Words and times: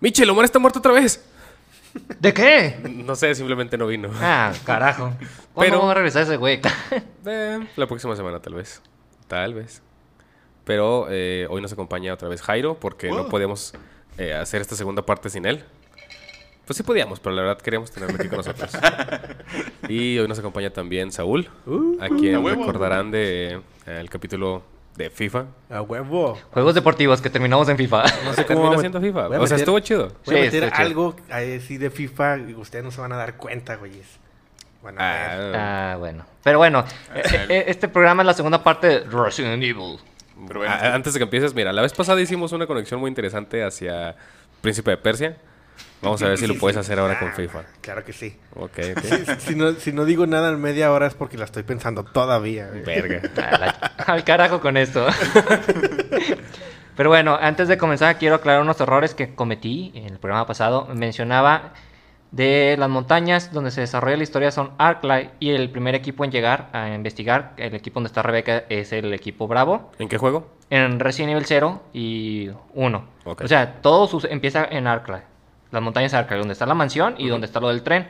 Michel, 0.00 0.30
Omar 0.30 0.44
está 0.44 0.58
muerto 0.58 0.78
otra 0.78 0.92
vez. 0.92 1.24
¿De 2.20 2.32
qué? 2.32 2.78
No 2.88 3.16
sé, 3.16 3.34
simplemente 3.34 3.76
no 3.76 3.86
vino. 3.86 4.10
Ah, 4.20 4.52
carajo. 4.64 5.12
¿Cuándo 5.52 5.72
Pero- 5.72 5.78
vamos 5.78 5.90
a 5.90 5.94
regresar 5.94 6.22
ese 6.22 6.36
güey? 6.36 6.60
Eh, 7.26 7.60
la 7.76 7.86
próxima 7.86 8.16
semana, 8.16 8.40
tal 8.40 8.54
vez. 8.54 8.80
Tal 9.28 9.52
vez. 9.54 9.82
Pero 10.64 11.06
eh, 11.10 11.46
hoy 11.50 11.60
nos 11.60 11.72
acompaña 11.72 12.14
otra 12.14 12.28
vez 12.28 12.40
Jairo 12.40 12.78
porque 12.80 13.10
no 13.10 13.28
podíamos 13.28 13.74
eh, 14.16 14.32
hacer 14.32 14.62
esta 14.62 14.74
segunda 14.74 15.02
parte 15.04 15.28
sin 15.28 15.44
él. 15.44 15.64
Pues 16.64 16.76
sí 16.78 16.82
podíamos, 16.82 17.20
pero 17.20 17.34
la 17.34 17.42
verdad 17.42 17.60
queríamos 17.60 17.90
tenerlo 17.90 18.16
aquí 18.16 18.28
con 18.28 18.38
nosotros. 18.38 18.70
y 19.88 20.18
hoy 20.18 20.28
nos 20.28 20.38
acompaña 20.38 20.70
también 20.70 21.10
Saúl, 21.12 21.50
a 22.00 22.08
quien 22.08 22.36
a 22.36 22.40
huevo. 22.40 22.60
recordarán 22.64 23.10
de 23.10 23.60
eh, 23.86 23.98
el 24.00 24.08
capítulo 24.08 24.62
de 24.96 25.08
FIFA. 25.10 25.46
A 25.70 25.82
huevo. 25.82 26.38
Juegos 26.52 26.74
deportivos 26.74 27.20
que 27.20 27.30
terminamos 27.30 27.68
en 27.68 27.76
FIFA. 27.76 28.04
No 28.24 28.34
sé 28.34 28.44
cómo. 28.44 28.78
siendo 28.78 29.00
FIFA. 29.00 29.28
voy 29.28 29.36
a 29.36 29.40
O 29.40 29.46
sea, 29.46 29.56
meter- 29.56 29.58
estuvo 29.60 29.78
chido. 29.80 30.08
Voy 30.26 30.34
a 30.34 30.38
Sí, 30.38 30.44
meter 30.44 30.64
está 30.64 30.76
chido. 30.76 30.86
algo 30.88 31.16
así 31.30 31.78
de 31.78 31.90
FIFA 31.90 32.38
y 32.38 32.54
ustedes 32.54 32.84
no 32.84 32.90
se 32.90 33.00
van 33.00 33.12
a 33.12 33.16
dar 33.16 33.36
cuenta, 33.36 33.76
güeyes. 33.76 34.06
Bueno. 34.82 34.98
Ah, 35.00 35.92
Ah, 35.92 35.96
bueno. 35.98 36.24
Pero 36.42 36.58
bueno, 36.58 36.84
eh, 37.14 37.22
eh, 37.48 37.64
este 37.68 37.86
programa 37.88 38.22
es 38.22 38.26
la 38.26 38.34
segunda 38.34 38.62
parte 38.62 38.86
de 38.86 39.00
Resident 39.00 39.62
Evil. 39.62 39.98
Pero 40.48 40.60
bueno, 40.60 40.72
a- 40.74 40.94
antes 40.94 41.12
de 41.12 41.18
que 41.20 41.24
empieces, 41.24 41.54
mira, 41.54 41.72
la 41.72 41.82
vez 41.82 41.92
pasada 41.92 42.20
hicimos 42.20 42.52
una 42.52 42.66
conexión 42.66 42.98
muy 43.00 43.08
interesante 43.08 43.62
hacia 43.62 44.16
Príncipe 44.62 44.90
de 44.92 44.96
Persia. 44.96 45.36
Vamos 46.02 46.22
a 46.22 46.28
ver 46.28 46.38
si 46.38 46.46
lo 46.46 46.54
puedes 46.54 46.76
sí. 46.76 46.80
hacer 46.80 46.98
ahora 46.98 47.18
con 47.18 47.28
Ah, 47.28 47.32
FIFA. 47.32 47.62
Claro 47.82 48.04
que 48.04 48.12
sí. 48.14 48.34
Ok, 48.56 48.78
ok. 48.96 49.02
Si, 49.02 49.24
si 49.50 49.54
no, 49.54 49.72
si 49.72 49.92
no 49.92 50.04
digo 50.06 50.26
nada 50.26 50.50
en 50.50 50.60
media 50.60 50.90
hora 50.92 51.06
es 51.06 51.14
porque 51.14 51.36
la 51.36 51.44
estoy 51.44 51.62
pensando 51.62 52.04
todavía. 52.04 52.68
güey. 52.68 52.82
Verga. 52.84 53.20
A 53.36 53.58
la- 53.58 53.92
Al 54.06 54.24
carajo 54.24 54.60
con 54.60 54.76
esto. 54.76 55.06
Pero 56.96 57.08
bueno, 57.08 57.38
antes 57.40 57.68
de 57.68 57.78
comenzar 57.78 58.18
quiero 58.18 58.34
aclarar 58.36 58.62
unos 58.62 58.80
errores 58.80 59.14
que 59.14 59.34
cometí 59.34 59.92
en 59.94 60.06
el 60.06 60.18
programa 60.18 60.46
pasado. 60.46 60.86
Mencionaba 60.94 61.72
de 62.30 62.76
las 62.78 62.88
montañas 62.88 63.52
donde 63.52 63.70
se 63.70 63.80
desarrolla 63.80 64.16
la 64.16 64.22
historia 64.22 64.50
son 64.52 64.70
Arclight 64.78 65.30
y 65.40 65.50
el 65.50 65.70
primer 65.70 65.94
equipo 65.96 66.24
en 66.24 66.30
llegar 66.30 66.68
a 66.72 66.88
investigar, 66.94 67.54
el 67.56 67.74
equipo 67.74 67.94
donde 67.94 68.08
está 68.08 68.22
Rebeca 68.22 68.64
es 68.68 68.92
el 68.92 69.12
equipo 69.14 69.48
Bravo. 69.48 69.90
¿En 69.98 70.08
qué 70.08 70.16
juego? 70.18 70.48
En 70.70 71.00
Resident 71.00 71.32
Evil 71.32 71.44
0 71.46 71.82
y 71.92 72.50
1. 72.74 73.04
Ok. 73.24 73.42
O 73.44 73.48
sea, 73.48 73.80
todo 73.82 74.06
sus- 74.06 74.24
empieza 74.26 74.64
en 74.64 74.86
Arclight. 74.86 75.24
Las 75.72 75.82
montañas 75.82 76.14
Arclight, 76.14 76.40
donde 76.40 76.52
está 76.52 76.66
la 76.66 76.74
mansión 76.74 77.14
y 77.18 77.28
donde 77.28 77.46
está 77.46 77.60
lo 77.60 77.68
del 77.68 77.82
tren. 77.82 78.08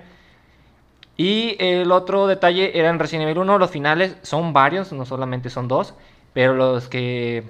Y 1.17 1.57
el 1.59 1.93
otro 1.93 2.27
detalle 2.27 2.79
era 2.79 2.89
en 2.89 2.99
Resident 2.99 3.25
Evil 3.25 3.39
1, 3.39 3.59
los 3.59 3.71
finales 3.71 4.17
son 4.23 4.53
varios, 4.53 4.93
no 4.93 5.05
solamente 5.05 5.51
son 5.51 5.69
dos, 5.69 5.95
pero 6.33 6.55
los 6.55 6.89
que, 6.89 7.45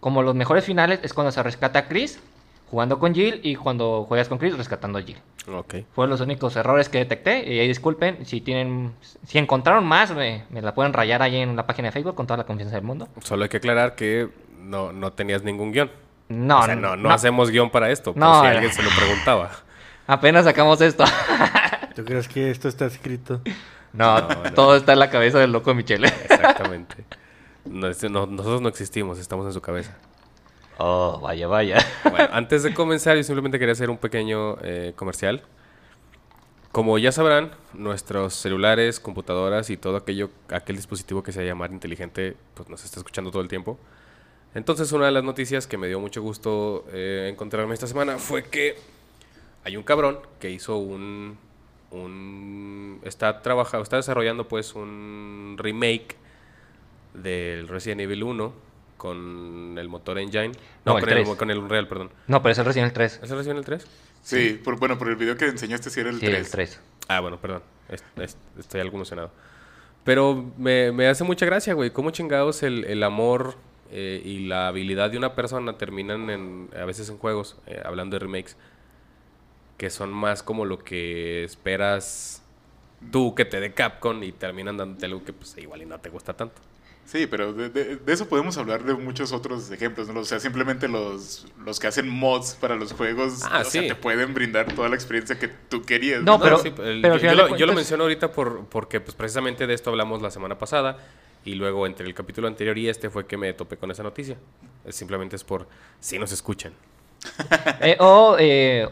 como 0.00 0.22
los 0.22 0.34
mejores 0.34 0.64
finales, 0.64 1.00
es 1.02 1.12
cuando 1.12 1.30
se 1.30 1.42
rescata 1.42 1.80
a 1.80 1.88
Chris 1.88 2.20
jugando 2.72 2.98
con 2.98 3.14
Jill 3.14 3.40
y 3.42 3.54
cuando 3.54 4.06
juegas 4.08 4.30
con 4.30 4.38
Chris 4.38 4.56
rescatando 4.56 4.98
a 4.98 5.02
Jill. 5.02 5.18
Ok. 5.46 5.74
Fueron 5.94 6.08
los 6.08 6.22
únicos 6.22 6.56
errores 6.56 6.88
que 6.88 6.96
detecté 6.96 7.46
y 7.46 7.58
ahí 7.58 7.68
disculpen, 7.68 8.24
si 8.24 8.40
tienen, 8.40 8.94
si 9.26 9.36
encontraron 9.36 9.84
más, 9.84 10.14
me, 10.14 10.44
me 10.48 10.62
la 10.62 10.72
pueden 10.72 10.94
rayar 10.94 11.20
ahí 11.20 11.36
en 11.36 11.54
la 11.54 11.66
página 11.66 11.88
de 11.88 11.92
Facebook 11.92 12.14
con 12.14 12.26
toda 12.26 12.38
la 12.38 12.44
confianza 12.44 12.76
del 12.76 12.84
mundo. 12.84 13.08
Solo 13.20 13.42
hay 13.42 13.50
que 13.50 13.58
aclarar 13.58 13.94
que 13.94 14.30
no, 14.58 14.90
no 14.90 15.12
tenías 15.12 15.42
ningún 15.42 15.70
guion. 15.70 15.90
No, 16.32 16.60
o 16.60 16.64
sea, 16.64 16.76
no, 16.76 16.96
no, 16.96 17.10
hacemos 17.10 17.50
guion 17.50 17.70
para 17.70 17.90
esto, 17.90 18.12
por 18.12 18.20
No, 18.20 18.40
si 18.40 18.46
alguien 18.46 18.72
se 18.72 18.82
lo 18.82 18.90
preguntaba. 18.90 19.50
Apenas 20.06 20.44
sacamos 20.44 20.80
esto. 20.80 21.04
¿Tú 21.94 22.04
crees 22.04 22.26
que 22.28 22.50
esto 22.50 22.68
está 22.68 22.86
escrito? 22.86 23.40
No, 23.92 24.20
No, 24.20 24.28
no. 24.28 24.52
todo 24.54 24.76
está 24.76 24.94
en 24.94 24.98
la 24.98 25.10
cabeza 25.10 25.38
del 25.38 25.52
loco 25.52 25.74
Michele. 25.74 26.08
Exactamente. 26.08 27.04
No, 27.64 27.86
este, 27.86 28.08
no, 28.08 28.26
nosotros 28.26 28.60
no 28.60 28.68
existimos, 28.68 29.20
estamos 29.20 29.46
en 29.46 29.52
su 29.52 29.60
cabeza. 29.60 29.96
Oh, 30.78 31.20
vaya, 31.22 31.46
vaya. 31.46 31.78
Bueno, 32.02 32.28
antes 32.32 32.64
de 32.64 32.74
comenzar, 32.74 33.16
yo 33.16 33.22
simplemente 33.22 33.56
quería 33.60 33.70
hacer 33.70 33.88
un 33.88 33.98
pequeño 33.98 34.56
eh, 34.62 34.94
comercial. 34.96 35.42
Como 36.72 36.98
ya 36.98 37.12
sabrán, 37.12 37.52
nuestros 37.72 38.34
celulares, 38.34 38.98
computadoras 38.98 39.70
y 39.70 39.76
todo 39.76 39.96
aquello, 39.96 40.30
aquel 40.50 40.74
dispositivo 40.74 41.22
que 41.22 41.30
se 41.30 41.46
llamar 41.46 41.70
inteligente, 41.70 42.34
pues 42.54 42.68
nos 42.68 42.84
está 42.84 42.98
escuchando 42.98 43.30
todo 43.30 43.42
el 43.42 43.48
tiempo. 43.48 43.78
Entonces, 44.54 44.92
una 44.92 45.06
de 45.06 45.12
las 45.12 45.24
noticias 45.24 45.66
que 45.66 45.78
me 45.78 45.88
dio 45.88 45.98
mucho 46.00 46.20
gusto 46.22 46.84
eh, 46.92 47.28
encontrarme 47.32 47.72
esta 47.74 47.86
semana 47.86 48.18
fue 48.18 48.44
que 48.44 48.76
hay 49.64 49.76
un 49.76 49.82
cabrón 49.82 50.18
que 50.40 50.50
hizo 50.50 50.76
un, 50.76 51.38
un 51.90 53.00
está 53.04 53.40
trabajando, 53.42 53.82
está 53.82 53.96
desarrollando 53.96 54.48
pues 54.48 54.74
un 54.74 55.56
remake 55.58 56.16
del 57.14 57.68
Resident 57.68 58.00
Evil 58.02 58.22
1 58.24 58.52
con 58.96 59.74
el 59.78 59.88
motor 59.88 60.18
engine, 60.18 60.52
no, 60.84 60.92
No, 60.92 60.98
el 60.98 61.04
con, 61.04 61.12
el, 61.12 61.24
3. 61.24 61.36
con 61.36 61.50
el 61.50 61.58
Unreal, 61.58 61.88
perdón. 61.88 62.10
No, 62.28 62.40
pero 62.42 62.52
es 62.52 62.58
el 62.58 62.64
Resident 62.64 62.86
Evil 62.88 62.94
3. 62.94 63.20
¿Es 63.24 63.30
el 63.30 63.36
Resident 63.36 63.56
Evil 63.58 63.64
3? 63.64 63.86
sí, 64.22 64.60
por, 64.62 64.78
bueno, 64.78 64.96
por 64.98 65.08
el 65.08 65.16
video 65.16 65.36
que 65.36 65.46
enseñaste 65.46 65.90
sí 65.90 65.98
era 66.00 66.10
el 66.10 66.20
Sí, 66.20 66.26
3. 66.26 66.38
el 66.38 66.50
3. 66.50 66.80
Ah, 67.08 67.20
bueno, 67.20 67.40
perdón. 67.40 67.62
Es- 67.88 68.04
es- 68.16 68.36
estoy 68.58 68.80
algo 68.80 68.94
emocionado. 68.96 69.32
Pero 70.04 70.52
me, 70.56 70.92
me 70.92 71.08
hace 71.08 71.24
mucha 71.24 71.44
gracia, 71.46 71.74
güey. 71.74 71.90
¿Cómo 71.90 72.10
chingados 72.10 72.62
el, 72.62 72.84
el 72.84 73.02
amor 73.02 73.56
eh, 73.92 74.20
y 74.24 74.46
la 74.46 74.68
habilidad 74.68 75.10
de 75.10 75.18
una 75.18 75.34
persona 75.34 75.76
terminan 75.78 76.30
en, 76.30 76.68
a 76.80 76.84
veces 76.84 77.08
en 77.10 77.18
juegos, 77.18 77.56
eh, 77.66 77.80
hablando 77.84 78.16
de 78.16 78.20
remakes, 78.20 78.56
que 79.78 79.90
son 79.90 80.12
más 80.12 80.42
como 80.42 80.64
lo 80.64 80.78
que 80.78 81.44
esperas 81.44 82.42
tú 83.10 83.34
que 83.34 83.44
te 83.44 83.60
dé 83.60 83.72
Capcom 83.74 84.22
y 84.22 84.32
terminan 84.32 84.76
dándote 84.76 85.06
algo 85.06 85.24
que 85.24 85.32
pues 85.32 85.56
igual 85.58 85.82
y 85.82 85.86
no 85.86 85.98
te 86.00 86.08
gusta 86.08 86.34
tanto. 86.34 86.60
Sí, 87.04 87.26
pero 87.26 87.52
de, 87.52 87.68
de- 87.68 87.96
de 87.96 88.12
eso 88.12 88.28
podemos 88.28 88.56
hablar 88.58 88.84
de 88.84 88.94
muchos 88.94 89.32
otros 89.32 89.68
ejemplos, 89.72 90.08
¿no? 90.08 90.20
O 90.20 90.24
sea, 90.24 90.38
simplemente 90.38 90.86
los, 90.86 91.46
los 91.64 91.80
que 91.80 91.88
hacen 91.88 92.08
mods 92.08 92.56
para 92.60 92.76
los 92.76 92.92
juegos, 92.92 93.40
Ah, 93.42 93.62
o 93.62 93.64
sea, 93.64 93.82
sí. 93.82 93.88
te 93.88 93.96
pueden 93.96 94.32
brindar 94.34 94.72
toda 94.72 94.88
la 94.88 94.94
experiencia 94.94 95.36
que 95.36 95.48
tú 95.48 95.82
querías. 95.82 96.22
No, 96.22 96.38
pero- 96.40 96.58
sí, 96.58 96.68
el- 96.68 97.02
pero 97.02 97.16
yo, 97.16 97.22
yo 97.30 97.34
lo, 97.34 97.36
yo 97.36 97.42
lo 97.42 97.56
cuentas- 97.56 97.74
menciono 97.76 98.04
ahorita 98.04 98.30
por, 98.30 98.66
porque 98.66 99.00
pues 99.00 99.16
precisamente 99.16 99.66
de 99.66 99.74
esto 99.74 99.90
hablamos 99.90 100.22
la 100.22 100.30
semana 100.30 100.56
pasada 100.58 100.96
y 101.44 101.54
luego 101.54 101.86
entre 101.86 102.06
el 102.06 102.14
capítulo 102.14 102.48
anterior 102.48 102.76
y 102.78 102.88
este 102.88 103.10
fue 103.10 103.26
que 103.26 103.36
me 103.36 103.52
topé 103.52 103.76
con 103.76 103.90
esa 103.90 104.02
noticia. 104.02 104.36
Simplemente 104.88 105.36
es 105.36 105.44
por 105.44 105.66
si 106.00 106.18
nos 106.18 106.32
escuchan. 106.32 106.72
Eh, 107.80 107.96
o, 108.00 108.36
eh, 108.38 108.88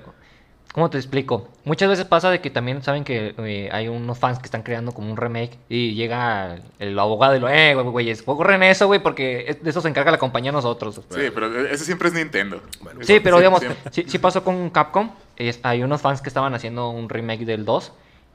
¿cómo 0.73 0.89
te 0.91 0.99
explico? 0.99 1.49
Muchas 1.65 1.89
veces 1.89 2.05
pasa 2.05 2.31
de 2.31 2.41
que 2.41 2.51
también 2.51 2.83
saben 2.83 3.03
que 3.05 3.35
eh, 3.39 3.69
hay 3.73 3.89
unos 3.89 4.19
fans 4.19 4.39
que 4.39 4.45
están 4.47 4.63
creando 4.63 4.93
como 4.93 5.11
un 5.11 5.17
remake 5.17 5.59
y 5.69 5.95
llega 5.95 6.61
el 6.79 6.97
abogado 6.99 7.35
y 7.37 7.41
lo, 7.41 7.49
eh, 7.49 7.75
güey, 7.75 7.87
güeyes, 7.87 8.23
ocurren 8.27 8.63
eso, 8.63 8.87
güey, 8.87 9.01
porque 9.03 9.59
de 9.61 9.71
eso 9.71 9.81
se 9.81 9.89
encarga 9.89 10.11
la 10.13 10.19
compañía 10.19 10.51
a 10.51 10.53
nosotros. 10.53 11.01
Sí, 11.11 11.21
pero 11.35 11.67
ese 11.67 11.85
siempre 11.85 12.09
es 12.09 12.15
Nintendo. 12.15 12.63
Bueno, 12.83 13.01
Sí, 13.03 13.19
pero 13.21 13.39
digamos, 13.39 13.61
Siempre. 13.61 13.81
sí, 13.93 14.05
sí 14.07 14.19
pasó 14.19 14.43
con 14.45 14.71
Capcom. 14.71 15.11
Es- 15.37 15.61
hay 15.65 15.83
unos 15.83 16.01
fans 16.01 16.21
que 16.23 16.29
estaban 16.29 16.55
haciendo 16.55 16.91
un 16.91 17.09
remake 17.09 17.45
del 17.45 17.65
2. 17.65 17.93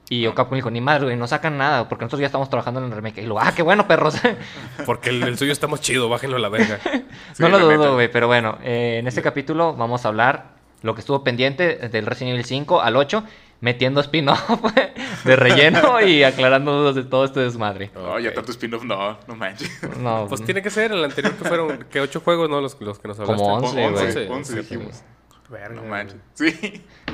Y 0.10 0.22
yo 0.22 0.36
Capcom 0.36 0.56
dijo, 0.56 0.70
ni 0.70 0.82
madre, 0.82 1.06
güey, 1.06 1.18
no 1.18 1.26
sacan 1.28 1.58
nada, 1.58 1.90
porque 1.90 2.06
nosotros 2.06 2.20
ya 2.22 2.28
estamos 2.28 2.50
trabajando 2.50 2.80
en 2.80 2.86
el 2.88 2.92
remake. 2.92 3.20
Y 3.24 3.26
luego, 3.26 3.40
ah, 3.40 3.54
qué 3.56 3.64
bueno, 3.64 3.88
perros. 3.88 4.16
Porque 4.86 5.10
el, 5.10 5.24
el 5.24 5.36
suyo 5.38 5.52
está 5.52 5.66
más 5.68 5.82
chido, 5.82 6.10
bájenlo 6.10 6.38
a 6.38 6.40
la 6.40 6.50
verga. 6.50 6.80
no 6.86 6.92
Sí, 7.34 7.42
lo 7.44 7.50
la 7.50 7.58
neta. 7.58 7.74
dudo, 7.76 7.94
güey, 7.96 8.12
pero 8.12 8.28
bueno, 8.28 8.60
eh, 8.64 8.98
en 9.00 9.08
este 9.08 9.24
capítulo 9.24 9.74
vamos 9.76 10.06
a 10.06 10.10
hablar 10.10 10.54
lo 10.84 10.94
que 10.94 11.00
estuvo 11.00 11.24
pendiente 11.24 11.78
del 11.90 12.06
Resident 12.06 12.34
Evil 12.36 12.46
5 12.46 12.82
al 12.84 12.96
8, 12.98 13.24
metiendo 13.62 14.00
spin-off 14.02 14.62
de 15.24 15.36
relleno 15.36 16.00
y 16.02 16.22
aclarando 16.24 16.74
dudas 16.74 16.94
de 16.94 17.04
todo 17.04 17.26
este 17.26 17.40
desmadre. 17.40 17.90
No, 17.96 18.20
ya 18.20 18.30
Ok. 18.30 18.36
tanto 18.36 18.52
spin-off, 18.52 18.84
no, 18.84 19.18
no 19.28 19.36
manches. 19.36 19.72
No, 19.98 20.28
Pues 20.30 20.44
tiene 20.44 20.62
que 20.62 20.70
ser 20.70 20.92
el 20.92 21.04
anterior 21.04 21.34
que 21.34 21.46
fueron, 21.46 21.86
que 21.90 22.00
ocho 22.02 22.20
juegos, 22.20 22.48
¿no? 22.48 22.62
Los, 22.62 22.80
los 22.80 23.00
que 23.00 23.08
nos 23.08 23.20
hablaste. 23.20 23.42
Como 23.44 23.56
once, 23.56 23.90
güey. 23.90 24.06
Once, 24.06 24.30
once 24.30 24.54
sí, 24.54 24.60
dijimos. 24.60 25.04
Verga, 25.50 25.76
No 25.76 25.84
manches. 25.84 26.18
Sí. 26.34 26.52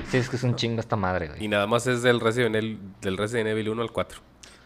sí, 0.10 0.18
es 0.18 0.30
que 0.30 0.36
es 0.36 0.44
un 0.44 0.56
chingo 0.56 0.80
esta 0.80 0.96
madre, 0.96 1.28
güey. 1.30 1.44
Y 1.44 1.48
nada 1.48 1.68
más 1.68 1.86
es 1.88 2.02
del 2.02 2.20
Resident 2.20 2.56
Evil, 2.56 2.80
del 3.02 3.18
Resident 3.18 3.50
Evil 3.50 3.70
1 3.70 3.82
al 3.82 3.92
4. 3.92 4.20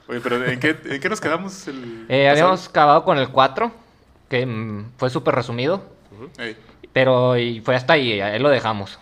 Oye, 0.08 0.20
pero 0.22 0.44
¿en 0.46 0.60
qué, 0.60 0.78
en 0.86 1.00
qué 1.02 1.10
nos 1.10 1.20
quedamos? 1.20 1.68
El 1.68 2.06
Eh, 2.10 2.30
habíamos 2.30 2.68
acabado 2.68 3.04
con 3.04 3.18
el 3.18 3.30
4, 3.30 3.72
que 4.30 4.46
mm, 4.46 4.92
fue 4.98 5.10
súper 5.10 5.34
resumido, 5.36 5.84
pero 6.94 7.38
y 7.38 7.62
fue 7.62 7.76
hasta 7.76 7.94
ahí, 7.94 8.20
ahí 8.22 8.40
lo 8.40 8.50
dejamos. 8.50 9.00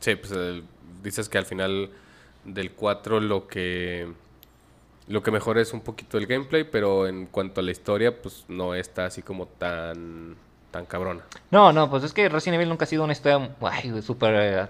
Sí, 0.00 0.16
pues 0.16 0.32
el- 0.32 0.64
dices 1.02 1.28
que 1.28 1.38
al 1.38 1.46
final 1.46 1.90
del 2.44 2.72
4 2.72 3.20
lo 3.20 3.46
que 3.46 4.08
lo 5.08 5.22
que 5.22 5.30
mejora 5.30 5.60
es 5.60 5.72
un 5.72 5.80
poquito 5.80 6.16
el 6.18 6.26
gameplay, 6.26 6.64
pero 6.64 7.06
en 7.06 7.26
cuanto 7.26 7.60
a 7.60 7.64
la 7.64 7.70
historia, 7.72 8.22
pues 8.22 8.44
no 8.48 8.74
está 8.74 9.04
así 9.06 9.20
como 9.22 9.46
tan 9.46 10.36
tan 10.72 10.86
cabrona. 10.86 11.20
No, 11.52 11.72
no, 11.72 11.88
pues 11.88 12.02
es 12.02 12.12
que 12.12 12.28
Resident 12.28 12.56
Evil 12.56 12.68
nunca 12.68 12.84
ha 12.84 12.88
sido 12.88 13.04
una 13.04 13.12
historia 13.12 13.50
súper... 14.02 14.34
eh, 14.34 14.66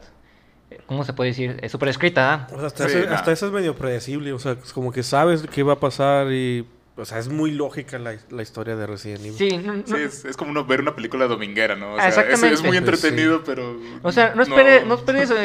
¿Cómo 0.87 1.04
se 1.04 1.12
puede 1.12 1.31
decir? 1.31 1.58
Eh, 1.62 1.69
Súper 1.69 1.88
escrita, 1.90 2.32
¿ah? 2.34 2.46
O 2.52 2.58
sea, 2.58 2.66
hasta, 2.66 2.88
Sí, 2.88 2.99
eso, 2.99 3.08
nah. 3.08 3.14
hasta 3.16 3.32
eso 3.32 3.46
es 3.46 3.52
medio 3.52 3.75
predecible. 3.76 4.32
O 4.32 4.38
sea, 4.38 4.52
es 4.52 4.72
como 4.72 4.90
que 4.93 5.02
sabes 5.02 5.43
qué 5.52 5.62
va 5.62 5.75
a 5.75 5.81
pasar 5.81 6.31
y... 6.32 6.66
O 6.94 7.06
sea, 7.06 7.18
es 7.18 7.28
muy 7.28 7.52
lógica 7.52 7.98
la, 7.98 8.16
la 8.28 8.42
historia 8.42 8.76
de 8.76 8.86
Resident 8.86 9.20
Evil. 9.24 9.34
Sí, 9.38 9.56
no- 9.56 9.72
no- 9.76 9.82
Sí, 9.86 9.94
es, 9.96 10.26
es 10.26 10.36
como 10.36 10.50
uno 10.50 10.66
ver 10.66 10.82
una 10.82 10.94
película 10.94 11.26
dominguera, 11.26 11.74
¿no? 11.74 11.94
O 11.94 11.96
Ah, 11.98 12.00
sea, 12.00 12.08
es, 12.08 12.16
exactamente. 12.18 12.54
es 12.54 12.62
muy 12.62 12.72
Sí. 12.72 12.76
entretenido, 12.76 13.42
pero... 13.44 13.80
o 14.02 14.12
sea, 14.12 14.34
no 14.34 14.42
esperes, 14.42 14.84
no, 14.86 14.94
esperes 14.96 15.30
el, 15.30 15.38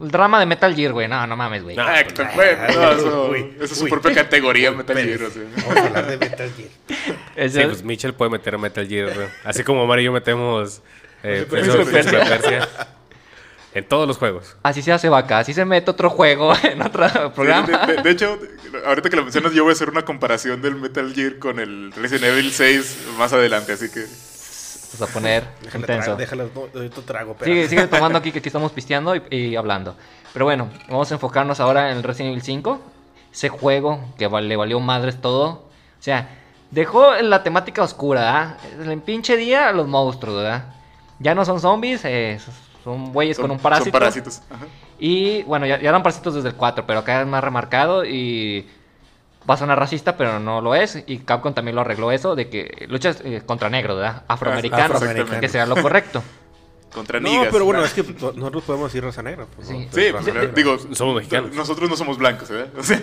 el 0.00 0.10
drama 0.12 0.38
de 0.38 0.46
Metal 0.46 0.72
Gear, 0.72 0.92
güey. 0.92 1.08
No, 1.08 1.26
no 1.26 1.36
mames, 1.36 1.64
güey. 1.64 1.76
Ah, 1.76 2.04
que 2.06 2.12
te- 2.12 2.24
bueno, 2.36 2.62
no, 2.72 2.92
eso, 2.92 3.28
Uy, 3.32 3.52
eso 3.56 3.64
es 3.64 3.76
su 3.78 3.84
uy. 3.84 3.90
propia 3.90 4.14
categoría 4.14 4.70
Metal 4.70 4.96
Gear, 4.96 5.22
o 5.24 5.30
sea. 5.30 5.42
Vamos 5.56 5.76
a 5.76 5.86
hablar 5.88 6.06
de 6.06 6.18
Metal 6.18 6.50
Gear. 6.56 6.70
Sí, 7.50 7.60
pues 7.64 7.82
Mitchell 7.82 8.14
puede 8.14 8.30
meter 8.30 8.56
Metal 8.56 8.86
Gear. 8.86 9.12
güey. 9.12 9.26
Así 9.42 9.64
como 9.64 9.84
Mario 9.88 10.02
y 10.02 10.04
yo 10.06 10.12
metemos 10.12 10.82
eh, 11.24 11.46
Persia. 11.50 12.68
En 13.74 13.84
todos 13.84 14.06
los 14.06 14.18
juegos. 14.18 14.56
Así 14.62 14.82
se 14.82 14.92
hace 14.92 15.08
vaca, 15.08 15.40
así 15.40 15.52
se 15.52 15.64
mete 15.64 15.90
otro 15.90 16.08
juego 16.08 16.52
en 16.62 16.80
otro 16.80 17.08
programa. 17.34 17.86
De, 17.86 17.96
de- 17.96 18.02
de 18.02 18.10
hecho, 18.10 18.38
ahorita 18.86 19.10
que 19.10 19.16
lo 19.16 19.22
mencionas, 19.22 19.52
yo 19.52 19.64
voy 19.64 19.70
a 19.70 19.74
hacer 19.74 19.88
una 19.88 20.04
comparación 20.04 20.62
del 20.62 20.76
Metal 20.76 21.12
Gear 21.14 21.38
con 21.38 21.58
el 21.58 21.92
Resident 21.92 22.24
Evil 22.24 22.52
6 22.52 22.98
más 23.18 23.32
adelante, 23.32 23.72
así 23.72 23.90
que... 23.90 24.06
Vamos 24.94 25.10
a 25.10 25.12
poner 25.12 25.44
intenso. 25.74 26.14
déjalo, 26.14 26.50
no, 26.54 26.68
ahorita 26.72 27.02
trago, 27.02 27.32
espera. 27.32 27.50
Sigue, 27.50 27.68
sigue 27.68 27.86
tomando 27.88 28.18
aquí 28.18 28.30
que 28.30 28.38
aquí 28.38 28.48
estamos 28.48 28.70
pisteando 28.72 29.16
y, 29.16 29.22
y 29.30 29.56
hablando. 29.56 29.96
Pero 30.32 30.44
bueno, 30.44 30.70
vamos 30.88 31.10
a 31.10 31.14
enfocarnos 31.14 31.60
ahora 31.60 31.90
en 31.90 31.98
el 31.98 32.02
Resident 32.02 32.32
Evil 32.32 32.42
5. 32.42 32.80
Ese 33.32 33.48
juego 33.48 34.00
que 34.16 34.28
le 34.28 34.56
valió 34.56 34.78
madres 34.78 35.20
todo. 35.20 35.48
O 35.48 36.02
sea, 36.02 36.28
dejó 36.70 37.14
la 37.14 37.42
temática 37.42 37.82
oscura, 37.82 38.58
¿verdad? 38.76 38.92
El 38.92 39.00
pinche 39.00 39.36
día 39.36 39.72
los 39.72 39.88
monstruos, 39.88 40.36
¿verdad? 40.36 40.74
Ya 41.18 41.34
no 41.34 41.44
son 41.44 41.60
zombies, 41.60 42.04
eh, 42.04 42.38
son 42.84 43.12
güeyes 43.12 43.36
Son, 43.36 43.44
con 43.44 43.50
un 43.52 43.58
parásito. 43.58 43.86
son 43.86 43.92
parásitos. 43.92 44.42
Ajá. 44.50 44.66
Y 44.98 45.42
bueno, 45.44 45.66
ya, 45.66 45.80
ya 45.80 45.88
eran 45.88 46.02
parásitos 46.02 46.34
desde 46.34 46.48
el 46.50 46.54
4, 46.54 46.86
pero 46.86 47.00
acá 47.00 47.20
es 47.20 47.26
más 47.26 47.42
remarcado 47.42 48.04
y 48.04 48.66
va 49.48 49.54
a 49.54 49.56
sonar 49.58 49.78
racista, 49.78 50.16
pero 50.16 50.38
no 50.40 50.60
lo 50.60 50.74
es. 50.74 51.02
Y 51.06 51.18
Capcom 51.18 51.52
también 51.54 51.74
lo 51.74 51.80
arregló 51.82 52.10
eso, 52.12 52.34
de 52.36 52.48
que 52.48 52.86
luchas 52.88 53.20
eh, 53.24 53.42
contra 53.44 53.68
negros, 53.70 53.96
¿verdad? 53.96 54.22
Afroamericanos, 54.28 54.96
Afroamericanos. 54.96 55.40
que 55.40 55.48
sea 55.48 55.66
lo 55.66 55.76
correcto. 55.80 56.22
Contra 56.94 57.18
No, 57.18 57.28
nigas. 57.28 57.48
pero 57.50 57.64
bueno, 57.64 57.80
¿no? 57.80 57.86
es 57.86 57.92
que 57.92 58.04
nosotros 58.04 58.62
podemos 58.62 58.92
decir 58.92 59.02
raza 59.04 59.20
negra. 59.20 59.46
pues, 59.56 59.68
¿no? 59.68 59.76
Sí. 59.80 59.88
Sí, 59.92 60.00
pues, 60.12 60.26
negra. 60.26 60.46
digo, 60.46 60.76
Somos 60.92 61.16
mexicanos. 61.16 61.52
Nosotros 61.52 61.90
no 61.90 61.96
somos 61.96 62.16
blancos, 62.18 62.48
¿verdad? 62.48 62.68
O 62.78 62.82
sea, 62.84 63.00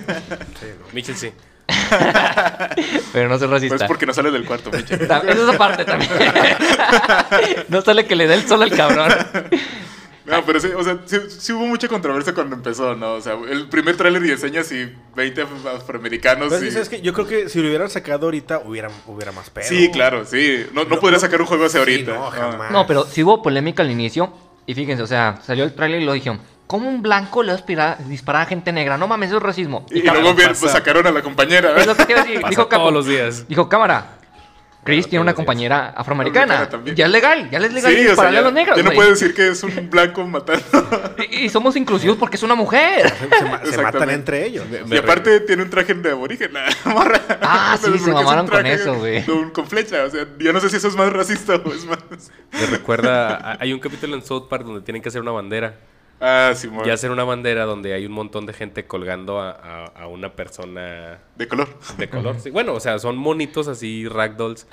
Mitchell 0.93 1.17
sí. 1.17 1.33
Pero 3.13 3.27
no 3.29 3.37
soy 3.37 3.47
racista. 3.49 3.75
pues 3.77 3.87
porque 3.87 4.05
no 4.05 4.13
sale 4.13 4.31
del 4.31 4.45
cuarto, 4.45 4.71
Micha. 4.71 4.97
Ta- 5.07 5.17
Esa 5.19 5.31
es 5.31 5.37
esa 5.39 5.57
parte 5.57 5.83
también. 5.85 6.09
no 7.67 7.81
sale 7.81 8.05
que 8.07 8.15
le 8.15 8.27
dé 8.27 8.35
el 8.35 8.47
sol 8.47 8.61
al 8.63 8.71
cabrón. 8.71 9.09
No, 10.31 10.45
pero 10.45 10.59
sí, 10.59 10.67
o 10.75 10.83
sea, 10.83 10.97
sí, 11.05 11.17
sí 11.29 11.53
hubo 11.53 11.65
mucha 11.65 11.87
controversia 11.87 12.33
cuando 12.33 12.55
empezó, 12.55 12.95
¿no? 12.95 13.13
O 13.13 13.21
sea, 13.21 13.33
el 13.49 13.67
primer 13.69 13.95
tráiler 13.97 14.25
y 14.25 14.31
enseñas 14.31 14.71
y 14.71 14.91
20 15.15 15.45
af- 15.45 15.75
afroamericanos 15.77 16.47
Pero 16.49 16.55
es 16.57 16.61
que, 16.61 16.67
y... 16.67 16.71
¿sabes 16.71 16.89
qué? 16.89 17.01
Yo 17.01 17.13
creo 17.13 17.27
que 17.27 17.49
si 17.49 17.59
lo 17.61 17.67
hubieran 17.67 17.89
sacado 17.89 18.25
ahorita, 18.27 18.61
hubiera, 18.65 18.89
hubiera 19.07 19.31
más 19.31 19.49
pedo. 19.49 19.65
Sí, 19.67 19.89
claro, 19.91 20.25
sí. 20.25 20.65
No, 20.73 20.83
no 20.83 20.91
No, 20.95 20.99
podría 20.99 21.19
sacar 21.19 21.39
un 21.41 21.47
juego 21.47 21.65
así 21.65 21.73
sí, 21.73 21.79
ahorita. 21.79 22.13
no, 22.13 22.31
jamás. 22.31 22.71
No, 22.71 22.87
pero 22.87 23.05
sí 23.05 23.23
hubo 23.23 23.41
polémica 23.41 23.83
al 23.83 23.91
inicio. 23.91 24.33
Y 24.65 24.73
fíjense, 24.75 25.03
o 25.03 25.07
sea, 25.07 25.39
salió 25.43 25.63
el 25.63 25.73
tráiler 25.73 26.01
y 26.01 26.05
lo 26.05 26.13
dijeron. 26.13 26.39
¿Cómo 26.67 26.87
un 26.87 27.01
blanco 27.01 27.43
le 27.43 27.51
va 27.51 27.57
a 27.57 27.61
aspirar- 27.61 27.97
disparar 28.05 28.43
a 28.43 28.45
gente 28.45 28.71
negra? 28.71 28.97
No 28.97 29.05
mames, 29.05 29.27
eso 29.29 29.37
es 29.37 29.43
racismo. 29.43 29.85
Y, 29.91 29.99
y 29.99 30.01
cámara, 30.03 30.21
luego 30.21 30.37
bien, 30.37 30.51
pues, 30.57 30.71
sacaron 30.71 31.05
a 31.05 31.11
la 31.11 31.21
compañera, 31.21 31.75
es 31.75 31.85
lo 31.85 31.95
que 31.97 32.13
a 32.13 32.23
decir. 32.23 32.35
Pasa 32.41 32.49
Dijo, 32.49 32.69
Capo- 32.69 32.83
todos 32.83 32.93
los 32.93 33.05
días. 33.07 33.45
dijo 33.49 33.67
cámara. 33.67 34.19
Chris 34.83 35.07
tiene 35.07 35.21
una 35.21 35.35
compañera 35.35 35.89
afroamericana. 35.95 36.67
Ya 36.95 37.05
es 37.05 37.11
legal, 37.11 37.49
ya 37.51 37.59
es 37.59 37.71
legal 37.71 37.91
Sí, 37.93 37.99
o 37.99 38.01
sea, 38.01 38.07
dispararle 38.09 38.37
a 38.37 38.41
ya, 38.41 38.45
los 38.45 38.53
negros. 38.53 38.77
ya 38.77 38.83
no 38.83 38.87
güey. 38.89 38.95
puedes 38.95 39.19
decir 39.19 39.35
que 39.35 39.49
es 39.49 39.63
un 39.63 39.89
blanco 39.91 40.25
matando. 40.25 40.63
y, 41.31 41.45
y 41.45 41.49
somos 41.49 41.75
inclusivos 41.75 42.17
porque 42.17 42.37
es 42.37 42.43
una 42.43 42.55
mujer. 42.55 43.07
Se, 43.09 43.15
se 43.37 43.45
ma- 43.45 43.59
se 43.59 43.69
Exactamente. 43.69 43.81
matan 43.83 44.09
entre 44.09 44.45
ellos. 44.45 44.65
y 44.89 44.97
aparte 44.97 45.39
tiene 45.41 45.61
un 45.63 45.69
traje 45.69 45.93
de 45.93 46.09
aborigen, 46.11 46.51
la 46.53 46.65
morra. 46.85 47.21
Ah, 47.41 47.77
sí, 47.77 47.83
se 47.85 47.89
porque 47.91 48.01
es 48.03 48.07
un 48.07 48.13
mamaron 48.15 48.47
con 48.47 48.65
eso, 48.65 48.95
güey. 48.95 49.23
Con, 49.25 49.51
con 49.51 49.67
flecha, 49.67 50.03
o 50.03 50.09
sea, 50.09 50.25
yo 50.39 50.51
no 50.51 50.59
sé 50.59 50.69
si 50.71 50.77
eso 50.77 50.87
es 50.87 50.95
más 50.95 51.13
racista 51.13 51.55
o 51.57 51.71
es 51.73 51.85
más... 51.85 51.99
Me 52.51 52.65
recuerda, 52.65 53.35
a- 53.35 53.57
hay 53.59 53.73
un 53.73 53.79
capítulo 53.79 54.15
en 54.15 54.23
South 54.23 54.47
Park 54.49 54.63
donde 54.65 54.81
tienen 54.81 55.01
que 55.03 55.09
hacer 55.09 55.21
una 55.21 55.31
bandera. 55.31 55.75
Ah, 56.21 56.53
sí, 56.55 56.69
Y 56.85 56.89
hacer 56.91 57.09
una 57.11 57.23
bandera 57.23 57.65
donde 57.65 57.93
hay 57.93 58.05
un 58.05 58.11
montón 58.11 58.45
de 58.45 58.53
gente 58.53 58.85
colgando 58.85 59.39
a, 59.41 59.49
a- 59.51 59.85
a 60.03 60.07
una 60.07 60.33
persona 60.33 61.19
De 61.35 61.47
color. 61.47 61.67
de 61.97 62.07
color. 62.09 62.35
Sí, 62.39 62.51
bueno, 62.51 62.73
o 62.73 62.79
sea, 62.79 62.99
son 62.99 63.17
monitos 63.17 63.67
así, 63.67 64.07
ragdolls, 64.07 64.67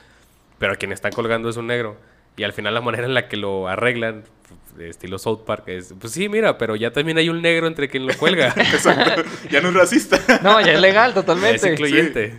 pero 0.59 0.77
quien 0.77 0.93
está 0.93 1.11
colgando 1.11 1.49
es 1.49 1.57
un 1.57 1.67
negro. 1.67 1.97
Y 2.37 2.45
al 2.45 2.53
final 2.53 2.75
la 2.75 2.81
manera 2.81 3.05
en 3.07 3.15
la 3.15 3.29
que 3.29 3.37
lo 3.37 3.67
arreglan, 3.67 4.25
de 4.77 4.91
estilo 4.91 5.19
South 5.19 5.41
Park, 5.45 5.65
es, 5.69 5.93
pues 5.99 6.13
sí, 6.13 6.29
mira, 6.29 6.57
pero 6.59 6.77
ya 6.77 6.93
también 6.93 7.19
hay 7.19 7.29
un 7.29 7.43
negro 7.43 7.67
entre 7.67 7.89
quien 7.89 8.07
lo 8.07 8.15
cuelga. 8.17 8.49
Exacto. 8.57 9.23
Ya 9.51 9.61
no 9.61 9.69
es 9.71 9.75
racista. 9.75 10.19
No, 10.43 10.61
ya 10.61 10.73
es 10.75 10.81
legal 10.81 11.09
es 11.11 11.15
totalmente. 11.15 11.73
incluyente. 11.73 12.35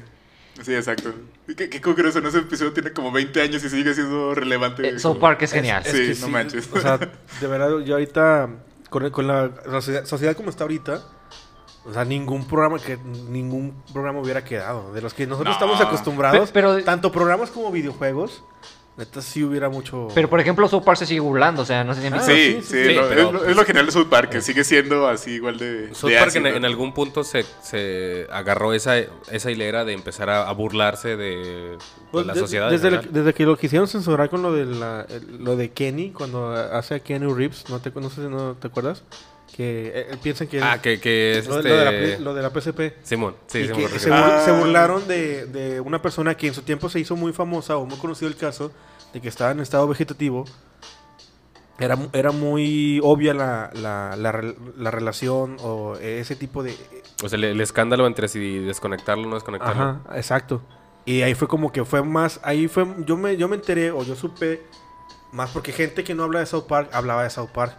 Sí, 0.61 0.73
exacto. 0.75 1.13
Qué, 1.57 1.69
qué 1.69 1.81
curioso, 1.81 2.19
en 2.19 2.25
ese 2.27 2.39
episodio 2.39 2.71
tiene 2.73 2.91
como 2.93 3.11
20 3.11 3.41
años 3.41 3.63
y 3.63 3.69
sigue 3.69 3.93
siendo 3.93 4.35
relevante. 4.35 4.87
Eh, 4.87 4.99
South 4.99 5.17
Park 5.19 5.41
es 5.41 5.51
genial. 5.51 5.83
Sí, 5.85 6.13
que 6.13 6.17
no 6.21 6.27
manches. 6.29 6.69
O 6.71 6.79
sea, 6.79 6.97
de 7.41 7.47
verdad, 7.47 7.69
yo 7.79 7.93
ahorita, 7.95 8.49
con, 8.89 9.09
con 9.11 9.27
la 9.27 9.49
sociedad, 9.65 10.05
sociedad 10.05 10.35
como 10.35 10.49
está 10.49 10.63
ahorita, 10.63 11.01
o 11.85 11.93
sea, 11.93 12.05
ningún 12.05 12.45
programa 12.45 12.77
que 12.79 12.97
ningún 12.97 13.81
programa 13.93 14.19
hubiera 14.19 14.43
quedado. 14.43 14.91
De 14.93 15.01
los 15.01 15.13
que 15.13 15.25
nosotros 15.27 15.55
No. 15.59 15.65
estamos 15.65 15.81
acostumbrados, 15.81 16.49
Pe- 16.49 16.53
pero- 16.53 16.83
tanto 16.83 17.11
programas 17.11 17.49
como 17.51 17.71
videojuegos, 17.71 18.43
neta 18.99 19.21
sí 19.21 19.43
hubiera 19.43 19.69
mucho. 19.69 20.09
Pero 20.13 20.29
por 20.29 20.39
ejemplo, 20.39 20.67
South 20.67 20.83
Park 20.83 20.99
se 20.99 21.05
sigue 21.07 21.19
burlando, 21.21 21.63
o 21.63 21.65
sea, 21.65 21.83
no 21.83 21.95
sé 21.95 22.01
si 22.01 22.07
han 22.07 22.13
Ah, 22.13 22.17
visto. 22.17 22.31
Sí, 22.31 22.41
sí, 22.41 22.61
sí, 22.61 22.67
sí, 22.67 22.83
sí, 22.89 22.93
lo- 22.93 23.09
pero, 23.09 23.21
es, 23.27 23.33
lo- 23.33 23.45
es 23.45 23.55
lo 23.55 23.65
genial 23.65 23.85
de 23.87 23.91
South 23.91 24.07
Park, 24.09 24.29
que 24.29 24.41
sigue 24.41 24.63
siendo 24.63 25.07
así 25.07 25.31
igual 25.31 25.57
de. 25.57 25.89
South 25.95 26.09
de 26.11 26.17
Park 26.17 26.35
en, 26.35 26.43
ácido, 26.45 26.55
en 26.57 26.61
¿no? 26.61 26.67
algún 26.67 26.93
punto 26.93 27.23
se, 27.23 27.43
se 27.63 28.27
agarró 28.31 28.73
esa, 28.73 28.97
esa 29.31 29.49
hilera 29.51 29.85
de 29.85 29.93
empezar 29.93 30.29
a, 30.29 30.47
a 30.47 30.51
burlarse 30.53 31.17
de, 31.17 31.77
Pues, 32.11 32.23
de 32.25 32.27
la 32.27 32.33
de- 32.33 32.39
sociedad. 32.39 32.69
desde, 32.69 32.99
desde 33.09 33.33
que 33.33 33.45
lo 33.45 33.57
quisieron 33.57 33.87
censurar 33.87 34.29
con 34.29 34.41
lo 34.41 34.53
de 34.53 34.65
la, 34.65 35.05
el- 35.09 35.43
lo 35.43 35.55
de 35.55 35.71
Kenny, 35.71 36.11
cuando 36.11 36.51
hace 36.51 36.95
a 36.95 36.99
Kenny 36.99 37.31
Reeves, 37.33 37.65
¿no 37.69 37.79
te, 37.79 37.91
no 37.91 38.09
sé 38.09 38.21
si 38.23 38.27
no 38.27 38.55
te 38.55 38.67
acuerdas? 38.67 39.03
Que 39.55 39.87
eh, 39.87 40.07
eh, 40.11 40.17
piensan 40.21 40.47
que 40.47 40.61
Ah, 40.61 40.79
que, 40.79 40.99
que 41.01 41.39
es 41.39 41.47
lo, 41.47 41.57
este... 41.57 41.69
lo 41.69 41.75
de 41.75 41.85
la, 41.85 42.19
lo 42.19 42.33
de 42.35 42.41
la 42.43 42.49
PSP. 42.51 42.93
Simón, 43.03 43.35
sí, 43.47 43.67
que 43.67 43.73
me 43.87 43.99
se, 43.99 44.13
Ah. 44.13 44.43
se 44.45 44.51
burlaron 44.51 45.07
de, 45.07 45.47
de 45.47 45.79
una 45.81 46.01
persona 46.01 46.35
que 46.37 46.47
en 46.47 46.53
su 46.53 46.61
tiempo 46.61 46.87
se 46.87 46.99
hizo 46.99 47.15
muy 47.15 47.33
famosa 47.33 47.75
o 47.77 47.85
muy 47.85 47.97
conocido 47.97 48.29
el 48.29 48.37
caso 48.37 48.71
de 49.13 49.21
que 49.21 49.27
estaba 49.27 49.51
en 49.51 49.59
estado 49.59 49.87
vegetativo. 49.87 50.45
Era, 51.79 51.97
era 52.11 52.31
muy 52.31 52.99
obvia 53.03 53.33
la, 53.33 53.71
la, 53.73 54.17
la, 54.17 54.53
la 54.77 54.91
relación 54.91 55.55
o 55.61 55.95
ese 55.95 56.35
tipo 56.35 56.61
de... 56.61 56.75
O 57.23 57.29
sea, 57.29 57.37
el, 57.37 57.45
el 57.45 57.61
escándalo 57.61 58.05
entre 58.05 58.27
si 58.27 58.59
desconectarlo 58.59 59.23
o 59.23 59.29
no 59.29 59.35
desconectarlo. 59.35 59.81
Ajá, 59.81 60.17
exacto. 60.17 60.61
Y 61.05 61.21
ahí 61.21 61.35
fue 61.35 61.47
como 61.47 61.71
que 61.71 61.85
fue 61.85 62.03
más... 62.03 62.41
Ahí 62.43 62.67
fue... 62.67 62.85
Yo 63.05 63.15
me, 63.15 63.37
yo 63.37 63.47
me 63.47 63.55
enteré 63.55 63.91
o 63.91 64.03
yo 64.03 64.15
supe 64.15 64.61
más 65.31 65.51
porque 65.51 65.71
gente 65.71 66.03
que 66.03 66.13
no 66.13 66.23
habla 66.23 66.39
de 66.39 66.47
South 66.47 66.65
Park 66.67 66.89
hablaba 66.91 67.23
de 67.23 67.29
South 67.29 67.51
Park. 67.53 67.77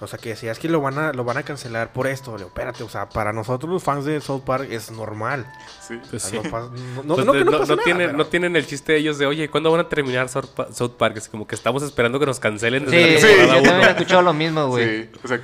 O 0.00 0.06
sea, 0.06 0.18
que 0.18 0.30
decía, 0.30 0.52
es 0.52 0.58
que 0.58 0.68
lo 0.68 0.80
van 0.80 0.98
a, 0.98 1.12
lo 1.12 1.24
van 1.24 1.36
a 1.36 1.42
cancelar 1.42 1.92
por 1.92 2.06
esto. 2.06 2.32
Le 2.32 2.38
digo, 2.38 2.48
espérate, 2.48 2.82
o 2.82 2.88
sea, 2.88 3.08
para 3.08 3.32
nosotros 3.32 3.70
los 3.72 3.82
fans 3.82 4.04
de 4.04 4.20
South 4.20 4.42
Park 4.44 4.68
es 4.70 4.90
normal. 4.90 5.46
Sí. 5.86 6.00
Pues 6.10 6.22
sí. 6.22 6.36
no, 6.36 6.42
pas- 6.44 6.70
no- 7.04 7.16
no- 7.16 7.24
no 7.24 7.32
que 7.32 7.38
de- 7.38 7.44
no 7.44 7.50
no- 7.52 7.58
pasa 7.60 7.72
no 7.72 7.76
nada, 7.76 7.84
tienen, 7.84 8.06
pero- 8.08 8.18
no 8.18 8.26
tienen 8.26 8.56
el 8.56 8.66
chiste 8.66 8.92
de 8.92 8.98
ellos 8.98 9.18
de, 9.18 9.26
oye, 9.26 9.48
¿cuándo 9.48 9.70
van 9.70 9.80
a 9.80 9.88
terminar 9.88 10.28
South, 10.28 10.46
Pa- 10.56 10.72
South 10.72 10.92
Park? 10.98 11.16
Es 11.16 11.28
como 11.28 11.46
que 11.46 11.54
estamos 11.54 11.82
esperando 11.82 12.18
que 12.18 12.26
nos 12.26 12.40
cancelen 12.40 12.84
Sí, 12.88 12.96
desde 12.96 13.18
sí, 13.18 13.24
la 13.26 13.30
yo 13.30 13.36
temporada 13.36 13.62
también 13.62 13.74
he 13.74 13.82
uno. 13.82 13.90
escuchado 13.90 14.22
lo 14.22 14.32
mismo, 14.32 14.66
güey. 14.68 15.02
Sí, 15.04 15.10
o 15.22 15.28
sea, 15.28 15.36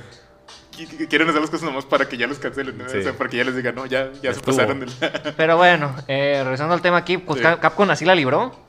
qui- 0.75 0.87
qui- 0.87 1.07
quieren 1.07 1.29
hacer 1.29 1.41
las 1.41 1.49
cosas 1.49 1.65
nomás 1.65 1.85
para 1.85 2.07
que 2.07 2.17
ya 2.17 2.27
los 2.27 2.39
cancelen, 2.39 2.77
¿no? 2.77 2.89
Sí. 2.89 2.97
O 2.97 3.03
sea, 3.03 3.13
para 3.13 3.29
que 3.29 3.37
ya 3.37 3.43
les 3.43 3.55
digan, 3.55 3.75
no, 3.75 3.85
ya, 3.85 4.11
ya 4.21 4.33
se 4.33 4.41
pasaron 4.41 4.79
del... 4.81 4.89
Pero 5.37 5.57
bueno, 5.57 5.95
eh, 6.07 6.41
regresando 6.43 6.73
al 6.73 6.81
tema 6.81 6.97
aquí, 6.97 7.17
pues 7.17 7.37
Sí. 7.39 7.43
Cap- 7.43 7.59
Capcom 7.59 7.89
así 7.89 8.05
la 8.05 8.15
libró. 8.15 8.67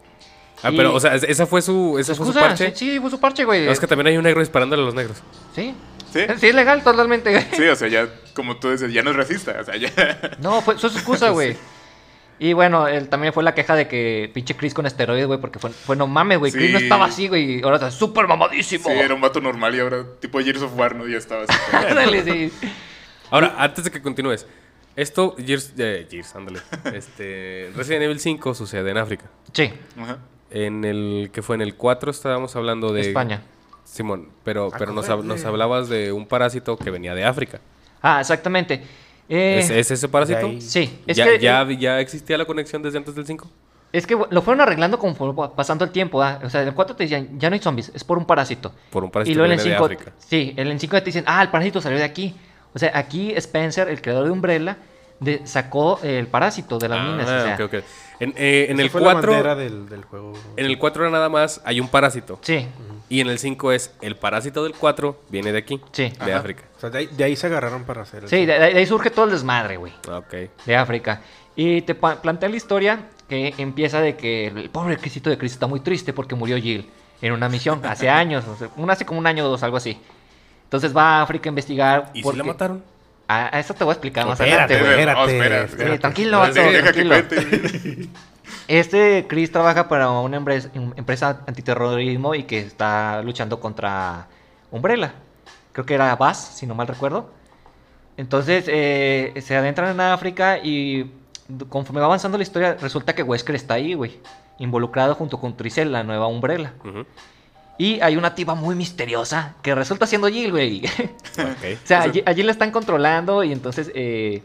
Ah, 0.62 0.70
pero, 0.76 0.94
o 0.94 1.00
sea, 1.00 1.14
es- 1.14 1.22
esa 1.24 1.46
fue 1.46 1.62
su, 1.62 1.98
esa 1.98 2.14
fue 2.14 2.26
su 2.26 2.32
Excusa, 2.32 2.40
parche. 2.48 2.74
Sí, 2.76 2.90
sí, 2.92 3.00
fue 3.00 3.10
su 3.10 3.18
parche, 3.20 3.44
güey. 3.44 3.64
No, 3.66 3.72
es 3.72 3.80
que 3.80 3.86
también 3.86 4.08
hay 4.08 4.16
un 4.16 4.24
negro 4.24 4.40
disparándole 4.40 4.82
a 4.82 4.84
los 4.86 4.94
negros. 4.94 5.18
Sí. 5.54 5.74
¿Sí? 6.12 6.20
Sí, 6.38 6.48
es 6.48 6.54
legal 6.54 6.82
totalmente, 6.82 7.30
güey. 7.30 7.44
Sí, 7.56 7.62
o 7.68 7.76
sea, 7.76 7.88
ya, 7.88 8.08
como 8.34 8.56
tú 8.58 8.70
dices, 8.70 8.92
ya 8.92 9.02
no 9.02 9.10
es 9.10 9.16
racista, 9.16 9.56
o 9.60 9.64
sea, 9.64 9.76
ya... 9.76 9.90
No, 10.40 10.60
fue, 10.60 10.76
fue 10.76 10.90
su 10.90 10.96
excusa, 10.98 11.28
güey. 11.30 11.56
Y 12.42 12.54
bueno, 12.54 12.88
él 12.88 13.08
también 13.10 13.32
fue 13.34 13.44
la 13.44 13.54
queja 13.54 13.76
de 13.76 13.86
que 13.86 14.30
pinche 14.32 14.56
Chris 14.56 14.72
con 14.72 14.86
esteroides, 14.86 15.26
güey, 15.26 15.38
porque 15.38 15.58
fue, 15.58 15.70
fue 15.70 15.94
no 15.94 16.06
mames, 16.06 16.38
güey. 16.38 16.50
Chris 16.50 16.72
no 16.72 16.78
estaba 16.78 17.04
así, 17.04 17.28
güey. 17.28 17.58
y 17.58 17.62
Ahora 17.62 17.76
está 17.76 17.90
súper 17.90 18.26
mamadísimo. 18.26 18.84
Sí, 18.88 18.92
era 18.92 19.14
un 19.14 19.20
vato 19.20 19.40
normal 19.42 19.74
y 19.74 19.80
ahora, 19.80 20.04
tipo 20.20 20.40
Gears 20.40 20.62
of 20.62 20.74
War, 20.74 20.94
¿no? 20.96 21.06
Ya 21.06 21.18
estaba 21.18 21.44
así. 21.46 21.52
Ándale, 21.76 22.24
sí. 22.24 22.52
Ahora, 23.30 23.54
antes 23.58 23.84
de 23.84 23.90
que 23.90 24.00
continúes. 24.00 24.46
Esto, 24.96 25.36
Gears, 25.38 25.74
eh, 25.78 26.06
Gears, 26.10 26.34
ándale. 26.34 26.60
Este, 26.94 27.70
Resident 27.76 28.02
Evil 28.04 28.18
5 28.18 28.54
sucede 28.54 28.90
en 28.90 28.96
África. 28.96 29.26
Sí, 29.52 29.70
Ajá. 30.00 30.18
En 30.50 30.84
el 30.84 31.30
que 31.32 31.42
fue 31.42 31.56
en 31.56 31.62
el 31.62 31.74
4 31.76 32.10
estábamos 32.10 32.56
hablando 32.56 32.92
de 32.92 33.02
España. 33.02 33.42
Simón, 33.84 34.28
pero, 34.44 34.70
Ah, 34.72 34.76
pero 34.78 34.92
nos, 34.92 35.08
hablabas 35.44 35.88
de 35.88 36.12
un 36.12 36.26
parásito 36.26 36.76
que 36.76 36.90
venía 36.90 37.14
de 37.14 37.24
África. 37.24 37.60
Ah, 38.02 38.20
exactamente. 38.20 38.82
Eh, 39.28 39.60
¿Es, 39.60 39.70
es 39.70 39.90
ese 39.92 40.08
parásito? 40.08 40.48
Sí, 40.60 41.00
es 41.06 41.16
¿Ya, 41.16 41.24
que... 41.24 41.38
ya, 41.38 41.66
¿Ya 41.70 42.00
existía 42.00 42.36
la 42.38 42.44
conexión 42.44 42.82
desde 42.82 42.98
antes 42.98 43.14
del 43.14 43.26
5? 43.26 43.48
Es 43.92 44.06
que 44.06 44.16
lo 44.30 44.42
fueron 44.42 44.60
arreglando 44.60 44.98
conforme 44.98 45.48
pasando 45.56 45.84
el 45.84 45.90
tiempo, 45.90 46.22
¿ah? 46.22 46.40
O 46.44 46.50
sea, 46.50 46.62
en 46.62 46.68
el 46.68 46.74
4 46.74 46.94
te 46.94 47.04
decían, 47.04 47.38
ya 47.38 47.50
no 47.50 47.54
hay 47.54 47.60
zombies, 47.60 47.90
es 47.92 48.04
por 48.04 48.18
un 48.18 48.24
parásito. 48.24 48.72
Por 48.90 49.02
un 49.02 49.10
parásito 49.10 49.32
y 49.32 49.34
luego 49.34 49.52
en 49.52 49.58
que 49.58 49.62
el 49.62 49.68
viene 49.68 49.80
de 49.80 49.88
5, 49.88 50.02
África. 50.02 50.12
sí, 50.18 50.54
en 50.56 50.68
el 50.68 50.78
5 50.78 50.98
te 50.98 51.04
dicen, 51.04 51.24
ah, 51.26 51.42
el 51.42 51.48
parásito 51.48 51.80
salió 51.80 51.98
de 51.98 52.04
aquí. 52.04 52.34
O 52.72 52.78
sea, 52.78 52.92
aquí 52.94 53.32
Spencer, 53.32 53.88
el 53.88 54.00
creador 54.00 54.26
de 54.26 54.30
Umbrella, 54.30 54.76
de- 55.20 55.46
sacó 55.46 56.00
el 56.02 56.26
parásito 56.26 56.78
de 56.78 56.88
las 56.88 57.04
minas. 57.06 57.28
O 57.28 57.30
Ah, 57.32 57.56
sea, 57.56 57.64
ok. 57.66 57.74
En, 58.20 58.34
eh, 58.36 58.66
el 58.68 58.90
fue 58.90 59.00
la 59.00 59.12
4... 59.12 59.32
bandera 59.32 59.54
del, 59.54 59.88
del 59.88 60.04
juego. 60.04 60.32
En 60.56 60.66
el 60.66 60.78
4 60.78 61.08
nada 61.10 61.28
más 61.28 61.60
hay 61.64 61.80
un 61.80 61.88
parásito. 61.88 62.38
Sí, 62.42 62.66
Y 63.08 63.20
en 63.20 63.28
el 63.28 63.38
5 63.38 63.72
es 63.72 63.92
el 64.02 64.16
parásito 64.16 64.62
del 64.62 64.74
4 64.74 65.18
viene 65.30 65.52
de 65.52 65.58
aquí. 65.58 65.80
Sí. 65.92 66.10
De 66.10 66.32
Ajá. 66.32 66.36
África. 66.40 66.64
O 66.76 66.80
sea, 66.80 66.90
de 66.90 66.98
ahí, 66.98 67.06
de 67.06 67.24
ahí 67.24 67.36
se 67.36 67.46
agarraron 67.46 67.84
para 67.84 68.02
hacer 68.02 68.24
el 68.24 68.28
sí, 68.28 68.44
de, 68.44 68.58
de 68.58 68.78
ahí 68.78 68.86
surge 68.86 69.10
todo 69.10 69.24
el 69.24 69.30
desmadre, 69.30 69.76
güey. 69.78 69.92
Ah, 70.08 70.18
Ok. 70.18 70.34
de 70.66 70.76
África. 70.76 71.22
Y 71.56 71.82
te 71.82 71.94
plantea 71.94 72.48
la 72.48 72.56
historia 72.56 73.00
que 73.28 73.54
empieza 73.58 74.00
de 74.00 74.16
que 74.16 74.48
el 74.48 74.70
pobre 74.70 74.96
Crisito 74.98 75.30
de 75.30 75.38
Cristo 75.38 75.54
está 75.56 75.66
muy 75.66 75.80
triste 75.80 76.12
porque 76.12 76.34
murió 76.34 76.56
Jill 76.58 76.88
en 77.22 77.32
una 77.32 77.48
misión 77.48 77.80
hace 77.84 78.08
años, 78.10 78.44
o 78.46 78.56
sea, 78.56 78.68
un- 78.76 78.90
hace 78.90 79.04
como 79.06 79.18
un 79.18 79.26
año 79.26 79.44
o 79.46 79.48
dos, 79.48 79.62
algo 79.62 79.76
así. 79.78 79.98
Entonces 80.64 80.94
va 80.96 81.18
a 81.18 81.22
África 81.22 81.48
a 81.48 81.50
investigar. 81.50 82.10
¿Y 82.14 82.22
si 82.22 82.36
la 82.36 82.44
mataron? 82.44 82.84
A, 83.30 83.56
a 83.56 83.60
eso 83.60 83.74
te 83.74 83.84
voy 83.84 83.92
a 83.92 83.94
explicar 83.94 84.26
más 84.26 84.40
Espérate, 84.40 84.74
adelante, 84.74 85.76
güey. 85.76 85.98
tranquilo. 86.00 86.42
Este 88.66 89.26
Chris 89.28 89.52
trabaja 89.52 89.88
para 89.88 90.10
una 90.10 90.36
empresa, 90.36 90.68
empresa 90.74 91.42
antiterrorismo 91.46 92.34
y 92.34 92.44
que 92.44 92.58
está 92.58 93.22
luchando 93.22 93.60
contra 93.60 94.26
Umbrella. 94.70 95.12
Creo 95.72 95.86
que 95.86 95.94
era 95.94 96.14
Bass, 96.16 96.54
si 96.56 96.66
no 96.66 96.74
mal 96.74 96.86
recuerdo. 96.88 97.30
Entonces 98.16 98.64
eh, 98.66 99.32
se 99.40 99.56
adentran 99.56 99.90
en 99.90 100.00
África 100.00 100.58
y 100.58 101.12
conforme 101.68 102.00
va 102.00 102.06
avanzando 102.06 102.36
la 102.36 102.42
historia, 102.42 102.76
resulta 102.80 103.14
que 103.14 103.22
Wesker 103.22 103.54
está 103.54 103.74
ahí, 103.74 103.94
güey. 103.94 104.18
Involucrado 104.58 105.14
junto 105.14 105.38
con 105.40 105.56
Tricel, 105.56 105.90
la 105.92 106.02
nueva 106.02 106.26
Umbrella. 106.26 106.72
Ujú. 106.84 107.06
Y 107.80 107.98
hay 108.02 108.18
una 108.18 108.34
tipa 108.34 108.54
muy 108.54 108.74
misteriosa 108.74 109.54
que 109.62 109.74
resulta 109.74 110.06
siendo 110.06 110.28
Jill, 110.28 110.50
güey. 110.50 110.82
O 111.38 111.86
sea, 111.86 112.02
allí, 112.02 112.22
allí 112.26 112.42
la 112.42 112.52
están 112.52 112.72
controlando 112.72 113.42
y 113.42 113.52
entonces 113.52 113.90
eh, 113.94 114.42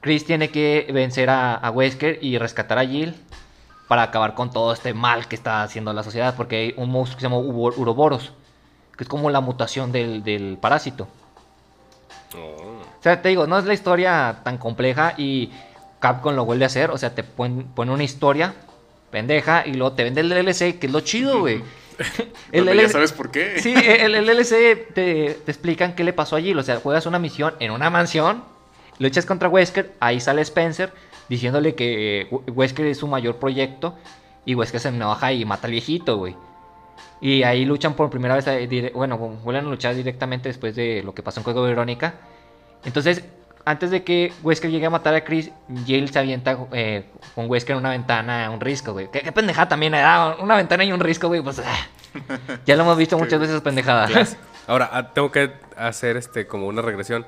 Chris 0.00 0.24
tiene 0.24 0.48
que 0.48 0.88
vencer 0.90 1.28
a, 1.28 1.54
a 1.54 1.70
Wesker 1.70 2.20
y 2.22 2.38
rescatar 2.38 2.78
a 2.78 2.86
Jill 2.86 3.14
para 3.88 4.04
acabar 4.04 4.32
con 4.32 4.50
todo 4.50 4.72
este 4.72 4.94
mal 4.94 5.28
que 5.28 5.36
está 5.36 5.64
haciendo 5.64 5.92
la 5.92 6.02
sociedad. 6.02 6.34
Porque 6.34 6.56
hay 6.56 6.74
un 6.78 6.90
monstruo 6.90 7.18
que 7.18 7.20
se 7.20 7.28
llama 7.28 7.36
Uroboros, 7.36 8.32
que 8.96 9.04
es 9.04 9.08
como 9.10 9.28
la 9.28 9.42
mutación 9.42 9.92
del, 9.92 10.24
del 10.24 10.56
parásito. 10.56 11.06
Oh. 12.34 12.80
O 13.00 13.02
sea, 13.02 13.20
te 13.20 13.28
digo, 13.28 13.46
no 13.46 13.58
es 13.58 13.66
la 13.66 13.74
historia 13.74 14.40
tan 14.42 14.56
compleja 14.56 15.12
y 15.18 15.50
Capcom 16.00 16.34
lo 16.34 16.46
vuelve 16.46 16.64
a 16.64 16.68
hacer. 16.68 16.90
O 16.90 16.96
sea, 16.96 17.14
te 17.14 17.22
pone 17.22 17.92
una 17.92 18.04
historia 18.04 18.54
pendeja 19.10 19.66
y 19.66 19.74
luego 19.74 19.94
te 19.94 20.04
vende 20.04 20.22
el 20.22 20.30
DLC, 20.30 20.78
que 20.78 20.86
es 20.86 20.90
lo 20.90 21.00
chido, 21.00 21.40
güey. 21.40 21.62
El 22.52 22.64
Donde 22.66 22.76
ya 22.76 22.82
DLC 22.82 22.92
sabes 22.92 23.12
por 23.12 23.30
qué. 23.30 23.58
Sí, 23.60 23.74
el, 23.74 24.14
el 24.14 24.26
DLC 24.26 24.92
te, 24.94 25.38
te 25.44 25.50
explican 25.50 25.94
qué 25.94 26.04
le 26.04 26.12
pasó 26.12 26.36
allí. 26.36 26.52
O 26.54 26.62
sea, 26.62 26.76
juegas 26.76 27.06
una 27.06 27.18
misión 27.18 27.54
en 27.60 27.70
una 27.70 27.90
mansión, 27.90 28.44
luchas 28.98 29.26
contra 29.26 29.48
Wesker, 29.48 29.92
ahí 30.00 30.20
sale 30.20 30.42
Spencer 30.42 30.92
diciéndole 31.28 31.74
que 31.74 32.26
We- 32.30 32.52
Wesker 32.52 32.86
es 32.86 32.98
su 32.98 33.06
mayor 33.08 33.36
proyecto 33.36 33.94
y 34.44 34.54
Wesker 34.54 34.80
se 34.80 34.88
enoja 34.88 35.32
y 35.32 35.44
mata 35.44 35.66
al 35.66 35.72
viejito, 35.72 36.16
güey. 36.18 36.36
Y 37.20 37.42
ahí 37.44 37.64
luchan 37.64 37.94
por 37.94 38.10
primera 38.10 38.34
vez, 38.34 38.46
eh, 38.46 38.92
bueno, 38.94 39.16
vuelven 39.16 39.64
a 39.66 39.70
luchar 39.70 39.94
directamente 39.94 40.48
después 40.50 40.74
de 40.76 41.02
lo 41.02 41.14
que 41.14 41.22
pasó 41.22 41.40
en 41.40 41.44
Juego 41.44 41.62
Verónica. 41.62 42.14
Entonces, 42.84 43.24
antes 43.64 43.90
de 43.90 44.04
que 44.04 44.32
Wesker 44.42 44.70
llegue 44.70 44.86
a 44.86 44.90
matar 44.90 45.14
a 45.14 45.24
Chris, 45.24 45.50
Jill 45.86 46.10
se 46.10 46.18
avienta 46.18 46.58
eh, 46.72 47.06
con 47.34 47.48
Wesker 47.50 47.72
en 47.72 47.80
una 47.80 47.90
ventana, 47.90 48.50
un 48.50 48.60
risco, 48.60 48.92
güey. 48.92 49.10
¿Qué, 49.10 49.20
qué 49.20 49.32
pendejada 49.32 49.68
también 49.68 49.94
era, 49.94 50.36
una 50.40 50.56
ventana 50.56 50.84
y 50.84 50.92
un 50.92 51.00
risco, 51.00 51.28
güey, 51.28 51.42
pues... 51.42 51.60
ah. 51.60 51.88
Ya 52.66 52.76
lo 52.76 52.82
hemos 52.82 52.96
visto 52.96 53.18
muchas 53.18 53.40
veces 53.40 53.60
pendejada. 53.60 54.06
Claro. 54.06 54.28
Ahora, 54.66 54.90
ah, 54.92 55.12
tengo 55.12 55.30
que 55.30 55.52
hacer 55.76 56.16
este 56.16 56.46
como 56.46 56.66
una 56.66 56.82
regresión. 56.82 57.26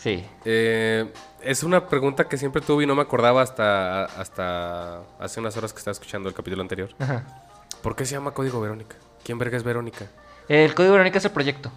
Sí. 0.00 0.24
Eh, 0.44 1.06
es 1.42 1.62
una 1.62 1.88
pregunta 1.88 2.24
que 2.28 2.36
siempre 2.36 2.62
tuve 2.62 2.84
y 2.84 2.86
no 2.86 2.94
me 2.94 3.02
acordaba 3.02 3.42
hasta, 3.42 4.04
hasta 4.04 5.00
hace 5.18 5.40
unas 5.40 5.56
horas 5.56 5.72
que 5.72 5.78
estaba 5.78 5.92
escuchando 5.92 6.28
el 6.28 6.34
capítulo 6.34 6.62
anterior. 6.62 6.90
Ajá. 6.98 7.24
¿Por 7.82 7.96
qué 7.96 8.04
se 8.04 8.14
llama 8.14 8.32
Código 8.32 8.60
Verónica? 8.60 8.96
¿Quién 9.24 9.38
verga 9.38 9.56
es 9.56 9.62
Verónica? 9.62 10.06
El 10.48 10.74
código 10.74 10.92
Verónica 10.92 11.18
es 11.18 11.24
el 11.24 11.30
proyecto. 11.30 11.70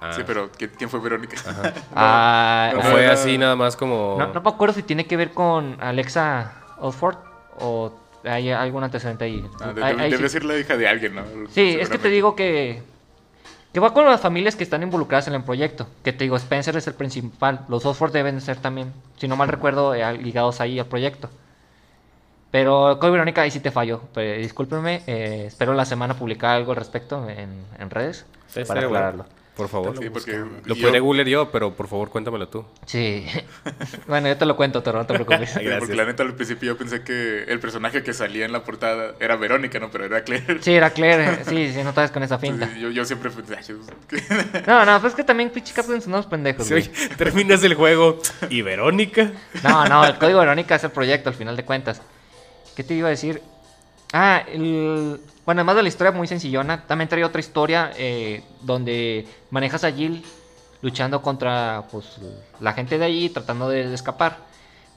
Ah, 0.00 0.12
Sí, 0.12 0.22
pero 0.26 0.50
¿quién, 0.56 0.88
fue 0.90 1.00
Verónica? 1.00 1.36
Ah, 1.94 2.70
¿O 2.72 2.76
No, 2.76 2.82
fue 2.82 3.06
no, 3.06 3.12
así 3.12 3.36
no. 3.36 3.44
nada 3.44 3.56
más 3.56 3.76
como... 3.76 4.16
no, 4.18 4.32
no 4.32 4.40
me 4.40 4.48
acuerdo 4.50 4.74
si 4.74 4.82
tiene 4.82 5.06
que 5.06 5.16
ver 5.16 5.32
con 5.32 5.76
Alexa 5.80 6.52
Osford 6.78 7.16
o 7.58 7.92
hay 8.24 8.50
algún 8.50 8.84
antecedente 8.84 9.24
ahí. 9.24 9.44
Ah, 9.60 9.68
Ahí- 9.68 9.74
debe 9.74 10.02
ahí 10.02 10.10
debe 10.10 10.28
sí. 10.28 10.32
ser 10.34 10.44
la 10.44 10.56
hija 10.58 10.76
de 10.76 10.86
alguien, 10.88 11.14
¿no? 11.16 11.22
Sí, 11.50 11.76
es 11.80 11.88
que 11.88 11.98
te 11.98 12.08
digo 12.08 12.36
que 12.36 12.82
que 13.72 13.80
va 13.80 13.92
con 13.92 14.06
las 14.06 14.20
familias 14.20 14.56
que 14.56 14.64
están 14.64 14.82
involucradas 14.82 15.28
en 15.28 15.34
el 15.34 15.42
proyecto. 15.44 15.86
Que 16.02 16.12
te 16.14 16.24
digo, 16.24 16.36
Spencer 16.36 16.74
es 16.76 16.86
el 16.86 16.94
principal. 16.94 17.66
Los 17.68 17.84
Osford 17.84 18.12
deben 18.12 18.40
ser 18.40 18.56
también, 18.56 18.94
si 19.18 19.28
no 19.28 19.36
mal 19.36 19.48
recuerdo, 19.48 19.94
eh, 19.94 20.16
ligados 20.18 20.60
ahí 20.62 20.78
al 20.78 20.86
proyecto. 20.86 21.28
Pero 22.50 22.98
Código 22.98 23.12
Verónica 23.12 23.42
ahí 23.42 23.50
sí 23.50 23.60
te 23.60 23.70
falló. 23.70 24.00
Pero, 24.14 24.40
discúlpeme, 24.40 25.02
eh, 25.06 25.44
espero 25.48 25.74
la 25.74 25.84
semana 25.84 26.14
publicar 26.14 26.56
algo 26.56 26.72
al 26.72 26.76
respecto 26.76 27.28
en, 27.28 27.62
en 27.78 27.90
redes 27.90 28.24
Sí, 28.46 28.62
para 28.64 28.86
bueno. 28.88 29.26
Por 29.58 29.68
favor. 29.68 29.98
Sí, 29.98 30.08
porque 30.08 30.42
Lo 30.64 30.74
yo- 30.76 31.02
googlear 31.02 31.26
yo, 31.26 31.50
pero 31.50 31.74
por 31.74 31.88
favor 31.88 32.08
cuéntamelo 32.10 32.48
tú. 32.48 32.64
Sí. 32.86 33.26
bueno, 34.06 34.28
yo 34.28 34.36
te 34.38 34.46
lo 34.46 34.56
cuento, 34.56 34.82
te 34.84 34.92
no 34.92 35.04
te 35.04 35.12
preocupes. 35.14 35.50
Sí, 35.58 35.64
Porque 35.80 35.94
la 35.96 36.04
neta 36.04 36.22
al 36.22 36.34
principio 36.34 36.68
yo 36.72 36.78
pensé 36.78 37.02
que 37.02 37.42
el 37.42 37.58
personaje 37.58 38.02
que 38.04 38.12
salía 38.14 38.44
en 38.44 38.52
la 38.52 38.62
portada 38.62 39.16
era 39.18 39.34
Verónica, 39.34 39.80
¿no? 39.80 39.90
Pero 39.90 40.04
era 40.04 40.22
Claire. 40.22 40.58
Sí, 40.62 40.72
era 40.72 40.90
Claire. 40.90 41.44
Sí, 41.48 41.72
sí, 41.72 41.82
no 41.82 41.88
estabas 41.90 42.10
con 42.12 42.22
esa 42.22 42.38
finta. 42.38 42.64
Entonces, 42.66 42.80
yo, 42.80 42.90
yo 42.90 43.04
siempre 43.04 43.30
pensé, 43.30 43.56
"Ay, 43.58 43.64
¿qué?". 44.08 44.22
No, 44.66 44.84
no, 44.84 45.00
pues 45.00 45.12
es 45.12 45.16
que 45.16 45.24
también 45.24 45.50
pinche 45.50 45.74
Capcom 45.74 46.00
son 46.00 46.12
unos 46.12 46.26
pendejos, 46.26 46.64
Sí, 46.66 46.74
güey. 46.74 46.82
oye, 46.88 47.08
terminas 47.16 47.62
el 47.64 47.74
juego 47.74 48.20
y 48.48 48.62
Verónica. 48.62 49.32
No, 49.64 49.84
no, 49.86 50.04
el 50.06 50.16
código 50.18 50.38
Verónica 50.38 50.76
es 50.76 50.84
el 50.84 50.90
proyecto, 50.92 51.30
al 51.30 51.34
final 51.34 51.56
de 51.56 51.64
cuentas. 51.64 52.00
¿Qué 52.76 52.84
te 52.84 52.94
iba 52.94 53.08
a 53.08 53.10
decir? 53.10 53.42
Ah, 54.12 54.42
el... 54.46 55.20
Bueno, 55.44 55.60
además 55.60 55.76
de 55.76 55.82
la 55.82 55.88
historia 55.88 56.12
muy 56.12 56.26
sencillona, 56.26 56.84
también 56.86 57.08
trae 57.08 57.24
otra 57.24 57.40
historia 57.40 57.92
eh, 57.96 58.42
donde 58.60 59.26
manejas 59.50 59.84
a 59.84 59.92
Jill 59.92 60.22
luchando 60.82 61.22
contra 61.22 61.84
pues, 61.90 62.18
la 62.60 62.72
gente 62.74 62.98
de 62.98 63.04
allí, 63.04 63.30
tratando 63.30 63.68
de, 63.68 63.88
de 63.88 63.94
escapar. 63.94 64.38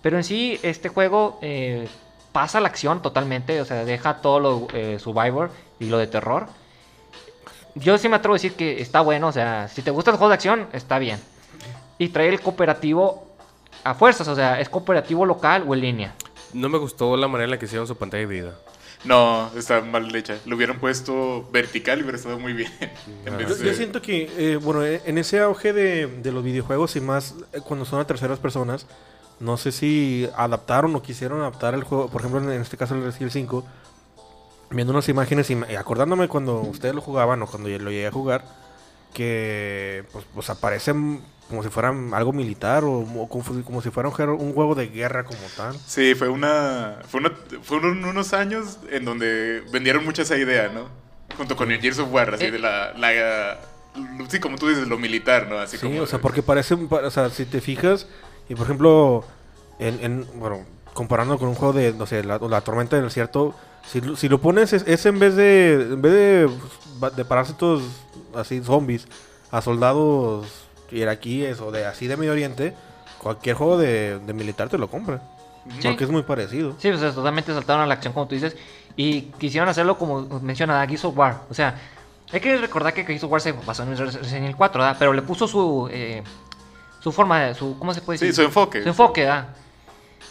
Pero 0.02 0.18
en 0.18 0.24
sí, 0.24 0.60
este 0.64 0.90
juego 0.90 1.40
eh, 1.42 1.88
pasa 2.32 2.60
la 2.60 2.68
acción 2.68 3.02
totalmente, 3.02 3.62
o 3.62 3.66
sea, 3.66 3.86
deja 3.86 4.22
todo 4.22 4.40
lo 4.40 4.68
eh, 4.74 4.98
Survivor 5.00 5.52
y 5.80 5.86
lo 5.86 5.98
de 5.98 6.08
terror. 6.08 6.48
Yo 7.76 7.98
sí 7.98 8.10
me 8.10 8.18
atrevo 8.18 8.34
a 8.34 8.38
decir 8.38 8.54
que 8.54 8.82
está 8.82 9.02
bueno, 9.02 9.28
o 9.28 9.32
sea, 9.32 9.68
si 9.68 9.82
te 9.82 9.92
gusta 9.92 10.12
el 10.12 10.18
juego 10.18 10.30
de 10.30 10.36
acción, 10.36 10.68
está 10.74 11.00
bien. 11.00 11.20
Y 11.98 12.10
trae 12.10 12.30
el 12.30 12.42
cooperativo 12.42 13.28
a 13.84 13.94
fuerzas, 13.94 14.28
o 14.28 14.36
sea, 14.36 14.60
es 14.60 14.70
cooperativo 14.70 15.26
local 15.26 15.64
o 15.68 15.74
en 15.74 15.82
línea. 15.82 16.16
No 16.54 16.68
me 16.68 16.78
gustó 16.78 17.16
la 17.16 17.28
manera 17.28 17.46
en 17.46 17.52
la 17.52 17.60
que 17.60 17.66
hicieron 17.66 17.88
su 17.88 17.96
pantalla 17.96 18.22
dividida. 18.22 18.56
No, 19.04 19.50
está 19.58 19.82
mal 19.82 20.14
hecha. 20.16 20.38
Lo 20.46 20.56
hubieran 20.56 20.80
puesto 20.80 21.48
vertical 21.52 22.00
y 22.00 22.02
hubiera 22.04 22.18
estado 22.18 22.38
muy 22.40 22.54
bien. 22.54 22.72
En 23.26 23.38
vez 23.38 23.48
Yo, 23.50 23.56
de- 23.56 23.66
yo 23.66 23.74
siento 23.74 24.02
que, 24.02 24.32
eh, 24.38 24.58
bueno, 24.58 24.84
eh, 24.86 25.02
en 25.06 25.18
ese 25.18 25.40
auge 25.40 25.74
de, 25.74 26.08
de 26.08 26.32
los 26.32 26.44
videojuegos 26.44 26.96
y 26.96 27.02
más 27.02 27.36
eh, 27.54 27.62
cuando 27.66 27.86
son 27.86 28.00
a 28.00 28.06
terceras 28.06 28.40
personas, 28.40 28.86
no 29.40 29.58
sé 29.58 29.72
si 29.72 30.30
adaptaron 30.36 30.96
o 30.96 31.02
quisieron 31.02 31.42
adaptar 31.42 31.74
el 31.74 31.84
juego, 31.84 32.10
por 32.10 32.22
ejemplo, 32.22 32.42
en, 32.54 32.62
este 32.62 32.78
caso 32.78 32.94
el 32.94 33.02
Resident 33.04 33.22
Evil 33.22 33.32
5, 33.32 33.66
viendo 34.70 34.94
unas 34.94 35.10
imágenes 35.10 35.50
y 35.50 35.56
me- 35.56 35.76
acordándome 35.78 36.28
cuando 36.28 36.60
ustedes 36.62 36.94
lo 36.94 37.02
jugaban 37.02 37.42
o 37.42 37.48
cuando 37.48 37.68
yo 37.70 37.80
lo 37.80 37.90
llegué 37.90 38.06
a 38.08 38.12
jugar, 38.12 38.46
que 39.16 40.04
pues, 40.12 40.26
pues 40.34 40.50
aparecen 40.50 41.22
como 41.52 41.62
si 41.62 41.70
fueran 41.70 42.12
algo 42.16 42.34
militar 42.34 42.84
o, 42.84 42.94
o 43.02 43.30
como, 43.30 43.44
como 43.64 43.82
si 43.84 43.92
fuera 43.92 44.10
un, 44.10 44.16
juego- 44.16 44.36
un 44.38 44.54
juego 44.54 44.74
de 44.74 44.88
guerra 44.88 45.24
como 45.24 45.38
tal. 45.56 45.78
Sí, 45.86 46.16
fue 46.16 46.28
una. 46.30 46.98
Fue, 47.08 47.22
una, 47.78 48.10
unos 48.10 48.34
años 48.34 48.80
en 48.90 49.06
donde 49.06 49.62
vendieron 49.72 50.04
mucho 50.04 50.24
esa 50.24 50.36
idea, 50.38 50.70
¿no? 50.74 50.88
Junto 51.38 51.56
con 51.56 51.72
el 51.72 51.80
Gears 51.80 52.00
of 52.00 52.12
War, 52.12 52.34
así 52.34 52.46
Eh. 52.46 52.52
de 52.52 52.58
la, 52.60 52.94
la. 52.98 53.60
Sí, 54.30 54.40
como 54.40 54.58
tú 54.58 54.68
dices, 54.70 54.88
lo 54.88 54.98
militar, 54.98 55.48
¿no? 55.48 55.60
Así 55.60 55.78
Sí, 55.78 55.86
como. 55.86 56.02
o 56.02 56.08
sea, 56.08 56.18
porque 56.20 56.42
parece, 56.42 56.76
pa- 56.78 57.06
o 57.06 57.12
sea, 57.12 57.30
si 57.30 57.46
te 57.46 57.62
fijas, 57.62 58.08
y 58.50 58.56
por 58.56 58.66
ejemplo, 58.66 59.24
en, 59.80 60.00
en- 60.04 60.28
bueno, 60.40 60.66
comparando 60.94 61.38
con 61.38 61.50
un 61.50 61.56
juego 61.56 61.74
de, 61.74 61.94
no 61.94 62.06
sé, 62.08 62.24
la, 62.24 62.38
la 62.40 62.62
tormenta 62.62 62.96
del 62.96 63.06
desierto, 63.06 63.54
si, 63.86 64.00
lo- 64.02 64.16
si 64.16 64.30
lo 64.30 64.40
pones 64.40 64.74
es, 64.74 64.84
es 64.88 65.06
en 65.06 65.20
vez 65.20 65.36
de, 65.36 65.74
en 65.74 66.02
vez 66.02 66.14
de, 66.14 66.50
de 67.16 67.26
parásitos 67.26 67.84
así, 68.36 68.62
zombies, 68.64 69.08
a 69.52 69.62
soldados 69.62 70.48
iraquíes 70.92 71.60
o 71.62 71.72
de 71.72 71.86
así 71.86 72.08
de 72.08 72.18
Medio 72.18 72.32
Oriente, 72.34 72.74
cualquier 73.20 73.56
juego 73.56 73.78
de, 73.78 74.20
de 74.20 74.34
militar 74.34 74.70
te 74.70 74.78
lo 74.78 74.90
compra. 74.90 75.22
Sí. 75.80 75.88
Porque 75.90 76.04
es 76.06 76.10
muy 76.10 76.24
parecido. 76.24 76.76
Sí, 76.80 76.90
o 76.90 76.98
sea, 76.98 77.12
totalmente 77.12 77.54
saltaron 77.54 77.84
a 77.84 77.86
la 77.88 77.94
acción, 77.94 78.14
como 78.14 78.28
tú 78.28 78.34
dices, 78.36 78.56
y 78.96 79.22
quisieron 79.38 79.70
hacerlo 79.70 79.98
como 79.98 80.40
menciona 80.42 80.86
Gears 80.88 81.06
of 81.06 81.16
War. 81.18 81.42
O 81.50 81.54
sea, 81.54 81.76
hay 82.32 82.40
que 82.40 82.58
recordar 82.58 82.94
que 82.94 83.04
Gears 83.06 83.24
of 83.24 83.32
War 83.32 83.42
se 83.42 83.52
basó 83.52 83.84
en 83.84 83.96
Resident 83.96 84.44
Evil 84.46 84.56
4, 84.56 84.82
¿verdad? 84.82 84.96
Pero 84.98 85.14
le 85.14 85.22
puso 85.22 85.48
su, 85.48 85.88
eh, 85.92 86.24
su 87.00 87.12
forma, 87.12 87.42
de- 87.42 87.54
su, 87.56 87.78
¿cómo 87.78 87.94
se 87.94 88.02
puede 88.02 88.18
decir? 88.18 88.30
Sí, 88.34 88.36
su 88.36 88.42
enfoque. 88.42 88.82
Su 88.82 88.90
enfoque, 88.90 89.22
¿verdad? 89.22 89.50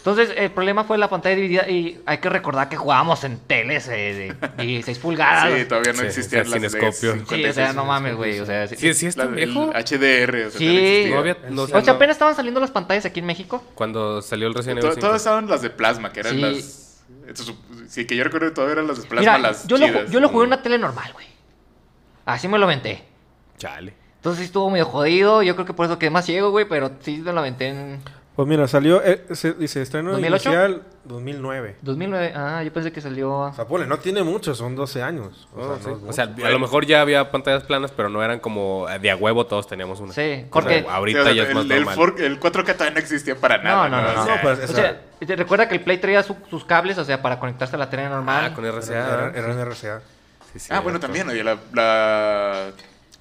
Entonces, 0.01 0.33
el 0.35 0.49
problema 0.51 0.83
fue 0.83 0.97
la 0.97 1.09
pantalla 1.11 1.35
dividida 1.35 1.69
y 1.69 2.01
hay 2.07 2.17
que 2.17 2.27
recordar 2.29 2.69
que 2.69 2.75
jugábamos 2.75 3.23
en 3.23 3.37
teles 3.37 3.87
eh, 3.87 4.33
de 4.57 4.63
16 4.65 4.97
pulgadas. 4.99 5.53
Sí, 5.53 5.65
todavía 5.65 5.93
no 5.93 5.99
Sí, 5.99 6.05
existían 6.07 6.41
o 6.41 6.49
las 6.49 6.49
sea, 6.49 6.59
de 6.59 6.69
cinescopio. 6.69 7.11
56, 7.13 7.43
Sí, 7.43 7.49
o 7.49 7.53
sea, 7.53 7.73
no 7.73 7.85
mames, 7.85 8.15
güey. 8.15 8.39
O 8.39 8.45
sea, 8.47 8.67
sí- 8.67 8.77
Sí, 8.77 8.93
sí, 8.95 9.05
está 9.05 9.25
viejo. 9.27 9.71
HDR. 9.73 10.47
O 10.47 10.49
sea, 10.49 10.57
Sí. 10.57 11.05
No 11.11 11.19
había- 11.19 11.37
no- 11.51 11.61
o 11.63 11.67
sea, 11.67 11.81
no- 11.81 11.91
apenas 11.91 12.15
estaban 12.15 12.35
saliendo 12.35 12.59
las 12.59 12.71
pantallas 12.71 13.05
aquí 13.05 13.19
en 13.19 13.27
México. 13.27 13.63
Cuando 13.75 14.23
salió 14.23 14.47
el 14.47 14.55
Resident 14.55 14.79
To- 14.81 14.87
Evil 14.87 14.95
5. 14.95 15.05
Todas 15.07 15.21
estaban 15.21 15.47
las 15.47 15.61
de 15.61 15.69
plasma, 15.69 16.11
que 16.11 16.21
eran 16.21 16.33
Sí. 16.35 16.41
las. 16.41 17.03
Sí, 17.87 18.05
que 18.07 18.15
yo 18.15 18.23
recuerdo 18.23 18.47
que 18.47 18.55
todavía 18.55 18.73
eran 18.73 18.87
las 18.87 19.01
de 19.03 19.07
plasma, 19.07 19.37
Mira, 19.37 19.49
las 19.49 19.67
yo 19.67 19.77
lo, 19.77 20.05
yo 20.07 20.19
lo 20.19 20.29
jugué 20.29 20.45
en 20.45 20.47
una 20.47 20.61
tele 20.63 20.77
normal, 20.79 21.11
güey. 21.13 21.27
Así 22.25 22.47
me 22.47 22.57
lo 22.57 22.65
aventé. 22.65 23.03
Chale. 23.57 23.93
Entonces 24.15 24.39
sí 24.39 24.45
estuvo 24.45 24.69
medio 24.71 24.85
jodido. 24.85 25.43
Yo 25.43 25.53
creo 25.55 25.65
que 25.67 25.73
por 25.73 25.85
eso 25.85 25.99
quedé 25.99 26.09
más 26.09 26.25
ciego, 26.25 26.51
güey. 26.51 26.65
Pero 26.67 26.91
sí 27.01 27.17
me 27.17 27.33
lo 27.33 27.39
aventé 27.39 27.67
en 27.69 28.01
Pues 28.35 28.47
mira, 28.47 28.65
salió, 28.67 29.03
eh, 29.03 29.25
se, 29.31 29.53
dice, 29.53 29.81
estreno 29.81 30.11
2008? 30.11 30.49
inicial 30.49 30.81
2009. 31.03 31.75
2009. 31.81 32.33
Ah, 32.33 32.63
yo 32.63 32.71
pensé 32.71 32.89
que 32.91 33.01
salió. 33.01 33.29
O 33.29 33.53
sea, 33.53 33.65
ponle, 33.67 33.85
no 33.87 33.99
tiene 33.99 34.23
mucho, 34.23 34.55
son 34.55 34.73
12 34.73 35.03
años. 35.03 35.49
O 35.53 35.59
sea, 35.59 35.65
Oh, 35.65 35.69
no 35.75 35.83
sí. 35.83 35.89
es 36.05 36.09
O 36.09 36.13
sea, 36.13 36.23
a 36.47 36.49
lo 36.49 36.59
mejor 36.59 36.85
ya 36.85 37.01
había 37.01 37.29
pantallas 37.29 37.63
planas, 37.63 37.91
pero 37.91 38.07
no 38.07 38.23
eran 38.23 38.39
como 38.39 38.87
eh, 38.89 38.99
de 38.99 39.11
a 39.11 39.17
huevo 39.17 39.45
todos 39.47 39.67
teníamos 39.67 39.99
una. 39.99 40.13
Sí, 40.13 40.45
porque- 40.49 40.79
Sí, 40.79 40.85
ahorita 40.89 41.21
o 41.21 41.23
sea, 41.25 41.33
ya 41.33 41.43
es 41.43 41.49
el, 41.49 41.55
más 41.55 41.63
el 41.65 41.69
normal. 41.83 41.95
for- 41.95 42.21
el 42.21 42.39
4K 42.39 42.73
todavía 42.73 42.93
no 42.93 42.99
existía 42.99 43.35
para 43.35 43.57
nada. 43.57 43.89
no, 43.89 44.01
no, 44.01 44.09
O 44.09 44.13
no. 44.15 44.23
sea, 44.25 44.35
No, 44.37 44.41
pues, 44.41 44.69
O 44.69 44.73
sea, 44.73 45.01
te 45.19 45.35
recuerda 45.35 45.67
que 45.67 45.75
el 45.75 45.81
Play 45.81 45.97
traía 45.97 46.23
su- 46.23 46.37
sus 46.49 46.63
cables, 46.63 46.97
o 46.97 47.03
sea, 47.03 47.21
para 47.21 47.37
conectarse 47.37 47.75
a 47.75 47.79
la 47.79 47.89
tele 47.89 48.07
normal. 48.07 48.45
Ah, 48.51 48.55
con 48.55 48.65
RCA. 48.65 48.93
Era, 48.95 49.15
¿verdad? 49.17 49.37
era 49.37 49.51
en 49.51 49.59
RCA. 49.59 50.01
Sí, 50.53 50.59
sí, 50.59 50.67
Ah, 50.71 50.79
bueno, 50.79 50.99
también, 51.01 51.27
oye, 51.29 51.43
la, 51.43 51.57
la 51.73 52.71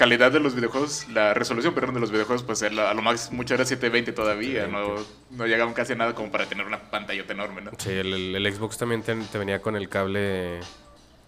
calidad 0.01 0.33
de 0.33 0.41
los 0.41 0.55
videojuegos, 0.55 1.07
la 1.11 1.35
resolución, 1.35 1.75
perdón, 1.75 1.93
de 1.93 2.01
los 2.01 2.11
videojuegos, 2.11 2.43
pues 2.43 2.63
a 2.63 2.71
lo 2.71 3.03
más 3.03 3.31
mucho 3.33 3.53
era 3.53 3.67
720 3.67 4.13
todavía, 4.13 4.67
no, 4.67 4.95
no 5.29 5.47
llegaban 5.47 5.75
casi 5.75 5.93
a 5.93 5.97
nada 5.97 6.15
como 6.15 6.31
para 6.33 6.47
tener 6.47 6.67
una 6.67 6.79
pantallota 6.91 7.35
enorme, 7.35 7.61
¿no? 7.61 7.71
Sí, 7.77 7.91
el, 7.91 8.15
el- 8.15 8.35
el 8.47 8.55
Xbox 8.55 8.79
también 8.79 9.03
te, 9.03 9.15
te 9.15 9.37
venía 9.37 9.61
con 9.61 9.77
el 9.77 9.91
cable 9.91 10.61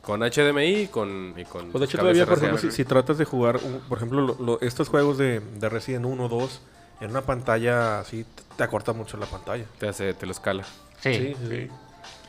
con 0.00 0.20
HDMI 0.22 0.84
y 0.84 0.86
con, 0.88 1.34
y 1.36 1.44
con 1.44 1.70
Pues 1.70 1.80
de 1.80 1.84
hecho 1.84 1.98
todavía, 1.98 2.24
por 2.24 2.38
ejemplo, 2.38 2.56
si, 2.58 2.70
si 2.70 2.84
tratas 2.86 3.18
de 3.18 3.26
jugar, 3.26 3.60
por 3.90 3.98
ejemplo, 3.98 4.22
lo- 4.22 4.36
lo- 4.42 4.60
estos 4.62 4.88
juegos 4.88 5.18
de, 5.18 5.40
de 5.40 5.68
Resident 5.68 6.06
1 6.06 6.24
o 6.24 6.28
2, 6.30 6.62
en 7.02 7.10
una 7.10 7.20
pantalla 7.20 8.00
así, 8.00 8.24
te 8.56 8.64
acorta 8.64 8.94
mucho 8.94 9.18
la 9.18 9.26
pantalla. 9.26 9.66
te, 9.78 9.86
hace, 9.86 10.14
te 10.14 10.24
lo 10.24 10.32
escala. 10.32 10.64
Sí. 11.00 11.14
Sí, 11.14 11.36
sí, 11.38 11.46
sí. 11.50 11.68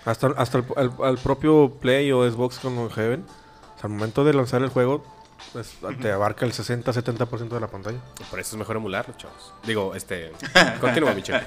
Hasta, 0.04 0.28
hasta 0.36 0.58
el, 0.58 0.66
al- 0.76 0.94
al 1.02 1.18
propio 1.20 1.72
Play 1.80 2.12
o 2.12 2.30
Xbox 2.30 2.60
con 2.60 2.90
Heaven, 2.90 3.24
o 3.24 3.80
sea, 3.80 3.84
al 3.88 3.92
momento 3.92 4.26
de 4.26 4.34
lanzar 4.34 4.62
el 4.62 4.68
juego, 4.70 5.06
pues 5.52 5.78
te 6.02 6.12
abarca 6.12 6.46
el 6.46 6.54
60-70% 6.54 7.50
de 7.50 7.60
la 7.60 7.68
pantalla. 7.68 7.98
Por 8.30 8.40
eso 8.40 8.56
es 8.56 8.60
mejor 8.60 8.78
emularlo, 8.78 9.14
chavos. 9.18 9.54
Digo, 9.66 9.94
este. 9.96 10.32
Continúa, 10.82 11.14
Michelle. 11.14 11.44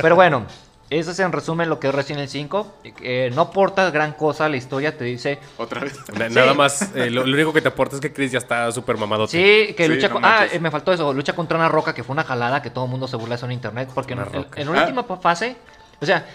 Pero 0.00 0.14
bueno, 0.14 0.44
eso 0.90 1.10
es 1.10 1.18
en 1.18 1.32
resumen 1.32 1.68
lo 1.68 1.80
que 1.80 1.88
es 1.88 1.94
Resident 1.94 2.18
Evil 2.20 2.30
5. 2.30 2.74
Eh, 3.02 3.30
no 3.34 3.42
aporta 3.42 3.90
gran 3.90 4.12
cosa 4.12 4.44
a 4.46 4.48
la 4.48 4.56
historia, 4.56 4.96
te 4.96 5.04
dice. 5.04 5.38
Otra 5.56 5.80
vez. 5.80 5.98
Na- 6.18 6.28
Nada 6.28 6.54
más, 6.54 6.94
eh, 6.94 7.10
lo, 7.10 7.24
lo 7.26 7.34
único 7.34 7.52
que 7.52 7.60
te 7.62 7.68
aporta 7.68 7.96
es 7.96 8.00
que 8.00 8.12
Chris 8.12 8.32
ya 8.32 8.38
está 8.38 8.70
súper 8.72 8.96
mamado. 8.96 9.26
Sí, 9.26 9.74
que 9.76 9.84
Sí, 9.86 9.88
lucha 9.88 10.08
no 10.08 10.14
con. 10.14 10.24
Ah, 10.24 10.46
eh, 10.52 10.58
me 10.58 10.70
faltó 10.70 10.92
eso. 10.92 11.12
Lucha 11.12 11.34
contra 11.34 11.56
una 11.56 11.68
roca 11.68 11.94
que 11.94 12.04
fue 12.04 12.12
una 12.12 12.24
jalada 12.24 12.60
que 12.62 12.70
todo 12.70 12.84
el 12.84 12.90
mundo 12.90 13.08
se 13.08 13.16
burla 13.16 13.30
de 13.34 13.36
eso 13.36 13.46
en 13.46 13.52
internet. 13.52 13.88
Porque 13.94 14.12
en, 14.12 14.18
Una 14.20 14.28
en- 14.28 14.34
roca. 14.34 14.60
en 14.60 14.68
una 14.68 14.80
Ah. 14.80 14.84
última 14.84 15.06
pa- 15.06 15.16
fase. 15.16 15.56
O 16.00 16.04
sea, 16.06 16.26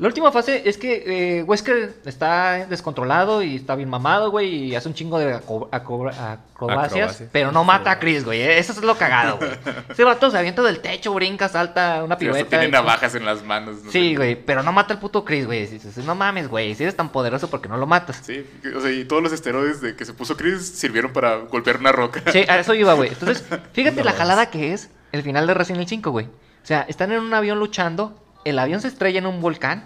la 0.00 0.06
última 0.08 0.32
fase 0.32 0.62
es 0.64 0.78
que 0.78 1.38
eh, 1.38 1.42
Wesker 1.42 1.94
está 2.06 2.66
descontrolado 2.66 3.42
y 3.42 3.56
está 3.56 3.74
bien 3.76 3.88
mamado, 3.88 4.30
güey. 4.30 4.48
Y 4.64 4.74
hace 4.74 4.88
un 4.88 4.94
chingo 4.94 5.18
de 5.18 5.34
acrobacias. 5.34 6.40
Acrobacia. 6.54 7.28
Pero 7.32 7.52
no 7.52 7.64
mata 7.64 7.90
a 7.92 7.98
Chris, 7.98 8.24
güey. 8.24 8.40
eh, 8.40 8.58
Eso 8.58 8.72
es 8.72 8.82
lo 8.82 8.96
cagado, 8.96 9.36
güey. 9.36 9.50
Ese 9.88 10.04
vato 10.04 10.30
se 10.30 10.38
avienta 10.38 10.62
del 10.62 10.80
techo, 10.80 11.12
brinca, 11.14 11.48
salta 11.48 12.02
una 12.02 12.16
pirueta. 12.18 12.48
tiene 12.48 12.68
navajas 12.68 13.14
en 13.14 13.24
las 13.24 13.42
manos. 13.44 13.84
no 13.84 13.90
Sí, 13.90 14.16
güey, 14.16 14.34
pero 14.36 14.62
no 14.62 14.72
mata 14.72 14.94
al 14.94 15.00
puto 15.00 15.24
Chris, 15.24 15.46
güey. 15.46 15.68
No 16.06 16.14
mames, 16.14 16.48
güey. 16.48 16.74
Si 16.74 16.82
eres 16.82 16.96
tan 16.96 17.10
poderoso, 17.10 17.48
¿por 17.50 17.60
qué 17.60 17.68
no 17.68 17.76
lo 17.76 17.86
matas? 17.86 18.20
Sí, 18.22 18.44
o 18.74 18.80
sea, 18.80 18.90
y 18.90 19.04
todos 19.04 19.22
los 19.22 19.32
esteroides 19.32 19.80
de 19.80 19.94
que 19.96 20.04
se 20.04 20.14
puso 20.14 20.36
Chris 20.36 20.66
sirvieron 20.66 21.12
para 21.12 21.36
golpear 21.36 21.76
una 21.78 21.92
roca. 21.92 22.22
Sí, 22.32 22.44
a 22.48 22.58
eso 22.58 22.74
iba, 22.74 22.94
güey. 22.94 23.10
Entonces, 23.10 23.44
fíjate 23.72 24.02
la 24.02 24.12
jalada 24.12 24.50
que 24.50 24.72
es 24.72 24.90
el 25.12 25.22
final 25.22 25.46
de 25.46 25.54
Resident 25.54 25.78
Evil 25.78 25.88
5, 25.88 26.10
güey. 26.10 26.26
O 26.26 26.66
sea, 26.66 26.86
están 26.88 27.12
en 27.12 27.20
un 27.20 27.32
avión 27.34 27.58
luchando, 27.58 28.22
el 28.44 28.58
avión 28.58 28.80
se 28.80 28.88
estrella 28.88 29.18
en 29.18 29.26
un 29.26 29.40
volcán 29.40 29.84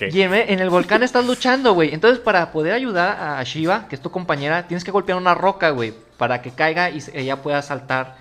¿Qué? 0.00 0.08
y 0.16 0.22
en, 0.22 0.32
en 0.34 0.58
el 0.60 0.70
volcán 0.70 1.02
estás 1.02 1.24
luchando, 1.26 1.74
güey. 1.74 1.92
Entonces, 1.94 2.18
para 2.20 2.50
poder 2.52 2.72
ayudar 2.72 3.18
a 3.38 3.42
Shiva, 3.44 3.86
que 3.88 3.94
es 3.94 4.00
tu 4.02 4.10
compañera, 4.10 4.66
tienes 4.66 4.82
que 4.82 4.90
golpear 4.90 5.16
una 5.18 5.34
roca, 5.34 5.70
güey, 5.70 5.94
para 6.16 6.42
que 6.42 6.50
caiga 6.50 6.90
y 6.90 7.02
ella 7.14 7.42
pueda 7.42 7.60
saltar 7.62 8.16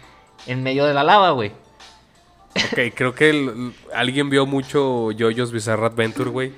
en 0.45 0.61
medio 0.61 0.85
de 0.85 0.93
la 0.93 1.03
lava, 1.03 1.31
güey. 1.31 1.51
Ok, 2.55 2.93
creo 2.95 3.13
que 3.15 3.29
el- 3.29 3.73
alguien 3.93 4.29
vio 4.29 4.45
mucho 4.45 5.09
JoJo's 5.17 5.51
Bizarre 5.51 5.85
Adventure, 5.85 6.29
güey. 6.29 6.51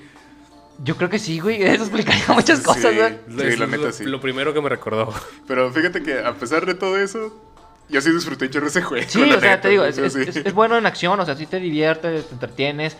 Yo 0.83 0.95
creo 0.97 1.09
que 1.09 1.19
sí, 1.19 1.39
güey. 1.39 1.61
Eso 1.63 1.83
explicaría 1.83 2.23
muchas 2.29 2.59
Sí. 2.59 2.65
cosas, 2.65 2.95
güey. 2.95 3.17
Sí, 3.51 3.57
la 3.57 3.65
lo- 3.65 3.67
neta, 3.67 3.91
sí. 3.91 4.03
Lo 4.05 4.19
primero 4.21 4.53
que 4.53 4.61
me 4.61 4.69
recordó. 4.69 5.13
Pero 5.47 5.71
fíjate 5.71 6.01
que 6.01 6.19
a 6.19 6.33
pesar 6.33 6.65
de 6.65 6.73
todo 6.73 6.97
eso, 6.97 7.39
yo 7.89 8.01
sí 8.01 8.11
disfruté 8.11 8.45
echar 8.45 8.63
ese 8.63 8.81
juego. 8.81 9.05
Sí, 9.07 9.21
o 9.21 9.25
sea, 9.25 9.35
neta, 9.41 9.61
te 9.61 9.69
digo, 9.69 9.83
es- 9.85 9.97
es 9.97 10.53
bueno 10.53 10.77
en 10.77 10.85
acción, 10.85 11.19
o 11.19 11.25
sea, 11.25 11.35
sí 11.35 11.45
te 11.45 11.59
diviertes, 11.59 12.25
te 12.27 12.33
entretienes. 12.33 12.97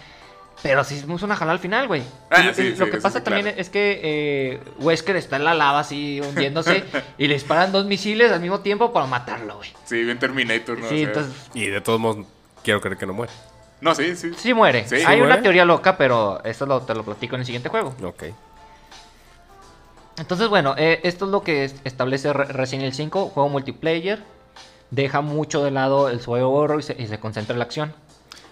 Pero 0.63 0.83
sí 0.83 0.95
es 0.95 1.23
una 1.23 1.35
jalada 1.35 1.53
al 1.53 1.59
final, 1.59 1.87
güey. 1.87 2.03
Ah, 2.29 2.51
sí, 2.53 2.75
lo 2.75 2.89
que 2.89 2.97
pasa 2.99 3.17
sí, 3.19 3.23
también 3.25 3.45
claro. 3.47 3.59
es 3.59 3.69
que 3.71 3.99
eh, 4.03 4.59
Wesker 4.79 5.15
está 5.15 5.37
en 5.37 5.43
la 5.45 5.55
lava 5.55 5.79
así 5.79 6.21
hundiéndose 6.21 6.83
y 7.17 7.27
le 7.27 7.33
disparan 7.33 7.71
dos 7.71 7.85
misiles 7.85 8.31
al 8.31 8.41
mismo 8.41 8.59
tiempo 8.59 8.93
para 8.93 9.07
matarlo, 9.07 9.57
güey. 9.57 9.73
Sí, 9.85 10.03
bien 10.03 10.19
Terminator, 10.19 10.77
¿no? 10.77 10.85
O 10.85 10.89
Sí, 10.89 10.99
sea, 10.99 11.07
entonces 11.07 11.33
Y 11.55 11.65
de 11.65 11.81
todos 11.81 11.99
modos, 11.99 12.27
quiero 12.63 12.79
creer 12.79 12.97
que 12.97 13.07
no 13.07 13.13
muere. 13.13 13.33
No, 13.81 13.95
sí, 13.95 14.15
sí. 14.15 14.33
sí 14.37 14.53
muere. 14.53 14.87
Sí. 14.87 14.95
Hay 14.97 15.01
¿Sí 15.01 15.05
una 15.15 15.25
muere? 15.29 15.41
teoría 15.41 15.65
loca, 15.65 15.97
pero 15.97 16.43
esto 16.43 16.67
lo- 16.67 16.81
te 16.81 16.93
lo 16.93 17.03
platico 17.03 17.33
en 17.35 17.39
el 17.41 17.45
siguiente 17.47 17.69
juego. 17.69 17.95
Ok. 18.03 18.25
Entonces, 20.17 20.47
bueno, 20.49 20.75
eh, 20.77 20.99
esto 21.03 21.25
es 21.25 21.31
lo 21.31 21.41
que 21.41 21.63
es- 21.65 21.75
establece 21.83 22.31
Re- 22.33 22.45
Resident 22.45 22.83
Evil 22.83 22.93
5, 22.93 23.29
juego 23.29 23.49
multiplayer. 23.49 24.21
Deja 24.91 25.21
mucho 25.21 25.63
de 25.63 25.71
lado 25.71 26.09
el 26.09 26.23
juego 26.23 26.51
horror 26.53 26.81
y 26.81 26.83
se, 26.83 26.95
y 27.01 27.07
se 27.07 27.19
concentra 27.19 27.53
en 27.53 27.59
la 27.59 27.65
acción. 27.65 27.93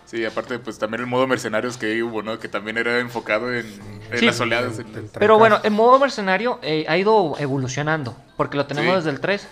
Sí, 0.09 0.25
aparte, 0.25 0.57
pues 0.57 0.79
también 0.79 1.01
el 1.01 1.07
modo 1.07 1.27
mercenarios 1.27 1.77
que 1.77 1.85
ahí 1.85 2.01
hubo, 2.01 2.23
¿no? 2.23 2.39
Que 2.39 2.47
también 2.47 2.77
era 2.79 2.97
enfocado 2.99 3.53
en, 3.53 3.67
en 4.11 4.17
Sí. 4.17 4.25
las 4.25 4.39
oleadas. 4.39 4.79
en- 4.79 4.87
entregas. 4.87 5.11
Pero 5.19 5.37
bueno, 5.37 5.59
el 5.63 5.69
modo 5.71 5.99
mercenario 5.99 6.57
eh, 6.63 6.83
ha 6.89 6.97
ido 6.97 7.35
evolucionando, 7.37 8.15
porque 8.35 8.57
lo 8.57 8.65
tenemos 8.65 8.89
Sí. 8.91 8.95
desde 8.97 9.09
el 9.11 9.19
3. 9.19 9.47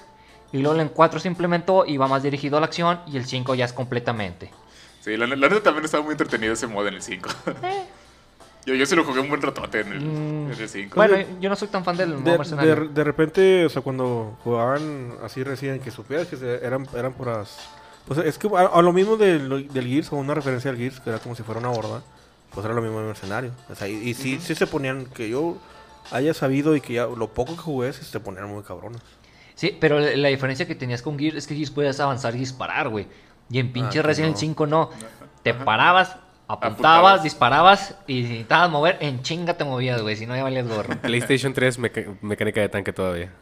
Y 0.52 0.58
luego 0.60 0.80
el 0.82 0.90
4 0.90 1.20
se 1.20 1.28
implementó 1.28 1.86
y 1.86 1.98
va 1.98 2.08
más 2.08 2.24
dirigido 2.24 2.58
a 2.58 2.62
la 2.62 2.66
acción. 2.68 3.02
Y 3.06 3.18
el 3.18 3.26
5 3.26 3.54
ya 3.54 3.66
es 3.66 3.74
completamente. 3.74 4.50
Sí, 5.02 5.16
la, 5.16 5.28
la 5.28 5.36
neta 5.36 5.62
también 5.62 5.86
estaba 5.86 6.04
muy 6.04 6.14
entretenido 6.14 6.54
ese 6.54 6.66
modo 6.66 6.88
en 6.88 6.96
el 6.96 7.02
5. 7.04 7.30
yo, 8.66 8.74
yo 8.74 8.86
se 8.86 8.96
lo 8.96 9.04
jugué 9.04 9.20
un 9.20 9.30
buen 9.30 9.42
ratote 9.42 9.82
en 9.82 9.92
el, 9.92 10.00
Mm, 10.02 10.52
en 10.54 10.60
el 10.60 10.70
5. 10.70 10.96
Bueno, 10.96 11.18
yo 11.40 11.50
no 11.50 11.56
soy 11.56 11.68
tan 11.68 11.84
fan 11.84 11.98
del 11.98 12.16
modo 12.16 12.32
De, 12.32 12.38
mercenario. 12.40 12.76
de- 12.76 12.88
de 12.88 13.04
repente, 13.04 13.66
o 13.66 13.70
sea, 13.70 13.82
cuando 13.84 14.38
jugaban 14.44 15.14
así 15.24 15.44
recién, 15.44 15.80
que 15.82 15.92
supieras 15.92 16.28
que 16.28 16.36
se- 16.38 16.66
eran, 16.66 16.88
eran 16.96 17.14
puras... 17.14 17.60
Pues 18.08 18.20
es 18.20 18.38
que 18.38 18.48
a, 18.56 18.62
a 18.68 18.82
lo 18.82 18.94
mismo 18.94 19.18
del, 19.18 19.68
del 19.72 19.88
Gears, 19.88 20.12
o 20.14 20.16
una 20.16 20.34
referencia 20.34 20.72
al 20.72 20.78
Gears, 20.78 21.00
que 21.00 21.10
era 21.10 21.20
como 21.20 21.36
si 21.36 21.44
fuera 21.44 21.60
una 21.60 21.72
horda, 21.72 22.02
pues 22.54 22.66
era 22.66 22.74
lo 22.74 22.82
mismo 22.82 23.00
de 23.02 23.08
mercenario. 23.08 23.52
O 23.70 23.76
sea, 23.76 23.88
y, 23.88 23.96
y 23.96 24.14
sí, 24.14 24.40
sí 24.42 24.56
se 24.56 24.66
ponían, 24.68 25.06
que 25.08 25.30
yo 25.30 25.58
haya 26.12 26.34
sabido 26.34 26.76
y 26.76 26.82
que 26.82 26.94
ya 26.94 27.06
lo 27.06 27.28
poco 27.34 27.54
que 27.56 27.62
jugué, 27.62 27.92
sí 27.94 28.06
se 28.06 28.20
ponían 28.20 28.48
muy 28.48 28.64
cabrones. 28.64 29.02
Sí, 29.56 29.76
pero 29.80 30.00
la 30.00 30.16
la 30.16 30.28
diferencia 30.30 30.66
que 30.68 30.76
tenías 30.76 31.02
con 31.02 31.18
Gears 31.20 31.36
es 31.38 31.48
que 31.48 31.56
Gears 31.56 31.72
podías 31.72 32.00
avanzar 32.00 32.36
y 32.36 32.40
disparar, 32.40 32.90
güey. 32.90 33.08
Y 33.50 33.60
en 33.60 33.74
pinche 33.74 34.00
Ah, 34.00 34.04
Resident 34.04 34.34
no. 34.36 34.40
5 34.40 34.68
no. 34.68 34.90
Te 35.44 35.50
Ajá. 35.52 35.66
parabas, 35.66 36.10
apuntabas, 36.48 36.72
Apuntabas. 36.74 37.24
disparabas 37.24 37.96
y 38.08 38.22
si 38.24 38.30
necesitabas 38.30 38.70
mover, 38.70 38.98
en 39.02 39.22
chinga 39.24 39.56
te 39.56 39.64
movías, 39.66 40.02
güey. 40.02 40.16
Si 40.16 40.26
no, 40.26 40.36
ya 40.36 40.44
valías 40.44 40.68
gorro. 40.68 40.96
PlayStation 41.02 41.54
3, 41.54 41.80
meca- 41.80 42.16
mecánica 42.22 42.62
de 42.62 42.70
tanque 42.70 42.94
todavía. 42.94 43.34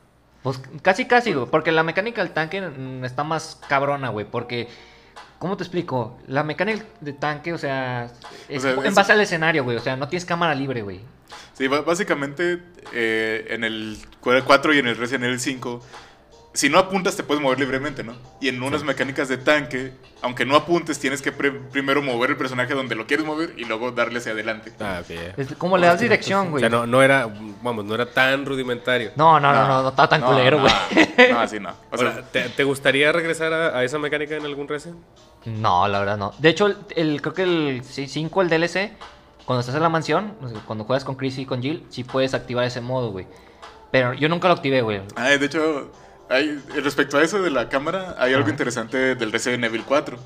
Pues 0.45 0.61
casi, 0.83 1.05
casi, 1.07 1.33
güey. 1.33 1.47
Porque 1.47 1.71
la 1.71 1.81
mecánica 1.81 2.21
del 2.23 2.31
tanque 2.31 2.63
está 3.03 3.23
más 3.23 3.59
cabrona, 3.67 4.09
güey. 4.09 4.27
Porque, 4.29 4.67
¿cómo 5.39 5.57
te 5.57 5.63
explico? 5.63 6.19
La 6.27 6.43
mecánica 6.43 6.85
de 7.01 7.13
tanque, 7.13 7.51
o 7.51 7.57
sea, 7.57 8.11
es 8.47 8.61
sea, 8.61 8.73
en 8.73 8.85
es- 8.85 8.93
base 8.93 9.11
al 9.11 9.21
escenario, 9.21 9.63
güey. 9.63 9.75
O 9.77 9.79
sea, 9.79 9.95
no 9.95 10.07
tienes 10.07 10.23
cámara 10.23 10.53
libre, 10.53 10.83
güey. 10.83 10.99
Sí, 11.53 11.67
básicamente 11.67 12.59
eh, 12.93 13.47
en 13.49 13.63
el 13.63 13.97
4 14.21 14.73
y 14.75 14.77
en 14.77 14.87
el 14.87 14.97
Resident 14.97 15.23
Evil 15.23 15.39
5, 15.39 15.81
si 16.55 16.69
no 16.69 16.79
apuntas 16.79 17.15
te 17.15 17.23
puedes 17.23 17.43
mover 17.43 17.59
libremente, 17.59 18.03
¿no? 18.03 18.15
Y 18.41 18.47
en 18.47 18.61
unas 18.63 18.83
mecánicas 18.83 19.27
de 19.29 19.37
tanque, 19.37 19.91
aunque 20.21 20.45
no 20.45 20.55
apuntes, 20.55 20.97
tienes 20.99 21.21
que 21.21 21.31
primero 21.31 22.01
mover 22.01 22.31
el 22.31 22.37
personaje 22.37 22.73
donde 22.73 22.95
lo 22.95 23.05
quieres 23.05 23.25
mover 23.25 23.53
y 23.57 23.65
luego 23.65 23.91
darle 23.91 24.19
hacia 24.19 24.31
adelante. 24.31 24.71
Ah. 24.79 25.01
Es 25.37 25.53
como 25.57 25.77
le 25.77 25.85
das 25.87 25.99
dirección, 25.99 26.47
O 26.47 26.51
güey. 26.51 26.61
sea, 26.61 26.69
no, 26.69 26.87
no 26.87 27.03
era, 27.03 27.27
vamos, 27.61 27.85
no 27.85 27.93
era 27.93 28.05
tan 28.11 28.45
rudimentario. 28.45 29.11
No, 29.15 29.39
no, 29.39 29.53
no, 29.53 29.67
no, 29.67 29.83
no, 29.83 29.89
está 29.89 30.07
tan 30.09 30.21
No, 30.21 30.27
culero, 30.27 30.59
güey. 30.61 30.73
No, 31.31 31.39
así 31.39 31.59
no. 31.59 31.73
O 31.91 31.97
sea, 31.97 32.21
¿te, 32.31 32.49
te 32.49 32.63
gustaría 32.63 33.11
regresar 33.11 33.53
a, 33.53 33.77
a 33.77 33.83
esa 33.83 33.99
mecánica 33.99 34.35
en 34.35 34.45
algún 34.45 34.67
Resident? 34.67 34.97
No, 35.45 35.87
la 35.87 35.99
verdad 35.99 36.17
no. 36.17 36.33
De 36.39 36.49
hecho, 36.49 36.65
el, 36.67 36.77
el- 36.95 37.21
creo 37.21 37.33
que 37.33 37.43
el 37.43 37.81
5, 37.83 38.41
el 38.41 38.49
DLC, 38.49 38.91
cuando 39.45 39.59
estás 39.59 39.75
en 39.75 39.83
la 39.83 39.89
mansión, 39.89 40.33
o 40.41 40.47
cuando 40.65 40.85
juegas 40.85 41.03
con 41.05 41.15
Chris 41.15 41.37
y 41.37 41.45
con 41.45 41.61
Jill, 41.61 41.85
sí 41.89 42.03
puedes 42.03 42.33
activar 42.33 42.65
ese 42.65 42.81
modo, 42.81 43.11
güey. 43.11 43.27
Pero 43.91 44.13
yo 44.13 44.27
nunca 44.27 44.47
lo 44.47 44.55
activé, 44.55 44.81
güey. 44.81 45.01
ah, 45.15 45.29
de 45.29 45.45
hecho, 45.45 45.91
hay, 46.29 46.61
respecto 46.83 47.17
a 47.17 47.23
eso 47.23 47.41
de 47.41 47.49
la 47.51 47.69
cámara, 47.69 48.15
hay 48.17 48.33
algo 48.33 48.49
interesante 48.49 49.15
del 49.15 49.31
Resident 49.31 49.63
Evil 49.65 49.83
4. 49.85 50.17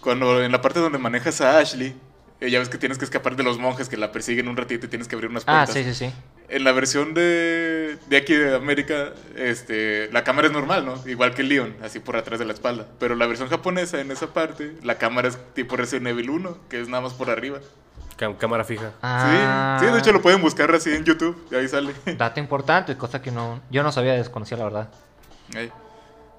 Cuando 0.00 0.42
en 0.42 0.52
la 0.52 0.60
parte 0.60 0.80
donde 0.80 0.98
manejas 0.98 1.40
a 1.40 1.58
Ashley, 1.58 1.94
eh, 2.40 2.50
ya 2.50 2.58
ves 2.58 2.68
que 2.68 2.78
tienes 2.78 2.98
que 2.98 3.04
escapar 3.04 3.36
de 3.36 3.42
los 3.42 3.58
monjes 3.58 3.88
que 3.88 3.96
la 3.96 4.12
persiguen 4.12 4.48
un 4.48 4.56
ratito 4.56 4.86
y 4.86 4.88
tienes 4.88 5.08
que 5.08 5.14
abrir 5.14 5.30
unas 5.30 5.44
Ah, 5.46 5.64
puertas. 5.66 5.74
sí, 5.74 5.84
sí, 5.84 5.94
sí. 5.94 6.12
En 6.48 6.62
la 6.64 6.72
versión 6.72 7.14
de, 7.14 7.96
de 8.06 8.16
aquí 8.18 8.34
de 8.34 8.54
América, 8.54 9.12
este, 9.34 10.10
la 10.12 10.24
cámara 10.24 10.48
es 10.48 10.52
normal, 10.52 10.84
¿no? 10.84 10.94
Igual 11.06 11.34
que 11.34 11.42
Leon, 11.42 11.74
así 11.82 12.00
por 12.00 12.16
atrás 12.16 12.38
de 12.38 12.44
la 12.44 12.52
espalda. 12.52 12.86
Pero 12.98 13.14
la 13.14 13.26
versión 13.26 13.48
japonesa, 13.48 14.00
en 14.00 14.10
esa 14.10 14.34
parte, 14.34 14.74
la 14.82 14.96
cámara 14.96 15.28
es 15.28 15.38
tipo 15.54 15.76
Resident 15.76 16.08
Evil 16.08 16.28
1, 16.30 16.58
que 16.68 16.80
es 16.82 16.88
nada 16.88 17.02
más 17.02 17.14
por 17.14 17.30
arriba. 17.30 17.60
Cam- 18.18 18.36
cámara 18.36 18.62
fija. 18.64 18.92
Ah, 19.02 19.78
Sí, 19.80 19.86
sí, 19.86 19.92
de 19.92 19.98
hecho 19.98 20.12
lo 20.12 20.20
pueden 20.20 20.40
buscar 20.42 20.72
así 20.74 20.90
en 20.92 21.04
YouTube, 21.04 21.46
y 21.50 21.54
ahí 21.54 21.66
sale. 21.66 21.94
Dato 22.18 22.40
importante, 22.40 22.96
cosa 22.96 23.22
que 23.22 23.30
no, 23.30 23.60
yo 23.70 23.82
no 23.82 23.90
sabía, 23.90 24.12
desconocía 24.12 24.58
la 24.58 24.64
verdad. 24.64 24.88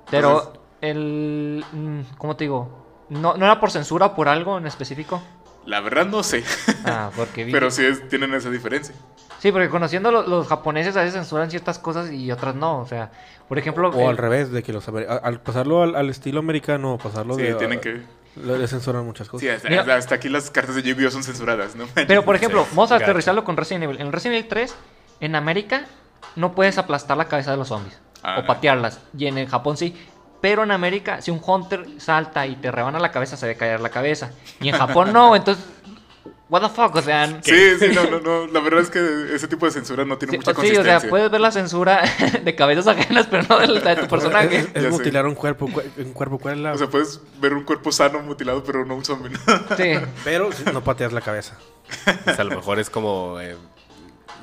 Pero 0.10 0.30
Entonces- 0.39 0.60
el, 0.82 1.65
mm, 1.72 2.00
¿cómo 2.18 2.36
te 2.36 2.44
digo? 2.46 3.06
¿No, 3.10 3.36
¿No 3.38 3.46
era 3.46 3.60
por 3.60 3.72
censura 3.72 4.08
o 4.08 4.15
por 4.15 4.28
algo 4.28 4.58
en 4.58 4.65
específico? 4.68 5.22
La 5.65 5.80
verdad 5.82 6.06
no 6.06 6.22
sé, 6.22 6.44
Ah, 6.86 7.10
porque 7.15 7.44
vi... 7.46 7.52
pero 7.52 7.72
sí 7.72 7.84
es- 7.86 8.08
tienen 8.08 8.34
esa 8.34 8.50
diferencia. 8.50 8.94
Sí, 9.39 9.52
porque 9.52 9.70
conociendo 9.70 10.12
lo- 10.12 10.22
los 10.28 10.48
japoneses 10.48 10.96
a 10.96 11.00
veces 11.02 11.13
censuran 11.15 11.50
ciertas 11.50 11.80
cosas 11.80 12.12
y 12.12 12.32
otras 12.32 12.56
no. 12.56 12.80
O 12.80 12.88
sea, 12.88 13.12
por 13.48 13.58
ejemplo... 13.58 13.89
O 13.89 14.02
el- 14.02 14.08
al 14.10 14.18
revés, 14.18 14.52
de 14.52 14.63
que 14.63 14.74
los 14.74 14.88
amer- 14.88 15.08
al 15.08 15.41
pasarlo 15.41 15.82
al, 15.84 15.96
al 15.96 16.10
estilo 16.10 16.39
americano, 16.39 16.98
pasarlo 17.02 17.36
Sí, 17.36 17.44
de... 17.44 17.56
tienen 17.56 17.80
a- 17.80 17.82
que... 17.82 18.02
Le, 18.36 18.68
censuran 18.68 19.06
muchas 19.06 19.30
cosas. 19.30 19.41
Sí, 19.41 19.50
hasta, 19.50 19.70
Mira. 19.70 19.96
hasta 19.96 20.15
aquí 20.15 20.28
las 20.28 20.52
cartas 20.52 20.76
de 20.76 20.82
Yu-Gi-Oh 20.84 21.10
son 21.10 21.24
censuradas, 21.24 21.74
¿no? 21.78 21.86
Pero, 21.94 22.26
por 22.26 22.36
ejemplo, 22.36 22.65
vamos 22.72 22.91
a 22.91 22.96
aterrizarlo 22.98 23.46
con 23.46 23.56
Resident 23.56 23.86
Evil. 23.86 24.02
En 24.02 24.12
Resident 24.12 24.36
Evil 24.39 24.50
3, 24.50 24.76
en 25.22 25.36
América, 25.36 25.86
no 26.36 26.54
puedes 26.54 26.78
aplastar 26.78 27.15
la 27.15 27.30
cabeza 27.30 27.52
de 27.52 27.58
los 27.58 27.70
zombies. 27.70 27.98
Ah. 28.26 28.40
o 28.40 28.46
patearlas. 28.46 29.00
Y 29.18 29.28
en 29.28 29.38
el 29.38 29.48
Japón 29.48 29.78
sí. 29.78 29.96
Pero 30.42 30.64
en 30.64 30.72
América, 30.72 31.22
si 31.22 31.32
un 31.32 31.42
Hunter 31.46 31.86
salta 31.98 32.46
y 32.46 32.56
te 32.58 32.72
rebana 32.72 33.00
la 33.00 33.12
cabeza, 33.12 33.36
se 33.38 33.46
debe 33.48 33.58
caer 33.58 33.80
la 33.82 33.90
cabeza. 33.90 34.32
Y 34.62 34.70
en 34.70 34.76
Japón 34.78 35.12
no, 35.14 35.36
entonces... 35.36 35.64
What 36.48 36.62
the 36.62 36.70
fuck, 36.70 36.94
o 36.96 37.02
sea... 37.02 37.26
Sí, 37.42 37.56
sí, 37.80 37.88
no, 37.96 38.04
no, 38.08 38.20
no. 38.20 38.46
La 38.46 38.60
verdad 38.60 38.82
es 38.82 38.92
que 38.92 39.34
ese 39.34 39.48
tipo 39.48 39.66
de 39.66 39.72
censura 39.72 40.06
no 40.06 40.20
tiene 40.20 40.34
Sí, 40.34 40.38
mucha 40.38 40.52
o- 40.52 40.62
sí, 40.64 40.78
o 40.78 40.84
sea, 40.84 41.00
puedes 41.02 41.32
ver 41.32 41.42
la 41.42 41.52
censura 41.52 42.04
de 42.44 42.56
cabezas 42.56 42.86
ajenas, 42.86 43.26
pero 43.26 43.42
no 43.50 43.58
de, 43.58 43.68
la 43.68 43.96
de 43.96 44.02
tu 44.04 44.08
personaje. 44.08 44.58
Es, 44.58 44.66
es 44.68 44.74
Ya 44.76 44.82
sé. 44.82 44.90
mutilar 44.92 45.26
un 45.26 45.34
cuerpo, 45.34 45.68
cu- 45.68 45.82
un 45.98 46.14
cuerpo, 46.14 46.38
¿cuál 46.38 46.56
es 46.58 46.60
la...? 46.62 46.74
O 46.74 46.78
sea, 46.78 46.88
puedes 46.88 47.20
ver 47.42 47.56
un 47.56 47.64
cuerpo 47.64 47.92
sano 47.92 48.20
mutilado, 48.20 48.64
pero 48.64 48.86
no 48.86 48.94
un 48.96 49.04
zombie. 49.04 49.32
¿no? 49.32 49.76
Sí. 49.76 49.94
Pero 50.24 50.50
no 50.72 50.84
pateas 50.84 51.14
la 51.14 51.22
cabeza. 51.22 51.58
Pues 52.26 52.40
a 52.40 52.44
lo 52.44 52.56
mejor 52.56 52.78
es 52.78 52.92
como 52.92 53.40
eh, 53.40 53.56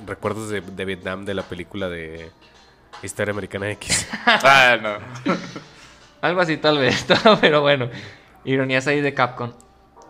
recuerdos 0.04 0.48
de, 0.50 0.60
de 0.60 0.84
Vietnam 0.84 1.24
de 1.24 1.34
la 1.34 1.42
película 1.44 1.88
de 1.88 2.32
Historia 3.02 3.32
Americana 3.32 3.70
X. 3.72 4.08
ah, 4.26 4.76
no. 4.80 5.32
Algo 6.20 6.40
así 6.40 6.56
tal 6.56 6.78
vez, 6.78 7.04
pero 7.40 7.60
bueno. 7.62 7.88
Ironías 8.44 8.86
ahí 8.86 9.00
de 9.00 9.14
Capcom. 9.14 9.52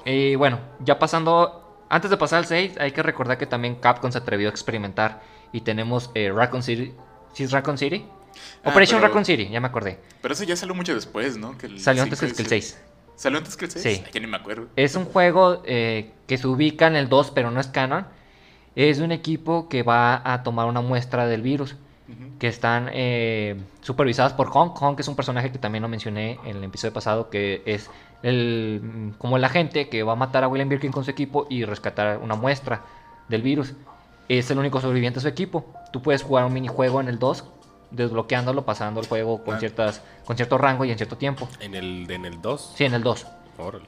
Y 0.04 0.34
bueno, 0.36 0.58
ya 0.80 0.98
pasando... 0.98 1.58
Antes 1.88 2.10
de 2.10 2.16
pasar 2.16 2.38
al 2.38 2.46
6, 2.46 2.78
hay 2.80 2.92
que 2.92 3.02
recordar 3.02 3.36
que 3.36 3.46
también 3.46 3.74
Capcom 3.76 4.10
se 4.10 4.18
atrevió 4.18 4.48
a 4.48 4.50
experimentar. 4.50 5.20
Y 5.52 5.60
tenemos 5.60 6.10
eh, 6.14 6.32
Raccoon 6.34 6.62
City. 6.62 6.94
¿Sí 7.34 7.44
es 7.44 7.50
Raccoon 7.52 7.76
City? 7.76 8.06
Ah, 8.64 8.70
Operation 8.70 8.98
pero- 8.98 9.08
Raccoon 9.08 9.24
City, 9.26 9.48
ya 9.50 9.60
me 9.60 9.66
acordé. 9.68 9.98
Pero 10.22 10.32
eso 10.32 10.44
ya 10.44 10.56
salió 10.56 10.74
mucho 10.74 10.94
después, 10.94 11.36
¿no? 11.36 11.56
Que 11.58 11.66
el 11.66 11.78
Salió 11.80 12.02
antes 12.02 12.18
que 12.20 12.26
el 12.26 12.34
siete. 12.34 12.48
6. 12.48 12.80
¿Salió 13.14 13.36
antes 13.38 13.56
que 13.58 13.66
el 13.66 13.70
6? 13.70 13.82
Sí. 13.98 14.04
ya 14.10 14.20
ni 14.20 14.26
me 14.26 14.38
acuerdo. 14.38 14.68
Es 14.76 14.94
un 14.96 15.04
juego 15.04 15.62
eh, 15.66 16.12
que 16.26 16.38
se 16.38 16.46
ubica 16.46 16.86
en 16.86 16.96
el 16.96 17.10
2, 17.10 17.30
pero 17.32 17.50
no 17.50 17.60
es 17.60 17.66
canon. 17.66 18.06
Es 18.74 18.98
un 19.00 19.12
equipo 19.12 19.68
que 19.68 19.82
va 19.82 20.22
a 20.24 20.42
tomar 20.42 20.66
una 20.66 20.80
muestra 20.80 21.26
del 21.26 21.42
virus. 21.42 21.76
Que 22.38 22.48
están 22.48 22.90
eh, 22.92 23.56
supervisadas 23.80 24.32
por 24.32 24.48
Hong 24.48 24.70
Kong, 24.70 24.96
que 24.96 25.02
es 25.02 25.08
un 25.08 25.16
personaje 25.16 25.50
que 25.50 25.58
también 25.58 25.82
lo 25.82 25.88
mencioné 25.88 26.38
en 26.44 26.56
el 26.56 26.64
episodio 26.64 26.92
pasado, 26.92 27.30
que 27.30 27.62
es 27.64 27.88
el, 28.22 29.14
como 29.18 29.36
el 29.36 29.44
agente 29.44 29.88
que 29.88 30.02
va 30.02 30.12
a 30.12 30.16
matar 30.16 30.44
a 30.44 30.48
William 30.48 30.68
Birkin 30.68 30.92
con 30.92 31.04
su 31.04 31.10
equipo 31.10 31.46
y 31.48 31.64
rescatar 31.64 32.18
una 32.18 32.34
muestra 32.34 32.82
del 33.28 33.42
virus. 33.42 33.74
Es 34.28 34.50
el 34.50 34.58
único 34.58 34.80
sobreviviente 34.80 35.18
de 35.18 35.22
su 35.22 35.28
equipo. 35.28 35.64
Tú 35.92 36.02
puedes 36.02 36.22
jugar 36.22 36.44
un 36.44 36.52
minijuego 36.52 37.00
en 37.00 37.08
el 37.08 37.18
2, 37.18 37.44
desbloqueándolo, 37.90 38.64
pasando 38.64 39.00
el 39.00 39.06
juego 39.06 39.42
con, 39.44 39.58
ciertas, 39.58 40.02
con 40.24 40.36
cierto 40.36 40.58
rango 40.58 40.84
y 40.84 40.90
en 40.90 40.96
cierto 40.96 41.16
tiempo. 41.16 41.48
En 41.60 41.74
el, 41.74 42.10
en 42.10 42.24
el 42.24 42.42
2. 42.42 42.72
Sí, 42.76 42.84
en 42.84 42.94
el 42.94 43.02
2. 43.02 43.26
Órale. 43.58 43.86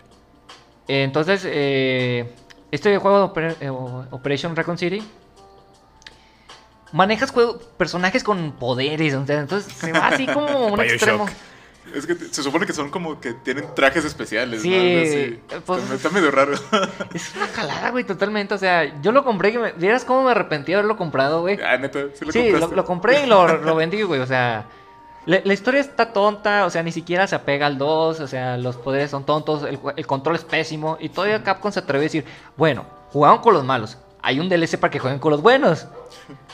Entonces, 0.87 1.46
eh, 1.46 2.35
este 2.70 2.96
juego 2.98 3.33
de 3.35 3.57
eh, 3.61 3.70
Operation 3.70 4.55
Raccoon 4.55 4.77
City 4.77 5.03
manejas 6.94 7.30
juego- 7.30 7.59
personajes 7.76 8.24
con 8.24 8.52
poderes, 8.52 9.14
o 9.14 9.26
sea, 9.26 9.40
entonces 9.40 9.70
se 9.72 9.92
va 9.92 10.09
así 10.09 10.26
como 10.26 10.66
un 10.72 10.80
extremo. 10.80 11.26
Es 11.94 12.07
que 12.07 12.14
se 12.14 12.42
supone 12.42 12.64
que 12.66 12.72
son 12.72 12.90
como 12.90 13.20
que 13.20 13.35
tienen 13.35 13.66
trajes 13.76 14.04
especiales, 14.04 14.62
Sí, 14.62 14.70
¿no? 14.70 15.02
Así. 15.02 15.61
pues- 15.66 15.90
está, 15.90 16.09
medio 16.09 16.30
raro. 16.30 16.54
Es 17.14 17.35
una 17.37 17.46
calada, 17.48 17.90
güey, 17.90 18.04
totalmente. 18.04 18.54
O 18.54 18.59
sea, 18.59 19.00
yo 19.02 19.12
lo 19.12 19.22
compré 19.22 19.50
y 19.50 19.59
me, 19.59 19.72
vieras 19.72 20.04
cómo 20.04 20.24
me 20.24 20.30
arrepentí 20.30 20.72
de 20.72 20.76
haberlo 20.78 20.96
comprado, 20.96 21.42
güey. 21.42 21.59
ah, 21.62 21.76
neta, 21.76 22.00
¿sí 22.14 22.24
lo 22.24 22.33
Sí, 22.33 22.50
lo, 22.50 22.85
compré 22.85 23.24
y 23.24 23.26
lo, 23.26 23.46
lo 23.59 23.74
vendí, 23.76 24.00
güey. 24.02 24.20
O 24.20 24.26
sea, 24.26 24.64
la, 25.26 25.40
la 25.44 25.52
historia 25.52 25.80
está 25.80 26.12
tonta, 26.12 26.64
o 26.64 26.70
sea, 26.70 26.83
ni 26.83 26.90
siquiera 26.90 27.26
se 27.26 27.37
apega 27.37 27.66
al 27.66 27.76
2, 27.78 28.18
o 28.20 28.26
sea, 28.26 28.57
los 28.57 28.76
poderes 28.76 29.11
son 29.11 29.24
tontos, 29.24 29.62
el 29.96 30.07
control 30.07 30.37
es 30.37 30.44
pésimo. 30.44 30.96
Y 31.00 31.11
todavía 31.11 31.42
Capcom 31.44 31.70
se 31.70 31.80
atreve 31.80 32.04
a 32.04 32.09
decir, 32.09 32.24
bueno, 32.57 32.87
jugaron 33.12 33.38
con 33.38 33.52
los 33.54 33.64
malos, 33.64 33.98
hay 34.24 34.40
un 34.40 34.48
DLC 34.48 34.78
para 34.78 34.90
que 34.90 34.98
jueguen 34.98 35.20
con 35.20 35.30
los 35.30 35.42
buenos. 35.42 35.87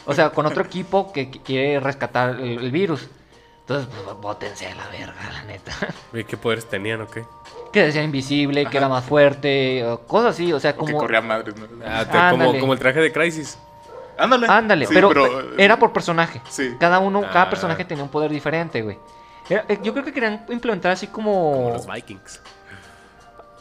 O 0.06 0.12
sea, 0.12 0.30
con 0.30 0.44
otro 0.46 0.62
equipo 0.66 1.12
que, 1.12 1.30
quiere 1.30 1.80
rescatar 1.80 2.30
el, 2.40 2.58
el 2.64 2.70
virus. 2.70 3.08
Entonces, 3.60 3.88
pues, 4.04 4.16
bótense 4.16 4.66
a 4.66 4.74
la 4.74 4.88
verga, 4.88 5.14
la 5.32 5.44
neta. 5.44 5.72
¿Y 6.12 6.24
qué 6.24 6.36
poderes 6.36 6.68
tenían 6.68 7.00
o 7.02 7.06
qué? 7.08 7.24
que 7.72 7.84
decía 7.84 8.02
invisible, 8.02 8.66
que 8.66 8.76
era 8.78 8.88
más 8.88 9.04
fuerte, 9.04 9.86
o 9.86 10.00
cosas 10.00 10.30
así, 10.34 10.52
o 10.52 10.58
sea, 10.58 10.72
O 10.72 10.74
que 10.74 10.78
como... 10.92 10.98
corría 10.98 11.20
madres, 11.20 11.54
¿no? 11.56 11.68
Ah, 11.86 12.04
te- 12.04 12.36
como, 12.36 12.58
como 12.58 12.72
el 12.72 12.80
traje 12.80 12.98
de 12.98 13.12
Crisis. 13.12 13.56
Ándale. 14.18 14.48
Ándale, 14.48 14.86
Sí, 14.86 14.92
pero, 14.92 15.08
pero, 15.10 15.54
pe- 15.54 15.62
era 15.64 15.78
por 15.78 15.92
personaje. 15.92 16.42
Sí. 16.48 16.74
Cada 16.80 16.98
uno, 16.98 17.20
cada 17.22 17.42
Ah. 17.42 17.48
personaje 17.50 17.84
tenía 17.84 18.02
un 18.02 18.10
poder 18.10 18.28
diferente, 18.32 18.82
güey. 18.82 18.98
Era- 19.48 19.64
eh, 19.68 19.78
yo 19.84 19.92
creo 19.92 20.04
que 20.04 20.12
querían 20.12 20.44
implementar 20.48 20.90
así 20.90 21.06
como, 21.06 21.52
Como 21.52 21.70
los 21.74 21.86
Vikings. 21.86 22.40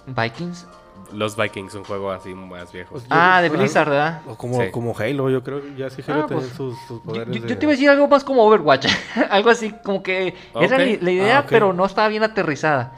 Vikings. 0.07 0.65
Los 1.13 1.35
Vikings, 1.35 1.73
un 1.75 1.83
juego 1.83 2.11
así 2.11 2.33
más 2.35 2.71
viejo. 2.71 2.91
Pues, 2.91 3.05
Ah, 3.09 3.41
de. 3.41 3.49
Blizzard, 3.49 3.89
¿verdad? 3.89 4.21
O 4.27 4.35
como, 4.35 4.61
Sí. 4.61 4.71
como 4.71 4.95
Halo, 4.97 5.29
yo 5.29 5.43
creo. 5.43 5.61
Ya 5.77 5.89
sí 5.89 6.03
Halo 6.07 6.21
Ah, 6.23 6.27
pues, 6.27 6.47
sus, 6.49 6.75
poderes. 7.05 7.35
yo- 7.35 7.47
de- 7.47 7.55
te 7.55 7.65
iba 7.65 7.71
a 7.71 7.75
decir 7.75 7.89
algo 7.89 8.07
más 8.07 8.23
como 8.23 8.43
Overwatch. 8.45 8.85
algo 9.29 9.49
así, 9.49 9.73
como 9.83 10.03
que 10.03 10.35
era 10.55 10.77
la, 10.77 10.85
la 11.01 11.11
idea, 11.11 11.37
Ah, 11.39 11.45
pero 11.49 11.73
no 11.73 11.85
estaba 11.85 12.07
bien 12.07 12.23
aterrizada. 12.23 12.93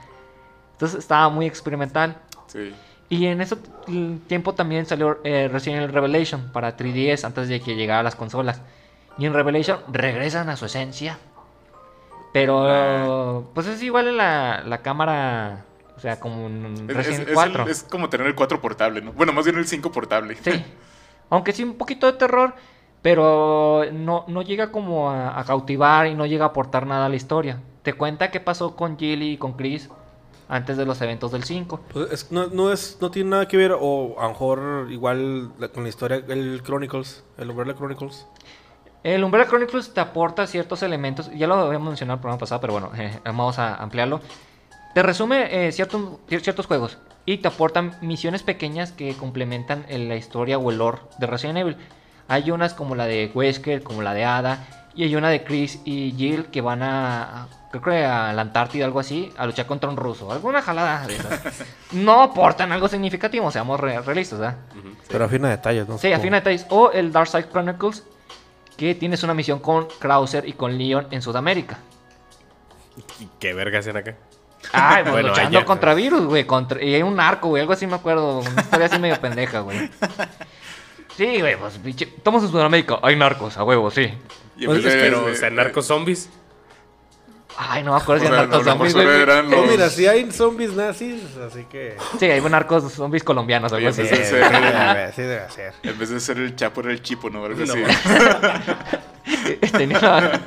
Entonces 0.74 1.00
estaba 1.00 1.30
muy 1.30 1.46
experimental. 1.46 2.18
Sí. 2.48 2.74
Y 3.10 3.26
en 3.28 3.42
ese 3.42 3.58
tiempo 4.28 4.54
también 4.54 4.86
salió 4.86 5.20
eh, 5.24 5.50
Resident 5.52 5.84
Evil 5.84 5.94
Revelation 5.94 6.50
para 6.54 6.76
3DS 6.78 7.26
antes 7.26 7.50
de 7.50 7.60
que 7.62 7.76
llegara 7.76 8.00
a 8.00 8.04
las 8.04 8.16
consolas. 8.16 8.62
Y 9.18 9.26
en 9.26 9.34
Revelation 9.34 9.80
regresan 9.92 10.50
a 10.50 10.56
su 10.56 10.66
esencia. 10.66 11.18
Pero 12.34 13.50
pues 13.54 13.68
es 13.68 13.84
igual 13.84 14.08
en 14.08 14.18
la, 14.18 14.64
la 14.66 14.78
cámara, 14.80 15.66
o 15.96 16.00
sea, 16.00 16.20
como 16.20 16.48
en 16.48 16.66
Es, 16.90 16.96
Resident 16.96 17.22
es- 17.22 17.28
Evil 17.28 17.30
es 17.30 17.34
4. 17.36 17.64
el- 17.64 17.70
es 17.70 17.84
como 17.84 18.10
tener 18.10 18.28
el 18.28 18.36
4 18.36 18.60
portable, 18.62 19.02
¿no? 19.02 19.14
Bueno, 19.14 19.34
más 19.34 19.46
bien 19.46 19.58
el 19.58 19.68
5 19.68 19.92
portable. 19.92 20.36
Sí. 20.42 20.52
Aunque 21.30 21.54
sí 21.54 21.64
un 21.64 21.76
poquito 21.76 22.08
de 22.08 22.14
terror, 22.14 22.54
pero 23.02 23.84
no, 23.92 24.26
no 24.28 24.42
llega 24.42 24.72
como 24.72 25.10
a, 25.12 25.40
a 25.40 25.44
cautivar 25.44 26.08
y 26.08 26.14
no 26.16 26.26
llega 26.26 26.46
a 26.46 26.48
aportar 26.50 26.86
nada 26.86 27.06
a 27.06 27.10
la 27.10 27.16
historia. 27.16 27.60
Te 27.84 27.94
cuenta 27.94 28.32
qué 28.32 28.40
pasó 28.40 28.76
con 28.76 28.98
Jill 28.98 29.24
y 29.24 29.38
con 29.38 29.54
Chris 29.54 29.90
antes 30.50 30.76
de 30.78 30.86
los 30.86 31.02
eventos 31.02 31.32
del 31.32 31.44
5. 31.44 31.80
Pues 31.94 32.12
es- 32.12 32.32
no, 32.32 32.48
no, 32.48 32.72
es, 32.72 32.98
no 33.02 33.10
tiene 33.10 33.30
nada 33.32 33.48
que 33.48 33.58
ver, 33.58 33.72
o 33.80 34.16
a 34.20 34.24
lo 34.24 34.30
mejor 34.30 34.88
igual 34.92 35.52
la- 35.58 35.70
con 35.70 35.84
la 35.84 35.90
historia, 35.90 36.22
el 36.28 36.62
Chronicles, 36.64 37.24
el 37.38 37.50
Umbrella 37.50 37.74
Chronicles. 37.76 38.28
El 39.04 39.24
Umbrella 39.24 39.48
Chronicles 39.48 39.94
te 39.96 40.00
aporta 40.02 40.46
ciertos 40.46 40.84
elementos, 40.84 41.32
ya 41.34 41.48
lo 41.48 41.56
habíamos 41.56 41.88
mencionado 41.88 42.16
el 42.18 42.22
programa 42.22 42.40
pasado, 42.40 42.62
pero 42.62 42.74
bueno, 42.74 42.92
eh, 42.96 43.20
vamos 43.26 43.58
a 43.58 43.76
ampliarlo. 43.76 44.20
Te 44.94 45.04
resume 45.04 45.68
eh, 45.68 45.72
ciertos, 45.72 46.02
ciertos 46.28 46.66
juegos 46.66 46.98
y 47.26 47.38
te 47.38 47.48
aportan 47.48 47.96
misiones 48.02 48.44
pequeñas 48.44 48.92
que 48.92 49.14
complementan 49.16 49.86
eh, 49.88 49.98
la 50.00 50.16
historia 50.16 50.58
o 50.58 50.70
el 50.72 50.78
lore 50.78 51.00
de 51.18 51.28
Resident 51.28 51.58
Evil. 51.60 51.78
Hay 52.28 52.52
unas 52.52 52.74
como 52.74 52.96
la 52.96 53.06
de 53.06 53.32
Wesker, 53.34 53.84
como 53.84 54.02
la 54.02 54.14
de 54.14 54.26
Ada, 54.26 54.68
y 54.96 55.04
hay 55.04 55.16
una 55.16 55.30
de 55.30 55.44
Chris 55.44 55.80
y 55.86 56.14
Jill 56.18 56.46
que 56.48 56.60
van 56.62 56.84
a, 56.84 57.48
creo 57.72 57.82
que 57.84 58.06
a 58.06 58.34
la 58.34 58.42
Antártida, 58.42 58.84
algo 58.86 59.00
así, 59.00 59.32
a 59.38 59.46
luchar 59.46 59.66
contra 59.66 59.90
un 59.90 59.96
ruso. 59.98 60.32
Alguna 60.32 60.62
jalada 60.62 61.08
de 61.08 61.16
esas. 61.16 61.42
No 61.94 62.22
aportan 62.22 62.72
algo 62.72 62.88
significativo, 62.88 63.52
seamos 63.52 63.80
re- 63.80 64.00
realistas, 64.02 64.40
¿verdad? 64.40 64.58
Pero 65.10 65.26
afina 65.26 65.50
detalles, 65.50 65.88
¿no? 65.88 65.98
Sí, 65.98 66.12
afina 66.12 66.38
detalles. 66.38 66.66
O 66.70 66.92
el 66.92 67.12
Dark 67.12 67.28
Side 67.28 67.50
Chronicles, 67.50 68.04
que 68.78 68.96
tienes 68.96 69.24
una 69.24 69.34
misión 69.34 69.60
con 69.60 69.88
Krauser 70.00 70.48
y 70.48 70.54
con 70.54 70.78
Leon 70.78 71.08
en 71.12 71.22
Sudamérica. 71.22 71.78
¿Y 73.20 73.28
qué 73.40 73.54
verga 73.54 73.80
hacen 73.80 73.96
acá? 73.98 74.16
Ay, 74.74 75.04
pues 75.04 75.14
Bueno, 75.14 75.30
luchando 75.30 75.66
contra 75.66 75.94
virus, 75.94 76.26
güey. 76.26 76.46
Contra... 76.46 76.82
Y 76.84 76.94
hay 76.96 77.02
un 77.04 77.20
arco, 77.20 77.50
güey. 77.50 77.62
Algo 77.62 77.74
así 77.74 77.88
me 77.88 77.96
acuerdo. 77.96 78.40
Una 78.40 78.62
historia 78.62 78.86
así 78.88 79.00
medio 79.00 79.20
pendeja, 79.20 79.60
güey. 79.62 79.90
Sí, 81.18 81.40
güey, 81.42 81.58
pues 81.58 81.78
pinche. 81.78 82.06
Estamos 82.06 82.44
en 82.44 82.52
Sudamérica. 82.52 83.00
Hay 83.04 83.16
narcos, 83.16 83.58
a 83.58 83.64
huevo, 83.64 83.92
sí. 83.92 84.14
Y 84.58 84.66
Pues 84.66 84.84
vez 84.84 84.94
es 84.94 84.94
de- 84.94 85.00
Pero, 85.10 85.26
o 85.26 85.36
sea, 85.36 85.50
narcos 85.50 85.86
zombies. 85.88 86.30
Ay, 87.58 87.84
no 87.84 87.92
me 87.94 87.98
acuerdo 88.00 88.24
O 88.24 88.28
si 88.28 88.34
eran 88.34 88.50
narcos 88.50 88.66
mejor 88.66 88.72
zombies, 88.90 88.94
solo 88.94 89.04
güey. 89.04 89.60
Oh, 89.60 89.66
mira, 89.70 89.90
sí 89.90 90.08
hay 90.08 90.32
zombies 90.32 90.72
nazis, 90.74 91.22
así 91.38 91.66
que... 91.66 91.98
Sí, 92.18 92.26
hay 92.26 92.40
narcos 92.42 92.92
zombies 92.94 93.24
colombianos, 93.26 93.74
algo 93.74 93.90
así. 93.90 94.04
pues, 94.04 94.10
Sí, 94.20 94.26
sí, 94.26 94.36
debe, 94.36 95.12
sí 95.14 95.22
debe 95.22 95.50
ser. 95.52 95.74
En 95.84 96.00
vez 96.00 96.10
de 96.10 96.20
ser 96.22 96.38
el 96.38 96.56
chapo, 96.56 96.80
era 96.82 96.92
el 96.92 97.02
chipo, 97.02 97.30
¿no? 97.30 97.44
Algo 97.44 97.62
así. 97.62 97.84
Tenía- 99.74 100.40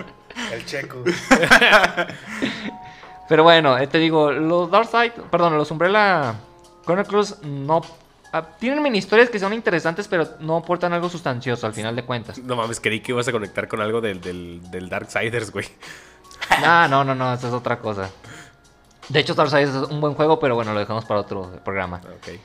El 0.50 0.64
checo. 0.64 1.05
Pero 3.29 3.43
bueno, 3.43 3.79
eh, 3.79 3.87
te 3.87 3.99
digo, 3.99 4.31
los 4.33 4.71
Darkseid, 4.71 5.13
perdón, 5.31 5.57
los 5.57 5.71
Umbrella 5.71 6.35
Chronicles 6.85 7.43
no... 7.43 7.81
ah, 8.33 8.47
tienen 8.59 8.83
mini 8.83 8.99
historias 8.99 9.31
que 9.31 9.39
son 9.39 9.53
interesantes, 9.53 10.09
pero 10.09 10.29
no 10.41 10.57
aportan 10.59 10.93
algo 10.93 11.09
sustancioso 11.09 11.67
al 11.67 11.73
final 11.73 11.97
de 11.97 12.05
cuentas. 12.05 12.39
No 12.39 12.57
mames, 12.57 12.81
creí 12.81 13.01
que 13.01 13.13
ibas 13.13 13.27
a 13.29 13.33
conectar 13.33 13.67
con 13.67 13.81
algo 13.81 14.01
del, 14.01 14.21
del, 14.21 14.61
del 14.71 14.89
Darksiders, 14.89 15.51
güey. 15.51 15.67
Ah, 16.51 16.87
no, 16.91 17.05
no, 17.05 17.15
no, 17.15 17.33
esa 17.33 17.49
es 17.49 17.55
otra 17.55 17.79
cosa. 17.79 18.11
De 19.09 19.21
hecho, 19.21 19.35
Darkseid 19.35 19.69
es 19.69 19.75
un 19.75 20.01
buen 20.01 20.15
juego, 20.15 20.39
pero 20.39 20.55
bueno, 20.55 20.75
lo 20.75 20.81
dejamos 20.81 21.05
para 21.07 21.21
otro 21.21 21.51
programa. 21.65 22.01
Ok. 22.17 22.39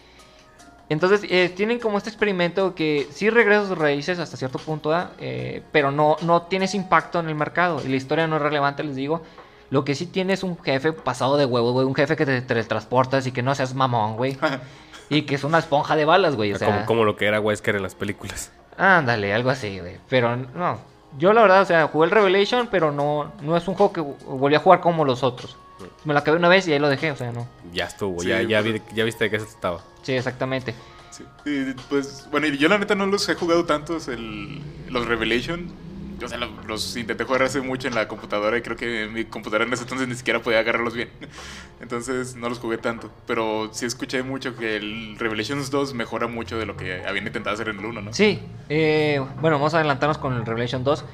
Entonces, 0.88 1.22
eh, 1.30 1.50
tienen 1.56 1.80
como 1.80 1.98
este 1.98 2.10
experimento 2.10 2.74
que 2.76 3.08
sí 3.12 3.30
regresa 3.30 3.62
a 3.62 3.68
sus 3.68 3.78
raíces 3.78 4.18
hasta 4.20 4.38
cierto 4.38 4.58
punto, 4.58 4.90
¿verdad? 4.90 5.12
Eh, 5.20 5.64
pero 5.72 5.92
no, 5.92 6.18
no 6.22 6.44
tienes 6.44 6.74
impacto 6.76 7.20
en 7.20 7.28
el 7.30 7.36
mercado. 7.36 7.82
Y 7.84 7.90
la 7.90 7.96
historia 7.96 8.26
no 8.26 8.38
es 8.38 8.42
relevante, 8.42 8.84
les 8.84 8.96
digo. 8.96 9.22
Lo 9.70 9.86
que 9.86 9.96
sí 9.96 10.06
tiene 10.06 10.34
es 10.34 10.44
un 10.44 10.58
jefe 10.62 10.94
pasado 10.94 11.38
de 11.38 11.46
huevo, 11.46 11.72
güey. 11.74 11.86
Un 11.86 11.96
jefe 11.96 12.16
que 12.16 12.26
te 12.26 12.42
teletransportas 12.42 13.28
y 13.28 13.32
que 13.32 13.44
no 13.44 13.54
seas 13.56 13.74
mamón, 13.76 14.16
güey. 14.18 14.38
y 15.10 15.24
que 15.24 15.36
es 15.36 15.44
una 15.44 15.60
esponja 15.60 15.96
de 15.96 16.06
balas, 16.06 16.36
güey. 16.36 16.54
O 16.54 16.58
sea, 16.58 16.68
como, 16.68 16.86
como 16.86 17.04
lo 17.06 17.16
que 17.16 17.26
era 17.26 17.40
Wesker 17.40 17.76
en 17.76 17.84
las 17.84 17.96
películas. 17.96 18.52
Ándale, 18.78 19.34
algo 19.34 19.50
así, 19.50 19.80
güey. 19.80 19.98
Pero 20.10 20.36
no. 20.36 20.80
Yo 21.18 21.34
la 21.34 21.42
verdad, 21.42 21.62
o 21.62 21.66
sea, 21.66 21.88
jugué 21.88 22.06
el 22.06 22.12
Revelation, 22.12 22.68
pero 22.72 22.92
no, 22.92 23.32
no 23.42 23.58
es 23.58 23.68
un 23.68 23.74
juego 23.76 23.92
que 23.94 24.02
volví 24.02 24.56
a 24.56 24.60
jugar 24.60 24.80
como 24.80 25.06
los 25.06 25.24
otros. 25.24 25.58
Me 26.04 26.14
lo 26.14 26.20
acabé 26.20 26.38
una 26.38 26.50
vez 26.50 26.68
y 26.68 26.74
ahí 26.74 26.80
lo 26.80 26.90
dejé, 26.90 27.12
o 27.12 27.16
sea, 27.16 27.32
no. 27.32 27.48
Ya 27.74 27.86
estuvo, 27.86 28.20
Sí, 28.22 28.28
ya, 28.28 28.42
ya, 28.44 28.62
pero- 28.62 28.74
vi- 28.74 28.82
ya 28.94 29.04
viste 29.06 29.24
de 29.26 29.30
qué 29.32 29.40
se 29.40 29.46
trataba. 29.48 29.82
Sí, 30.04 30.14
exactamente. 30.14 30.76
Sí. 31.10 31.24
Y, 31.46 31.74
pues, 31.90 32.28
bueno, 32.32 32.48
y 32.48 32.58
yo 32.58 32.70
la 32.70 32.78
neta 32.78 32.96
no 32.96 33.06
los 33.08 33.28
he 33.30 33.36
jugado 33.36 33.66
tantos, 33.66 34.08
el, 34.08 34.62
los 34.90 35.08
Revelation. 35.08 35.68
O 36.26 36.30
sea, 36.30 36.38
lo- 36.38 36.50
los 36.68 36.96
intenté 36.98 37.24
jugar 37.24 37.44
hace 37.44 37.62
mucho 37.62 37.88
en 37.88 37.96
la 37.96 38.08
computadora 38.08 38.58
y 38.58 38.62
creo 38.62 38.76
que 38.78 39.08
mi 39.08 39.26
computadora 39.26 39.66
en 39.66 39.74
ese 39.74 39.84
entonces 39.84 40.08
ni 40.08 40.16
siquiera 40.16 40.42
podía 40.42 40.60
agarrarlos 40.60 40.94
bien. 40.96 41.10
Entonces 41.82 42.36
no 42.36 42.50
los 42.50 42.60
jugué 42.60 42.78
tanto. 42.78 43.10
Pero 43.26 43.70
sí 43.72 43.86
escuché 43.86 44.22
mucho 44.24 44.56
que 44.56 44.76
el 44.76 45.16
Revelations 45.18 45.70
2 45.72 45.94
mejora 45.94 46.28
mucho 46.28 46.58
de 46.58 46.66
lo 46.66 46.76
que 46.76 47.04
habían 47.06 47.26
intentado 47.28 47.54
hacer 47.54 47.70
en 47.70 47.80
el 47.80 47.86
1, 47.86 48.02
¿no? 48.02 48.14
Sí, 48.14 48.40
eh, 48.70 49.22
bueno, 49.42 49.58
vamos 49.58 49.74
a 49.74 49.78
adelantarnos 49.78 50.18
con 50.18 50.34
el 50.34 50.46
Revelation 50.46 50.84
2. 50.84 51.06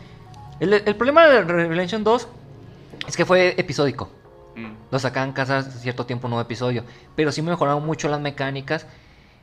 El, 0.60 0.74
el 0.74 0.96
problema 0.96 1.28
del 1.28 1.48
Revelation 1.48 2.04
2 2.04 2.28
es 3.08 3.16
que 3.18 3.26
fue 3.26 3.54
episódico. 3.58 4.10
Mm. 4.56 4.72
Lo 4.92 5.00
sacaban 5.00 5.34
cada 5.34 5.62
cierto 5.64 6.06
tiempo 6.06 6.28
un 6.28 6.32
nuevo 6.32 6.42
episodio. 6.46 6.84
Pero 7.16 7.32
sí 7.32 7.42
mejoraron 7.42 7.86
mucho 7.86 8.08
las 8.10 8.22
mecánicas. 8.22 8.88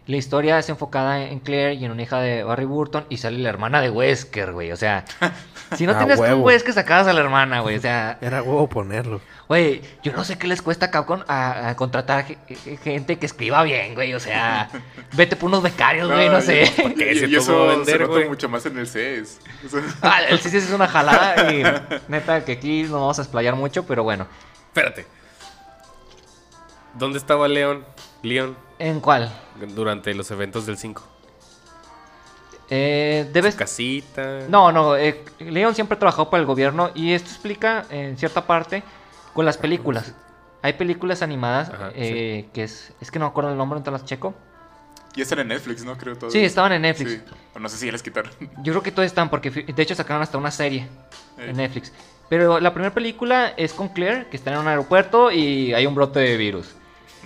La 0.07 0.17
historia 0.17 0.59
es 0.59 0.69
enfocada 0.69 1.23
en 1.23 1.39
Claire 1.39 1.75
y 1.75 1.85
en 1.85 1.93
una 1.93 2.03
hija 2.03 2.21
de 2.21 2.43
Barry 2.43 2.65
Burton. 2.65 3.05
Y 3.09 3.19
sale 3.19 3.39
la 3.39 3.49
hermana 3.49 3.81
de 3.81 3.89
Wesker, 3.89 4.53
güey. 4.53 4.73
O 4.73 4.77
sea, 4.77 5.05
si 5.77 5.87
no 5.87 5.97
tienes 5.97 6.19
un. 6.19 6.41
Wesker, 6.43 6.75
sacabas 6.75 7.07
a 7.07 7.13
la 7.13 7.21
hermana, 7.21 7.61
güey. 7.61 7.77
O 7.77 7.81
sea, 7.81 8.19
Era 8.21 8.43
huevo 8.43 8.69
ponerlo. 8.69 9.21
güey, 9.47 9.81
yo 10.03 10.13
no 10.13 10.25
sé 10.25 10.37
qué 10.39 10.49
les 10.49 10.61
cuesta 10.61 10.87
a 10.87 10.91
Capcom 10.91 11.21
a, 11.29 11.69
a 11.69 11.77
contratar 11.77 12.25
ge- 12.27 12.37
ge- 12.49 12.77
gente 12.79 13.17
que 13.21 13.27
escriba 13.27 13.63
bien, 13.63 13.95
güey. 13.95 14.13
O 14.15 14.19
sea, 14.19 14.69
vete 15.13 15.37
por 15.37 15.49
unos 15.51 15.63
becarios, 15.63 16.11
güey, 16.11 16.29
no, 16.29 16.39
y- 16.41 16.43
sé. 16.43 16.63
Y, 16.65 17.19
Se 17.19 17.27
y 17.29 17.37
eso 17.37 17.85
se 17.85 17.99
nota 17.99 18.07
güey. 18.13 18.29
mucho 18.29 18.49
más 18.49 18.67
en 18.67 18.79
el 18.79 18.89
CES. 18.89 19.39
O 19.65 19.69
sea, 19.69 19.83
Ah, 20.03 20.21
el 20.29 20.41
CC 20.41 20.59
es 20.59 20.71
una 20.73 20.89
jalada 20.89 21.53
y 21.53 21.63
neta 22.09 22.45
que 22.45 22.53
aquí 22.53 22.83
no 22.83 22.95
vamos 23.03 23.21
a 23.21 23.23
explayar 23.23 23.55
mucho, 23.55 23.87
pero 23.87 24.03
bueno. 24.03 24.27
Espérate. 24.67 25.07
¿Dónde 26.95 27.19
estaba 27.19 27.47
Leon? 27.47 27.85
Leon 28.23 28.57
¿En 28.83 28.99
cuál? 29.01 29.33
durante 29.77 30.13
los 30.13 30.29
eventos 30.33 30.67
del 30.67 30.77
5. 30.77 31.03
Eh, 32.69 33.29
debes... 33.33 33.55
Su 33.55 33.59
casita. 33.59 34.41
No, 34.49 34.73
no, 34.73 34.97
eh, 34.97 35.23
Leon 35.39 35.75
siempre 35.75 35.95
ha 35.95 35.99
trabajado 36.01 36.31
para 36.31 36.41
el 36.41 36.47
gobierno 36.47 36.91
y 36.95 37.13
esto 37.13 37.29
explica 37.29 37.85
en 37.91 38.17
cierta 38.19 38.45
parte 38.47 38.83
con 39.35 39.45
las 39.45 39.57
películas. 39.57 40.13
Hay 40.63 40.73
películas 40.75 41.23
animadas 41.23 41.71
Ajá, 41.71 41.91
eh, 41.95 42.49
que 42.53 42.65
es... 42.65 42.93
Es 43.01 43.11
que 43.13 43.19
no 43.21 43.27
me 43.27 43.31
acuerdo 43.31 43.51
el 43.51 43.57
nombre, 43.57 43.79
¿no 43.79 43.85
te 43.85 43.91
las 43.91 44.05
checo? 44.05 44.35
y 45.15 45.21
están 45.21 45.41
en 45.41 45.49
Netflix, 45.49 45.85
¿no? 45.85 45.97
Creo 45.99 46.17
todo. 46.17 46.31
Sí, 46.31 46.39
estaban 46.43 46.73
en 46.73 46.83
Netflix. 46.83 47.11
Sí. 47.13 47.21
O 47.55 47.59
no 47.59 47.69
sé 47.69 47.77
si 47.77 47.85
ya 47.87 47.93
les 47.93 48.03
quitaron. 48.03 48.33
Yo 48.63 48.73
creo 48.73 48.83
que 48.83 48.91
todos 48.91 49.05
están 49.05 49.29
porque 49.29 49.51
de 49.51 49.83
hecho 49.83 49.95
sacaron 49.95 50.23
hasta 50.23 50.39
una 50.39 50.51
serie 50.51 50.89
Eh. 51.39 51.51
en 51.51 51.57
Netflix. 51.59 51.93
Pero 52.31 52.59
la 52.59 52.73
primera 52.73 52.95
película 52.95 53.53
es 53.59 53.75
con 53.75 53.91
Claire, 53.91 54.27
que 54.31 54.39
está 54.39 54.51
en 54.53 54.59
un 54.59 54.67
aeropuerto 54.69 55.31
y 55.31 55.75
hay 55.75 55.85
un 55.87 55.95
brote 55.95 56.19
de 56.19 56.37
virus. 56.39 56.75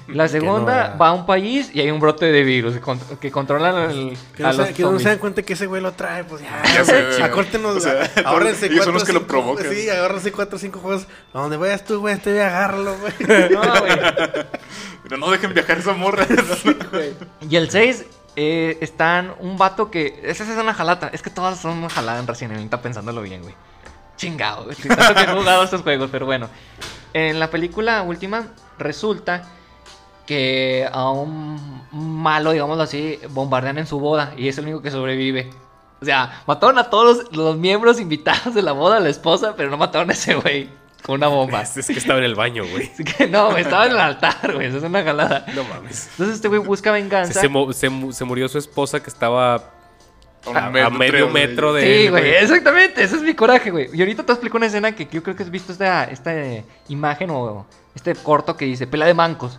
La 0.09 0.29
segunda 0.29 0.91
no, 0.91 0.99
va 0.99 1.09
a 1.09 1.13
un 1.13 1.27
país 1.27 1.71
y 1.75 1.81
hay 1.81 1.91
un 1.91 1.99
brote 2.01 2.27
de 2.27 2.43
virus 2.45 2.75
que, 2.75 2.81
con- 2.81 2.99
que 3.21 3.31
controlan 3.31 3.91
el, 3.91 4.19
Que 4.37 4.45
a 4.45 4.53
no, 4.53 4.59
los 4.59 4.67
se, 4.69 4.75
que 4.75 4.83
no 4.83 4.99
se 4.99 5.09
dan 5.09 5.19
cuenta 5.19 5.43
que 5.43 5.55
ese 5.55 5.67
güey 5.67 5.83
lo 5.83 5.93
trae, 5.93 6.25
pues 6.25 6.43
ya. 6.43 6.63
Ya 6.75 6.85
sé, 6.85 7.23
Acórtenos, 7.23 7.77
o 7.77 7.81
sea, 7.81 8.11
ahórrense 8.25 8.67
ellos 8.67 8.85
son 8.85 8.93
cuatro 8.93 8.93
los 8.95 9.05
que 9.05 9.13
lo 9.13 9.27
provocan. 9.27 9.67
Sí, 9.71 9.89
agárrense 9.89 10.33
cuatro 10.33 10.57
o 10.57 10.59
cinco 10.59 10.79
juegos. 10.81 11.07
A 11.35 11.41
donde 11.41 11.57
vayas 11.57 11.85
tú, 11.85 12.01
güey, 12.01 12.15
este 12.15 12.33
güey, 12.33 12.43
agárralo, 12.45 12.97
güey. 12.99 13.13
No, 13.51 13.61
güey. 13.81 13.93
Pero 15.03 15.17
no 15.19 15.31
dejen 15.31 15.55
viajar 15.55 15.79
esa 15.79 15.93
morra. 15.93 16.27
Y 17.49 17.57
el 17.57 17.71
6 17.71 18.05
eh, 18.37 18.79
están 18.81 19.35
un 19.41 19.57
vato 19.57 19.91
que. 19.91 20.21
Esa 20.25 20.45
es 20.45 20.51
una 20.59 20.75
jalata. 20.75 21.11
Es 21.13 21.23
que 21.23 21.31
todas 21.31 21.59
son 21.61 21.79
una 21.79 21.91
jalada 21.91 22.19
en 22.19 22.27
Resident 22.27 22.59
Evil. 22.59 22.69
Pensándolo 22.69 23.23
bien, 23.23 23.43
güey. 23.43 23.55
Chingado. 24.17 24.65
güey. 24.65 24.77
Tanto 24.77 25.15
que 25.15 25.23
he 25.23 25.35
jugado 25.35 25.63
estos 25.65 25.83
juegos, 25.83 26.11
pero 26.11 26.27
bueno. 26.27 26.49
En 27.13 27.39
la 27.39 27.51
película 27.51 28.03
última, 28.03 28.49
resulta 28.79 29.45
que 30.27 30.89
a 30.91 31.11
un 31.11 31.83
malo, 31.93 32.53
digámoslo 32.53 32.83
así, 32.83 33.19
bombardean 33.31 33.79
en 33.79 33.87
su 33.87 33.99
boda. 34.01 34.33
Y 34.37 34.49
es 34.49 34.59
el 34.59 34.65
único 34.65 34.83
que 34.83 34.91
sobrevive. 34.91 35.51
O 36.03 36.05
sea, 36.05 36.43
mataron 36.47 36.79
a 36.79 36.91
todos 36.91 37.17
los, 37.19 37.37
los 37.37 37.57
miembros 37.57 38.01
invitados 38.01 38.55
de 38.55 38.63
la 38.63 38.73
boda, 38.73 38.99
a 38.99 39.01
la 39.01 39.09
esposa, 39.09 39.55
pero 39.57 39.71
no 39.71 39.77
mataron 39.77 40.11
a 40.11 40.13
ese 40.13 40.35
güey 40.35 40.69
con 41.03 41.15
una 41.17 41.29
bomba. 41.29 41.63
Es, 41.63 41.77
es 41.77 41.87
que 41.87 41.95
estaba 41.95 42.19
en 42.19 42.25
el 42.27 42.35
baño, 42.35 42.65
güey. 42.71 42.91
Así 42.93 43.05
que 43.05 43.27
no, 43.29 43.57
estaba 43.57 43.87
en 43.87 43.93
el 43.93 43.99
altar, 43.99 44.53
güey. 44.55 44.67
Eso 44.67 44.79
es 44.79 44.83
una 44.85 45.03
jalada. 45.03 45.47
No 45.55 45.65
mames. 45.65 46.09
Entonces 46.13 46.37
este 46.37 46.49
güey 46.49 46.61
busca 46.61 46.91
venganza. 46.93 47.41
se 47.41 47.49
mu- 47.49 47.73
se 47.73 47.89
mu- 47.89 48.13
se 48.13 48.25
murió 48.25 48.49
su 48.49 48.59
esposa 48.59 49.01
que 49.03 49.09
estaba 49.09 49.55
a, 49.55 50.67
a 50.67 50.71
metro, 50.71 50.91
medio 50.91 51.11
creo, 51.13 51.29
metro 51.31 51.73
de 51.73 51.83
Sí, 51.83 52.07
él, 52.07 52.11
güey, 52.11 52.35
exactamente, 52.35 53.03
ese 53.03 53.17
es 53.17 53.23
mi 53.23 53.35
coraje, 53.35 53.71
güey. 53.71 53.89
Y 53.93 54.01
ahorita 54.01 54.23
te 54.25 54.33
explico 54.33 54.57
una 54.59 54.67
escena 54.67 54.93
que 54.93 55.09
yo 55.11 55.23
creo 55.23 55.35
que 55.35 55.43
has 55.43 55.51
visto 55.51 55.73
esta, 55.73 56.05
esta 56.05 56.33
imagen 56.89 57.31
o 57.31 57.67
este 57.95 58.15
corto 58.15 58.57
que 58.57 58.65
dice 58.67 58.87
pela 58.87 59.07
de 59.07 59.15
mancos, 59.15 59.59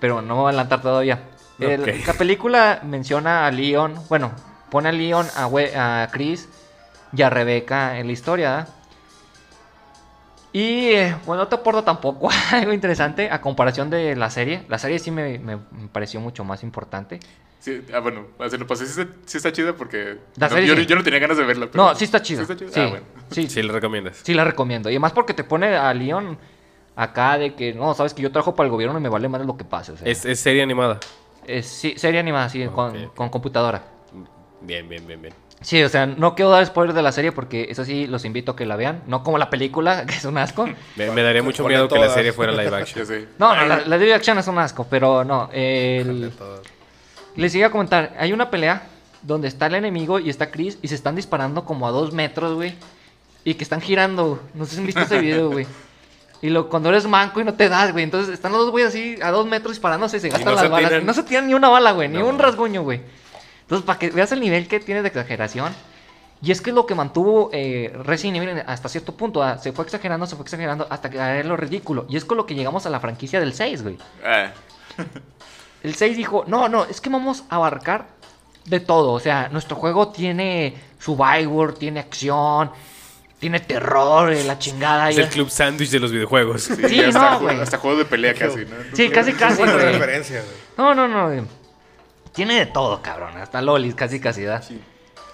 pero 0.00 0.22
no 0.22 0.34
me 0.34 0.40
voy 0.40 0.46
a 0.46 0.48
adelantar 0.50 0.82
todavía. 0.82 1.20
El- 1.58 2.04
la 2.06 2.12
película 2.14 2.80
menciona 2.84 3.46
a 3.46 3.50
Leon, 3.50 3.94
bueno, 4.08 4.32
pone 4.70 4.88
a 4.90 4.92
Leon, 4.92 5.26
a, 5.36 5.46
we- 5.46 5.74
a 5.76 6.08
Chris 6.12 6.48
y 7.12 7.22
a 7.22 7.30
Rebeca 7.30 7.98
en 7.98 8.06
la 8.06 8.12
historia, 8.12 8.50
¿verdad? 8.50 8.68
Y 10.52 10.88
eh, 10.90 11.16
bueno, 11.26 11.42
no 11.42 11.48
te 11.48 11.54
aporta 11.56 11.84
tampoco 11.84 12.28
algo 12.52 12.72
interesante 12.72 13.30
a 13.30 13.40
comparación 13.40 13.90
de 13.90 14.16
la 14.16 14.30
serie. 14.30 14.62
La 14.68 14.78
serie 14.78 14.98
sí 14.98 15.10
me, 15.10 15.38
me- 15.38 15.56
me 15.56 15.88
pareció 15.92 16.20
mucho 16.20 16.44
más 16.44 16.62
importante. 16.62 17.20
Sí, 17.60 17.82
ah, 17.92 17.98
bueno, 17.98 18.26
así 18.38 18.56
lo 18.56 18.66
pasé. 18.66 18.86
Sí, 18.86 19.00
está- 19.00 19.12
sí 19.26 19.36
está 19.38 19.52
chida 19.52 19.72
porque. 19.74 20.18
La 20.36 20.48
no, 20.48 20.54
serie 20.54 20.68
yo, 20.68 20.76
sí. 20.76 20.86
yo 20.86 20.94
no 20.96 21.02
tenía 21.02 21.18
ganas 21.18 21.36
de 21.36 21.44
verla. 21.44 21.68
pero- 21.70 21.84
No, 21.84 21.94
sí 21.94 22.04
está 22.04 22.22
chida. 22.22 22.38
¿Sí 22.38 22.42
está 22.52 22.56
chida? 22.56 22.70
Sí, 22.72 22.80
Ah, 22.80 22.86
bueno. 22.88 23.04
sí, 23.30 23.48
Sí, 23.48 23.62
le 23.62 23.72
recomiendas. 23.72 24.20
Sí 24.22 24.34
la 24.34 24.44
recomiendo. 24.44 24.88
Y 24.88 24.92
además 24.94 25.12
porque 25.12 25.34
te 25.34 25.44
pone 25.44 25.76
a 25.76 25.92
Leon 25.92 26.38
acá 26.96 27.38
de 27.38 27.54
que, 27.54 27.72
no, 27.74 27.94
sabes 27.94 28.12
que 28.14 28.22
yo 28.22 28.32
trabajo 28.32 28.54
para 28.56 28.66
el 28.66 28.72
gobierno 28.72 28.98
y 28.98 29.02
me 29.02 29.08
vale 29.08 29.28
más 29.28 29.44
lo 29.46 29.56
que 29.56 29.64
pase. 29.64 29.92
O 29.92 29.96
sea, 29.96 30.08
Es, 30.08 30.24
es 30.24 30.40
serie 30.40 30.62
animada. 30.62 30.98
es- 31.46 31.66
sí, 31.66 31.94
serie 31.96 32.18
animada, 32.18 32.48
sí, 32.48 32.66
con, 32.74 33.08
con 33.14 33.28
computadora. 33.28 33.82
Bien, 34.62 34.88
bien, 34.88 35.06
bien, 35.06 35.20
bien. 35.22 35.34
Sí, 35.60 35.82
o 35.82 35.88
sea, 35.88 36.04
no 36.06 36.34
quiero 36.34 36.50
dar 36.50 36.64
spoilers 36.66 36.94
de 36.94 37.02
la 37.02 37.12
serie 37.12 37.32
porque 37.32 37.66
eso 37.70 37.84
sí 37.84 38.06
los 38.06 38.24
invito 38.26 38.52
a 38.52 38.56
que 38.56 38.66
la 38.66 38.76
vean. 38.76 39.02
No 39.06 39.22
como 39.22 39.38
la 39.38 39.48
película, 39.48 40.04
que 40.06 40.14
es 40.14 40.24
un 40.24 40.36
asco. 40.38 40.68
Me, 40.96 41.10
me 41.10 41.22
daría 41.22 41.42
mucho 41.42 41.66
miedo 41.66 41.88
que 41.88 41.98
la 41.98 42.08
serie 42.10 42.32
fuera 42.32 42.52
live 42.52 42.76
action. 42.76 43.06
No, 43.38 43.54
no, 43.54 43.64
la, 43.66 43.80
la 43.86 43.96
live 43.96 44.14
action 44.14 44.38
es 44.38 44.46
un 44.48 44.58
asco, 44.58 44.86
pero 44.88 45.24
no. 45.24 45.48
el- 45.52 46.32
Les 47.36 47.54
iba 47.54 47.66
a 47.66 47.70
comentar, 47.70 48.14
hay 48.18 48.32
una 48.32 48.50
pelea 48.50 48.82
donde 49.22 49.48
está 49.48 49.66
el 49.66 49.74
enemigo 49.74 50.18
y 50.18 50.30
está 50.30 50.50
Chris 50.50 50.78
y 50.82 50.88
se 50.88 50.94
están 50.94 51.16
disparando 51.16 51.64
como 51.64 51.86
a 51.88 51.90
dos 51.90 52.12
metros, 52.12 52.54
güey. 52.54 52.74
Y 53.44 53.54
que 53.54 53.64
están 53.64 53.80
girando. 53.80 54.40
No 54.54 54.64
sé 54.66 54.74
si 54.74 54.80
han 54.80 54.86
visto 54.86 55.00
ese 55.02 55.18
video, 55.20 55.50
güey. 55.50 55.66
Y 56.46 56.50
lo, 56.50 56.68
cuando 56.68 56.90
eres 56.90 57.06
manco 57.08 57.40
y 57.40 57.44
no 57.44 57.54
te 57.54 57.68
das, 57.68 57.90
güey. 57.92 58.04
Entonces 58.04 58.32
están 58.32 58.52
los 58.52 58.60
dos 58.62 58.70
güeyes 58.70 58.90
así 58.90 59.16
a 59.20 59.30
dos 59.32 59.46
metros 59.46 59.72
disparándose 59.72 60.18
y 60.18 60.20
se 60.20 60.28
gastan 60.28 60.44
no 60.46 60.52
las 60.52 60.60
se 60.62 60.68
balas. 60.68 60.90
tiran. 60.90 61.06
No 61.06 61.12
se 61.14 61.22
tiran 61.24 61.46
ni 61.48 61.54
una 61.54 61.68
bala, 61.68 61.90
güey. 61.92 62.08
Ni 62.08 62.22
un 62.22 62.38
rasguño, 62.38 62.82
güey. 62.82 63.00
Entonces, 63.62 63.84
para 63.84 63.98
que 63.98 64.10
veas 64.10 64.30
el 64.30 64.40
nivel 64.40 64.68
que 64.68 64.78
tiene 64.78 65.02
de 65.02 65.08
exageración. 65.08 65.74
Y 66.42 66.52
es 66.52 66.60
que 66.60 66.70
es 66.70 66.76
lo 66.76 66.86
que 66.86 66.94
mantuvo 66.94 67.50
eh, 67.52 67.92
Resident 68.04 68.36
Evil 68.36 68.62
hasta 68.66 68.88
cierto 68.88 69.16
punto. 69.16 69.42
ah, 69.42 69.58
Se 69.58 69.72
fue 69.72 69.84
exagerando, 69.84 70.26
se 70.26 70.36
fue 70.36 70.44
exagerando 70.44 70.86
hasta 70.88 71.10
que 71.10 71.16
era 71.16 71.42
lo 71.42 71.56
ridículo. 71.56 72.06
Y 72.08 72.16
es 72.16 72.24
con 72.24 72.36
lo 72.36 72.46
que 72.46 72.54
llegamos 72.54 72.86
a 72.86 72.90
la 72.90 73.00
franquicia 73.00 73.40
del 73.40 73.52
6, 73.52 73.82
güey. 73.82 73.98
Ah, 74.24 74.50
El 75.82 75.94
6 75.94 76.16
dijo, 76.16 76.44
no, 76.46 76.68
no, 76.68 76.84
es 76.84 77.00
que 77.00 77.10
vamos 77.10 77.44
a 77.48 77.56
abarcar 77.56 78.06
de 78.64 78.80
todo. 78.80 79.12
O 79.12 79.20
sea, 79.20 79.48
nuestro 79.50 79.76
juego 79.76 80.08
tiene 80.08 80.74
survivor, 80.98 81.74
tiene 81.74 82.00
acción, 82.00 82.70
tiene 83.38 83.60
terror, 83.60 84.32
la 84.32 84.58
chingada. 84.58 85.10
Es 85.10 85.18
y- 85.18 85.20
el 85.20 85.28
club 85.28 85.50
sándwich 85.50 85.90
de 85.90 86.00
los 86.00 86.10
videojuegos. 86.12 86.62
Sí, 86.62 87.00
hasta, 87.00 87.30
no, 87.32 87.40
güey. 87.40 87.60
hasta 87.60 87.78
juegos 87.78 87.98
de 88.00 88.04
pelea 88.06 88.34
casi, 88.34 88.60
¿no? 88.64 88.76
Sí, 88.94 89.08
casi, 89.10 89.32
casi, 89.34 89.62
referencia, 89.62 90.40
güey. 90.42 90.56
No, 90.78 90.94
no, 90.94 91.06
no. 91.08 91.26
güey. 91.28 91.42
Tiene 92.32 92.58
de 92.58 92.66
todo, 92.66 93.00
cabrón. 93.02 93.36
Hasta 93.38 93.62
lolis, 93.62 93.94
casi, 93.94 94.20
casi, 94.20 94.42
¿da? 94.42 94.60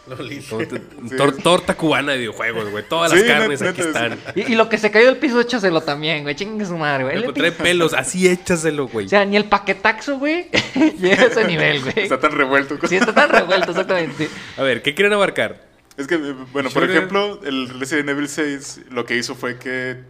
Lolis. 0.07 0.49
Como 0.49 0.67
t- 0.67 0.81
tor- 1.17 1.37
torta 1.43 1.77
cubana 1.77 2.13
de 2.13 2.19
videojuegos, 2.19 2.71
güey. 2.71 2.85
Todas 2.89 3.13
Sí, 3.13 3.19
las 3.19 3.27
carnes 3.27 3.61
neta, 3.61 3.71
aquí 3.73 3.83
neta, 3.83 4.07
están. 4.07 4.19
Y, 4.35 4.53
y 4.53 4.55
lo 4.57 4.69
que 4.69 4.77
se 4.79 4.91
cayó 4.91 5.07
del 5.07 5.17
piso, 5.17 5.41
échaselo 5.41 5.81
también, 5.81 6.23
güey. 6.25 6.35
Chingue 6.35 6.65
su 6.67 6.77
madre, 6.77 7.05
güey. 7.05 7.17
El 7.17 7.23
encontré 7.23 7.53
pelos, 7.53 7.93
así 7.95 8.27
échaselo, 8.29 8.89
güey. 8.89 9.07
O 9.07 9.09
sea, 9.09 9.25
ni 9.25 9.37
el 9.37 9.45
paquetaxo, 9.45 10.19
güey, 10.19 10.49
llega 11.01 11.23
a 11.23 11.27
ese 11.27 11.45
nivel, 11.45 11.83
güey. 11.83 11.95
Está 12.01 12.19
tan 12.19 12.33
revuelto. 12.33 12.77
Sí, 12.89 12.97
está 12.97 13.15
tan 13.15 13.31
revuelto, 13.31 13.71
exactamente. 13.71 14.29
A 14.57 14.63
ver, 14.63 14.83
¿qué 14.83 14.93
quieren 14.95 15.13
abarcar? 15.13 15.71
Es 15.97 16.07
que, 16.07 16.17
bueno, 16.17 16.71
por 16.71 16.85
ejemplo, 16.85 17.41
el 17.45 17.69
Resident 17.79 18.09
Evil 18.09 18.29
6 18.29 18.83
lo 18.91 19.05
que 19.05 19.17
hizo 19.17 19.35
fue 19.35 19.59
que 19.59 20.01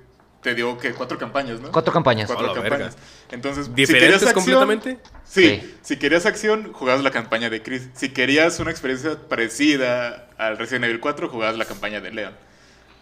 te 0.42 0.54
dio 0.54 0.76
que 0.78 0.92
cuatro 0.92 1.18
campañas, 1.18 1.60
¿no? 1.60 1.70
Cuatro 1.70 1.92
campañas. 1.92 2.26
Cuatro 2.28 2.48
la 2.48 2.54
campañas. 2.54 2.96
Entonces, 3.30 3.66
si 3.66 3.72
¿Diferentes 3.72 4.18
querías 4.20 4.36
acción, 4.36 4.58
completamente? 4.60 4.98
Sí, 5.24 5.60
Sí. 5.62 5.74
si 5.82 5.96
querías 5.98 6.26
acción, 6.26 6.72
jugabas 6.72 7.02
la 7.04 7.10
campaña 7.10 7.48
de 7.50 7.62
Chris. 7.62 7.88
Si 7.94 8.08
querías 8.10 8.58
una 8.60 8.70
experiencia 8.70 9.16
parecida 9.28 10.28
al 10.38 10.58
Resident 10.58 10.84
Evil 10.86 11.00
4, 11.00 11.28
jugabas 11.28 11.56
la 11.56 11.64
campaña 11.64 12.00
de 12.00 12.10
Leon. 12.12 12.34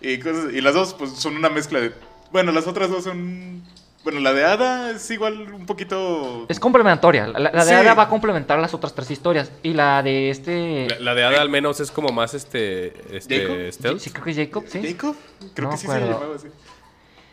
Y, 0.02 0.18
cosas- 0.18 0.52
y 0.52 0.60
las 0.60 0.74
dos, 0.74 0.94
pues, 0.94 1.12
son 1.12 1.36
una 1.36 1.48
mezcla 1.50 1.80
de... 1.80 1.92
Bueno, 2.32 2.52
las 2.52 2.66
otras 2.66 2.90
dos 2.90 3.04
son... 3.04 3.62
Bueno, 4.02 4.20
la 4.20 4.32
de 4.32 4.44
Ada 4.44 4.90
es 4.92 5.10
igual 5.10 5.52
un 5.52 5.66
poquito... 5.66 6.46
Es 6.48 6.58
complementaria. 6.58 7.26
La, 7.26 7.38
la 7.38 7.64
de 7.64 7.70
Sí. 7.70 7.74
Ada 7.74 7.92
va 7.94 8.04
a 8.04 8.08
complementar 8.08 8.58
las 8.58 8.72
otras 8.72 8.94
tres 8.94 9.10
historias. 9.10 9.52
Y 9.62 9.74
la 9.74 10.02
de 10.02 10.30
este. 10.30 10.86
La, 10.88 10.98
la 11.00 11.14
de 11.14 11.24
Ada 11.24 11.42
al 11.42 11.50
menos 11.50 11.80
es 11.80 11.90
como 11.90 12.08
más 12.08 12.32
este. 12.32 12.94
este 13.14 13.42
¿Jacob? 13.42 13.72
stealth. 13.72 14.00
Sí, 14.00 14.10
creo 14.10 14.24
que 14.24 14.30
es 14.30 14.36
Jacob, 14.38 14.64
sí. 14.66 14.80
¿Jacob? 14.82 15.16
Creo 15.54 15.68
No 15.68 15.72
que 15.72 15.76
sí 15.80 15.86
se 15.86 15.92
acuerdo. 15.92 16.14
llamaba 16.18 16.36
así. 16.36 16.48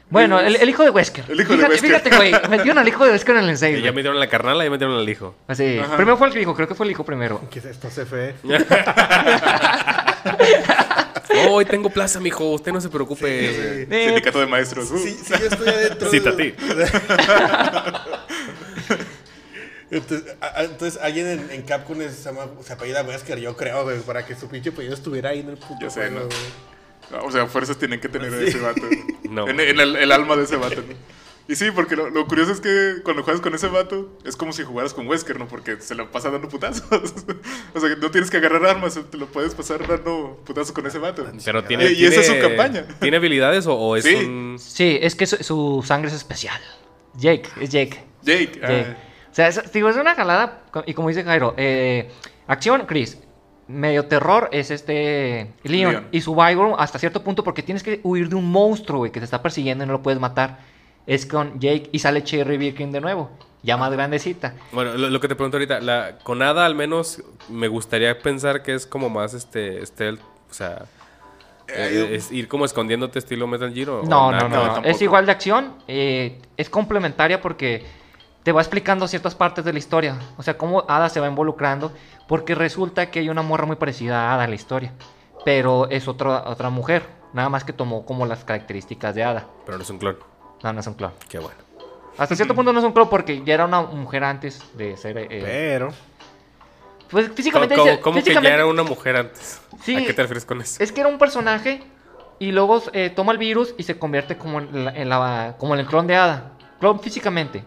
Bueno, 0.10 0.40
el, 0.40 0.56
el 0.58 0.70
hijo 0.70 0.84
de 0.84 0.90
Wesker. 0.90 1.26
El 1.30 1.40
hijo 1.42 1.54
de 1.56 1.58
fíjate, 1.58 1.74
Wesker. 1.74 1.90
Fíjate, 2.02 2.16
güey. 2.18 2.32
Metieron 2.50 2.78
al 2.80 2.88
hijo 2.88 3.06
de 3.06 3.12
Wesker 3.12 3.36
en 3.38 3.46
el 3.50 3.58
6. 3.58 3.84
ya 3.84 3.92
metieron 3.94 4.20
la 4.20 4.28
carnala 4.28 4.64
ya 4.64 4.70
metieron 4.70 4.98
al 4.98 5.08
hijo. 5.10 5.36
Así. 5.48 5.80
Ajá. 5.80 5.96
Primero 5.96 6.18
fue 6.18 6.28
el 6.28 6.38
hijo, 6.38 6.54
creo 6.54 6.68
que 6.68 6.76
fue 6.76 6.86
el 6.86 6.92
hijo 6.92 7.06
primero. 7.06 7.42
¿Qué 7.50 7.60
es 7.60 7.66
esto, 7.66 7.88
CFE? 7.88 8.36
Oh, 11.48 11.52
hoy 11.56 11.66
tengo 11.66 11.90
plaza, 11.90 12.20
mijo. 12.20 12.52
Usted 12.52 12.72
no 12.72 12.82
se 12.82 12.90
preocupe. 12.90 13.86
Sí, 13.90 14.06
Sindicato 14.06 14.40
de 14.40 14.46
maestros. 14.48 14.90
uh. 14.92 14.98
Sí, 14.98 15.18
sí, 15.24 15.34
yo 15.40 15.48
estoy 15.48 15.68
adentro. 15.70 16.10
Cita 16.10 16.30
a 16.32 16.36
ti. 16.36 16.54
Entonces, 19.90 20.36
a- 20.42 20.64
entonces 20.64 21.00
alguien 21.02 21.28
en, 21.28 21.50
en 21.52 21.62
Capcom 21.62 22.02
es- 22.02 22.16
se, 22.16 22.24
llama, 22.26 22.48
se 22.62 22.74
apellida 22.74 23.04
Wesker, 23.04 23.40
yo 23.40 23.56
creo, 23.56 23.84
güey, 23.84 24.00
para 24.02 24.26
que 24.26 24.36
su 24.36 24.50
pinche 24.50 24.70
apellido 24.72 24.94
estuviera 24.94 25.30
ahí 25.30 25.40
en 25.40 25.50
el 25.50 25.58
puto 25.58 25.78
Ya 25.82 25.90
sé, 25.90 26.10
juego, 26.10 26.28
¿no? 27.12 27.24
O 27.26 27.32
sea, 27.32 27.48
fuerzas 27.48 27.78
tienen 27.78 28.02
que 28.02 28.10
tener 28.10 28.34
a 28.34 28.42
ese 28.42 28.60
vato. 28.60 28.82
No. 29.30 29.48
En, 29.48 29.58
en 29.62 29.80
el, 29.80 29.96
el 29.96 30.12
alma 30.12 30.36
de 30.36 30.44
ese 30.44 30.58
vato, 30.58 30.76
¿no? 30.82 30.94
Y 31.50 31.56
sí, 31.56 31.72
porque 31.72 31.96
lo, 31.96 32.10
lo 32.10 32.28
curioso 32.28 32.52
es 32.52 32.60
que 32.60 32.96
cuando 33.04 33.24
juegas 33.24 33.42
con 33.42 33.56
ese 33.56 33.68
vato, 33.68 34.10
es 34.26 34.36
como 34.36 34.52
si 34.52 34.64
jugaras 34.64 34.94
con 34.94 35.08
Wesker, 35.08 35.40
¿no? 35.40 35.48
Porque 35.48 35.80
se 35.80 35.96
la 35.96 36.12
pasa 36.12 36.30
dando 36.30 36.50
putazos. 36.50 36.84
o 37.74 37.80
sea, 37.80 37.90
que 37.90 37.96
no 37.96 38.12
tienes 38.12 38.30
que 38.30 38.38
agarrar 38.38 38.66
armas, 38.66 39.00
te 39.10 39.18
lo 39.18 39.28
puedes 39.28 39.56
pasar 39.56 39.88
dando 39.88 40.42
putazos 40.46 40.74
con 40.74 40.86
ese 40.88 41.00
vato. 41.00 41.26
Pero 41.46 41.64
tiene. 41.64 41.92
Y 41.92 42.06
esa 42.06 42.20
es 42.20 42.28
su 42.28 42.38
campaña. 42.40 42.86
¿Tiene 43.00 43.18
habilidades 43.18 43.66
o, 43.66 43.76
o 43.76 43.96
es 43.96 44.04
Sí. 44.04 44.16
un.? 44.16 44.58
Sí, 44.60 45.00
es 45.02 45.16
que 45.16 45.26
su, 45.26 45.38
su 45.38 45.84
sangre 45.86 46.10
es 46.10 46.16
especial. 46.16 46.60
Jake, 47.16 47.48
es 47.62 47.70
Jake. 47.70 48.04
Jake. 48.24 48.60
ah, 48.64 48.68
Jake. 48.68 48.96
O 49.32 49.36
sea, 49.38 49.48
es, 49.48 49.72
digo, 49.72 49.88
es 49.90 49.96
una 49.96 50.16
jalada. 50.16 50.64
Y 50.86 50.94
como 50.94 51.08
dice 51.08 51.24
Jairo, 51.24 51.54
eh, 51.58 52.12
acción, 52.48 52.86
Chris. 52.88 53.20
Medio 53.70 54.06
terror 54.06 54.50
es 54.52 54.70
este. 54.72 55.54
Leon. 55.64 55.92
Leon. 55.92 56.08
Y 56.12 56.22
Survivor 56.22 56.76
hasta 56.78 57.00
cierto 57.00 57.24
punto 57.24 57.44
porque 57.44 57.64
tienes 57.64 57.84
que 57.84 58.00
huir 58.04 58.30
de 58.30 58.36
un 58.36 58.50
monstruo, 58.50 59.00
güey, 59.00 59.12
que 59.12 59.20
te 59.20 59.26
está 59.26 59.42
persiguiendo 59.42 59.84
y 59.84 59.88
no 59.88 59.94
lo 59.94 60.02
puedes 60.02 60.20
matar. 60.20 60.60
Es 61.08 61.26
con 61.26 61.60
Jake 61.60 61.90
y 61.92 62.00
sale 62.00 62.24
Cherry 62.24 62.58
Birkin 62.58 62.92
de 62.92 63.02
nuevo. 63.02 63.32
Ya 63.64 63.76
más 63.76 63.92
grandecita. 63.92 64.54
Bueno, 64.72 64.94
lo, 64.94 65.10
lo 65.10 65.20
que 65.20 65.28
te 65.28 65.36
pregunto 65.36 65.58
ahorita, 65.58 65.80
la, 65.80 66.20
con 66.24 66.42
Ada 66.44 66.66
al 66.66 66.76
menos 66.76 67.24
me 67.50 67.68
gustaría 67.68 68.18
pensar 68.20 68.62
que 68.62 68.76
es 68.76 68.86
como 68.86 69.10
más 69.10 69.34
este 69.34 69.84
stealth, 69.86 70.22
o 70.50 70.54
sea, 70.54 70.86
eh, 71.68 72.12
es 72.14 72.32
ir 72.32 72.48
como 72.48 72.66
escondiéndote 72.66 73.20
estilo 73.20 73.48
Metal 73.48 73.74
Gear 73.74 73.90
o, 73.90 74.04
No, 74.04 74.32
nada 74.32 74.48
no, 74.48 74.66
no. 74.68 74.82
no. 74.82 74.84
Es 74.88 75.02
igual 75.02 75.26
de 75.26 75.32
acción. 75.32 75.74
eh, 75.88 76.40
es 76.56 76.70
complementaria 76.70 77.42
porque 77.42 77.84
te 78.44 78.54
va 78.54 78.62
explicando 78.62 79.08
ciertas 79.08 79.36
partes 79.36 79.66
de 79.66 79.74
la 79.74 79.80
historia. 79.80 80.18
O 80.38 80.44
sea, 80.44 80.58
cómo 80.58 80.86
Ada 80.88 81.10
se 81.10 81.20
va 81.20 81.28
involucrando. 81.28 81.92
Porque 82.28 82.56
resulta 82.56 83.12
que 83.12 83.20
hay 83.20 83.30
una 83.30 83.42
morra 83.42 83.66
muy 83.66 83.76
parecida 83.76 84.30
a 84.30 84.36
Ada 84.36 84.46
en 84.46 84.52
la 84.52 84.56
historia. 84.56 84.94
Pero 85.44 85.90
es 85.90 86.08
otra, 86.08 86.48
otra 86.48 86.70
mujer. 86.70 87.04
Nada 87.34 87.50
más 87.50 87.66
que 87.66 87.74
tomó 87.74 88.06
como 88.06 88.26
las 88.26 88.46
características 88.46 89.14
de 89.16 89.24
Ada. 89.26 89.48
Pero 89.66 89.78
no 89.78 89.84
es 89.84 89.90
un 89.90 89.98
clon. 89.98 90.18
No, 90.64 90.74
no 90.74 90.80
es 90.80 90.88
un 90.88 90.94
clon. 90.96 91.12
Qué 91.30 91.40
bueno. 91.40 91.58
Hasta 92.18 92.36
cierto 92.36 92.56
punto 92.56 92.74
no 92.74 92.80
es 92.80 92.86
un 92.86 92.94
clon 92.94 93.10
porque 93.10 93.44
ya 93.44 93.54
era 93.54 93.66
una 93.66 93.82
mujer 93.82 94.24
antes 94.24 94.62
de 94.76 94.98
ser. 94.98 95.18
eh, 95.18 95.28
Pero, 95.30 95.90
pues 97.10 97.26
¿Cómo, 97.26 97.36
físicamente. 97.36 97.76
cómo- 97.76 97.90
dice- 97.90 98.02
cómo 98.02 98.14
que 98.16 98.20
ya 98.22 98.26
físicamente- 98.26 98.54
era 98.56 98.66
una 98.66 98.84
mujer 98.84 99.16
antes? 99.18 99.62
Sí. 99.84 99.96
¿A 99.96 100.06
qué 100.06 100.14
te 100.14 100.22
refieres 100.24 100.46
con 100.46 100.60
eso? 100.62 100.82
Es 100.84 100.92
que 100.92 101.02
era 101.02 101.10
un 101.10 101.20
personaje 101.20 101.84
y 102.40 102.52
luego 102.52 102.82
eh, 102.94 103.12
toma 103.12 103.32
el 103.34 103.38
virus 103.38 103.76
y 103.78 103.84
se 103.84 103.98
convierte 104.00 104.38
como 104.38 104.60
en, 104.60 104.86
la, 104.86 104.92
en 104.96 105.10
la- 105.10 105.56
como 105.60 105.74
en 105.76 105.82
el 105.82 105.86
clon 105.86 106.08
de 106.08 106.16
Ada. 106.16 106.52
Clon 106.80 107.00
físicamente. 107.00 107.60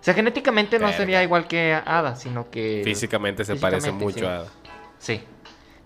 O 0.00 0.04
sea, 0.04 0.14
genéticamente 0.14 0.78
no 0.80 0.92
sería 0.92 1.22
igual 1.22 1.46
que 1.46 1.74
Ada, 1.74 2.16
sino 2.16 2.50
que... 2.50 2.82
Físicamente 2.84 3.44
se 3.44 3.54
parece 3.54 3.92
físicamente, 3.92 4.04
mucho 4.04 4.18
sí. 4.18 4.24
a 4.26 4.34
Ada. 4.38 4.48
Sí. 4.98 5.24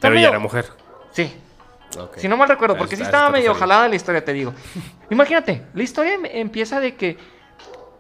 Pero 0.00 0.14
ya 0.14 0.28
era 0.28 0.38
mujer. 0.38 0.66
Sí. 1.12 1.34
Si 2.16 2.28
no 2.28 2.36
mal 2.36 2.48
recuerdo, 2.48 2.76
porque 2.76 2.96
sí 2.96 3.02
estaba 3.02 3.30
medio 3.30 3.54
jalada 3.54 3.88
la 3.88 3.96
historia, 3.96 4.24
te 4.24 4.32
digo. 4.32 4.52
Imagínate, 5.10 5.62
la 5.74 5.82
historia 5.82 6.14
em- 6.14 6.26
empieza 6.26 6.80
de 6.80 6.94
que 6.96 7.16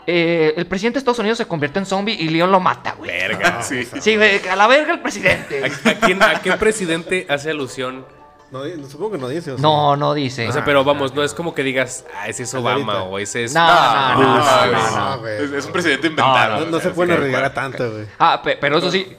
eh, 0.08 0.54
el 0.56 0.66
presidente 0.66 0.94
de 0.96 0.98
Estados 1.00 1.18
Unidos 1.18 1.38
se 1.38 1.46
convierte 1.46 1.78
en 1.80 1.86
zombie 1.86 2.14
y 2.14 2.28
Leon 2.28 2.50
lo 2.52 2.60
mata, 2.60 2.94
güey. 2.96 3.10
Verga. 3.10 3.62
sí. 3.62 3.84
Sí, 4.00 4.16
güey, 4.16 4.46
a 4.48 4.54
la 4.56 4.66
verga 4.68 4.92
el 4.92 5.00
presidente. 5.00 5.62
¿A, 5.64 5.90
a 5.90 5.94
quién, 5.94 6.22
¿A 6.22 6.40
qué 6.40 6.52
presidente 6.52 7.26
hace 7.28 7.50
alusión? 7.50 8.04
no, 8.52 8.62
supongo 8.88 9.12
que 9.12 9.18
no 9.18 9.28
dice. 9.28 9.54
No, 9.58 9.96
no 9.96 10.14
dice. 10.14 10.48
O 10.48 10.52
sea, 10.52 10.64
pero 10.64 10.84
vamos, 10.84 11.12
no 11.12 11.24
es 11.24 11.34
como 11.34 11.52
que 11.54 11.64
digas, 11.64 12.04
ah, 12.16 12.28
ese 12.28 12.44
es 12.44 12.54
Obama 12.54 13.02
o 13.02 13.18
ese 13.18 13.44
es... 13.44 13.52
No, 13.54 13.66
no, 13.66 14.22
no, 14.22 14.38
no, 14.38 14.72
no, 14.72 15.10
no. 15.16 15.18
güey. 15.18 15.44
Es, 15.44 15.50
es 15.52 15.66
un 15.66 15.72
presidente 15.72 16.06
inventado. 16.06 16.64
No, 16.66 16.78
se 16.80 16.90
pueden 16.90 17.10
así 17.10 17.20
que- 17.22 17.26
arriesgar 17.26 17.44
a 17.44 17.52
tanto, 17.52 17.90
güey. 17.90 18.06
Ah, 18.20 18.40
pe- 18.42 18.56
pero 18.60 18.78
eso 18.78 18.90
sí, 18.92 19.16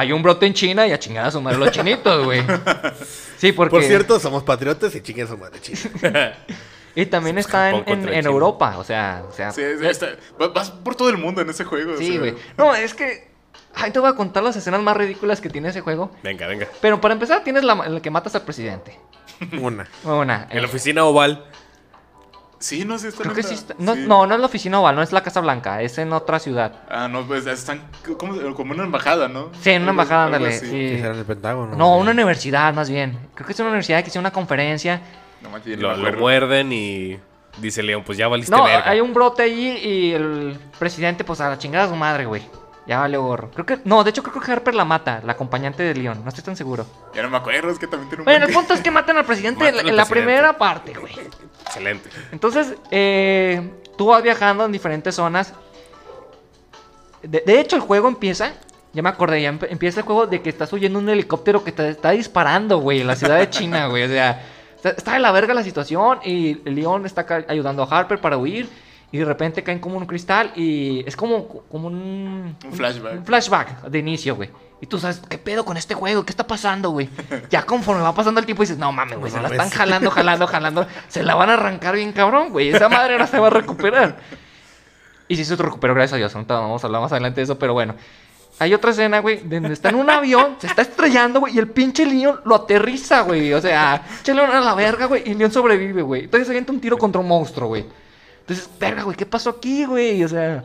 hay 0.00 0.12
un 0.12 0.22
brote 0.22 0.46
en 0.46 0.54
China 0.54 0.86
y 0.86 0.92
a 0.92 0.98
chingar 0.98 1.26
a 1.26 1.30
su 1.30 1.40
madre 1.42 1.58
los 1.58 1.70
chinitos, 1.70 2.24
güey. 2.24 2.42
Sí, 3.36 3.52
porque... 3.52 3.70
Por 3.76 3.82
cierto, 3.84 4.18
somos 4.18 4.42
patriotas 4.42 4.94
y 4.94 5.00
chinguen 5.02 5.28
su 5.28 5.36
madre, 5.36 5.60
chinguen. 5.60 6.32
Y 6.94 7.06
también 7.06 7.38
está 7.38 7.70
en, 7.70 7.84
China. 7.84 8.18
Europa, 8.18 8.76
o 8.76 8.82
sea... 8.82 9.22
O 9.28 9.32
sea 9.32 9.52
Sí, 9.52 9.62
está- 9.62 10.08
vas- 10.52 10.72
por 10.72 10.96
todo 10.96 11.08
el 11.08 11.18
mundo 11.18 11.40
en 11.40 11.48
ese 11.48 11.64
juego. 11.64 11.92
o 11.94 11.96
sí, 11.96 12.08
sea, 12.08 12.18
güey. 12.18 12.34
No, 12.58 12.74
es 12.74 12.94
que... 12.94 13.30
Ay, 13.74 13.92
te 13.92 14.00
voy 14.00 14.08
a 14.10 14.14
contar 14.14 14.42
las 14.42 14.56
escenas 14.56 14.82
más 14.82 14.96
ridículas 14.96 15.40
que 15.40 15.48
tiene 15.48 15.68
ese 15.68 15.82
juego. 15.82 16.10
Venga, 16.24 16.48
venga. 16.48 16.66
Pero 16.80 17.00
para 17.00 17.14
empezar, 17.14 17.44
tienes 17.44 17.62
la, 17.62 17.76
la 17.76 18.02
que 18.02 18.10
matas 18.10 18.34
al 18.34 18.42
presidente. 18.42 18.98
Una. 19.60 19.86
Una. 20.02 20.48
En 20.50 20.56
la 20.56 20.62
eh, 20.62 20.70
oficina 20.70 21.04
oval. 21.04 21.44
Sí, 22.60 22.84
no, 22.84 22.98
sí, 22.98 23.06
está 23.08 23.22
creo 23.22 23.32
en 23.32 23.36
que 23.36 23.42
la- 23.42 23.48
sí 23.48 23.54
está- 23.54 23.74
no, 23.78 23.94
sí. 23.94 24.04
no, 24.06 24.26
no 24.26 24.34
es 24.34 24.40
la 24.40 24.46
oficina 24.46 24.80
oval, 24.80 24.94
no 24.94 25.02
es 25.02 25.12
la 25.12 25.22
Casa 25.22 25.40
Blanca, 25.40 25.80
es 25.80 25.96
en 25.96 26.12
otra 26.12 26.38
ciudad. 26.38 26.72
Ah, 26.90 27.08
no, 27.08 27.22
pues 27.26 27.46
están 27.46 27.82
como, 28.18 28.54
como 28.54 28.74
una 28.74 28.84
embajada, 28.84 29.28
¿no? 29.28 29.48
Sí, 29.62 29.70
en 29.70 29.82
una 29.82 29.92
embajada, 29.92 30.26
ándale. 30.26 30.52
sí. 30.52 30.98
Será 31.00 31.14
el 31.14 31.24
Pentágono. 31.24 31.74
No, 31.74 31.96
una 31.96 32.10
universidad 32.10 32.72
más 32.74 32.90
bien. 32.90 33.18
Creo 33.34 33.46
que 33.46 33.54
es 33.54 33.60
una 33.60 33.70
universidad 33.70 34.02
que 34.02 34.10
hizo 34.10 34.18
una 34.20 34.30
conferencia. 34.32 35.00
No 35.42 35.48
manches, 35.48 35.78
Lo, 35.78 35.96
lo 35.96 36.12
muerden 36.18 36.70
y 36.70 37.18
dice 37.58 37.82
León, 37.82 38.02
pues 38.04 38.18
ya 38.18 38.28
valiste 38.28 38.54
No, 38.54 38.64
verga. 38.64 38.90
hay 38.90 39.00
un 39.00 39.14
brote 39.14 39.42
allí 39.42 39.70
y 39.78 40.12
el 40.12 40.58
presidente, 40.78 41.24
pues 41.24 41.40
a 41.40 41.48
la 41.48 41.56
chingada 41.56 41.86
de 41.86 41.90
su 41.92 41.96
madre, 41.96 42.26
güey. 42.26 42.42
Ya 42.86 42.98
vale 42.98 43.16
gorro. 43.16 43.50
Creo 43.52 43.64
que. 43.64 43.78
No, 43.84 44.02
de 44.04 44.10
hecho 44.10 44.22
creo 44.22 44.42
que 44.42 44.50
Harper 44.52 44.74
la 44.74 44.84
mata, 44.84 45.20
la 45.24 45.32
acompañante 45.32 45.82
de 45.82 45.94
Leon. 45.94 46.22
No 46.24 46.28
estoy 46.28 46.42
tan 46.44 46.56
seguro. 46.56 46.84
Ya 47.14 47.22
no 47.22 47.30
me 47.30 47.36
acuerdo, 47.36 47.70
es 47.70 47.78
que 47.78 47.86
también 47.86 48.08
tiene 48.10 48.22
un 48.22 48.24
Bueno, 48.26 48.46
el 48.46 48.52
punto 48.52 48.74
es 48.74 48.80
que 48.80 48.90
matan 48.90 49.16
al 49.16 49.24
presidente 49.24 49.60
en 49.68 49.76
la, 49.76 49.82
Matan 49.82 49.86
al 49.86 49.90
en 49.90 49.96
la 49.96 50.04
presidente. 50.04 50.32
primera 50.32 50.58
parte, 50.58 50.92
güey. 50.94 51.12
Excelente. 51.70 52.10
Entonces, 52.32 52.74
eh, 52.90 53.70
tú 53.96 54.06
vas 54.06 54.22
viajando 54.22 54.64
en 54.64 54.72
diferentes 54.72 55.14
zonas. 55.14 55.54
De, 57.22 57.42
de 57.46 57.60
hecho, 57.60 57.76
el 57.76 57.82
juego 57.82 58.08
empieza. 58.08 58.54
Ya 58.92 59.02
me 59.02 59.08
acordé, 59.08 59.40
ya 59.40 59.50
empieza 59.50 60.00
el 60.00 60.06
juego 60.06 60.26
de 60.26 60.42
que 60.42 60.50
estás 60.50 60.72
huyendo 60.72 60.98
un 60.98 61.08
helicóptero 61.08 61.62
que 61.62 61.70
te 61.70 61.90
está 61.90 62.10
disparando, 62.10 62.78
güey, 62.78 63.00
en 63.00 63.06
la 63.06 63.14
ciudad 63.14 63.38
de 63.38 63.48
China, 63.48 63.86
güey. 63.88 64.02
O 64.02 64.08
sea, 64.08 64.42
está, 64.82 65.12
de 65.12 65.20
la 65.20 65.30
verga 65.30 65.54
la 65.54 65.62
situación 65.62 66.18
y 66.24 66.54
Leon 66.68 67.06
está 67.06 67.24
ayudando 67.46 67.84
a 67.84 67.86
Harper 67.86 68.20
para 68.20 68.36
huir. 68.36 68.68
Y 69.12 69.18
de 69.18 69.24
repente 69.24 69.62
caen 69.62 69.80
como 69.80 69.96
un 69.96 70.06
cristal 70.06 70.52
y 70.54 71.04
es 71.06 71.16
como, 71.16 71.46
como 71.48 71.88
un... 71.88 72.56
Un 72.64 72.72
flashback. 72.72 73.12
Un 73.14 73.24
flashback 73.24 73.82
de 73.82 73.98
inicio, 73.98 74.36
güey. 74.36 74.50
Y 74.82 74.86
tú 74.86 74.98
sabes, 74.98 75.20
¿qué 75.28 75.36
pedo 75.36 75.64
con 75.64 75.76
este 75.76 75.94
juego? 75.94 76.24
¿Qué 76.24 76.30
está 76.30 76.46
pasando, 76.46 76.90
güey? 76.90 77.10
Ya 77.50 77.64
conforme 77.64 78.02
va 78.02 78.14
pasando 78.14 78.40
el 78.40 78.46
tiempo 78.46 78.62
dices, 78.62 78.78
no 78.78 78.90
mames, 78.92 79.18
güey, 79.18 79.30
No 79.30 79.36
se 79.36 79.42
la 79.42 79.48
están 79.50 79.70
jalando, 79.70 80.10
jalando, 80.10 80.46
jalando. 80.46 80.86
Se 81.08 81.22
la 81.22 81.34
van 81.34 81.50
a 81.50 81.54
arrancar 81.54 81.94
bien 81.96 82.12
cabrón, 82.12 82.50
güey. 82.50 82.70
Esa 82.70 82.88
madre 82.88 83.18
no 83.18 83.26
se 83.26 83.38
va 83.38 83.48
a 83.48 83.50
recuperar. 83.50 84.16
Y 85.28 85.36
sí 85.36 85.44
se 85.44 85.54
recuperó, 85.56 85.94
gracias 85.94 86.14
a 86.14 86.16
Dios. 86.16 86.34
Ahorita 86.34 86.54
vamos 86.54 86.82
a 86.82 86.86
hablar 86.86 87.02
más 87.02 87.12
adelante 87.12 87.40
de 87.40 87.44
eso, 87.44 87.58
pero 87.58 87.74
bueno. 87.74 87.94
hay 88.58 88.74
otra 88.74 88.90
escena, 88.90 89.20
güey, 89.20 89.38
donde 89.38 89.72
está 89.72 89.88
en 89.88 89.94
un 89.94 90.10
avión, 90.10 90.56
se 90.58 90.66
está 90.66 90.82
estrellando, 90.82 91.40
güey, 91.40 91.54
y 91.54 91.58
el 91.58 91.68
pinche 91.68 92.04
Leon 92.04 92.40
lo 92.44 92.54
aterriza, 92.56 93.22
güey. 93.22 93.52
O 93.54 93.60
sea, 93.60 94.02
Leon 94.26 94.50
a 94.50 94.60
la 94.60 94.74
verga, 94.74 95.06
güey, 95.06 95.22
y 95.24 95.34
Leon 95.34 95.50
sobrevive, 95.50 96.02
güey. 96.02 96.24
Entonces 96.24 96.46
se 96.46 96.52
avienta 96.52 96.70
un 96.72 96.80
tiro 96.80 96.98
contra 96.98 97.20
un 97.20 97.28
monstruo, 97.28 97.68
güey. 97.68 97.86
Entonces, 98.40 98.68
verga, 98.78 99.02
güey, 99.02 99.16
¿qué 99.16 99.24
pasó 99.24 99.50
aquí, 99.50 99.86
güey? 99.86 100.22
O 100.24 100.28
sea, 100.28 100.64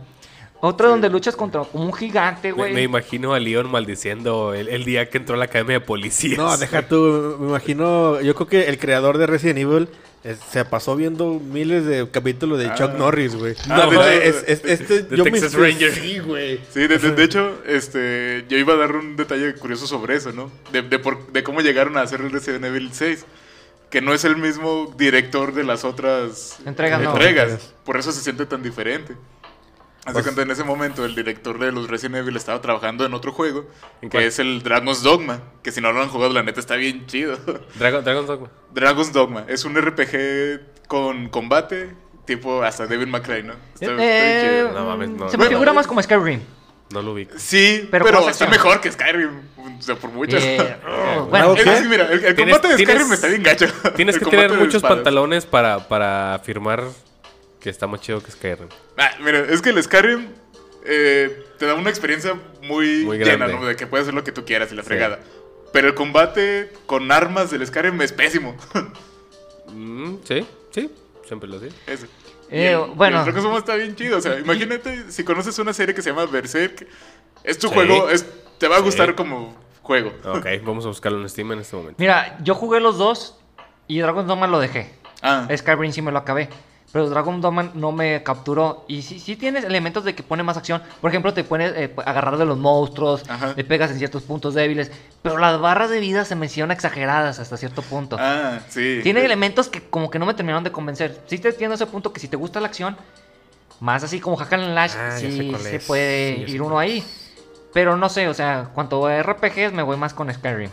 otra 0.66 0.88
donde 0.90 1.10
luchas 1.10 1.36
contra 1.36 1.64
un 1.74 1.94
gigante, 1.94 2.52
Me, 2.54 2.64
me 2.66 2.72
güey. 2.72 2.84
imagino 2.84 3.34
a 3.34 3.40
Leon 3.40 3.70
maldiciendo 3.72 4.54
el, 4.54 4.68
el 4.68 4.84
día 4.84 5.10
que 5.10 5.18
entró 5.18 5.36
a 5.36 5.38
la 5.38 5.46
academia 5.46 5.80
de 5.80 5.86
policías. 5.86 6.38
No, 6.38 6.58
deja 6.58 6.88
tú, 6.88 7.38
me 7.40 7.48
imagino, 7.48 8.20
yo 8.22 8.36
creo 8.36 8.48
que 8.48 8.70
el 8.70 8.78
creador 8.78 9.18
de 9.18 9.28
Resident 9.28 9.60
Evil 9.60 9.88
eh, 10.24 10.36
se 10.52 10.66
pasó 10.66 10.96
viendo 10.96 11.40
miles 11.40 11.86
de 11.86 12.10
capítulos 12.10 12.58
de 12.60 12.66
Chuck 12.74 12.92
Ah. 12.94 12.98
Norris, 12.98 13.36
güey. 13.36 13.54
Ah, 13.70 13.88
No, 13.92 14.02
de- 14.04 14.28
es, 14.28 14.44
es- 14.48 14.66
este, 14.66 15.04
de 15.04 15.18
yo 15.18 15.24
Texas 15.24 15.54
me, 15.54 15.68
Ranger. 15.70 15.92
Sí, 15.94 16.20
güey. 16.20 16.60
Sí, 16.74 16.88
de, 16.88 16.98
de- 16.98 17.12
de 17.12 17.24
hecho, 17.24 17.58
este, 17.68 18.46
yo 18.50 18.58
iba 18.58 18.74
a 18.74 18.78
dar 18.78 18.96
un 18.96 19.16
detalle 19.16 19.54
curioso 19.56 19.86
sobre 19.88 20.16
eso, 20.16 20.32
¿no? 20.32 20.50
De, 20.72 20.82
de 20.82 20.98
por- 21.00 21.32
de 21.32 21.44
cómo 21.44 21.62
llegaron 21.62 21.96
a 21.98 22.02
hacer 22.02 22.22
el 22.22 22.32
Resident 22.32 22.66
Evil 22.66 22.90
6. 22.92 23.26
Que 23.92 24.02
no 24.02 24.14
es 24.16 24.26
el 24.26 24.36
mismo 24.36 24.94
director 24.98 25.54
de 25.54 25.64
las 25.64 25.86
otras 25.86 26.58
Entregas, 26.66 27.02
no. 27.02 27.12
entregas. 27.12 27.72
Por 27.86 27.96
eso 27.98 28.12
se 28.12 28.20
siente 28.20 28.46
tan 28.48 28.64
diferente. 28.64 29.14
Hace 30.06 30.14
Pues- 30.14 30.24
cuenta 30.26 30.42
en 30.44 30.52
ese 30.52 30.64
momento 30.64 31.04
el 31.04 31.16
director 31.16 31.58
de 31.58 31.72
los 31.72 31.90
Resident 31.90 32.18
Evil 32.18 32.36
estaba 32.36 32.62
trabajando 32.62 33.06
en 33.08 33.14
otro 33.16 33.32
juego, 33.32 33.66
¿En 34.04 34.10
que 34.10 34.28
es 34.28 34.38
el 34.38 34.62
Dragon's 34.62 35.02
Dogma, 35.02 35.42
que 35.64 35.72
si 35.72 35.82
no 35.82 35.92
lo 35.92 36.02
han 36.02 36.10
jugado 36.10 36.32
la 36.32 36.44
neta 36.44 36.60
está 36.60 36.76
bien 36.76 37.08
chido. 37.08 37.38
Dragon, 37.80 38.04
Dragon's 38.04 38.28
Dogma. 38.28 38.50
Dragon's 38.72 39.12
Dogma 39.14 39.46
es 39.48 39.66
un 39.66 39.76
RPG 39.76 40.88
con 40.88 41.30
combate, 41.30 41.90
tipo 42.26 42.62
hasta 42.62 42.86
Devil 42.86 43.08
May 43.08 43.22
Cry, 43.22 43.42
¿no? 43.44 43.54
Está, 43.74 43.86
está 43.86 43.96
bien 43.96 44.00
Eh, 44.02 44.42
chido. 44.68 44.72
No 44.80 44.86
mames, 44.86 45.10
no. 45.10 45.30
se 45.30 45.38
me 45.38 45.46
figura 45.48 45.72
eh, 45.72 45.76
más 45.76 45.88
como 45.88 46.02
Skyrim. 46.04 46.40
No 46.92 47.02
lo 47.02 47.16
vi. 47.16 47.28
Sí, 47.38 47.88
Pero 47.90 48.06
pero, 48.06 48.20
está 48.20 48.30
acción. 48.30 48.52
mejor 48.52 48.80
que 48.80 48.92
Skyrim, 48.92 49.32
o 49.58 49.82
sea, 49.82 49.96
por 49.96 50.12
mucho. 50.12 50.38
Eh, 50.38 50.78
oh, 51.18 51.26
¿Bravo 51.26 51.56
bueno? 51.56 51.72
Es 51.72 51.86
mira, 51.88 52.06
el, 52.12 52.24
el 52.24 52.36
Tienes- 52.36 52.54
combate 52.54 52.68
de 52.68 52.76
tienes- 52.76 52.96
Skyrim 52.96 53.14
está 53.14 53.28
bien 53.28 53.42
gacho. 53.44 53.66
Tienes 53.96 54.20
que 54.20 54.26
tener 54.26 54.54
muchos 54.54 54.76
espadas. 54.76 54.98
pantalones 54.98 55.48
para, 55.48 55.88
para 55.88 56.36
afirmar 56.36 56.84
que 57.66 57.72
está 57.72 57.88
más 57.88 58.00
chido 58.00 58.22
que 58.22 58.30
Skyrim. 58.32 58.70
Ah, 58.98 59.10
mira, 59.22 59.40
es 59.40 59.60
que 59.62 59.72
el 59.72 59.82
Skyrim 59.82 60.28
eh, 60.86 61.46
te 61.58 61.66
da 61.66 61.74
una 61.74 61.90
experiencia 61.90 62.40
muy, 62.62 63.04
Muy 63.04 63.18
llena, 63.18 63.38
grande. 63.48 63.56
¿no? 63.56 63.66
De 63.66 63.76
que 63.76 63.88
puedes 63.88 64.04
hacer 64.06 64.14
lo 64.14 64.24
que 64.24 64.32
tú 64.32 64.46
quieras 64.46 64.72
y 64.72 64.76
la 64.76 64.84
Sí. 64.84 64.88
fregada. 64.90 65.20
Pero 65.74 65.88
el 65.88 65.96
combate 65.96 66.72
con 66.86 67.12
armas 67.12 67.50
del 67.50 67.66
Skyrim 67.66 68.00
es 68.02 68.12
pésimo. 68.14 68.56
Mm, 69.68 70.18
sí, 70.24 70.46
sí, 70.70 70.92
siempre 71.26 71.50
lo 71.50 71.60
sé. 71.60 71.70
Ese. 71.88 72.06
Eh, 72.52 72.74
el- 72.74 72.92
bueno. 72.96 73.24
Dragon's 73.24 73.44
Dogma 73.44 73.58
está 73.58 73.76
bien 73.76 73.96
chido. 73.96 74.20
O 74.20 74.22
sea, 74.22 74.38
imagínate 74.40 75.12
si 75.12 75.24
conoces 75.24 75.58
una 75.58 75.74
serie 75.74 75.96
que 75.96 76.04
se 76.04 76.12
llama 76.12 76.26
Berserk. 76.28 76.88
Es 77.44 77.58
tu 77.58 77.68
Sí. 77.70 77.74
juego, 77.74 78.10
es, 78.12 78.26
te 78.60 78.68
va 78.68 78.76
a 78.76 78.80
Sí. 78.80 78.86
gustar 78.86 79.16
como 79.16 79.56
juego. 79.82 80.14
Ok, 80.24 80.46
vamos 80.64 80.86
a 80.86 80.90
buscarlo 80.90 81.20
en 81.20 81.28
Steam 81.28 81.52
en 81.54 81.60
este 81.60 81.76
momento. 81.76 81.96
mira, 81.98 82.38
yo 82.44 82.54
jugué 82.54 82.80
los 82.80 83.00
dos 83.00 83.40
y 83.88 84.00
Dragon's 84.00 84.28
Dogma 84.28 84.46
lo 84.46 84.60
dejé. 84.60 84.94
Ah, 85.24 85.48
Skyrim 85.58 85.92
sí 85.92 86.04
me 86.04 86.12
lo 86.12 86.20
acabé. 86.20 86.48
Pero 86.96 87.10
Dragon 87.10 87.42
Dogma 87.42 87.72
no 87.74 87.92
me 87.92 88.24
capturó. 88.24 88.86
Y 88.88 89.02
sí, 89.02 89.20
sí 89.20 89.36
tienes 89.36 89.66
elementos 89.66 90.06
de 90.06 90.16
que 90.16 90.24
pone 90.24 90.44
más 90.44 90.56
acción. 90.56 90.82
Por 91.02 91.10
ejemplo, 91.12 91.34
te 91.34 91.44
puedes 91.44 91.74
eh, 91.76 91.94
agarrar 92.06 92.38
de 92.38 92.46
los 92.46 92.58
monstruos, 92.58 93.30
Ajá. 93.30 93.52
le 93.54 93.66
pegas 93.66 93.92
en 93.92 93.98
ciertos 93.98 94.24
puntos 94.24 94.54
débiles. 94.54 94.90
Pero 95.22 95.38
las 95.38 95.60
barras 95.60 95.90
de 95.90 96.00
vida 96.00 96.24
se 96.24 96.38
mencionan 96.38 96.74
exageradas 96.74 97.40
hasta 97.40 97.58
cierto 97.58 97.82
punto. 97.82 98.16
ah, 98.18 98.60
sí. 98.70 99.02
Tiene 99.04 99.26
elementos 99.26 99.68
que 99.68 99.82
como 99.82 100.10
que 100.10 100.20
no 100.20 100.26
me 100.26 100.36
terminaron 100.36 100.64
de 100.64 100.72
convencer. 100.72 101.20
Sí 101.28 101.38
te 101.38 101.50
entiendo 101.50 101.76
ese 101.76 101.86
punto 101.86 102.14
que 102.14 102.22
si 102.22 102.30
te 102.30 102.38
gusta 102.38 102.62
la 102.62 102.68
acción, 102.68 102.96
más 103.82 104.02
así 104.06 104.22
como 104.22 104.38
Hack 104.38 104.54
and 104.54 104.74
Lash, 104.74 104.94
Ah, 104.98 105.18
sí 105.20 105.52
se 105.64 105.80
puede 105.82 106.46
Sí, 106.48 106.54
ir 106.54 106.62
uno 106.62 106.80
ahí. 106.80 107.04
Pero 107.74 107.98
no 107.98 108.08
sé, 108.08 108.30
o 108.30 108.34
sea, 108.34 108.70
cuanto 108.74 109.06
a 109.06 109.18
RPGs 109.22 109.74
me 109.74 109.84
voy 109.84 109.98
más 109.98 110.14
con 110.14 110.34
Skyrim. 110.34 110.70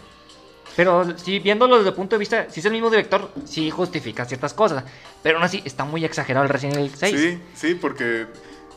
Pero 0.76 1.16
si 1.18 1.38
viéndolo 1.38 1.76
desde 1.76 1.90
el 1.90 1.94
punto 1.94 2.16
de 2.16 2.20
vista, 2.20 2.46
si 2.50 2.60
es 2.60 2.66
el 2.66 2.72
mismo 2.72 2.88
director, 2.90 3.30
sí 3.44 3.70
justifica 3.70 4.24
ciertas 4.24 4.54
cosas. 4.54 4.84
Pero 5.22 5.36
aún 5.36 5.44
así 5.44 5.62
está 5.64 5.84
muy 5.84 6.04
exagerado 6.04 6.44
el 6.44 6.50
Resident 6.50 6.76
Evil 6.78 6.92
6. 6.94 7.20
Sí, 7.20 7.38
sí, 7.54 7.74
porque 7.74 8.26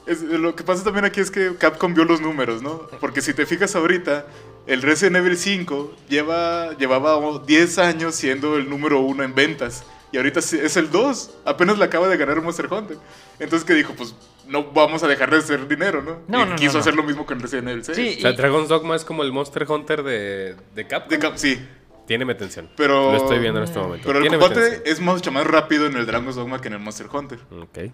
es- 0.06 0.22
lo 0.22 0.56
que 0.56 0.64
pasa 0.64 0.84
también 0.84 1.06
aquí 1.06 1.20
es 1.22 1.32
que 1.32 1.56
Capcom 1.58 1.94
vio 1.94 2.04
los 2.06 2.20
números, 2.22 2.62
¿no? 2.62 2.88
Porque 3.00 3.22
si 3.22 3.34
te 3.34 3.46
fijas 3.46 3.76
ahorita, 3.76 4.26
el 4.68 4.82
Resident 4.82 5.16
Evil 5.18 5.38
5 5.38 5.94
lleva, 6.10 6.74
llevaba 6.78 7.40
10 7.46 7.78
años 7.78 8.16
siendo 8.16 8.58
el 8.58 8.70
número 8.70 9.00
uno 9.00 9.24
en 9.24 9.34
ventas. 9.36 9.84
Y 10.12 10.18
ahorita 10.18 10.40
es 10.40 10.78
el 10.78 10.92
2. 10.92 11.32
Apenas 11.44 11.78
le 11.78 11.84
acaba 11.86 12.08
de 12.08 12.16
ganar 12.18 12.42
Monster 12.42 12.72
Hunter. 12.72 12.98
Entonces, 13.38 13.66
que 13.68 13.74
dijo? 13.74 13.94
Pues 13.98 14.16
no 14.48 14.64
vamos 14.72 15.04
a 15.04 15.08
dejar 15.08 15.30
de 15.30 15.38
hacer 15.38 15.68
dinero, 15.68 16.02
¿no? 16.02 16.20
No, 16.28 16.46
y 16.46 16.50
no, 16.52 16.56
quiso 16.56 16.68
no, 16.70 16.74
no. 16.76 16.80
hacer 16.82 16.96
lo 16.96 17.04
mismo 17.04 17.26
con 17.26 17.40
Resident 17.40 17.68
Evil 17.68 17.84
6. 17.84 17.98
Sí, 17.98 18.16
O 18.20 18.22
sea, 18.22 18.32
y- 18.32 18.36
Dragon's 18.38 18.70
Dogma 18.70 18.96
es 18.96 19.04
como 19.04 19.24
el 19.24 19.32
Monster 19.34 19.66
Hunter 19.70 20.04
de, 20.04 20.56
de 20.74 20.88
Capcom. 20.88 21.10
De 21.10 21.20
Cap- 21.20 21.34
sí, 21.38 21.60
Tiene 22.06 22.26
mi 22.26 22.32
atención. 22.34 22.70
Pero- 22.78 23.12
Lo 23.12 23.18
estoy 23.18 23.40
viendo 23.40 23.60
en 23.60 23.66
este 23.66 23.80
momento. 23.80 24.06
pero 24.08 24.20
el 24.20 24.28
combate 24.30 24.84
es 24.86 25.00
mucho 25.00 25.32
más 25.32 25.46
rápido 25.48 25.88
en 25.88 25.96
el 25.98 26.06
Dragon's 26.06 26.36
Dogma 26.36 26.62
que 26.62 26.68
en 26.68 26.74
el 26.76 26.80
Monster 26.80 27.08
Hunter. 27.12 27.40
Ok. 27.62 27.92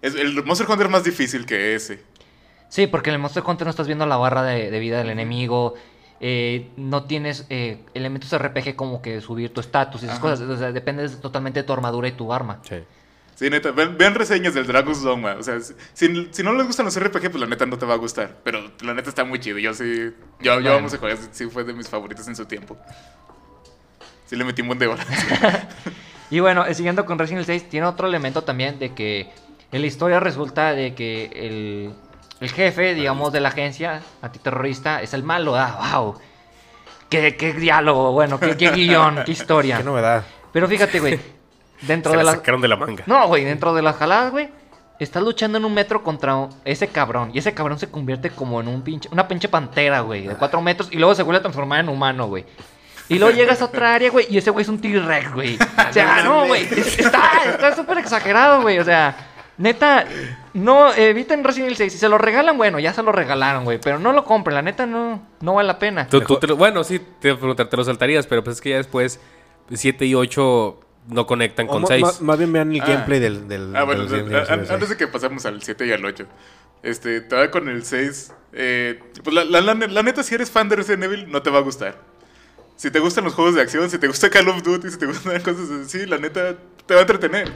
Es, 0.00 0.14
el 0.14 0.42
Monster 0.44 0.66
Hunter 0.70 0.86
es 0.86 0.92
más 0.92 1.04
difícil 1.04 1.44
que 1.44 1.74
ese. 1.74 2.02
Sí, 2.68 2.86
porque 2.86 3.10
en 3.10 3.14
el 3.14 3.20
Monster 3.20 3.42
Hunter 3.46 3.66
no 3.66 3.70
estás 3.70 3.86
viendo 3.86 4.06
la 4.06 4.16
barra 4.16 4.42
de, 4.42 4.70
de 4.70 4.78
vida 4.78 4.98
del 4.98 5.10
enemigo. 5.10 5.74
eh, 6.20 6.70
no 6.76 7.04
tienes 7.04 7.46
eh, 7.48 7.78
elementos 7.94 8.36
RPG 8.36 8.74
como 8.76 9.00
que 9.02 9.20
subir 9.20 9.52
tu 9.54 9.60
estatus 9.60 10.02
y 10.02 10.06
esas 10.06 10.18
Ajá. 10.18 10.22
cosas. 10.30 10.40
O 10.48 10.56
sea, 10.56 10.72
depende 10.72 11.08
totalmente 11.08 11.60
de 11.60 11.64
tu 11.64 11.72
armadura 11.72 12.08
y 12.08 12.12
tu 12.12 12.32
arma. 12.32 12.60
Sí. 12.62 12.76
Sí, 13.38 13.48
neta, 13.50 13.70
vean, 13.70 13.96
vean 13.96 14.16
reseñas 14.16 14.52
del 14.52 14.66
Dragon's 14.66 15.00
Dogma. 15.00 15.36
O 15.38 15.44
sea, 15.44 15.60
si, 15.60 16.28
si 16.32 16.42
no 16.42 16.52
les 16.54 16.66
gustan 16.66 16.86
los 16.86 16.98
RPG, 16.98 17.30
pues 17.30 17.34
la 17.34 17.46
neta 17.46 17.66
no 17.66 17.78
te 17.78 17.86
va 17.86 17.94
a 17.94 17.96
gustar. 17.96 18.38
Pero 18.42 18.72
la 18.80 18.94
neta 18.94 19.10
está 19.10 19.22
muy 19.22 19.38
chido. 19.38 19.58
Yo 19.58 19.72
sí. 19.74 20.12
Yo, 20.40 20.58
yo 20.58 20.72
vamos 20.72 20.92
a 20.92 20.98
jugar. 20.98 21.16
Sí, 21.30 21.46
fue 21.48 21.62
de 21.62 21.72
mis 21.72 21.88
favoritos 21.88 22.26
en 22.26 22.34
su 22.34 22.46
tiempo. 22.46 22.76
Sí, 24.26 24.34
le 24.34 24.42
metí 24.42 24.62
un 24.62 24.66
buen 24.66 24.80
de 24.80 24.88
horas. 24.88 25.06
Y 26.30 26.40
bueno, 26.40 26.66
eh, 26.66 26.74
siguiendo 26.74 27.06
con 27.06 27.18
Resident 27.18 27.48
Evil 27.48 27.60
6, 27.60 27.70
tiene 27.70 27.86
otro 27.86 28.06
elemento 28.06 28.42
también 28.42 28.78
de 28.78 28.92
que 28.92 29.30
en 29.72 29.80
la 29.80 29.86
historia 29.86 30.20
resulta 30.20 30.72
de 30.74 30.94
que 30.94 31.30
el, 31.34 31.94
el 32.40 32.50
jefe, 32.50 32.92
digamos, 32.92 33.32
de 33.32 33.40
la 33.40 33.48
agencia 33.48 34.02
antiterrorista 34.20 35.00
es 35.00 35.14
el 35.14 35.22
malo. 35.22 35.56
Ah, 35.56 36.00
wow. 36.00 36.18
Qué, 37.08 37.34
qué 37.36 37.54
diálogo, 37.54 38.12
bueno, 38.12 38.38
qué, 38.38 38.58
qué 38.58 38.72
guion, 38.72 39.20
qué 39.24 39.32
historia. 39.32 39.78
Qué 39.78 39.84
novedad. 39.84 40.26
Pero 40.52 40.68
fíjate, 40.68 41.00
güey, 41.00 41.18
dentro 41.82 42.12
Se 42.12 42.18
de 42.18 42.24
la 42.24 42.30
las... 42.32 42.40
sacaron 42.40 42.60
de 42.60 42.68
la 42.68 42.76
manga. 42.76 43.04
No, 43.06 43.26
güey, 43.28 43.44
dentro 43.44 43.74
de 43.74 43.82
las 43.82 43.96
jaladas, 43.96 44.30
güey. 44.32 44.48
Estás 44.98 45.22
luchando 45.22 45.58
en 45.58 45.64
un 45.64 45.72
metro 45.74 46.02
contra 46.02 46.48
ese 46.64 46.88
cabrón. 46.88 47.30
Y 47.32 47.38
ese 47.38 47.54
cabrón 47.54 47.78
se 47.78 47.88
convierte 47.88 48.30
como 48.30 48.60
en 48.60 48.66
un 48.68 48.82
pinche, 48.82 49.08
una 49.12 49.28
pinche 49.28 49.48
pantera, 49.48 50.00
güey, 50.00 50.26
de 50.26 50.34
cuatro 50.34 50.60
metros. 50.60 50.88
Y 50.90 50.96
luego 50.96 51.14
se 51.14 51.22
vuelve 51.22 51.38
a 51.38 51.42
transformar 51.42 51.80
en 51.80 51.88
humano, 51.88 52.26
güey. 52.26 52.44
Y 53.08 53.18
luego 53.18 53.34
llegas 53.34 53.62
a 53.62 53.66
otra 53.66 53.94
área, 53.94 54.10
güey, 54.10 54.26
y 54.28 54.36
ese 54.38 54.50
güey 54.50 54.62
es 54.64 54.68
un 54.68 54.80
T-Rex, 54.80 55.32
güey. 55.32 55.56
O 55.88 55.92
sea, 55.92 56.22
no, 56.24 56.46
güey. 56.46 56.62
es- 56.64 56.98
Está 56.98 57.30
está 57.48 57.74
súper 57.76 57.98
exagerado, 57.98 58.60
güey. 58.62 58.78
O 58.80 58.84
sea, 58.84 59.16
neta, 59.56 60.04
no, 60.52 60.92
eviten 60.92 61.44
Resident 61.44 61.66
Evil 61.68 61.76
6. 61.76 61.92
Si 61.92 61.98
se 61.98 62.08
lo 62.08 62.18
regalan, 62.18 62.58
bueno, 62.58 62.78
ya 62.80 62.92
se 62.92 63.02
lo 63.04 63.12
regalaron, 63.12 63.62
güey. 63.64 63.78
Pero 63.80 63.98
no 64.00 64.12
lo 64.12 64.24
compren, 64.24 64.56
la 64.56 64.62
neta 64.62 64.84
no, 64.84 65.22
no 65.40 65.54
vale 65.54 65.68
la 65.68 65.78
pena. 65.78 66.08
Tú- 66.08 66.20
tú 66.22 66.36
te 66.40 66.48
lo- 66.48 66.56
bueno, 66.56 66.82
sí, 66.82 66.98
te, 67.20 67.34
te, 67.36 67.64
te 67.64 67.76
lo 67.76 67.84
saltarías, 67.84 68.26
pero 68.26 68.42
pues 68.42 68.56
es 68.56 68.60
que 68.60 68.70
ya 68.70 68.76
después 68.78 69.20
7 69.72 70.04
y 70.06 70.14
8 70.16 70.80
no 71.08 71.26
conectan 71.26 71.66
O 71.68 71.72
con 71.72 71.82
ma- 71.82 71.88
6. 71.88 72.02
ma- 72.02 72.12
más 72.20 72.38
bien 72.38 72.52
vean 72.52 72.72
el 72.74 72.80
Ah. 72.82 72.86
gameplay 72.86 73.18
del, 73.20 73.48
del, 73.48 73.74
Ah, 73.74 73.84
bueno, 73.84 74.06
del 74.06 74.28
6. 74.46 74.70
antes 74.70 74.88
de 74.90 74.96
que 74.96 75.06
pasemos 75.08 75.44
al 75.46 75.62
7 75.62 75.86
y 75.86 75.92
al 75.92 76.04
8. 76.04 76.26
Este, 76.82 77.20
todavía 77.20 77.50
con 77.50 77.68
el 77.68 77.84
6. 77.84 78.32
eh, 78.52 79.00
pues 79.24 79.34
la, 79.34 79.44
la- 79.44 79.60
la- 79.60 79.74
la 79.74 80.02
neta, 80.02 80.22
si 80.22 80.34
eres 80.34 80.50
fan 80.50 80.68
de 80.68 80.76
Resident 80.76 81.04
Evil, 81.04 81.30
no 81.30 81.42
te 81.42 81.50
va 81.50 81.58
a 81.58 81.62
gustar. 81.62 82.00
Si 82.76 82.90
te 82.90 82.98
gustan 83.00 83.24
los 83.24 83.34
juegos 83.34 83.54
de 83.56 83.60
acción, 83.60 83.90
si 83.90 83.98
te 83.98 84.06
gusta 84.06 84.30
Call 84.30 84.48
of 84.48 84.62
Duty, 84.62 84.90
si 84.90 84.98
te 84.98 85.06
gustan 85.06 85.32
cosas 85.42 85.68
así, 85.84 86.06
la 86.06 86.16
neta 86.18 86.56
te 86.86 86.94
va 86.94 87.00
a 87.00 87.02
entretener. 87.02 87.50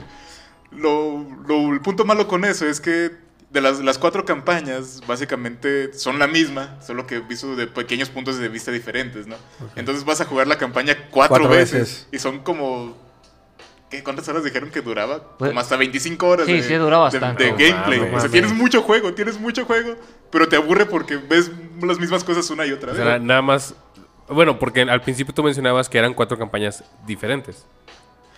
Lo, 0.71 1.27
lo- 1.47 1.73
el 1.73 1.81
punto 1.81 2.05
malo 2.05 2.27
con 2.29 2.45
eso 2.45 2.67
es 2.67 2.81
que 2.81 3.11
de 3.51 3.61
las, 3.61 3.81
las 3.81 3.99
cuatro 3.99 4.25
campañas, 4.25 5.03
básicamente 5.07 5.93
son 5.93 6.19
la 6.19 6.27
misma, 6.27 6.79
solo 6.81 7.07
que 7.07 7.21
visto 7.21 7.55
de 7.55 7.67
pequeños 7.67 8.09
puntos 8.09 8.39
de 8.39 8.49
vista 8.49 8.71
diferentes, 8.71 9.27
¿no? 9.27 9.37
Entonces 9.77 10.05
vas 10.05 10.21
a 10.23 10.25
jugar 10.25 10.47
la 10.47 10.57
campaña 10.57 10.97
cuatro, 11.11 11.37
Cuatro 11.37 11.49
veces, 11.51 11.81
veces. 11.81 12.09
y 12.13 12.19
son 12.19 12.39
como... 12.41 12.97
¿qué, 13.93 14.03
¿Cuántas 14.03 14.27
horas 14.29 14.43
dijeron 14.43 14.71
que 14.71 14.81
duraba? 14.81 15.23
Pues- 15.39 15.51
como 15.51 15.61
hasta 15.61 15.77
25 15.77 16.27
horas 16.27 16.47
Sí, 16.47 16.55
de, 16.55 16.63
sí, 16.63 16.75
dura 16.75 16.97
de- 16.97 17.03
bastante. 17.03 17.45
de 17.45 17.51
gameplay. 17.53 18.01
o 18.13 18.19
sea, 18.21 18.29
tienes 18.31 18.53
mucho 18.53 18.83
juego, 18.83 19.13
tienes 19.15 19.39
mucho 19.39 19.65
juego, 19.67 19.97
pero 20.31 20.49
te 20.49 20.57
aburre 20.57 20.87
porque 20.87 21.17
ves 21.19 21.51
las 21.81 21.99
mismas 22.01 22.25
cosas 22.25 22.49
una 22.51 22.67
y 22.67 22.73
otra 22.73 22.93
O 22.93 22.95
vez. 22.95 23.05
sea, 23.05 23.19
nada 23.19 23.43
más. 23.43 23.75
Bueno, 24.29 24.59
porque 24.59 24.81
al 24.83 25.03
principio 25.03 25.35
tú 25.35 25.43
mencionabas 25.45 25.89
que 25.89 25.99
eran 25.99 26.15
cuatro 26.15 26.39
campañas 26.39 26.83
diferentes. 27.07 27.67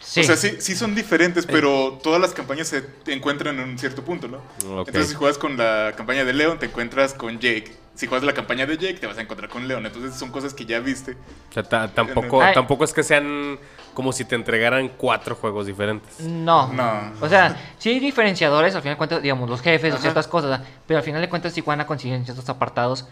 Sí. 0.00 0.20
O 0.20 0.24
sea, 0.24 0.36
sí, 0.36 0.56
sí 0.58 0.74
son 0.76 0.94
diferentes, 0.94 1.46
pero 1.46 1.98
todas 2.02 2.20
las 2.20 2.32
campañas 2.34 2.68
se 2.68 2.84
encuentran 3.06 3.58
en 3.58 3.68
un 3.70 3.78
cierto 3.78 4.04
punto, 4.04 4.28
¿no? 4.28 4.40
Entonces, 4.78 5.08
si 5.08 5.14
juegas 5.14 5.38
con 5.38 5.56
la 5.56 5.94
campaña 5.96 6.24
de 6.24 6.32
Leon, 6.34 6.58
te 6.58 6.66
encuentras 6.66 7.14
con 7.14 7.38
Jake. 7.38 7.72
Si 7.94 8.06
juegas 8.06 8.24
la 8.24 8.34
campaña 8.34 8.66
de 8.66 8.76
Jake, 8.76 8.94
te 9.00 9.06
vas 9.06 9.16
a 9.18 9.22
encontrar 9.22 9.48
con 9.48 9.66
Leon. 9.66 9.86
Entonces, 9.86 10.14
son 10.18 10.30
cosas 10.30 10.52
que 10.52 10.66
ya 10.66 10.78
viste. 10.80 11.12
O 11.50 11.52
sea, 11.54 11.62
ta- 11.62 11.88
tampoco, 11.88 12.42
Ay. 12.42 12.52
tampoco 12.54 12.84
es 12.84 12.92
que 12.92 13.02
sean 13.02 13.58
como 13.94 14.12
si 14.12 14.24
te 14.24 14.34
entregaran 14.34 14.88
cuatro 14.88 15.34
juegos 15.36 15.66
diferentes. 15.66 16.20
No. 16.20 16.72
No. 16.72 17.12
O 17.20 17.28
sea, 17.28 17.56
sí 17.78 17.90
hay 17.90 18.00
diferenciadores, 18.00 18.74
al 18.74 18.82
final 18.82 18.94
de 18.94 18.98
cuentas, 18.98 19.22
digamos, 19.22 19.48
los 19.48 19.60
jefes 19.62 19.94
o 19.94 19.98
ciertas 19.98 20.28
cosas, 20.28 20.60
pero 20.86 20.98
al 20.98 21.04
final 21.04 21.20
de 21.20 21.28
cuentas 21.28 21.52
sí 21.52 21.60
van 21.62 21.80
a 21.80 21.86
conseguir 21.86 22.16
en 22.16 22.24
ciertos 22.24 22.48
apartados. 22.48 23.06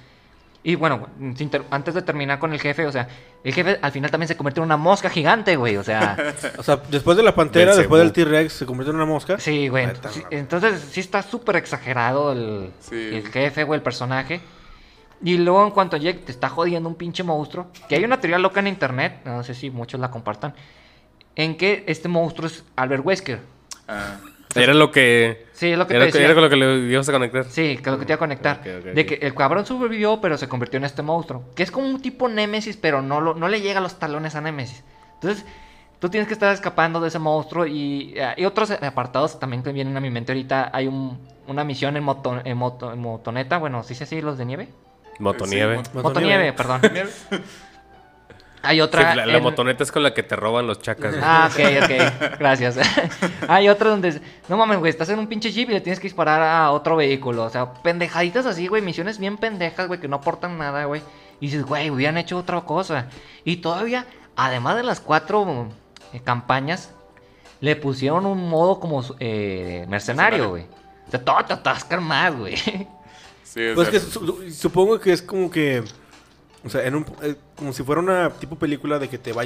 Y 0.65 0.77
bueno, 0.77 1.09
antes 1.71 1.93
de 1.93 2.03
terminar 2.03 2.39
con 2.39 2.53
el 2.53 2.61
jefe, 2.61 2.87
o 2.87 2.93
sea, 2.93 3.09
el 3.43 3.53
jefe 3.53 3.81
al 3.83 3.91
final 3.91 4.13
también 4.13 4.29
se 4.29 4.37
convierte 4.37 4.61
en 4.61 4.65
una 4.67 4.77
mosca 4.77 5.11
gigante, 5.11 5.57
güey. 5.57 5.77
O 5.77 5.83
sea, 5.83 6.17
O 6.59 6.63
sea, 6.63 6.77
después 6.89 7.17
de 7.17 7.25
la 7.25 7.35
pantera, 7.35 7.75
después 7.75 8.01
del 8.01 8.13
T-Rex, 8.13 8.53
se 8.53 8.67
convierte 8.67 8.91
en 8.91 8.97
una 8.97 9.07
mosca. 9.07 9.41
sí, 9.41 9.67
güey. 9.67 9.89
Entonces 10.31 10.81
sí 10.93 11.01
está 11.01 11.23
súper 11.23 11.57
exagerado 11.57 12.31
el, 12.33 12.71
Sí. 12.79 12.95
el 13.13 13.29
jefe, 13.29 13.65
güey, 13.65 13.79
el 13.79 13.83
personaje. 13.83 14.41
Y 15.25 15.39
luego 15.39 15.65
en 15.65 15.71
cuanto 15.71 15.97
llega, 15.97 16.19
te 16.25 16.33
está 16.33 16.49
jodiendo 16.49 16.89
un 16.89 16.95
pinche 16.97 17.23
monstruo. 17.23 17.69
Que 17.89 17.95
hay 17.97 18.05
una 18.05 18.21
teoría 18.21 18.39
loca 18.39 18.61
en 18.61 18.67
internet, 18.67 19.21
no 19.25 19.43
sé 19.45 19.55
si 19.55 19.71
muchos 19.71 20.01
la 20.01 20.11
compartan, 20.11 20.55
en 21.37 21.57
que 21.57 21.85
este 21.87 22.09
monstruo 22.09 22.47
es 22.49 22.65
Albert 22.77 23.05
Wesker. 23.07 23.41
Ah, 23.89 24.17
Era 24.55 24.75
lo 24.75 24.91
que. 24.91 25.47
Sí, 25.53 25.71
es 25.71 25.79
lo 25.79 25.87
que 25.87 25.95
era, 25.95 26.05
te 26.05 26.07
lo 26.09 26.13
que- 26.13 26.19
decía. 26.19 26.25
era 26.27 26.35
con 26.35 26.43
lo 26.43 26.51
que 26.51 26.57
le 26.57 26.93
ibas 26.93 27.09
a 27.09 27.13
conectar. 27.13 27.45
Sí, 27.45 27.77
que 27.77 27.81
es 27.83 27.87
lo 27.87 27.99
que 27.99 28.05
te 28.05 28.13
iba 28.13 28.17
a 28.17 28.19
conectar. 28.19 28.63
De 28.63 29.07
que 29.07 29.15
el 29.27 29.35
cabrón 29.35 29.65
sobrevivió, 29.65 30.21
pero 30.21 30.37
se 30.37 30.49
convirtió 30.49 30.79
en 30.79 30.85
este 30.85 31.03
monstruo. 31.03 31.45
Que 31.55 31.63
es 31.63 31.71
como 31.71 31.87
un 31.89 32.03
tipo 32.03 32.29
Némesis, 32.29 32.77
pero 32.77 33.01
no, 33.01 33.21
lo, 33.21 33.35
no 33.35 33.49
le 33.49 33.61
llega 33.61 33.79
a 33.79 33.83
los 33.83 33.99
talones 33.99 34.35
a 34.35 34.41
Némesis. 34.41 34.83
Entonces, 35.15 35.45
tú 36.01 36.09
tienes 36.11 36.27
que 36.27 36.35
estar 36.35 36.53
escapando 36.53 37.01
de 37.01 37.09
ese 37.09 37.19
monstruo. 37.19 37.65
Y, 37.67 38.13
eh, 38.17 38.35
y 38.37 38.45
otros 38.45 38.71
apartados 38.73 39.39
también 39.39 39.63
que 39.63 39.73
vienen 39.73 39.97
a 39.97 40.01
mi 40.01 40.11
mente 40.11 40.33
ahorita. 40.33 40.71
Hay 40.75 40.87
un- 40.89 41.19
una 41.47 41.65
misión 41.65 41.97
en, 41.97 42.05
moto, 42.05 42.41
en, 42.45 42.57
moto- 42.59 42.93
en 42.93 42.99
motoneta. 42.99 43.57
Bueno, 43.59 43.83
¿sí 43.85 43.95
se 43.95 44.05
así 44.05 44.21
los 44.21 44.37
de 44.37 44.45
nieve? 44.45 44.69
Motonieve. 45.19 45.77
Sí, 45.85 45.91
Motonieve. 45.95 46.03
Motonieve, 46.03 46.53
perdón. 46.53 46.81
Hay 48.65 48.81
otra. 48.81 49.11
Sí, 49.11 49.17
la, 49.17 49.27
la 49.27 49.37
en- 49.39 49.43
motoneta 49.43 49.83
es 49.83 49.91
con 49.91 50.05
la 50.05 50.15
que 50.15 50.23
te 50.23 50.37
roban 50.37 50.69
los 50.69 50.81
chacas. 50.81 51.11
güey. 51.13 51.25
Ah, 51.27 51.51
ok, 51.53 51.61
ok. 51.83 52.39
Gracias. 52.39 52.79
Hay 53.49 53.69
otra 53.69 53.91
donde. 53.91 54.21
No 54.49 54.57
mames, 54.57 54.79
güey. 54.79 54.91
Estás 54.91 55.09
en 55.09 55.19
un 55.19 55.27
pinche 55.27 55.51
jeep 55.51 55.69
y 55.71 55.73
le 55.73 55.81
tienes 55.81 55.99
que 55.99 56.05
disparar 56.07 56.41
a 56.43 56.71
otro 56.71 56.95
vehículo. 56.95 57.43
O 57.45 57.51
sea, 57.51 57.73
pendejaditas 57.73 58.47
así, 58.47 58.69
güey. 58.69 58.81
Misiones 58.81 59.19
bien 59.19 59.37
pendejas, 59.37 59.89
güey, 59.89 59.99
que 59.99 60.07
no 60.07 60.17
aportan 60.17 60.59
nada, 60.59 60.85
güey. 60.85 61.03
Y 61.41 61.47
dices, 61.47 61.65
güey, 61.65 61.91
hubieran 61.91 62.19
hecho 62.19 62.39
otra 62.39 62.61
cosa. 62.61 63.07
Y 63.45 63.57
todavía, 63.57 64.07
además 64.37 64.77
de 64.77 64.85
las 64.85 65.01
cuatro 65.01 65.67
eh, 66.13 66.21
campañas, 66.23 66.93
le 67.61 67.75
pusieron 67.75 68.27
un 68.27 68.49
modo 68.49 68.79
como 68.79 69.03
eh, 69.19 69.87
mercenario, 69.89 69.89
Mercenario. 69.89 70.51
güey. 70.51 70.63
O 71.09 71.11
sea, 71.11 71.25
todo 71.25 71.45
te 71.45 71.53
atascan 71.55 72.01
más, 72.05 72.33
güey. 72.37 72.55
sí, 73.53 73.61
Pues 73.75 73.89
que 73.89 74.01
su- 74.01 74.51
supongo 74.53 74.99
que 75.01 75.13
es 75.13 75.23
como 75.23 75.51
que. 75.51 75.83
O 76.65 76.71
sea, 76.71 76.85
en 76.87 76.95
un, 76.95 77.05
eh, 77.23 77.35
como 77.57 77.73
si 77.73 77.83
fuera 77.83 78.01
una 78.01 78.31
tipo 78.31 78.57
película 78.57 78.99
de 79.01 79.09
que 79.09 79.19
te 79.19 79.33
va, 79.33 79.43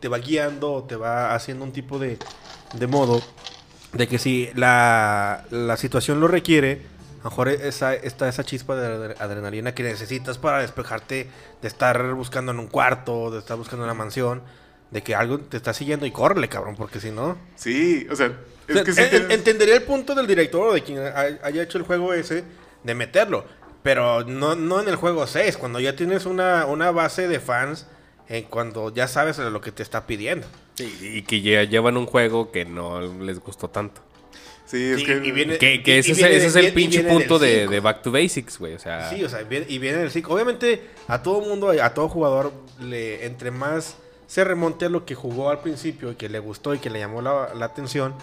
te 0.00 0.08
va 0.08 0.16
guiando 0.18 0.82
te 0.88 0.96
va 0.96 1.34
haciendo 1.34 1.62
un 1.64 1.72
tipo 1.72 1.98
de, 1.98 2.16
de 2.74 2.86
modo. 2.86 3.22
De 3.92 4.08
que 4.08 4.18
si 4.18 4.48
la, 4.54 5.44
la 5.50 5.76
situación 5.76 6.20
lo 6.20 6.26
requiere, 6.26 6.80
a 7.20 7.24
lo 7.24 7.30
mejor 7.30 7.48
esa, 7.48 7.94
está 7.94 8.28
esa 8.28 8.44
chispa 8.44 8.74
de 8.76 8.88
adre- 8.88 9.16
adrenalina 9.20 9.74
que 9.74 9.82
necesitas 9.82 10.38
para 10.38 10.60
despejarte 10.62 11.28
de 11.62 11.68
estar 11.68 12.14
buscando 12.14 12.50
en 12.52 12.58
un 12.58 12.66
cuarto, 12.68 13.30
de 13.30 13.38
estar 13.40 13.56
buscando 13.58 13.84
en 13.84 13.90
una 13.90 13.94
mansión, 13.98 14.42
de 14.90 15.02
que 15.02 15.14
algo 15.14 15.38
te 15.40 15.56
está 15.58 15.74
siguiendo 15.74 16.06
y 16.06 16.10
córrele, 16.12 16.48
cabrón, 16.48 16.76
porque 16.76 16.98
si 16.98 17.10
no. 17.10 17.36
sí, 17.56 18.06
o 18.10 18.16
sea, 18.16 18.26
es 18.66 18.70
O 18.70 18.72
sea, 18.74 18.84
que 18.84 18.92
sí 18.94 19.00
en- 19.02 19.10
tienes- 19.10 19.30
Entendería 19.32 19.74
el 19.76 19.82
punto 19.82 20.14
del 20.14 20.26
director 20.26 20.68
o 20.68 20.72
de 20.72 20.82
quien 20.82 20.98
hay- 21.14 21.38
haya 21.42 21.62
hecho 21.62 21.76
el 21.78 21.84
juego 21.84 22.12
ese 22.14 22.42
de 22.84 22.94
meterlo. 22.94 23.44
Pero 23.82 24.24
no, 24.24 24.54
no 24.54 24.80
en 24.80 24.88
el 24.88 24.96
juego 24.96 25.26
6, 25.26 25.56
cuando 25.58 25.78
ya 25.80 25.94
tienes 25.96 26.24
una, 26.24 26.64
una 26.66 26.90
base 26.90 27.28
de 27.28 27.38
fans, 27.40 27.86
en 28.28 28.44
cuando 28.44 28.94
ya 28.94 29.08
sabes 29.08 29.36
lo 29.38 29.60
que 29.60 29.72
te 29.72 29.82
está 29.82 30.06
pidiendo. 30.06 30.46
Y, 30.78 31.18
y 31.18 31.22
que 31.22 31.42
ya 31.42 31.64
llevan 31.64 31.96
un 31.98 32.06
juego 32.06 32.50
que 32.50 32.64
no 32.64 33.00
les 33.00 33.38
gustó 33.40 33.68
tanto. 33.68 34.00
Sí, 34.66 34.82
es 34.82 35.00
Sí, 35.00 35.04
que... 35.04 35.12
y 35.22 35.30
viene- 35.30 35.58
Que, 35.58 35.82
que 35.82 35.96
y- 35.96 35.98
ese, 35.98 36.08
y 36.08 36.12
es- 36.12 36.18
viene 36.18 36.36
ese 36.36 36.46
es 36.46 36.54
de- 36.54 36.66
el 36.68 36.72
pinche 36.72 37.04
punto 37.04 37.38
de, 37.38 37.68
de 37.68 37.80
Back 37.80 38.00
to 38.00 38.10
Basics, 38.10 38.58
güey. 38.58 38.72
O 38.74 38.78
sea, 38.78 39.10
Sí, 39.10 39.22
o 39.22 39.28
sea, 39.28 39.42
viene- 39.42 39.66
y 39.68 39.76
viene 39.78 40.00
el 40.00 40.10
5. 40.10 40.32
Obviamente, 40.32 40.82
a 41.06 41.22
todo 41.22 41.42
mundo, 41.42 41.68
a 41.70 41.92
todo 41.92 42.08
jugador, 42.08 42.52
le, 42.80 43.26
entre 43.26 43.50
más 43.50 43.96
se 44.26 44.42
remonte 44.42 44.86
a 44.86 44.88
lo 44.88 45.04
que 45.04 45.14
jugó 45.14 45.50
al 45.50 45.60
principio 45.60 46.10
y 46.12 46.14
que 46.14 46.30
le 46.30 46.38
gustó 46.38 46.74
y 46.74 46.78
que 46.78 46.88
le 46.88 46.98
llamó 47.00 47.20
la, 47.20 47.52
la 47.54 47.66
atención, 47.66 48.14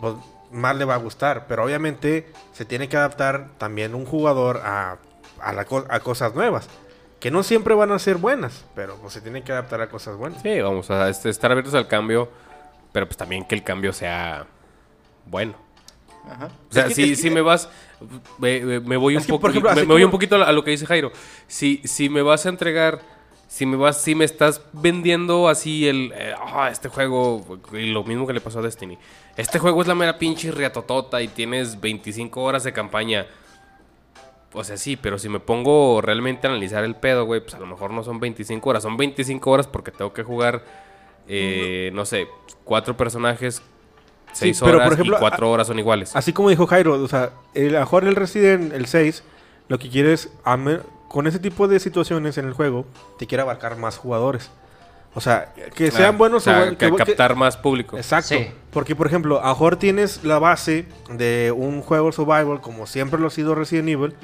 pues 0.00 0.14
más 0.50 0.76
le 0.76 0.84
va 0.84 0.94
a 0.94 0.98
gustar. 0.98 1.46
Pero 1.46 1.64
obviamente 1.64 2.32
se 2.52 2.64
tiene 2.64 2.88
que 2.88 2.96
adaptar 2.96 3.48
también 3.58 3.94
un 3.94 4.04
jugador 4.06 4.58
a, 4.64 4.98
a, 5.40 5.52
la 5.52 5.66
a 5.88 6.00
cosas 6.00 6.34
nuevas. 6.34 6.68
Que 7.20 7.30
no 7.30 7.42
siempre 7.42 7.74
van 7.74 7.92
a 7.92 7.98
ser 7.98 8.16
buenas, 8.16 8.64
pero 8.74 8.96
pues 8.96 9.12
se 9.12 9.20
tiene 9.20 9.42
que 9.42 9.52
adaptar 9.52 9.80
a 9.82 9.88
cosas 9.90 10.16
buenas. 10.16 10.40
sí, 10.42 10.60
vamos 10.60 10.90
a 10.90 11.08
este, 11.10 11.28
estar 11.28 11.50
abiertos 11.50 11.74
al 11.74 11.86
cambio, 11.86 12.30
pero 12.92 13.06
pues 13.06 13.18
también 13.18 13.44
que 13.44 13.54
el 13.54 13.62
cambio 13.62 13.92
sea 13.92 14.46
bueno. 15.26 15.54
Ajá. 16.30 16.46
O 16.70 16.72
sea, 16.72 16.82
Es 16.84 16.88
que- 16.88 16.94
si, 16.94 17.02
es 17.12 17.18
que- 17.18 17.22
si 17.28 17.30
me 17.30 17.42
vas, 17.42 17.68
me, 18.38 18.96
voy 18.96 19.16
un 19.16 19.24
poco, 19.24 19.48
ejemplo, 19.48 19.70
me, 19.74 19.82
voy 19.82 19.86
como- 20.00 20.04
un 20.06 20.10
poquito 20.10 20.36
a, 20.36 20.46
a 20.48 20.52
lo 20.52 20.64
que 20.64 20.70
dice 20.70 20.86
Jairo. 20.86 21.12
Si, 21.46 21.82
si 21.84 22.08
me 22.08 22.22
vas 22.22 22.46
a 22.46 22.48
entregar, 22.48 23.00
si 23.50 23.66
me 23.66 23.76
vas, 23.76 24.00
si 24.00 24.14
me 24.14 24.24
estás 24.24 24.62
vendiendo 24.72 25.48
así 25.48 25.88
el, 25.88 26.12
eh, 26.14 26.32
ah, 26.38 26.68
este 26.70 26.88
juego, 26.88 27.44
y 27.72 27.86
lo 27.90 28.04
mismo 28.04 28.24
que 28.24 28.32
le 28.32 28.40
pasó 28.40 28.60
a 28.60 28.62
Destiny. 28.62 28.96
Este 29.36 29.58
juego 29.58 29.82
es 29.82 29.88
la 29.88 29.96
mera 29.96 30.18
pinche 30.20 30.52
riatotota 30.52 31.20
y 31.20 31.26
tienes 31.26 31.80
25 31.80 32.40
horas 32.40 32.62
de 32.62 32.72
campaña. 32.72 33.26
O 34.52 34.62
sea, 34.62 34.76
sí, 34.76 34.94
pero 34.96 35.18
si 35.18 35.28
me 35.28 35.40
pongo 35.40 36.00
realmente 36.00 36.46
a 36.46 36.50
analizar 36.50 36.84
el 36.84 36.94
pedo, 36.94 37.24
güey, 37.24 37.40
pues 37.40 37.54
a 37.54 37.58
lo 37.58 37.66
mejor 37.66 37.90
no 37.90 38.04
son 38.04 38.20
25 38.20 38.70
horas. 38.70 38.84
Son 38.84 38.96
25 38.96 39.50
horas 39.50 39.66
porque 39.66 39.90
tengo 39.90 40.12
que 40.12 40.22
jugar, 40.22 40.64
eh, 41.26 41.90
no 41.92 42.04
sé, 42.04 42.28
cuatro 42.62 42.96
personajes, 42.96 43.62
seis 44.32 44.60
pero, 44.60 44.74
por 44.74 44.82
horas 44.82 44.92
ejemplo, 44.92 45.16
y 45.16 45.18
cuatro 45.18 45.50
horas 45.50 45.66
son 45.66 45.80
iguales. 45.80 46.14
Así 46.14 46.32
como 46.32 46.50
dijo 46.50 46.68
Jairo, 46.68 47.02
o 47.02 47.08
sea, 47.08 47.32
el, 47.54 47.74
a 47.74 47.88
el 47.90 48.14
Resident, 48.14 48.72
el 48.72 48.86
6, 48.86 49.24
lo 49.66 49.76
que 49.80 49.90
quiere 49.90 50.12
es, 50.12 50.32
ame- 50.44 50.82
con 51.10 51.26
ese 51.26 51.40
tipo 51.40 51.66
de 51.66 51.80
situaciones 51.80 52.38
en 52.38 52.46
el 52.46 52.52
juego, 52.52 52.86
te 53.18 53.26
quiere 53.26 53.42
abarcar 53.42 53.76
más 53.76 53.98
jugadores. 53.98 54.48
O 55.12 55.20
sea, 55.20 55.52
que 55.74 55.90
sean 55.90 56.16
buenos 56.16 56.46
o 56.46 56.50
sea, 56.52 56.60
o 56.62 56.66
bu- 56.66 56.76
que 56.76 56.88
que- 56.88 56.96
captar 56.96 57.34
más 57.34 57.56
público. 57.56 57.96
Exacto. 57.96 58.28
Sí. 58.36 58.46
Porque, 58.70 58.94
por 58.94 59.08
ejemplo, 59.08 59.40
a 59.40 59.48
lo 59.48 59.48
mejor 59.54 59.74
tienes 59.74 60.22
la 60.22 60.38
base 60.38 60.86
de 61.12 61.52
un 61.56 61.82
juego 61.82 62.12
survival, 62.12 62.60
como 62.60 62.86
siempre 62.86 63.18
lo 63.18 63.26
ha 63.26 63.30
sido 63.30 63.56
Resident 63.56 63.88
Evil, 63.88 64.14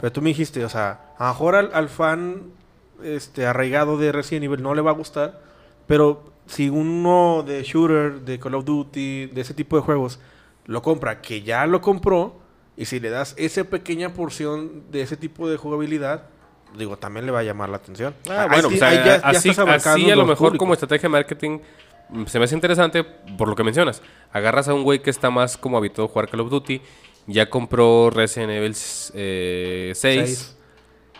pero 0.00 0.10
tú 0.10 0.20
me 0.20 0.30
dijiste, 0.30 0.64
o 0.64 0.68
sea, 0.68 1.00
a 1.16 1.26
lo 1.28 1.30
mejor 1.30 1.54
al, 1.54 1.70
al 1.72 1.88
fan 1.88 2.42
este, 3.04 3.46
arraigado 3.46 3.96
de 3.98 4.10
Resident 4.10 4.44
Evil 4.46 4.62
no 4.64 4.74
le 4.74 4.82
va 4.82 4.90
a 4.90 4.94
gustar, 4.94 5.40
pero 5.86 6.32
si 6.46 6.68
uno 6.70 7.44
de 7.46 7.62
shooter, 7.62 8.22
de 8.22 8.40
Call 8.40 8.56
of 8.56 8.64
Duty, 8.64 9.26
de 9.26 9.40
ese 9.40 9.54
tipo 9.54 9.76
de 9.76 9.82
juegos, 9.82 10.18
lo 10.66 10.82
compra, 10.82 11.20
que 11.22 11.42
ya 11.42 11.66
lo 11.66 11.80
compró, 11.80 12.40
y 12.76 12.86
si 12.86 12.98
le 12.98 13.10
das 13.10 13.34
esa 13.38 13.62
pequeña 13.62 14.12
porción 14.12 14.82
de 14.90 15.02
ese 15.02 15.16
tipo 15.16 15.48
de 15.48 15.56
jugabilidad, 15.56 16.24
digo, 16.76 16.96
también 16.96 17.26
le 17.26 17.32
va 17.32 17.40
a 17.40 17.42
llamar 17.42 17.68
la 17.68 17.76
atención. 17.76 18.14
Ah, 18.28 18.42
Ahí 18.44 18.48
bueno, 18.48 18.68
sí- 18.70 18.74
o 18.76 18.78
sea, 18.78 18.88
ahí 18.88 18.96
ya- 18.96 19.04
ya 19.20 19.28
así, 19.28 19.50
abarcando 19.50 19.90
así 20.04 20.10
a 20.10 20.16
lo 20.16 20.26
mejor 20.26 20.56
como 20.56 20.72
estrategia 20.72 21.08
de 21.08 21.12
marketing 21.12 21.58
mm, 22.08 22.26
se 22.26 22.38
me 22.38 22.44
hace 22.44 22.54
interesante 22.54 23.04
por 23.04 23.48
lo 23.48 23.54
que 23.56 23.64
mencionas. 23.64 24.02
Agarras 24.32 24.68
a 24.68 24.74
un 24.74 24.82
güey 24.82 25.00
que 25.02 25.10
está 25.10 25.30
más 25.30 25.56
como 25.56 25.76
habituado 25.76 26.08
a 26.08 26.12
jugar 26.12 26.28
Call 26.28 26.40
of 26.40 26.50
Duty, 26.50 26.80
ya 27.26 27.48
compró 27.50 28.10
Resident 28.10 28.50
Evil 28.52 28.74
eh, 29.14 29.92
6, 29.94 29.96
Seis. 30.26 30.56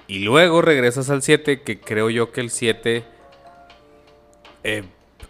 y 0.08 0.18
luego 0.20 0.60
regresas 0.62 1.08
al 1.10 1.22
7, 1.22 1.62
que 1.62 1.78
creo 1.80 2.10
yo 2.10 2.32
que 2.32 2.40
el 2.40 2.50
7... 2.50 3.04
Eh, 4.64 4.84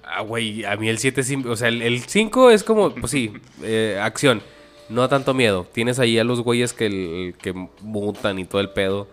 ah, 0.05 0.23
güey, 0.23 0.65
a 0.65 0.77
mí 0.77 0.89
el 0.89 0.99
7 0.99 1.23
sí... 1.23 1.43
O 1.47 1.57
sea, 1.57 1.69
el, 1.69 1.83
el 1.83 2.01
5 2.01 2.51
es 2.51 2.65
como, 2.65 2.95
pues 2.95 3.11
sí, 3.11 3.33
eh, 3.63 3.99
acción. 4.03 4.43
No 4.89 5.01
da 5.03 5.09
tanto 5.09 5.33
miedo. 5.33 5.67
Tienes 5.73 5.99
ahí 5.99 6.19
a 6.19 6.25
los 6.25 6.41
güeyes 6.43 6.73
que, 6.75 6.87
el- 6.87 7.35
que 7.41 7.53
mutan 7.81 8.39
y 8.39 8.45
todo 8.45 8.61
el 8.61 8.71
pedo 8.71 9.09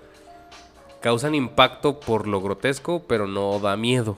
causan 1.02 1.36
impacto 1.36 2.00
por 2.00 2.28
lo 2.28 2.42
grotesco, 2.42 3.04
pero 3.08 3.28
no 3.28 3.60
da 3.60 3.76
miedo. 3.78 4.18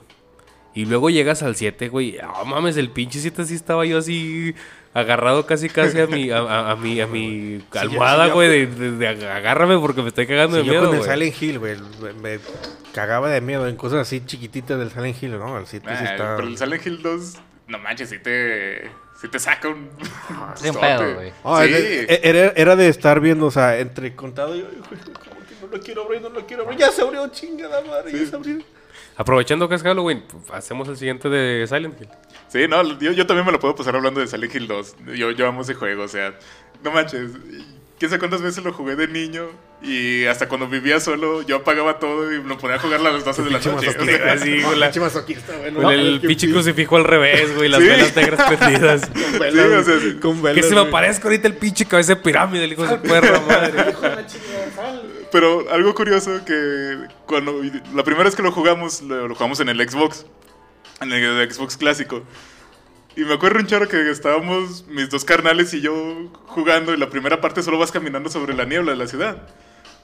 Y 0.74 0.86
luego 0.86 1.10
llegas 1.10 1.42
al 1.42 1.54
7, 1.56 1.88
güey. 1.90 2.18
Ah, 2.22 2.44
mames, 2.46 2.76
el 2.78 2.88
pinche 2.90 3.18
7 3.20 3.44
sí 3.44 3.54
estaba 3.54 3.84
yo 3.84 3.98
así 3.98 4.54
agarrado 4.94 5.44
casi 5.46 5.68
casi 5.68 6.00
a 6.00 6.06
mi, 6.06 6.30
a, 6.30 6.38
a- 6.38 6.70
a 6.72 6.76
mi, 6.76 7.00
a 7.00 7.06
mi 7.06 7.62
almohada, 7.74 8.26
sí, 8.26 8.30
güey. 8.32 8.48
de, 8.48 8.66
de- 8.66 8.90
de 8.92 9.08
agárrame 9.30 9.78
porque 9.78 10.02
me 10.02 10.08
estoy 10.08 10.26
cagando 10.26 10.56
Sí, 10.56 10.62
de 10.62 10.66
yo 10.66 10.72
miedo, 10.72 10.88
con 10.88 10.96
el. 10.98 11.02
Silent 11.04 11.42
Hill, 11.42 11.58
güey, 11.58 11.76
me, 12.02 12.12
me 12.14 12.38
cagaba 12.94 13.28
de 13.30 13.40
miedo 13.42 13.68
en 13.68 13.76
cosas 13.76 14.00
así 14.00 14.22
chiquititas 14.24 14.78
del 14.78 14.90
Silent 14.90 15.22
Hill, 15.22 15.38
¿no? 15.38 15.58
El 15.58 15.66
sitio 15.66 15.90
sí 15.90 16.04
Ah, 16.06 16.12
está... 16.12 16.36
Pero 16.36 16.48
el 16.48 16.56
Silent 16.58 16.86
Hill 16.86 17.02
2, 17.02 17.34
no 17.68 17.78
manches, 17.78 18.08
si 18.10 18.18
te, 18.18 18.90
si 19.20 19.28
te 19.28 19.38
saca 19.38 19.68
un... 19.68 19.90
Sí, 20.56 20.68
un 20.70 20.76
pedo, 20.76 21.14
güey. 21.14 21.32
Ah, 21.44 21.64
sí. 21.66 21.72
era, 22.08 22.40
era- 22.40 22.52
era 22.56 22.76
de 22.76 22.88
estar 22.88 23.20
viendo, 23.20 23.46
o 23.46 23.50
sea, 23.50 23.78
entre 23.78 24.14
contado 24.14 24.56
y 24.56 24.64
yo, 25.72 25.72
"Hijo, 25.72 25.72
como 25.72 25.72
que 25.72 25.72
no 25.72 25.78
lo 25.78 25.80
quiero 25.80 26.02
abrir, 26.02 26.20
no 26.22 26.28
lo 26.30 26.46
quiero 26.46 26.62
abrir. 26.64 26.78
Ya 26.78 26.90
se 26.90 27.02
abrió, 27.02 27.28
chingada 27.28 27.80
madre, 27.82 28.12
ya 28.12 28.26
se 28.26 28.36
abrió. 28.36 28.58
Aprovechando 29.16 29.68
que 29.68 29.74
es 29.74 29.82
Halloween, 29.82 30.22
pues, 30.30 30.44
hacemos 30.52 30.88
el 30.88 30.96
siguiente 30.96 31.28
de 31.28 31.66
Silent 31.66 32.00
Hill. 32.00 32.08
Sí, 32.48 32.66
no, 32.68 32.82
yo, 32.98 33.12
yo 33.12 33.26
también 33.26 33.44
me 33.46 33.52
lo 33.52 33.60
puedo 33.60 33.74
pasar 33.74 33.94
hablando 33.96 34.20
de 34.20 34.26
Silent 34.26 34.54
Hill 34.54 34.66
2. 34.68 34.96
Yo, 35.16 35.30
yo 35.32 35.46
amo 35.46 35.62
ese 35.62 35.74
juego, 35.74 36.04
o 36.04 36.08
sea, 36.08 36.34
no 36.82 36.90
manches. 36.90 37.30
¿Quién 37.98 38.10
sabe 38.10 38.18
cuántas 38.18 38.42
veces 38.42 38.64
lo 38.64 38.72
jugué 38.72 38.96
de 38.96 39.06
niño? 39.06 39.48
Y 39.80 40.24
hasta 40.26 40.48
cuando 40.48 40.66
vivía 40.68 40.98
solo, 40.98 41.42
yo 41.42 41.56
apagaba 41.56 42.00
todo 42.00 42.32
y 42.32 42.42
lo 42.42 42.58
ponía 42.58 42.76
a 42.76 42.78
jugar 42.80 42.98
a 43.00 43.02
las 43.12 43.24
12 43.24 43.42
de 43.42 43.50
la 43.50 43.58
noche. 43.58 43.70
o 43.70 43.80
sea, 44.04 44.32
así, 44.32 44.58
no, 44.58 44.72
la- 44.76 44.86
pinche 44.86 45.00
masoquista, 45.00 45.56
güey, 45.56 45.70
no, 45.72 45.82
Con 45.82 45.92
es 45.92 45.98
el 46.00 46.20
pinche 46.20 46.46
sí, 46.48 46.52
crucifijo 46.52 46.96
al 46.96 47.04
revés, 47.04 47.54
güey. 47.54 47.68
Las 47.68 47.80
Sí. 47.80 47.86
velas 47.88 48.16
negras 48.16 48.52
prendidas. 48.58 49.06
con 49.08 49.14
Sí, 49.22 49.38
velas, 49.38 49.66
o 49.66 49.84
sea, 49.84 50.00
sí. 50.00 50.54
que 50.54 50.62
se 50.64 50.74
me 50.74 50.80
aparezca 50.80 51.24
ahorita 51.28 51.46
el 51.48 51.54
pinche 51.56 51.84
cabeza 51.86 52.14
de 52.16 52.20
pirámide, 52.22 52.64
el 52.64 52.72
hijo 52.72 52.82
de 52.82 52.88
su 52.96 53.02
perra 53.02 53.40
madre. 53.40 53.94
Pero 55.32 55.72
algo 55.72 55.94
curioso 55.94 56.44
que 56.44 57.08
cuando 57.26 57.62
la 57.94 58.04
primera 58.04 58.24
vez 58.24 58.36
que 58.36 58.42
lo 58.42 58.52
jugamos, 58.52 59.00
lo, 59.00 59.34
jugamos 59.34 59.60
en 59.60 59.70
el 59.70 59.88
Xbox, 59.88 60.26
en 61.00 61.10
el 61.10 61.50
Xbox 61.50 61.78
clásico. 61.78 62.22
Y 63.16 63.22
me 63.22 63.34
acuerdo 63.34 63.58
un 63.58 63.66
chorro 63.66 63.88
que 63.88 64.10
estábamos 64.10 64.86
mis 64.88 65.08
dos 65.08 65.24
carnales 65.24 65.72
y 65.72 65.80
yo 65.80 66.30
jugando 66.46 66.92
y 66.92 66.98
la 66.98 67.08
primera 67.08 67.40
parte 67.40 67.62
solo 67.62 67.78
vas 67.78 67.90
caminando 67.90 68.28
sobre 68.28 68.54
la 68.54 68.66
niebla 68.66 68.92
de 68.92 68.98
la 68.98 69.06
ciudad. 69.06 69.48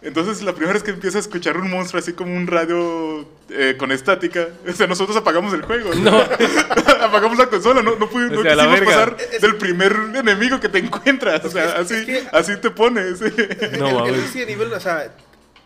Entonces 0.01 0.43
la 0.43 0.53
primera 0.53 0.75
vez 0.75 0.83
que 0.85 0.93
empieza 0.93 1.19
a 1.19 1.21
escuchar 1.21 1.57
un 1.57 1.69
monstruo 1.71 1.99
así 2.01 2.13
como 2.13 2.33
un 2.37 2.47
radio 2.47 3.27
eh, 3.51 3.75
con 3.77 3.91
estática, 3.91 4.47
o 4.69 4.73
sea, 4.73 4.87
nosotros 4.87 5.17
apagamos 5.17 5.53
el 5.55 5.63
juego. 5.63 5.93
No. 5.97 6.19
apagamos 7.03 7.37
la 7.37 7.47
consola, 7.49 7.83
no, 7.83 7.97
no, 7.97 8.09
pudi- 8.09 8.31
O 8.31 8.35
no 8.37 8.43
sea, 8.43 8.55
la 8.55 8.65
quisimos 8.69 8.81
verga. 8.81 9.17
pasar 9.17 9.41
del 9.41 9.57
primer 9.57 9.93
enemigo 10.15 10.61
que 10.61 10.69
te 10.69 10.79
encuentras. 10.79 11.45
O 11.45 11.51
sea, 11.51 11.79
así, 11.79 11.95
así 12.33 12.57
te 12.59 12.71
pones. 12.71 13.21
No 13.21 13.27
el, 13.27 13.41
el 13.81 13.95
mames. 13.95 14.17
Resident 14.23 14.51
Evil, 14.51 14.73
o 14.73 14.79
sea, 14.81 15.13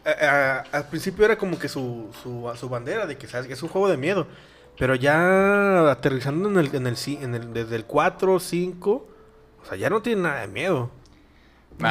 a- 0.04 0.10
a- 0.10 0.58
al 0.78 0.88
principio 0.88 1.24
era 1.26 1.36
como 1.36 1.58
que 1.58 1.68
su, 1.68 2.08
su, 2.22 2.50
su 2.58 2.68
bandera 2.70 3.06
de 3.06 3.18
que 3.18 3.26
es 3.26 3.62
un 3.62 3.68
juego 3.68 3.88
de 3.88 3.96
miedo. 3.98 4.26
Pero 4.78 4.94
ya 4.94 5.90
aterrizando 5.90 6.48
en 6.48 6.56
el, 6.56 6.74
en 6.74 6.86
el, 6.86 6.96
en 7.06 7.34
el- 7.34 7.52
desde 7.52 7.76
el 7.76 7.84
4, 7.84 8.40
5, 8.40 8.90
o 9.62 9.66
sea, 9.68 9.76
ya 9.76 9.90
no 9.90 10.00
tiene 10.00 10.22
nada 10.22 10.40
de 10.40 10.48
miedo. 10.48 10.90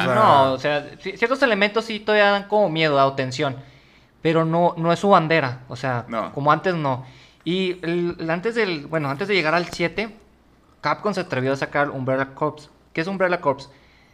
O 0.00 0.04
sea, 0.04 0.14
No, 0.14 0.52
o 0.52 0.58
sea, 0.58 0.90
ci- 0.98 1.16
ciertos 1.16 1.42
elementos 1.42 1.84
sí 1.84 2.00
todavía 2.00 2.30
dan 2.30 2.44
como 2.48 2.68
miedo, 2.70 2.96
da 2.96 3.14
tensión. 3.16 3.56
Pero 4.22 4.44
no, 4.44 4.74
no 4.76 4.92
es 4.92 4.98
su 4.98 5.08
bandera. 5.08 5.60
O 5.68 5.76
sea, 5.76 6.04
No. 6.08 6.32
como 6.32 6.52
antes 6.52 6.74
no. 6.74 7.04
Y 7.44 7.72
el- 7.84 8.16
el- 8.18 8.30
antes 8.30 8.54
del, 8.54 8.86
bueno, 8.86 9.10
antes 9.10 9.26
de 9.28 9.34
llegar 9.34 9.54
al 9.54 9.66
7, 9.66 10.14
Capcom 10.80 11.12
se 11.14 11.20
atrevió 11.20 11.52
a 11.52 11.56
sacar 11.56 11.90
Umbrella 11.90 12.34
Corps. 12.34 12.70
¿Qué 12.92 13.00
es 13.00 13.06
Umbrella 13.06 13.40
Corps? 13.40 13.68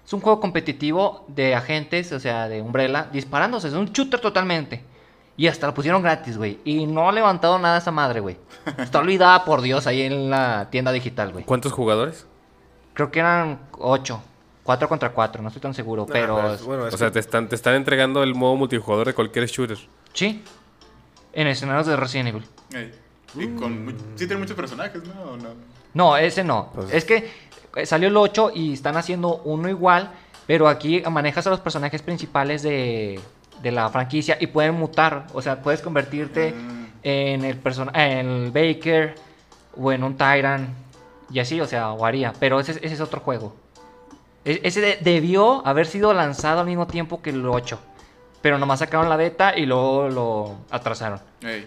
Es 0.05 0.13
un 0.15 0.21
juego 0.21 0.41
competitivo 0.41 1.25
de 1.29 1.55
agentes, 1.55 2.13
o 2.13 2.21
sea, 2.21 2.49
de 2.49 2.63
Umbrella, 2.63 3.09
disparándose. 3.13 3.69
Es 3.69 3.75
un 3.75 3.87
shooter 3.93 4.21
totalmente. 4.21 4.83
Y 5.37 5.47
hasta 5.47 5.67
lo 5.67 5.75
pusieron 5.75 6.03
gratis, 6.03 6.37
güey. 6.39 6.59
Y 6.65 6.87
no 6.87 7.09
ha 7.09 7.13
levantado 7.13 7.59
nada 7.59 7.79
esa 7.79 7.91
madre, 7.93 8.21
güey. 8.21 8.39
Está 8.79 8.99
olvidada 9.01 9.45
por 9.45 9.61
Dios 9.61 9.87
ahí 9.87 10.03
en 10.03 10.31
la 10.31 10.69
tienda 10.71 10.91
digital, 10.91 11.33
güey. 11.33 11.45
¿Cuántos 11.45 11.73
jugadores? 11.73 12.27
Creo 12.95 13.11
que 13.11 13.21
eran 13.21 13.61
8. 13.79 14.21
4 14.69 14.87
contra 14.87 15.09
4, 15.15 15.41
no 15.41 15.49
estoy 15.49 15.63
tan 15.63 15.73
seguro. 15.73 16.05
nah, 16.07 16.13
pero 16.13 16.43
pues, 16.43 16.63
bueno, 16.63 16.87
es 16.89 16.93
O 16.93 16.99
sea, 16.99 17.11
te 17.11 17.21
están, 17.21 17.49
te 17.49 17.55
están 17.55 17.75
entregando 17.75 18.23
el 18.23 18.35
modo 18.35 18.55
multijugador 18.55 19.07
de 19.07 19.15
cualquier 19.15 19.47
shooter. 19.47 19.79
Sí. 20.13 20.45
En 21.33 21.47
escenarios 21.47 21.87
de 21.87 21.97
Resident 21.97 22.29
Evil. 22.29 22.45
Y 23.35 23.47
con, 23.59 23.95
sí 24.15 24.27
tiene 24.27 24.37
muchos 24.37 24.55
personajes, 24.55 25.03
¿no? 25.05 25.23
¿O 25.23 25.37
no? 25.39 25.49
No, 25.95 26.17
ese 26.19 26.45
no. 26.45 26.71
Pues- 26.75 26.93
Es 26.93 27.07
que 27.07 27.31
eh, 27.77 27.87
salió 27.87 28.09
el 28.09 28.17
8 28.19 28.51
y 28.55 28.75
están 28.75 28.99
haciendo 28.99 29.37
uno 29.47 29.71
igual, 29.71 30.11
pero 30.47 30.69
aquí 30.69 31.03
manejas 31.11 31.47
a 31.47 31.51
los 31.51 31.61
personajes 31.61 32.03
principales 32.03 32.63
de, 32.63 33.19
de 33.63 33.73
la 33.73 33.89
franquicia 33.89 34.37
y 34.39 34.49
pueden 34.49 34.75
mutar. 34.75 35.29
O 35.33 35.41
sea, 35.41 35.63
puedes 35.63 35.81
convertirte 35.81 36.53
Mm. 36.53 36.85
en 37.05 37.45
el 37.47 37.57
persona 37.57 37.91
en 37.95 38.27
el 38.29 38.51
Baker 38.51 39.15
o 39.79 39.93
en 39.93 40.05
un 40.05 40.15
Tyrant 40.19 40.69
y 41.31 41.39
así, 41.39 41.59
o 41.59 41.67
sea, 41.67 41.87
varía. 41.89 42.35
Pero 42.39 42.61
ese, 42.61 42.73
ese 42.73 42.93
es 42.93 43.01
otro 43.01 43.21
juego. 43.23 43.57
E- 44.45 44.61
Ese 44.65 44.81
de- 44.81 44.99
debió 45.01 45.67
haber 45.67 45.87
sido 45.87 46.13
lanzado 46.15 46.61
al 46.61 46.67
mismo 46.67 46.87
tiempo 46.87 47.21
que 47.23 47.31
el 47.31 47.47
8. 47.47 47.79
Pero 48.41 48.59
nomás 48.59 48.79
sacaron 48.79 49.09
la 49.09 49.17
beta 49.17 49.57
y 49.57 49.67
luego 49.67 50.09
lo 50.09 50.57
atrasaron. 50.71 51.21
Ey. 51.43 51.67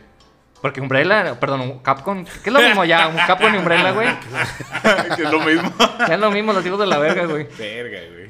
Porque 0.62 0.80
Umbrella, 0.80 1.40
perdón, 1.40 1.80
Capcom, 1.80 2.24
que 2.24 2.50
es 2.50 2.54
lo 2.54 2.62
mismo 2.62 2.86
ya, 2.86 3.08
un 3.08 3.16
Capcom 3.18 3.54
y 3.54 3.58
Umbrella, 3.58 3.92
güey. 3.92 4.08
que 5.16 5.24
es 5.24 5.32
lo 5.32 5.40
mismo. 5.40 5.74
Ya 6.08 6.14
es 6.14 6.20
lo 6.20 6.30
mismo, 6.32 6.54
los 6.54 6.66
hijos 6.66 6.80
de 6.80 6.86
la 6.86 7.00
verga, 7.00 7.26
güey. 7.26 7.48
Verga, 7.58 8.00
güey. 8.14 8.30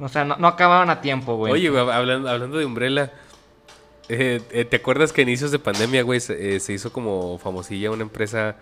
O 0.00 0.08
sea, 0.08 0.24
no, 0.24 0.36
no 0.36 0.46
acababan 0.48 0.88
a 0.90 1.00
tiempo, 1.00 1.36
güey. 1.36 1.52
Oye, 1.52 1.68
güey, 1.70 1.88
hablando, 1.90 2.28
hablando 2.28 2.58
de 2.58 2.64
Umbrella, 2.64 3.12
eh, 4.08 4.40
eh, 4.50 4.64
¿te 4.64 4.76
acuerdas 4.76 5.12
que 5.12 5.22
a 5.22 5.24
inicios 5.24 5.50
de 5.50 5.58
pandemia, 5.58 6.02
güey, 6.02 6.20
se, 6.20 6.56
eh, 6.56 6.60
se 6.60 6.72
hizo 6.72 6.92
como 6.92 7.38
famosilla 7.38 7.90
una 7.90 8.02
empresa 8.02 8.56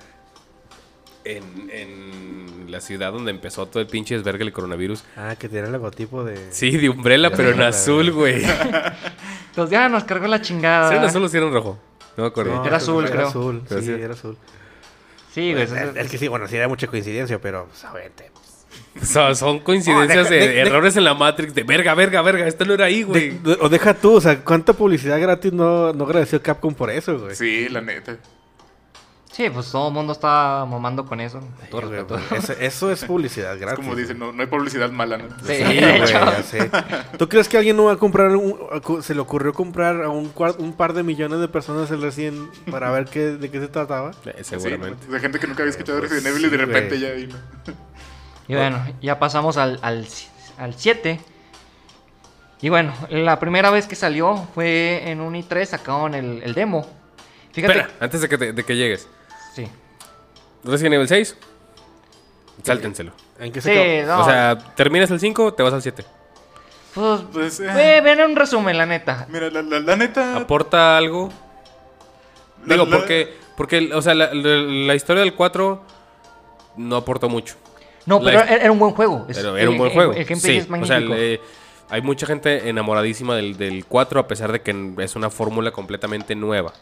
en, 1.24 1.70
en 1.70 2.66
la 2.70 2.80
ciudad 2.80 3.12
donde 3.12 3.30
empezó 3.30 3.66
todo 3.66 3.80
el 3.80 3.86
pinche 3.88 4.14
desvergue 4.14 4.44
del 4.44 4.52
coronavirus? 4.52 5.04
Ah, 5.16 5.36
que 5.38 5.48
tiene 5.48 5.66
el 5.66 5.72
logotipo 5.72 6.24
de... 6.24 6.52
Sí, 6.52 6.70
de 6.76 6.88
Umbrella, 6.88 7.30
pero 7.30 7.50
en 7.50 7.60
azul, 7.62 8.10
güey. 8.12 8.42
Entonces 8.44 9.70
ya 9.70 9.88
nos 9.88 10.04
cargó 10.04 10.26
la 10.26 10.40
chingada. 10.40 10.90
¿Sí, 10.90 10.96
en 10.96 11.02
azul 11.04 11.24
o 11.24 11.28
sí 11.28 11.36
era 11.36 11.46
en 11.46 11.52
rojo? 11.52 11.78
No 12.16 12.24
me 12.24 12.28
acuerdo. 12.28 12.54
No, 12.56 12.64
Era 12.66 12.76
azul, 12.76 13.04
era 13.04 13.14
creo. 13.14 13.28
azul, 13.28 13.62
sí, 13.68 13.82
sí. 13.82 13.90
era 13.90 14.14
azul. 14.14 14.36
Sí, 15.32 15.52
güey. 15.52 15.64
Es, 15.64 15.72
es 15.72 16.10
que 16.10 16.18
sí, 16.18 16.28
bueno, 16.28 16.46
sí 16.48 16.56
era 16.56 16.68
mucha 16.68 16.86
coincidencia, 16.86 17.40
pero, 17.40 17.66
pues, 17.66 17.84
a 17.84 17.92
ver, 17.92 18.10
te- 18.14 18.30
Son, 19.04 19.34
son 19.34 19.60
coincidencias 19.60 20.28
de, 20.28 20.36
deja- 20.36 20.46
de- 20.48 20.54
de- 20.54 20.60
errores 20.60 20.96
en 20.98 21.04
la 21.04 21.14
Matrix 21.14 21.54
de 21.54 21.62
verga, 21.62 21.94
verga, 21.94 22.20
verga. 22.20 22.46
Esto 22.46 22.66
no 22.66 22.74
era 22.74 22.84
ahí, 22.86 23.02
güey. 23.02 23.30
De- 23.30 23.50
de- 23.54 23.58
o 23.62 23.68
deja 23.70 23.94
tú, 23.94 24.14
o 24.16 24.20
sea, 24.20 24.40
¿cuánta 24.44 24.74
publicidad 24.74 25.18
gratis 25.20 25.52
no, 25.54 25.92
no 25.94 26.04
agradeció 26.04 26.42
Capcom 26.42 26.74
por 26.74 26.90
eso, 26.90 27.18
güey? 27.18 27.34
Sí, 27.34 27.68
la 27.70 27.80
neta. 27.80 28.18
Sí, 29.32 29.48
pues 29.48 29.70
todo 29.72 29.88
el 29.88 29.94
mundo 29.94 30.12
está 30.12 30.66
mamando 30.68 31.06
con 31.06 31.18
eso. 31.20 31.40
Con 31.40 31.48
todo 31.70 31.80
Sí, 31.80 31.86
güey, 31.86 31.98
respeto. 32.00 32.20
pues, 32.28 32.44
eso, 32.50 32.52
eso 32.60 32.90
es 32.92 33.04
publicidad 33.06 33.54
Es 33.54 33.60
gratis. 33.60 33.82
como 33.82 33.96
dicen, 33.96 34.18
no, 34.18 34.30
no 34.30 34.42
hay 34.42 34.46
publicidad 34.46 34.90
mala, 34.90 35.16
¿no? 35.16 35.24
Sí, 35.46 35.54
Sí, 35.56 35.62
güey, 35.64 36.02
hecho. 36.02 36.06
ya 36.12 36.42
sé. 36.42 36.70
¿Tú 37.16 37.28
crees 37.30 37.48
que 37.48 37.56
alguien 37.56 37.76
no 37.78 37.84
va 37.84 37.92
a 37.92 37.96
comprar, 37.96 38.36
un- 38.36 38.58
a- 38.70 39.02
se 39.02 39.14
le 39.14 39.20
ocurrió 39.22 39.54
comprar 39.54 40.02
a 40.02 40.10
un, 40.10 40.28
par 40.76 40.92
de 40.92 41.02
millones 41.02 41.40
de 41.40 41.48
personas 41.48 41.90
el 41.90 42.02
recién 42.02 42.50
para 42.70 42.90
ver 42.90 43.06
qué, 43.06 43.20
de 43.20 43.50
qué 43.50 43.58
se 43.58 43.68
trataba? 43.68 44.12
Sí, 44.12 44.30
seguramente. 44.42 45.06
de 45.10 45.18
gente 45.18 45.38
que 45.38 45.46
nunca 45.46 45.62
había 45.62 45.70
escuchado 45.70 45.98
Pues 46.00 46.10
Resident 46.10 46.36
Evil 46.36 46.46
y 46.46 46.50
de 46.50 46.56
repente 46.58 46.88
güey. 46.90 47.00
ya 47.00 47.08
ahí, 47.08 47.26
¿no? 47.26 47.72
Y 48.48 48.54
bueno, 48.54 48.84
ya 49.00 49.18
pasamos 49.18 49.56
al, 49.56 49.78
al, 49.82 50.06
al 50.58 50.74
7. 50.74 51.20
Y 52.60 52.68
bueno, 52.68 52.92
la 53.08 53.38
primera 53.40 53.70
vez 53.70 53.86
que 53.86 53.96
salió 53.96 54.46
fue 54.54 55.10
en 55.10 55.20
un 55.20 55.34
i3, 55.34 55.64
sacaron 55.64 56.14
el, 56.14 56.42
el 56.44 56.52
demo. 56.54 56.86
Fíjate. 57.52 57.78
Espera, 57.80 57.94
antes 58.00 58.20
de 58.20 58.28
que, 58.28 58.38
te- 58.38 58.52
de 58.52 58.64
que 58.64 58.76
llegues. 58.76 59.08
Sí. 59.54 59.68
Resident 60.64 60.94
Evil 60.94 61.08
6. 61.08 61.36
Sáltenselo. 62.62 63.12
¿En 63.38 63.52
qué 63.52 63.60
se 63.60 64.00
Sí, 64.02 64.06
no. 64.06 64.20
O 64.20 64.24
sea, 64.24 64.56
terminas 64.76 65.10
el 65.10 65.18
5, 65.20 65.54
te 65.54 65.62
vas 65.62 65.72
al 65.74 65.82
7. 65.82 66.04
pues, 66.94 67.20
Pues, 67.32 67.60
eh. 67.60 67.64
ve- 67.74 68.00
ven 68.02 68.20
un 68.20 68.36
resumen, 68.36 68.76
la 68.78 68.86
neta. 68.86 69.26
Mira, 69.30 69.50
la, 69.50 69.62
la, 69.62 69.80
la 69.80 69.96
neta. 69.96 70.36
¿Aporta 70.36 70.96
algo? 70.96 71.30
la- 72.66 72.74
Digo, 72.74 72.86
la- 72.86 72.96
porque, 72.98 73.34
porque, 73.56 73.90
o 73.92 74.00
sea, 74.02 74.14
la, 74.14 74.32
la- 74.32 74.56
la 74.86 74.94
historia 74.94 75.22
del 75.22 75.34
4 75.34 75.82
no 76.76 76.96
aportó 76.96 77.28
mucho. 77.28 77.56
No, 78.06 78.18
La- 78.20 78.24
pero 78.24 78.40
era, 78.42 78.54
era 78.64 78.72
un 78.72 78.78
buen 78.78 78.92
juego. 78.94 79.26
Es- 79.28 79.36
Pero 79.38 79.56
era 79.56 79.68
un 79.68 79.74
el- 79.74 79.78
buen 79.78 79.90
el- 79.90 79.96
juego. 79.96 80.12
El, 80.12 80.24
gameplay 80.24 80.52
sí, 80.54 80.58
es 80.58 80.66
o 80.66 80.70
magnífico. 80.70 80.98
sea, 80.98 81.00
le- 81.00 81.40
hay 81.90 82.02
mucha 82.02 82.26
gente 82.26 82.68
enamoradísima 82.68 83.34
del, 83.36 83.56
del 83.56 83.84
4 83.86 84.20
a 84.20 84.28
pesar 84.28 84.52
de 84.52 84.60
que 84.62 84.94
es 84.98 85.16
una 85.16 85.30
fórmula 85.30 85.72
completamente 85.72 86.34
nueva 86.36 86.72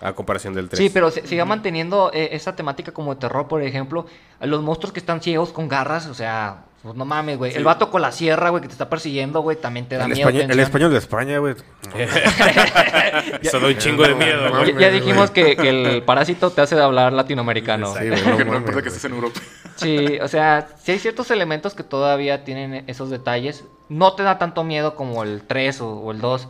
a 0.00 0.12
comparación 0.12 0.54
del 0.54 0.68
3. 0.68 0.78
Sí, 0.78 0.90
pero 0.90 1.10
se- 1.10 1.26
siga 1.26 1.44
manteniendo 1.44 2.10
eh, 2.14 2.30
esa 2.32 2.54
temática 2.56 2.92
como 2.92 3.14
de 3.14 3.20
terror, 3.20 3.48
por 3.48 3.62
ejemplo. 3.62 4.06
Los 4.40 4.62
monstruos 4.62 4.92
que 4.92 5.00
están 5.00 5.20
ciegos 5.20 5.50
con 5.50 5.68
garras, 5.68 6.06
o 6.06 6.14
sea, 6.14 6.64
pues 6.82 6.94
no 6.94 7.04
mames, 7.04 7.36
güey. 7.38 7.54
El 7.56 7.64
vato 7.64 7.90
con 7.90 8.00
la 8.02 8.12
sierra, 8.12 8.50
güey, 8.50 8.62
que 8.62 8.68
te 8.68 8.72
está 8.72 8.88
persiguiendo, 8.88 9.40
güey, 9.40 9.56
también 9.56 9.86
te 9.88 9.96
da 9.96 10.04
el, 10.04 10.12
miedo. 10.12 10.28
español, 10.28 10.50
el 10.52 10.60
español 10.60 10.90
de 10.92 10.98
España, 10.98 11.38
güey. 11.38 11.54
Eso 13.42 13.60
da 13.60 13.68
un 13.68 13.76
chingo 13.78 14.02
de 14.04 14.14
miedo, 14.14 14.42
Ya, 14.44 14.50
güey. 14.50 14.78
ya 14.78 14.90
dijimos 14.90 15.30
que, 15.30 15.56
que 15.56 15.68
el 15.68 16.02
parásito 16.04 16.50
te 16.50 16.60
hace 16.60 16.78
hablar 16.80 17.12
latinoamericano. 17.12 17.92
Sí, 17.94 18.08
güey, 18.08 18.44
no 18.44 18.56
importa 18.56 18.82
que 18.82 18.88
estés 18.88 19.04
en 19.04 19.12
Europa. 19.14 19.40
Sí, 19.76 20.18
o 20.20 20.28
sea, 20.28 20.68
sí 20.82 20.92
hay 20.92 20.98
ciertos 20.98 21.30
elementos 21.30 21.74
que 21.74 21.82
todavía 21.82 22.44
tienen 22.44 22.84
esos 22.86 23.10
detalles. 23.10 23.64
No 23.88 24.14
te 24.14 24.22
da 24.22 24.38
tanto 24.38 24.64
miedo 24.64 24.94
como 24.94 25.22
el 25.22 25.42
3 25.42 25.80
o, 25.80 25.90
o 26.00 26.12
el 26.12 26.20
2. 26.20 26.48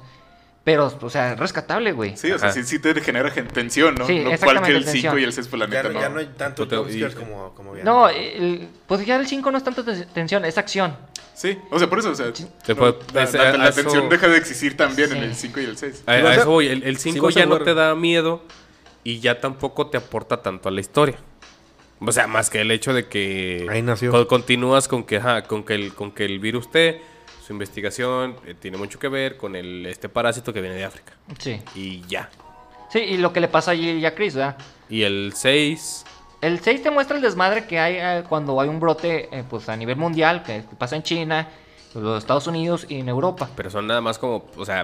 Pero, 0.68 0.92
o 1.00 1.08
sea, 1.08 1.32
es 1.32 1.38
rescatable, 1.38 1.92
güey. 1.92 2.14
Sí, 2.18 2.30
o 2.30 2.38
sea, 2.38 2.52
sí, 2.52 2.62
sí 2.62 2.78
te 2.78 2.94
genera 3.00 3.30
gen- 3.30 3.48
tensión, 3.48 3.94
¿no? 3.94 4.06
Sí, 4.06 4.18
no 4.20 4.34
igual 4.34 4.60
que 4.60 4.72
el 4.72 4.84
tensión. 4.84 5.12
5 5.14 5.18
y 5.18 5.24
el 5.24 5.32
6, 5.32 5.48
pues 5.48 5.60
la 5.60 5.66
Ya, 5.66 5.82
neta, 5.82 5.94
no, 5.94 6.00
ya 6.02 6.08
no 6.10 6.18
hay 6.18 6.26
tanto 6.36 6.68
te- 6.68 6.76
jumpscares 6.76 7.14
como, 7.14 7.54
como 7.54 7.72
bien. 7.72 7.86
No, 7.86 8.06
el- 8.10 8.68
pues 8.86 9.06
ya 9.06 9.16
el 9.16 9.26
5 9.26 9.50
no 9.50 9.56
es 9.56 9.64
tanto 9.64 9.82
te- 9.82 10.04
tensión, 10.04 10.44
es 10.44 10.58
acción. 10.58 10.94
Sí, 11.34 11.56
o 11.70 11.78
sea, 11.78 11.88
por 11.88 12.00
eso, 12.00 12.10
o 12.10 12.14
sea, 12.14 12.30
Te 12.34 12.74
no, 12.74 12.76
puede- 12.76 12.96
la, 13.14 13.22
es- 13.22 13.32
la- 13.32 13.48
a- 13.48 13.56
la 13.56 13.64
a 13.64 13.68
eso- 13.70 13.80
tensión 13.80 14.10
deja 14.10 14.28
de 14.28 14.36
existir 14.36 14.76
también 14.76 15.10
en 15.12 15.22
el 15.22 15.34
5 15.34 15.58
y 15.58 15.64
el 15.64 15.78
6. 15.78 16.02
A, 16.04 16.18
eso 16.18 16.50
voy. 16.50 16.66
El, 16.68 16.82
el 16.82 16.98
5 16.98 17.24
vas 17.24 17.36
a 17.36 17.40
ya 17.40 17.46
no 17.46 17.60
te 17.60 17.72
da 17.72 17.94
miedo 17.94 18.42
y 19.04 19.20
ya 19.20 19.40
tampoco 19.40 19.86
te 19.86 19.96
aporta 19.96 20.42
tanto 20.42 20.68
a 20.68 20.72
la 20.72 20.80
historia. 20.82 21.16
O 22.00 22.12
sea, 22.12 22.26
más 22.26 22.50
que 22.50 22.60
el 22.60 22.70
hecho 22.72 22.92
de 22.92 23.06
que 23.08 23.66
Ahí 23.70 23.80
nació. 23.80 24.10
co- 24.10 24.28
continúas 24.28 24.86
con 24.86 25.02
que, 25.02 25.16
ajá, 25.16 25.44
con 25.44 25.64
que 25.64 25.74
el, 25.76 25.94
con 25.94 26.12
que 26.12 26.26
el 26.26 26.38
virus 26.40 26.70
T, 26.70 27.00
su 27.48 27.54
investigación 27.54 28.36
eh, 28.44 28.52
tiene 28.52 28.76
mucho 28.76 28.98
que 28.98 29.08
ver 29.08 29.38
con 29.38 29.56
el 29.56 29.86
este 29.86 30.10
parásito 30.10 30.52
que 30.52 30.60
viene 30.60 30.76
de 30.76 30.84
África. 30.84 31.14
Sí. 31.38 31.62
Y 31.74 32.02
ya. 32.06 32.28
Sí, 32.90 32.98
y 32.98 33.16
lo 33.16 33.32
que 33.32 33.40
le 33.40 33.48
pasa 33.48 33.70
a 33.70 33.74
Jill 33.74 33.96
y 33.98 34.04
a 34.04 34.14
Chris, 34.14 34.34
¿verdad? 34.34 34.58
Y 34.90 35.02
el 35.02 35.32
6, 35.34 36.04
El 36.42 36.60
6 36.60 36.82
te 36.82 36.90
muestra 36.90 37.16
el 37.16 37.22
desmadre 37.22 37.64
que 37.64 37.78
hay 37.78 37.96
eh, 37.96 38.24
cuando 38.28 38.60
hay 38.60 38.68
un 38.68 38.78
brote 38.78 39.30
eh, 39.32 39.44
pues 39.48 39.66
a 39.70 39.76
nivel 39.76 39.96
mundial, 39.96 40.42
que 40.42 40.62
pasa 40.76 40.96
en 40.96 41.02
China, 41.02 41.48
los 41.94 42.18
Estados 42.18 42.46
Unidos 42.46 42.84
y 42.86 43.00
en 43.00 43.08
Europa. 43.08 43.48
pero 43.56 43.70
son 43.70 43.86
nada 43.86 44.02
más 44.02 44.18
como, 44.18 44.44
o 44.54 44.64
sea, 44.66 44.82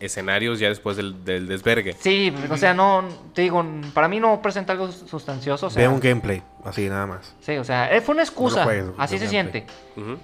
escenarios 0.00 0.58
ya 0.60 0.70
después 0.70 0.96
del, 0.96 1.26
del 1.26 1.46
desvergue. 1.46 1.94
Sí, 2.00 2.32
o 2.50 2.56
sea, 2.56 2.72
no, 2.72 3.04
te 3.34 3.42
digo, 3.42 3.62
para 3.92 4.08
mí 4.08 4.18
no 4.18 4.40
presenta 4.40 4.72
algo 4.72 4.90
sustancioso. 4.90 5.66
O 5.66 5.70
sea, 5.70 5.82
Ve 5.82 5.88
un 5.88 6.00
gameplay, 6.00 6.42
así 6.64 6.88
nada 6.88 7.06
más. 7.06 7.34
Sí, 7.42 7.58
o 7.58 7.64
sea, 7.64 7.90
fue 8.02 8.14
una 8.14 8.22
excusa. 8.22 8.64
juegues, 8.64 8.92
así 8.96 9.18
se 9.18 9.28
siente. 9.28 9.66
Ujú. 9.94 10.16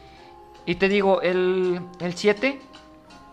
Y 0.66 0.76
te 0.76 0.88
digo, 0.88 1.20
el, 1.22 1.80
el 2.00 2.14
7 2.14 2.60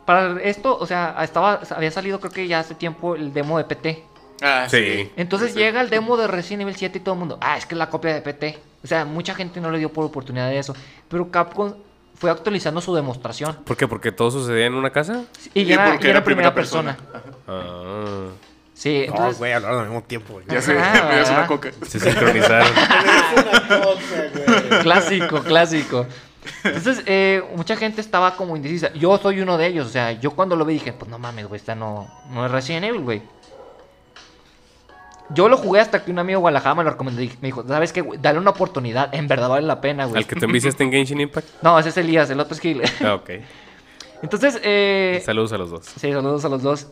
para 0.06 0.42
esto, 0.42 0.78
o 0.78 0.86
sea, 0.86 1.16
estaba, 1.24 1.62
había 1.76 1.92
salido 1.92 2.20
creo 2.20 2.32
que 2.32 2.48
ya 2.48 2.60
hace 2.60 2.76
tiempo 2.76 3.16
el 3.16 3.34
demo 3.34 3.58
de 3.58 3.64
PT. 3.64 4.04
Ah, 4.42 4.66
Sí. 4.70 5.12
Entonces 5.16 5.54
Sí, 5.54 5.60
llega 5.60 5.82
el 5.82 5.90
demo 5.90 6.18
de 6.18 6.28
Resident 6.28 6.64
Evil 6.64 6.76
7 6.76 6.98
y 6.98 7.02
todo 7.02 7.14
el 7.14 7.20
mundo, 7.20 7.38
ah, 7.42 7.58
es 7.58 7.66
que 7.66 7.76
es 7.76 7.80
la 7.80 7.90
copia 7.90 8.14
de 8.14 8.22
PT. 8.22 8.60
O 8.84 8.88
sea, 8.88 9.06
mucha 9.06 9.36
gente 9.36 9.62
no 9.62 9.70
le 9.72 9.78
dio 9.78 9.94
por 9.94 10.04
oportunidad 10.04 10.50
de 10.50 10.58
eso. 10.58 10.74
Pero 11.08 11.30
Capcom 11.30 11.76
fue 12.16 12.32
actualizando 12.32 12.82
su 12.82 12.96
demostración. 12.96 13.56
¿Por 13.64 13.78
qué? 13.78 13.88
¿Porque 13.88 14.12
todo 14.12 14.32
sucedía 14.32 14.66
en 14.66 14.74
una 14.74 14.90
casa? 14.90 15.24
Y 15.54 15.62
Y 15.62 15.66
ya 15.66 15.76
era, 15.76 15.86
porque 15.92 16.04
ya 16.06 16.10
era 16.10 16.18
era 16.20 16.26
primera, 16.26 16.54
primera 16.54 16.56
persona. 16.56 16.98
persona. 16.98 17.24
Ah. 17.48 18.30
Sí, 18.74 19.06
No, 19.08 19.14
entonces... 19.14 19.38
güey, 19.38 19.54
hablaron 19.54 19.80
al 19.82 19.86
mismo 19.86 20.02
tiempo, 20.04 20.34
güey. 20.34 20.46
Ya 20.50 20.60
sé, 20.62 20.76
Ah, 20.80 21.06
me 21.10 21.18
das 21.18 21.30
una 21.30 21.46
coca. 21.46 21.70
Se 21.88 22.00
sincronizaron. 22.00 22.68
clásico, 24.82 25.42
clásico. 25.44 26.08
Entonces, 26.64 27.04
eh, 27.06 27.44
mucha 27.56 27.76
gente 27.76 28.02
estaba 28.02 28.36
como 28.36 28.56
indecisa. 28.56 28.92
Yo 28.94 29.18
soy 29.18 29.42
uno 29.42 29.58
de 29.58 29.68
ellos. 29.68 29.88
O 29.88 29.90
sea, 29.90 30.12
yo 30.14 30.32
cuando 30.32 30.56
lo 30.56 30.66
vi 30.66 30.76
dije, 30.76 30.94
pues 30.94 31.10
no 31.10 31.20
mames, 31.20 31.48
güey, 31.48 31.60
esta 31.60 31.76
no, 31.76 32.08
no 32.32 32.46
es 32.46 32.52
Resident 32.52 32.86
Evil, 32.86 33.02
güey. 33.02 33.22
Yo 35.34 35.48
lo 35.48 35.58
jugué 35.58 35.80
hasta 35.80 36.04
que 36.04 36.12
un 36.12 36.20
amigo 36.20 36.40
de 36.40 36.42
Guadalajara 36.42 36.76
me 36.76 36.84
lo 36.84 36.90
recomendó. 36.90 37.22
y 37.22 37.28
Me 37.42 37.48
dijo, 37.48 37.66
¿sabes 37.66 37.94
qué? 37.94 38.02
güey? 38.02 38.20
Dale 38.22 38.40
una 38.40 38.50
oportunidad. 38.50 39.14
En 39.14 39.28
verdad 39.28 39.48
vale 39.48 39.66
la 39.66 39.80
pena, 39.80 40.06
güey. 40.06 40.18
¿Al 40.18 40.28
que 40.28 40.36
te 40.36 40.46
enviciaste 40.46 40.84
en 40.84 40.92
Genshin 40.92 41.22
Impact? 41.22 41.48
No, 41.62 41.80
ese 41.80 41.90
es 41.90 41.98
Elías, 41.98 42.30
el 42.30 42.40
otro 42.40 42.54
es 42.54 42.60
Gil. 42.60 42.82
Ah, 43.04 43.16
ok. 43.16 43.30
Entonces, 44.22 44.60
eh... 44.64 45.22
Saludos 45.26 45.54
a 45.54 45.58
los 45.58 45.70
dos. 45.70 45.86
Sí, 45.86 46.12
saludos 46.12 46.44
a 46.44 46.50
los 46.50 46.62
dos. 46.62 46.88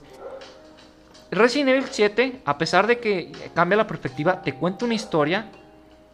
Resident 1.32 1.70
Evil 1.70 1.86
7, 1.90 2.42
a 2.46 2.58
pesar 2.58 2.88
de 2.88 3.00
que 3.00 3.32
cambia 3.54 3.78
la 3.78 3.86
perspectiva, 3.86 4.42
te 4.42 4.54
cuenta 4.54 4.86
una 4.86 4.96
historia 4.96 5.52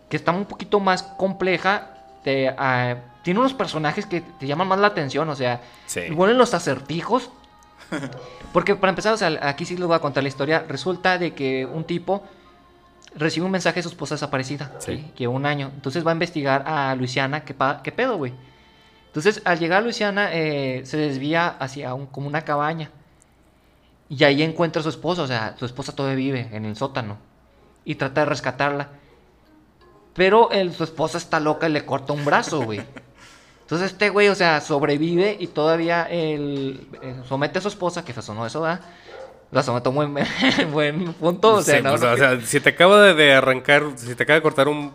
que 0.09 0.17
está 0.17 0.31
un 0.31 0.45
poquito 0.45 0.79
más 0.79 1.03
compleja. 1.03 1.94
Te, 2.25 2.49
ah, 2.57 2.95
tiene 3.23 3.39
unos 3.39 3.53
personajes 3.53 4.05
que 4.05 4.19
te 4.21 4.47
llaman 4.47 4.67
más 4.67 4.79
la 4.79 4.87
atención, 4.87 5.29
o 5.29 5.35
sea, 5.35 5.61
Sí. 5.85 6.01
ponen 6.15 6.37
los 6.37 6.53
acertijos. 6.53 7.29
Porque 8.51 8.75
para 8.75 8.89
empezar, 8.89 9.13
o 9.13 9.17
sea, 9.17 9.37
aquí 9.43 9.63
sí 9.65 9.77
les 9.77 9.85
voy 9.85 9.95
a 9.95 9.99
contar 9.99 10.23
la 10.23 10.29
historia. 10.29 10.65
Resulta 10.67 11.17
de 11.19 11.33
que 11.35 11.65
un 11.65 11.83
tipo 11.83 12.23
recibe 13.15 13.45
un 13.45 13.51
mensaje 13.51 13.75
de 13.77 13.83
su 13.83 13.89
esposa 13.89 14.15
desaparecida, 14.15 14.71
Sí. 14.79 14.97
¿sí? 14.97 15.11
que 15.15 15.27
un 15.27 15.45
año. 15.45 15.71
Entonces 15.75 16.05
va 16.05 16.11
a 16.11 16.13
investigar 16.13 16.63
a 16.67 16.95
Luisiana, 16.95 17.45
¿qué, 17.45 17.53
pa- 17.53 17.81
qué 17.83 17.91
pedo, 17.91 18.17
güey? 18.17 18.33
Entonces, 19.07 19.41
al 19.45 19.59
llegar 19.59 19.77
a 19.79 19.81
Luisiana, 19.81 20.29
eh, 20.33 20.81
se 20.85 20.97
desvía 20.97 21.47
hacia 21.47 21.93
un, 21.93 22.07
como 22.07 22.27
una 22.27 22.41
cabaña. 22.41 22.89
Y 24.09 24.23
ahí 24.23 24.41
encuentra 24.43 24.81
a 24.81 24.83
su 24.83 24.89
esposa, 24.89 25.21
o 25.21 25.27
sea, 25.27 25.55
su 25.57 25.65
esposa 25.65 25.95
todavía 25.95 26.17
vive 26.17 26.49
en 26.51 26.65
el 26.65 26.75
sótano. 26.75 27.17
Y 27.85 27.95
trata 27.95 28.21
de 28.21 28.25
rescatarla. 28.25 28.89
Pero 30.15 30.49
el- 30.51 30.73
su 30.73 30.83
esposa 30.83 31.17
está 31.17 31.39
loca 31.39 31.67
y 31.69 31.71
le 31.71 31.85
corta 31.85 32.13
un 32.13 32.25
brazo, 32.25 32.61
güey. 32.61 32.81
Entonces 33.61 33.91
este 33.91 34.09
güey, 34.09 34.27
o 34.29 34.35
sea, 34.35 34.61
sobrevive 34.61 35.35
y 35.39 35.47
todavía 35.47 36.03
el, 36.03 36.87
eh, 37.01 37.15
somete 37.27 37.59
a 37.59 37.61
su 37.61 37.67
esposa, 37.67 38.05
que 38.05 38.11
eso 38.11 38.33
no 38.33 38.45
eso, 38.45 38.61
¿verdad? 38.61 38.81
La 39.51 39.63
somete 39.63 39.87
a 39.87 39.91
un 39.91 39.95
buen, 39.95 40.13
buen 40.71 41.13
punto, 41.13 41.55
o 41.55 41.61
sea, 41.61 41.77
Sí, 41.77 41.83
no, 41.83 41.89
pues, 41.91 42.03
o 42.03 42.17
sea, 42.17 42.39
si 42.41 42.59
te 42.59 42.69
acaba 42.69 43.13
de, 43.13 43.33
arrancar, 43.33 43.83
si 43.95 44.13
te 44.15 44.23
acaba 44.23 44.35
de 44.35 44.41
cortar 44.43 44.67
un- 44.67 44.93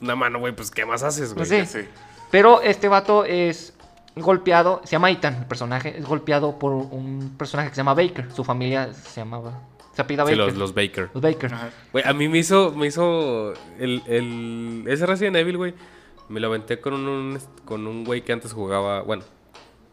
una 0.00 0.14
mano, 0.14 0.38
güey, 0.38 0.54
pues 0.54 0.70
¿qué 0.70 0.86
más 0.86 1.02
haces, 1.02 1.34
güey? 1.34 1.46
Pues 1.48 1.66
sí. 1.66 1.66
Sé. 1.80 1.88
Pero 2.30 2.62
este 2.62 2.88
vato 2.88 3.24
es 3.24 3.74
golpeado, 4.16 4.80
se 4.84 4.92
llama 4.92 5.10
Ethan, 5.10 5.34
el 5.34 5.46
personaje, 5.46 5.96
es 5.98 6.04
golpeado 6.06 6.58
por 6.58 6.72
un 6.72 7.34
personaje 7.36 7.68
que 7.70 7.74
se 7.74 7.80
llama 7.80 7.94
Baker. 7.94 8.30
Su 8.32 8.44
familia 8.44 8.92
se 8.92 9.20
llamaba, 9.20 9.52
se 9.94 10.02
apellida 10.02 10.24
Sí, 10.26 10.32
Baker. 10.32 10.46
los, 10.46 10.56
los 10.56 10.74
Baker. 10.74 11.10
Los 11.14 11.22
Baker. 11.22 11.52
Güey, 11.92 12.04
a 12.06 12.12
mí 12.12 12.28
me 12.28 12.38
hizo, 12.38 12.72
me 12.72 12.86
hizo 12.86 13.54
el, 13.78 14.02
el, 14.06 14.84
ese 14.88 15.06
Resident 15.06 15.36
Evil, 15.36 15.56
güey, 15.56 15.74
me 16.28 16.40
lo 16.40 16.48
aventé 16.48 16.80
con 16.80 16.94
un, 16.94 17.38
con 17.64 17.86
un 17.86 18.04
güey 18.04 18.22
que 18.22 18.32
antes 18.32 18.52
jugaba, 18.52 19.02
bueno, 19.02 19.24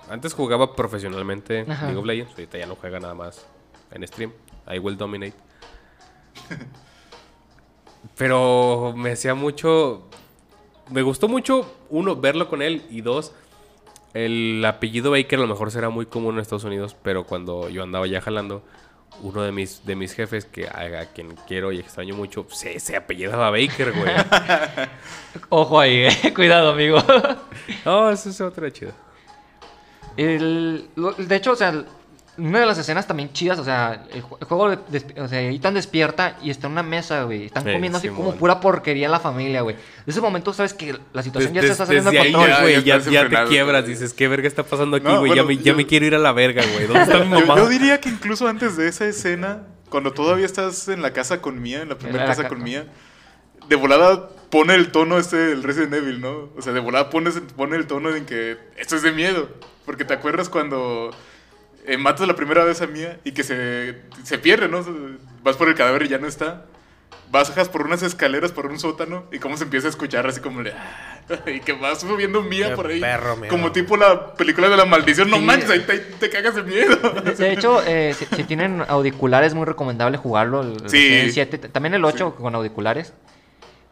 antes 0.09 0.33
jugaba 0.33 0.75
profesionalmente 0.75 1.65
Ajá. 1.69 1.85
League 1.85 1.99
of 1.99 2.05
Legends, 2.05 2.31
ahorita 2.31 2.57
ya 2.57 2.65
no 2.65 2.75
juega 2.75 2.99
nada 2.99 3.13
más 3.13 3.45
en 3.91 4.07
stream, 4.07 4.31
I 4.73 4.79
will 4.79 4.97
dominate. 4.97 5.35
Pero 8.17 8.93
me 8.95 9.11
hacía 9.11 9.35
mucho, 9.35 10.07
me 10.89 11.01
gustó 11.01 11.27
mucho, 11.27 11.71
uno, 11.89 12.15
verlo 12.15 12.49
con 12.49 12.61
él, 12.61 12.83
y 12.89 13.01
dos, 13.01 13.33
el 14.13 14.63
apellido 14.65 15.11
Baker 15.11 15.39
a 15.39 15.41
lo 15.43 15.47
mejor 15.47 15.71
será 15.71 15.89
muy 15.89 16.05
común 16.05 16.35
en 16.35 16.41
Estados 16.41 16.63
Unidos, 16.63 16.95
pero 17.01 17.25
cuando 17.25 17.69
yo 17.69 17.83
andaba 17.83 18.07
ya 18.07 18.19
jalando, 18.21 18.63
uno 19.21 19.43
de 19.43 19.51
mis, 19.51 19.85
de 19.85 19.95
mis 19.95 20.13
jefes, 20.13 20.45
que 20.45 20.67
a, 20.67 21.01
a 21.01 21.05
quien 21.05 21.35
quiero 21.47 21.71
y 21.71 21.79
extraño 21.79 22.15
mucho, 22.15 22.45
se, 22.49 22.79
se 22.79 22.95
apellidaba 22.95 23.51
Baker, 23.51 23.91
güey. 23.93 24.13
Ojo 25.49 25.79
ahí, 25.79 26.05
eh, 26.05 26.33
cuidado, 26.35 26.71
amigo. 26.71 26.97
No, 27.85 28.09
eso 28.09 28.29
es 28.29 28.41
otra 28.41 28.71
chido. 28.71 28.91
El, 30.17 30.89
de 31.17 31.35
hecho, 31.35 31.51
o 31.51 31.55
sea, 31.55 31.85
una 32.37 32.59
de 32.61 32.65
las 32.65 32.77
escenas 32.77 33.05
también 33.07 33.31
chidas, 33.33 33.59
o 33.59 33.63
sea, 33.65 34.05
el, 34.13 34.23
ju- 34.23 34.37
el 34.39 34.47
juego, 34.47 34.69
de- 34.69 35.21
o 35.21 35.27
sea, 35.27 35.41
Ethan 35.41 35.73
despierta 35.73 36.37
y 36.41 36.49
está 36.49 36.67
en 36.67 36.73
una 36.73 36.83
mesa, 36.83 37.23
güey. 37.23 37.45
Están 37.45 37.63
comiendo 37.63 37.97
así 37.97 38.07
como 38.09 38.35
pura 38.35 38.59
porquería 38.59 39.09
la 39.09 39.19
familia, 39.19 39.61
güey. 39.61 39.75
De 39.75 40.11
ese 40.11 40.21
momento 40.21 40.53
sabes 40.53 40.73
que 40.73 40.97
la 41.13 41.23
situación 41.23 41.53
ya 41.53 41.61
Des- 41.61 41.69
se 41.69 41.71
está 41.73 41.85
saliendo 41.85 42.09
de 42.09 42.17
desde 42.17 42.27
ahí 42.27 42.33
control. 42.33 42.55
ya, 42.55 42.61
güey, 42.61 42.73
ya 42.75 42.81
ya, 42.81 42.95
estás 42.95 43.13
ya 43.13 43.29
te 43.29 43.49
quiebras. 43.49 43.85
Dices, 43.85 44.13
¿qué 44.13 44.27
verga 44.27 44.47
está 44.47 44.63
pasando 44.63 44.97
aquí, 44.97 45.05
No, 45.05 45.19
güey? 45.19 45.35
ya, 45.35 45.43
bueno, 45.43 45.47
me, 45.47 45.57
ya 45.57 45.71
yo- 45.71 45.75
me 45.75 45.85
quiero 45.85 46.05
ir 46.05 46.15
a 46.15 46.19
la 46.19 46.31
verga, 46.31 46.63
güey. 46.73 46.87
¿Dónde 46.87 47.01
está 47.03 47.19
mi 47.23 47.29
Yo, 47.39 47.45
mamá? 47.45 47.55
yo 47.57 47.67
diría 47.69 47.99
que 47.99 48.09
incluso 48.09 48.47
antes 48.47 48.77
de 48.77 48.87
esa 48.87 49.05
escena, 49.05 49.63
cuando 49.89 50.11
todavía 50.13 50.45
estás 50.45 50.87
en 50.87 51.01
la 51.01 51.11
casa 51.13 51.41
con 51.41 51.61
Mía, 51.61 51.81
en 51.81 51.89
la 51.89 51.97
primera 51.97 52.25
casa 52.25 52.43
ca- 52.43 52.49
con 52.49 52.63
Mía, 52.63 52.85
de 53.67 53.75
volada 53.75 54.29
pone 54.49 54.73
el 54.75 54.91
tono 54.91 55.17
este 55.17 55.35
del 55.37 55.63
Resident 55.63 55.93
Evil, 55.93 56.19
¿no? 56.21 56.49
O 56.57 56.61
sea, 56.61 56.73
de 56.73 56.79
volada 56.79 57.09
pones, 57.09 57.39
pone 57.55 57.75
el 57.75 57.87
tono 57.87 58.13
en 58.15 58.25
que 58.25 58.57
esto 58.77 58.95
es 58.95 59.01
de 59.01 59.11
miedo. 59.11 59.49
Porque 59.85 60.05
te 60.05 60.13
acuerdas 60.13 60.47
cuando 60.49 61.11
eh, 61.85 61.97
matas 61.97 62.27
la 62.27 62.35
primera 62.35 62.63
vez 62.63 62.81
a 62.81 62.87
Mía 62.87 63.19
y 63.23 63.31
que 63.31 63.43
se, 63.43 64.01
se 64.23 64.37
pierde, 64.37 64.67
¿no? 64.67 64.85
Vas 65.43 65.55
por 65.57 65.67
el 65.69 65.75
cadáver 65.75 66.03
y 66.03 66.07
ya 66.09 66.17
no 66.17 66.27
está. 66.27 66.65
Bajas 67.31 67.69
por 67.69 67.83
unas 67.83 68.03
escaleras, 68.03 68.51
por 68.51 68.65
un 68.65 68.77
sótano, 68.77 69.23
y 69.31 69.39
cómo 69.39 69.55
se 69.55 69.63
empieza 69.63 69.87
a 69.87 69.89
escuchar 69.89 70.27
así 70.27 70.41
como 70.41 70.63
de... 70.63 70.73
"Ah", 70.73 71.17
Y 71.47 71.61
que 71.61 71.71
vas 71.71 72.01
subiendo 72.01 72.41
Mía 72.41 72.69
Qué 72.71 72.75
por 72.75 72.87
ahí. 72.87 72.99
perro 72.99 73.37
como 73.49 73.71
tipo 73.71 73.95
la 73.95 74.33
película 74.33 74.67
de 74.67 74.75
la 74.75 74.83
maldición. 74.83 75.29
No 75.29 75.37
Sí. 75.37 75.43
manches, 75.43 75.69
ahí 75.69 75.79
te, 75.79 75.97
te 75.99 76.29
cagas 76.29 76.55
de 76.55 76.63
miedo. 76.63 76.97
De, 77.21 77.53
hecho, 77.53 77.81
eh, 77.87 78.13
si, 78.19 78.25
si 78.25 78.43
tienen 78.43 78.83
auriculares, 78.85 79.49
es 79.49 79.53
muy 79.55 79.65
recomendable 79.65 80.17
jugarlo. 80.17 80.61
El, 80.61 80.75
Sí. 80.89 80.97
Resident 80.97 81.19
Evil 81.21 81.31
7, 81.31 81.57
también 81.69 81.93
el 81.93 82.03
8 82.03 82.35
con 82.35 82.53
auriculares. 82.53 83.13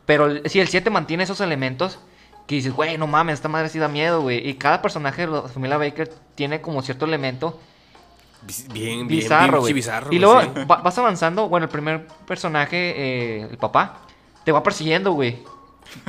Pero 0.06 0.26
el- 0.26 0.42
sí, 0.50 0.60
el 0.60 0.68
7 0.68 0.90
mantiene 0.90 1.24
esos 1.24 1.40
elementos 1.40 1.98
que 2.46 2.56
dices, 2.56 2.74
güey, 2.74 2.98
no 2.98 3.08
mames, 3.08 3.36
esta 3.36 3.48
madre 3.48 3.70
sí 3.70 3.80
da 3.80 3.88
miedo, 3.88 4.22
güey. 4.22 4.46
Y 4.50 4.56
cada 4.56 4.82
personaje 4.82 5.22
de 5.22 5.28
la 5.32 5.44
familia 5.44 5.78
Baker 5.78 6.10
tiene 6.36 6.60
como 6.60 6.82
cierto 6.82 7.06
elemento 7.06 7.58
Bien, 8.42 8.74
bien, 8.74 9.08
bizarro, 9.08 9.62
bien 9.64 9.76
bizarro. 9.76 10.12
y 10.14 10.20
luego 10.20 10.42
sí. 10.42 10.48
va- 10.70 10.78
vas 10.82 10.98
avanzando, 10.98 11.50
bueno, 11.50 11.66
el 11.66 11.70
primer 11.72 12.08
personaje, 12.26 12.78
eh, 13.42 13.48
el 13.52 13.58
papá, 13.58 14.00
te 14.46 14.52
va 14.52 14.64
persiguiendo, 14.64 15.12
güey. 15.14 15.44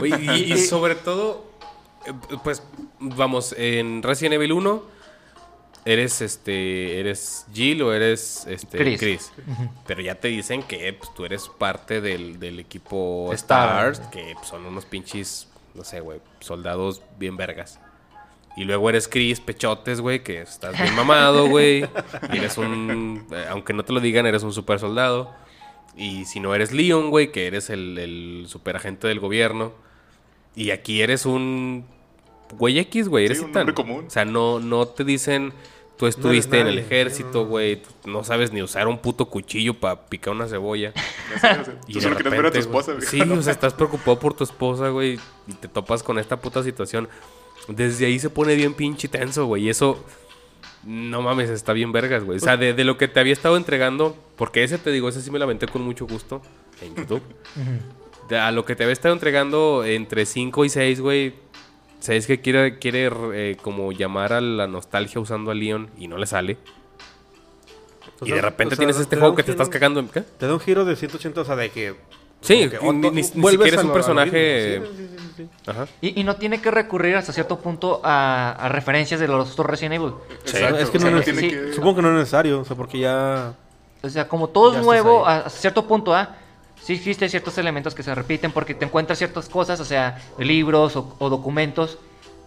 Y, 0.02 0.14
y 0.52 0.58
sobre 0.58 0.94
todo, 0.94 1.44
eh, 2.06 2.12
pues, 2.44 2.62
vamos, 3.00 3.54
en 3.58 4.02
Resident 4.02 4.34
Evil 4.34 4.52
1, 4.52 4.82
eres 5.84 6.20
este, 6.20 7.00
eres 7.00 7.46
Jill 7.52 7.82
o 7.82 7.92
eres 7.92 8.46
este, 8.46 8.78
Chris. 8.78 9.00
Chris. 9.00 9.32
Pero 9.86 10.00
ya 10.02 10.14
te 10.14 10.28
dicen 10.28 10.62
que 10.62 10.92
pues, 10.92 11.12
tú 11.14 11.24
eres 11.24 11.48
parte 11.58 12.00
del, 12.00 12.38
del 12.38 12.60
equipo 12.60 13.30
Star. 13.32 13.92
Stars, 13.92 14.08
que 14.10 14.34
pues, 14.34 14.46
son 14.46 14.64
unos 14.66 14.84
pinches, 14.84 15.48
no 15.74 15.82
sé, 15.84 16.00
güey, 16.00 16.20
soldados 16.40 17.02
bien 17.18 17.36
vergas. 17.36 17.80
Y 18.56 18.64
luego 18.64 18.88
eres 18.90 19.08
Chris, 19.08 19.40
pechotes, 19.40 20.00
güey, 20.00 20.22
que 20.22 20.40
estás 20.42 20.78
bien 20.80 20.94
mamado, 20.96 21.48
güey. 21.48 21.88
Y 22.32 22.36
eres 22.38 22.58
un, 22.58 23.26
eh, 23.32 23.46
aunque 23.50 23.72
no 23.72 23.84
te 23.84 23.92
lo 23.92 24.00
digan, 24.00 24.26
eres 24.26 24.42
un 24.42 24.52
super 24.52 24.78
soldado. 24.78 25.32
Y 25.96 26.24
si 26.24 26.40
no 26.40 26.54
eres 26.54 26.72
Leon, 26.72 27.10
güey, 27.10 27.30
que 27.32 27.46
eres 27.46 27.70
el, 27.70 27.96
el 27.98 28.44
superagente 28.48 29.06
del 29.08 29.20
gobierno. 29.20 29.72
Y 30.54 30.70
aquí 30.72 31.00
eres 31.00 31.26
un 31.26 31.86
güey 32.58 32.78
X, 32.80 33.08
güey, 33.08 33.26
eres 33.26 33.38
Sí, 33.38 33.44
un 33.44 33.50
Ethan. 33.50 33.60
hombre 33.62 33.74
común. 33.74 34.04
O 34.06 34.10
sea, 34.10 34.24
no, 34.24 34.58
no 34.58 34.86
te 34.88 35.04
dicen, 35.04 35.52
tú 35.96 36.06
estuviste 36.08 36.58
en 36.60 36.66
el 36.66 36.78
ejército, 36.78 37.46
güey, 37.46 37.80
no 38.04 38.24
sabes 38.24 38.52
ni 38.52 38.60
usar 38.62 38.88
un 38.88 38.98
puto 38.98 39.26
cuchillo 39.26 39.74
para 39.74 40.06
picar 40.06 40.34
una 40.34 40.48
cebolla. 40.48 40.92
Ya 41.30 41.38
sé, 41.56 41.64
sé. 41.66 41.72
Y 41.86 41.92
Tú 41.94 42.00
solo 42.00 42.16
quieres 42.16 42.32
ver 42.32 42.46
a 42.46 42.50
tu 42.50 42.58
esposa. 42.58 42.92
güey. 42.94 43.06
Sí, 43.06 43.20
o 43.20 43.42
sea, 43.42 43.52
estás 43.52 43.74
preocupado 43.74 44.18
por 44.18 44.34
tu 44.34 44.42
esposa, 44.42 44.88
güey, 44.88 45.20
y 45.46 45.52
te 45.54 45.68
topas 45.68 46.02
con 46.02 46.18
esta 46.18 46.36
puta 46.40 46.62
situación. 46.64 47.08
Desde 47.70 48.06
ahí 48.06 48.18
se 48.18 48.30
pone 48.30 48.54
bien 48.56 48.74
pinche 48.74 49.08
tenso, 49.08 49.46
güey, 49.46 49.64
y 49.64 49.70
eso, 49.70 50.04
no 50.84 51.22
mames, 51.22 51.50
está 51.50 51.72
bien 51.72 51.92
vergas, 51.92 52.24
güey. 52.24 52.38
O 52.38 52.40
sea, 52.40 52.56
de, 52.56 52.72
de 52.74 52.84
lo 52.84 52.96
que 52.98 53.08
te 53.08 53.20
había 53.20 53.32
estado 53.32 53.56
entregando, 53.56 54.16
porque 54.36 54.62
ese 54.64 54.78
te 54.78 54.90
digo, 54.90 55.08
ese 55.08 55.22
sí 55.22 55.30
me 55.30 55.38
la 55.38 55.44
aventé 55.44 55.66
con 55.68 55.82
mucho 55.82 56.06
gusto 56.06 56.42
en 56.82 56.94
YouTube. 56.96 57.22
De 58.28 58.38
a 58.38 58.50
lo 58.52 58.64
que 58.64 58.76
te 58.76 58.84
había 58.84 58.92
estado 58.92 59.14
entregando 59.14 59.84
entre 59.84 60.24
5 60.26 60.64
y 60.64 60.68
6, 60.68 61.00
güey. 61.00 61.34
Sabes 62.00 62.26
que 62.26 62.40
quiere, 62.40 62.78
quiere 62.78 63.10
eh, 63.34 63.56
como 63.60 63.92
llamar 63.92 64.32
a 64.32 64.40
la 64.40 64.66
nostalgia 64.66 65.20
usando 65.20 65.50
a 65.50 65.54
Leon 65.54 65.90
y 65.98 66.08
no 66.08 66.16
le 66.16 66.26
sale. 66.26 66.56
O 68.20 68.24
y 68.24 68.28
sea, 68.28 68.36
de 68.36 68.42
repente 68.42 68.74
o 68.74 68.76
sea, 68.76 68.78
tienes 68.86 68.98
este 68.98 69.16
juego 69.16 69.34
que 69.34 69.42
te 69.42 69.50
estás 69.50 69.68
cagando 69.68 70.00
en... 70.00 70.08
¿Qué? 70.08 70.20
Te 70.22 70.46
da 70.46 70.54
un 70.54 70.60
giro 70.60 70.84
de 70.84 70.96
180, 70.96 71.40
o 71.40 71.44
sea, 71.44 71.56
de 71.56 71.70
que... 71.70 71.94
Sí, 72.40 72.70
que 72.70 72.78
ni- 72.80 73.10
ni- 73.10 73.22
ni 73.22 73.22
vuelves 73.40 73.66
siquiera 73.66 73.76
es 73.76 73.82
a 73.82 73.86
un 73.86 73.92
personaje. 73.92 74.80
Sí, 74.80 74.86
sí, 74.96 75.08
sí, 75.18 75.29
sí. 75.44 75.70
Ajá. 75.70 75.86
Y, 76.00 76.20
y 76.20 76.24
no 76.24 76.36
tiene 76.36 76.60
que 76.60 76.70
recurrir 76.70 77.16
hasta 77.16 77.32
cierto 77.32 77.58
punto 77.58 78.00
a, 78.04 78.52
a 78.52 78.68
referencias 78.68 79.20
de 79.20 79.28
los 79.28 79.52
otros 79.52 79.66
Resident 79.66 79.94
Evil. 79.94 80.14
Exacto, 80.44 80.78
Es 80.78 80.90
que 80.90 80.98
o 80.98 81.00
sea, 81.00 81.10
no 81.10 81.16
no 81.16 81.18
es- 81.20 81.24
tiene 81.24 81.40
sí, 81.40 81.50
que... 81.50 81.72
Supongo 81.72 81.96
que 81.96 82.02
no 82.02 82.08
es 82.10 82.14
necesario, 82.14 82.60
o 82.60 82.64
sea, 82.64 82.76
porque 82.76 82.98
ya... 82.98 83.52
O 84.02 84.08
sea, 84.08 84.26
como 84.28 84.48
todo 84.48 84.72
Ya 84.72 84.78
es 84.80 84.84
nuevo, 84.84 85.26
a- 85.26 85.36
hasta 85.38 85.50
cierto 85.50 85.86
punto, 85.86 86.14
¿ah? 86.14 86.36
Sí 86.82 86.94
existen 86.94 87.28
ciertos 87.28 87.58
elementos 87.58 87.94
que 87.94 88.02
se 88.02 88.14
repiten 88.14 88.52
porque 88.52 88.72
te 88.74 88.86
encuentras 88.86 89.18
ciertas 89.18 89.48
cosas, 89.50 89.78
o 89.80 89.84
sea, 89.84 90.18
libros 90.38 90.96
o, 90.96 91.14
o 91.18 91.28
documentos 91.28 91.98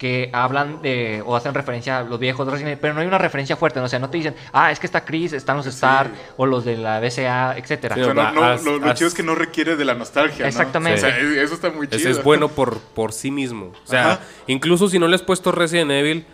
que 0.04 0.28
hablan 0.34 0.82
de 0.82 1.22
o 1.24 1.34
hacen 1.34 1.54
referencia 1.54 2.00
a 2.00 2.02
los 2.02 2.18
viejos 2.20 2.46
Resident 2.46 2.72
Evil, 2.72 2.78
pero 2.78 2.92
no 2.92 3.00
hay 3.00 3.06
una 3.06 3.16
referencia 3.16 3.56
fuerte, 3.56 3.80
¿no? 3.80 3.86
o 3.86 3.88
sea, 3.88 3.98
no 3.98 4.10
te 4.10 4.18
dicen, 4.18 4.34
ah, 4.52 4.70
es 4.70 4.78
que 4.78 4.84
está 4.86 5.02
Chris, 5.02 5.32
están 5.32 5.56
los 5.56 5.64
Star 5.64 6.10
o 6.36 6.44
los 6.44 6.62
de 6.66 6.76
la 6.76 7.00
BCA, 7.00 7.56
etcétera. 7.56 7.94
Sí, 7.94 8.02
O 8.02 8.04
sea, 8.04 8.12
no- 8.12 8.32
no, 8.32 8.42
Haz- 8.42 8.62
lo, 8.64 8.92
chido 8.92 9.08
es 9.08 9.14
que 9.14 9.22
no 9.22 9.34
requiere 9.34 9.76
de 9.76 9.84
la 9.86 9.94
nostalgia, 9.94 10.40
¿no? 10.44 10.48
Exactamente. 10.48 10.98
O 10.98 11.00
sea, 11.00 11.16
es- 11.18 11.38
eso 11.38 11.54
está 11.54 11.70
muy 11.70 11.86
chido. 11.86 11.96
Ese 11.98 12.10
es 12.10 12.22
bueno 12.22 12.48
por, 12.50 12.78
por 12.80 13.12
sí 13.14 13.30
mismo. 13.30 13.72
O 13.82 13.86
sea, 13.86 14.12
Ajá. 14.12 14.20
incluso 14.46 14.90
si 14.90 14.98
no 14.98 15.08
le 15.08 15.14
has 15.14 15.22
puesto 15.22 15.52
Resident 15.52 15.90
Evil, 15.90 16.26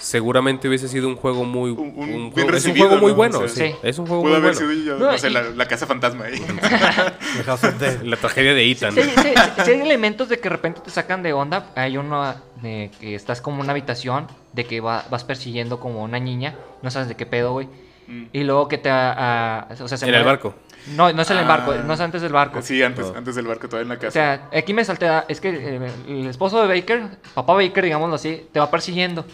seguramente 0.00 0.66
hubiese 0.66 0.88
sido 0.88 1.06
un 1.08 1.14
juego 1.16 1.44
muy... 1.44 1.70
Un- 1.70 1.94
un 1.96 2.30
juego- 2.32 2.50
es 2.54 2.64
un 2.66 2.76
juego 2.76 2.96
muy 2.96 3.12
¿no? 3.12 3.16
bueno. 3.16 3.38
O 3.40 3.48
sea, 3.48 3.66
sí. 3.68 3.72
sí. 3.72 3.78
Es 3.82 3.98
un 3.98 4.06
juego 4.06 4.22
Pudo 4.22 4.32
muy 4.32 4.40
haber 4.40 4.54
bueno. 4.56 4.72
sido, 4.74 4.84
yo, 4.86 4.98
No, 4.98 5.12
no 5.12 5.18
sé, 5.18 5.28
y- 5.28 5.32
la, 5.32 5.42
la 5.42 5.68
casa 5.68 5.86
fantasma 5.86 6.24
ahí. 6.24 6.40
La 8.04 8.16
tragedia 8.16 8.54
de 8.54 8.70
Ethan. 8.70 8.92
Sí, 8.94 9.02
sí, 9.02 9.10
sí, 9.16 9.34
sí 9.64 9.70
hay 9.70 9.80
elementos 9.80 10.28
de 10.28 10.36
que 10.38 10.44
de 10.44 10.48
repente 10.50 10.80
te 10.84 10.90
sacan 10.90 11.22
de 11.22 11.32
onda. 11.32 11.66
Hay 11.74 11.96
uno 11.96 12.34
de 12.62 12.90
que 13.00 13.14
estás 13.14 13.40
como 13.40 13.56
en 13.58 13.62
una 13.64 13.72
habitación, 13.72 14.26
de 14.52 14.64
que 14.64 14.80
va- 14.80 15.04
vas 15.10 15.24
persiguiendo 15.24 15.80
como 15.80 16.02
una 16.02 16.18
niña, 16.18 16.54
no 16.82 16.90
sabes 16.90 17.08
de 17.08 17.14
qué 17.16 17.26
pedo, 17.26 17.52
güey. 17.52 17.68
Mm. 18.08 18.24
Y 18.32 18.42
luego 18.44 18.68
que 18.68 18.78
te... 18.78 18.88
ah, 18.90 19.68
o 19.80 19.88
sea, 19.88 19.96
se 19.96 20.08
En 20.08 20.14
el 20.14 20.24
barco. 20.24 20.54
No, 20.96 21.12
no 21.12 21.22
es 21.22 21.30
en 21.30 21.36
el 21.38 21.44
Ah. 21.44 21.48
barco, 21.48 21.74
no 21.74 21.92
es 21.94 22.00
antes 22.00 22.22
del 22.22 22.32
barco. 22.32 22.62
Sí, 22.62 22.82
antes, 22.82 23.06
antes 23.14 23.34
del 23.34 23.46
barco, 23.46 23.68
todavía 23.68 23.82
en 23.84 23.88
la 23.90 23.94
O 23.96 23.98
casa. 23.98 24.10
sea, 24.12 24.48
aquí 24.58 24.72
me 24.72 24.84
salté, 24.84 25.06
ah, 25.08 25.24
es 25.28 25.40
que 25.40 25.50
eh, 25.50 25.90
el 26.08 26.26
esposo 26.26 26.60
de 26.62 26.68
Baker, 26.68 27.02
papá 27.34 27.52
Baker, 27.54 27.84
digámoslo 27.84 28.14
así, 28.16 28.46
te 28.52 28.58
va 28.58 28.70
persiguiendo. 28.70 29.24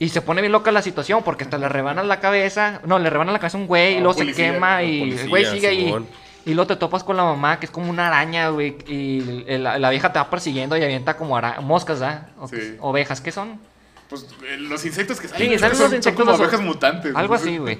Y 0.00 0.10
se 0.10 0.22
pone 0.22 0.40
bien 0.40 0.52
loca 0.52 0.70
la 0.70 0.82
situación 0.82 1.22
porque 1.24 1.44
hasta 1.44 1.58
le 1.58 1.68
rebanan 1.68 2.06
la 2.06 2.20
cabeza, 2.20 2.80
no, 2.86 2.98
le 2.98 3.10
rebanan 3.10 3.32
la 3.32 3.40
cabeza 3.40 3.58
a 3.58 3.60
un 3.60 3.66
güey 3.66 3.96
y 3.96 4.00
luego 4.00 4.14
se 4.14 4.32
quema 4.32 4.82
y 4.84 5.00
policía, 5.00 5.22
el 5.24 5.28
güey 5.28 5.44
sigue 5.46 5.66
ahí. 5.66 5.94
Y 6.46 6.54
luego 6.54 6.68
te 6.68 6.76
topas 6.76 7.02
con 7.04 7.16
la 7.16 7.24
mamá 7.24 7.58
que 7.58 7.66
es 7.66 7.72
como 7.72 7.90
una 7.90 8.06
araña, 8.06 8.48
güey, 8.50 8.78
y 8.86 9.20
la, 9.58 9.78
la 9.78 9.90
vieja 9.90 10.12
te 10.12 10.18
va 10.20 10.30
persiguiendo 10.30 10.76
y 10.76 10.82
avienta 10.84 11.16
como 11.16 11.36
ara- 11.36 11.60
moscas, 11.60 12.00
¿ah? 12.00 12.28
O- 12.38 12.46
Sí. 12.48 12.76
Ovejas, 12.80 13.20
¿qué 13.20 13.32
son? 13.32 13.58
Pues 14.08 14.22
eh, 14.48 14.56
los 14.56 14.84
insectos 14.86 15.20
que 15.20 15.28
salen. 15.28 15.48
Sí, 15.48 15.58
son, 15.58 15.60
salen 15.60 15.76
son 15.76 15.84
los 15.86 15.92
insectos, 15.94 16.24
como 16.24 16.30
los- 16.32 16.40
abejas 16.40 16.60
mutantes. 16.64 17.14
Algo 17.16 17.34
así, 17.34 17.58
güey. 17.58 17.78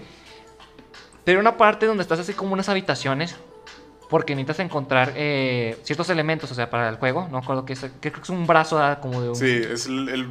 Pero 1.25 1.41
una 1.41 1.57
parte 1.57 1.87
donde 1.87 2.03
estás 2.03 2.19
así 2.19 2.33
como 2.35 2.53
unas 2.53 2.69
habitaciones. 2.69 3.37
Porque 4.11 4.35
necesitas 4.35 4.61
encontrar 4.64 5.12
eh, 5.16 5.79
ciertos 5.85 6.09
elementos, 6.09 6.51
o 6.51 6.55
sea, 6.55 6.71
para 6.71 6.89
el 6.89 6.97
juego. 6.97 7.29
No 7.31 7.41
recuerdo 7.41 7.66
que 7.66 7.75
es. 7.75 7.87
Creo 8.01 8.12
que 8.14 8.21
es 8.23 8.31
un 8.31 8.47
brazo 8.47 8.81
como 9.03 9.21
de 9.21 9.29
un. 9.29 9.37
Sí, 9.37 9.61
es 9.71 9.85
el, 9.87 10.09
el- 10.09 10.31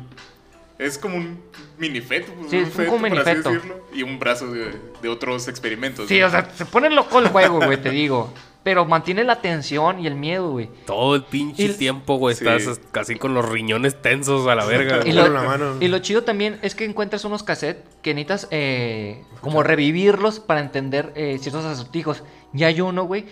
es 0.80 0.98
como 0.98 1.18
un 1.18 1.40
mini 1.78 2.02
feto. 2.02 2.32
pues, 2.38 2.50
Sí, 2.52 2.58
es 2.58 2.66
un 2.68 2.72
feto, 2.72 2.92
como 2.92 3.08
por 3.08 3.18
así 3.20 3.20
minifeto. 3.30 3.52
decirlo, 3.52 3.86
Y 3.94 4.04
un 4.04 4.20
brazo 4.20 4.52
de, 4.52 4.72
de 5.02 5.10
otros 5.10 5.48
experimentos. 5.48 6.08
Sí, 6.08 6.20
¿no? 6.20 6.28
o 6.28 6.30
sea, 6.30 6.50
se 6.56 6.66
pone 6.66 6.90
loco 6.90 7.20
el 7.20 7.30
juego, 7.30 7.60
güey, 7.62 7.82
te 7.82 7.90
digo. 7.90 8.32
Pero 8.64 8.84
mantiene 8.86 9.24
la 9.24 9.40
tensión 9.40 9.98
y 10.02 10.08
el 10.08 10.16
miedo, 10.16 10.50
güey. 10.52 10.70
Todo 10.86 11.16
el 11.16 11.24
pinche 11.24 11.70
tiempo, 11.70 12.18
güey, 12.18 12.36
Sí. 12.36 12.46
estás 12.46 12.82
casi 12.92 13.16
con 13.16 13.34
los 13.34 13.48
riñones 13.48 14.02
tensos 14.02 14.46
a 14.48 14.56
la 14.56 14.66
verga. 14.66 15.08
Y 15.08 15.14
lo, 15.14 15.24
Con 15.24 15.34
la 15.36 15.44
mano. 15.44 15.76
y 15.80 15.88
lo 15.88 16.00
chido 16.00 16.24
también 16.24 16.60
es 16.62 16.76
que 16.76 16.84
encuentras 16.84 17.24
unos 17.24 17.44
cassettes 17.44 17.82
que 18.02 18.14
necesitas 18.14 18.50
eh, 18.52 19.24
como 19.40 19.64
revivirlos 19.64 20.42
para 20.42 20.60
entender 20.60 21.14
eh, 21.16 21.38
ciertos 21.40 21.64
acertijos. 21.64 22.24
Y 22.54 22.66
hay 22.66 22.82
uno, 22.82 23.06
güey, 23.06 23.26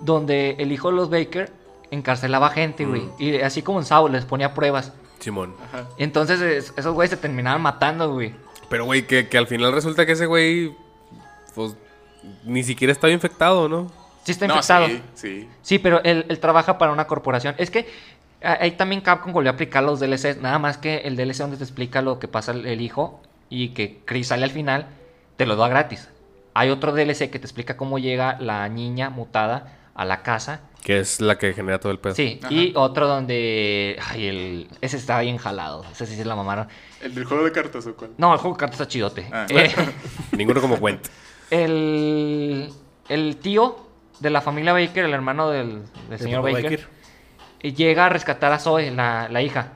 donde 0.00 0.56
el 0.58 0.72
hijo 0.72 0.90
de 0.90 0.96
los 0.96 1.08
Baker 1.08 1.52
encarcelaba 1.92 2.50
gente, 2.50 2.84
güey. 2.84 3.02
Mm. 3.02 3.10
Y 3.18 3.36
así 3.42 3.62
como 3.62 3.78
en 3.78 3.84
Saul 3.84 4.10
les 4.10 4.24
ponía 4.24 4.54
pruebas. 4.54 4.92
Simón. 5.20 5.54
Ajá. 5.68 5.86
Entonces 5.98 6.40
es- 6.40 6.72
esos 6.76 6.94
güeyes 6.94 7.10
se 7.10 7.16
terminaban 7.16 7.60
matando, 7.62 8.12
güey. 8.12 8.34
Pero, 8.68 8.84
güey, 8.84 9.06
que, 9.06 9.28
que 9.28 9.38
al 9.38 9.46
final 9.46 9.72
resulta 9.72 10.06
que 10.06 10.12
ese 10.12 10.26
güey, 10.26 10.74
pues, 11.54 11.76
ni 12.44 12.62
siquiera 12.62 12.92
estaba 12.92 13.12
infectado, 13.12 13.68
¿no? 13.68 13.90
Sí 14.24 14.32
está 14.32 14.46
No, 14.46 14.54
infectado. 14.54 14.86
sí, 14.86 15.02
sí. 15.14 15.48
Sí, 15.62 15.78
pero 15.78 16.02
él, 16.04 16.26
él 16.28 16.38
trabaja 16.40 16.78
para 16.78 16.92
una 16.92 17.06
corporación. 17.06 17.54
Es 17.58 17.70
que 17.70 17.88
ah, 18.42 18.58
ahí 18.60 18.72
también 18.72 19.00
Capcom 19.00 19.32
volvió 19.32 19.50
a 19.50 19.54
aplicar 19.54 19.82
los 19.82 19.98
DLCs. 20.00 20.40
Nada 20.40 20.58
más 20.58 20.76
que 20.78 20.98
el 20.98 21.16
DLC 21.16 21.38
donde 21.38 21.56
te 21.56 21.64
explica 21.64 22.02
lo 22.02 22.18
que 22.18 22.28
pasa 22.28 22.52
el, 22.52 22.66
el 22.66 22.80
hijo 22.80 23.20
y 23.48 23.70
que 23.70 24.00
Chris 24.04 24.28
sale 24.28 24.44
al 24.44 24.50
final, 24.50 24.86
te 25.36 25.46
lo 25.46 25.56
da 25.56 25.68
gratis. 25.68 26.08
Hay 26.54 26.68
otro 26.70 26.92
DLC 26.92 27.30
que 27.30 27.38
te 27.38 27.46
explica 27.46 27.76
cómo 27.76 27.98
llega 27.98 28.36
la 28.40 28.68
niña 28.68 29.08
mutada 29.10 29.72
a 30.00 30.04
la 30.06 30.22
casa. 30.22 30.60
Que 30.82 30.98
es 30.98 31.20
la 31.20 31.36
que 31.36 31.52
genera 31.52 31.78
todo 31.78 31.92
el 31.92 31.98
pedo. 31.98 32.14
Sí, 32.14 32.40
Ajá. 32.42 32.50
y 32.52 32.72
otro 32.74 33.06
donde. 33.06 33.98
Ay, 34.08 34.26
el, 34.28 34.68
ese 34.80 34.96
está 34.96 35.20
bien 35.20 35.36
jalado. 35.36 35.84
Ese 35.92 36.06
sí 36.06 36.16
se 36.16 36.24
la 36.24 36.34
mamaron. 36.34 36.68
¿El 37.02 37.14
del 37.14 37.24
juego 37.26 37.44
de 37.44 37.52
cartas 37.52 37.86
o 37.86 37.94
cuál? 37.94 38.12
No, 38.16 38.32
el 38.32 38.38
juego 38.38 38.56
de 38.56 38.60
cartas 38.60 38.80
está 38.80 38.88
chidote. 38.90 39.28
Ah. 39.30 39.44
Eh, 39.50 39.70
Ninguno 40.32 40.62
como 40.62 40.78
cuenta. 40.80 41.10
el, 41.50 42.72
el 43.10 43.36
tío 43.36 43.76
de 44.20 44.30
la 44.30 44.40
familia 44.40 44.72
Baker, 44.72 45.04
el 45.04 45.12
hermano 45.12 45.50
del, 45.50 45.82
del 46.08 46.18
señor 46.18 46.42
Baker, 46.42 46.88
y 47.62 47.74
llega 47.74 48.06
a 48.06 48.08
rescatar 48.08 48.50
a 48.52 48.58
Zoe, 48.58 48.90
la, 48.90 49.28
la 49.28 49.42
hija. 49.42 49.72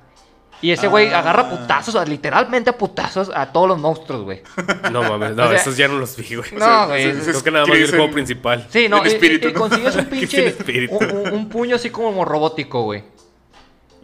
Y 0.64 0.70
ese 0.72 0.88
güey 0.88 1.08
Ah. 1.08 1.18
agarra 1.18 1.50
putazos, 1.50 2.08
literalmente 2.08 2.70
a 2.70 2.78
putazos 2.78 3.30
a 3.34 3.52
todos 3.52 3.68
los 3.68 3.78
monstruos, 3.78 4.22
güey. 4.24 4.42
No 4.90 5.02
mames, 5.02 5.36
no, 5.36 5.44
O 5.44 5.48
sea- 5.48 5.56
esos 5.58 5.76
ya 5.76 5.88
no 5.88 5.98
los 5.98 6.16
vi, 6.16 6.36
güey. 6.36 6.52
No, 6.52 6.86
güey. 6.86 7.02
ese- 7.02 7.10
ese 7.10 7.20
Creo 7.22 7.36
es 7.36 7.42
que 7.42 7.50
nada 7.50 7.66
más 7.66 7.76
vi 7.76 7.82
el 7.84 7.90
juego 7.90 8.10
principal. 8.10 8.66
Sí, 8.70 8.88
no, 8.88 9.02
el 9.02 9.06
y- 9.06 9.14
espíritu, 9.14 9.48
y, 9.48 9.50
y 9.50 9.54
¿no? 9.54 9.60
consigues 9.60 9.96
un 9.96 10.04
pinche. 10.10 10.56
Un, 10.90 11.32
un- 11.34 11.48
puño 11.50 11.76
así 11.76 11.90
como 11.90 12.24
robótico, 12.24 12.82
güey. 12.84 13.04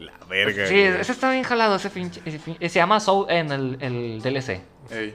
La 0.01 0.13
verga. 0.29 0.67
Sí, 0.67 0.75
güey. 0.75 1.01
ese 1.01 1.13
está 1.13 1.31
bien 1.31 1.45
jalado, 1.45 1.77
ese 1.77 1.89
pinche. 1.89 2.21
se 2.27 2.69
llama 2.69 3.01
Soul 3.01 3.27
en 3.31 3.53
el, 3.53 3.79
el 3.81 4.21
DLC. 4.23 4.61
Ey. 4.91 5.15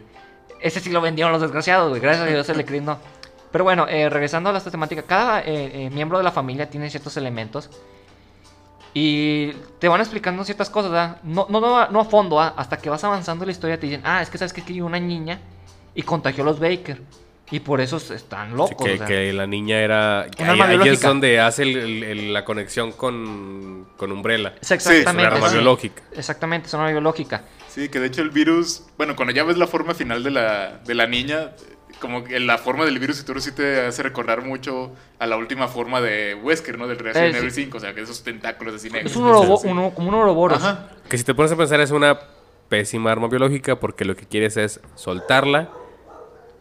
Ese 0.61 0.79
sí 0.79 0.89
lo 0.89 0.99
vendieron 0.99 1.31
los 1.31 1.41
desgraciados, 1.41 1.89
güey. 1.89 2.01
Gracias 2.01 2.25
a 2.27 2.29
Dios 2.31 2.49
el 2.49 2.65
Chris 2.65 2.81
no. 2.81 2.97
Pero 3.51 3.63
bueno, 3.63 3.85
eh, 3.87 4.09
regresando 4.09 4.49
a 4.49 4.53
la 4.53 4.59
temática, 4.61 5.03
cada 5.03 5.41
eh, 5.41 5.45
eh, 5.85 5.89
miembro 5.91 6.17
de 6.17 6.23
la 6.23 6.31
familia 6.31 6.69
tiene 6.71 6.89
ciertos 6.89 7.15
elementos. 7.17 7.69
Y 8.97 9.51
te 9.79 9.89
van 9.89 9.99
explicando 9.99 10.45
ciertas 10.45 10.69
cosas, 10.69 10.89
¿verdad? 10.89 11.17
No, 11.23 11.47
no, 11.49 11.59
no, 11.59 11.77
a- 11.77 11.89
no 11.89 11.99
a 11.99 12.05
fondo, 12.05 12.39
¿ah? 12.39 12.53
hasta 12.55 12.77
que 12.77 12.89
vas 12.89 13.03
avanzando 13.03 13.43
en 13.43 13.47
la 13.47 13.51
historia 13.51 13.77
te 13.77 13.87
dicen, 13.87 14.01
ah, 14.05 14.21
es 14.21 14.29
que 14.29 14.37
sabes 14.37 14.53
que 14.53 14.61
aquí 14.61 14.71
hay 14.73 14.81
una 14.81 14.99
niña 15.01 15.39
y 15.93 16.01
contagió 16.03 16.43
a 16.43 16.45
los 16.45 16.59
Baker. 16.61 17.01
Y 17.51 17.59
por 17.59 17.79
eso 17.81 17.97
están 17.97 18.51
Sí, 18.51 18.55
locos. 18.57 18.75
que, 18.83 18.93
o 18.93 18.97
sea. 18.97 19.05
que 19.05 19.31
la 19.33 19.45
niña 19.45 19.77
era. 19.79 20.25
que 20.35 20.43
ahí, 20.43 20.87
es 20.89 21.01
donde 21.01 21.39
hace 21.41 21.61
el- 21.63 21.77
el- 21.77 22.03
el- 22.03 22.33
la 22.33 22.43
conexión 22.45 22.91
con, 22.93 23.85
con 23.97 24.11
Umbrella. 24.11 24.53
Es 24.61 24.67
Sí, 24.69 24.73
es 24.75 24.85
una 24.87 24.95
exactamente. 24.95 25.35
arma 25.35 25.49
sí. 25.49 25.55
biológica. 25.55 26.01
Exactamente, 26.15 26.67
es 26.67 26.73
una 26.73 26.83
arma 26.83 26.93
biológica. 26.93 27.43
Sí, 27.67 27.89
que 27.89 27.99
de 27.99 28.07
hecho 28.07 28.21
el 28.23 28.29
virus, 28.31 28.83
bueno, 28.97 29.15
cuando 29.15 29.31
ya 29.33 29.43
ves 29.43 29.57
la 29.57 29.67
forma 29.67 29.93
final 29.93 30.23
de 30.23 30.31
la, 30.31 30.77
de 30.85 30.95
la 30.95 31.05
niña, 31.05 31.51
como 31.99 32.23
que 32.23 32.39
la 32.39 32.57
forma 32.57 32.85
del 32.85 32.99
virus 32.99 33.21
y 33.21 33.25
todo 33.25 33.39
sí 33.39 33.51
te 33.51 33.85
hace 33.85 34.03
recordar 34.03 34.41
mucho 34.43 34.91
a 35.19 35.25
la 35.25 35.37
última 35.37 35.67
forma 35.67 36.01
de 36.01 36.35
Wesker, 36.35 36.77
¿no? 36.77 36.87
Del 36.87 36.99
Resident 36.99 37.29
Eh, 37.29 37.31
sí. 37.33 37.37
Evil 37.39 37.51
5, 37.51 37.77
o 37.77 37.79
sea, 37.79 37.93
que 37.93 38.01
esos 38.01 38.23
tentáculos 38.23 38.75
así 38.75 38.89
negros. 38.89 39.11
Es 39.11 39.17
un 39.17 39.25
orobo, 39.25 39.57
Sí. 39.57 39.67
uno- 39.67 39.91
como 39.95 40.09
un 40.09 40.15
ouroboros. 40.15 40.57
Ajá. 40.63 40.89
Que 41.09 41.17
si 41.17 41.23
te 41.23 41.33
pones 41.33 41.51
a 41.51 41.55
pensar 41.55 41.79
es 41.81 41.91
una 41.91 42.19
pésima 42.69 43.11
arma 43.11 43.27
biológica 43.27 43.79
porque 43.79 44.05
lo 44.05 44.15
que 44.15 44.25
quieres 44.25 44.57
es 44.57 44.79
soltarla 44.95 45.69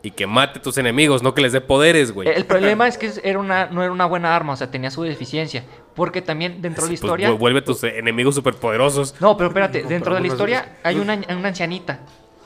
y 0.02 0.10
que 0.10 0.26
mate 0.26 0.58
a 0.58 0.62
tus 0.62 0.76
enemigos, 0.76 1.22
no 1.22 1.32
que 1.34 1.40
les 1.40 1.52
dé 1.52 1.60
poderes, 1.62 2.12
güey. 2.12 2.28
El 2.28 2.44
problema 2.44 2.86
es 2.86 2.98
que 2.98 3.10
era 3.22 3.38
una, 3.38 3.66
no 3.66 3.82
era 3.82 3.90
una 3.90 4.04
buena 4.04 4.36
arma, 4.36 4.52
o 4.52 4.56
sea, 4.56 4.70
tenía 4.70 4.90
su 4.90 5.02
deficiencia. 5.02 5.64
Porque 5.94 6.20
también 6.20 6.60
dentro 6.60 6.82
de 6.84 6.88
la 6.88 6.90
Pues, 6.90 7.00
historia... 7.00 7.30
vu- 7.30 7.38
vuelve 7.38 7.60
a 7.60 7.64
tus 7.64 7.82
enemigos 7.84 8.34
superpoderosos. 8.34 9.14
No, 9.20 9.36
pero 9.36 9.48
espérate, 9.48 9.82
No, 9.82 9.88
dentro 9.88 10.12
de 10.14 10.20
la 10.20 10.22
pero 10.24 10.34
historia 10.34 10.76
hay 10.82 10.96
una, 10.98 11.14
una 11.30 11.48
ancianita. 11.48 12.00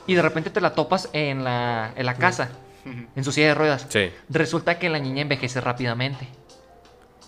Y 0.07 0.13
de 0.15 0.21
repente 0.21 0.49
te 0.51 0.61
la 0.61 0.73
topas 0.73 1.09
en 1.13 1.43
la, 1.43 1.91
en 1.95 2.05
la 2.05 2.13
casa, 2.15 2.49
en 2.85 3.23
su 3.23 3.31
silla 3.31 3.47
de 3.47 3.55
ruedas. 3.55 3.85
Sí. 3.89 4.09
Resulta 4.29 4.79
que 4.79 4.89
la 4.89 4.99
niña 4.99 5.21
envejece 5.21 5.61
rápidamente. 5.61 6.27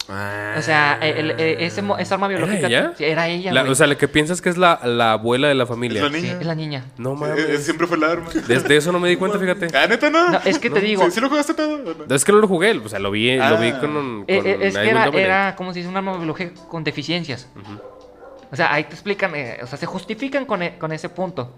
Ah. 0.09 0.55
O 0.57 0.61
sea, 0.61 0.97
el- 1.01 1.31
el- 1.31 1.39
ese 1.61 1.81
esa 1.99 2.15
arma 2.15 2.27
biológica... 2.27 2.67
ella? 2.67 2.93
Sí, 2.97 3.05
Era 3.05 3.27
ella, 3.29 3.53
La- 3.53 3.61
güey. 3.61 3.71
o 3.71 3.75
sea, 3.75 3.87
lo 3.87 3.97
que 3.97 4.07
piensas 4.07 4.41
que 4.41 4.49
es 4.49 4.57
la, 4.57 4.79
la 4.83 5.13
abuela 5.13 5.47
de 5.47 5.53
la 5.55 5.65
familia. 5.65 6.03
Es 6.03 6.11
la 6.11 6.17
Sí, 6.17 6.23
niña. 6.25 6.37
es 6.41 6.45
la 6.47 6.55
niña. 6.55 6.85
No 6.97 7.15
mames. 7.15 7.39
eh, 7.39 7.57
siempre 7.59 7.87
fue 7.87 7.97
la 7.97 8.11
arma. 8.11 8.29
Desde 8.47 8.75
eso 8.75 8.91
no 8.91 8.99
me 8.99 9.07
di 9.09 9.15
cuenta, 9.15 9.37
fíjate. 9.39 9.67
Ah, 9.77 9.85
neta, 9.87 10.09
no. 10.09 10.31
No, 10.31 10.39
es 10.43 10.57
que 10.59 10.69
te 10.69 10.81
digo... 10.81 11.05
¿Sí, 11.05 11.11
sí 11.11 11.21
lo 11.21 11.29
jugaste 11.29 11.53
todo? 11.53 11.77
no? 12.07 12.15
Es 12.15 12.25
que 12.25 12.31
no 12.31 12.39
lo 12.39 12.47
jugué, 12.47 12.71
o 12.77 12.89
sea, 12.89 12.99
lo 12.99 13.11
vi, 13.11 13.37
lo 13.37 13.57
vi 13.57 13.69
Ah. 13.69 13.79
con, 13.79 13.93
con 13.93 14.25
Eh, 14.27 14.41
eh, 14.43 14.57
es 14.61 14.77
que 14.77 14.89
era, 14.89 15.05
era, 15.07 15.55
como 15.55 15.71
se 15.71 15.79
dice, 15.79 15.89
un 15.89 15.95
arma 15.97 16.17
biológica 16.17 16.51
con 16.67 16.83
deficiencias. 16.83 17.47
O 18.51 18.55
sea, 18.55 18.73
ahí 18.73 18.83
te 18.85 18.93
explican, 18.93 19.33
eh, 19.35 19.59
o 19.63 19.67
sea, 19.67 19.77
se 19.77 19.85
justifican 19.85 20.45
con, 20.45 20.61
e- 20.61 20.77
con 20.77 20.91
ese 20.91 21.07
punto. 21.07 21.55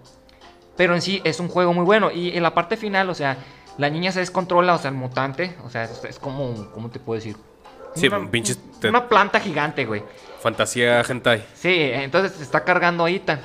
Pero 0.76 0.94
en 0.94 1.02
sí 1.02 1.20
es 1.24 1.40
un 1.40 1.48
juego 1.48 1.72
muy 1.72 1.84
bueno. 1.84 2.10
Y 2.12 2.36
en 2.36 2.42
la 2.42 2.54
parte 2.54 2.76
final, 2.76 3.08
o 3.10 3.14
sea, 3.14 3.36
la 3.78 3.90
niña 3.90 4.12
se 4.12 4.20
descontrola, 4.20 4.74
o 4.74 4.78
sea, 4.78 4.90
el 4.90 4.96
mutante, 4.96 5.56
o 5.64 5.70
sea, 5.70 5.84
es, 5.84 6.02
es 6.04 6.18
como, 6.18 6.70
¿cómo 6.72 6.90
te 6.90 6.98
puedo 7.00 7.16
decir? 7.18 7.36
Sí, 7.94 8.08
una, 8.08 8.18
un 8.18 8.28
pinche 8.28 8.56
una 8.88 9.08
planta 9.08 9.38
gigante, 9.40 9.84
güey. 9.84 10.02
fantasía 10.40 11.00
hentai. 11.08 11.44
Sí, 11.54 11.72
entonces 11.92 12.32
se 12.32 12.42
está 12.42 12.64
cargando 12.64 13.04
a 13.04 13.10
Ethan. 13.10 13.40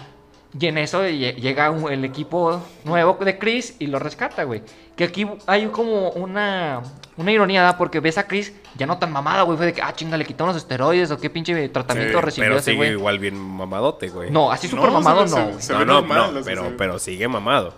Y 0.60 0.66
en 0.66 0.80
eso 0.80 1.04
lle- 1.04 1.36
llega 1.36 1.70
un- 1.70 1.92
el 1.92 2.04
equipo 2.04 2.60
nuevo 2.84 3.14
de 3.24 3.38
Chris 3.38 3.76
y 3.78 3.86
lo 3.86 4.00
rescata, 4.00 4.44
güey. 4.46 4.64
Que 4.96 5.04
aquí 5.04 5.28
hay 5.46 5.68
como 5.68 6.10
una, 6.10 6.82
una 7.18 7.32
ironía, 7.32 7.62
¿verdad? 7.62 7.78
Porque 7.78 8.00
ves 8.00 8.18
a 8.18 8.26
Chris 8.28 8.52
ya 8.76 8.88
no 8.88 8.98
tan 8.98 9.12
mamada, 9.12 9.44
güey. 9.44 9.58
Fue 9.58 9.68
de 9.68 9.74
que, 9.74 9.82
ah, 9.84 9.94
chinga, 9.94 10.18
le 10.18 10.26
quitaron 10.26 10.48
los 10.56 10.58
esteroides 10.64 11.12
o 11.12 11.20
qué 11.20 11.30
pinche 11.30 11.70
tratamiento 11.70 12.18
Sí, 12.18 12.26
recibió 12.26 12.48
Pero 12.50 12.56
ese 12.58 12.66
sigue 12.72 12.78
güey. 12.78 12.92
igual 12.94 13.20
bien 13.20 13.38
mamadote, 13.38 14.10
güey. 14.10 14.32
No, 14.32 14.52
así 14.52 14.68
súper 14.68 14.88
No, 14.88 14.94
mamado 14.94 15.28
se- 15.28 15.36
no, 15.40 15.54
se- 15.54 15.62
se 15.62 15.74
no, 15.74 15.80
no, 15.86 15.94
normal, 16.02 16.34
no, 16.34 16.42
pero, 16.44 16.74
pero 16.76 16.98
sigue 16.98 17.28
mamado. 17.28 17.76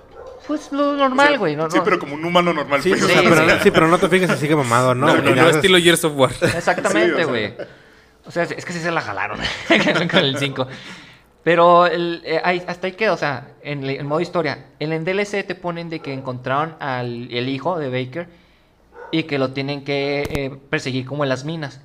Pues 0.47 0.71
lo 0.71 0.91
O 0.91 0.93
normal, 0.97 1.27
sea, 1.29 1.37
güey. 1.37 1.55
no- 1.55 1.69
Sí, 1.69 1.77
no- 1.77 1.83
pero 1.83 1.99
como 1.99 2.15
un 2.15 2.25
humano 2.25 2.53
normal. 2.53 2.81
Sí, 2.81 2.89
pues, 2.89 3.03
o 3.03 3.05
o 3.05 3.07
sea, 3.09 3.21
sea, 3.21 3.29
pero, 3.29 3.63
sí, 3.63 3.71
pero 3.71 3.87
no 3.87 3.97
te 3.97 4.09
fijes 4.09 4.29
si 4.31 4.37
sigue 4.37 4.55
mamado, 4.55 4.95
¿no? 4.95 5.07
No, 5.07 5.21
no, 5.21 5.35
no 5.35 5.49
estilo 5.49 5.77
Gears 5.77 6.03
of 6.05 6.13
War. 6.15 6.31
Exactamente, 6.41 7.07
Sí, 7.07 7.11
o 7.13 7.17
sea. 7.17 7.25
güey. 7.27 7.53
o, 8.25 8.31
sea, 8.31 8.43
es 8.43 8.65
que 8.65 8.73
sí 8.73 8.79
se 8.79 8.91
la 8.91 9.01
jalaron 9.01 9.39
con 10.11 10.19
el 10.19 10.37
5. 10.37 10.67
Pero 11.43 11.87
el, 11.87 12.21
eh, 12.25 12.39
ahí- 12.43 12.63
hasta 12.67 12.87
ahí 12.87 12.93
queda, 12.93 13.13
o 13.13 13.17
sea, 13.17 13.47
en, 13.63 13.83
el- 13.83 13.89
en 13.99 14.05
modo 14.05 14.19
historia. 14.19 14.65
En 14.79 14.91
el 14.93 15.03
DLC 15.05 15.43
te 15.43 15.55
ponen 15.55 15.89
de 15.89 15.99
que 15.99 16.13
encontraron 16.13 16.75
al 16.79 17.29
el 17.31 17.49
hijo 17.49 17.79
de 17.79 17.89
Baker 17.89 18.27
y 19.11 19.23
que 19.23 19.39
lo 19.39 19.49
tienen 19.51 19.83
que 19.83 20.21
eh, 20.29 20.51
perseguir 20.69 21.05
como 21.05 21.23
en 21.23 21.29
las 21.29 21.43
minas. 21.45 21.81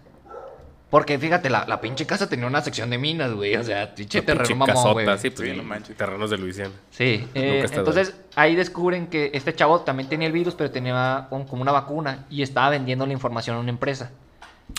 Porque 0.89 1.19
fíjate, 1.19 1.51
la, 1.51 1.65
la 1.67 1.81
pinche 1.81 2.07
casa 2.07 2.29
tenía 2.29 2.47
una 2.47 2.63
sección 2.63 2.89
de 2.91 2.97
minas, 2.99 3.33
güey. 3.33 3.57
O 3.57 3.65
sea, 3.65 3.93
pinche 3.95 4.23
terreno 4.23 4.55
mamón, 4.57 4.67
casota, 4.75 4.93
güey. 4.93 5.19
sí, 5.19 5.31
pues, 5.31 5.49
Sí, 5.49 5.51
ni 5.53 5.57
no 5.59 5.65
manches. 5.65 5.97
terrenos 5.97 6.31
de 6.31 6.39
Luisiana. 6.39 6.71
Sí, 6.91 7.29
eh, 7.35 7.67
entonces 7.73 8.15
ahí 8.37 8.55
descubren 8.55 9.09
que 9.09 9.31
este 9.35 9.53
chavo 9.55 9.81
también 9.81 10.09
tenía 10.09 10.29
el 10.29 10.33
virus, 10.33 10.55
pero 10.55 10.71
tenía 10.71 11.27
un- 11.31 11.45
como 11.45 11.63
una 11.63 11.73
vacuna 11.73 12.25
y 12.31 12.43
estaba 12.43 12.71
vendiendo 12.71 13.05
la 13.05 13.13
información 13.13 13.57
a 13.57 13.61
una 13.61 13.71
empresa. 13.71 14.13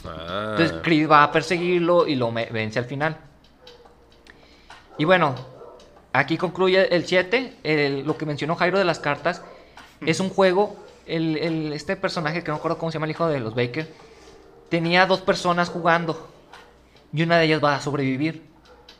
Ah. 0.05 0.55
Entonces 0.57 0.77
Creed 0.81 1.09
va 1.09 1.23
a 1.23 1.31
perseguirlo 1.31 2.07
y 2.07 2.15
lo 2.15 2.31
me- 2.31 2.45
vence 2.47 2.79
al 2.79 2.85
final. 2.85 3.17
Y 4.97 5.05
bueno, 5.05 5.35
aquí 6.13 6.37
concluye 6.37 6.93
el 6.95 7.05
7. 7.05 7.53
el- 7.63 8.05
lo 8.05 8.17
que 8.17 8.25
mencionó 8.25 8.55
Jairo 8.55 8.77
de 8.79 8.85
las 8.85 8.99
cartas 8.99 9.41
es 10.01 10.19
un 10.19 10.29
juego. 10.29 10.75
El, 11.05 11.37
el- 11.37 11.73
este 11.73 11.95
personaje, 11.95 12.43
que 12.43 12.49
no 12.49 12.55
recuerdo 12.57 12.77
cómo 12.77 12.91
se 12.91 12.95
llama 12.95 13.05
el 13.05 13.11
hijo 13.11 13.27
de 13.27 13.39
los 13.39 13.55
Baker, 13.55 13.87
tenía 14.69 15.05
dos 15.05 15.21
personas 15.21 15.69
jugando 15.69 16.29
y 17.13 17.23
una 17.23 17.37
de 17.37 17.45
ellas 17.45 17.63
va 17.63 17.75
a 17.75 17.81
sobrevivir. 17.81 18.43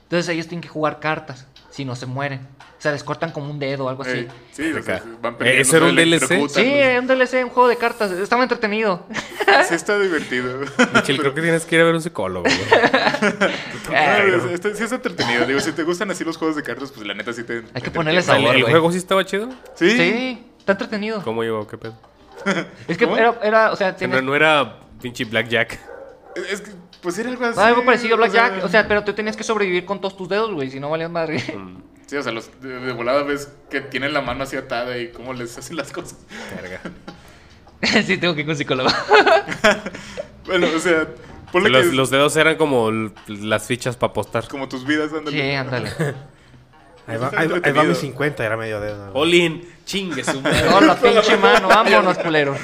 Entonces 0.04 0.30
ellos 0.30 0.48
tienen 0.48 0.62
que 0.62 0.70
jugar 0.70 1.00
cartas 1.00 1.48
si 1.70 1.84
no 1.86 1.96
se 1.96 2.06
mueren. 2.06 2.48
O 2.78 2.82
sea, 2.82 2.92
les 2.92 3.04
cortan 3.04 3.32
como 3.32 3.50
un 3.50 3.58
dedo 3.58 3.86
o 3.86 3.90
algo 3.90 4.04
así. 4.04 4.20
eh, 4.20 4.28
sí, 4.52 4.72
o 4.72 4.84
sea, 4.84 4.98
Acá. 4.98 5.06
van 5.20 5.36
peleando, 5.36 5.62
¿eso 5.64 5.78
era 5.78 5.86
un 5.88 5.96
DLC? 5.96 6.28
Sí, 6.50 6.62
¿no? 6.64 6.70
era 6.70 7.00
un 7.02 7.08
DLC, 7.08 7.44
un 7.44 7.50
juego 7.50 7.68
de 7.68 7.76
cartas. 7.78 8.12
Estaba 8.12 8.44
entretenido. 8.44 9.06
Sí, 9.68 9.74
está 9.76 9.98
divertido. 9.98 10.60
Michel, 10.94 11.18
creo 11.18 11.34
que 11.34 11.42
tienes 11.42 11.66
que 11.66 11.76
ir 11.76 11.82
a 11.82 11.86
ver 11.86 11.96
un 11.96 12.02
psicólogo, 12.02 12.44
güey. 12.44 12.58
Ah, 13.96 14.18
es- 14.20 14.44
está- 14.52 14.76
sí, 14.76 14.84
es 14.84 14.92
entretenido. 14.92 15.46
Digo, 15.46 15.60
si 15.62 15.72
te 15.72 15.84
gustan 15.84 16.12
así 16.12 16.24
los 16.24 16.38
juegos 16.38 16.56
de 16.58 16.64
cartas, 16.64 16.92
pues 16.92 17.08
la 17.08 17.14
neta 17.16 17.32
sí 17.34 17.44
te. 17.44 17.64
Hay 17.74 17.82
que 17.82 17.90
ponerle 17.90 18.20
¿El, 18.20 18.26
entretiene. 18.26 18.48
sabor, 18.50 18.56
el 18.56 18.64
juego 18.66 18.92
sí 18.92 18.98
estaba 18.98 19.26
chido? 19.26 19.50
Sí. 19.76 19.90
Sí, 19.92 20.46
está 20.60 20.74
entretenido. 20.74 21.24
¿Cómo 21.24 21.44
iba? 21.44 21.66
¿Qué 21.68 21.78
pedo? 21.78 21.96
Es 22.88 22.98
que 22.98 23.06
¿Cómo? 23.06 23.18
era, 23.18 23.40
era, 23.42 23.72
o 23.72 23.76
sea, 23.76 23.96
no, 24.08 24.22
no 24.22 24.36
era 24.36 24.76
pinche 25.02 25.26
Blackjack. 25.26 25.80
Es 26.52 26.62
que, 26.62 26.72
pues 27.02 27.18
era 27.18 27.30
algo 27.30 27.46
así. 27.46 27.60
algo 27.60 27.84
parecido 27.86 28.16
a 28.16 28.18
Blackjack. 28.18 28.52
o 28.52 28.56
sea, 28.56 28.66
O 28.66 28.70
sea, 28.70 28.88
pero 28.88 29.04
tú 29.04 29.14
tenías 29.14 29.36
que 29.36 29.44
sobrevivir 29.44 29.86
con 29.86 30.00
todos 30.02 30.16
tus 30.16 30.30
dedos, 30.30 30.54
güey, 30.54 30.70
si 30.70 30.80
no 30.80 30.90
valías 30.90 31.10
madre. 31.10 31.40
Sí, 32.06 32.16
o 32.16 32.24
sea, 32.24 32.32
los, 32.32 32.50
de, 32.62 32.80
de 32.80 32.94
volada 32.94 33.24
ves 33.24 33.52
que 33.70 33.82
tienen 33.82 34.14
la 34.14 34.22
mano 34.22 34.44
así 34.44 34.56
atada 34.56 34.98
y 34.98 35.10
cómo 35.12 35.34
les 35.34 35.58
hacen 35.58 35.76
las 35.76 35.92
cosas. 35.92 36.18
Verga. 36.56 36.80
sí, 38.06 38.18
tengo 38.18 38.34
que 38.34 38.42
ir 38.42 38.46
con 38.46 38.52
un 38.52 38.58
psicólogo. 38.58 38.90
Bueno, 40.46 40.68
o 40.74 40.80
sea, 40.80 41.06
ponle 41.52 41.70
Los, 41.70 41.88
que 41.88 41.92
los 41.94 42.10
dedos 42.10 42.38
eran 42.38 42.56
como 42.56 42.90
las 43.28 43.68
fichas 43.68 43.98
para 43.98 44.12
apostar. 44.12 44.48
como 44.48 44.70
tus 44.70 44.86
vidas, 44.86 45.12
ándale. 45.12 45.38
sí, 45.38 45.52
ándale. 45.56 45.90
Ahí 47.06 47.18
va, 47.18 47.32
ahí 47.36 47.50
ahí 47.64 47.88
mi 47.88 47.96
50, 47.96 48.46
era 48.46 48.56
medio 48.56 48.80
dedo. 48.80 49.12
Olin, 49.14 49.68
chingue 49.86 50.24
su 50.24 50.40
madre. 50.42 50.70
No, 50.70 50.80
la 50.80 50.96
pinche 50.96 51.36
mano, 51.36 51.68
vámonos, 51.70 52.18
culero. 52.18 52.56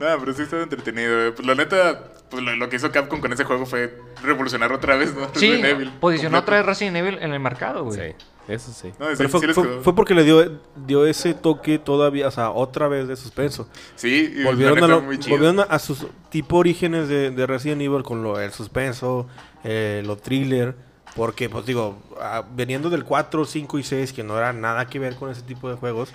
No, 0.00 0.06
pero 0.20 0.32
sí 0.34 0.42
está 0.42 0.62
entretenido. 0.62 1.26
eh. 1.26 1.32
Pues 1.32 1.46
la 1.46 1.54
neta, 1.54 2.04
pues 2.30 2.42
lo, 2.42 2.54
lo 2.56 2.68
que 2.68 2.76
hizo 2.76 2.90
Capcom 2.92 3.20
con 3.20 3.32
ese 3.32 3.44
juego 3.44 3.66
fue 3.66 3.98
revolucionar 4.22 4.72
otra 4.72 4.96
vez, 4.96 5.14
¿no? 5.14 5.26
Sí, 5.34 5.50
Resident 5.50 5.64
Evil, 5.64 5.92
posicionó 6.00 6.38
completo. 6.38 6.42
otra 6.42 6.56
vez 6.58 6.66
Resident 6.66 6.96
Evil 6.96 7.18
en 7.20 7.32
el 7.32 7.40
mercado, 7.40 7.84
güey. 7.84 7.98
Sí, 7.98 8.14
eso 8.48 8.72
sí. 8.72 8.92
No, 8.98 9.06
sí, 9.10 9.14
Pero 9.16 9.28
fue, 9.28 9.40
sí 9.40 9.46
fue- 9.52 9.80
fue 9.82 9.94
porque 9.94 10.14
le 10.14 10.24
dio, 10.24 10.60
dio 10.86 11.06
ese 11.06 11.34
toque 11.34 11.78
todavía, 11.78 12.28
o 12.28 12.30
sea, 12.30 12.50
otra 12.50 12.88
vez 12.88 13.08
de 13.08 13.16
suspenso. 13.16 13.68
Sí, 13.96 14.32
y 14.36 14.42
Volvieron, 14.44 14.82
a, 14.84 14.86
lo- 14.88 15.00
muy 15.02 15.18
chido. 15.18 15.30
volvieron 15.36 15.60
a, 15.60 15.62
a 15.64 15.78
sus 15.78 16.06
tipo 16.30 16.56
orígenes 16.58 17.08
de, 17.08 17.30
de 17.30 17.46
Resident 17.46 17.80
Evil 17.82 18.02
con 18.02 18.22
lo, 18.22 18.38
el 18.40 18.52
suspenso, 18.52 19.26
eh, 19.64 20.02
lo 20.06 20.16
thriller. 20.16 20.74
Porque, 21.14 21.48
pues 21.48 21.64
digo, 21.64 21.98
ah, 22.20 22.44
veniendo 22.54 22.90
del 22.90 23.02
4, 23.04 23.46
5 23.46 23.78
y 23.78 23.82
6, 23.82 24.12
que 24.12 24.22
no 24.22 24.36
era 24.36 24.52
nada 24.52 24.86
que 24.86 24.98
ver 24.98 25.14
con 25.16 25.30
ese 25.30 25.40
tipo 25.40 25.70
de 25.70 25.76
juegos, 25.76 26.12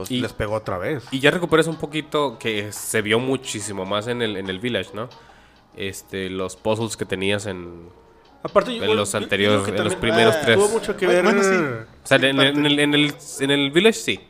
pues 0.00 0.10
Y- 0.10 0.20
les 0.20 0.32
pegó 0.32 0.54
otra 0.54 0.78
vez. 0.78 1.04
Y 1.10 1.20
ya 1.20 1.30
recuperas 1.30 1.66
un 1.66 1.76
poquito 1.76 2.38
que 2.38 2.72
se 2.72 3.02
vio 3.02 3.18
muchísimo 3.18 3.84
más 3.84 4.06
en 4.08 4.22
el, 4.22 4.36
en 4.36 4.48
el 4.48 4.58
Village, 4.60 4.90
¿no? 4.94 5.08
Este, 5.76 6.28
los 6.30 6.56
puzzles 6.56 6.96
que 6.96 7.04
tenías 7.04 7.46
en... 7.46 7.88
Aparte, 8.42 8.74
en 8.76 8.96
los 8.96 9.14
anteriores- 9.14 9.68
en 9.68 9.84
los 9.84 9.94
primeros 9.96 10.34
ah, 10.36 10.40
tres. 10.44 10.56
Tuvo 10.56 10.68
mucho 10.70 10.96
que 10.96 11.04
Bueno, 11.06 11.30
ver. 11.30 11.34
bueno, 11.36 11.42
sí. 11.42 11.86
O 12.02 12.06
sea, 12.06 12.16
en, 12.16 12.24
el- 12.40 12.40
en 12.58 12.66
el, 12.66 12.78
en, 12.80 12.94
el, 12.94 13.14
en 13.40 13.50
el 13.50 13.70
Village 13.70 13.98
sí. 13.98 14.20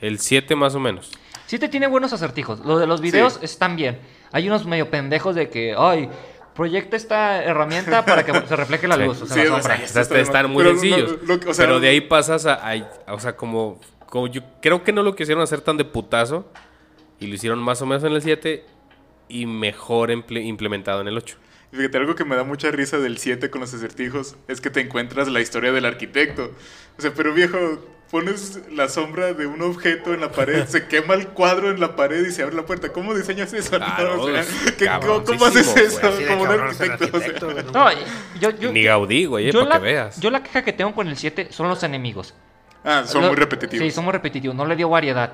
El 0.00 0.18
7 0.18 0.54
más 0.56 0.74
o 0.74 0.80
menos. 0.80 1.10
Sí 1.46 1.58
te 1.60 1.68
tiene 1.68 1.86
buenos 1.86 2.12
acertijos. 2.12 2.60
Lo 2.60 2.78
de 2.78 2.86
los 2.88 3.00
videos 3.00 3.34
Sí. 3.34 3.38
están 3.44 3.76
bien. 3.76 4.00
Hay 4.32 4.48
unos 4.48 4.66
medio 4.66 4.90
pendejos 4.90 5.36
de 5.36 5.48
que, 5.48 5.74
ay, 5.78 6.10
proyecta 6.56 6.96
esta 6.96 7.44
herramienta 7.44 8.04
para 8.04 8.24
que 8.24 8.32
se 8.32 8.56
refleje 8.56 8.88
la 8.88 8.96
Sí. 8.96 9.02
luz. 9.04 9.22
O 9.22 9.26
sea, 9.26 9.36
Sí, 9.36 9.48
la 9.48 9.62
sombra. 9.62 9.80
O 9.84 9.88
sea, 10.04 10.20
están 10.20 10.50
muy 10.50 10.64
Pero 10.64 10.74
no, 10.74 10.80
sencillos. 10.80 11.16
lo 11.22 11.38
que- 11.40 11.48
o 11.50 11.54
sea, 11.54 11.64
pero 11.66 11.78
de 11.80 11.88
ahí 11.88 12.00
pasas 12.00 12.46
a, 12.46 12.54
a- 12.68 13.14
O 13.14 13.20
sea, 13.20 13.36
como, 13.36 13.78
como 14.08 14.26
yo 14.28 14.42
creo 14.62 14.82
que 14.84 14.92
no 14.92 15.02
lo 15.02 15.14
quisieron 15.16 15.42
hacer 15.42 15.60
tan 15.60 15.76
de 15.76 15.84
putazo. 15.84 16.50
Y 17.18 17.28
lo 17.28 17.34
hicieron 17.34 17.58
más 17.60 17.80
o 17.82 17.86
menos 17.86 18.04
en 18.04 18.12
el 18.12 18.22
7. 18.22 18.64
Y 19.28 19.46
mejor 19.46 20.10
implementado 20.10 21.00
en 21.00 21.08
el 21.08 21.16
8. 21.16 21.36
Fíjate, 21.72 21.98
algo 21.98 22.14
que 22.14 22.24
me 22.24 22.36
da 22.36 22.44
mucha 22.44 22.70
risa 22.70 22.98
del 22.98 23.18
7 23.18 23.50
con 23.50 23.60
los 23.60 23.74
acertijos 23.74 24.36
es 24.48 24.60
que 24.60 24.70
te 24.70 24.80
encuentras 24.80 25.28
la 25.28 25.40
historia 25.40 25.72
del 25.72 25.84
arquitecto. 25.84 26.52
O 26.96 27.02
sea, 27.02 27.12
pero 27.12 27.34
viejo, 27.34 27.58
pones 28.10 28.60
la 28.72 28.88
sombra 28.88 29.32
de 29.34 29.46
un 29.46 29.60
objeto 29.62 30.14
en 30.14 30.20
la 30.20 30.30
pared, 30.30 30.64
se 30.68 30.86
quema 30.86 31.14
el 31.14 31.26
cuadro 31.28 31.70
en 31.70 31.80
la 31.80 31.96
pared 31.96 32.24
y 32.24 32.30
se 32.30 32.44
abre 32.44 32.54
la 32.54 32.64
puerta. 32.64 32.92
¿Cómo 32.92 33.14
diseñas 33.14 33.52
eso? 33.52 33.70
Claro, 33.76 34.22
o 34.22 34.26
sea, 34.30 34.44
¿qué- 34.78 34.88
¿cómo, 35.04 35.24
cómo 35.24 35.44
haces 35.46 35.76
eso? 35.76 36.00
Como 36.28 36.42
un 36.42 36.48
arquitecto. 36.48 37.16
o 37.16 37.20
sea. 37.20 37.62
no 37.64 37.88
yo, 38.40 38.50
yo, 38.50 38.70
Ni 38.72 38.84
Gaudí, 38.84 39.24
güey, 39.24 39.48
eh, 39.48 39.52
para 39.52 39.64
la, 39.64 39.76
que 39.78 39.82
veas. 39.84 40.20
yo 40.20 40.30
la 40.30 40.42
queja 40.44 40.62
que 40.62 40.72
tengo 40.72 40.94
con 40.94 41.08
el 41.08 41.16
7 41.16 41.48
son 41.50 41.68
los 41.68 41.82
enemigos. 41.82 42.32
Ah, 42.86 43.02
son 43.06 43.22
Lo- 43.22 43.28
muy 43.28 43.36
repetitivos. 43.36 43.84
Sí, 43.84 43.90
son 43.90 44.04
muy 44.04 44.12
repetitivos. 44.12 44.56
No 44.56 44.64
le 44.64 44.76
dio 44.76 44.88
variedad. 44.88 45.32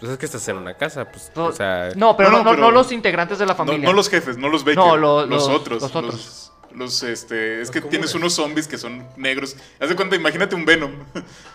Pues 0.00 0.10
es 0.12 0.18
que 0.18 0.26
estás 0.26 0.46
en 0.48 0.56
una 0.56 0.74
casa, 0.74 1.04
pues. 1.04 1.30
No, 1.36 1.44
o 1.46 1.52
sea. 1.52 1.90
no, 1.94 2.16
pero 2.16 2.30
No, 2.30 2.38
no, 2.38 2.44
no, 2.44 2.50
no- 2.50 2.56
pero- 2.56 2.62
no 2.62 2.70
los 2.72 2.90
integrantes 2.90 3.38
de 3.38 3.46
la 3.46 3.52
No, 3.52 3.56
familia. 3.58 3.88
no 3.88 3.92
los 3.94 4.08
jefes, 4.10 4.36
no 4.36 4.48
los 4.48 4.64
Baker. 4.64 4.76
No, 4.78 4.96
lo- 4.96 5.20
los, 5.26 5.46
los- 5.46 5.48
otros. 5.48 5.80
los 5.82 5.94
otros. 5.96 6.14
Los, 6.14 6.51
los, 6.76 7.02
este, 7.02 7.60
es 7.60 7.70
que 7.70 7.80
tienes 7.80 8.14
unos 8.14 8.34
zombies 8.34 8.66
que 8.68 8.78
son 8.78 9.06
negros. 9.16 9.56
Haz 9.80 9.88
de 9.88 9.96
cuenta, 9.96 10.16
imagínate 10.16 10.54
un 10.54 10.64
Venom. 10.64 10.92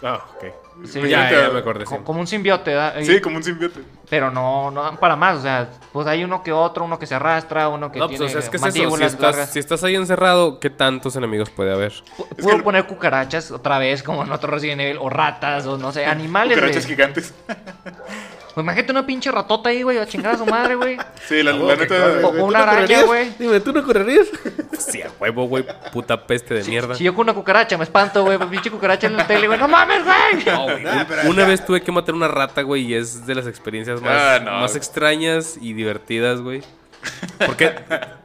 Ah, 0.03 0.23
ok. 0.35 0.45
Sí, 0.85 1.01
ya, 1.01 1.29
ya, 1.31 1.47
ya 1.47 1.49
me 1.49 1.59
acordé. 1.59 1.85
sí. 1.85 1.95
Co- 1.95 2.03
Como 2.03 2.19
un 2.19 2.27
simbiote, 2.27 2.69
¿verdad? 2.71 2.95
Sí, 3.01 3.19
como 3.19 3.37
un 3.37 3.43
simbiote. 3.43 3.81
Pero 4.09 4.29
no, 4.29 4.69
no 4.71 4.83
dan 4.83 4.97
para 4.97 5.15
más. 5.15 5.39
O 5.39 5.41
sea, 5.41 5.69
pues 5.91 6.05
hay 6.07 6.23
uno 6.23 6.43
que 6.43 6.51
otro, 6.51 6.85
uno 6.85 6.99
que 6.99 7.07
se 7.07 7.15
arrastra, 7.15 7.67
uno 7.67 7.91
que 7.91 7.97
No, 7.99 8.05
pues 8.07 8.19
tiene 8.19 8.25
o 8.25 8.29
sea, 8.29 8.39
es 8.39 8.49
que 8.49 8.57
es 8.57 8.63
eso. 8.75 8.95
Si 8.97 9.03
estás, 9.03 9.21
largas. 9.21 9.51
si 9.51 9.59
estás 9.59 9.83
ahí 9.83 9.95
encerrado, 9.95 10.59
¿qué 10.59 10.69
tantos 10.69 11.15
enemigos 11.15 11.49
puede 11.49 11.73
haber? 11.73 11.93
Puedo 12.41 12.57
que- 12.57 12.63
poner 12.63 12.85
cucarachas 12.85 13.49
otra 13.51 13.79
vez, 13.79 14.03
como 14.03 14.23
en 14.23 14.31
otro 14.31 14.51
Resident 14.51 14.81
Evil, 14.81 14.97
o 15.01 15.09
ratas, 15.09 15.65
o 15.65 15.77
no 15.77 15.91
sé, 15.91 16.05
animales. 16.05 16.55
Cucarachas 16.57 16.85
gigantes. 16.85 17.33
Pues 18.57 18.65
imagínate 18.65 18.91
una 18.91 19.05
pinche 19.05 19.29
ratota 19.31 19.69
ahí, 19.69 19.83
güey, 19.83 19.99
a 19.99 20.07
chingar 20.07 20.33
a 20.33 20.37
su 20.39 20.45
madre, 20.47 20.73
güey. 20.73 20.97
Sí, 21.27 21.43
la, 21.43 21.51
la 21.53 21.75
neta. 21.75 22.21
O- 22.23 22.29
o 22.29 22.45
una 22.45 22.63
araña, 22.63 23.03
güey. 23.03 23.29
Dime, 23.37 23.59
¿tú 23.59 23.71
no 23.71 23.83
correrías? 23.83 24.25
Sí, 24.79 24.99
a 24.99 25.11
huevo, 25.19 25.45
güey. 25.47 25.63
Puta 25.93 26.25
peste 26.25 26.55
de 26.55 26.63
mierda. 26.63 26.95
Si 26.95 27.03
yo 27.03 27.13
con 27.13 27.25
una 27.25 27.35
cucaracha 27.35 27.77
me 27.77 27.83
espanto, 27.83 28.23
güey, 28.23 28.39
pues 28.39 28.49
pinche 28.49 28.71
cucaracha 28.71 29.05
en 29.05 29.15
la 29.15 29.27
tele, 29.27 29.45
güey, 29.45 29.59
no 29.59 29.67
mames, 29.67 30.01
güey. 30.03 30.43
No, 30.43 30.63
güey, 30.63 30.83
un- 30.87 31.27
una 31.27 31.45
vez 31.45 31.63
tuve 31.63 31.81
que 31.81 31.91
matar 31.91 32.15
una 32.15 32.27
rata, 32.27 32.63
güey, 32.63 32.81
y 32.87 32.95
es 32.95 33.27
de 33.27 33.35
las 33.35 33.45
experiencias 33.45 34.01
más, 34.01 34.11
Ah, 34.19 34.39
no. 34.43 34.51
más 34.61 34.75
extrañas 34.75 35.59
y 35.61 35.73
divertidas, 35.73 36.41
güey. 36.41 36.63
Porque, 37.45 37.75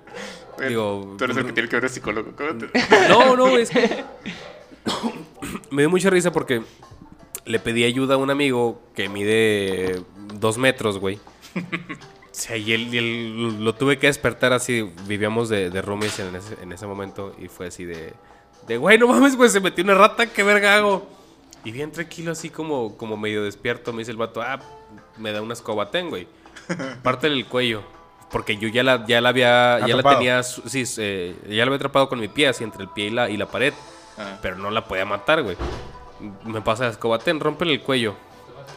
digo, 0.67 1.15
Tú 1.19 1.25
eres 1.25 1.37
el 1.37 1.45
que 1.45 1.53
tiene 1.53 1.69
que 1.69 1.79
ver 1.79 1.91
psicólogo. 1.91 2.33
¿cómo 2.35 2.55
te- 2.57 2.71
no, 3.11 3.37
no, 3.37 3.49
es 3.59 3.69
que 3.69 4.03
me 5.71 5.83
dio 5.83 5.91
mucha 5.91 6.09
risa 6.09 6.33
porque 6.33 6.63
le 7.45 7.59
pedí 7.59 7.85
ayuda 7.85 8.15
a 8.15 8.19
un 8.19 8.31
amigo 8.31 8.81
que 8.95 9.09
mide 9.09 10.03
dos 10.35 10.59
metros, 10.59 10.99
güey. 10.99 11.19
Sea, 12.31 12.57
y 12.57 12.73
él, 12.73 12.95
y 12.95 12.99
él 12.99 13.65
lo 13.65 13.75
tuve 13.75 13.99
que 13.99 14.07
despertar 14.07 14.53
así. 14.53 14.91
Vivíamos 15.07 15.49
de, 15.49 15.69
de 15.71 15.83
roomies 15.83 16.19
en 16.19 16.35
ese, 16.35 16.57
en 16.63 16.73
ese 16.73 16.87
momento 16.87 17.35
y 17.39 17.49
fue 17.49 17.67
así 17.67 17.85
de, 17.85 18.15
de, 18.67 18.77
güey, 18.79 18.99
no 18.99 19.07
mames, 19.09 19.37
güey, 19.37 19.51
se 19.51 19.61
metió 19.61 19.85
una 19.85 19.95
rata, 19.95 20.27
qué 20.27 20.43
verga 20.43 20.77
hago. 20.77 21.07
Y 21.65 21.71
bien 21.71 21.93
tranquilo, 21.93 22.33
así 22.33 22.49
como, 22.49 22.97
como 22.97 23.17
medio 23.17 23.45
despierto, 23.45 23.93
me 23.93 24.01
dice 24.01 24.11
el 24.11 24.17
vato, 24.17 24.41
ah, 24.41 24.59
me 25.19 25.31
da 25.31 25.43
una 25.43 25.53
escoba, 25.53 25.91
ten, 25.91 26.09
güey. 26.09 26.27
Pártele 27.03 27.37
el 27.37 27.47
cuello. 27.47 27.83
Porque 28.31 28.57
yo 28.57 28.69
ya 28.69 28.83
la, 28.83 29.05
ya 29.07 29.21
la 29.21 29.29
había, 29.29 29.87
ya 29.87 29.95
la 29.95 30.03
tenía, 30.03 30.43
sí, 30.43 30.85
eh, 30.97 31.37
ya 31.47 31.57
la 31.57 31.63
había 31.65 31.77
atrapado 31.77 32.09
con 32.09 32.19
mi 32.19 32.29
pie, 32.29 32.49
así 32.49 32.65
entre 32.65 32.83
el 32.83 32.89
pie 32.89 33.07
y 33.07 33.11
la, 33.11 33.29
y 33.29 33.37
la 33.37 33.47
pared. 33.47 33.75
Ah. 34.19 34.39
pero 34.43 34.57
no 34.57 34.71
la 34.71 34.87
podía 34.87 35.05
matar, 35.05 35.43
güey. 35.43 35.57
Me 36.45 36.61
pasa 36.61 36.85
la 36.85 36.91
escoba, 36.91 37.19
ten, 37.19 37.41
rómpele 37.41 37.73
el 37.75 37.81
cuello. 37.81 38.15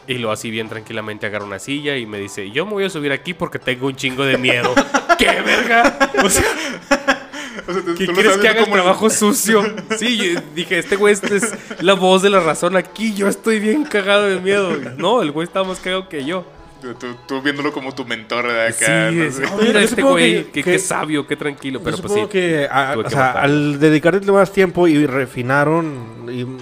Y 0.08 0.18
lo 0.18 0.30
así 0.30 0.50
bien 0.50 0.68
tranquilamente 0.68 1.26
agarra 1.26 1.44
una 1.44 1.58
silla 1.58 1.96
y 1.96 2.06
me 2.06 2.18
dice, 2.18 2.50
yo 2.52 2.64
me 2.64 2.72
voy 2.72 2.84
a 2.84 2.90
subir 2.90 3.10
aquí 3.12 3.34
porque 3.34 3.58
tengo 3.58 3.86
un 3.88 3.96
chingo 3.96 4.24
de 4.24 4.38
miedo. 4.38 4.72
¡Qué 5.18 5.26
verga! 5.42 5.98
O 6.22 6.30
sea, 6.30 6.44
O 7.68 7.72
sea, 7.72 7.82
tú- 7.82 7.94
¿qué 7.96 8.06
quieres 8.06 8.36
que 8.38 8.48
haga 8.48 8.58
el 8.60 8.64
como 8.66 8.76
trabajo 8.76 9.10
sucio? 9.10 9.62
Sí, 9.98 10.16
yo 10.34 10.40
dije, 10.54 10.78
este 10.78 10.94
güey 10.96 11.14
este 11.14 11.36
es 11.36 11.52
la 11.80 11.94
voz 11.94 12.22
de 12.22 12.30
la 12.30 12.38
razón 12.38 12.76
aquí. 12.76 13.14
Yo 13.14 13.26
estoy 13.28 13.58
bien 13.58 13.82
cagado 13.84 14.26
de 14.26 14.38
miedo. 14.40 14.76
No, 14.96 15.22
el 15.22 15.32
güey 15.32 15.46
está 15.48 15.64
más 15.64 15.80
cagado 15.80 16.08
que 16.08 16.24
yo. 16.24 16.44
Tú, 16.80 16.94
tú- 16.94 17.16
tú 17.26 17.42
viéndolo 17.42 17.72
como 17.72 17.92
tu 17.92 18.04
mentor 18.04 18.46
de 18.52 18.72
Sí, 18.72 18.84
acá. 18.84 19.10
Sí. 19.10 19.42
oh, 19.52 19.56
mira 19.62 19.82
este 19.82 20.02
güey, 20.02 20.44
que- 20.44 20.50
qué, 20.52 20.62
que- 20.62 20.72
qué 20.72 20.78
sabio, 20.78 21.26
qué 21.26 21.34
tranquilo. 21.34 21.80
Pero 21.82 21.96
Yo 21.96 22.02
pues 22.02 22.12
supongo 22.12 22.26
sí. 22.28 22.32
que 22.32 22.68
a- 22.70 22.94
o 22.96 23.10
sea, 23.10 23.32
al 23.32 23.80
dedicarle 23.80 24.20
más 24.30 24.52
tiempo 24.52 24.86
y 24.86 25.04
refinaron 25.06 26.26
y 26.30 26.44
mm, 26.44 26.58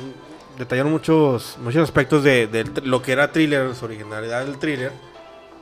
detallaron 0.58 0.92
muchos 0.92 1.58
muchos 1.60 1.82
aspectos 1.82 2.22
de, 2.22 2.64
lo 2.84 3.02
que 3.02 3.12
era 3.12 3.32
thriller, 3.32 3.74
su 3.74 3.84
originalidad 3.84 4.44
del 4.44 4.58
thriller, 4.58 4.92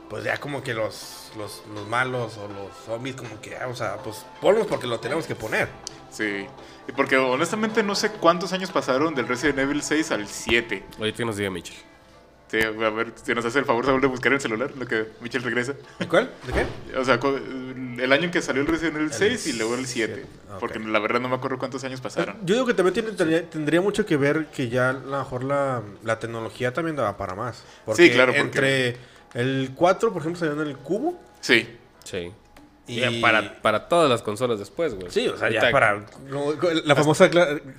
pues 0.09 0.23
ya 0.23 0.37
como 0.39 0.63
que 0.63 0.73
los, 0.73 1.31
los, 1.37 1.63
los 1.73 1.87
malos 1.87 2.37
o 2.37 2.47
los 2.47 2.75
zombies 2.85 3.15
como 3.15 3.39
que, 3.41 3.57
ah, 3.57 3.67
o 3.67 3.75
sea, 3.75 3.97
pues 3.97 4.25
ponlos 4.41 4.67
porque 4.67 4.87
lo 4.87 4.99
tenemos 4.99 5.25
que 5.25 5.35
poner. 5.35 5.67
Sí. 6.09 6.45
Y 6.87 6.91
porque 6.91 7.17
honestamente 7.17 7.81
no 7.81 7.95
sé 7.95 8.11
cuántos 8.11 8.53
años 8.53 8.69
pasaron 8.71 9.15
del 9.15 9.27
Resident 9.27 9.59
Evil 9.59 9.81
6 9.81 10.11
al 10.11 10.27
7. 10.27 10.83
Ahorita 10.99 11.17
que 11.17 11.25
nos 11.25 11.37
diga 11.37 11.49
Mitchell. 11.49 11.92
Sí, 12.53 12.59
a 12.61 12.69
ver, 12.91 13.13
si 13.15 13.33
nos 13.33 13.43
hace 13.45 13.57
el 13.57 13.65
favor 13.65 13.83
Saúl, 13.83 13.99
de 13.99 14.05
buscar 14.05 14.27
en 14.31 14.35
el 14.35 14.41
celular, 14.41 14.71
lo 14.77 14.85
que 14.85 15.07
Mitchell 15.21 15.41
regresa. 15.41 15.73
¿De 15.97 16.07
cuál? 16.07 16.29
¿De 16.45 16.53
qué? 16.53 16.97
O 16.99 17.03
sea, 17.03 17.19
el 17.97 18.11
año 18.11 18.25
en 18.25 18.29
que 18.31 18.43
salió 18.43 18.61
el 18.61 18.67
Resident 18.67 18.97
Evil 18.97 19.11
6 19.11 19.47
y 19.47 19.53
luego 19.53 19.73
el 19.73 19.87
7. 19.87 20.13
siete, 20.13 20.27
ok. 20.53 20.59
Porque 20.59 20.77
la 20.77 20.99
verdad 20.99 21.19
no 21.19 21.29
me 21.29 21.35
acuerdo 21.35 21.57
cuántos 21.57 21.83
años 21.83 21.99
pasaron. 21.99 22.35
Yo 22.45 22.53
digo 22.53 22.67
que 22.67 22.75
también 22.75 22.93
tiene- 22.93 23.11
tendría, 23.13 23.49
tendría 23.49 23.81
mucho 23.81 24.05
que 24.05 24.17
ver 24.17 24.45
que 24.55 24.69
ya 24.69 24.91
a 24.91 24.93
lo 24.93 25.17
mejor 25.17 25.43
la, 25.45 25.81
la 26.03 26.19
tecnología 26.19 26.71
también 26.73 26.95
daba 26.95 27.17
para 27.17 27.33
más. 27.33 27.63
Porque 27.85 28.03
Sí, 28.05 28.11
claro, 28.13 28.33
porque- 28.37 28.43
Entre 28.59 28.97
el 29.33 29.71
4, 29.73 30.13
por 30.13 30.21
ejemplo, 30.21 30.39
salió 30.39 30.61
en 30.61 30.67
el 30.67 30.77
cubo. 30.77 31.19
Sí. 31.41 31.67
Sí. 32.03 32.31
Y 32.85 33.01
Y 33.03 33.21
para, 33.21 33.61
para 33.61 33.87
todas 33.87 34.09
las 34.09 34.21
consolas 34.21 34.59
después, 34.59 34.93
güey. 34.95 35.09
Sí, 35.09 35.27
o 35.27 35.37
sea, 35.37 35.49
ya 35.49 35.61
Ahorita- 35.61 35.71
para. 35.71 36.05
la 36.83 36.95
famosa 36.95 37.29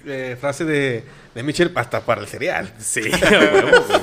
eh, 0.07 0.37
frase 0.41 0.65
de, 0.65 1.05
de 1.35 1.43
Mitchell, 1.43 1.71
hasta 1.75 2.01
para 2.01 2.23
el 2.23 2.27
cereal. 2.27 2.73
Sí, 2.79 3.03
huevo, 3.31 3.85
güey. 3.87 4.01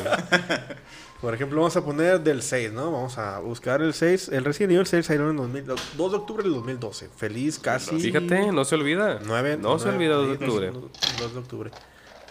Por 1.19 1.35
ejemplo, 1.35 1.57
vamos 1.59 1.77
a 1.77 1.85
poner 1.85 2.19
del 2.21 2.41
6, 2.41 2.71
¿no? 2.73 2.91
Vamos 2.91 3.17
a 3.19 3.37
buscar 3.39 3.81
el 3.81 3.93
6. 3.93 4.29
El 4.29 4.43
Resident 4.43 4.73
Evil 4.73 4.87
6 4.87 5.05
salió 5.05 5.23
en 5.25 5.29
el 5.31 5.37
2000 5.37 5.65
2 5.65 6.11
de 6.11 6.17
octubre 6.17 6.43
del 6.43 6.53
2012. 6.53 7.09
Feliz 7.15 7.59
casi. 7.59 7.99
Fíjate, 7.99 8.51
no 8.51 8.65
se 8.65 8.73
olvida. 8.75 9.19
9, 9.23 9.57
no 9.61 9.77
se 9.77 9.89
olvida 9.89 10.15
2 10.15 10.27
de 10.27 10.33
octubre. 10.45 10.71
2 11.19 11.33
de 11.33 11.39
octubre. 11.39 11.71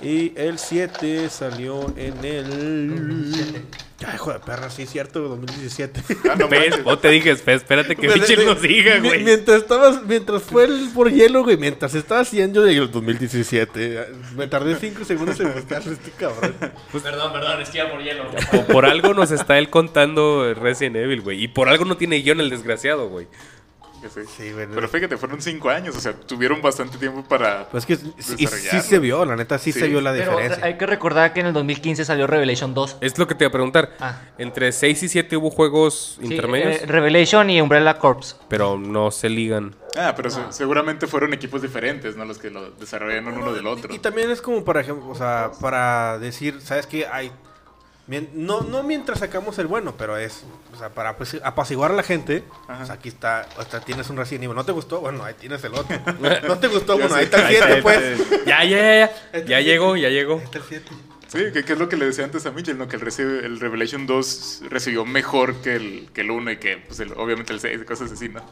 Y 0.02 0.32
el 0.36 0.58
7 0.58 1.28
salió 1.28 1.92
en 1.96 2.24
el. 2.24 3.62
Ay, 4.06 4.14
hijo 4.14 4.32
de 4.32 4.38
perra, 4.38 4.70
sí, 4.70 4.86
cierto, 4.86 5.20
2017. 5.20 6.00
Ah, 6.30 6.34
no 6.38 6.48
¿Ves? 6.48 6.70
manches. 6.70 6.86
O 6.86 6.98
te 6.98 7.10
dije, 7.10 7.34
"Espe- 7.36 7.56
espérate 7.56 7.94
que 7.96 8.08
Mitchell 8.14 8.46
nos 8.46 8.62
diga, 8.62 8.98
güey. 9.00 9.22
Mientras 9.22 9.58
estabas, 9.60 10.02
mientras 10.06 10.42
fue 10.42 10.64
el 10.64 10.88
por 10.94 11.10
hielo, 11.12 11.42
güey, 11.44 11.58
mientras 11.58 11.94
estaba 11.94 12.22
haciendo 12.22 12.66
el 12.66 12.90
2017, 12.90 14.06
me 14.36 14.46
tardé 14.46 14.76
5 14.76 15.04
segundos 15.04 15.38
en 15.40 15.52
buscarlo 15.52 15.92
este 15.92 16.10
cabrón. 16.12 16.54
Perdón, 17.02 17.32
perdón, 17.34 17.60
es 17.60 17.68
que 17.68 17.78
iba 17.78 17.90
por 17.90 18.02
hielo. 18.02 18.24
Por, 18.50 18.64
por 18.66 18.86
algo 18.86 19.12
nos 19.12 19.30
está 19.32 19.58
él 19.58 19.68
contando 19.68 20.54
Resident 20.54 20.96
Evil, 20.96 21.20
güey. 21.20 21.42
Y 21.44 21.48
por 21.48 21.68
algo 21.68 21.84
no 21.84 21.98
tiene 21.98 22.16
guion 22.22 22.40
el 22.40 22.48
desgraciado, 22.48 23.08
güey. 23.10 23.26
Sí. 24.14 24.20
Sí, 24.36 24.52
güey. 24.52 24.66
Pero 24.72 24.88
fíjate, 24.88 25.16
fueron 25.16 25.40
5 25.42 25.68
años. 25.70 25.96
O 25.96 26.00
sea, 26.00 26.12
tuvieron 26.14 26.62
bastante 26.62 26.96
tiempo 26.98 27.22
para. 27.22 27.68
Pues 27.70 27.84
que 27.86 27.96
sí, 27.96 28.46
se 28.82 28.98
vio, 28.98 29.24
la 29.24 29.36
neta, 29.36 29.58
sí, 29.58 29.72
Sí. 29.72 29.80
se 29.80 29.88
vio 29.88 30.00
la 30.00 30.12
Pero 30.12 30.30
diferencia. 30.32 30.64
hay 30.64 30.78
que 30.78 30.86
recordar 30.86 31.32
que 31.32 31.40
en 31.40 31.46
el 31.46 31.52
2015 31.52 32.04
salió 32.04 32.26
Revelation 32.26 32.72
2. 32.74 32.96
Es 33.00 33.18
lo 33.18 33.26
que 33.26 33.34
te 33.34 33.44
iba 33.44 33.48
a 33.48 33.52
preguntar. 33.52 33.94
Ah. 34.00 34.20
Entre 34.38 34.72
6 34.72 35.02
y 35.02 35.08
7 35.08 35.36
hubo 35.36 35.50
juegos 35.50 36.18
Sí, 36.20 36.26
intermedios, 36.32 36.82
eh, 36.82 36.86
Revelation 36.86 37.50
y 37.50 37.60
Umbrella 37.60 37.94
Corps. 37.98 38.36
pero 38.48 38.78
no 38.78 39.10
se 39.10 39.28
ligan. 39.28 39.74
Ah, 39.98 40.14
pero 40.16 40.30
se- 40.30 40.40
seguramente 40.52 41.06
fueron 41.06 41.34
equipos 41.34 41.62
diferentes, 41.62 42.16
¿no? 42.16 42.24
Los 42.24 42.38
que 42.38 42.48
lo 42.50 42.70
desarrollaron 42.72 43.34
uno 43.36 43.52
del 43.52 43.66
otro. 43.66 43.92
Y 43.94 43.98
también 43.98 44.30
es 44.30 44.40
como 44.40 44.64
para 44.64 44.80
ejemplo, 44.80 45.08
o 45.08 45.14
sea, 45.14 45.50
para 45.60 46.18
decir, 46.18 46.60
¿sabes 46.62 46.86
qué? 46.86 47.06
Hay 47.06 47.32
no, 48.34 48.62
no 48.62 48.82
mientras 48.82 49.20
sacamos 49.20 49.58
el 49.58 49.66
bueno, 49.68 49.94
pero 49.96 50.16
es, 50.16 50.42
o 50.74 50.78
sea, 50.78 50.88
para 50.90 51.16
pues, 51.16 51.40
apaciguar 51.44 51.92
a 51.92 51.94
la 51.94 52.02
gente, 52.02 52.44
Ajá. 52.66 52.78
pues 52.78 52.90
aquí 52.90 53.08
está, 53.08 53.46
o 53.56 53.62
sea, 53.62 53.80
tienes 53.80 54.10
un 54.10 54.16
Resident 54.16 54.44
Evil. 54.44 54.56
¿No 54.56 54.64
te 54.64 54.72
gustó? 54.72 55.00
Bueno, 55.00 55.22
ahí 55.24 55.34
tienes 55.34 55.62
el 55.64 55.74
otro. 55.74 55.96
¿No 56.48 56.58
te 56.58 56.68
gustó? 56.68 56.94
Ya 56.98 57.02
Bueno, 57.06 57.14
ahí 57.14 57.24
está 57.24 57.38
el 57.38 57.44
Ahí 57.46 57.56
7, 57.56 57.70
está, 57.78 57.82
pues. 57.82 58.44
Ya, 58.46 58.64
ya, 58.64 58.76
ya, 58.78 59.10
ya. 59.32 59.44
Ya 59.44 59.60
llegó, 59.60 59.96
ya 59.96 60.08
llegó. 60.08 60.38
Ahí 60.38 60.44
está 60.44 60.58
el 60.58 60.64
7. 60.64 60.90
Sí, 61.28 61.38
que, 61.52 61.64
que 61.64 61.72
es 61.74 61.78
lo 61.78 61.88
que 61.88 61.96
le 61.96 62.06
decía 62.06 62.24
antes 62.24 62.44
a 62.46 62.50
Mitchell, 62.50 62.76
¿no? 62.76 62.88
Que 62.88 62.96
el, 62.96 63.02
reci- 63.02 63.44
el 63.44 63.60
Revelation 63.60 64.04
2 64.06 64.62
recibió 64.68 65.04
mejor 65.04 65.54
que 65.62 65.76
el, 65.76 66.08
que 66.12 66.22
el 66.22 66.32
1 66.32 66.50
y 66.50 66.56
que, 66.56 66.78
pues, 66.78 66.98
el- 66.98 67.12
obviamente 67.12 67.52
el 67.52 67.60
6 67.60 67.80
y 67.82 67.84
cosas 67.84 68.10
así, 68.10 68.28
¿no? 68.28 68.42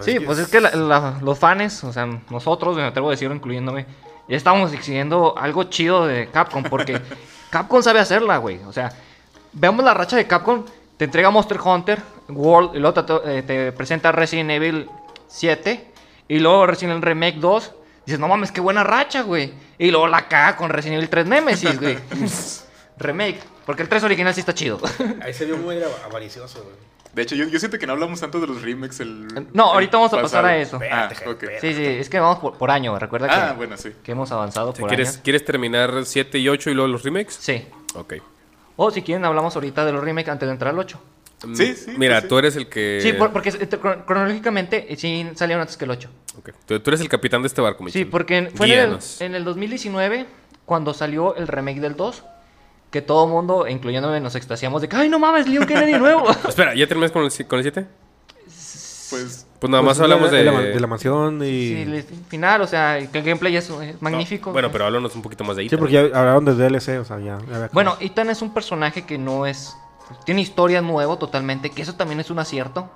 Sí, 0.00 0.18
pues 0.18 0.38
es 0.40 0.48
que 0.48 0.60
la- 0.60 0.74
la- 0.74 1.20
los 1.22 1.38
fans, 1.38 1.84
o 1.84 1.92
sea, 1.92 2.06
nosotros, 2.30 2.74
me 2.76 2.82
atrevo 2.82 3.08
a 3.08 3.10
decirlo, 3.12 3.36
incluyéndome, 3.36 3.86
ya 4.30 4.36
estábamos 4.36 4.72
exigiendo 4.72 5.34
algo 5.36 5.64
chido 5.64 6.06
de 6.06 6.28
Capcom, 6.28 6.62
porque 6.64 7.00
Capcom 7.50 7.82
sabe 7.82 7.98
hacerla, 8.00 8.38
güey. 8.38 8.60
O 8.66 8.72
sea, 8.72 8.90
veamos 9.52 9.84
la 9.84 9.92
racha 9.92 10.16
de 10.16 10.26
Capcom, 10.26 10.64
te 10.96 11.04
entrega 11.06 11.30
Monster 11.30 11.58
Hunter, 11.62 12.00
World, 12.28 12.76
y 12.76 12.78
luego 12.78 13.04
te, 13.04 13.38
eh, 13.38 13.42
te 13.42 13.72
presenta 13.72 14.12
Resident 14.12 14.50
Evil 14.50 14.88
7, 15.28 15.86
y 16.28 16.38
luego 16.38 16.66
Resident 16.66 16.92
Evil 16.92 17.02
Remake 17.02 17.38
2, 17.38 17.72
dices, 18.06 18.20
no 18.20 18.28
mames, 18.28 18.52
qué 18.52 18.60
buena 18.60 18.84
racha, 18.84 19.22
güey. 19.22 19.52
Y 19.78 19.90
luego 19.90 20.06
la 20.06 20.28
caga 20.28 20.56
con 20.56 20.70
Resident 20.70 20.98
Evil 20.98 21.08
3 21.08 21.26
Nemesis, 21.26 21.80
güey. 21.80 21.98
Remake, 22.98 23.40
porque 23.66 23.82
el 23.82 23.88
3 23.88 24.04
original 24.04 24.34
sí 24.34 24.40
está 24.40 24.54
chido. 24.54 24.78
Ahí 25.22 25.32
se 25.32 25.46
vio 25.46 25.56
muy 25.56 25.76
av- 25.82 25.90
avaricioso, 26.04 26.62
güey. 26.62 26.89
De 27.14 27.22
hecho, 27.22 27.34
yo, 27.34 27.46
yo 27.48 27.58
siento 27.58 27.78
que 27.78 27.86
no 27.86 27.92
hablamos 27.94 28.20
tanto 28.20 28.38
de 28.40 28.46
los 28.46 28.62
remakes 28.62 29.00
el. 29.00 29.26
No, 29.52 29.72
ahorita 29.72 29.96
el 29.96 30.00
vamos 30.02 30.12
a 30.12 30.22
pasar 30.22 30.42
pasado. 30.42 30.46
a 30.46 30.56
eso. 30.56 30.78
Ah, 30.90 31.08
Espérate, 31.10 31.28
ok. 31.28 31.42
espérate. 31.42 31.60
Sí, 31.60 31.74
sí, 31.74 31.84
es 31.84 32.08
que 32.08 32.20
vamos 32.20 32.38
por, 32.38 32.56
por 32.56 32.70
año, 32.70 32.96
recuerda 32.98 33.26
que, 33.28 33.34
Ah, 33.34 33.54
bueno, 33.56 33.76
sí. 33.76 33.90
que 34.02 34.12
hemos 34.12 34.30
avanzado 34.30 34.72
por 34.72 34.88
¿Quieres, 34.88 35.08
años. 35.08 35.20
¿Quieres 35.24 35.44
terminar 35.44 36.04
7 36.04 36.38
y 36.38 36.48
8 36.48 36.70
y 36.70 36.74
luego 36.74 36.88
los 36.88 37.02
remakes? 37.02 37.34
Sí. 37.34 37.66
Ok. 37.94 38.14
O 38.76 38.90
si 38.90 39.02
quieren, 39.02 39.24
hablamos 39.24 39.54
ahorita 39.56 39.84
de 39.84 39.92
los 39.92 40.02
remakes 40.04 40.30
antes 40.30 40.46
de 40.48 40.52
entrar 40.52 40.72
al 40.72 40.78
8. 40.78 41.00
Sí, 41.54 41.74
sí, 41.74 41.92
Mira, 41.96 42.20
sí. 42.20 42.28
tú 42.28 42.38
eres 42.38 42.54
el 42.56 42.68
que. 42.68 43.00
Sí, 43.02 43.14
por- 43.14 43.32
porque 43.32 43.50
cron- 43.50 44.04
cronológicamente 44.04 44.92
eh, 44.92 44.96
sí 44.96 45.26
salieron 45.34 45.62
antes 45.62 45.76
que 45.78 45.86
el 45.86 45.90
8. 45.90 46.10
Ok. 46.38 46.50
Tú, 46.66 46.78
tú 46.80 46.90
eres 46.90 47.00
el 47.00 47.08
capitán 47.08 47.40
de 47.42 47.48
este 47.48 47.60
barco, 47.62 47.82
Michel. 47.82 48.02
Sí, 48.02 48.04
porque 48.04 48.50
fue 48.54 48.66
en 48.72 48.90
el, 48.92 48.98
en 49.20 49.34
el 49.34 49.44
2019 49.44 50.26
cuando 50.66 50.92
salió 50.94 51.34
el 51.36 51.48
remake 51.48 51.80
del 51.80 51.96
2. 51.96 52.22
Que 52.90 53.02
todo 53.02 53.26
mundo, 53.26 53.68
incluyéndome, 53.68 54.20
nos 54.20 54.34
extasiamos 54.34 54.82
de 54.82 54.88
que, 54.88 54.96
¡ay, 54.96 55.08
no 55.08 55.18
mames, 55.18 55.46
Leon 55.48 55.66
Kennedy 55.66 55.98
nuevo! 55.98 56.28
Espera, 56.48 56.74
¿ya 56.74 56.86
terminas 56.88 57.12
con 57.12 57.22
el 57.22 57.30
7? 57.30 57.48
Con 57.48 57.58
el 57.58 57.64
siete? 57.64 57.86
Pues. 59.10 59.46
Pues 59.60 59.70
nada 59.70 59.82
Pues 59.84 59.98
más 59.98 60.00
hablamos 60.00 60.32
la, 60.32 60.38
de. 60.38 60.44
la, 60.44 60.60
de 60.60 60.80
la 60.80 60.86
mansión 60.86 61.44
y... 61.44 61.68
sí, 61.68 61.82
el 61.82 62.02
final, 62.28 62.62
o 62.62 62.66
sea, 62.66 62.96
el 62.96 63.08
gameplay 63.08 63.54
es, 63.56 63.68
es 63.68 64.00
magnífico. 64.00 64.52
Bueno, 64.52 64.72
pero 64.72 64.86
háblanos 64.86 65.14
un 65.14 65.20
poquito 65.20 65.44
más 65.44 65.56
de 65.56 65.62
ahí. 65.62 65.68
Sí, 65.68 65.76
porque 65.76 65.92
ya 65.92 66.00
hablaron 66.00 66.46
de 66.46 66.54
DLC, 66.54 66.98
o 66.98 67.04
sea, 67.04 67.18
ya. 67.20 67.38
Bueno, 67.72 67.96
Ethan 68.00 68.30
es 68.30 68.40
un 68.40 68.54
personaje 68.54 69.04
que 69.04 69.18
no 69.18 69.44
es. 69.44 69.76
Tiene 70.24 70.40
historia 70.40 70.80
nuevo 70.80 71.18
totalmente, 71.18 71.68
que 71.70 71.82
eso 71.82 71.94
también 71.94 72.20
es 72.20 72.30
un 72.30 72.38
acierto. 72.38 72.88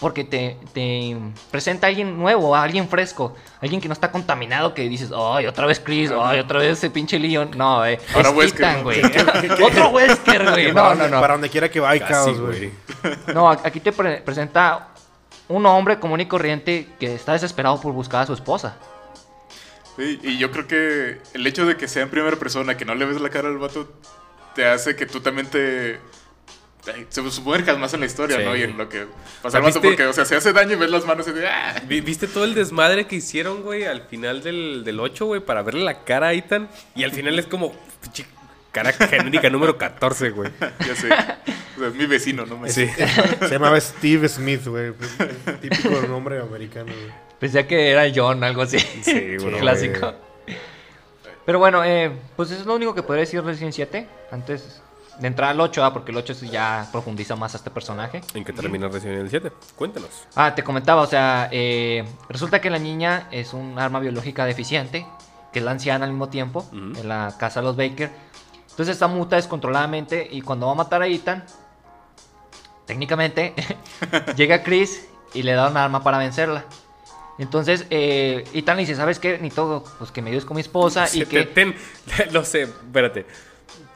Porque 0.00 0.24
te, 0.24 0.56
te 0.72 1.14
presenta 1.50 1.86
a 1.86 1.90
alguien 1.90 2.18
nuevo, 2.18 2.56
a 2.56 2.62
alguien 2.62 2.88
fresco, 2.88 3.36
alguien 3.60 3.82
que 3.82 3.88
no 3.88 3.92
está 3.92 4.10
contaminado, 4.10 4.72
que 4.72 4.88
dices, 4.88 5.10
ay, 5.14 5.46
otra 5.46 5.66
vez 5.66 5.78
Chris, 5.78 6.10
ay, 6.18 6.40
otra 6.40 6.58
vez 6.60 6.78
ese 6.78 6.88
pinche 6.88 7.18
Leon. 7.18 7.50
No, 7.54 7.84
eh. 7.84 8.00
Ahora 8.14 8.30
es 8.30 8.34
Wesker, 8.34 8.82
güey. 8.82 9.02
Otro 9.62 9.90
Wesker, 9.90 10.50
güey. 10.50 10.68
No, 10.68 10.74
para, 10.74 10.88
no, 10.94 11.00
donde, 11.02 11.10
no. 11.16 11.20
para 11.20 11.34
donde 11.34 11.50
quiera 11.50 11.70
que 11.70 11.80
va 11.80 11.90
hay 11.90 12.00
Casi, 12.00 12.12
caos, 12.12 12.40
güey. 12.40 12.72
güey. 13.02 13.14
No, 13.34 13.50
aquí 13.50 13.78
te 13.80 13.92
pre- 13.92 14.22
presenta 14.22 14.88
un 15.48 15.66
hombre 15.66 15.98
común 16.00 16.20
y 16.20 16.26
corriente 16.26 16.88
que 16.98 17.14
está 17.14 17.32
desesperado 17.34 17.78
por 17.80 17.92
buscar 17.92 18.22
a 18.22 18.26
su 18.26 18.32
esposa. 18.32 18.76
Sí, 19.96 20.18
y 20.22 20.38
yo 20.38 20.50
creo 20.50 20.66
que 20.66 21.20
el 21.34 21.46
hecho 21.46 21.66
de 21.66 21.76
que 21.76 21.88
sea 21.88 22.04
en 22.04 22.08
primera 22.10 22.36
persona, 22.36 22.76
que 22.76 22.84
no 22.86 22.94
le 22.94 23.04
ves 23.04 23.20
la 23.20 23.28
cara 23.28 23.48
al 23.48 23.58
vato, 23.58 23.86
te 24.54 24.66
hace 24.66 24.96
que 24.96 25.04
tú 25.04 25.20
también 25.20 25.46
te. 25.48 26.00
Se 27.10 27.30
sumerjas 27.30 27.78
más 27.78 27.92
en 27.94 28.00
la 28.00 28.06
historia, 28.06 28.38
Sí. 28.38 28.44
¿no? 28.44 28.56
Y 28.56 28.62
en 28.62 28.76
lo 28.78 28.88
que 28.88 29.06
pasa 29.42 29.58
el 29.58 29.64
porque, 29.80 30.06
o 30.06 30.12
sea, 30.12 30.24
se 30.24 30.36
hace 30.36 30.52
daño 30.52 30.72
y 30.72 30.76
ves 30.76 30.90
las 30.90 31.04
manos 31.04 31.28
y 31.28 31.32
de. 31.32 31.46
¡ah! 31.46 31.74
Vi- 31.86 32.00
¿Viste 32.00 32.26
todo 32.26 32.44
el 32.44 32.54
desmadre 32.54 33.06
que 33.06 33.16
hicieron, 33.16 33.62
güey, 33.62 33.84
al 33.84 34.02
final 34.02 34.42
del, 34.42 34.82
del 34.84 34.98
8, 34.98 35.26
güey, 35.26 35.40
para 35.40 35.62
verle 35.62 35.84
la 35.84 36.04
cara 36.04 36.28
a 36.28 36.32
Ethan? 36.32 36.68
Y 36.94 37.04
al 37.04 37.12
final 37.12 37.38
es 37.38 37.46
como, 37.46 37.74
cara 38.72 38.92
genérica 38.92 39.50
número 39.50 39.76
14, 39.76 40.30
güey. 40.30 40.50
Ya 40.86 40.94
sé. 40.96 41.08
O 41.76 41.80
sea, 41.80 41.88
es 41.88 41.94
mi 41.94 42.06
vecino, 42.06 42.46
¿no? 42.46 42.56
Me 42.58 42.70
Sí. 42.70 42.88
Se 43.40 43.48
llamaba 43.48 43.78
Steve 43.80 44.28
Smith, 44.28 44.66
güey. 44.66 44.92
Típico 45.60 45.90
nombre 46.08 46.38
americano, 46.40 46.86
güey. 46.86 47.12
Pensé 47.38 47.66
que 47.66 47.90
era 47.90 48.04
John, 48.14 48.42
algo 48.44 48.62
así. 48.62 48.78
Sí, 48.78 49.36
güey. 49.40 49.58
Clásico. 49.60 50.14
Pero 51.46 51.58
bueno, 51.58 51.82
eh, 51.84 52.12
pues 52.36 52.50
eso 52.50 52.60
es 52.60 52.66
lo 52.66 52.74
único 52.74 52.94
que 52.94 53.02
podría 53.02 53.20
decir 53.24 53.42
Resident 53.42 53.74
7. 53.74 54.06
Antes 54.30 54.82
de 55.20 55.26
entrar 55.26 55.50
al 55.50 55.60
8, 55.60 55.84
ah, 55.84 55.92
porque 55.92 56.10
el 56.12 56.16
8 56.16 56.34
sí 56.34 56.48
ya 56.48 56.88
profundiza 56.90 57.36
más 57.36 57.54
a 57.54 57.58
este 57.58 57.70
personaje. 57.70 58.22
¿En 58.34 58.42
qué 58.44 58.52
termina 58.52 58.88
Resident 58.88 59.18
Evil 59.18 59.30
7? 59.30 59.52
Cuéntanos. 59.76 60.08
Ah, 60.34 60.54
te 60.54 60.64
comentaba, 60.64 61.02
o 61.02 61.06
sea, 61.06 61.48
eh, 61.52 62.04
resulta 62.28 62.60
que 62.60 62.70
la 62.70 62.78
niña 62.78 63.28
es 63.30 63.52
un 63.52 63.78
arma 63.78 64.00
biológica 64.00 64.44
deficiente 64.46 65.06
que 65.52 65.58
es 65.58 65.64
la 65.64 65.72
anciana 65.72 66.04
al 66.04 66.12
mismo 66.12 66.28
tiempo, 66.28 66.64
en 66.72 67.08
la 67.08 67.34
casa 67.36 67.60
de 67.60 67.66
los 67.66 67.76
Baker. 67.76 68.08
Entonces 68.70 68.94
está 68.94 69.08
muta 69.08 69.34
descontroladamente 69.36 70.28
y 70.30 70.42
cuando 70.42 70.66
va 70.66 70.72
a 70.72 70.76
matar 70.76 71.02
a 71.02 71.08
Ethan, 71.08 71.44
técnicamente, 72.86 73.54
llega 74.36 74.62
Chris 74.62 75.08
y 75.34 75.42
le 75.42 75.52
da 75.52 75.68
un 75.68 75.76
arma 75.76 76.02
para 76.02 76.18
vencerla. 76.18 76.64
Entonces, 77.38 77.86
eh, 77.90 78.44
Ethan 78.52 78.76
le 78.76 78.82
dice, 78.82 78.94
¿sabes 78.96 79.18
qué? 79.18 79.38
Ni 79.38 79.50
todo, 79.50 79.82
pues 79.98 80.10
que 80.12 80.20
me 80.22 80.28
ayudes 80.30 80.44
con 80.44 80.54
mi 80.56 80.60
esposa 80.60 81.06
y 81.12 81.24
que... 81.24 81.44
ten, 81.46 81.74
ten- 82.16 82.32
lo 82.32 82.44
sé, 82.44 82.62
espérate. 82.62 83.26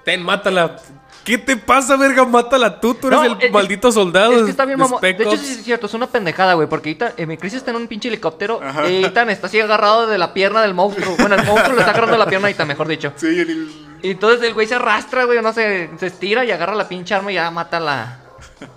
Ten, 0.05 0.23
mátala. 0.23 0.77
¿Qué 1.25 1.39
te 1.39 1.57
pasa, 1.57 1.97
verga? 1.97 2.25
Mátala 2.25 2.81
tú, 2.81 2.95
tú 2.95 3.07
eres 3.09 3.19
No, 3.19 3.25
el 3.25 3.37
es- 3.43 3.51
maldito 3.53 3.91
soldado. 3.91 4.33
Es 4.35 4.43
que 4.45 4.51
está 4.51 4.65
bien, 4.67 4.77
de 4.79 4.85
mamón. 4.85 5.01
De 5.01 5.11
hecho, 5.11 5.37
sí 5.37 5.53
es 5.53 5.65
cierto, 5.65 5.87
es 5.87 5.95
una 5.95 6.07
pendejada, 6.07 6.55
güey. 6.55 6.69
Porque 6.69 6.91
Ethan, 6.91 7.13
eh, 7.17 7.39
Chris 7.39 7.55
está 7.55 7.71
en 7.71 7.79
un 7.79 7.87
pinche 7.89 8.09
helicóptero. 8.09 8.61
Ajá. 8.63 8.89
Y 8.91 9.05
Ethan 9.05 9.31
está 9.31 9.47
así 9.47 9.59
agarrado 9.61 10.07
de 10.07 10.19
la 10.19 10.35
pierna 10.35 10.61
del 10.63 10.75
monstruo. 10.75 11.17
Bueno, 11.19 11.35
el 11.37 11.45
monstruo 11.47 11.75
le 11.75 11.81
está 11.81 11.91
agarrando 11.93 12.19
la 12.19 12.27
pierna 12.27 12.49
a 12.49 12.51
Ethan, 12.51 12.69
mejor 12.69 12.87
dicho. 12.89 13.13
Sí, 13.17 13.27
el- 13.41 13.71
Y 14.03 14.11
entonces 14.11 14.43
el 14.47 14.53
güey 14.55 14.67
se 14.67 14.75
arrastra, 14.75 15.25
güey, 15.25 15.41
no 15.41 15.53
sé, 15.55 15.89
se 15.99 16.07
estira 16.09 16.45
y 16.45 16.51
agarra 16.51 16.75
la 16.75 16.87
pinche 16.89 17.15
arma 17.15 17.33
y 17.33 17.37
ya 17.37 17.51
mata 17.51 17.79
a 17.79 17.81
la. 17.81 18.21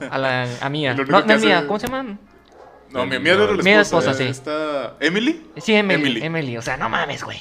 A 0.10 0.18
la. 0.18 0.48
A 0.61 0.69
Mía. 0.69 0.95
No, 1.07 1.22
no 1.22 1.34
es 1.34 1.44
Mía, 1.44 1.65
¿cómo 1.68 1.80
se 1.80 1.88
llama? 1.88 2.18
No, 2.90 3.06
mi 3.06 3.19
mía 3.19 3.34
era 3.34 3.44
la 3.44 3.52
esposa. 3.52 3.64
Mi 3.64 3.72
esposa, 3.74 4.14
sí. 4.14 4.24
Está... 4.24 4.94
¿Emily? 5.02 5.45
Sí, 5.57 5.74
Emily. 5.76 6.24
Emily. 6.24 6.57
O 6.57 6.61
sea, 6.61 6.78
no 6.78 6.88
mames, 6.88 7.22
güey. 7.22 7.38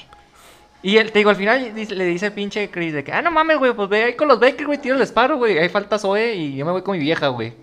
Y 0.82 0.98
él, 0.98 1.10
te 1.10 1.18
digo, 1.18 1.30
al 1.30 1.36
final 1.36 1.72
le 1.74 2.04
dice 2.04 2.26
el 2.26 2.32
pinche 2.32 2.70
Chris 2.70 2.92
de 2.92 3.02
que, 3.02 3.12
ah, 3.12 3.20
no 3.22 3.30
mames, 3.30 3.58
güey, 3.58 3.72
pues 3.74 3.88
ve 3.88 4.04
ahí 4.04 4.14
con 4.14 4.28
los 4.28 4.38
Baker, 4.38 4.66
güey, 4.66 4.78
tira 4.80 4.94
el 4.94 5.00
disparo, 5.00 5.36
güey. 5.36 5.58
Ahí 5.58 5.68
falta 5.68 5.98
Zoe 5.98 6.34
y 6.34 6.56
yo 6.56 6.64
me 6.64 6.72
voy 6.72 6.82
con 6.82 6.96
mi 6.96 7.02
vieja, 7.02 7.28
güey. 7.28 7.54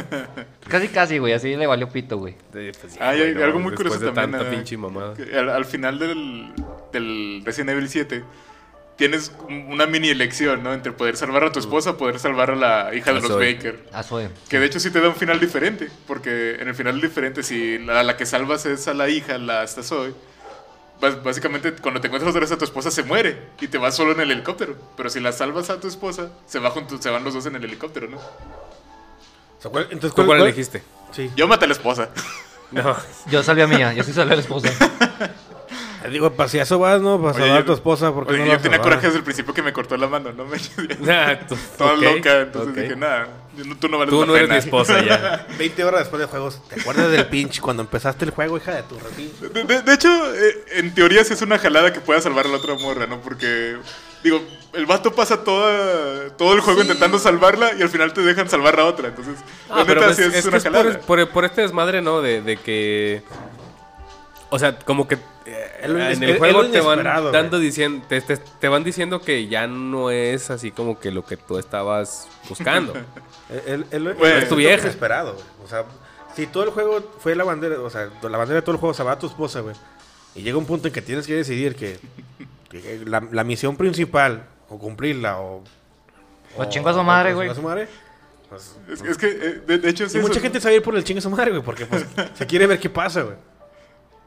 casi, 0.68 0.88
casi, 0.88 1.18
güey, 1.18 1.32
así 1.32 1.56
le 1.56 1.66
valió 1.66 1.88
pito, 1.88 2.18
güey. 2.18 2.34
Eh, 2.54 2.72
pues, 2.80 2.96
Ah, 3.00 3.14
y 3.16 3.20
algo 3.42 3.58
muy 3.58 3.74
curioso 3.74 3.98
de 3.98 4.06
también. 4.12 4.30
tanta 4.32 4.48
eh, 4.48 4.54
pinche 4.56 4.76
mamada. 4.76 5.14
que 5.14 5.36
al, 5.36 5.48
al 5.50 5.64
final 5.64 5.98
del, 5.98 6.52
del 6.92 7.42
Resident 7.44 7.70
Evil 7.70 7.88
7 7.88 8.22
tienes 8.96 9.32
una 9.48 9.86
mini 9.86 10.10
elección, 10.10 10.62
¿no? 10.62 10.72
Entre 10.72 10.92
poder 10.92 11.16
salvar 11.16 11.42
a 11.44 11.50
tu 11.52 11.58
esposa 11.58 11.90
o 11.90 11.96
poder 11.96 12.20
salvar 12.20 12.50
a 12.52 12.54
la 12.56 12.94
hija 12.94 13.12
de 13.12 13.20
los 13.20 13.26
Zoe. 13.28 13.54
Baker. 13.54 13.84
A 13.92 14.02
Zoe. 14.04 14.28
Que 14.48 14.60
de 14.60 14.66
hecho 14.66 14.78
sí 14.78 14.90
te 14.90 15.00
da 15.00 15.08
un 15.08 15.16
final 15.16 15.40
diferente, 15.40 15.88
porque 16.06 16.56
en 16.60 16.68
el 16.68 16.74
final 16.74 17.00
diferente, 17.00 17.42
si 17.42 17.78
la, 17.78 18.02
la 18.04 18.16
que 18.16 18.26
salvas 18.26 18.66
es 18.66 18.86
a 18.86 18.94
la 18.94 19.08
hija, 19.08 19.38
la 19.38 19.64
esta 19.64 19.82
Zoe, 19.82 20.12
básicamente 21.22 21.72
cuando 21.74 22.00
te 22.00 22.06
encuentras 22.06 22.30
otra 22.30 22.40
vez 22.40 22.52
a 22.52 22.58
tu 22.58 22.64
esposa 22.64 22.90
se 22.90 23.02
muere 23.02 23.48
y 23.60 23.68
te 23.68 23.78
vas 23.78 23.94
solo 23.94 24.12
en 24.12 24.20
el 24.20 24.30
helicóptero. 24.30 24.76
Pero 24.96 25.10
si 25.10 25.20
la 25.20 25.32
salvas 25.32 25.68
a 25.70 25.80
tu 25.80 25.88
esposa, 25.88 26.30
se, 26.46 26.58
va 26.58 26.70
junto- 26.70 27.00
se 27.00 27.10
van 27.10 27.24
los 27.24 27.34
dos 27.34 27.46
en 27.46 27.56
el 27.56 27.64
helicóptero, 27.64 28.08
¿no? 28.08 28.16
O 28.18 28.22
sea, 29.62 29.70
¿cuál- 29.70 29.88
entonces, 29.90 30.14
¿Tú 30.14 30.24
¿cuál- 30.26 30.40
elegiste? 30.40 30.82
Sí. 31.12 31.30
Yo 31.36 31.46
maté 31.48 31.64
a 31.66 31.68
la 31.68 31.74
esposa. 31.74 32.08
No. 32.72 32.96
Yo 33.26 33.42
salvé 33.42 33.64
a 33.64 33.66
Mía, 33.66 33.92
yo 33.92 34.02
sí 34.02 34.14
salvé 34.14 34.32
a 34.32 34.36
la 34.36 34.40
esposa. 34.40 34.70
Digo, 36.10 36.32
para 36.32 36.48
si 36.48 36.58
a 36.58 36.62
eso 36.62 36.78
vas, 36.78 37.02
¿no? 37.02 37.20
Para 37.20 37.34
salvar 37.34 37.58
a 37.58 37.64
tu 37.66 37.72
esposa, 37.74 38.12
porque 38.12 38.32
Oye, 38.32 38.46
no 38.46 38.52
yo 38.52 38.58
tenía 38.60 38.80
coraje 38.80 39.06
desde 39.06 39.18
el 39.18 39.24
principio 39.24 39.52
que 39.52 39.60
me 39.62 39.74
cortó 39.74 39.94
la 39.98 40.06
mano, 40.08 40.32
¿no? 40.32 40.46
Me 40.46 40.56
Ah, 41.12 41.38
tú- 41.46 41.56
toda 41.76 41.92
loca, 41.96 42.40
entonces 42.40 42.70
ok. 42.72 42.78
dije, 42.78 42.96
nada, 42.96 43.28
no- 43.56 43.76
tú 43.76 43.88
no 43.88 43.98
vales 43.98 44.10
Tú 44.10 44.20
la 44.20 44.26
no 44.26 44.36
eres 44.36 44.48
pena. 44.48 44.54
mi 44.54 44.64
esposa 44.64 45.02
ya. 45.04 45.46
20 45.58 45.84
horas 45.84 46.00
después 46.00 46.20
de 46.20 46.26
juegos. 46.28 46.60
¿Te 46.68 46.80
acuerdas 46.80 47.10
del 47.10 47.26
pinche 47.26 47.60
cuando 47.60 47.82
empezaste 47.82 48.24
el 48.24 48.30
juego, 48.30 48.56
hija 48.56 48.72
de 48.74 48.82
tu? 48.84 48.96
De, 49.52 49.64
de- 49.64 49.82
de 49.82 49.94
hecho, 49.94 50.08
eh, 50.34 50.64
en 50.74 50.94
teoría 50.94 51.24
sí 51.24 51.32
es 51.34 51.42
una 51.42 51.58
jalada 51.58 51.92
que 51.92 52.00
pueda 52.00 52.20
salvar 52.20 52.46
a 52.46 52.48
la 52.48 52.56
otra 52.56 52.74
morra, 52.74 53.06
¿no? 53.06 53.20
Porque, 53.20 53.76
digo, 54.24 54.42
el 54.72 54.86
vato 54.86 55.12
pasa 55.14 55.44
toda, 55.44 56.30
todo 56.36 56.54
el 56.54 56.60
juego 56.60 56.80
intentando 56.82 57.18
salvarla 57.18 57.72
y 57.78 57.82
al 57.82 57.88
final 57.90 58.12
te 58.12 58.22
dejan 58.22 58.48
salvar 58.48 58.78
a 58.80 58.84
otra. 58.86 59.08
Entonces, 59.08 59.34
Ah, 59.68 59.78
la 59.80 59.84
pero 59.86 60.00
neta 60.00 60.14
pues, 60.14 60.16
sí 60.16 60.22
es, 60.24 60.34
es 60.34 60.42
que 60.42 60.48
una 60.48 60.56
es 60.58 60.62
jalada. 60.64 60.84
por, 60.84 61.00
por- 61.00 61.28
por 61.30 61.44
este 61.44 61.60
desmadre, 61.62 62.00
¿no? 62.02 62.22
De, 62.22 62.40
de 62.42 62.56
que. 62.56 63.22
O 64.54 64.58
sea, 64.58 64.78
como 64.78 65.08
que 65.08 65.14
eh, 65.46 65.80
en 65.82 66.22
el 66.22 66.36
juego 66.38 66.66
te 66.66 66.80
van 66.80 67.02
dando 67.32 67.58
diciendo, 67.58 68.04
te, 68.08 68.20
te- 68.20 68.36
te 68.36 68.68
van 68.68 68.84
diciendo 68.84 69.20
que 69.22 69.48
ya 69.48 69.66
no 69.66 70.10
es 70.10 70.50
así 70.50 70.70
como 70.70 71.00
que 71.00 71.10
lo 71.10 71.24
que 71.24 71.36
tú 71.38 71.58
estabas 71.58 72.28
buscando. 72.48 72.92
El, 73.66 73.86
el, 73.90 74.06
el- 74.08 74.14
Bueno, 74.14 74.36
es 74.36 74.48
tu 74.48 74.56
vieja. 74.56 74.86
Esperado. 74.88 75.36
O 75.64 75.68
sea, 75.68 75.84
si 76.36 76.46
todo 76.46 76.64
el 76.64 76.70
juego 76.70 77.02
fue 77.18 77.34
la 77.34 77.44
bandera, 77.44 77.80
o 77.80 77.90
sea, 77.90 78.08
la 78.22 78.38
bandera 78.38 78.60
de 78.60 78.62
todo 78.62 78.72
el 78.74 78.78
juego 78.80 78.94
se 78.94 79.02
va 79.02 79.12
a 79.12 79.18
tu 79.18 79.26
esposa, 79.26 79.60
güey. 79.60 79.74
Y 80.34 80.42
llega 80.42 80.56
un 80.56 80.64
punto 80.66 80.88
en 80.88 80.94
que 80.94 81.02
tienes 81.02 81.26
que 81.26 81.34
decidir 81.34 81.74
que, 81.76 81.98
que 82.70 83.02
la, 83.04 83.22
la 83.30 83.44
misión 83.44 83.76
principal, 83.76 84.44
o 84.70 84.78
cumplirla, 84.78 85.38
o. 85.40 85.62
O 86.56 86.64
chingo 86.66 86.88
a 86.90 86.94
su 86.94 87.02
madre, 87.02 87.32
o 87.32 87.36
güey. 87.36 87.48
chingo 87.48 87.52
a 87.52 87.62
su 87.62 87.68
madre, 87.68 87.88
pues, 88.48 88.76
Es, 88.90 89.02
es 89.02 89.16
que, 89.18 89.26
eh, 89.28 89.62
de, 89.66 89.78
de 89.78 89.88
hecho, 89.90 90.04
es 90.04 90.14
y 90.14 90.18
eso, 90.18 90.26
mucha 90.26 90.38
¿no? 90.40 90.42
gente 90.42 90.60
sabe 90.60 90.76
ir 90.76 90.82
por 90.82 90.94
el 90.96 91.04
chingo 91.04 91.18
a 91.18 91.22
su 91.22 91.30
madre, 91.30 91.50
güey, 91.50 91.62
porque 91.62 91.84
pues, 91.86 92.06
se 92.34 92.46
quiere 92.46 92.66
ver 92.66 92.78
qué 92.78 92.88
pasa, 92.90 93.22
güey. 93.22 93.36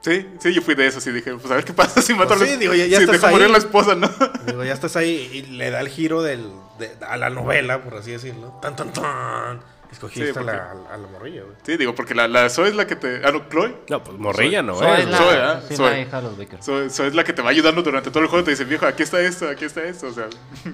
Sí, 0.06 0.28
sí, 0.38 0.54
yo 0.54 0.62
fui 0.62 0.76
de 0.76 0.86
eso, 0.86 1.02
sí, 1.02 1.12
dije, 1.12 1.34
pues 1.34 1.52
a 1.52 1.56
ver 1.56 1.66
qué 1.66 1.74
pasa 1.74 2.00
si 2.00 2.14
mato 2.14 2.28
Pues 2.36 2.42
a 2.42 2.44
la 2.46 2.52
sí, 2.52 2.58
digo, 2.58 2.76
ya- 2.76 2.86
ya 2.86 3.00
si 3.00 3.06
estás 3.06 3.32
morir 3.32 3.48
ahí. 3.48 3.52
la 3.52 3.58
esposa, 3.58 3.96
¿no? 3.96 4.08
Digo, 4.46 4.64
ya 4.64 4.74
estás 4.74 4.96
ahí 4.96 5.32
y 5.34 5.42
le 5.58 5.72
da 5.72 5.80
el 5.82 5.90
giro 5.90 6.22
del, 6.22 6.48
de- 6.78 6.92
a 7.08 7.18
la 7.18 7.32
novela, 7.32 7.84
por 7.84 7.96
así 7.96 8.12
decirlo. 8.12 8.60
Tan, 8.62 8.76
tan, 8.76 8.94
tan. 8.94 9.62
Escogiste 9.96 10.34
Sí, 10.34 10.40
a, 10.40 10.44
la, 10.44 10.72
a 10.92 10.98
la 10.98 11.08
morrilla, 11.08 11.44
güey. 11.44 11.56
Sí, 11.66 11.78
digo, 11.78 11.96
porque 11.96 12.14
la, 12.14 12.28
la 12.28 12.50
Zoe 12.50 12.68
es 12.68 12.76
la 12.76 12.86
que 12.86 12.96
te... 12.98 13.22
Ah, 13.24 13.32
no, 13.32 13.48
Chloe. 13.50 13.74
No, 13.90 14.04
pues 14.04 14.18
morrilla 14.18 14.62
no, 14.62 14.76
Zoe 14.76 14.88
¿eh? 14.90 15.00
es 15.04 15.10
la, 15.10 15.18
Zoe, 15.18 15.38
¿ah? 15.38 15.62
sí, 15.68 15.76
Zoe. 15.78 15.90
la 15.90 16.00
hija 16.02 16.18
de 16.18 16.24
los 16.24 16.38
Baker. 16.38 16.62
Zoe, 16.62 16.90
Zoe 16.90 17.08
es 17.08 17.16
la 17.16 17.24
que 17.24 17.32
te 17.34 17.42
va 17.42 17.50
ayudando 17.52 17.82
durante 17.82 18.12
todo 18.12 18.22
el 18.22 18.28
juego. 18.30 18.44
Te 18.44 18.52
dice, 18.52 18.66
viejo, 18.66 18.86
aquí 18.86 19.04
está 19.04 19.22
esto, 19.22 19.48
aquí 19.50 19.66
está 19.66 19.84
esto. 19.84 20.08
O 20.08 20.12
sea, 20.14 20.26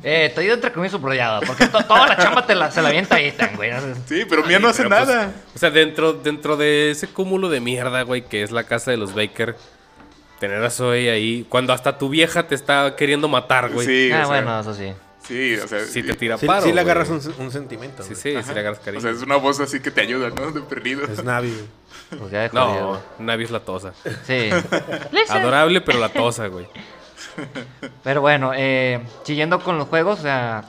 Eh, 0.03 0.31
te 0.33 0.41
digo 0.41 0.55
entre 0.55 0.71
comillas 0.71 0.91
subrayada, 0.93 1.39
porque 1.41 1.67
to- 1.67 1.83
toda 1.85 2.07
la 2.07 2.17
chamba 2.17 2.45
te 2.47 2.55
la, 2.55 2.71
se 2.71 2.81
la 2.81 2.89
avienta 2.89 3.19
Ethan, 3.21 3.55
güey. 3.55 3.71
sí, 4.07 4.25
pero 4.27 4.43
Mía 4.43 4.57
no 4.59 4.69
hace 4.69 4.83
pues, 4.87 4.89
nada. 5.07 5.31
o 5.55 5.57
sea, 5.59 5.69
dentro, 5.69 6.13
dentro 6.13 6.57
de 6.57 6.91
ese 6.91 7.07
cúmulo 7.07 7.47
de 7.49 7.59
mierda, 7.61 8.01
güey, 8.01 8.23
que 8.23 8.41
es 8.41 8.51
la 8.51 8.63
casa 8.63 8.89
de 8.91 8.97
los 8.97 9.13
Baker, 9.13 9.55
tener 10.39 10.63
a 10.63 10.71
Zoe 10.71 11.11
ahí, 11.11 11.45
cuando 11.47 11.73
hasta 11.73 11.99
tu 11.99 12.09
vieja 12.09 12.47
te 12.47 12.55
está 12.55 12.95
queriendo 12.95 13.27
matar, 13.27 13.69
güey. 13.69 13.85
sí, 13.85 14.11
ah, 14.11 14.15
o 14.15 14.19
sea, 14.21 14.25
bueno, 14.41 14.59
eso 14.59 14.73
sí. 14.73 14.91
Sí, 15.23 15.55
o 15.55 15.67
sea... 15.67 15.85
Si 15.85 16.01
te 16.03 16.13
tira 16.15 16.37
Sí, 16.37 16.45
paro. 16.47 16.61
sí 16.65 16.73
le 16.73 16.81
agarras 16.81 17.09
un, 17.09 17.21
un 17.39 17.51
sentimiento, 17.51 18.03
Sí, 18.03 18.15
sí, 18.15 18.35
Ajá. 18.35 18.47
sí 18.47 18.53
le 18.53 18.59
agarras 18.59 18.79
cariño. 18.79 18.99
O 18.99 19.01
sea, 19.01 19.11
es 19.11 19.21
una 19.21 19.35
voz 19.37 19.59
así 19.59 19.79
que 19.79 19.91
te 19.91 20.01
ayuda, 20.01 20.29
¿no? 20.29 20.51
De 20.51 20.61
perdido. 20.61 21.03
Es 21.05 21.23
Navi, 21.23 21.51
güey. 21.51 22.19
Pues 22.19 22.31
ya 22.31 22.41
de 22.41 22.49
No. 22.53 22.99
Navi 23.19 23.43
es 23.45 23.51
la 23.51 23.59
tosa. 23.61 23.93
Sí. 24.25 24.49
Adorable, 25.29 25.81
pero 25.81 25.99
la 25.99 26.09
tosa, 26.09 26.47
güey. 26.47 26.67
Pero 28.03 28.21
bueno, 28.21 28.51
eh, 28.55 28.99
siguiendo 29.23 29.59
con 29.61 29.77
los 29.77 29.87
juegos, 29.87 30.19
o 30.19 30.21
sea, 30.23 30.65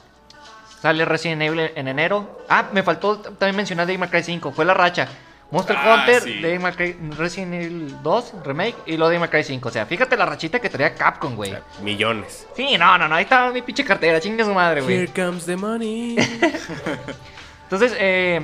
sale 0.81 1.05
Resident 1.05 1.43
Evil 1.43 1.70
en 1.74 1.89
enero. 1.89 2.45
Ah, 2.49 2.69
me 2.73 2.83
faltó 2.83 3.19
también 3.19 3.57
mencionar 3.57 3.87
Devil 3.87 4.01
May 4.01 4.11
Cry 4.11 4.23
5, 4.23 4.53
fue 4.53 4.65
la 4.65 4.74
racha. 4.74 5.09
Monster 5.53 5.77
Ah, 5.79 5.95
Hunter, 6.01 6.23
sí. 6.23 6.41
Devil 6.41 6.61
May 6.61 6.73
Cry- 6.73 6.97
Resident 7.16 7.55
Evil 7.55 7.97
2, 8.03 8.33
Remake 8.45 8.74
y 8.87 8.97
luego 8.97 9.11
Devil 9.11 9.20
May 9.20 9.29
Cry 9.29 9.45
5. 9.45 9.69
O 9.69 9.73
sea, 9.73 9.87
fíjate 9.87 10.16
la 10.16 10.24
rachita 10.27 10.59
que 10.61 10.69
traía 10.70 10.95
Capcom, 10.95 11.37
güey. 11.37 11.55
Millones. 11.83 12.47
Sí, 12.57 12.77
no, 12.79 12.97
no, 12.99 13.07
no, 13.07 13.15
ahí 13.15 13.24
está 13.24 13.51
mi 13.51 13.61
pinche 13.62 13.85
cartera, 13.85 14.19
chinga 14.19 14.45
su 14.45 14.55
madre, 14.55 14.81
güey. 14.81 14.97
Here 14.97 15.12
comes 15.15 15.45
the 15.47 15.57
money. 15.57 16.16
Entonces, 17.65 17.95
eh, 17.99 18.41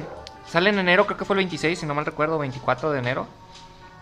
sale 0.46 0.70
en 0.70 0.78
enero, 0.78 1.06
creo 1.06 1.16
que 1.18 1.24
fue 1.24 1.34
el 1.34 1.38
26, 1.38 1.78
si 1.78 1.86
no 1.86 1.94
mal 1.94 2.04
recuerdo, 2.06 2.38
24 2.38 2.92
de 2.92 2.98
enero. 2.98 3.26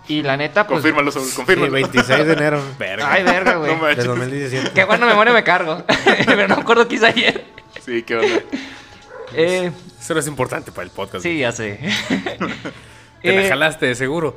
Y 0.08 0.22
la 0.22 0.36
neta, 0.36 0.66
pues... 0.66 0.76
Confírmalo, 0.80 1.10
Saúl, 1.10 1.26
Sí, 1.26 1.34
confírmalo. 1.36 1.72
26 1.72 2.26
de 2.26 2.32
enero 2.32 2.62
Verga. 2.78 3.12
Ay, 3.12 3.24
verga, 3.24 3.54
güey. 3.56 3.74
No 3.76 3.86
de 3.86 3.96
2017. 3.96 4.70
Qué 4.72 4.84
buena 4.84 5.04
memoria 5.06 5.32
me 5.32 5.42
cargo. 5.42 5.82
Pero 6.26 6.46
no 6.46 6.56
me 6.56 6.62
acuerdo 6.62 6.86
qué 6.86 6.94
hice 6.96 7.06
ayer. 7.06 7.44
Sí, 7.84 8.02
qué 8.04 8.16
onda. 8.16 8.40
Eh, 9.32 9.72
Eso 10.00 10.14
no 10.14 10.20
es 10.20 10.26
importante 10.28 10.70
para 10.70 10.84
el 10.84 10.90
podcast. 10.90 11.24
sí, 11.24 11.30
güey. 11.30 11.38
ya 11.40 11.50
sé. 11.50 11.80
Te 13.30 13.36
la 13.36 13.42
Eh, 13.42 13.48
jalaste, 13.48 13.86
de 13.86 13.94
seguro. 13.94 14.36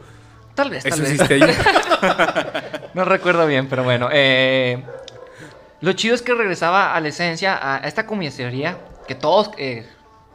Tal 0.55 0.69
vez, 0.69 0.83
tal 0.83 0.93
Eso 0.93 1.01
vez. 1.03 1.13
hiciste 1.13 1.33
ayer. 1.35 1.55
No 2.93 3.05
recuerdo 3.05 3.45
bien, 3.45 3.67
pero 3.69 3.83
bueno. 3.83 4.09
eh, 4.11 4.83
lo 5.81 5.93
chido 5.93 6.15
es 6.15 6.21
que 6.21 6.33
regresaba 6.33 6.95
a 6.95 6.99
la 6.99 7.07
esencia, 7.09 7.57
a 7.61 7.77
esta 7.87 8.05
comisaría, 8.05 8.77
que 9.07 9.15
todos 9.15 9.51
eh, 9.57 9.87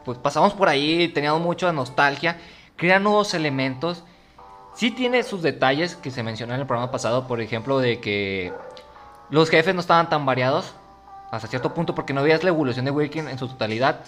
pues 0.05 0.17
pasamos 0.17 0.53
por 0.53 0.69
ahí, 0.69 1.09
teníamos 1.09 1.41
mucha 1.41 1.71
nostalgia, 1.73 2.37
crea 2.77 2.97
nuevos 2.99 3.33
elementos. 3.33 4.03
Sí 4.75 4.91
tiene 4.91 5.23
sus 5.23 5.41
detalles 5.41 5.95
que 5.95 6.11
se 6.11 6.23
mencionó 6.23 6.53
en 6.53 6.61
el 6.61 6.65
programa 6.65 6.91
pasado, 6.91 7.27
por 7.27 7.41
ejemplo, 7.41 7.79
de 7.79 7.99
que 7.99 8.51
los 9.29 9.49
jefes 9.49 9.73
no 9.75 9.81
estaban 9.81 10.09
tan 10.09 10.25
variados 10.25 10.73
hasta 11.31 11.47
cierto 11.47 11.73
punto 11.73 11.93
porque 11.93 12.13
no 12.13 12.23
veías 12.23 12.43
la 12.43 12.49
evolución 12.49 12.85
de 12.85 12.91
Wilkin 12.91 13.27
en 13.27 13.37
su 13.37 13.47
totalidad. 13.47 13.99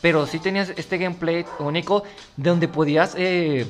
Pero 0.00 0.26
sí 0.26 0.38
tenías 0.40 0.70
este 0.76 0.98
gameplay 0.98 1.46
único 1.60 2.02
de 2.36 2.50
donde 2.50 2.66
podías 2.68 3.14
eh, 3.16 3.66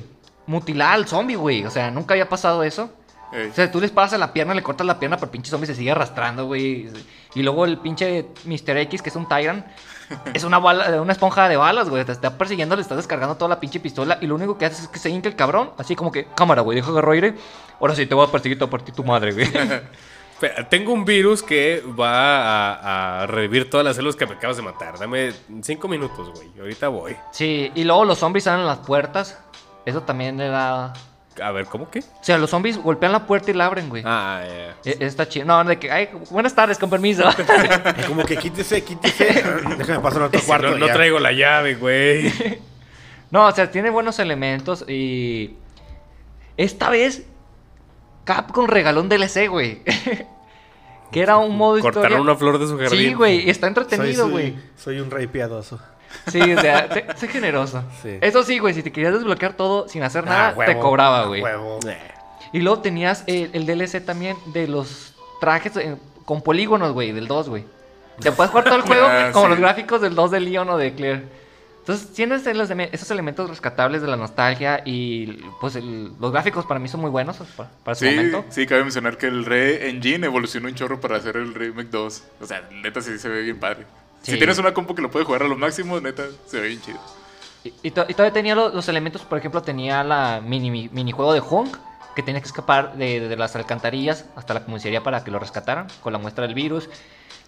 mutilar 0.46 0.94
al 0.94 1.06
zombie, 1.06 1.36
güey. 1.36 1.64
O 1.64 1.70
sea, 1.70 1.90
nunca 1.90 2.14
había 2.14 2.28
pasado 2.28 2.62
eso. 2.62 2.90
Ey. 3.32 3.48
O 3.48 3.54
sea, 3.54 3.70
tú 3.70 3.80
les 3.80 3.90
pasas 3.90 4.20
la 4.20 4.32
pierna, 4.32 4.54
le 4.54 4.62
cortas 4.62 4.86
la 4.86 4.98
pierna, 4.98 5.16
pero 5.16 5.26
el 5.26 5.30
pinche 5.30 5.50
zombie 5.50 5.66
se 5.66 5.74
sigue 5.74 5.90
arrastrando, 5.90 6.46
güey. 6.46 6.90
Y 7.34 7.42
luego 7.42 7.64
el 7.64 7.78
pinche 7.78 8.26
Mr. 8.44 8.76
X, 8.76 9.00
que 9.00 9.08
es 9.08 9.16
un 9.16 9.26
Tyrant, 9.26 9.64
es 10.34 10.44
una 10.44 10.58
bala, 10.58 11.00
una 11.00 11.12
esponja 11.12 11.48
de 11.48 11.56
balas, 11.56 11.88
güey. 11.88 12.04
Te 12.04 12.12
está 12.12 12.36
persiguiendo, 12.36 12.76
le 12.76 12.82
estás 12.82 12.98
descargando 12.98 13.36
toda 13.36 13.48
la 13.48 13.60
pinche 13.60 13.80
pistola. 13.80 14.18
Y 14.20 14.26
lo 14.26 14.34
único 14.34 14.58
que 14.58 14.66
haces 14.66 14.80
es 14.80 14.88
que 14.88 14.98
se 14.98 15.08
hinca 15.08 15.28
el 15.28 15.36
cabrón. 15.36 15.70
Así 15.78 15.96
como 15.96 16.12
que, 16.12 16.26
cámara, 16.36 16.60
güey, 16.62 16.76
deja 16.76 16.90
agarrar 16.90 17.12
aire. 17.12 17.34
Ahora 17.80 17.94
sí 17.94 18.06
te 18.06 18.14
voy 18.14 18.26
a 18.26 18.30
perseguir, 18.30 18.58
te 18.58 18.64
voy 18.64 18.68
a 18.68 18.70
partir 18.70 18.94
tu 18.94 19.04
madre, 19.04 19.32
güey. 19.32 19.48
Tengo 20.68 20.92
un 20.92 21.04
virus 21.04 21.40
que 21.42 21.84
va 21.98 22.72
a, 22.74 23.22
a 23.22 23.26
revivir 23.28 23.70
todas 23.70 23.86
las 23.86 23.94
células 23.94 24.16
que 24.16 24.26
me 24.26 24.34
acabas 24.34 24.56
de 24.56 24.62
matar. 24.64 24.98
Dame 24.98 25.32
cinco 25.62 25.86
minutos, 25.86 26.30
güey. 26.34 26.48
Ahorita 26.58 26.88
voy. 26.88 27.16
Sí, 27.30 27.70
y 27.74 27.84
luego 27.84 28.04
los 28.04 28.18
zombies 28.18 28.44
salen 28.44 28.60
en 28.60 28.66
las 28.66 28.78
puertas. 28.78 29.38
Eso 29.84 30.02
también 30.02 30.36
le 30.36 30.48
da 30.48 30.92
A 31.42 31.50
ver, 31.52 31.66
¿cómo 31.66 31.90
qué? 31.90 32.00
O 32.00 32.22
sea, 32.24 32.38
los 32.38 32.50
zombies 32.50 32.78
golpean 32.78 33.12
la 33.12 33.26
puerta 33.26 33.50
y 33.50 33.54
la 33.54 33.66
abren, 33.66 33.88
güey. 33.88 34.02
Ah, 34.06 34.42
ya. 34.84 34.90
E- 34.92 34.96
Está 35.06 35.28
chido. 35.28 35.44
No, 35.46 35.64
de 35.64 35.78
que, 35.78 35.90
ay, 35.90 36.10
buenas 36.30 36.54
tardes, 36.54 36.78
con 36.78 36.88
permiso. 36.90 37.24
Como 38.06 38.24
que 38.24 38.36
quítese, 38.36 38.82
quítese. 38.84 39.42
Déjame 39.78 40.00
pasar 40.00 40.22
al 40.22 40.28
otro 40.28 40.40
cuarto. 40.46 40.70
No, 40.72 40.78
no 40.78 40.92
traigo 40.92 41.18
la 41.18 41.32
llave, 41.32 41.74
güey. 41.76 42.32
no, 43.30 43.46
o 43.46 43.52
sea, 43.52 43.70
tiene 43.70 43.90
buenos 43.90 44.18
elementos 44.18 44.84
y... 44.88 45.56
Esta 46.58 46.90
vez, 46.90 47.24
Capcom 48.24 48.66
regaló 48.66 49.00
un 49.00 49.08
DLC, 49.08 49.48
güey. 49.48 49.82
que 51.10 51.20
era 51.20 51.38
un 51.38 51.56
modo 51.56 51.80
Cortaron 51.80 52.04
historia. 52.10 52.20
una 52.22 52.36
flor 52.36 52.58
de 52.58 52.66
su 52.66 52.78
jardín. 52.78 52.98
Sí, 52.98 53.14
güey, 53.14 53.48
está 53.50 53.66
Soy, 53.66 53.68
entretenido, 53.68 54.24
soy- 54.24 54.30
güey. 54.32 54.56
soy 54.76 55.00
un 55.00 55.10
rey 55.10 55.26
piadoso. 55.26 55.80
Sí, 56.30 56.40
o 56.40 56.60
sea, 56.60 56.92
sé, 56.92 57.06
sé 57.16 57.28
generoso. 57.28 57.82
Sí. 58.02 58.18
Eso 58.20 58.42
sí, 58.42 58.58
güey, 58.58 58.74
si 58.74 58.82
te 58.82 58.92
querías 58.92 59.12
desbloquear 59.14 59.54
todo 59.54 59.88
sin 59.88 60.02
hacer 60.02 60.24
Ah, 60.26 60.30
nada, 60.30 60.52
te 60.66 60.72
huevo, 60.72 60.80
cobraba, 60.80 61.20
ah, 61.22 61.26
güey. 61.26 61.42
huevo. 61.42 61.78
Y 62.52 62.60
luego 62.60 62.80
tenías 62.80 63.24
el, 63.26 63.50
el 63.54 63.66
DLC 63.66 64.04
también 64.04 64.36
de 64.46 64.68
los 64.68 65.14
trajes 65.40 65.76
eh, 65.76 65.96
con 66.24 66.42
polígonos, 66.42 66.92
güey, 66.92 67.12
del 67.12 67.26
2, 67.26 67.48
güey. 67.48 67.64
Te 68.20 68.30
puedes 68.30 68.50
jugar 68.50 68.64
todo 68.66 68.76
el 68.76 68.82
juego 68.86 69.06
Ah, 69.08 69.30
como 69.32 69.46
sí. 69.46 69.50
los 69.50 69.58
gráficos 69.60 70.00
del 70.00 70.14
2 70.14 70.30
de 70.30 70.40
Leon 70.40 70.68
o 70.68 70.76
de 70.76 70.94
Claire. 70.94 71.24
Entonces 71.80 72.12
tienes 72.12 72.46
esos 72.46 73.10
elementos 73.10 73.50
rescatables 73.50 74.02
de 74.02 74.06
la 74.06 74.16
nostalgia 74.16 74.82
y 74.84 75.42
pues 75.60 75.74
el- 75.74 76.12
los 76.20 76.30
gráficos 76.30 76.64
para 76.64 76.78
mí 76.78 76.86
son 76.86 77.00
muy 77.00 77.10
buenos 77.10 77.38
para, 77.56 77.70
para 77.82 77.94
su 77.96 78.04
Sí, 78.04 78.14
momento. 78.14 78.44
sí, 78.50 78.66
cabe 78.68 78.82
mencionar 78.82 79.18
que 79.18 79.26
el 79.26 79.44
Re 79.44 79.88
Engine 79.88 80.24
evolucionó 80.26 80.68
un 80.68 80.76
chorro 80.76 81.00
para 81.00 81.16
hacer 81.16 81.36
el 81.36 81.52
Remake 81.54 81.88
2. 81.90 82.22
O 82.40 82.46
sea, 82.46 82.62
neta 82.70 83.00
sí 83.00 83.18
se 83.18 83.28
ve 83.28 83.42
bien 83.42 83.58
padre. 83.58 83.84
Sí. 84.22 84.32
Si 84.32 84.38
tienes 84.38 84.58
una 84.58 84.72
compu 84.72 84.94
que 84.94 85.02
lo 85.02 85.10
puede 85.10 85.24
jugar 85.24 85.42
a 85.42 85.48
lo 85.48 85.56
máximo, 85.56 86.00
neta, 86.00 86.24
se 86.46 86.60
ve 86.60 86.68
bien 86.68 86.80
chido. 86.80 86.98
Y, 87.64 87.72
y 87.82 87.90
to- 87.90 88.06
y 88.08 88.14
todavía 88.14 88.32
tenía 88.32 88.54
lo- 88.54 88.68
los, 88.70 88.88
elementos, 88.88 89.22
por 89.22 89.38
ejemplo, 89.38 89.62
tenía 89.62 90.02
la 90.04 90.40
mini, 90.44 90.70
mi- 90.70 90.88
minijuego 90.92 91.32
de 91.32 91.40
Hunk, 91.40 91.76
que 92.16 92.22
tenía 92.22 92.40
que 92.40 92.46
escapar 92.46 92.94
de, 92.96 93.20
de 93.20 93.36
las 93.36 93.54
alcantarillas 93.56 94.24
hasta 94.36 94.54
la 94.54 94.64
comisaría 94.64 95.02
para 95.02 95.24
que 95.24 95.30
lo 95.30 95.38
rescataran 95.38 95.86
con 96.02 96.12
la 96.12 96.18
muestra 96.18 96.44
del 96.46 96.54
virus. 96.54 96.88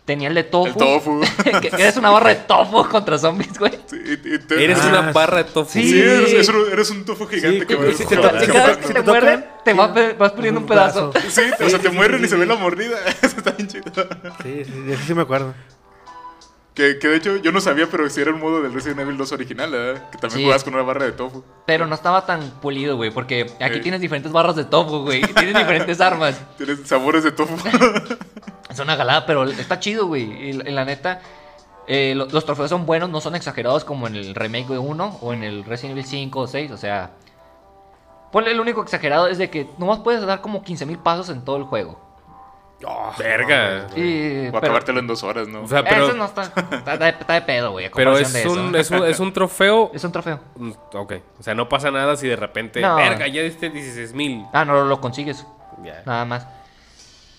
Tenía 0.05 0.29
el 0.29 0.35
de 0.35 0.43
tofu. 0.45 0.69
El 0.69 0.75
tofu. 0.75 1.21
que, 1.63 1.71
que 1.71 1.83
eres 1.83 1.97
una 1.97 2.11
barra 2.11 2.29
de 2.31 2.37
tofu 2.37 2.87
contra 2.89 3.19
zombies, 3.19 3.59
güey. 3.59 3.73
Sí, 3.87 3.97
y- 4.05 4.35
y 4.35 4.39
te- 4.39 4.63
Eres 4.63 4.79
Ah, 4.83 4.89
una 4.89 5.13
barra 5.13 5.39
de 5.39 5.45
tofu. 5.45 5.73
Sí, 5.73 5.83
Sí. 5.91 6.01
eres, 6.01 6.33
eres 6.33 6.49
un, 6.49 6.73
eres 6.73 6.91
un 6.91 7.05
tofu 7.05 7.27
gigante 7.27 7.61
Sí, 7.61 7.67
que 7.67 7.67
que- 7.67 7.75
va 7.87 7.93
sí, 7.93 8.05
te 8.05 8.15
Y 8.15 8.17
toca- 8.19 8.31
cada 8.53 8.67
vez 8.69 8.77
que 8.87 8.95
¿Te 8.95 9.03
muerden, 9.03 9.47
te 9.65 9.73
va 9.75 9.95
pe- 9.95 10.13
vas 10.13 10.33
perdiendo 10.33 10.61
un 10.61 10.67
pedazo. 10.67 11.13
Sí, 11.31 11.41
o 11.65 11.69
sea, 11.71 11.79
te 11.79 11.89
sí, 11.89 11.95
mueren 11.95 12.21
sí, 12.21 12.27
y 12.27 12.29
se 12.29 12.37
ve 12.37 12.45
la 12.47 12.57
mordida. 12.57 12.99
Eso 13.23 13.37
está 13.39 13.53
bien 13.53 13.69
chido. 13.69 13.85
Sí, 14.43 14.65
sí, 14.65 14.73
sí 15.07 15.15
me 15.15 15.23
acuerdo. 15.23 15.55
Que, 16.75 16.99
que 16.99 17.07
de 17.07 17.17
hecho 17.17 17.37
yo 17.37 17.53
no 17.53 17.61
sabía, 17.61 17.87
pero 17.89 18.09
sí 18.11 18.21
era 18.21 18.31
el 18.31 18.37
modo 18.37 18.61
del 18.61 18.75
Resident 18.75 18.99
Evil 19.01 19.17
2 19.17 19.31
original, 19.31 19.71
¿verdad? 19.71 20.11
Que 20.11 20.19
también 20.19 20.39
Sí. 20.39 20.43
jugabas 20.43 20.65
con 20.65 20.75
una 20.75 20.83
barra 20.83 21.05
de 21.05 21.13
tofu. 21.13 21.45
Pero 21.67 21.87
no 21.87 21.95
estaba 21.95 22.27
tan 22.27 22.41
pulido, 22.61 22.97
güey, 22.97 23.13
porque 23.13 23.43
aquí 23.61 23.77
Eh. 23.79 23.81
tienes 23.81 24.01
diferentes 24.01 24.33
barras 24.33 24.57
de 24.57 24.65
tofu, 24.65 25.03
güey. 25.05 25.23
Tienes 25.23 25.55
diferentes 25.57 26.01
armas. 26.01 26.41
Tienes 26.59 26.81
sabores 26.89 27.23
de 27.23 27.31
tofu. 27.33 27.55
Es 28.71 28.81
una 28.81 28.97
galada, 28.97 29.25
pero 29.25 29.45
está 29.45 29.79
chido, 29.79 30.07
güey. 30.09 30.23
Y, 30.49 30.53
la- 30.55 30.85
neta, 30.85 31.21
eh, 31.87 32.15
lo- 32.17 32.27
los 32.27 32.45
trofeos 32.45 32.71
son 32.71 32.87
buenos, 32.87 33.09
no 33.09 33.21
son 33.21 33.37
exagerados 33.37 33.85
como 33.85 34.09
en 34.09 34.17
el 34.17 34.35
remake 34.35 34.67
de 34.67 34.79
1 34.79 35.19
o 35.21 35.33
en 35.33 35.45
el 35.45 35.65
Resident 35.65 35.93
Evil 35.93 36.05
5 36.07 36.41
o 36.41 36.47
6. 36.49 36.73
O 36.73 36.77
sea, 36.77 37.13
ponle 38.33 38.51
el 38.51 38.59
único 38.59 38.83
exagerado 38.83 39.29
es 39.29 39.39
de 39.39 39.49
que 39.49 39.69
nomás 39.79 40.01
puedes 40.01 40.27
dar 40.27 40.41
como 40.41 40.65
15.000 40.65 40.99
pasos 40.99 41.29
en 41.29 41.45
todo 41.45 41.57
el 41.57 41.63
juego. 41.65 42.01
Verga. 43.19 43.87
Y, 43.97 44.49
O 44.49 44.53
pero, 44.53 44.59
acabártelo 44.59 45.01
en 45.01 45.07
dos 45.07 45.23
horas, 45.23 45.49
¿no? 45.49 45.63
O 45.63 45.69
sea, 45.69 45.85
pero, 45.85 46.07
eso 46.07 46.17
no 46.17 46.25
está, 46.27 46.43
está, 46.43 46.97
de, 46.97 47.09
está 47.09 47.35
de 47.35 47.43
pedo, 47.43 47.73
güey. 47.73 47.87
a 47.87 47.91
pero 47.91 48.17
es 48.19 48.33
de 48.33 48.49
un, 48.49 48.75
eso. 48.75 48.79
es, 48.79 48.91
un, 48.91 49.07
es 49.07 49.21
un 49.21 49.33
trofeo. 49.33 49.91
Es 49.95 50.05
un 50.05 50.13
trofeo. 50.13 50.41
Mm, 50.57 50.73
Ok. 50.95 51.13
O 51.39 51.43
sea, 51.43 51.55
no 51.55 51.69
pasa 51.69 51.91
nada 51.91 52.17
si 52.17 52.29
de 52.29 52.37
repente. 52.37 52.81
No. 52.81 52.97
Verga, 52.97 53.27
ya 53.29 53.43
diste 53.43 53.71
16 53.71 54.13
mil. 54.15 54.45
Ah, 54.53 54.65
no 54.65 54.85
lo 54.85 55.01
consigues. 55.01 55.47
Nada 56.07 56.25
más. 56.25 56.47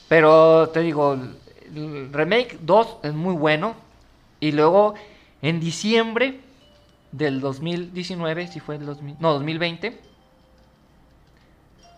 Pero 0.08 0.70
te 0.70 0.82
digo, 0.82 1.14
el 1.14 2.10
Remake 2.14 2.58
2 2.62 2.98
es 3.04 3.14
muy 3.14 3.34
bueno. 3.36 3.76
Y 4.40 4.52
luego, 4.52 4.94
en 5.42 5.60
diciembre 5.60 6.40
del 7.12 7.40
2019, 7.40 8.48
si 8.48 8.60
fue 8.60 8.76
el 8.76 8.86
2000, 8.86 9.16
no, 9.20 9.34
2020. 9.34 10.00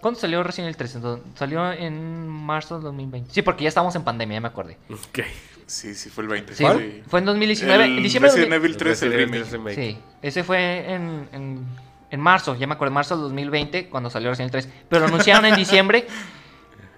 ¿Cuándo 0.01 0.19
salió 0.19 0.43
recién 0.43 0.67
el 0.67 0.77
3? 0.77 0.95
Entonces, 0.95 1.25
Salió 1.35 1.71
en 1.71 2.27
marzo 2.27 2.75
del 2.75 2.83
2020. 2.83 3.33
Sí, 3.33 3.41
porque 3.41 3.63
ya 3.63 3.69
estábamos 3.69 3.95
en 3.95 4.03
pandemia, 4.03 4.35
ya 4.37 4.41
me 4.41 4.47
acordé. 4.47 4.77
Ok. 4.91 5.19
Sí, 5.65 5.93
sí, 5.95 6.09
fue 6.09 6.23
el 6.23 6.29
20. 6.29 6.53
Sí, 6.55 6.63
Sí. 6.65 7.03
fue 7.07 7.19
en 7.19 7.25
2019. 7.25 7.83
El 7.85 7.97
en 7.97 8.03
diciembre 8.03 8.29
Resident 8.31 8.51
2000 8.51 8.65
Evil 8.65 8.77
3, 8.77 9.01
el 9.03 9.11
Resident 9.13 9.51
remake. 9.51 9.75
Sí, 9.75 9.97
ese 10.21 10.43
fue 10.43 10.93
en, 10.93 11.27
en, 11.33 11.65
en 12.09 12.19
marzo, 12.21 12.55
ya 12.55 12.67
me 12.67 12.73
acuerdo, 12.75 12.91
en 12.91 12.93
marzo 12.93 13.15
del 13.15 13.23
2020, 13.23 13.89
cuando 13.89 14.09
salió 14.09 14.29
Resident 14.29 14.53
Evil 14.53 14.65
3. 14.65 14.83
Pero 14.87 15.01
lo 15.01 15.07
anunciaron 15.07 15.43
en 15.45 15.55
diciembre, 15.55 16.07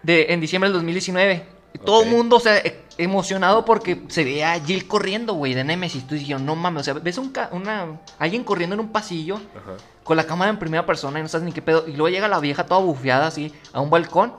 de, 0.03 0.27
en 0.29 0.39
diciembre 0.39 0.69
del 0.69 0.73
2019. 0.75 1.43
Y 1.73 1.77
Todo 1.79 2.03
el 2.03 2.09
mundo, 2.09 2.35
o 2.35 2.39
sea, 2.39 2.61
emocionado 3.03 3.65
porque 3.65 4.03
se 4.09 4.23
veía 4.23 4.53
a 4.53 4.59
Jill 4.59 4.87
corriendo, 4.87 5.33
güey, 5.33 5.53
de 5.53 5.63
Nemesis. 5.63 6.05
Tú 6.05 6.15
dijeron, 6.15 6.45
no 6.45 6.55
mames, 6.55 6.81
o 6.81 6.83
sea, 6.83 6.93
ves 6.95 7.17
un 7.17 7.29
ca- 7.31 7.49
una, 7.51 7.99
alguien 8.19 8.43
corriendo 8.43 8.73
en 8.75 8.81
un 8.81 8.89
pasillo 8.91 9.35
Ajá. 9.35 9.77
con 10.03 10.17
la 10.17 10.25
cámara 10.25 10.51
en 10.51 10.59
primera 10.59 10.85
persona 10.85 11.19
y 11.19 11.21
no 11.23 11.27
sabes 11.29 11.45
ni 11.45 11.51
qué 11.53 11.61
pedo. 11.61 11.85
Y 11.87 11.93
luego 11.93 12.09
llega 12.09 12.27
la 12.27 12.39
vieja 12.39 12.65
toda 12.65 12.81
bufeada 12.81 13.27
así 13.27 13.53
a 13.73 13.79
un 13.81 13.89
balcón 13.89 14.33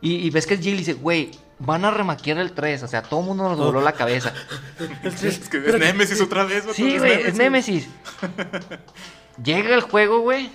y, 0.00 0.16
y 0.16 0.30
ves 0.30 0.46
que 0.46 0.54
es 0.54 0.60
Jill 0.60 0.74
y 0.74 0.78
dice, 0.78 0.94
güey, 0.94 1.30
van 1.58 1.84
a 1.84 1.90
remaquear 1.90 2.38
el 2.38 2.52
3. 2.52 2.82
O 2.82 2.88
sea, 2.88 3.02
todo 3.02 3.20
el 3.20 3.26
mundo 3.26 3.44
nos 3.48 3.58
voló 3.58 3.80
la 3.80 3.92
cabeza. 3.92 4.32
Es 5.04 5.48
que 5.48 5.58
es 5.58 5.78
Nemesis 5.78 6.20
otra 6.20 6.44
vez, 6.44 6.64
Sí, 6.74 6.98
güey, 6.98 7.22
es 7.22 7.36
Nemesis. 7.36 7.88
Llega 9.42 9.74
el 9.74 9.80
juego, 9.82 10.20
güey. 10.20 10.50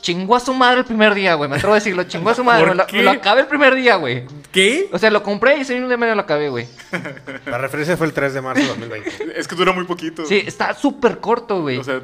Chingó 0.00 0.36
a 0.36 0.40
su 0.40 0.54
madre 0.54 0.80
el 0.80 0.84
primer 0.86 1.14
día, 1.14 1.34
güey. 1.34 1.48
Me 1.50 1.56
atrevo 1.56 1.74
a 1.74 1.76
decirlo. 1.76 2.04
Chingó 2.04 2.30
a 2.30 2.34
su 2.34 2.42
madre. 2.44 2.60
¿Por 2.66 2.70
Me 2.70 2.82
lo, 2.82 2.86
qué? 2.86 2.96
me 2.98 3.02
lo 3.02 3.10
acabé 3.10 3.42
el 3.42 3.46
primer 3.46 3.74
día, 3.74 3.96
güey. 3.96 4.24
¿Qué? 4.52 4.88
O 4.92 4.98
sea, 4.98 5.10
lo 5.10 5.22
compré 5.22 5.58
y 5.58 5.60
ese 5.60 5.74
mismo 5.74 5.88
día 5.88 5.96
me 5.96 6.12
lo 6.14 6.20
acabé, 6.20 6.48
güey. 6.48 6.66
La 7.46 7.58
referencia 7.58 7.96
fue 7.96 8.06
el 8.06 8.12
3 8.12 8.34
de 8.34 8.40
marzo 8.40 8.62
de 8.62 8.68
2020. 8.68 9.32
Es 9.38 9.46
que 9.46 9.54
dura 9.56 9.72
muy 9.72 9.84
poquito. 9.84 10.24
Sí, 10.24 10.42
está 10.46 10.74
súper 10.74 11.18
corto, 11.18 11.60
güey. 11.62 11.76
O 11.78 11.84
sea, 11.84 12.00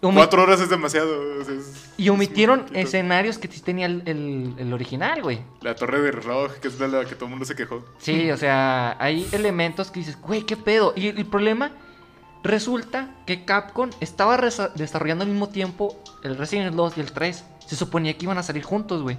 cuatro 0.00 0.42
horas 0.42 0.60
es 0.60 0.68
demasiado. 0.70 1.40
o 1.40 1.44
sea, 1.44 1.54
es- 1.54 1.84
y 1.98 2.08
omitieron 2.10 2.66
es 2.72 2.86
escenarios 2.86 3.38
que 3.38 3.48
sí 3.48 3.60
tenía 3.60 3.86
el, 3.86 4.02
el- 4.06 4.54
el 4.58 4.72
original, 4.72 5.22
güey. 5.22 5.40
La 5.62 5.74
torre 5.74 6.00
de 6.00 6.12
reloj, 6.12 6.52
que 6.60 6.68
es 6.68 6.78
de 6.78 6.88
la 6.88 7.04
que 7.04 7.14
todo 7.14 7.24
el 7.26 7.30
mundo 7.30 7.44
se 7.44 7.54
quejó. 7.54 7.84
Sí, 7.98 8.30
o 8.30 8.36
sea, 8.36 8.96
hay 8.98 9.26
elementos 9.32 9.90
que 9.90 10.00
dices, 10.00 10.18
güey, 10.20 10.42
¿qué 10.42 10.56
pedo? 10.56 10.92
Y 10.96 11.08
el 11.08 11.26
problema 11.26 11.70
resulta 12.46 13.10
que 13.26 13.44
Capcom 13.44 13.90
estaba 14.00 14.36
desarrollando 14.74 15.24
al 15.24 15.30
mismo 15.30 15.48
tiempo 15.48 15.96
el 16.22 16.36
Resident 16.36 16.66
Evil 16.68 16.76
2 16.76 16.98
y 16.98 17.00
el 17.00 17.12
3. 17.12 17.44
Se 17.66 17.76
suponía 17.76 18.16
que 18.16 18.24
iban 18.24 18.38
a 18.38 18.42
salir 18.42 18.62
juntos, 18.62 19.02
güey. 19.02 19.18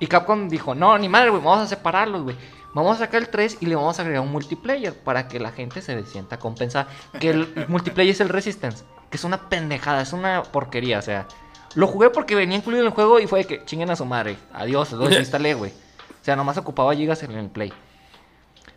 Y 0.00 0.06
Capcom 0.06 0.48
dijo, 0.48 0.74
no, 0.74 0.96
ni 0.98 1.08
madre, 1.08 1.30
güey, 1.30 1.42
vamos 1.42 1.60
a 1.64 1.66
separarlos, 1.66 2.22
güey. 2.22 2.36
Vamos 2.74 2.96
a 2.96 2.98
sacar 3.00 3.22
el 3.22 3.28
3 3.28 3.58
y 3.60 3.66
le 3.66 3.74
vamos 3.76 3.98
a 3.98 4.02
agregar 4.02 4.22
un 4.22 4.30
multiplayer 4.30 4.92
para 4.94 5.26
que 5.26 5.40
la 5.40 5.50
gente 5.52 5.80
se 5.80 6.04
sienta 6.04 6.38
compensada. 6.38 6.86
Que 7.18 7.30
el 7.30 7.52
multiplayer 7.68 8.12
es 8.12 8.20
el 8.20 8.28
Resistance, 8.28 8.84
que 9.10 9.16
es 9.16 9.24
una 9.24 9.48
pendejada, 9.48 10.02
es 10.02 10.12
una 10.12 10.42
porquería, 10.42 10.98
o 10.98 11.02
sea. 11.02 11.26
Lo 11.74 11.86
jugué 11.86 12.10
porque 12.10 12.34
venía 12.34 12.56
incluido 12.58 12.80
en 12.82 12.86
el 12.88 12.92
juego 12.94 13.18
y 13.20 13.26
fue 13.26 13.40
de 13.40 13.44
que 13.46 13.64
chinguen 13.64 13.90
a 13.90 13.96
su 13.96 14.04
madre. 14.04 14.36
Adiós, 14.52 14.92
lo 14.92 15.06
desinstalé, 15.08 15.54
güey. 15.54 15.70
O 15.70 16.24
sea, 16.24 16.34
nomás 16.36 16.56
ocupaba 16.58 16.94
gigas 16.94 17.22
en 17.22 17.32
el 17.32 17.48
play. 17.50 17.72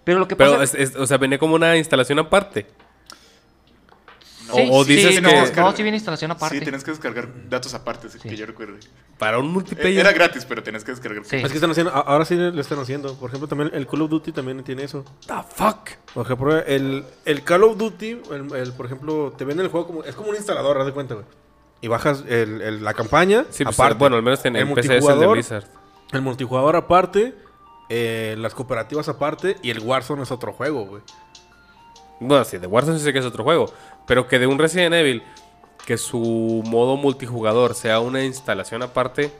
Pero 0.03 0.19
lo 0.19 0.27
que 0.27 0.35
Pero, 0.35 0.51
pasa 0.51 0.63
es- 0.63 0.73
es- 0.76 0.95
o 0.95 1.05
sea, 1.05 1.18
venía 1.18 1.38
como 1.38 1.55
una 1.55 1.77
instalación 1.77 2.19
aparte. 2.19 2.68
Sí, 4.53 4.68
o 4.72 4.84
sí, 4.84 4.95
dices 4.95 5.15
sí, 5.15 5.22
que- 5.22 5.52
no, 5.56 5.61
no, 5.69 5.76
sí 5.76 5.84
viene 5.84 5.98
instalación 5.98 6.32
aparte. 6.32 6.57
Sí, 6.57 6.61
tienes 6.64 6.84
que 6.84 6.91
descargar 6.91 7.28
datos 7.49 7.73
aparte, 7.73 8.07
que 8.22 8.36
yo 8.36 8.45
recuerdo. 8.45 8.76
Para 9.18 9.38
un 9.40 9.45
Eh, 9.45 9.49
multiplayer. 9.49 9.99
Era 9.99 10.11
gratis, 10.11 10.45
pero 10.45 10.61
tenías 10.64 10.84
que 10.84 10.91
descargar. 10.91 11.23
Sí. 11.26 11.38
Es 11.38 11.48
que 11.49 11.56
están 11.56 11.72
haciendo, 11.72 11.91
ahora 11.91 12.26
sí 12.26 12.36
lo 12.36 12.60
están 12.61 12.80
haciendo. 12.80 13.15
Por 13.15 13.30
ejemplo, 13.30 13.48
también 13.48 13.72
el 13.73 13.88
Call 13.88 14.02
of 14.03 14.10
Duty 14.10 14.32
también 14.32 14.64
tiene 14.64 14.84
eso. 14.84 15.03
the 15.28 15.34
fuck? 15.56 15.90
Por 16.14 16.26
ejemplo, 16.26 16.57
el, 16.65 17.06
el 17.26 17.44
Call 17.44 17.64
of 17.64 17.78
Duty, 17.78 18.22
el, 18.32 18.56
el, 18.56 18.73
por 18.73 18.86
ejemplo, 18.86 19.34
te 19.38 19.45
venden 19.45 19.65
el 19.65 19.72
juego 19.72 19.88
como. 19.88 20.03
Es 20.03 20.15
como 20.15 20.30
un 20.30 20.36
instalador, 20.36 20.78
haz 20.80 20.86
de 20.86 20.91
cuenta, 20.94 21.14
güey. 21.15 21.26
Y 21.82 21.88
bajas 21.88 22.23
el- 22.28 22.61
el- 22.61 22.84
la 22.84 22.94
campaña. 22.94 23.45
Sí, 23.49 23.64
pues, 23.64 23.98
bueno, 23.98 24.15
al 24.15 24.22
menos 24.23 24.44
en 24.45 24.56
el 24.56 24.68
el 24.68 24.73
PC 24.76 24.80
es 24.80 24.86
el 24.86 24.95
de 24.95 25.02
multijugador, 25.02 25.34
Blizzard. 25.36 25.64
El 26.11 26.22
multijugador 26.22 26.76
aparte. 26.76 27.36
eh, 27.94 28.36
las 28.38 28.53
cooperativas 28.53 29.10
aparte. 29.10 29.57
Y 29.61 29.69
el 29.69 29.80
Warzone 29.80 30.23
es 30.23 30.32
otro 30.32 30.53
juego, 30.53 30.86
güey. 30.86 31.02
Bueno, 32.22 32.45
sí, 32.45 32.57
de 32.57 32.68
Warzone 32.68 32.98
sí 32.99 33.03
sé 33.03 33.14
que 33.14 33.19
es 33.19 33.26
otro 33.26 33.43
juego. 33.43 33.72
Pero 34.07 34.27
que 34.27 34.39
de 34.39 34.48
un 34.48 34.57
Resident 34.60 34.93
Evil, 34.93 35.23
que 35.85 35.98
su 35.98 36.64
modo 36.68 36.95
multijugador 36.98 37.76
sea 37.76 37.99
una 37.99 38.23
instalación 38.23 38.81
aparte. 38.84 39.31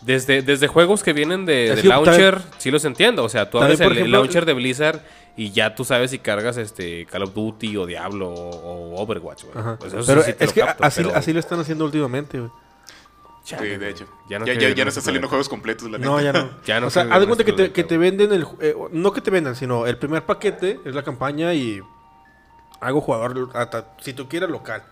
Desde, 0.00 0.42
desde 0.42 0.68
juegos 0.68 1.02
que 1.02 1.12
vienen 1.12 1.44
de, 1.44 1.70
Es 1.70 1.76
de 1.76 1.82
que 1.82 1.88
launcher, 1.88 2.40
sí 2.58 2.70
los 2.70 2.84
entiendo. 2.84 3.24
O 3.24 3.28
sea, 3.28 3.50
tú 3.50 3.58
abres 3.58 3.80
el, 3.80 3.84
por 3.84 3.92
el 3.92 3.98
ejemplo, 3.98 4.18
launcher 4.18 4.44
de 4.46 4.52
Blizzard 4.52 5.00
y 5.36 5.50
ya 5.50 5.74
tú 5.74 5.84
sabes 5.84 6.12
si 6.12 6.20
cargas 6.20 6.56
este 6.56 7.04
Call 7.06 7.24
of 7.24 7.34
Duty 7.34 7.76
o 7.76 7.84
Diablo 7.84 8.28
o, 8.28 8.94
o 8.94 9.02
Overwatch. 9.02 9.44
Pues 9.80 9.92
eso 9.92 10.04
pero 10.06 10.22
sí 10.22 10.32
es 10.38 10.46
lo 10.48 10.52
que 10.54 10.60
capto, 10.60 10.84
así, 10.84 11.02
pero- 11.02 11.16
así 11.16 11.32
lo 11.32 11.40
están 11.40 11.58
haciendo 11.60 11.84
últimamente, 11.84 12.38
güey. 12.38 12.50
Sí, 13.42 13.56
de 13.56 13.88
hecho. 13.88 14.04
Ya 14.28 14.34
Ya 14.34 14.38
no 14.38 14.46
ya, 14.46 14.54
ver 14.54 14.74
ya 14.74 14.84
no 14.84 14.88
están 14.90 15.04
saliendo 15.04 15.26
juegos 15.28 15.48
completos, 15.48 15.90
la. 15.90 15.98
No, 15.98 16.20
ya 16.20 16.32
no. 16.32 16.50
Ya 16.66 16.80
no 16.80 16.88
o 16.88 16.90
sea, 16.90 17.02
haz 17.10 17.20
de 17.20 17.26
cuenta 17.26 17.44
que 17.44 17.52
te, 17.54 17.72
que 17.72 17.82
te 17.82 17.96
venden 17.98 18.32
el. 18.32 18.46
eh, 18.60 18.74
no 18.92 19.12
que 19.12 19.20
te 19.20 19.30
vendan, 19.30 19.56
sino 19.56 19.86
el 19.86 19.96
primer 19.96 20.24
paquete 20.24 20.78
es 20.84 20.94
la 20.94 21.02
campaña 21.02 21.54
y. 21.54 21.80
Hago 22.80 23.00
jugador, 23.00 23.50
hasta, 23.54 23.86
si 24.00 24.12
tú 24.12 24.28
quieres, 24.28 24.48
local. 24.50 24.82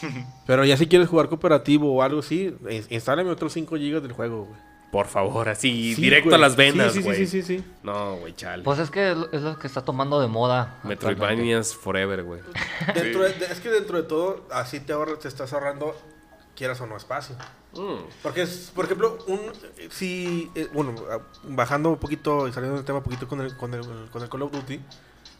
Pero 0.46 0.64
ya 0.64 0.76
si 0.76 0.86
quieres 0.88 1.08
jugar 1.08 1.28
cooperativo 1.28 1.94
o 1.94 2.02
algo 2.02 2.20
así, 2.20 2.54
in- 2.70 2.86
instálame 2.90 3.30
otros 3.30 3.52
5 3.52 3.74
GB 3.76 4.00
del 4.00 4.12
juego, 4.12 4.44
güey. 4.46 4.60
Por 4.90 5.06
favor, 5.08 5.48
así, 5.48 5.92
Sí, 5.94 6.02
directo 6.02 6.30
güey. 6.30 6.40
a 6.40 6.40
las 6.40 6.54
venas, 6.54 6.92
Sí, 6.92 6.98
sí, 7.00 7.04
güey. 7.04 7.16
sí, 7.16 7.26
sí, 7.26 7.42
sí, 7.42 7.58
sí. 7.58 7.64
No, 7.82 8.14
güey, 8.16 8.32
chale. 8.36 8.62
Pues 8.62 8.78
es 8.78 8.90
que 8.90 9.10
es 9.10 9.42
lo- 9.42 9.58
que 9.58 9.66
está 9.66 9.82
tomando 9.82 10.20
de 10.20 10.28
moda. 10.28 10.78
Metroidvanias 10.84 11.74
forever, 11.74 12.22
güey. 12.22 12.40
Dentro 12.94 13.24
de- 13.24 13.32
de- 13.34 13.46
es 13.46 13.60
que 13.60 13.70
dentro 13.70 13.96
de 14.00 14.04
todo, 14.04 14.46
así 14.52 14.78
te, 14.80 14.92
ahorra- 14.92 15.18
te 15.18 15.26
estás 15.28 15.52
ahorrando, 15.52 15.96
quieras 16.56 16.80
o 16.80 16.86
no, 16.86 16.96
espacio. 16.96 17.34
Mm. 17.72 18.04
Porque, 18.22 18.42
es, 18.42 18.70
por 18.72 18.84
ejemplo, 18.84 19.18
un, 19.26 19.40
si, 19.90 20.48
eh, 20.54 20.68
bueno, 20.72 20.94
ah, 21.10 21.18
bajando 21.42 21.90
un 21.90 21.98
poquito 21.98 22.46
y 22.46 22.52
saliendo 22.52 22.76
del 22.76 22.84
tema 22.86 22.98
un 22.98 23.04
poquito 23.04 23.26
con 23.26 23.40
el, 23.40 23.56
con, 23.56 23.74
el, 23.74 23.82
con 24.12 24.22
el 24.22 24.28
Call 24.28 24.42
of 24.42 24.52
Duty, 24.52 24.80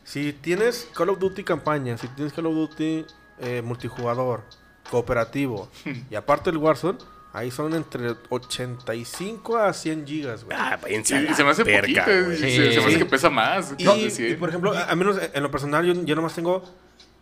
si 0.04 0.32
tienes 0.32 0.88
Call 0.94 1.08
of 1.10 1.18
Duty 1.18 1.42
campaña, 1.44 1.96
si 1.98 2.08
tienes 2.08 2.32
Call 2.32 2.46
of 2.46 2.54
Duty 2.54 3.04
eh, 3.40 3.62
multijugador, 3.62 4.42
cooperativo, 4.90 5.68
y 6.10 6.14
aparte 6.14 6.50
el 6.50 6.58
Warzone, 6.58 6.98
ahí 7.32 7.50
son 7.50 7.74
entre 7.74 8.14
85 8.28 9.56
a 9.58 9.72
100 9.72 10.06
gigas, 10.06 10.44
güey. 10.44 10.56
Ah, 10.60 10.78
Y, 10.88 11.34
se 11.34 11.44
me 11.44 11.50
hace 11.50 11.64
poquito. 11.80 12.00
Se, 12.36 12.58
me 12.80 12.86
hace 12.86 12.98
que 12.98 13.06
pesa 13.06 13.30
más. 13.30 13.74
Y, 13.78 14.34
por 14.34 14.48
ejemplo, 14.50 14.72
a, 14.72 14.84
a 14.90 14.94
menos 14.96 15.16
en 15.32 15.42
lo 15.42 15.50
personal, 15.50 15.84
yo, 15.84 15.94
yo 16.04 16.14
nomás 16.16 16.34
tengo 16.34 16.62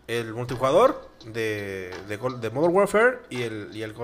el 0.09 0.34
multijugador 0.34 1.09
de, 1.26 1.94
de, 2.09 2.18
Gol- 2.18 2.40
de 2.40 2.50
Modern 2.50 2.74
Warfare 2.74 3.18
y 3.30 3.42
el, 3.42 3.70
y, 3.72 3.82
el, 3.82 3.94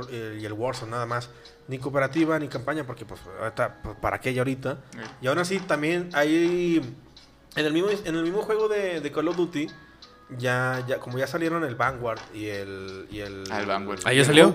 y 0.40 0.44
el 0.46 0.52
Warzone, 0.52 0.92
nada 0.92 1.06
más. 1.06 1.28
Ni 1.66 1.78
cooperativa 1.78 2.38
ni 2.38 2.48
campaña, 2.48 2.84
porque 2.86 3.05
pues 3.05 3.20
ahorita, 3.42 3.80
pues, 3.82 3.96
¿para 4.00 4.18
qué 4.20 4.32
ya 4.32 4.40
ahorita? 4.40 4.78
Y 5.20 5.26
aún 5.26 5.38
así, 5.38 5.59
también 5.59 6.09
hay. 6.14 6.80
En 7.59 7.66
el 7.66 7.72
mismo, 7.72 7.89
en 7.90 8.14
el 8.16 8.22
mismo 8.22 8.43
juego 8.43 8.68
de, 8.68 9.01
de 9.01 9.12
Call 9.12 9.28
of 9.28 9.36
Duty, 9.36 9.68
ya, 10.39 10.85
ya, 10.86 10.98
como 10.98 11.18
ya 11.18 11.26
salieron 11.26 11.64
el 11.64 11.74
Vanguard 11.74 12.20
y 12.35 12.47
el. 12.47 13.06
Y 13.10 13.20
el 13.20 13.44
Ah, 13.51 13.60
el 13.60 13.66
Vanguard. 13.66 14.01
¿Ah, 14.05 14.12
ya 14.12 14.24
salió? 14.24 14.55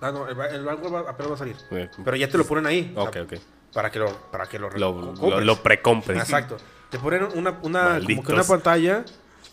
Ah, 0.00 0.10
no, 0.10 0.28
el, 0.28 0.38
el 0.54 0.64
Vanguard 0.64 0.94
va- 0.94 1.10
apenas 1.10 1.30
va 1.32 1.34
a 1.36 1.38
salir. 1.38 1.56
Pero 1.70 2.16
ya 2.16 2.28
te 2.28 2.38
lo 2.38 2.44
ponen 2.44 2.66
ahí. 2.66 2.92
o 2.96 3.10
sea, 3.10 3.22
Ok, 3.22 3.32
ok. 3.32 3.40
Para 3.72 3.90
que 3.90 3.98
lo, 3.98 4.12
para 4.30 4.46
que 4.46 4.58
lo, 4.58 4.70
Lo, 4.70 4.92
lo, 4.92 5.14
compres. 5.14 5.44
lo 5.44 5.62
precompres. 5.62 6.18
Exacto. 6.18 6.56
Te 6.90 6.98
ponen 6.98 7.24
una, 7.34 7.58
una, 7.62 8.00
como 8.04 8.22
que 8.22 8.32
una 8.32 8.44
pantalla 8.44 9.04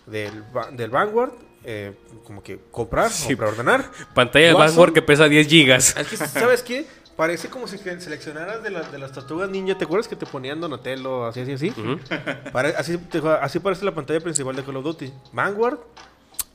del, 0.06 0.44
del 0.74 0.90
Vanguard, 0.91 1.32
eh, 1.64 1.95
como 2.24 2.41
que 2.44 2.60
comprar 2.72 3.10
Sí. 3.10 3.34
o 3.34 3.38
preordenar. 3.38 3.90
Pantalla 4.14 4.48
de. 4.48 4.53
Vanguard 4.53 4.94
que 4.94 5.02
pesa 5.02 5.28
10 5.28 5.48
gigas. 5.48 5.95
Es 5.98 6.08
que, 6.08 6.18
¿sabes 6.18 6.62
qué? 6.62 6.86
Parece 7.16 7.50
como 7.50 7.68
si 7.68 7.78
seleccionaras 7.78 8.64
de, 8.64 8.70
la- 8.72 8.82
de 8.84 8.98
las 8.98 9.12
tortugas 9.12 9.50
ninja. 9.50 9.78
¿Te 9.78 9.86
acuerdas 9.86 10.08
que 10.08 10.16
te 10.16 10.26
ponían 10.26 10.60
Donatello, 10.62 11.26
así, 11.28 11.42
así, 11.42 11.54
así? 11.54 11.74
Pare- 12.52 12.74
así, 12.78 12.98
te- 12.98 13.22
así 13.42 13.60
parece 13.60 13.86
la 13.86 13.94
pantalla 13.94 14.20
principal 14.22 14.56
de 14.56 14.64
Call 14.64 14.78
of 14.78 14.84
Duty. 14.84 15.14
Vanguard, 15.34 15.78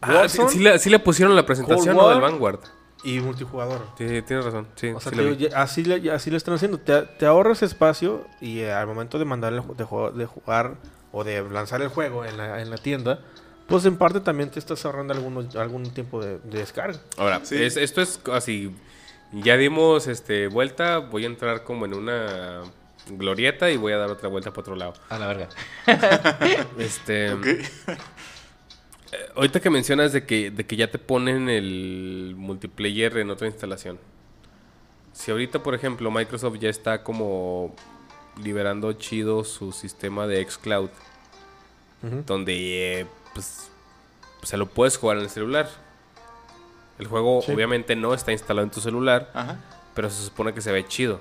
Ah, 0.01 0.29
sí, 0.29 0.41
sí, 0.51 0.59
le, 0.59 0.79
sí 0.79 0.91
le 0.91 0.99
pusieron 0.99 1.35
la 1.35 1.47
presentación 1.47 1.97
¿no? 1.97 2.09
del. 2.11 2.21
Vanguard. 2.21 2.61
y 3.05 3.19
multijugador. 3.21 3.81
Sí, 3.97 4.05
tienes 4.23 4.45
razón. 4.45 4.67
Sí, 4.75 4.89
O 4.89 5.01
sea, 5.01 5.13
sí 5.13 5.19
te 5.37 5.55
así, 5.55 5.85
le, 5.85 6.11
así 6.13 6.31
lo 6.31 6.37
están 6.37 6.55
haciendo. 6.55 6.79
Te, 6.79 7.03
te 7.03 7.25
ahorras 7.27 7.63
espacio 7.63 8.27
y 8.41 8.61
eh, 8.61 8.73
al 8.73 8.87
momento 8.87 9.19
de 9.19 9.25
mandar 9.25 9.53
el, 9.53 9.63
de, 9.77 9.85
jugar 10.27 10.75
o 11.13 11.23
de 11.25 11.49
lanzar 11.49 11.81
el 11.83 11.89
juego 11.89 12.25
en 12.25 12.37
la, 12.37 12.61
en 12.61 12.69
la 12.71 12.77
tienda, 12.77 13.21
pues 13.69 13.85
en 13.87 13.97
parte 13.97 14.21
también 14.21 14.51
te 14.51 14.59
estás 14.59 14.85
ahorrando 14.85 15.15
algunos, 15.15 15.55
algún 15.57 15.85
tiempo 15.91 16.21
de, 16.23 16.39
de 16.41 16.59
descarga. 16.59 16.99
Ahora, 17.17 17.41
Sí. 17.45 17.63
es- 17.63 17.77
esto 17.77 18.01
es 18.03 18.21
así. 18.33 18.75
Ya 19.45 19.57
dimos 19.57 20.07
este 20.07 20.49
vuelta. 20.49 20.99
Voy 20.99 21.25
a 21.25 21.27
entrar 21.27 21.63
como 21.65 21.85
en 21.85 21.95
una 21.95 22.63
glorieta 23.09 23.71
y 23.71 23.77
voy 23.77 23.93
a 23.93 23.99
dar 23.99 24.11
otra 24.11 24.29
vuelta 24.29 24.51
para 24.51 24.61
otro 24.63 24.77
lado. 24.77 24.95
A 25.09 25.19
la 25.19 25.27
verga. 25.29 25.49
Este. 26.79 27.33
Ok. 27.35 27.47
Ahorita 29.37 29.61
que 29.61 29.71
mencionas 29.71 30.13
de 30.13 30.27
que, 30.27 30.51
de 30.51 30.67
que 30.67 30.77
ya 30.77 30.91
te 30.91 30.99
ponen 30.99 31.49
el 31.49 32.35
multiplayer 32.37 33.17
en 33.19 33.31
otra 33.31 33.47
instalación. 33.47 33.99
Si 35.13 35.31
ahorita, 35.31 35.63
por 35.63 35.75
ejemplo, 35.75 36.11
Microsoft 36.11 36.59
ya 36.59 36.69
está 36.69 37.03
como 37.03 37.75
liberando 38.43 38.93
chido 38.95 39.45
su 39.45 39.73
sistema 39.73 40.27
de 40.27 40.45
xCloud, 40.45 40.91
Ujú. 42.03 42.25
donde 42.27 43.01
eh, 43.01 43.07
pues, 43.33 43.71
se 44.43 44.57
lo 44.57 44.67
puedes 44.67 44.97
jugar 44.99 45.19
en 45.19 45.23
el 45.25 45.31
celular. 45.31 45.69
El 46.99 47.07
juego 47.07 47.43
Sí. 47.43 47.53
obviamente 47.53 47.95
no 47.97 48.15
está 48.15 48.33
instalado 48.33 48.65
en 48.65 48.71
tu 48.71 48.81
celular, 48.81 49.31
Ajá. 49.35 49.59
pero 49.95 50.09
se 50.11 50.25
supone 50.25 50.55
que 50.55 50.61
se 50.61 50.73
ve 50.73 50.87
chido. 50.87 51.21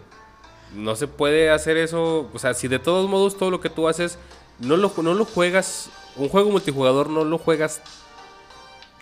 No 0.73 0.95
se 0.95 1.07
puede 1.07 1.49
hacer 1.51 1.77
eso, 1.77 2.29
o 2.33 2.39
sea, 2.39 2.53
si 2.53 2.67
de 2.67 2.79
todos 2.79 3.09
modos 3.09 3.37
todo 3.37 3.51
lo 3.51 3.61
que 3.61 3.69
tú 3.69 3.87
haces 3.87 4.17
no 4.59 4.77
lo, 4.77 4.91
no 4.97 5.13
lo 5.13 5.25
juegas, 5.25 5.89
un 6.15 6.29
juego 6.29 6.49
multijugador 6.49 7.09
no 7.09 7.23
lo 7.23 7.37
juegas 7.37 7.81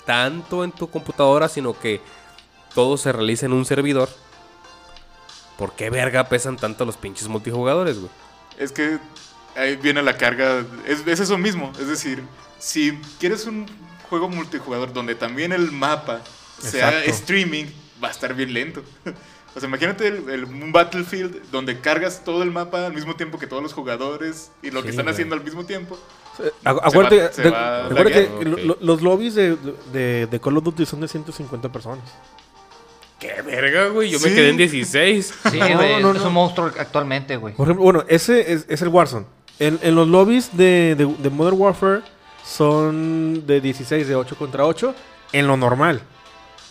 tanto 0.05 0.63
en 0.63 0.71
tu 0.71 0.89
computadora, 0.89 1.47
sino 1.47 1.77
que 1.79 2.01
todo 2.73 2.97
se 2.97 3.11
realiza 3.11 3.45
en 3.45 3.53
un 3.53 3.65
servidor. 3.65 4.09
¿Por 5.57 5.73
qué 5.73 5.89
verga 5.89 6.27
pesan 6.27 6.57
tanto 6.57 6.85
los 6.85 6.97
pinches 6.97 7.27
multijugadores, 7.27 7.99
güey? 7.99 8.11
Es 8.57 8.71
que 8.71 8.97
ahí 9.55 9.75
viene 9.75 10.01
la 10.01 10.17
carga. 10.17 10.65
Es, 10.87 11.05
es 11.07 11.19
eso 11.19 11.37
mismo. 11.37 11.71
Es 11.79 11.87
decir, 11.87 12.23
si 12.59 12.99
quieres 13.19 13.45
un 13.45 13.67
juego 14.09 14.27
multijugador 14.29 14.91
donde 14.91 15.15
también 15.15 15.51
el 15.53 15.71
mapa 15.71 16.21
sea 16.67 16.89
Exacto. 16.89 17.11
streaming, 17.11 17.65
va 18.03 18.07
a 18.09 18.11
estar 18.11 18.33
bien 18.33 18.53
lento. 18.53 18.81
O 19.55 19.59
sea, 19.59 19.69
imagínate 19.69 20.07
el- 20.07 20.27
el- 20.31 20.45
un 20.45 20.71
Battlefield 20.71 21.51
donde 21.51 21.79
cargas 21.79 22.23
todo 22.25 22.41
el 22.41 22.49
mapa 22.49 22.87
al 22.87 22.93
mismo 22.95 23.15
tiempo 23.15 23.37
que 23.37 23.45
todos 23.45 23.61
los 23.61 23.71
jugadores 23.71 24.49
y 24.63 24.71
lo 24.71 24.81
que 24.81 24.87
Sí, 24.87 24.89
están 24.93 25.05
güey. 25.05 25.13
haciendo 25.13 25.35
al 25.35 25.43
mismo 25.43 25.63
tiempo. 25.63 25.95
Acu- 26.63 26.79
Acuérdate, 26.81 27.31
se 27.33 27.43
recuerda 27.43 28.11
que 28.11 28.45
lo- 28.45 28.77
los 28.81 29.01
lobbies 29.03 29.35
de, 29.35 29.55
de, 29.91 30.25
de 30.25 30.39
Call 30.39 30.57
of 30.57 30.63
Duty 30.63 30.87
son 30.87 31.01
de 31.01 31.07
150 31.07 31.71
personas. 31.71 32.03
¡Qué 33.19 33.43
verga, 33.43 33.89
güey! 33.89 34.09
Yo 34.09 34.19
me 34.21 34.29
Sí. 34.29 34.33
quedé 34.35 34.49
en 34.49 34.57
16. 34.57 35.33
Sí, 35.51 35.59
No, 35.59 35.67
güey. 35.75 36.01
no, 36.01 36.11
es 36.13 36.21
no. 36.21 36.27
un 36.29 36.33
monstruo 36.33 36.71
actualmente, 36.79 37.37
güey. 37.37 37.53
Por 37.53 37.67
ejemplo, 37.67 37.83
bueno, 37.83 38.03
ese 38.07 38.53
es, 38.53 38.65
es 38.67 38.81
el 38.81 38.87
Warzone. 38.87 39.27
En, 39.59 39.79
en 39.83 39.93
los 39.93 40.07
lobbies 40.07 40.49
de, 40.57 40.95
de- 40.97 41.05
de 41.19 41.29
Modern 41.29 41.59
Warfare 41.61 42.01
son 42.43 43.45
de 43.45 43.61
16, 43.61 44.07
de 44.07 44.15
8 44.15 44.35
contra 44.35 44.65
8, 44.65 44.95
en 45.31 45.45
lo 45.45 45.57
normal. 45.57 46.01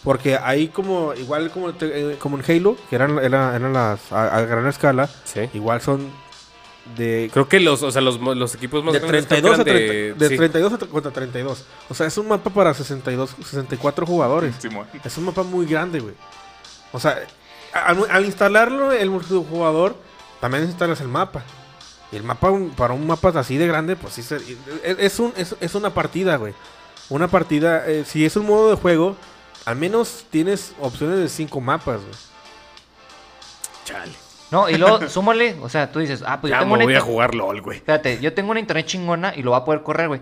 Porque 0.05 0.37
ahí 0.37 0.69
como, 0.69 1.15
igual 1.15 1.51
como, 1.51 1.73
te- 1.75 2.13
eh, 2.13 2.17
como 2.19 2.37
en 2.39 2.45
Halo, 2.51 2.77
que 2.91 2.97
eran, 2.97 3.19
era- 3.21 3.55
eran 3.55 3.73
las 3.73 4.11
a, 4.13 4.37
a 4.37 4.41
gran 4.43 4.67
escala, 4.67 5.09
Sí. 5.25 5.49
igual 5.55 5.81
son 5.81 6.11
de, 6.97 7.31
Creo 7.33 7.49
que 7.49 7.61
los, 7.61 7.83
o 7.85 7.91
sea, 7.93 8.03
los, 8.03 8.19
los 8.21 8.55
equipos 8.57 8.83
más 8.83 8.93
de 8.95 8.99
grandes 8.99 9.27
creo 9.27 9.41
que 9.41 9.43
32 9.43 9.59
a 9.59 9.63
eran 9.63 9.87
30 10.17 10.25
de 10.25 10.29
sí. 10.31 10.37
32 10.37 10.73
a 10.73 10.79
tre- 10.81 10.89
contra 10.89 11.13
32. 11.13 11.65
O 11.89 11.95
sea, 11.95 12.07
es 12.09 12.19
un 12.19 12.27
mapa 12.27 12.51
para 12.51 12.75
62, 12.75 13.31
64 13.45 14.05
jugadores. 14.05 14.57
Es 15.05 15.17
un 15.17 15.25
mapa 15.27 15.45
muy 15.45 15.67
grande, 15.67 16.01
güey. 16.01 16.15
O 16.91 16.99
sea, 16.99 17.21
al, 17.73 18.05
al 18.11 18.25
instalarlo 18.25 18.91
el 18.93 19.09
multijugador, 19.11 19.95
también 20.41 20.65
instalas 20.65 21.01
el 21.01 21.07
mapa. 21.09 21.45
Y 22.11 22.17
el 22.17 22.25
mapa, 22.25 22.51
un- 22.51 22.71
para 22.71 22.93
un 22.95 23.07
mapa 23.07 23.29
así 23.37 23.57
de 23.57 23.69
grande, 23.69 23.95
pues 23.95 24.15
sí, 24.15 24.23
se- 24.25 24.37
es, 24.83 24.99
es 24.99 25.19
un, 25.21 25.33
es, 25.37 25.55
es 25.61 25.75
una 25.77 25.91
partida, 25.95 26.35
güey. 26.37 26.55
Una 27.09 27.29
partida, 27.29 27.87
eh, 27.87 28.05
si 28.05 28.25
es 28.27 28.35
un 28.35 28.47
modo 28.47 28.71
de 28.71 28.77
juego, 28.77 29.17
al 29.65 29.77
menos 29.77 30.25
tienes 30.31 30.75
opciones 30.81 31.19
de 31.19 31.29
cinco 31.29 31.61
mapas, 31.61 32.01
güey. 32.01 32.15
Chale. 33.85 34.13
No, 34.51 34.69
y 34.69 34.77
luego 34.77 35.09
súmale, 35.09 35.57
o 35.63 35.69
sea, 35.69 35.91
tú 35.91 35.99
dices, 36.01 36.23
ah, 36.27 36.41
pues 36.41 36.51
yo 36.51 36.57
Ya 36.57 36.61
tengo 36.61 36.73
me 36.77 36.85
una 36.85 36.85
voy 36.85 36.95
a 36.95 37.01
jugar 37.01 37.35
LOL, 37.35 37.61
güey. 37.63 37.79
Espérate, 37.79 38.21
yo 38.21 38.33
tengo 38.35 38.51
una 38.51 38.61
internet 38.61 38.87
chingona 38.87 39.33
y 39.35 39.43
lo 39.43 39.53
va 39.53 39.59
a 39.59 39.65
poder 39.65 39.83
correr, 39.83 40.09
güey. 40.09 40.21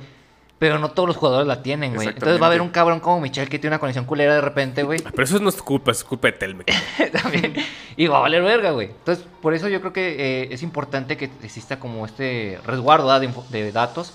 Pero 0.59 0.79
no 0.79 0.91
todos 0.91 1.07
los 1.09 1.17
jugadores 1.17 1.49
la 1.49 1.63
tienen, 1.63 1.95
güey. 1.95 2.09
Entonces 2.09 2.39
va 2.41 2.45
a 2.45 2.49
haber 2.51 2.61
un 2.61 2.69
cabrón 2.69 3.01
como 3.01 3.19
Michelle 3.19 3.49
que 3.49 3.59
tiene 3.59 3.73
una 3.75 3.81
conexión 3.81 4.05
culera 4.05 4.35
de 4.35 4.43
repente, 4.43 4.83
güey. 4.83 5.01
Pero 5.01 5.23
eso 5.25 5.39
no 5.39 5.49
es 5.49 5.57
tu 5.57 5.65
culpa, 5.65 5.91
es 5.91 6.05
culpa 6.05 6.29
de 6.29 6.33
Telmex. 6.33 6.75
También. 7.23 7.55
Y 7.97 8.07
va 8.09 8.19
a 8.19 8.21
valer 8.21 8.43
verga, 8.43 8.71
güey. 8.73 8.89
Entonces, 8.89 9.25
por 9.41 9.55
eso 9.55 9.69
yo 9.69 9.81
creo 9.81 9.95
que 9.95 10.43
eh, 10.43 10.49
es 10.53 10.63
importante 10.63 11.17
que 11.17 11.31
exista 11.43 11.81
como 11.81 12.05
este 12.05 12.59
resguardo 12.67 13.19
de, 13.19 13.73
datos 13.73 14.13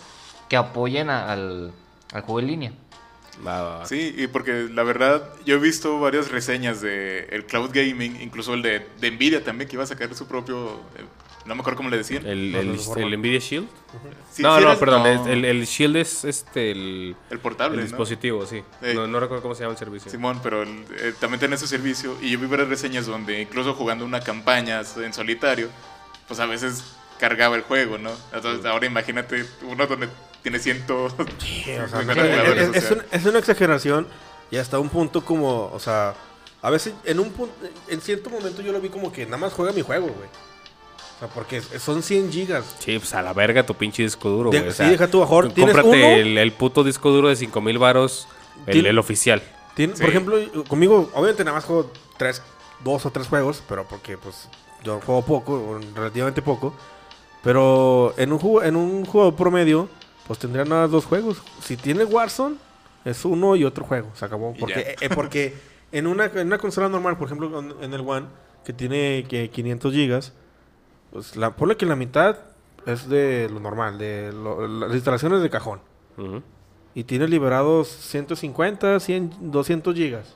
que 0.48 0.56
apoyen 0.56 1.10
a- 1.10 1.32
al, 1.32 1.72
al 2.14 2.22
juego 2.22 2.40
en 2.42 2.48
línea. 2.48 2.72
Va, 3.46 3.62
va, 3.62 3.78
va. 3.80 3.86
Sí, 3.86 4.14
y 4.18 4.28
porque 4.28 4.68
la 4.72 4.84
verdad, 4.84 5.34
yo 5.46 5.56
he 5.56 5.60
visto 5.60 6.00
varias 6.00 6.32
reseñas 6.32 6.82
de 6.82 7.26
el 7.32 7.46
cloud 7.46 7.72
gaming, 7.74 8.22
incluso 8.22 8.54
el 8.54 8.62
de, 8.62 8.86
de 9.00 9.12
Nvidia 9.12 9.44
también, 9.44 9.68
que 9.70 9.76
iba 9.76 9.84
a 9.84 9.88
sacar 9.88 10.14
su 10.16 10.28
propio. 10.28 10.80
eh, 10.98 11.04
no 11.46 11.54
me 11.54 11.62
acuerdo 11.62 11.78
cómo 11.78 11.90
le 11.90 11.98
decían. 11.98 12.26
El, 12.26 12.52
No, 12.54 12.60
el, 12.60 12.68
no, 13.12 13.18
Nvidia 13.18 13.40
Shield. 13.40 13.68
Sí, 14.32 14.42
no, 14.42 14.58
sí 14.58 14.64
no, 14.66 14.80
perdón. 14.80 15.04
no, 15.04 15.28
El, 15.28 15.46
el 15.46 15.66
Shield 15.66 15.98
es 15.98 16.24
este 16.26 16.72
el, 16.72 17.16
el 17.30 17.40
portable. 17.40 17.78
el 17.82 17.88
dispositivo, 17.88 18.46
sí. 18.48 18.64
Sí. 18.82 18.94
No, 18.96 19.06
no 19.06 19.20
recuerdo 19.20 19.44
cómo 19.44 19.54
se 19.54 19.62
llama 19.62 19.74
el 19.74 19.78
servicio. 19.78 20.10
Simón, 20.10 20.40
pero 20.42 20.64
el- 20.64 20.86
eh, 21.00 21.14
también 21.20 21.40
tiene 21.40 21.58
su 21.58 21.68
servicio. 21.68 22.18
Y 22.22 22.32
yo 22.32 22.40
vi 22.40 22.48
varias 22.48 22.70
reseñas 22.70 23.06
donde, 23.06 23.42
incluso 23.42 23.76
jugando 23.76 24.06
una 24.06 24.22
campaña 24.22 24.82
en 24.98 25.14
solitario, 25.14 25.70
pues 26.28 26.40
a 26.40 26.48
veces 26.48 26.84
cargaba 27.20 27.56
el 27.56 27.62
juego, 27.62 27.98
¿no? 28.00 28.12
Entonces, 28.34 28.66
ahora 28.66 28.88
imagínate 28.88 29.46
uno 29.62 29.86
donde 29.86 30.10
tiene 30.46 30.60
ciento. 30.60 31.06
o 31.06 31.10
sea, 31.10 31.88
50 32.02 32.78
es, 33.12 33.26
una 33.26 33.40
exageración 33.40 34.06
y 34.52 34.58
hasta 34.58 34.78
un 34.78 34.90
punto 34.90 35.26
como, 35.26 35.72
o 35.74 35.80
sea, 35.80 36.14
a 36.62 36.70
veces 36.70 36.94
en 37.04 37.20
un 37.20 37.32
punto, 37.32 37.56
en 37.88 38.00
cierto 38.00 38.30
momento 38.30 38.62
yo 38.62 38.72
lo 38.72 38.80
vi 38.80 38.90
como 38.90 39.12
que 39.12 39.26
nada 39.26 39.38
más 39.38 39.54
juega 39.54 39.74
mi 39.74 39.82
juego, 39.82 40.06
güey. 40.06 40.30
O 41.16 41.20
sea, 41.20 41.30
porque 41.30 41.62
son 41.62 42.04
100 42.04 42.32
gigas. 42.32 42.76
Sí, 42.78 43.00
pues 43.00 43.12
a 43.16 43.24
la 43.24 43.34
verga 43.34 43.66
tu 43.66 43.74
pinche 43.74 44.04
disco 44.04 44.30
duro, 44.30 44.52
De- 44.52 44.60
güey. 44.60 44.72
sí, 44.72 44.84
deja 44.84 45.08
tú, 45.08 45.22
mejor 45.22 45.52
Cómprate 45.52 45.88
uno. 45.88 45.96
el, 45.96 46.38
el 46.38 46.52
puto 46.52 46.84
disco 46.84 47.10
duro 47.10 47.30
de 47.30 47.36
5000 47.36 47.80
varos, 47.80 48.28
el, 48.68 48.86
el 48.86 49.00
oficial. 49.00 49.42
Sí. 49.76 49.88
Por 49.88 50.10
ejemplo, 50.10 50.38
conmigo, 50.68 51.10
obviamente 51.16 51.44
nada 51.44 51.58
más 51.58 51.66
juego 51.66 51.92
tres, 52.18 52.44
dos 52.84 53.04
o 53.08 53.10
tres 53.10 53.28
juegos, 53.28 53.64
pero 53.68 53.88
porque 53.88 54.16
pues 54.16 54.48
yo 54.84 55.02
juego 55.02 55.26
poco, 55.26 55.80
relativamente 55.96 56.44
poco. 56.44 56.76
Pero 57.42 58.14
en 58.18 58.32
un 58.32 58.38
juego, 58.38 58.62
en 58.62 58.76
un 58.76 59.06
juego 59.06 59.36
promedio, 59.36 59.90
pues 60.28 60.40
tendría 60.40 60.66
nada 60.66 60.84
más 60.84 60.92
dos 60.92 61.06
juegos. 61.06 61.42
Si 61.62 61.78
tiene 61.78 62.04
Warzone, 62.04 62.56
es 63.04 63.24
uno 63.26 63.56
y 63.56 63.64
otro 63.64 63.86
juego. 63.86 64.10
Se 64.16 64.26
acabó. 64.26 64.54
Porque, 64.60 64.96
eh, 65.02 65.10
porque 65.14 65.54
en, 65.92 66.08
una, 66.08 66.26
en 66.26 66.48
una 66.48 66.58
consola 66.58 66.90
normal, 66.90 67.18
por 67.18 67.28
ejemplo, 67.28 67.60
en- 67.82 67.94
el 67.94 68.02
One, 68.02 68.28
que 68.64 68.74
tiene 68.74 69.26
que 69.30 69.50
500 69.50 69.94
gigas, 69.94 70.34
pues 71.12 71.36
la, 71.36 71.56
ponle 71.56 71.78
que 71.78 71.86
la 71.86 71.96
mitad 71.96 72.38
es 72.86 73.08
de 73.08 73.48
lo 73.52 73.60
normal, 73.60 73.98
de 73.98 74.32
lo- 74.34 74.68
las 74.68 74.94
instalaciones 74.94 75.42
de 75.42 75.50
cajón. 75.50 75.80
Y 76.96 77.04
tiene 77.04 77.28
liberados 77.28 77.88
150, 77.90 79.00
100, 79.00 79.52
200 79.52 79.94
gigas. 79.96 80.36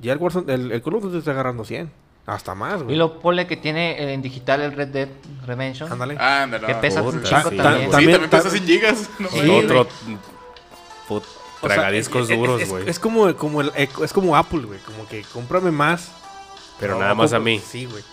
Ya 0.00 0.12
el 0.14 0.18
Warzone, 0.18 0.52
el, 0.54 0.72
el 0.72 0.82
Call 0.82 0.94
of 0.94 1.02
Duty 1.04 1.18
está 1.18 1.32
agarrando 1.32 1.64
100. 1.64 1.90
Hasta 2.28 2.54
más, 2.54 2.82
Y 2.82 2.84
güey. 2.84 2.96
lo 2.96 3.20
pone 3.20 3.46
que 3.46 3.56
tiene 3.56 3.92
eh, 3.92 4.12
en 4.12 4.20
digital 4.20 4.60
el 4.60 4.72
Red 4.72 4.88
Dead 4.88 5.08
Redemption. 5.46 5.90
Ándale. 5.90 6.18
Ándale. 6.18 6.66
Que 6.66 6.74
pesa 6.74 7.00
un 7.00 7.24
sí, 7.24 7.30
también. 7.30 7.86
Sí, 7.86 7.90
También- 7.90 8.28
pesa 8.28 8.48
tam- 8.48 8.52
100 8.52 8.66
gigas. 8.66 9.10
No 9.18 9.28
Sí, 9.30 9.36
mames. 9.38 9.64
Otro 9.64 9.88
put- 11.08 11.22
O 11.62 11.66
sea, 11.66 11.68
tragadiscos 11.76 12.24
es- 12.24 12.30
es- 12.30 12.36
duros, 12.38 12.60
es- 12.60 12.68
güey. 12.68 12.88
Es, 12.88 12.98
como, 12.98 13.34
como 13.34 13.62
el, 13.62 13.72
es 13.76 14.12
como 14.12 14.36
Apple, 14.36 14.60
güey. 14.60 14.78
Como 14.80 15.08
que 15.08 15.22
cómprame 15.32 15.70
más. 15.70 16.10
Pero 16.78 16.94
No, 16.94 17.00
nada 17.00 17.14
más 17.14 17.32
a 17.32 17.38
mí. 17.40 17.60
Sí, 17.66 17.86
güey. 17.86 18.04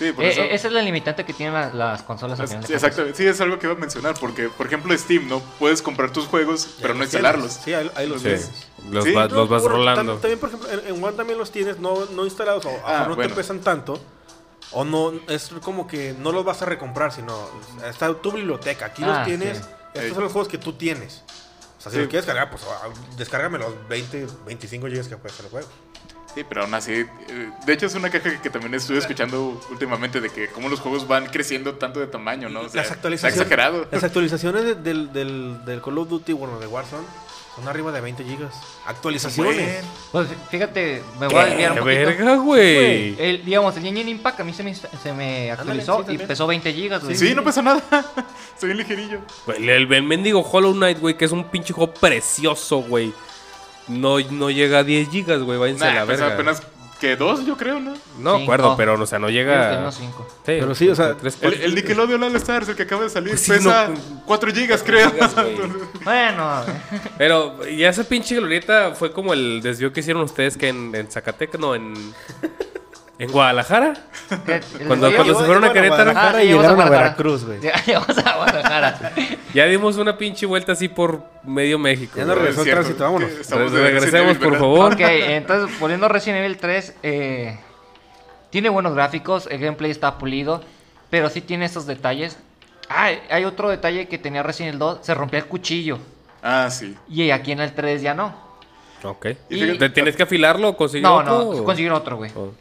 Sí, 0.00 0.12
por 0.12 0.24
Eh, 0.24 0.30
eso. 0.30 0.40
eh, 0.40 0.54
esa 0.54 0.68
es 0.68 0.72
la 0.72 0.80
limitante 0.80 1.26
que 1.26 1.34
tienen 1.34 1.52
la- 1.52 1.68
las 1.74 2.02
consolas 2.02 2.38
al 2.40 2.44
Es- 2.46 2.50
final 2.52 2.62
de 2.62 2.66
sí, 2.68 2.72
cuentas. 2.72 2.90
exacto. 2.98 3.14
Sí, 3.16 3.26
es 3.26 3.38
algo 3.42 3.58
que 3.58 3.66
iba 3.66 3.74
a 3.74 3.78
mencionar. 3.78 4.14
Porque, 4.18 4.48
por 4.48 4.66
ejemplo, 4.66 4.96
Steam, 4.96 5.28
¿no? 5.28 5.40
Puedes 5.58 5.82
comprar 5.82 6.10
tus 6.10 6.26
juegos, 6.26 6.76
pero 6.80 6.94
no 6.94 7.00
Los 7.00 7.08
instalarlos. 7.08 7.58
tienes. 7.58 7.64
Sí, 7.64 7.74
ahí, 7.74 8.02
ahí 8.02 8.08
los 8.08 8.22
Sí. 8.22 8.28
tienes. 8.28 8.50
Los, 8.90 9.04
Sí, 9.04 9.12
va- 9.12 9.26
los 9.28 9.46
vas 9.50 9.60
Bueno, 9.62 9.76
rolando. 9.76 10.14
tam- 10.16 10.20
También, 10.22 10.38
por 10.40 10.48
ejemplo, 10.48 10.70
en, 10.72 10.86
en 10.96 11.04
One 11.04 11.16
también 11.18 11.38
los 11.38 11.50
tienes 11.52 11.78
no, 11.80 12.06
no 12.06 12.24
instalados. 12.24 12.64
O 12.64 12.70
lo 12.70 12.80
Ah, 12.86 13.04
no 13.06 13.14
bueno. 13.14 13.28
te 13.28 13.36
pesan 13.36 13.60
tanto. 13.60 14.00
O 14.72 14.84
no, 14.84 15.12
es 15.28 15.50
como 15.62 15.86
que 15.86 16.14
no 16.18 16.32
los 16.32 16.46
vas 16.46 16.62
a 16.62 16.64
recomprar, 16.64 17.12
sino 17.12 17.36
está 17.86 18.14
tu 18.14 18.32
biblioteca. 18.32 18.86
Aquí 18.86 19.02
Ah, 19.04 19.18
los 19.18 19.26
tienes. 19.26 19.58
sí. 19.58 19.64
Estos 19.92 20.14
son 20.14 20.22
los 20.24 20.32
juegos 20.32 20.48
que 20.48 20.56
tú 20.58 20.72
tienes. 20.72 21.24
O 21.78 21.82
sea, 21.82 21.90
si 21.90 21.96
Sí. 21.96 22.00
los 22.02 22.08
quieres 22.08 22.24
cargar, 22.24 22.48
pues 22.50 22.62
ah, 22.66 22.88
descárgame 23.18 23.58
los 23.58 23.72
20, 23.88 24.26
25 24.46 24.86
gigas 24.86 25.08
que 25.08 25.16
puede 25.18 25.34
ser 25.34 25.44
el 25.44 25.50
juego. 25.50 25.68
Sí, 26.34 26.44
pero 26.48 26.62
aún 26.62 26.74
así. 26.74 26.92
eh, 26.92 27.50
De 27.66 27.72
hecho, 27.72 27.86
es 27.86 27.94
una 27.94 28.08
queja 28.10 28.30
que, 28.30 28.40
que 28.40 28.50
también 28.50 28.72
estuve 28.74 28.98
escuchando 28.98 29.60
últimamente 29.70 30.20
de 30.20 30.30
que 30.30 30.48
cómo 30.48 30.68
los 30.68 30.78
juegos 30.80 31.08
van 31.08 31.26
creciendo 31.26 31.74
tanto 31.74 31.98
de 32.00 32.06
tamaño, 32.06 32.48
¿no? 32.48 32.60
O 32.60 32.68
sea, 32.68 32.82
Las 32.82 32.92
actualizaciones. 32.92 33.34
Está 33.34 33.42
exagerado. 33.44 33.88
Las 33.90 34.04
actualizaciones 34.04 34.64
de- 34.64 34.74
del, 34.76 35.12
del, 35.12 35.64
del 35.64 35.82
Call 35.82 35.98
of 35.98 36.08
Duty, 36.08 36.32
bueno, 36.34 36.60
de 36.60 36.66
Warzone, 36.68 37.04
son 37.56 37.66
arriba 37.66 37.90
de 37.90 38.00
20 38.00 38.22
gigas. 38.22 38.54
Actualizaciones. 38.86 39.84
Pues 40.12 40.28
fíjate, 40.50 41.02
me 41.18 41.26
voy 41.26 41.36
a 41.36 41.44
desviar 41.46 41.72
un 41.72 41.78
¡Qué 41.78 41.82
poquito. 41.82 42.06
verga, 42.06 42.36
güey! 42.36 43.16
El, 43.18 43.44
digamos, 43.44 43.76
el 43.76 43.82
Genshin 43.82 44.08
Impact 44.08 44.38
a 44.40 44.44
mí 44.44 44.52
se 44.52 44.62
me, 44.62 44.72
se 44.74 45.12
me 45.12 45.50
actualizó 45.50 45.96
sí, 45.96 46.02
y 46.02 46.04
también. 46.06 46.28
pesó 46.28 46.46
20 46.46 46.72
gigas, 46.72 47.02
güey. 47.02 47.16
Sí, 47.16 47.34
no 47.34 47.42
pasa 47.42 47.60
nada. 47.60 47.82
Estoy 48.54 48.68
bien 48.68 48.76
ligerillo. 48.78 49.18
Güey, 49.46 49.68
El, 49.68 49.92
el 49.92 50.02
mendigo 50.04 50.40
Hollow 50.42 50.72
Knight, 50.74 51.00
güey, 51.00 51.16
que 51.16 51.24
es 51.24 51.32
un 51.32 51.44
pinche 51.50 51.72
juego 51.72 51.92
precioso, 51.92 52.78
güey. 52.82 53.12
No, 53.90 54.18
no 54.20 54.50
llega 54.50 54.78
a 54.78 54.84
10 54.84 55.10
gigas, 55.10 55.42
güey. 55.42 55.58
Váyanse 55.58 55.84
a 55.84 55.88
Nah, 55.88 55.94
la 56.00 56.06
pues 56.06 56.18
verga. 56.20 56.34
apenas 56.34 56.62
que 57.00 57.16
dos, 57.16 57.46
yo 57.46 57.56
creo, 57.56 57.80
¿no? 57.80 57.94
No 58.18 58.32
Cinco. 58.36 58.42
acuerdo, 58.42 58.76
pero, 58.76 58.92
o 59.00 59.06
sea, 59.06 59.18
no 59.18 59.30
llega. 59.30 59.90
cinco. 59.90 60.28
Pero 60.44 60.74
sí, 60.74 60.86
o 60.90 60.94
sea, 60.94 61.16
tres, 61.16 61.38
El, 61.40 61.54
el 61.54 61.74
Nickelodeon 61.74 62.22
All 62.22 62.36
Stars, 62.36 62.68
el 62.68 62.76
que 62.76 62.82
acaba 62.82 63.04
de 63.04 63.08
salir, 63.08 63.30
Pues 63.30 63.40
sí, 63.40 63.52
pesa 63.52 63.88
no- 63.88 64.22
4 64.26 64.52
gigas, 64.52 64.82
creo. 64.82 65.10
gigas, 65.10 65.34
güey. 65.34 65.56
Bueno, 66.04 66.62
Pero 67.16 67.66
ya 67.66 67.88
esa 67.88 68.04
pinche 68.04 68.36
glorieta 68.36 68.92
fue 68.94 69.12
como 69.12 69.32
el 69.32 69.62
desvío 69.62 69.92
que 69.94 70.00
hicieron 70.00 70.22
ustedes 70.22 70.56
que 70.58 70.68
en, 70.68 70.94
en 70.94 71.10
Zacatecas, 71.10 71.58
no, 71.60 71.74
en. 71.74 71.94
En 73.20 73.30
Guadalajara. 73.30 73.92
¿qué- 74.46 74.60
Cuando- 74.86 75.14
cuando 75.14 75.34
se 75.38 75.44
fueron 75.44 75.62
a 75.64 75.72
Querétaro. 75.72 76.04
Guadalajara 76.12 76.38
Ah, 76.38 76.42
y 76.44 76.48
a 76.50 76.54
llegaron 76.56 76.80
a. 76.80 76.88
Veracruz, 76.90 77.44
güey. 77.44 77.60
Ya 77.62 77.74
Llegamos 77.84 78.18
a 78.18 78.36
Guadalajara. 78.36 79.12
Ya 79.54 79.66
dimos 79.66 79.96
una 79.98 80.16
pinche 80.16 80.46
vuelta 80.46 80.72
así 80.72 80.88
por 80.88 81.22
medio 81.44 81.78
México. 81.78 82.14
Ya 82.16 82.24
no 82.24 82.32
güey. 82.32 82.38
regresó 82.46 82.62
el 82.62 82.70
tránsito, 82.70 83.04
vámonos. 83.04 83.30
regresemos, 83.72 84.38
por 84.38 84.58
favor. 84.58 84.94
Ok, 84.94 85.00
entonces 85.00 85.78
volviendo 85.78 86.06
a 86.06 86.08
Resident 86.08 86.38
Evil 86.44 86.56
3, 86.56 86.94
eh, 87.02 87.58
tiene 88.50 88.68
buenos 88.70 88.94
gráficos, 88.94 89.46
el 89.50 89.60
gameplay 89.60 89.90
está 89.90 90.16
pulido, 90.18 90.62
pero 91.10 91.28
sí 91.28 91.40
tiene 91.42 91.66
esos 91.66 91.86
detalles. 91.86 92.38
Ah, 92.88 93.10
hay 93.30 93.44
otro 93.44 93.68
detalle 93.68 94.08
que 94.08 94.16
tenía 94.18 94.42
Resident 94.42 94.70
Evil 94.70 94.78
2, 94.78 94.98
se 95.02 95.14
rompía 95.14 95.40
el 95.40 95.46
cuchillo. 95.46 95.98
Ah, 96.42 96.68
sí. 96.70 96.96
Y 97.08 97.30
aquí 97.30 97.52
en 97.52 97.60
el 97.60 97.72
3 97.74 98.00
ya 98.00 98.14
no. 98.14 98.34
Ok. 99.02 99.26
Y 99.50 99.62
Y- 99.62 99.78
¿Te 99.78 99.90
tienes 99.90 100.16
que 100.16 100.22
afilarlo 100.22 100.70
o 100.70 100.76
conseguir 100.76 101.04
No, 101.04 101.16
otro? 101.16 101.30
no, 101.32 101.38
o- 101.50 101.64
consiguieron 101.64 101.98
otro, 101.98 102.16
güey. 102.16 102.30
o- 102.34 102.52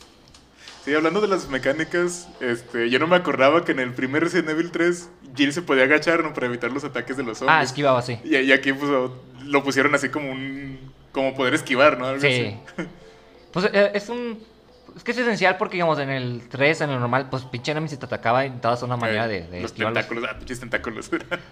Sí, 0.89 0.95
hablando 0.95 1.21
de 1.21 1.27
las 1.27 1.47
mecánicas, 1.49 2.27
este, 2.39 2.89
yo 2.89 2.97
no 2.97 3.05
me 3.05 3.15
acordaba 3.15 3.63
que 3.63 3.71
en 3.73 3.79
el 3.79 3.93
primer 3.93 4.23
Resident 4.23 4.49
Evil 4.49 4.71
3 4.71 5.09
Jill 5.35 5.53
se 5.53 5.61
podía 5.61 5.83
agachar 5.83 6.23
¿no? 6.23 6.33
para 6.33 6.47
evitar 6.47 6.71
los 6.71 6.83
ataques 6.83 7.15
de 7.15 7.21
los 7.23 7.37
Ah, 7.43 7.45
zombies. 7.45 7.69
esquivaba, 7.69 8.01
sí. 8.01 8.19
y, 8.23 8.37
y 8.37 8.51
aquí 8.51 8.73
pues, 8.73 8.91
lo 9.45 9.63
pusieron 9.63 9.93
así 9.93 10.09
como 10.09 10.31
un 10.31 10.79
como 11.11 11.35
poder 11.35 11.53
esquivar, 11.53 11.97
¿no? 11.99 12.07
Algo 12.07 12.21
Sí. 12.21 12.57
así. 12.77 12.87
Pues 13.53 13.69
eh, 13.71 13.91
es 13.93 14.09
un... 14.09 14.43
Es 14.95 15.03
que 15.03 15.11
es 15.11 15.17
esencial 15.19 15.57
porque, 15.57 15.73
digamos, 15.73 15.99
en 15.99 16.09
el 16.09 16.41
3, 16.49 16.81
en 16.81 16.89
el 16.89 16.99
normal, 16.99 17.27
pues 17.29 17.43
pinche 17.43 17.71
enemy 17.71 17.87
si 17.87 17.97
te 17.97 18.05
atacaba 18.05 18.45
y 18.47 18.53
dabas 18.61 18.81
una 18.81 18.97
manera 18.97 19.27
de, 19.27 19.37
Eh, 19.37 19.47
de 19.49 19.61
los 19.61 19.71
esquivarlos. 19.71 20.03
tentáculos, 20.07 20.29
ah, 20.31 20.37
pinches 20.39 20.59
tentáculos. 20.59 21.11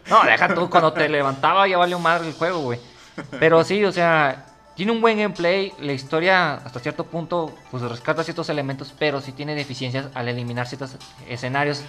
No, 0.09 0.23
deja 0.23 0.53
tú, 0.55 0.67
cuando 0.69 0.91
te 0.93 1.07
levantaba 1.09 1.67
ya 1.67 1.77
valió 1.77 1.99
madre 1.99 2.27
el 2.27 2.33
juego, 2.33 2.59
güey. 2.61 2.79
Pero 3.39 3.63
sí, 3.63 3.83
o 3.85 3.91
sea, 3.91 4.46
tiene 4.77 4.91
un 4.93 5.01
buen 5.01 5.17
gameplay, 5.17 5.73
la 5.79 5.91
historia 5.91 6.53
hasta 6.53 6.79
cierto 6.79 7.03
punto 7.05 7.53
pues 7.71 7.83
rescata 7.83 8.23
ciertos 8.23 8.47
elementos, 8.49 8.93
pero 8.97 9.19
sí 9.19 9.33
tiene 9.33 9.55
deficiencias 9.55 10.05
al 10.13 10.29
eliminar 10.29 10.67
ciertos 10.67 10.91
escenarios, 11.27 11.81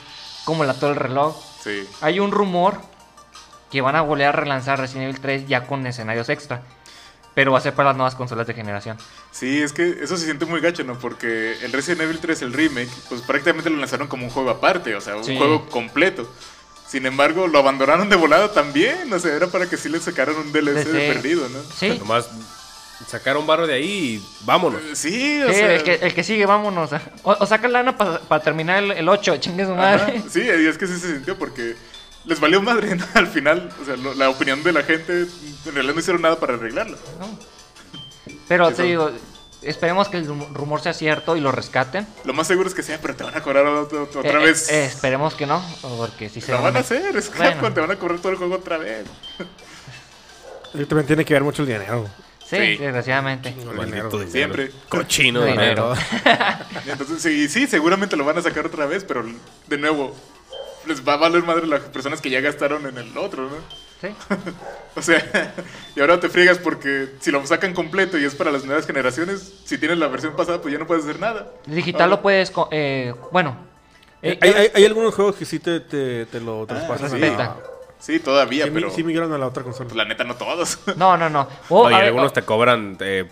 como 0.44 0.64
la 0.64 0.74
torre 0.74 0.94
del 0.94 1.00
reloj. 1.00 1.36
sí. 1.62 1.86
Hay 2.00 2.18
un 2.18 2.32
rumor 2.32 2.80
que 3.70 3.82
van 3.82 3.94
a 3.94 4.00
volver 4.00 4.26
a 4.28 4.32
relanzar 4.32 4.80
Resident 4.80 5.04
Evil 5.10 5.20
3 5.20 5.46
ya 5.46 5.66
con 5.66 5.86
escenarios 5.86 6.30
extra, 6.30 6.62
pero 7.34 7.52
va 7.52 7.58
a 7.58 7.60
ser 7.60 7.74
para 7.74 7.90
las 7.90 7.96
nuevas 7.98 8.14
consolas 8.14 8.46
de 8.46 8.54
generación. 8.54 8.96
Sí, 9.30 9.60
es 9.62 9.74
que 9.74 9.98
eso 10.02 10.16
se 10.16 10.24
siente 10.24 10.46
muy 10.46 10.60
gacho, 10.62 10.82
¿no? 10.84 10.98
Porque 10.98 11.58
el 11.62 11.70
Resident 11.72 12.00
Evil 12.00 12.18
3, 12.18 12.40
el 12.42 12.52
remake, 12.54 12.88
pues 13.10 13.20
prácticamente 13.20 13.68
lo 13.68 13.76
lanzaron 13.76 14.08
como 14.08 14.24
un 14.24 14.30
juego 14.30 14.48
aparte, 14.50 14.94
o 14.96 15.00
sea, 15.02 15.16
un 15.16 15.24
Sí. 15.24 15.36
juego 15.36 15.66
completo. 15.68 16.26
Sin 16.88 17.04
embargo, 17.04 17.46
lo 17.46 17.58
abandonaron 17.58 18.08
de 18.08 18.16
volada 18.16 18.50
también, 18.52 19.12
o 19.12 19.18
sea, 19.18 19.34
era 19.36 19.46
para 19.48 19.68
que 19.68 19.76
sí 19.76 19.90
le 19.90 20.00
sacaran 20.00 20.36
un 20.36 20.50
DLC 20.52 20.86
de 20.90 21.12
perdido, 21.12 21.46
¿no? 21.50 21.58
Sí, 21.76 21.98
Nomás 21.98 22.30
sacaron 23.06 23.46
barro 23.46 23.66
de 23.66 23.74
ahí 23.74 24.20
y 24.22 24.44
vámonos. 24.44 24.80
Sí, 24.94 25.42
o 25.42 25.48
sí, 25.48 25.54
sea... 25.54 25.74
el, 25.74 25.82
que, 25.82 25.94
el 25.94 26.14
que 26.14 26.24
sigue, 26.24 26.46
vámonos. 26.46 26.90
O, 27.22 27.36
o 27.38 27.46
saca 27.46 27.68
lana 27.68 27.96
para 27.96 28.42
terminar 28.42 28.82
el, 28.82 28.92
el 28.92 29.08
8, 29.08 29.36
chingue 29.38 29.64
su 29.64 29.74
madre. 29.74 30.18
Ajá, 30.18 30.28
Sí, 30.30 30.40
y 30.42 30.66
es 30.66 30.76
que 30.78 30.86
sí 30.86 30.98
se 30.98 31.12
sintió 31.14 31.38
porque 31.38 31.76
les 32.24 32.40
valió 32.40 32.60
madre 32.60 32.96
¿no? 32.96 33.04
al 33.14 33.26
final. 33.28 33.70
O 33.80 33.84
sea, 33.84 33.96
lo- 33.96 34.14
la 34.14 34.28
opinión 34.30 34.62
de 34.62 34.72
la 34.72 34.82
gente 34.82 35.22
en 35.22 35.74
realidad 35.74 35.94
no 35.94 36.00
hicieron 36.00 36.22
nada 36.22 36.38
para 36.40 36.54
arreglarlo. 36.54 36.96
¿no? 37.20 37.38
Pero 38.48 38.70
te 38.72 38.82
digo, 38.82 39.10
esperemos 39.62 40.08
que 40.08 40.16
el 40.18 40.26
rum- 40.26 40.52
rumor 40.52 40.80
sea 40.80 40.92
cierto 40.92 41.36
y 41.36 41.40
lo 41.40 41.52
rescaten. 41.52 42.06
Lo 42.24 42.32
más 42.34 42.46
seguro 42.46 42.68
es 42.68 42.74
que 42.74 42.82
sea, 42.82 42.98
pero 43.00 43.14
te 43.14 43.24
van 43.24 43.36
a 43.36 43.42
cobrar 43.42 43.66
otra, 43.66 44.02
otra 44.02 44.30
Eh, 44.42 44.44
vez. 44.44 44.68
eh, 44.70 44.84
esperemos 44.86 45.34
que 45.34 45.46
no, 45.46 45.62
porque 45.96 46.28
si 46.28 46.40
se 46.40 46.52
lo 46.52 46.62
van 46.62 46.74
a 46.76 46.78
a 46.78 46.82
hacer, 46.82 47.16
es 47.16 47.28
Bueno. 47.34 47.44
Capcom, 47.52 47.72
te 47.74 47.80
van 47.80 47.90
a 47.92 47.96
cobrar 47.96 48.18
todo 48.18 48.32
el 48.32 48.38
juego 48.38 48.56
otra 48.56 48.76
vez. 48.78 49.06
Y 50.74 50.84
también 50.84 51.06
tiene 51.06 51.24
que 51.24 51.32
ver 51.34 51.42
mucho 51.44 51.62
el 51.62 51.68
dinero. 51.68 52.08
Sí, 52.48 52.56
Sí. 52.56 52.76
desgraciadamente. 52.78 53.54
Maldito 53.74 54.18
dinero. 54.18 54.30
Siempre. 54.30 54.70
Cochino 54.88 55.44
Dinero. 55.44 55.94
dinero. 55.94 56.58
Entonces, 56.86 57.20
sí, 57.22 57.48
sí, 57.48 57.66
seguramente 57.66 58.16
lo 58.16 58.24
van 58.24 58.38
a 58.38 58.42
sacar 58.42 58.64
otra 58.66 58.86
vez, 58.86 59.04
pero 59.04 59.24
de 59.66 59.76
nuevo, 59.78 60.16
les 60.86 61.06
va 61.06 61.14
a 61.14 61.16
valer 61.18 61.42
madre 61.42 61.66
las 61.66 61.80
personas 61.82 62.20
que 62.22 62.30
ya 62.30 62.40
gastaron 62.40 62.86
en 62.86 62.96
el 62.96 63.16
otro, 63.18 63.44
¿no? 63.50 63.56
Sí. 64.00 64.08
O 64.96 65.02
sea, 65.02 65.22
y 65.96 66.00
ahora 66.00 66.18
te 66.18 66.28
friegas 66.28 66.58
porque 66.58 67.10
si 67.20 67.30
lo 67.30 67.46
sacan 67.46 67.72
completo 67.74 68.18
y 68.18 68.24
es 68.24 68.34
para 68.34 68.50
las 68.50 68.64
nuevas 68.64 68.84
generaciones, 68.86 69.52
si 69.64 69.78
tienes 69.78 69.98
la 69.98 70.08
versión 70.08 70.34
pasada, 70.34 70.60
pues 70.60 70.72
ya 70.72 70.78
no 70.80 70.86
puedes 70.88 71.04
hacer 71.04 71.20
nada. 71.20 71.46
Digital 71.66 72.02
Ahora- 72.02 72.16
lo 72.16 72.22
puedes, 72.22 72.50
co- 72.50 72.68
eh, 72.72 73.14
bueno. 73.30 73.56
eh, 74.22 74.36
Hay, 74.40 74.50
hay- 74.50 74.70
hay 74.74 74.84
algunos 74.86 75.14
juegos 75.14 75.36
que 75.36 75.44
sí 75.44 75.60
te, 75.60 75.78
te, 75.80 76.26
te 76.26 76.40
lo 76.40 76.66
traspasan. 76.66 77.10
sí. 77.10 77.20
Sí, 77.98 78.20
todavía, 78.20 78.64
Sí, 78.64 78.70
pero 78.72 78.90
sí 78.90 79.02
migraron 79.02 79.32
a 79.32 79.38
la 79.38 79.46
otra 79.48 79.62
consola. 79.64 79.88
pues, 79.88 79.96
la 79.96 80.04
neta 80.04 80.22
no 80.24 80.36
todos. 80.36 80.78
No, 80.96 81.16
no, 81.16 81.28
no. 81.28 81.48
O, 81.68 81.80
Oye, 81.86 81.94
a 81.94 81.98
ver, 81.98 82.06
algunos 82.08 82.30
o- 82.30 82.32
te 82.32 82.42
cobran 82.42 82.96
eh, 83.00 83.28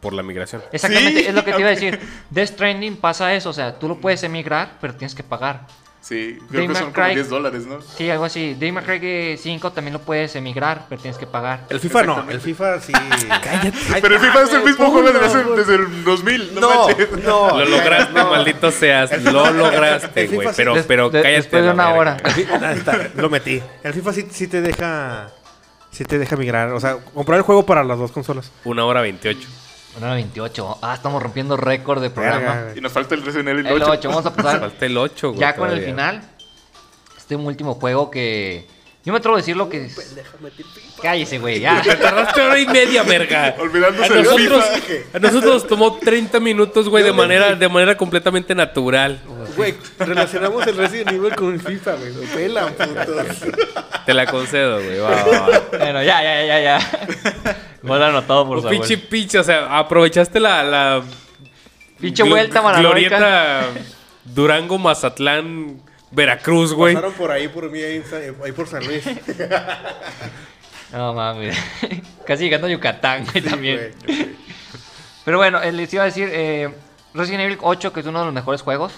por 0.00 0.12
la 0.12 0.22
migración. 0.22 0.62
Exactamente, 0.72 1.20
Sí, 1.22 1.26
es 1.28 1.34
lo 1.34 1.44
que 1.44 1.52
te 1.52 1.60
iba 1.60 1.68
a 1.68 1.72
decir. 1.72 1.98
Death 2.30 2.48
Stranding 2.50 2.96
pasa 2.98 3.34
eso, 3.34 3.50
o 3.50 3.52
sea, 3.54 3.78
tú 3.78 3.88
lo 3.88 3.96
puedes 3.96 4.22
emigrar, 4.22 4.76
pero 4.80 4.94
tienes 4.94 5.14
que 5.14 5.22
pagar. 5.22 5.66
Sí, 6.00 6.38
creo 6.50 6.66
que 6.66 6.74
son 6.74 6.92
como 6.92 7.06
Cry. 7.06 7.14
10 7.14 7.28
dólares, 7.28 7.66
¿no? 7.66 7.80
Sí, 7.82 8.08
algo 8.08 8.24
así. 8.24 8.56
May 8.58 8.82
Cry 8.84 9.36
5 9.36 9.72
también 9.72 9.92
lo 9.92 10.00
puedes 10.00 10.34
emigrar, 10.34 10.86
pero 10.88 11.00
tienes 11.00 11.18
que 11.18 11.26
pagar. 11.26 11.66
El 11.68 11.78
FIFA 11.78 12.02
no, 12.04 12.30
el 12.30 12.40
FIFA 12.40 12.80
sí. 12.80 12.92
Cállate. 13.28 13.72
Pero 14.00 14.14
el 14.14 14.20
FIFA 14.20 14.42
es 14.42 14.52
el 14.54 14.64
mismo 14.64 14.90
juego 14.90 15.12
desde, 15.12 15.26
hace- 15.26 15.44
desde 15.56 15.74
el 15.74 16.02
2000, 16.04 16.54
no, 16.54 16.60
No, 16.60 16.86
manches. 16.88 17.10
no. 17.22 17.50
Lo 17.58 17.64
lograste, 17.66 18.14
maldito 18.24 18.70
seas. 18.70 19.22
Lo 19.24 19.50
lograste, 19.52 20.26
güey. 20.28 20.48
Pero, 20.56 20.74
Des- 20.74 20.86
pero 20.86 21.10
cállate. 21.10 21.30
después 21.32 21.64
de 21.64 21.70
una 21.70 21.92
hora. 21.92 22.16
Está, 22.74 23.10
lo 23.16 23.28
metí. 23.28 23.62
El 23.82 23.92
FIFA 23.92 24.12
sí, 24.14 24.26
sí 24.30 24.48
te 24.48 24.62
deja. 24.62 25.28
Sí 25.90 26.04
te 26.04 26.18
deja 26.18 26.36
migrar. 26.36 26.70
O 26.72 26.80
sea, 26.80 26.96
comprar 27.14 27.36
el 27.38 27.42
juego 27.42 27.66
para 27.66 27.82
las 27.84 27.98
dos 27.98 28.10
consolas. 28.12 28.50
Una 28.64 28.84
hora 28.84 29.00
veintiocho. 29.02 29.48
Una 29.96 30.06
hora 30.06 30.14
28. 30.14 30.78
Ah, 30.82 30.94
estamos 30.94 31.22
rompiendo 31.22 31.56
récord 31.56 32.00
de 32.00 32.10
programa. 32.10 32.66
Y 32.76 32.80
nos 32.80 32.92
falta 32.92 33.14
el 33.14 33.22
Resident 33.22 33.48
Evil 33.48 33.66
El 33.66 33.82
8. 33.82 33.90
8, 33.90 34.08
vamos 34.08 34.26
a 34.26 34.32
pasar 34.34 34.60
Falta 34.70 34.86
el 34.86 34.96
8, 34.96 35.28
güey. 35.30 35.40
ya 35.40 35.54
con 35.56 35.64
el 35.68 35.70
todavía. 35.76 35.86
final. 35.94 36.30
Este 37.16 37.36
último 37.36 37.74
juego 37.74 38.10
que. 38.10 38.66
Yo 39.02 39.12
me 39.14 39.18
atrevo 39.18 39.36
a 39.36 39.38
decir 39.38 39.56
lo 39.56 39.68
que. 39.68 39.86
es- 39.86 40.16
Cállese, 41.00 41.38
güey, 41.38 41.60
ya. 41.60 41.80
Te 41.80 41.96
tardaste 41.96 42.40
hora 42.42 42.58
y 42.58 42.66
media, 42.66 43.02
verga. 43.02 43.54
Olvidándose 43.58 44.12
A 44.12 44.16
del 44.16 44.24
nosotros, 44.24 44.64
FIFA. 44.66 44.94
a 45.16 45.18
nosotros 45.20 45.54
nos 45.54 45.66
tomó 45.66 45.96
30 45.98 46.38
minutos, 46.40 46.88
güey, 46.88 47.02
de 47.02 47.12
manera, 47.12 47.54
de 47.54 47.68
manera 47.70 47.96
completamente 47.96 48.54
natural. 48.54 49.18
Güey, 49.56 49.74
relacionamos 49.98 50.66
el 50.66 50.76
Resident 50.76 51.12
Evil 51.12 51.34
con 51.34 51.54
el 51.54 51.60
FIFA, 51.60 51.94
güey. 51.94 52.12
Lo 52.14 52.20
pelan, 52.34 52.74
putos. 52.74 53.26
Te 54.04 54.12
la 54.12 54.26
concedo, 54.26 54.76
güey. 54.82 54.98
Va, 54.98 55.10
va, 55.10 55.38
va. 55.48 55.62
Bueno, 55.78 56.02
ya, 56.02 56.22
ya, 56.22 56.44
ya, 56.44 56.60
ya. 56.60 57.58
Gol 57.82 58.02
anotado 58.02 58.46
por 58.46 58.60
Samuel. 58.60 58.80
pinche 58.80 58.98
pinche, 58.98 59.38
o 59.38 59.44
sea, 59.44 59.78
aprovechaste 59.78 60.38
la. 60.40 60.62
la 60.62 61.02
Pinche 61.98 62.22
vuelta 62.22 62.60
maravillosa. 62.60 62.92
Glorieta 62.94 63.60
Durango, 64.24 64.78
Mazatlán, 64.78 65.80
Veracruz, 66.10 66.72
güey. 66.74 66.94
Pasaron 66.94 67.14
por 67.14 67.30
ahí 67.30 67.48
por 67.48 67.70
mí, 67.70 67.80
ahí, 67.80 68.02
por 68.54 68.66
San 68.66 68.84
Luis. 68.86 69.04
No 70.92 71.14
mames. 71.14 71.56
Casi 72.26 72.44
llegando 72.44 72.66
a 72.66 72.70
Yucatán, 72.70 73.24
güey, 73.30 73.42
también. 73.44 73.92
Güey. 74.04 74.30
Pero 75.24 75.36
bueno, 75.38 75.62
eh, 75.62 75.70
les 75.72 75.92
iba 75.94 76.02
a 76.02 76.06
decir, 76.06 76.28
eh, 76.32 76.74
Resident 77.14 77.42
Evil 77.44 77.58
8, 77.60 77.92
que 77.92 78.00
es 78.00 78.06
uno 78.06 78.18
de 78.18 78.24
los 78.24 78.34
mejores 78.34 78.62
juegos 78.62 78.92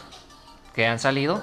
que 0.74 0.86
han 0.86 0.98
salido. 0.98 1.42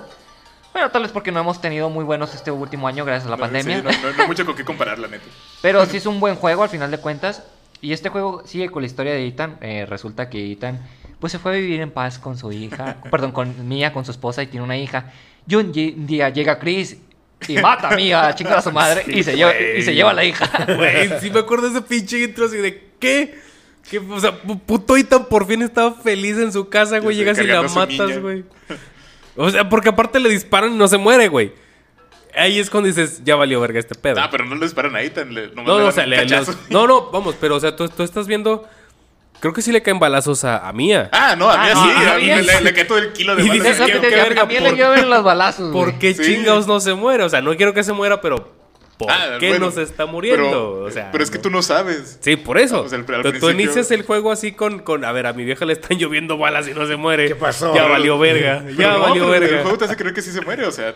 Bueno, 0.74 0.90
tal 0.90 1.04
vez 1.04 1.12
porque 1.12 1.32
no 1.32 1.40
hemos 1.40 1.62
tenido 1.62 1.90
muy 1.90 2.04
buenos 2.04 2.34
este 2.34 2.50
último 2.50 2.88
año 2.88 3.06
gracias 3.06 3.28
a 3.28 3.30
la 3.30 3.36
No, 3.38 3.42
pandemia. 3.42 3.78
sí, 3.78 3.84
no, 3.84 3.92
no- 3.92 4.14
no 4.16 4.22
hay 4.24 4.28
mucho 4.28 4.46
con 4.46 4.56
qué 4.56 4.66
comparar, 4.66 4.98
la 4.98 5.08
neta. 5.08 5.26
Pero 5.62 5.86
sí 5.86 5.98
es 5.98 6.06
un 6.08 6.20
buen 6.20 6.36
juego 6.36 6.64
al 6.64 6.70
final 6.70 6.90
de 6.90 6.98
cuentas. 6.98 7.44
Y 7.82 7.94
este 7.94 8.10
juego 8.10 8.44
sigue 8.46 8.70
con 8.70 8.82
la 8.82 8.88
historia 8.88 9.14
de 9.14 9.28
Ethan. 9.28 9.58
Eh, 9.62 9.86
resulta 9.88 10.30
que 10.30 10.52
Ethan 10.52 10.80
pues 11.20 11.32
se 11.34 11.38
fue 11.40 11.52
a 11.52 11.56
vivir 11.56 11.82
en 11.82 11.92
paz 11.92 12.18
con 12.18 12.38
su 12.38 12.52
hija. 12.52 12.98
perdón, 13.12 13.32
con 13.34 13.68
Mia, 13.68 13.94
con 13.94 14.04
su 14.06 14.12
esposa 14.12 14.42
y 14.42 14.48
tiene 14.48 14.64
una 14.64 14.78
hija. 14.78 15.12
Y 15.48 15.56
un 15.56 15.72
día 15.72 16.30
llega 16.30 16.60
Chris 16.60 16.98
y 17.48 17.54
mata 17.58 17.90
a 17.90 17.96
Mia, 17.96 18.34
chinga 18.36 18.58
a 18.58 18.62
su 18.62 18.72
madre 18.72 19.04
y, 19.08 19.24
se 19.24 19.36
lleva, 19.36 19.54
y 19.60 19.82
se 19.82 19.94
lleva 19.96 20.12
a 20.12 20.14
la 20.14 20.24
hija. 20.26 20.48
Güey, 20.76 21.20
sí 21.22 21.32
me 21.32 21.40
acuerdo 21.40 21.70
de 21.70 21.80
ese 21.80 21.88
pinche 21.88 22.20
intro 22.24 22.46
así 22.46 22.58
de 22.58 22.90
¿qué? 23.00 23.40
¿Qué? 23.90 23.98
O 24.00 24.20
sea, 24.20 24.40
pu- 24.44 24.60
puto 24.60 24.96
Ethan 24.98 25.26
por 25.26 25.48
fin 25.48 25.62
estaba 25.62 25.94
feliz 25.94 26.38
en 26.38 26.52
su 26.54 26.70
casa, 26.70 27.00
güey. 27.00 27.16
Llegas 27.16 27.40
y 27.40 27.44
la 27.48 27.62
matas, 27.64 28.20
güey. 28.22 28.44
O 29.36 29.50
sea, 29.50 29.68
porque 29.70 29.90
aparte 29.90 30.20
le 30.20 30.30
disparan 30.30 30.74
y 30.74 30.78
no 30.78 30.88
se 30.88 30.98
muere, 30.98 31.28
güey. 31.30 31.54
Ahí 32.36 32.60
es 32.60 32.70
cuando 32.70 32.88
dices, 32.88 33.22
ya 33.24 33.36
valió 33.36 33.60
verga 33.60 33.80
este 33.80 33.96
pedo. 33.96 34.20
Ah, 34.22 34.28
pero 34.30 34.46
no 34.46 34.54
le 34.56 34.66
disparan 34.66 34.96
a 34.96 35.02
Ethan. 35.02 35.34
Le, 35.34 35.48
no, 35.48 35.62
le 35.62 35.64
no, 35.64 35.78
dan 35.80 35.88
o 35.88 35.92
sea, 35.92 36.04
un 36.04 36.10
le- 36.12 36.16
cachazo. 36.18 36.52
los- 36.52 36.70
no, 36.70 36.86
no, 36.88 37.10
vamos, 37.10 37.36
pero 37.40 37.56
o 37.56 37.60
sea, 37.60 37.76
tú, 37.76 37.88
tú 37.90 38.04
estás 38.04 38.28
viendo. 38.28 38.68
Creo 39.40 39.54
que 39.54 39.62
sí 39.62 39.72
le 39.72 39.82
caen 39.82 40.00
balazos 40.00 40.44
a, 40.44 40.68
a 40.68 40.74
Mía. 40.74 41.10
Ah, 41.14 41.36
no, 41.38 41.50
a 41.50 41.58
mí 41.58 41.68
Ah, 41.74 41.84
sí. 41.84 42.04
no, 42.06 42.12
a 42.12 42.16
mí 42.18 42.44
le, 42.46 42.62
le 42.62 42.74
cae 42.74 42.86
todo 42.86 42.98
el 42.98 43.14
kilo 43.14 43.36
de 43.36 43.44
que 43.44 43.50
te 43.50 43.60
qué 44.02 44.16
verga, 44.16 44.42
a 44.42 44.46
mí 44.46 44.54
le 44.56 44.70
por- 44.70 44.76
llevan 44.78 45.10
los 45.10 45.24
balazos. 45.24 45.72
güey. 45.72 45.86
¿Por 45.86 46.00
qué 46.00 46.14
Sí. 46.14 46.24
chingados 46.24 46.68
no 46.68 46.80
se 46.82 46.94
muere? 46.94 47.24
O 47.24 47.30
sea, 47.30 47.42
no 47.42 47.56
quiero 47.56 47.74
que 47.74 47.84
se 47.84 47.94
muera, 47.94 48.20
pero 48.20 48.52
¿por 48.98 49.10
Ah, 49.10 49.38
qué 49.40 49.48
bueno, 49.50 49.68
no 49.68 49.72
se 49.72 49.84
está 49.84 50.06
muriendo? 50.06 50.42
Pero, 50.44 50.84
o 50.84 50.92
sea, 50.92 51.10
pero 51.12 51.24
es 51.24 51.32
que 51.32 51.38
tú 51.40 51.50
no 51.50 51.62
sabes. 51.62 52.18
Sí, 52.22 52.36
por 52.36 52.58
eso. 52.58 52.82
O 52.82 52.90
sea, 52.90 52.98
al- 53.00 53.16
al 53.26 53.40
Tú- 53.40 53.50
inicias 53.50 53.90
el 53.92 54.04
juego 54.04 54.32
así 54.34 54.52
con, 54.52 54.80
con, 54.80 55.06
a 55.06 55.12
ver, 55.14 55.26
a 55.26 55.32
mi 55.32 55.46
vieja 55.46 55.64
le 55.64 55.72
están 55.74 55.98
lloviendo 55.98 56.38
balas 56.38 56.68
y 56.68 56.74
no 56.74 56.86
se 56.86 56.98
muere. 56.98 57.30
¿Qué 57.30 57.36
pasó? 57.36 57.74
Ya 57.74 57.86
valió 57.86 58.20
verga. 58.20 58.62
Pero 58.66 58.78
Ya 58.78 58.92
no, 58.92 59.00
valió 59.00 59.24
pero 59.24 59.36
El 59.36 59.40
verga. 59.42 59.62
juego 59.62 59.78
te 59.78 59.86
hace 59.86 59.96
creer 59.96 60.14
que 60.14 60.22
sí 60.22 60.32
se 60.32 60.42
muere, 60.42 60.66
o 60.66 60.72
sea. 60.72 60.96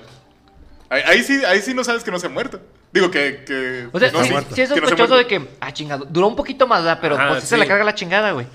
Ahí, 0.89 1.01
ahí 1.07 1.23
sí, 1.23 1.41
ahí 1.45 1.61
sí 1.61 1.73
no 1.73 1.83
sabes 1.85 2.03
que 2.03 2.11
no 2.11 2.19
se 2.19 2.27
ha 2.27 2.29
muerto. 2.29 2.59
Digo 2.93 3.09
que. 3.09 3.43
que 3.43 3.89
O 3.91 3.99
sea, 3.99 4.11
no, 4.11 4.23
sí, 4.23 4.61
es 4.61 4.69
sospechoso 4.69 5.17
de 5.17 5.25
que, 5.25 5.49
ah, 5.59 5.73
chingado, 5.73 6.05
duró 6.05 6.27
un 6.27 6.35
poquito 6.35 6.67
más, 6.67 6.83
¿verdad? 6.83 6.99
pero 7.01 7.15
Ajá, 7.15 7.29
pues 7.29 7.41
sí 7.41 7.47
se 7.47 7.57
le 7.57 7.65
carga 7.65 7.83
la 7.83 7.95
chingada, 7.95 8.31
güey. 8.31 8.45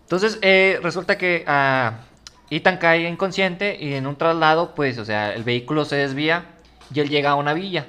Entonces, 0.00 0.38
eh, 0.40 0.80
resulta 0.82 1.18
que 1.18 1.44
ah, 1.46 1.98
Ethan 2.50 2.78
cae 2.78 3.06
inconsciente 3.06 3.76
y 3.78 3.92
en 3.94 4.06
un 4.06 4.16
traslado, 4.16 4.74
pues, 4.74 4.96
o 4.98 5.04
sea, 5.04 5.34
el 5.34 5.44
vehículo 5.44 5.84
se 5.84 5.96
desvía 5.96 6.46
y 6.92 7.00
él 7.00 7.10
llega 7.10 7.30
a 7.30 7.34
una 7.34 7.52
villa. 7.52 7.86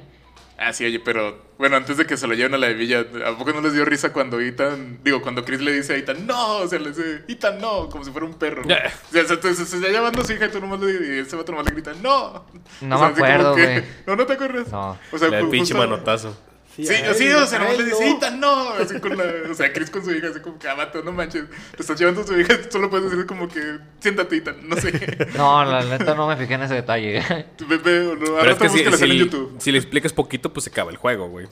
Ah, 0.58 0.74
sí, 0.74 0.86
oye, 0.86 1.00
pero. 1.00 1.47
Bueno, 1.58 1.76
antes 1.76 1.98
de 1.98 2.06
que 2.06 2.18
se 2.18 2.28
lo 2.28 2.36
lleven 2.36 2.54
a 2.54 2.58
la 2.58 2.68
villa, 2.70 3.06
¿a 3.26 3.36
poco 3.38 3.52
no 3.52 3.62
les 3.62 3.74
dio 3.74 3.84
risa 3.84 4.14
cuando 4.14 4.40
Ethan. 4.40 5.00
Digo, 5.04 5.22
cuando 5.22 5.44
Chris 5.44 5.60
le 5.60 5.72
dice 5.72 5.94
a 5.94 5.98
Ethan, 5.98 6.28
no, 6.28 6.58
o 6.58 6.68
sea, 6.68 6.78
le 6.80 6.90
dice, 6.90 7.24
Ethan, 7.28 7.60
no, 7.60 7.90
como 7.90 8.04
si 8.04 8.12
fuera 8.12 8.28
un 8.28 8.36
perro. 8.36 8.62
Ya. 8.66 8.94
O 9.10 9.12
sea, 9.12 9.26
se, 9.26 9.56
se, 9.56 9.66
se 9.66 9.78
está 9.78 9.90
llamando 9.90 10.22
a 10.22 10.26
su 10.26 10.34
hija 10.34 10.46
y 10.46 10.50
tú 10.50 10.60
nomás 10.60 10.80
le 10.80 11.16
y 11.16 11.20
ese 11.20 11.36
vato 11.36 11.52
nomás 11.52 11.66
le 11.66 11.74
grita, 11.74 11.94
no. 12.02 12.46
No 12.82 12.96
O 12.96 13.00
sea, 13.00 13.08
me 13.10 13.14
acuerdo, 13.14 13.54
güey. 13.54 13.84
No, 14.06 14.16
no 14.16 14.26
te 14.26 14.34
acuerdas. 14.34 14.72
No. 14.72 14.98
O 15.12 15.18
sea, 15.18 15.28
El 15.30 15.50
pinche 15.50 15.74
manotazo. 15.74 16.38
Sí, 16.86 16.94
ay, 16.94 17.14
sí, 17.16 17.28
o 17.32 17.45
sea, 17.48 17.62
ay, 17.62 17.78
le 17.78 17.86
dice, 17.86 18.18
no. 18.38 18.38
No. 18.38 18.70
Así 18.74 18.99
con 18.99 19.18
la, 19.18 19.24
o 19.49 19.54
sea, 19.54 19.74
Chris 19.74 19.90
con 19.90 20.06
su 20.06 20.12
hija, 20.12 20.28
así 20.30 20.40
como 20.41 20.60
que, 20.60 20.68
ah, 20.68 20.76
vato, 20.76 21.02
no 21.04 21.12
manches. 21.12 21.45
Te 21.76 21.82
estás 21.82 21.99
llevando 21.99 22.22
a 22.22 22.28
su 22.28 22.40
hija, 22.40 22.54
solo 22.70 22.90
puedes 22.90 23.10
decir 23.10 23.26
como 23.26 23.48
que, 23.48 23.80
siéntate, 23.99 24.38
Ethan, 24.38 24.58
no 24.68 24.76
sé. 24.76 25.28
No, 25.36 25.66
la 25.66 25.84
neta 25.84 26.14
no 26.14 26.28
me 26.28 26.38
fijé 26.38 26.54
en 26.54 26.64
ese 26.64 26.76
detalle. 26.76 27.20
O 27.60 28.16
no, 28.16 28.38
Pero 28.40 28.52
es 28.52 28.58
que 28.58 28.70
si, 28.70 28.84
búscala 28.84 28.95
en 29.06 29.12
si- 29.12 29.18
YouTube. 29.18 29.56
si 29.60 29.72
le 29.72 29.78
explicas 29.80 30.14
poquito, 30.14 30.54
pues 30.54 30.66
se 30.66 30.70
acaba 30.70 30.91
el 30.91 30.98
juego, 30.98 31.28
güey. 31.30 31.48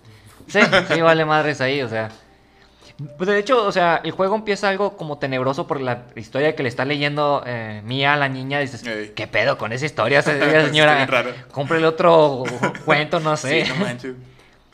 sí, 0.48 0.60
sí, 0.94 1.02
vale 1.02 1.26
madres 1.26 1.60
ahí, 1.62 1.82
o 1.82 1.90
sea. 1.90 2.10
Pues 3.18 3.28
de 3.28 3.38
hecho, 3.40 3.66
o 3.66 3.72
sea, 3.74 4.00
el 4.06 4.12
juego 4.12 4.36
empieza 4.36 4.70
algo 4.70 4.96
como 4.96 5.18
tenebroso 5.18 5.68
por 5.68 5.82
la 5.82 6.06
historia 6.16 6.56
que 6.56 6.64
le 6.64 6.70
está 6.70 6.86
leyendo 6.86 7.44
eh, 7.46 7.82
Mía 7.84 8.14
a 8.14 8.18
la 8.18 8.30
niña. 8.30 8.60
Dices, 8.60 8.86
Ey. 8.88 9.12
¿qué 9.14 9.28
pedo 9.28 9.58
con 9.58 9.74
esa 9.74 9.86
historia, 9.86 10.22
señora? 10.22 11.06
Cómprele 11.52 11.88
otro 11.88 12.44
cuento, 12.86 13.20
no 13.20 13.36
sé. 13.36 13.66
Sí, 13.66 13.72
no 13.74 13.76
manches. 13.84 14.14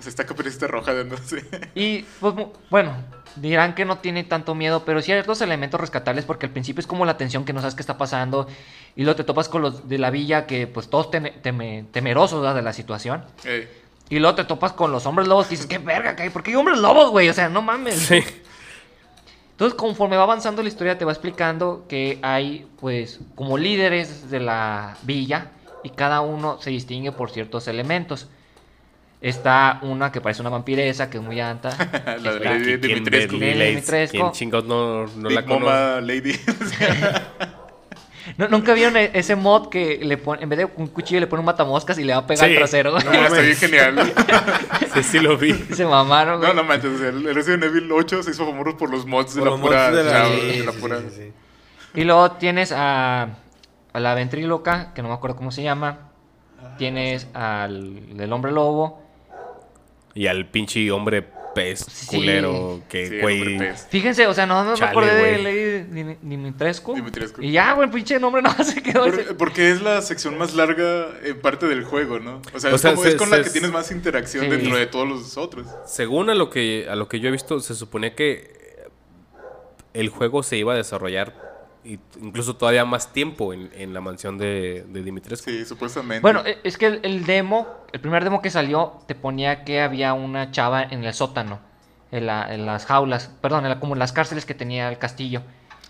O 0.02 0.04
sea, 0.04 0.10
está 0.10 0.26
caperucita 0.26 0.66
roja 0.68 0.94
de 0.96 1.06
no 1.06 1.16
sé. 1.18 1.46
Y 1.76 2.02
pues 2.20 2.34
bueno, 2.72 2.96
dirán 3.36 3.76
que 3.76 3.86
no 3.86 4.00
tiene 4.00 4.24
tanto 4.24 4.56
miedo, 4.56 4.84
pero 4.84 5.00
sí 5.02 5.12
hay 5.12 5.20
otros 5.20 5.40
elementos 5.42 5.80
rescatables 5.80 6.26
porque 6.26 6.48
al 6.48 6.52
principio 6.52 6.80
es 6.82 6.88
como 6.88 7.06
la 7.06 7.18
tensión 7.18 7.46
que 7.46 7.54
no 7.54 7.62
sabes 7.62 7.76
qué 7.76 7.82
está 7.84 7.98
pasando 8.00 8.48
y 8.96 9.04
luego 9.04 9.16
te 9.16 9.24
topas 9.24 9.48
con 9.48 9.62
los 9.62 9.88
de 9.88 10.00
la 10.00 10.10
villa 10.10 10.48
que 10.48 10.66
pues 10.66 10.90
todos 10.90 11.12
teme- 11.12 11.40
teme- 11.44 11.86
temerosos 11.92 12.42
¿verdad? 12.42 12.56
de 12.56 12.62
la 12.64 12.74
situación. 12.74 13.24
Ey. 13.46 13.70
Y 14.10 14.18
luego 14.20 14.36
te 14.36 14.44
topas 14.44 14.74
con 14.74 14.92
los 14.92 15.06
hombres 15.06 15.28
lobos 15.28 15.46
y 15.48 15.52
dices, 15.52 15.68
¿qué 15.68 15.78
verga? 15.78 16.16
¿qué? 16.16 16.30
¿Por 16.32 16.42
qué 16.44 16.50
hay 16.50 16.56
hombres 16.58 16.80
lobos, 16.80 17.12
güey? 17.12 17.30
O 17.30 17.34
sea, 17.34 17.48
no 17.48 17.62
mames. 17.62 17.96
Sí. 18.00 18.22
Entonces, 19.52 19.78
conforme 19.78 20.18
va 20.18 20.24
avanzando 20.24 20.64
la 20.64 20.68
historia, 20.70 20.98
te 20.98 21.06
va 21.06 21.12
explicando 21.12 21.86
que 21.88 22.18
hay, 22.24 22.68
pues, 22.80 23.20
como 23.36 23.58
líderes 23.60 24.32
de 24.32 24.40
la 24.40 24.98
villa 25.04 25.52
y 25.84 25.92
cada 25.92 26.22
uno 26.22 26.58
se 26.60 26.72
distingue 26.72 27.12
por 27.12 27.30
ciertos 27.30 27.68
elementos. 27.68 28.28
Está 29.22 29.78
una 29.84 30.12
que 30.12 30.20
parece 30.20 30.42
una 30.42 30.50
vampiresa, 30.50 31.10
que 31.10 31.18
es 31.20 31.24
muy 31.24 31.40
alta. 31.40 31.70
La 32.22 32.34
de 32.34 32.40
Lady 32.40 32.64
¿Quién 32.80 32.82
Dimitrescu. 32.82 33.38
Dimitrescu. 33.38 34.18
¿Quién 34.18 34.32
chingados 34.32 34.66
no, 34.66 35.06
no 35.06 35.28
Big 35.30 35.36
la 35.36 35.46
conoce? 35.46 35.66
Mama 35.66 36.02
Lady. 36.02 36.34
¿No- 38.38 38.48
¿Nunca 38.48 38.74
vieron 38.74 38.96
e- 38.98 39.12
ese 39.14 39.36
mod 39.36 39.70
que 39.70 40.00
le 40.04 40.18
pone, 40.18 40.44
en 40.44 40.50
vez 40.50 40.60
de 40.60 40.66
un 40.76 40.88
cuchillo 40.88 41.20
le 41.20 41.28
pone 41.28 41.40
un 41.40 41.46
matamoscas 41.46 41.98
y 41.98 42.04
le 42.04 42.14
va 42.14 42.20
a 42.20 42.28
pegar 42.28 42.46
Sí. 42.48 42.52
al 42.54 42.58
trasero? 42.58 42.92
No, 42.92 42.98
está 43.14 43.42
bien 43.42 43.56
genial. 43.56 44.14
Sí, 44.94 45.04
sí 45.04 45.20
lo 45.20 45.38
vi. 45.38 45.54
Se 45.54 45.86
mamaron, 45.86 46.40
güey. 46.40 46.50
No, 46.50 46.62
no 46.62 46.64
manches. 46.68 47.00
El 47.00 47.34
Resident 47.34 47.64
Evil 47.64 47.90
8 47.92 48.24
se 48.24 48.32
hizo 48.32 48.46
famoso 48.46 48.76
por 48.76 48.90
los 48.92 49.06
mods 49.06 49.36
de 49.36 49.46
la 49.46 49.52
pura. 49.56 49.90
mods 49.90 49.96
de 49.98 50.04
la- 50.04 50.12
chava, 50.12 50.30
sí, 50.30 50.58
de 50.60 50.66
la 50.66 50.72
sí, 50.74 50.78
pura- 50.80 51.00
sí, 51.00 51.06
sí. 51.16 51.34
Y 51.94 52.04
luego 52.04 52.32
tienes 52.34 52.74
a, 52.76 53.28
a 53.94 54.00
la 54.00 54.14
ventríloca, 54.16 54.94
que 54.94 55.02
no 55.02 55.08
me 55.08 55.14
acuerdo 55.14 55.38
cómo 55.38 55.52
se 55.52 55.64
llama. 55.64 56.10
Tienes 56.78 57.28
al 57.34 58.18
del 58.18 58.34
hombre 58.34 58.52
lobo. 58.52 59.01
Y 60.14 60.28
al 60.28 60.46
pinche 60.50 60.92
hombre 60.92 61.26
pez 61.54 61.80
Sí. 61.90 62.06
culero 62.08 62.82
que, 62.88 63.08
Sí, 63.08 63.20
güey. 63.20 63.60
Fíjense, 63.90 64.26
o 64.28 64.34
sea, 64.34 64.46
no 64.46 64.64
me 64.64 64.74
Chale, 64.76 64.92
acordé 64.92 65.14
de. 65.16 65.38
Lady 65.40 66.02
Dim- 66.02 66.18
Dimitrescu. 66.22 66.96
Dimitrescu. 66.96 67.42
Y 67.42 67.52
ya, 67.52 67.74
güey, 67.74 67.88
el 67.90 67.94
pinche 67.94 68.20
nombre 68.20 68.42
no 68.42 68.52
se 68.64 68.82
quedó. 68.82 69.06
ese. 69.06 69.24
Por- 69.24 69.38
porque 69.38 69.70
es 69.72 69.82
la 69.82 70.02
sección 70.02 70.38
más 70.38 70.54
larga 70.54 71.08
en 71.24 71.40
parte 71.42 71.66
del 71.68 71.84
juego, 71.84 72.20
¿no? 72.20 72.42
O 72.54 72.60
sea, 72.60 72.72
O 72.72 72.76
es, 72.76 72.82
sea, 72.82 72.92
como- 72.92 73.04
se- 73.04 73.10
es 73.10 73.16
con 73.16 73.30
se- 73.30 73.38
la 73.38 73.44
que 73.44 73.50
tienes 73.50 73.72
más 73.72 73.92
interacción 73.92 74.46
Sí. 74.46 74.50
dentro 74.52 74.78
de 74.78 74.86
todos 74.88 75.08
los 75.10 75.38
otros. 75.38 75.68
Según 75.86 76.30
a 76.30 76.36
lo 76.36 76.50
que 76.50 76.88
a 76.90 76.96
lo 76.96 77.10
que 77.10 77.20
yo 77.20 77.28
he 77.28 77.32
visto, 77.32 77.60
se 77.60 77.76
suponía 77.76 78.16
que 78.16 78.32
eh, 78.34 78.88
el 79.94 80.08
juego 80.10 80.44
se 80.44 80.56
iba 80.58 80.74
a 80.74 80.78
desarrollar 80.78 81.51
y- 81.84 82.00
incluso 82.22 82.56
todavía 82.56 82.86
más 82.86 83.12
tiempo 83.14 83.54
en, 83.54 83.70
en 83.76 83.94
la 83.94 84.02
mansión 84.02 84.38
de, 84.38 84.86
de 84.88 85.04
Dimitrescu. 85.04 85.50
Sí, 85.50 85.66
supuestamente. 85.66 86.22
Bueno, 86.22 86.42
e- 86.46 86.60
es 86.64 86.78
que 86.78 86.86
el, 86.88 87.00
el 87.04 87.26
demo, 87.26 87.68
el 87.92 88.00
primer 88.00 88.24
demo 88.24 88.42
que 88.42 88.50
salió, 88.50 89.00
te 89.08 89.16
ponía 89.16 89.64
que 89.64 89.82
había 89.82 90.14
una 90.14 90.52
chava 90.52 90.84
en 90.84 91.04
el 91.04 91.14
sótano, 91.14 91.60
en, 92.12 92.26
la- 92.28 92.54
en 92.54 92.66
las 92.66 92.86
jaulas, 92.86 93.32
perdón, 93.42 93.64
en 93.66 93.70
la- 93.70 93.80
como 93.80 93.94
en 93.94 94.00
las 94.00 94.12
cárceles 94.14 94.46
que 94.46 94.54
tenía 94.54 94.90
el 94.90 94.98
castillo. 94.98 95.42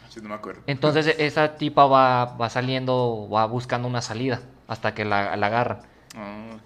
Sí, 0.09 0.19
no 0.22 0.30
me 0.30 0.35
acuerdo. 0.35 0.61
Entonces 0.68 1.07
esa 1.19 1.55
tipa 1.55 1.85
va, 1.85 2.26
va 2.38 2.49
saliendo, 2.49 3.30
va 3.31 3.45
buscando 3.45 3.88
una 3.88 4.01
salida 4.01 4.41
hasta 4.68 4.93
que 4.93 5.05
la, 5.05 5.35
la 5.38 5.47
agarran. 5.47 5.80
Ah. 6.15 6.57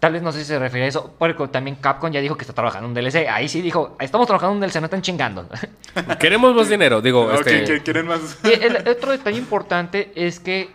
Tal 0.00 0.12
vez 0.12 0.22
no 0.22 0.30
sé 0.30 0.40
si 0.40 0.44
se 0.44 0.58
refiere 0.58 0.84
a 0.84 0.88
eso, 0.88 1.14
porque 1.18 1.48
también 1.48 1.76
Capcom 1.76 2.10
ya 2.12 2.20
dijo 2.20 2.36
que 2.36 2.42
está 2.42 2.52
trabajando 2.52 2.86
en 2.86 2.90
un 2.90 2.94
DLC. 2.94 3.28
Ahí 3.30 3.48
sí 3.48 3.62
dijo, 3.62 3.96
estamos 3.98 4.26
trabajando 4.26 4.52
en 4.52 4.56
un 4.56 4.60
DLC, 4.68 4.80
no 4.80 4.84
están 4.86 5.00
chingando. 5.02 5.48
Queremos 6.20 6.54
más 6.54 6.68
dinero, 6.68 7.00
digo, 7.00 7.26
No, 7.26 7.34
este, 7.34 7.64
¿qui- 7.64 7.68
qui- 7.78 7.82
¿Quieren 7.82 8.06
más? 8.06 8.38
Y 8.44 8.52
el 8.62 8.86
otro 8.88 9.12
detalle 9.12 9.38
importante 9.38 10.12
es 10.14 10.38
que 10.38 10.70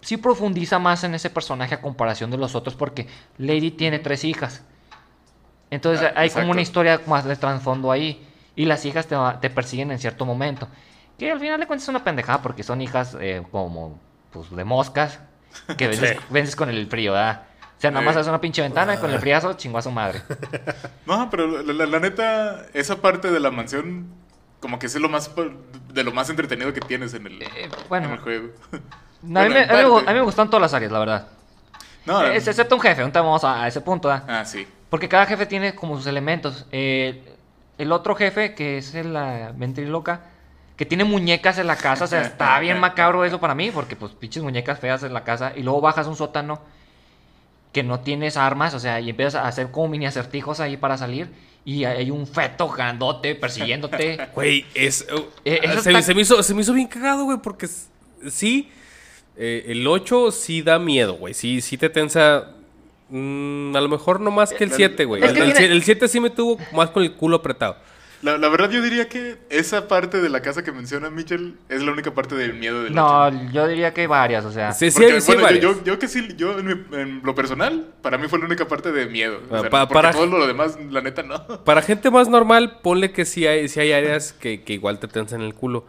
sí 0.00 0.16
profundiza 0.16 0.78
más 0.78 1.02
en 1.02 1.14
ese 1.14 1.28
personaje 1.28 1.74
a 1.74 1.80
comparación 1.80 2.30
de 2.30 2.36
los 2.38 2.54
otros 2.54 2.76
porque 2.76 3.08
Lady 3.38 3.72
tiene 3.72 3.98
tres 3.98 4.22
hijas. 4.24 4.62
Entonces 5.70 6.06
Ah, 6.06 6.12
hay 6.20 6.26
exacto. 6.28 6.42
como 6.44 6.52
una 6.52 6.60
historia 6.62 7.00
más 7.06 7.24
de 7.24 7.34
trasfondo 7.36 7.90
ahí. 7.90 8.26
y 8.54 8.66
las 8.66 8.84
hijas 8.84 9.06
te, 9.06 9.16
te 9.40 9.48
persiguen 9.50 9.90
en 9.90 9.98
cierto 9.98 10.24
momento. 10.26 10.68
Que 11.18 11.32
al 11.32 11.40
final 11.40 11.58
de 11.58 11.66
cuentas 11.66 11.84
es 11.84 11.88
una 11.88 12.04
pendejada 12.04 12.42
porque 12.42 12.62
son 12.62 12.80
hijas 12.82 13.16
eh, 13.20 13.42
como 13.50 13.98
pues, 14.30 14.50
de 14.54 14.64
moscas 14.64 15.18
que 15.78 15.88
vences, 15.88 16.16
vences 16.30 16.54
con 16.54 16.68
el 16.68 16.86
frío, 16.86 17.12
¿verdad? 17.12 17.42
O 17.82 17.84
sea, 17.84 17.90
nada 17.90 18.04
más 18.04 18.14
Sí. 18.14 18.20
haces 18.20 18.28
una 18.28 18.40
pinche 18.40 18.62
ventana 18.62 18.94
y 18.94 18.98
con 18.98 19.10
el 19.10 19.18
friazo 19.18 19.54
chingó 19.54 19.78
a 19.78 19.82
su 19.82 19.90
madre. 19.90 20.22
No, 21.04 21.28
pero 21.30 21.62
la, 21.62 21.72
la- 21.72 21.86
la 21.86 21.98
neta, 21.98 22.66
esa 22.74 23.00
parte 23.02 23.32
de 23.32 23.40
la 23.40 23.50
mansión, 23.50 24.06
como 24.60 24.78
que 24.78 24.86
es 24.86 24.94
lo 24.94 25.08
más 25.08 25.32
de 25.92 26.04
lo 26.04 26.12
más 26.12 26.30
entretenido 26.30 26.72
que 26.72 26.80
tienes 26.80 27.12
en 27.14 27.26
el, 27.26 27.42
Eh, 27.42 27.68
bueno. 27.88 28.06
en 28.06 28.12
el 28.12 28.18
juego. 28.20 28.48
A 28.72 28.76
mí, 28.76 28.80
Bueno, 29.22 29.50
me, 29.54 29.62
en 29.64 29.70
a, 29.70 29.72
mí 29.74 29.78
me, 29.82 29.88
gu- 29.88 29.94
parte. 29.94 30.10
a 30.10 30.12
mí 30.12 30.18
me 30.20 30.24
gustan 30.24 30.46
todas 30.48 30.62
las 30.62 30.74
áreas, 30.74 30.92
la 30.92 30.98
verdad. 31.00 31.26
No, 32.06 32.22
Es- 32.22 32.46
excepto 32.46 32.76
un 32.76 32.80
jefe, 32.80 33.00
ahorita 33.02 33.20
vamos 33.20 33.42
a, 33.42 33.64
a 33.64 33.66
ese 33.68 33.80
punto, 33.80 34.06
¿verdad? 34.08 34.24
ah, 34.28 34.44
sí. 34.44 34.64
Porque 34.88 35.08
cada 35.08 35.26
jefe 35.26 35.46
tiene 35.46 35.74
como 35.74 35.96
sus 35.96 36.06
elementos. 36.06 36.66
Eh, 36.70 37.34
el 37.78 37.90
otro 37.90 38.14
jefe, 38.14 38.54
que 38.54 38.78
es 38.78 38.94
la 38.94 39.52
ventriloca, 39.56 40.20
que 40.76 40.86
tiene 40.86 41.02
muñecas 41.02 41.58
en 41.58 41.66
la 41.66 41.74
casa, 41.76 42.04
o 42.04 42.06
sea, 42.06 42.20
está 42.22 42.60
bien 42.60 42.78
macabro 42.78 43.24
eso 43.24 43.40
para 43.40 43.56
mí, 43.56 43.72
porque 43.72 43.96
pues 43.96 44.12
pinches 44.12 44.42
muñecas 44.44 44.78
feas 44.78 45.02
en 45.02 45.12
la 45.14 45.24
casa, 45.24 45.52
y 45.56 45.62
luego 45.64 45.80
bajas 45.80 46.06
a 46.06 46.10
un 46.10 46.16
sótano 46.16 46.60
que 47.72 47.82
no 47.82 48.00
tienes 48.00 48.36
armas, 48.36 48.74
o 48.74 48.78
sea, 48.80 49.00
y 49.00 49.10
empiezas 49.10 49.36
a 49.36 49.48
hacer 49.48 49.70
como 49.70 49.88
mini 49.88 50.06
acertijos 50.06 50.60
ahí 50.60 50.76
para 50.76 50.96
salir, 50.98 51.28
y 51.64 51.84
hay 51.84 52.10
un 52.10 52.26
feto 52.26 52.68
grandote 52.68 53.34
persiguiéndote. 53.34 54.18
Güey, 54.34 54.66
es. 54.74 55.06
uh, 55.12 55.20
Eh, 55.44 55.60
eso 55.62 55.80
se, 55.82 55.90
está- 55.90 56.02
se 56.02 56.14
me 56.14 56.22
hizo, 56.22 56.42
se 56.42 56.54
me 56.54 56.60
hizo 56.62 56.72
bien 56.74 56.88
cagado, 56.88 57.24
güey, 57.24 57.38
porque 57.42 57.68
sí. 58.28 58.68
eh, 59.36 59.64
el 59.68 59.86
8 59.86 60.30
sí 60.32 60.60
da 60.62 60.78
miedo, 60.78 61.14
güey. 61.14 61.34
Sí, 61.34 61.60
sí 61.60 61.78
te 61.78 61.88
tensa. 61.88 62.48
mm, 63.08 63.74
a 63.76 63.80
lo 63.80 63.88
mejor 63.88 64.20
no 64.20 64.30
más 64.30 64.52
que 64.52 64.64
el 64.64 64.70
Es 64.70 64.76
7, 64.76 65.04
güey. 65.04 65.20
que 65.22 65.28
El, 65.28 65.36
el 65.36 65.52
tiene- 65.54 65.60
sie- 65.68 65.70
el 65.72 65.82
7 65.82 66.08
sí 66.08 66.20
me 66.20 66.30
tuvo 66.30 66.58
más 66.72 66.90
con 66.90 67.02
el 67.02 67.12
culo 67.14 67.36
apretado. 67.36 67.76
La, 68.22 68.38
la 68.38 68.48
verdad 68.48 68.70
yo 68.70 68.80
diría 68.80 69.08
que 69.08 69.36
esa 69.50 69.88
parte 69.88 70.20
de 70.20 70.28
la 70.28 70.40
casa 70.42 70.62
que 70.62 70.70
menciona 70.70 71.10
Mitchell 71.10 71.56
es 71.68 71.82
la 71.82 71.90
única 71.90 72.14
parte 72.14 72.36
del 72.36 72.54
miedo 72.54 72.84
del 72.84 72.94
No, 72.94 73.26
ocho. 73.26 73.36
yo 73.52 73.66
diría 73.66 73.92
que 73.92 74.02
hay 74.02 74.06
varias, 74.06 74.44
o 74.44 74.52
sea. 74.52 74.72
Sí, 74.72 74.90
sí, 74.92 75.00
Porque, 75.00 75.20
sí 75.20 75.32
hay 75.32 75.38
bueno, 75.38 75.58
yo, 75.58 75.72
yo, 75.78 75.84
yo 75.84 75.98
que 75.98 76.06
sí, 76.06 76.28
yo 76.36 76.56
en, 76.58 76.66
mi- 76.66 76.96
en 76.96 77.20
lo 77.24 77.34
personal, 77.34 77.88
para 78.00 78.18
mí 78.18 78.28
fue 78.28 78.38
la 78.38 78.46
única 78.46 78.68
parte 78.68 78.92
de 78.92 79.06
miedo. 79.06 79.40
O 79.50 79.56
Ah, 79.56 79.60
sea, 79.62 79.70
pa- 79.70 79.88
porque 79.88 79.94
para- 79.94 80.12
todo 80.12 80.26
lo 80.26 80.46
demás, 80.46 80.78
la 80.90 81.00
neta, 81.00 81.24
no. 81.24 81.64
Para 81.64 81.82
gente 81.82 82.10
más 82.12 82.28
normal, 82.28 82.78
ponle 82.82 83.10
que 83.10 83.24
sí 83.24 83.44
hay, 83.46 83.66
sí 83.68 83.80
hay 83.80 83.90
áreas 83.92 84.32
que, 84.32 84.62
que 84.62 84.72
igual 84.74 85.00
te 85.00 85.08
tensan 85.08 85.40
el 85.42 85.54
culo. 85.54 85.84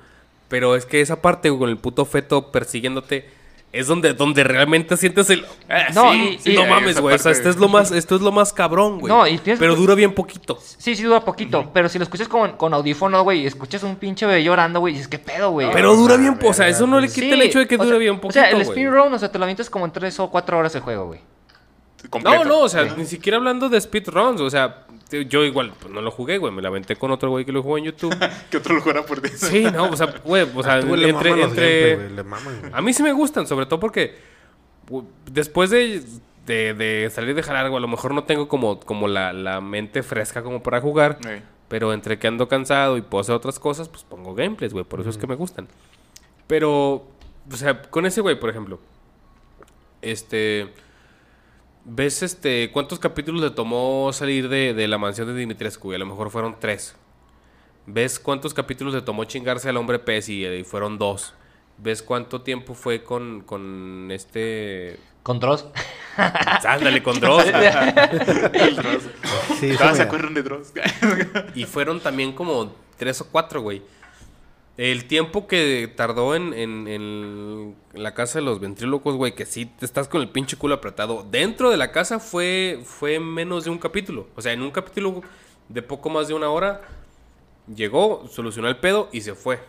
Pero 0.49 0.75
es 0.75 0.85
que 0.87 1.01
esa 1.01 1.21
parte, 1.21 1.49
con 1.55 1.69
el 1.69 1.77
puto 1.77 2.03
feto 2.05 2.51
persiguiéndote, 2.51 3.29
es 3.73 3.87
donde, 3.87 4.13
donde 4.13 4.43
realmente 4.45 4.95
sientes 4.95 5.29
el. 5.31 5.45
Ah, 5.67 5.87
No, 5.93 6.11
sí, 6.13 6.17
y- 6.17 6.39
sí, 6.39 6.51
y- 6.53 6.55
no 6.55 6.65
mames, 6.67 6.99
güey. 7.01 7.15
O 7.15 7.17
sea, 7.17 7.31
esto 7.33 7.49
es 7.49 7.57
lo 7.57 7.67
más, 7.67 7.91
esto 7.91 8.15
es 8.15 8.21
lo 8.21 8.31
más 8.31 8.53
cabrón, 8.53 8.99
güey. 8.99 9.11
No, 9.11 9.27
y 9.27 9.37
tienes- 9.39 9.59
Pero 9.59 9.75
dura 9.75 9.95
bien 9.95 10.13
poquito. 10.13 10.57
Sí, 10.61 10.95
sí 10.95 11.03
dura 11.03 11.19
poquito, 11.21 11.69
pero 11.73 11.89
si 11.89 11.97
lo 11.97 12.03
escuchas 12.03 12.27
con, 12.27 12.53
con 12.53 12.73
audífono, 12.73 13.23
güey, 13.23 13.41
y 13.41 13.47
escuchas 13.47 13.83
un 13.83 13.95
pinche 13.97 14.25
bebé 14.25 14.43
llorando, 14.43 14.79
güey, 14.79 14.93
dices, 14.93 15.07
¿qué 15.09 15.19
pedo, 15.19 15.49
güey? 15.51 15.69
Pero 15.73 15.95
dura 15.95 16.15
bien, 16.15 16.37
o 16.41 16.53
sea, 16.53 16.67
eso 16.69 16.87
no 16.87 16.99
le 17.01 17.07
Sí, 17.09 17.21
quita 17.21 17.33
el 17.35 17.41
hecho 17.41 17.59
de 17.59 17.67
que 17.67 17.75
o 17.75 17.79
dure 17.79 17.89
sea- 17.89 17.97
bien 17.97 18.15
O 18.15 18.21
poquito, 18.21 18.33
sea, 18.39 18.49
el 18.51 18.63
speedrun, 18.63 19.11
o 19.13 19.19
sea, 19.19 19.31
te 19.31 19.37
lo 19.39 19.43
avientas 19.45 19.69
como 19.69 19.85
en 19.85 19.91
3 19.91 20.19
o 20.19 20.29
4 20.29 20.57
horas 20.57 20.73
el 20.75 20.81
juego, 20.81 21.07
güey. 21.07 21.19
No, 22.03 22.09
Completo. 22.09 22.45
no, 22.45 22.59
o 22.61 22.69
sea, 22.69 22.83
ni 22.95 23.05
siquiera 23.05 23.37
hablando 23.37 23.69
de 23.69 23.79
speedruns, 23.79 24.41
o 24.41 24.49
sea, 24.49 24.85
yo 25.27 25.43
igual 25.43 25.73
pues, 25.79 25.91
no 25.91 26.01
lo 26.01 26.11
jugué, 26.11 26.37
güey, 26.37 26.51
me 26.51 26.61
la 26.61 26.67
aventé 26.67 26.95
con 26.95 27.11
otro 27.11 27.29
güey 27.29 27.45
que 27.45 27.51
lo 27.51 27.63
jugó 27.63 27.77
en 27.77 27.85
YouTube. 27.85 28.15
Que 28.51 28.57
otro 28.57 28.75
lo 28.75 28.81
jugara 28.81 29.05
por 29.05 29.21
ti. 29.21 29.29
Sí, 29.35 29.63
no, 29.63 29.89
o 29.89 29.95
sea, 29.95 30.13
güey, 30.23 30.47
o 30.53 30.63
sea, 30.63 30.79
entre, 30.79 31.09
entre... 31.09 31.31
gameplay, 31.31 31.95
güey, 31.95 32.09
le 32.09 32.23
maman, 32.23 32.59
güey. 32.59 32.71
A 32.73 32.81
mí 32.81 32.93
sí 32.93 33.03
me 33.03 33.13
gustan, 33.13 33.47
sobre 33.47 33.65
todo 33.65 33.79
porque 33.79 34.15
después 35.31 35.69
de, 35.69 36.03
de, 36.45 36.73
de 36.73 37.09
salir 37.09 37.35
de 37.35 37.43
jalar, 37.43 37.69
güey, 37.69 37.77
a 37.77 37.81
lo 37.81 37.87
mejor 37.87 38.13
no 38.13 38.23
tengo 38.23 38.47
como, 38.47 38.79
como 38.79 39.07
la, 39.07 39.33
la 39.33 39.61
mente 39.61 40.03
fresca 40.03 40.43
como 40.43 40.61
para 40.61 40.81
jugar. 40.81 41.17
Pero 41.67 41.93
entre 41.93 42.19
que 42.19 42.27
ando 42.27 42.47
cansado 42.47 42.97
y 42.97 43.01
puedo 43.01 43.21
hacer 43.21 43.33
otras 43.33 43.57
cosas, 43.57 43.89
pues 43.89 44.03
pongo 44.03 44.35
gameplays, 44.35 44.73
güey. 44.73 44.85
Por 44.85 44.99
eso 44.99 45.09
es 45.09 45.17
que 45.17 45.25
me 45.25 45.35
gustan. 45.35 45.67
Pero, 46.45 47.07
o 47.51 47.55
sea, 47.55 47.81
con 47.81 48.05
ese 48.05 48.21
güey, 48.21 48.39
por 48.39 48.49
ejemplo. 48.49 48.79
Este. 50.01 50.71
¿Ves 51.85 52.23
este 52.23 52.71
cuántos 52.71 52.99
capítulos 52.99 53.41
le 53.41 53.49
tomó 53.51 54.11
salir 54.13 54.47
de, 54.49 54.73
de 54.73 54.87
la 54.87 54.97
mansión 54.97 55.27
de 55.27 55.35
Dimitrescu? 55.35 55.91
Y 55.91 55.95
a 55.95 55.99
lo 55.99 56.05
mejor 56.05 56.29
fueron 56.29 56.55
tres. 56.59 56.95
¿Ves 57.85 58.19
cuántos 58.19 58.53
capítulos 58.53 58.93
le 58.93 59.01
tomó 59.01 59.25
chingarse 59.25 59.67
al 59.67 59.75
hombre 59.77 59.99
pez 59.99 60.29
y, 60.29 60.45
y 60.45 60.63
fueron 60.63 60.97
dos? 60.97 61.33
¿Ves 61.77 62.01
cuánto 62.01 62.41
tiempo 62.41 62.73
fue 62.75 63.03
con, 63.03 63.41
con 63.41 64.09
este... 64.11 64.97
Con 65.23 65.39
Dross. 65.39 65.65
Ándale, 66.65 67.01
con 67.03 67.19
Dross. 67.19 67.45
El 67.45 68.75
Dross. 68.75 69.03
Sí, 69.59 69.71
Todas 69.77 69.91
me- 69.91 69.97
se 69.97 70.01
acuerdan 70.03 70.33
de 70.33 70.43
Dross. 70.43 70.71
Y 71.55 71.65
fueron 71.65 71.99
también 71.99 72.31
como 72.33 72.73
tres 72.97 73.19
o 73.21 73.27
cuatro, 73.29 73.61
güey. 73.61 73.81
El 74.75 75.05
tiempo 75.05 75.45
que 75.47 75.91
tardó 75.95 76.33
en, 76.35 76.53
en- 76.53 76.87
en 76.87 77.75
la 77.93 78.13
casa 78.15 78.39
de 78.39 78.45
los 78.45 78.59
ventrílocos, 78.59 79.15
güey, 79.15 79.35
que 79.35 79.45
sí 79.45 79.65
te 79.67 79.85
estás 79.85 80.07
con 80.07 80.21
el 80.21 80.29
pinche 80.29 80.57
culo 80.57 80.73
apretado. 80.75 81.25
Dentro 81.29 81.69
de 81.69 81.77
la 81.77 81.91
casa 81.91 82.19
fue, 82.19 82.81
fue 82.83 83.19
menos 83.19 83.65
de 83.65 83.69
un 83.69 83.77
capítulo. 83.77 84.27
O 84.35 84.41
sea, 84.41 84.51
en 84.51 84.61
un 84.63 84.71
capítulo 84.71 85.21
de 85.69 85.81
poco 85.83 86.09
más 86.09 86.27
de 86.27 86.33
una 86.33 86.49
hora, 86.49 86.81
llegó, 87.73 88.27
solucionó 88.27 88.67
el 88.67 88.77
pedo 88.77 89.09
y 89.11 89.21
se 89.21 89.35
fue. 89.35 89.59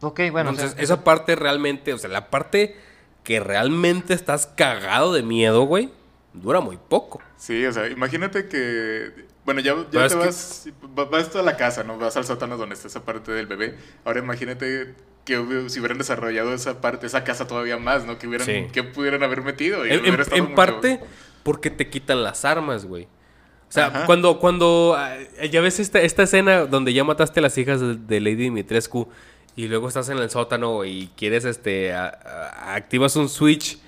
Ok, 0.00 0.20
bueno, 0.30 0.50
o 0.50 0.54
sea, 0.54 0.64
Entonces, 0.64 0.76
esa 0.82 1.04
parte 1.04 1.36
realmente, 1.36 1.92
o 1.92 1.98
sea, 1.98 2.08
la 2.08 2.30
parte 2.30 2.76
que 3.24 3.40
realmente 3.40 4.14
estás 4.14 4.46
cagado 4.46 5.12
de 5.12 5.22
miedo, 5.22 5.62
güey, 5.64 5.90
dura 6.32 6.60
muy 6.60 6.78
poco. 6.78 7.20
Sí, 7.36 7.66
o 7.66 7.72
sea, 7.72 7.88
imagínate 7.88 8.48
que. 8.48 9.26
Bueno, 9.44 9.60
ya, 9.60 9.74
ya 9.90 10.08
te 10.08 10.14
vas. 10.16 10.66
va- 10.98 11.04
Vas 11.06 11.34
a 11.34 11.42
la 11.42 11.56
casa, 11.56 11.82
¿no? 11.82 11.98
Vas 11.98 12.16
al 12.16 12.24
sótano 12.24 12.56
donde 12.56 12.74
está 12.74 12.88
esa 12.88 13.04
parte 13.04 13.32
del 13.32 13.46
bebé. 13.46 13.76
Ahora 14.04 14.20
imagínate 14.20 14.94
que 15.24 15.64
si 15.68 15.80
hubieran 15.80 15.98
desarrollado 15.98 16.52
esa 16.54 16.80
parte, 16.80 17.06
esa 17.06 17.24
casa 17.24 17.46
todavía 17.46 17.78
más, 17.78 18.04
¿no? 18.04 18.18
Que 18.18 18.26
hubieran, 18.26 18.46
Sí. 18.46 18.66
que 18.72 18.82
pudieran 18.82 19.22
haber 19.22 19.42
metido. 19.42 19.86
y 19.86 19.90
En, 19.90 20.00
hubiera 20.00 20.16
en- 20.16 20.20
estado 20.22 20.36
en 20.38 20.44
mucho- 20.44 20.56
parte 20.56 21.00
porque 21.42 21.70
te 21.70 21.88
quitan 21.88 22.22
las 22.22 22.44
armas, 22.44 22.84
güey. 22.84 23.04
O 23.04 23.72
sea, 23.72 23.86
Ajá. 23.86 24.06
cuando, 24.06 24.38
cuando 24.40 24.94
ah, 24.98 25.14
ya 25.50 25.60
ves 25.60 25.78
esta, 25.80 26.00
esta 26.00 26.24
escena 26.24 26.66
donde 26.66 26.92
ya 26.92 27.04
mataste 27.04 27.38
a 27.40 27.42
las 27.42 27.56
hijas 27.56 27.80
de, 27.80 27.94
de 27.96 28.20
Lady 28.20 28.34
Dimitrescu 28.36 29.08
y 29.56 29.68
luego 29.68 29.86
estás 29.88 30.08
en 30.08 30.18
el 30.18 30.28
sótano 30.28 30.84
y 30.84 31.08
quieres, 31.16 31.44
este, 31.44 31.92
a- 31.92 32.08
a- 32.08 32.74
activas 32.74 33.14
un 33.16 33.28
switch 33.28 33.78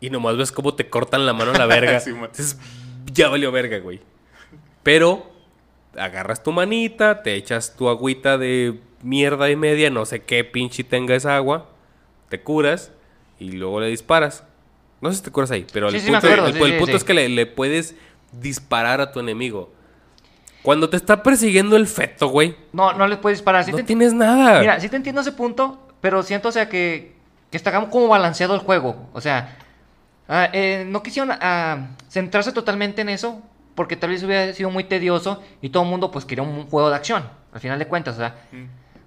y 0.00 0.10
nomás 0.10 0.36
ves 0.36 0.52
cómo 0.52 0.74
te 0.74 0.88
cortan 0.88 1.26
la 1.26 1.32
mano 1.32 1.50
a 1.52 1.58
la 1.58 1.66
verga. 1.66 2.00
Sí. 2.00 2.10
Entonces, 2.10 2.56
ya 3.12 3.28
valió 3.28 3.50
verga, 3.52 3.78
güey. 3.78 4.00
Pero 4.86 5.26
agarras 5.98 6.44
tu 6.44 6.52
manita, 6.52 7.24
te 7.24 7.34
echas 7.34 7.74
tu 7.74 7.88
agüita 7.88 8.38
de 8.38 8.78
mierda 9.02 9.50
y 9.50 9.56
media, 9.56 9.90
no 9.90 10.04
sé 10.06 10.22
qué 10.22 10.44
pinche 10.44 10.84
tenga 10.84 11.16
esa 11.16 11.34
agua, 11.34 11.66
te 12.28 12.40
curas 12.40 12.92
y 13.40 13.50
luego 13.50 13.80
le 13.80 13.88
disparas. 13.88 14.44
No 15.00 15.10
sé 15.10 15.16
si 15.18 15.24
te 15.24 15.32
curas 15.32 15.50
ahí, 15.50 15.66
pero 15.72 15.90
Sí, 15.90 15.96
el 15.96 16.02
sí 16.02 16.10
punto, 16.12 16.26
acuerdo, 16.28 16.46
el- 16.46 16.52
sí, 16.54 16.62
el 16.62 16.72
sí, 16.72 16.78
punto 16.78 16.96
es 16.96 17.02
que 17.02 17.14
le, 17.14 17.28
le 17.28 17.46
puedes 17.46 17.96
disparar 18.30 19.00
a 19.00 19.10
tu 19.10 19.18
enemigo. 19.18 19.72
Cuando 20.62 20.88
te 20.88 20.96
está 20.96 21.20
persiguiendo 21.20 21.74
el 21.74 21.88
feto, 21.88 22.28
güey, 22.28 22.54
no, 22.72 22.92
no 22.92 23.08
le 23.08 23.16
puedes 23.16 23.38
disparar. 23.40 23.64
Sí 23.64 23.72
no 23.72 23.78
te 23.78 23.82
tienes 23.82 24.12
nada. 24.14 24.60
Mira, 24.60 24.78
sí 24.78 24.88
te 24.88 24.94
entiendo 24.94 25.20
ese 25.20 25.32
punto, 25.32 25.80
pero 26.00 26.22
siento, 26.22 26.50
o 26.50 26.52
sea, 26.52 26.68
que, 26.68 27.16
que 27.50 27.56
está 27.56 27.72
como 27.90 28.06
balanceado 28.06 28.54
el 28.54 28.60
juego. 28.60 29.08
O 29.12 29.20
sea, 29.20 29.56
ah, 30.28 30.48
eh, 30.52 30.84
no 30.86 31.02
quisieron 31.02 31.36
ah, 31.40 31.88
centrarse 32.08 32.52
totalmente 32.52 33.02
en 33.02 33.08
eso, 33.08 33.42
porque 33.76 33.94
tal 33.96 34.10
vez 34.10 34.24
hubiera 34.24 34.52
sido 34.52 34.70
muy 34.70 34.82
tedioso 34.84 35.40
y 35.62 35.68
todo 35.68 35.84
el 35.84 35.88
mundo 35.88 36.10
pues 36.10 36.24
quería 36.24 36.42
un 36.42 36.66
juego 36.66 36.90
de 36.90 36.96
acción, 36.96 37.22
al 37.52 37.60
final 37.60 37.78
de 37.78 37.86
cuentas, 37.86 38.14
o 38.16 38.18
sea. 38.18 38.34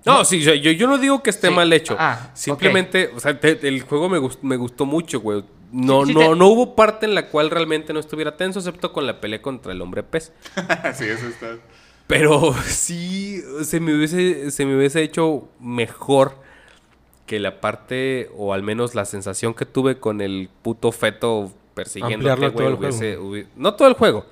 No, 0.06 0.24
sí, 0.24 0.40
yo, 0.42 0.54
yo 0.54 0.88
no 0.88 0.98
digo 0.98 1.22
que 1.22 1.30
esté 1.30 1.50
Sí. 1.50 1.54
mal 1.54 1.74
hecho. 1.74 1.98
Ah, 2.00 2.30
Simplemente, 2.34 3.12
o 3.14 3.20
sea, 3.20 3.38
te- 3.38 3.68
el 3.68 3.82
juego 3.82 4.08
me, 4.08 4.18
gust- 4.18 4.40
me 4.42 4.56
gustó 4.56 4.86
mucho, 4.86 5.20
güey. 5.20 5.44
No, 5.74 6.06
Sí, 6.06 6.14
sí, 6.14 6.18
no, 6.18 6.30
te- 6.32 6.36
no 6.38 6.48
hubo 6.48 6.74
parte 6.76 7.06
en 7.06 7.14
la 7.14 7.28
cual 7.28 7.50
realmente 7.52 7.92
no 7.92 8.00
estuviera 8.00 8.38
tenso, 8.38 8.60
excepto 8.60 8.94
con 8.94 9.06
la 9.06 9.20
pelea 9.20 9.42
contra 9.42 9.74
el 9.74 9.82
hombre 9.82 10.02
pez. 10.04 10.32
sí, 10.96 11.04
eso 11.04 11.28
está. 11.28 11.58
Pero 12.08 12.54
sí 12.66 13.44
se 13.64 13.80
me 13.80 13.94
hubiese, 13.94 14.50
se 14.52 14.66
me 14.66 14.76
hubiese 14.78 15.04
hecho 15.04 15.48
mejor 15.60 16.36
que 17.28 17.40
la 17.40 17.62
parte, 17.62 18.32
o 18.36 18.54
al 18.54 18.64
menos 18.64 18.96
la 18.96 19.06
sensación 19.06 19.54
que 19.54 19.66
tuve 19.66 20.00
con 20.00 20.22
el 20.22 20.50
puto 20.64 20.92
feto 20.92 21.52
persiguiéndote, 21.76 22.16
Ampliarlo 22.32 22.52
güey. 22.52 22.56
todo 22.58 22.68
el 22.68 22.74
hubiese- 22.80 23.18
hubi- 23.20 23.48
no 23.56 23.76
todo 23.76 23.88
el 23.90 23.94
juego. 23.94 24.26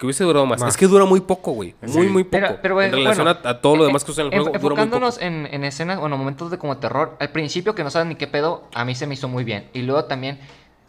Que 0.00 0.06
hubiese 0.06 0.24
durado 0.24 0.46
más. 0.46 0.58
Más. 0.60 0.70
Es 0.70 0.76
que 0.78 0.86
dura 0.86 1.04
muy 1.04 1.20
poco, 1.20 1.52
güey. 1.52 1.74
Muy, 1.82 1.92
Sí. 1.92 1.98
muy 2.12 2.24
poco. 2.24 2.30
Pero, 2.40 2.58
pero, 2.62 2.80
en 2.82 2.90
bueno, 2.90 2.96
relación 3.12 3.28
a, 3.28 3.48
a 3.50 3.60
todo 3.60 3.76
lo 3.76 3.84
demás 3.84 4.02
que 4.02 4.10
usa 4.12 4.22
en 4.22 4.28
el 4.28 4.32
en- 4.34 4.40
juego, 4.44 4.58
dura 4.58 4.74
muy 4.74 4.84
poco. 4.86 4.96
Enfocándonos 4.96 5.20
en, 5.20 5.46
en 5.54 5.62
escenas, 5.64 6.00
bueno, 6.00 6.16
momentos 6.16 6.50
de 6.50 6.56
como 6.58 6.78
terror, 6.78 7.16
al 7.20 7.28
principio 7.28 7.74
que 7.74 7.84
no 7.84 7.90
sabes 7.90 8.08
ni 8.08 8.14
qué 8.16 8.26
pedo, 8.26 8.64
a 8.74 8.84
mí 8.86 8.94
se 8.94 9.06
me 9.06 9.12
hizo 9.14 9.28
muy 9.28 9.44
bien. 9.44 9.68
Y 9.74 9.82
luego 9.82 10.06
también, 10.06 10.40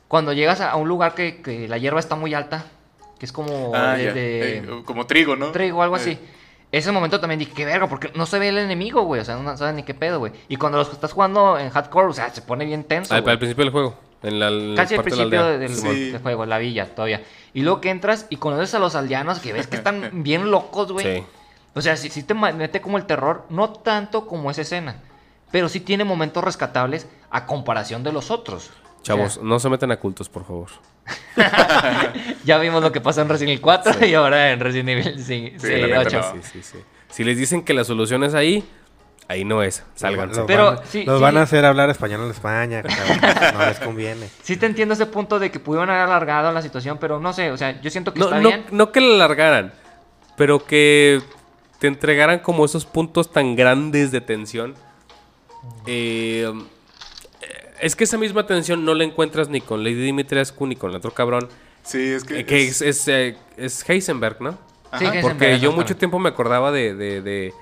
cuando 0.08 0.32
llegas 0.34 0.62
a, 0.62 0.72
a 0.72 0.76
un 0.78 0.88
lugar 0.88 1.14
que, 1.14 1.42
que 1.42 1.68
la 1.68 1.78
hierba 1.78 2.00
está 2.00 2.16
muy 2.16 2.34
alta, 2.34 2.66
que 3.20 3.26
es 3.26 3.34
como 3.34 3.74
Ah, 3.76 3.96
de, 3.98 4.58
Eh, 4.60 4.82
como 4.86 5.06
trigo, 5.06 5.36
¿no? 5.36 5.52
trigo 5.52 5.80
o 5.80 5.82
algo 5.84 5.98
Eh, 5.98 6.00
así. 6.00 6.20
Ese 6.72 6.94
momento 6.94 7.20
también 7.20 7.38
dije, 7.38 7.52
qué 7.54 7.66
verga, 7.66 7.90
porque 7.90 8.10
no 8.16 8.26
se 8.26 8.40
ve 8.40 8.48
el 8.48 8.58
enemigo, 8.60 9.02
güey. 9.02 9.20
O 9.20 9.26
sea, 9.26 9.36
no 9.36 9.58
sabes 9.58 9.76
ni 9.76 9.84
qué 9.84 9.94
pedo, 9.94 10.20
güey. 10.20 10.32
Y 10.48 10.56
cuando 10.56 10.78
los 10.78 10.90
estás 10.90 11.12
jugando 11.12 11.60
en 11.60 11.70
hardcore, 11.70 12.08
o 12.08 12.14
sea, 12.14 12.30
se 12.30 12.42
pone 12.42 12.64
bien 12.64 12.86
tenso. 12.86 13.14
Al, 13.14 13.28
al 13.28 13.38
principio 13.38 13.66
del 13.66 13.74
juego. 13.74 13.96
En 14.24 14.40
la, 14.40 14.50
en 14.50 14.76
la 14.76 14.82
Casi 14.84 14.96
al 14.96 15.00
de 15.00 15.04
principio 15.04 15.44
del, 15.46 15.76
Sí. 15.76 16.10
del 16.12 16.22
juego, 16.22 16.46
la 16.46 16.58
villa, 16.60 16.94
todavía. 16.94 17.22
Y 17.54 17.62
luego 17.64 17.82
que 17.82 17.90
entras 17.90 18.28
y 18.30 18.38
conoces 18.38 18.74
a 18.76 18.80
los 18.80 18.96
aldeanos 18.96 19.40
que 19.40 19.52
ves 19.54 19.68
que 19.68 19.76
están 19.78 20.10
bien 20.24 20.52
locos, 20.52 20.92
güey. 20.92 21.18
Sí. 21.20 21.24
O 21.74 21.82
sea, 21.82 21.96
sí, 21.98 22.10
sí 22.10 22.24
te 22.24 22.34
mete 22.34 22.82
como 22.82 22.98
el 22.98 23.06
terror, 23.06 23.46
no 23.50 23.70
tanto 23.72 24.28
como 24.28 24.52
esa 24.52 24.62
escena, 24.62 24.98
pero 25.52 25.70
sí 25.70 25.80
tiene 25.80 26.04
momentos 26.04 26.44
rescatables 26.44 27.08
a 27.30 27.46
comparación 27.46 28.04
de 28.04 28.12
los 28.12 28.30
otros. 28.30 28.70
O 29.02 29.06
sea, 29.06 29.16
Chavos, 29.16 29.42
no 29.42 29.58
se 29.60 29.70
metan 29.70 29.92
a 29.92 29.98
cultos, 29.98 30.30
por 30.30 30.46
favor. 30.46 30.68
ya 32.44 32.58
vimos 32.60 32.84
lo 32.84 32.92
que 32.92 33.02
pasó 33.02 33.22
en 33.22 33.30
Resident 33.30 33.52
Evil 33.52 33.62
4 33.62 34.06
y 34.06 34.14
ahora 34.14 34.52
en 34.52 34.60
Resident 34.60 34.90
Evil 34.90 35.16
sí, 35.18 35.54
Sí, 35.58 35.60
sí, 35.60 35.68
la 35.82 35.88
neta 35.88 36.00
8. 36.02 36.18
no. 36.20 36.42
Sí, 36.44 36.50
sí, 36.54 36.64
sí. 36.64 36.78
Si 37.10 37.24
les 37.24 37.38
dicen 37.38 37.64
que 37.64 37.74
la 37.74 37.84
solución 37.84 38.24
es 38.24 38.34
ahí, 38.34 38.64
ahí 39.32 39.44
no 39.46 39.64
es. 39.64 39.84
Sálganse. 39.96 40.38
Los 40.42 40.48
Pero 40.48 40.66
van 40.66 40.78
a- 40.80 40.86
sí, 40.86 41.04
los 41.04 41.18
sí. 41.18 41.22
van 41.22 41.38
a 41.38 41.42
hacer 41.44 41.66
hablar 41.66 41.90
español 41.90 42.22
en 42.26 42.32
España. 42.32 42.84
cabrón. 42.84 43.58
no 43.60 43.66
les 43.66 43.80
conviene. 43.80 44.30
Sí 44.44 44.58
te 44.58 44.66
entiendo 44.66 44.94
ese 44.94 45.06
punto 45.06 45.40
de 45.40 45.52
que 45.52 45.60
pudieron 45.60 45.90
haber 45.90 46.04
alargado 46.04 46.52
la 46.52 46.62
situación, 46.62 46.98
pero 47.00 47.20
no 47.20 47.34
sé, 47.34 47.52
o 47.52 47.58
sea, 47.58 47.80
yo 47.82 47.90
siento 47.90 48.14
que 48.14 48.20
No, 48.20 48.26
está 48.26 48.40
no, 48.40 48.50
bien. 48.50 48.66
no 48.72 48.92
que 48.92 49.02
la 49.02 49.16
largaran, 49.18 49.74
pero 50.38 50.66
que 50.66 51.22
te 51.80 51.88
entregaran 51.88 52.40
como 52.40 52.66
esos 52.66 52.86
puntos 52.86 53.32
tan 53.32 53.56
grandes 53.56 54.12
de 54.12 54.22
tensión. 54.22 54.76
Eh, 55.86 56.52
es 57.80 57.96
que 57.96 58.04
esa 58.04 58.18
misma 58.18 58.46
tensión 58.46 58.86
no 58.86 58.94
la 58.94 59.04
encuentras 59.04 59.50
ni 59.50 59.62
con 59.62 59.84
Lady 59.84 59.96
Dimitrescu 60.04 60.68
ni 60.68 60.76
con 60.76 60.92
el 60.92 60.98
otro 60.98 61.12
cabrón. 61.12 61.48
Sí, 61.84 62.00
es 62.12 62.24
que. 62.24 62.40
eh, 62.42 62.46
que 62.46 62.64
es- 62.68 62.82
es, 62.82 63.02
es, 63.02 63.08
eh, 63.08 63.38
es 63.58 63.90
Heisenberg, 63.90 64.42
¿no? 64.42 64.52
Sí, 64.52 65.06
Porque 65.06 65.18
Heisenberg, 65.20 65.60
yo 65.60 65.72
mucho 65.72 65.96
tiempo 65.96 66.20
me 66.20 66.30
acordaba 66.30 66.72
de, 66.72 66.94
de, 66.94 67.22
de, 67.22 67.54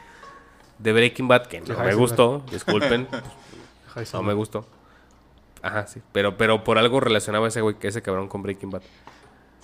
de 0.79 0.93
Breaking 0.93 1.27
Bad, 1.27 1.47
que 1.47 1.61
no 1.61 1.77
me 1.83 1.93
gustó, 1.93 2.43
disculpen, 2.51 3.07
no 4.13 4.23
me 4.23 4.33
gustó. 4.33 4.65
Ajá, 5.61 5.87
sí. 5.87 6.01
Pero, 6.11 6.37
pero 6.37 6.63
por 6.63 6.77
algo 6.77 6.99
relacionaba 6.99 7.47
ese 7.47 7.61
güey, 7.61 7.75
ese 7.81 8.01
cabrón 8.01 8.27
con 8.27 8.41
Breaking 8.41 8.69
Bad. 8.71 8.81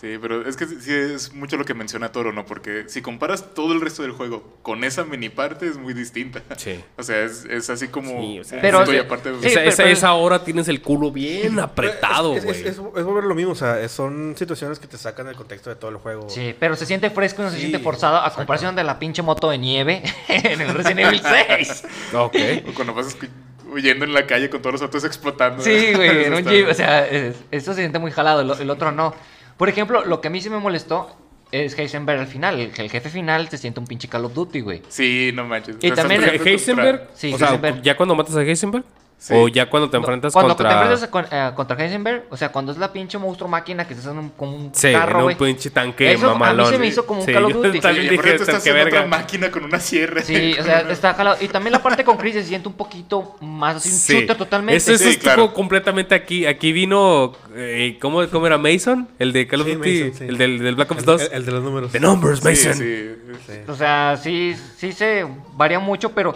Sí, 0.01 0.17
pero 0.22 0.47
es 0.47 0.57
que 0.57 0.65
sí 0.67 0.91
es 0.93 1.34
mucho 1.34 1.55
lo 1.55 1.63
que 1.63 1.73
menciona 1.73 2.11
Toro, 2.11 2.34
¿no? 2.34 2.45
Porque 2.45 2.84
si 2.88 3.01
comparas 3.01 3.53
todo 3.53 3.72
el 3.73 3.80
resto 3.80 4.01
del 4.03 4.11
juego 4.11 4.43
con 4.61 4.84
esa 4.84 5.05
mini 5.05 5.30
parte 5.30 5.67
es 5.67 5.77
muy 5.77 5.93
distinta. 5.93 6.41
Sí. 6.57 6.84
O 6.97 7.03
sea, 7.03 7.23
es, 7.23 7.45
es 7.45 7.69
así 7.69 7.88
como. 7.88 8.09
Sí, 8.22 8.39
o 8.39 8.43
sea, 8.43 8.59
Pero 8.61 8.80
aparte. 8.80 8.99
sí, 9.41 9.47
esa, 9.47 9.59
pero- 9.59 9.69
esa, 9.69 9.77
pero- 9.84 9.89
esa 9.93 10.13
hora 10.13 10.43
tienes 10.43 10.67
el 10.67 10.81
culo 10.81 11.11
bien 11.11 11.59
apretado, 11.59 12.35
Es, 12.35 12.43
güey. 12.43 12.59
es, 12.59 12.65
es, 12.65 12.72
es 12.77 13.03
volver 13.03 13.23
lo 13.23 13.35
mismo. 13.35 13.53
O 13.53 13.55
sea, 13.55 13.80
es- 13.81 13.91
son 13.91 14.35
situaciones 14.38 14.80
que 14.80 14.88
te 14.88 14.97
sacan 14.97 15.27
del 15.27 15.35
contexto 15.35 15.69
de 15.69 15.76
todo 15.77 15.91
el 15.91 15.97
juego. 15.97 16.30
Sí, 16.30 16.53
pero 16.59 16.76
se 16.76 16.85
siente 16.85 17.09
fresco 17.09 17.41
y 17.41 17.45
no 17.45 17.49
se 17.51 17.55
Sí, 17.57 17.61
siente 17.61 17.80
forzado 17.80 18.17
a 18.17 18.34
comparación 18.34 18.76
de 18.76 18.84
la 18.84 18.99
pinche 18.99 19.22
moto 19.22 19.49
de 19.49 19.57
nieve 19.57 20.03
en 20.27 20.59
el 20.61 20.73
Resident 20.73 20.99
Evil 20.99 21.22
6. 21.57 21.84
Ok. 22.13 22.35
O 22.69 22.73
cuando 22.73 22.93
vas 22.93 23.17
escu- 23.17 23.30
huyendo 23.72 24.05
en 24.05 24.13
la 24.13 24.26
calle 24.27 24.49
con 24.49 24.61
todos 24.61 24.73
los 24.73 24.81
autos 24.81 25.03
explotando. 25.05 25.63
Sí, 25.63 25.93
güey, 25.95 26.26
en 26.26 26.34
un 26.34 26.43
Jeep, 26.45 26.67
o 26.69 26.73
sea, 26.73 27.07
es- 27.07 27.35
eso 27.51 27.73
se 27.73 27.80
siente 27.81 27.97
muy 27.99 28.11
jalado, 28.11 28.41
el, 28.41 28.61
el 28.61 28.69
otro 28.69 28.91
no. 28.91 29.13
Por 29.57 29.69
ejemplo, 29.69 30.03
lo 30.06 30.22
que 30.22 30.27
a 30.27 30.32
mí 30.32 30.41
sí 30.41 30.49
me 30.49 30.57
molestó 30.60 31.15
es 31.52 31.77
Heisenberg 31.77 32.19
al 32.19 32.27
final. 32.27 32.60
El, 32.60 32.72
el 32.76 32.90
jefe 32.90 33.10
final 33.10 33.48
se 33.49 33.57
siente 33.57 33.80
un 33.80 33.88
pinche 33.88 34.07
Call 34.07 34.26
of 34.26 34.34
Duty, 34.34 34.61
güey. 34.61 34.82
Sí, 34.90 35.32
no 35.34 35.45
manches. 35.45 35.77
Y 35.82 35.91
también 35.91 36.23
Heisenberg, 36.23 37.10
Sí, 37.14 37.34
o 37.34 37.38
sea, 37.38 37.48
Heisenberg. 37.49 37.82
ya 37.82 37.95
cuando 37.95 38.15
matas 38.15 38.36
a 38.36 38.41
Heisenberg 38.41 38.84
Sí. 39.18 39.34
o 39.36 39.48
ya 39.48 39.68
cuando 39.70 39.90
te 39.90 39.98
enfrentas 39.98 40.34
cuando 40.34 40.50
contra 40.56 40.70
te 40.70 40.76
enfrentas 40.76 41.10
con- 41.10 41.26
eh, 41.32 41.52
contra 41.56 41.82
Heisenberg, 41.84 42.26
o 42.30 42.38
sea, 42.38 42.52
cuando 42.52 42.72
es 42.74 42.78
la 42.78 42.92
pinche 42.94 43.18
monstruo 43.18 43.50
máquina 43.50 43.88
que 43.88 43.94
estás 43.96 44.12
en 44.12 44.20
un, 44.20 44.30
como 44.30 44.56
un 44.56 44.72
Sí, 44.76 44.92
carro, 44.92 45.22
en 45.32 45.38
un 45.42 45.46
pinche 45.48 45.70
tanque 45.72 46.12
Eso 46.12 46.30
a 46.30 46.34
mí 46.34 46.40
mamalón. 46.40 46.70
se 46.70 46.78
me 46.78 46.86
hizo 46.88 47.06
como 47.08 47.22
un 47.22 47.26
Sí, 47.26 47.34
Call 47.34 47.46
of 47.46 47.54
Duty. 47.54 47.72
Sí, 47.72 47.80
también 47.80 48.06
y 48.06 48.10
dije, 48.10 48.36
estás 48.36 48.66
en 48.68 48.72
otra 48.74 48.84
verga. 48.84 49.06
máquina 49.08 49.50
con 49.50 49.64
una 49.64 49.80
sierra. 49.80 50.22
Sí, 50.22 50.56
o 50.60 50.64
sea, 50.64 50.82
está 50.92 51.14
jalado. 51.16 51.38
Y 51.42 51.48
también 51.48 51.72
la 51.72 51.82
parte 51.82 52.04
con 52.04 52.18
Chris 52.18 52.34
se 52.36 52.44
siente 52.44 52.68
un 52.68 52.76
poquito 52.76 53.36
más 53.42 53.78
así, 53.78 53.90
un 53.90 53.96
Sí. 53.96 54.14
shooter 54.20 54.38
totalmente. 54.38 54.76
Eso, 54.78 54.92
eso 54.92 55.06
Sí, 55.06 55.10
estuvo 55.12 55.24
claro. 55.24 55.54
completamente 55.54 56.14
aquí. 56.14 56.46
Aquí 56.46 56.72
vino. 56.72 57.34
eh, 57.56 57.98
¿cómo, 58.02 58.28
¿Cómo 58.28 58.46
era 58.48 58.58
Mason? 58.58 59.08
El 59.18 59.32
de 59.32 59.48
Call 59.48 59.62
of 59.62 59.68
Sí, 59.68 59.74
Duty. 59.76 60.04
Mason, 60.04 60.14
sí. 60.20 60.26
El 60.28 60.38
del, 60.38 60.60
del 60.60 60.76
Black 60.76 60.92
Ops 60.92 61.00
El, 61.00 61.06
2. 61.06 61.22
el- 61.22 61.32
el 61.34 61.46
de 61.46 61.52
los 61.54 61.64
números. 61.64 61.92
The 61.94 62.00
numbers, 62.02 62.40
Sí, 62.40 62.46
Mason. 62.46 62.74
sí. 62.74 63.06
O 63.68 63.76
sea, 63.76 64.20
sí, 64.22 64.56
sí 64.78 64.92
se 64.92 65.26
varía 65.54 65.80
mucho, 65.80 66.12
pero 66.12 66.36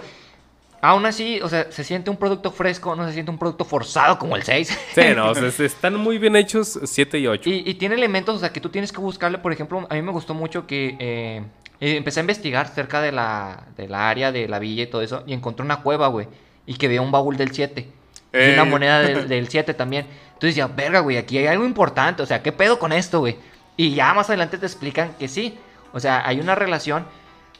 aún 0.81 1.05
así, 1.05 1.39
o 1.41 1.49
sea, 1.49 1.71
se 1.71 1.83
siente 1.83 2.09
un 2.09 2.17
producto 2.17 2.51
fresco, 2.51 2.95
no 2.95 3.05
se 3.07 3.13
siente 3.13 3.31
un 3.31 3.37
producto 3.37 3.65
forzado 3.65 4.17
como 4.19 4.35
el 4.35 4.43
6. 4.43 4.79
Sí, 4.95 5.01
no, 5.15 5.29
o 5.31 5.35
sea, 5.35 5.47
es- 5.47 5.59
están 5.59 5.95
muy 5.95 6.17
bien 6.17 6.35
hechos 6.35 6.79
7 6.83 7.19
y 7.19 7.27
8. 7.27 7.49
y, 7.49 7.63
y 7.65 7.73
tiene 7.75 7.95
elementos, 7.95 8.35
o 8.35 8.39
sea, 8.39 8.51
que 8.53 8.59
tú 8.61 8.69
tienes 8.69 8.91
que 8.91 8.99
buscarle. 8.99 9.37
Por 9.39 9.51
ejemplo, 9.51 9.85
a 9.89 9.93
mí 9.95 10.01
me 10.01 10.11
gustó 10.11 10.33
mucho 10.33 10.65
que 10.67 10.95
eh, 10.99 11.43
eh, 11.81 11.95
empecé 11.97 12.19
a 12.19 12.23
investigar 12.23 12.67
cerca 12.67 13.01
de 13.01 13.11
la, 13.11 13.63
de 13.77 13.87
la 13.87 14.09
área 14.09 14.31
de 14.31 14.47
la 14.47 14.59
villa 14.59 14.83
y 14.83 14.87
todo 14.87 15.01
eso, 15.01 15.23
y 15.27 15.33
encontré 15.33 15.63
una 15.65 15.81
cueva, 15.81 16.07
güey, 16.07 16.27
y 16.65 16.75
que 16.75 16.87
veía 16.87 17.01
un 17.01 17.11
baúl 17.11 17.37
del 17.37 17.51
7. 17.51 17.87
Y 18.31 18.53
una 18.53 18.63
moneda 18.65 18.99
del, 19.01 19.27
del 19.27 19.47
7 19.47 19.73
también. 19.73 20.05
Entonces 20.33 20.55
ya, 20.55 20.67
verga, 20.67 20.99
güey, 20.99 21.17
aquí 21.17 21.37
hay 21.37 21.47
algo 21.47 21.65
importante. 21.65 22.21
O 22.21 22.25
sea, 22.25 22.41
¿qué 22.43 22.51
pedo 22.51 22.77
con 22.79 22.91
esto, 22.93 23.19
güey? 23.19 23.37
Y 23.75 23.95
ya 23.95 24.13
más 24.13 24.29
adelante 24.29 24.57
te 24.57 24.65
explican 24.65 25.13
que 25.17 25.27
sí. 25.27 25.57
O 25.93 25.99
sea, 25.99 26.25
hay 26.27 26.39
una 26.39 26.53
relación 26.53 27.05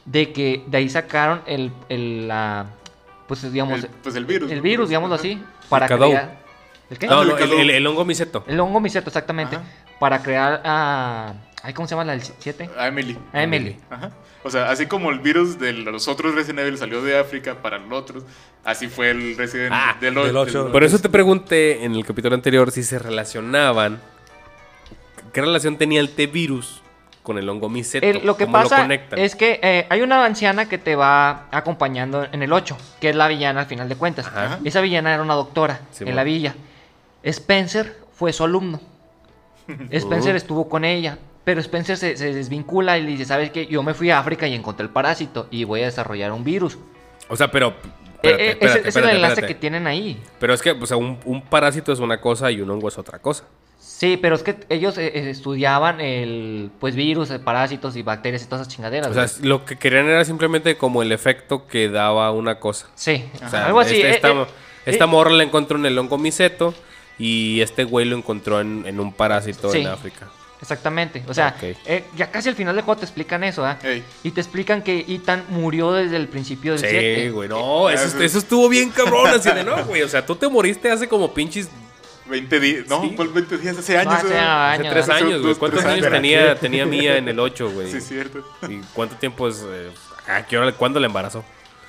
de 0.04 0.32
que 0.32 0.62
de 0.66 0.78
ahí 0.78 0.88
sacaron 0.88 1.42
el, 1.46 1.72
el 1.88 2.28
la, 2.28 2.66
pues 3.38 3.52
digamos, 3.52 3.84
El- 3.84 3.90
pues 4.02 4.16
el 4.16 4.24
virus. 4.24 4.50
el 4.50 4.56
¿no? 4.58 4.62
virus, 4.64 4.88
digámoslo 4.88 5.14
así, 5.14 5.40
para 5.68 5.86
Cadou. 5.86 6.10
crear... 6.10 6.40
¿El 6.90 6.98
qué? 6.98 7.06
No, 7.06 7.14
no, 7.14 7.20
Ándale, 7.20 7.42
el, 7.44 7.48
caló. 7.50 7.60
el- 7.62 7.70
el 7.70 7.86
hongo 7.86 8.04
miseto. 8.04 8.44
El 8.48 8.58
hongo 8.58 8.80
miseto, 8.80 9.08
exactamente. 9.08 9.54
Ajá. 9.56 9.64
Para 10.00 10.20
crear 10.22 10.60
a... 10.64 11.34
ay, 11.62 11.72
¿Cómo 11.72 11.86
se 11.86 11.92
llama 11.94 12.04
la 12.04 12.12
del 12.12 12.22
7? 12.22 12.68
A 12.76 12.88
Emily. 12.88 13.16
A 13.32 13.42
Emily. 13.44 13.76
Ajá. 13.88 14.10
O 14.42 14.50
sea, 14.50 14.70
así 14.70 14.86
como 14.86 15.10
el 15.10 15.20
virus 15.20 15.58
de 15.60 15.72
los 15.72 16.08
otros 16.08 16.34
Resident 16.34 16.58
Evil 16.60 16.76
salió 16.78 17.00
de 17.02 17.16
África 17.18 17.62
para 17.62 17.78
los 17.78 17.92
otros, 17.92 18.24
así 18.64 18.88
fue 18.88 19.10
el 19.10 19.36
Resident 19.36 19.70
Ah, 19.72 19.96
del, 20.00 20.14
del 20.14 20.36
o- 20.36 20.40
ocho. 20.40 20.72
Por 20.72 20.82
eso 20.82 20.98
te 20.98 21.08
pregunté 21.08 21.84
en 21.84 21.94
el 21.94 22.04
capítulo 22.04 22.34
anterior 22.34 22.72
si 22.72 22.82
se 22.82 22.98
relacionaban. 22.98 24.00
¿Qué 25.32 25.40
relación 25.42 25.76
tenía 25.76 26.00
el 26.00 26.10
T-virus 26.10 26.82
con 27.22 27.38
el 27.38 27.48
hongo 27.48 27.68
miseto? 27.68 28.06
El- 28.06 28.24
lo 28.26 28.36
que 28.36 28.44
¿Cómo 28.46 28.58
pasa 28.62 28.86
es 29.16 29.36
que 29.36 29.60
eh, 29.62 29.86
hay 29.90 30.00
una 30.02 30.24
anciana 30.24 30.68
que 30.68 30.78
te 30.78 30.96
va 30.96 31.46
acompañando 31.50 32.26
en 32.32 32.42
el 32.42 32.52
8, 32.52 32.76
que 33.00 33.10
es 33.10 33.16
la 33.16 33.28
villana 33.28 33.60
al 33.60 33.66
final 33.66 33.88
de 33.88 33.96
cuentas. 33.96 34.26
Ajá. 34.26 34.58
Esa 34.64 34.80
villana 34.80 35.12
era 35.14 35.22
una 35.22 35.34
doctora 35.34 35.80
Sí, 35.90 36.04
en 36.04 36.06
bueno. 36.06 36.16
la 36.16 36.24
villa. 36.24 36.54
Spencer 37.22 37.96
fue 38.14 38.32
su 38.32 38.44
alumno. 38.44 38.80
Spencer 39.90 40.34
Uh. 40.34 40.36
estuvo 40.36 40.68
con 40.68 40.84
ella. 40.84 41.18
Pero 41.44 41.60
Spencer 41.60 41.96
se, 41.96 42.16
se 42.16 42.34
desvincula 42.34 42.98
y 42.98 43.02
le 43.02 43.10
dice, 43.10 43.24
¿sabes 43.24 43.50
qué? 43.50 43.66
Yo 43.66 43.82
me 43.82 43.94
fui 43.94 44.10
a 44.10 44.18
África 44.18 44.46
y 44.46 44.54
encontré 44.54 44.84
el 44.84 44.90
parásito 44.90 45.46
y 45.50 45.64
voy 45.64 45.82
a 45.82 45.86
desarrollar 45.86 46.32
un 46.32 46.44
virus. 46.44 46.78
O 47.28 47.36
sea, 47.36 47.50
pero. 47.50 47.74
Eh, 48.22 48.28
espérate, 48.30 48.42
eh, 48.44 48.50
espérate, 48.60 48.88
es 48.88 48.96
el 48.96 49.04
enlace 49.08 49.32
espérate. 49.32 49.54
que 49.54 49.60
tienen 49.60 49.86
ahí. 49.86 50.22
Pero 50.38 50.52
es 50.52 50.60
que, 50.60 50.72
o 50.72 50.86
sea, 50.86 50.98
un, 50.98 51.18
un 51.24 51.40
parásito 51.42 51.92
es 51.92 51.98
una 51.98 52.20
cosa 52.20 52.50
y 52.50 52.60
un 52.60 52.70
hongo 52.70 52.88
es 52.88 52.98
otra 52.98 53.18
cosa. 53.18 53.44
Sí, 54.00 54.16
pero 54.16 54.34
es 54.34 54.42
que 54.42 54.56
ellos 54.70 54.96
eh, 54.96 55.08
eh, 55.14 55.28
estudiaban 55.28 56.00
el 56.00 56.70
pues 56.80 56.94
virus, 56.94 57.30
eh, 57.30 57.38
parásitos 57.38 57.96
y 57.96 58.02
bacterias 58.02 58.42
y 58.42 58.46
todas 58.46 58.62
esas 58.62 58.74
chingaderas. 58.74 59.08
O 59.08 59.12
sea, 59.12 59.26
lo 59.46 59.66
que 59.66 59.76
querían 59.76 60.06
era 60.06 60.24
simplemente 60.24 60.78
como 60.78 61.02
el 61.02 61.12
efecto 61.12 61.66
que 61.66 61.90
daba 61.90 62.30
una 62.32 62.58
cosa. 62.58 62.88
sí, 62.94 63.28
O 63.44 63.48
sea, 63.50 63.66
algo 63.66 63.78
así. 63.80 63.96
este- 63.96 64.10
esta, 64.12 64.30
eh, 64.30 64.46
esta 64.86 65.04
eh, 65.04 65.06
morra 65.06 65.32
la 65.32 65.42
encontró 65.44 65.76
en 65.76 65.84
el 65.84 65.98
hongo 65.98 66.16
miseto 66.16 66.72
y 67.18 67.60
este 67.60 67.84
güey 67.84 68.06
lo 68.06 68.16
encontró 68.16 68.62
en, 68.62 68.84
en 68.86 69.00
un 69.00 69.12
parásito 69.12 69.70
Sí. 69.70 69.80
en 69.82 69.88
África. 69.88 70.28
Exactamente. 70.62 71.22
O 71.28 71.34
sea, 71.34 71.54
eh, 71.60 72.04
ya 72.16 72.30
casi 72.30 72.48
al 72.48 72.54
final 72.54 72.74
del 72.76 72.84
juego 72.86 73.00
te 73.00 73.04
explican 73.04 73.44
eso, 73.44 73.66
¿ah? 73.66 73.78
Y 74.22 74.30
te 74.30 74.40
explican 74.40 74.80
que 74.82 75.04
Ethan 75.08 75.44
murió 75.50 75.92
desde 75.92 76.16
el 76.16 76.26
principio 76.28 76.72
del 76.72 76.80
Sí, 76.80 76.86
7. 76.88 77.30
güey, 77.32 77.48
no, 77.50 77.90
eso, 77.90 78.04
Eso- 78.06 78.22
eso 78.22 78.38
estuvo 78.38 78.66
bien 78.70 78.88
cabrón, 78.90 79.26
así 79.28 79.50
de 79.50 79.62
no, 79.62 79.84
güey, 79.84 80.02
o 80.02 80.08
sea, 80.08 80.24
tú 80.24 80.36
te 80.36 80.48
moriste 80.48 80.90
hace 80.90 81.06
como 81.06 81.34
pinches 81.34 81.68
20 82.30 82.60
días. 82.60 82.86
No, 82.88 83.02
Sí. 83.02 83.12
¿cuál 83.16 83.28
20 83.28 83.58
días? 83.58 83.76
Hace 83.78 83.98
años. 83.98 84.14
hace 84.14 84.28
¿eh? 84.34 84.38
hace 84.38 84.40
años. 84.80 84.92
tres 84.92 85.08
Hace 85.08 85.24
años, 85.24 85.42
güey. 85.42 85.54
¿Cuántos 85.56 85.84
años 85.84 86.06
años. 86.06 86.10
tenía, 86.12 86.54
tenía 86.56 86.86
Mía 86.86 87.16
en 87.18 87.28
el 87.28 87.38
8, 87.38 87.70
güey? 87.70 87.90
Sí, 87.92 88.00
cierto. 88.00 88.42
¿Y 88.68 88.78
cuánto 88.94 89.16
tiempo 89.16 89.46
es? 89.48 89.62
eh, 89.68 89.90
¿A 90.28 90.46
qué 90.46 90.56
hora, 90.56 90.72
cuándo 90.72 90.98
la 91.00 91.06
embarazó? 91.06 91.44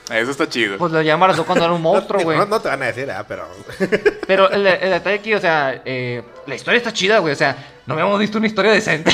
Ah, 0.09 0.19
Eso 0.19 0.31
está 0.31 0.49
chido. 0.49 0.77
Pues 0.77 0.91
lo 0.91 1.01
llamaron 1.01 1.41
cuando 1.45 1.63
era 1.63 1.73
un 1.73 1.81
monstruo, 1.81 2.21
güey. 2.23 2.37
No, 2.37 2.45
no 2.45 2.59
te 2.59 2.67
van 2.67 2.81
a 2.83 2.87
decir, 2.87 3.09
ah, 3.11 3.23
pero. 3.25 3.47
Pero 4.27 4.49
el, 4.49 4.65
el 4.65 4.89
detalle 4.91 5.15
aquí, 5.17 5.33
o 5.33 5.39
sea, 5.39 5.81
eh, 5.85 6.21
la 6.47 6.55
historia 6.55 6.77
está 6.77 6.91
chida, 6.93 7.19
güey. 7.19 7.33
O 7.33 7.35
sea, 7.35 7.55
no 7.85 7.93
habíamos 7.93 8.19
visto 8.19 8.37
una 8.37 8.47
historia 8.47 8.71
decente. 8.71 9.11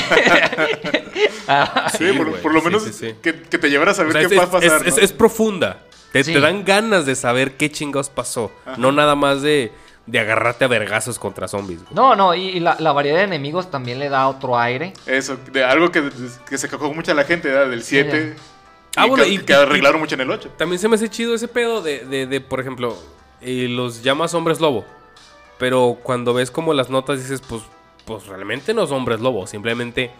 Ah, 1.48 1.88
Sí, 1.96 2.12
Sí, 2.12 2.18
por, 2.42 2.52
lo 2.52 2.62
menos 2.62 2.82
sí, 2.84 2.92
sí. 2.92 3.14
Que, 3.22 3.34
que 3.42 3.58
te 3.58 3.70
llevara 3.70 3.92
a 3.92 3.94
saber 3.94 4.10
O 4.10 4.12
sea, 4.20 4.28
qué 4.28 4.34
es, 4.34 4.40
va 4.40 4.44
a 4.44 4.50
pasar. 4.50 4.80
es- 4.82 4.86
es- 4.88 4.96
¿no? 4.98 5.02
es 5.02 5.12
profunda. 5.12 5.78
Te, 6.12 6.24
Sí. 6.24 6.32
te 6.32 6.40
dan 6.40 6.64
ganas 6.64 7.04
de 7.06 7.14
saber 7.14 7.56
qué 7.56 7.70
chingados 7.70 8.10
pasó. 8.10 8.52
No 8.76 8.92
nada 8.92 9.14
más 9.14 9.42
de, 9.42 9.72
de 10.10 10.18
agarrarte 10.20 10.64
a 10.64 10.68
vergazos 10.68 11.18
contra 11.18 11.46
zombies. 11.48 11.80
güey. 11.82 11.94
No, 11.94 12.16
no, 12.16 12.34
y, 12.34 12.40
y 12.48 12.60
la, 12.60 12.76
la 12.78 12.92
variedad 12.92 13.18
de 13.18 13.24
enemigos 13.24 13.70
también 13.70 13.98
le 13.98 14.08
da 14.08 14.26
otro 14.28 14.58
aire. 14.58 14.94
Eso, 15.06 15.36
de 15.52 15.62
algo 15.64 15.90
que, 15.90 16.10
que 16.48 16.56
se 16.56 16.68
cagó 16.68 16.92
mucha 16.94 17.12
la 17.12 17.24
gente, 17.24 17.48
¿verdad? 17.48 17.68
Del 17.68 17.82
7. 17.82 18.34
Ah, 18.96 19.04
bueno, 19.04 19.24
que, 19.24 19.30
y- 19.30 19.38
que 19.38 19.52
arreglaron 19.54 20.00
mucho 20.00 20.14
en 20.14 20.22
el 20.22 20.30
8. 20.30 20.52
También 20.56 20.78
se 20.78 20.88
me 20.88 20.94
hace 20.96 21.08
chido 21.10 21.34
ese 21.34 21.46
pedo 21.46 21.82
de, 21.82 22.06
de, 22.06 22.26
de, 22.26 22.40
por 22.40 22.58
ejemplo, 22.58 22.96
eh, 23.42 23.66
los 23.68 24.02
llamas 24.02 24.32
hombres 24.34 24.60
lobo. 24.60 24.84
Pero 25.58 25.98
cuando 26.02 26.32
ves 26.32 26.50
como 26.50 26.72
las 26.72 26.88
notas 26.88 27.18
dices, 27.18 27.42
pues, 27.46 27.62
pues 28.06 28.26
realmente 28.26 28.72
no 28.72 28.86
son 28.86 28.98
hombres 28.98 29.20
lobo, 29.20 29.46
simplemente 29.46 30.10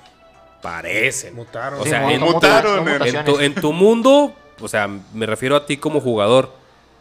parecen. 0.63 1.35
Mutaron. 1.35 1.81
O 1.81 1.85
sea, 1.85 2.11
en- 2.13 2.21
mutaron 2.21 2.87
en- 2.89 3.25
tu, 3.25 3.39
en 3.41 3.55
tu 3.55 3.73
mundo, 3.73 4.35
o 4.61 4.69
sea, 4.69 4.89
me 5.15 5.27
refiero 5.27 5.57
a 5.57 5.65
ti 5.67 5.77
como 5.77 6.01
jugador, 6.01 6.53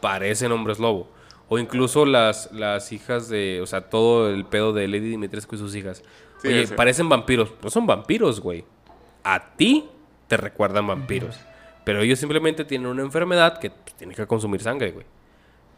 parecen 0.02 0.52
hombres 0.52 0.80
lobo. 0.80 1.10
O 1.50 1.58
incluso 1.58 2.06
las, 2.06 2.52
las 2.52 2.92
hijas 2.92 3.30
de, 3.30 3.62
o 3.62 3.66
sea, 3.66 3.90
todo 3.90 4.30
el 4.30 4.46
pedo 4.46 4.74
de 4.74 4.88
Lady 4.88 5.10
Dimitrescu 5.10 5.56
y 5.56 5.58
sus 5.60 5.76
hijas. 5.76 6.04
Sí, 6.42 6.50
Oye, 6.50 6.68
sí. 6.68 6.74
parecen 6.76 7.08
vampiros. 7.10 7.54
No 7.64 7.70
son 7.70 7.88
vampiros, 7.88 8.42
güey. 8.42 8.66
A 9.24 9.56
ti 9.56 9.90
te 10.28 10.36
recuerdan 10.38 10.86
vampiros. 10.88 11.38
Pero 11.86 12.02
ellos 12.02 12.20
simplemente 12.20 12.66
tienen 12.66 12.88
una 12.88 13.02
enfermedad 13.02 13.60
que 13.60 13.70
pues, 13.72 13.96
tienen 13.96 14.16
que 14.16 14.28
consumir 14.28 14.62
sangre, 14.62 14.92
güey. 14.92 15.06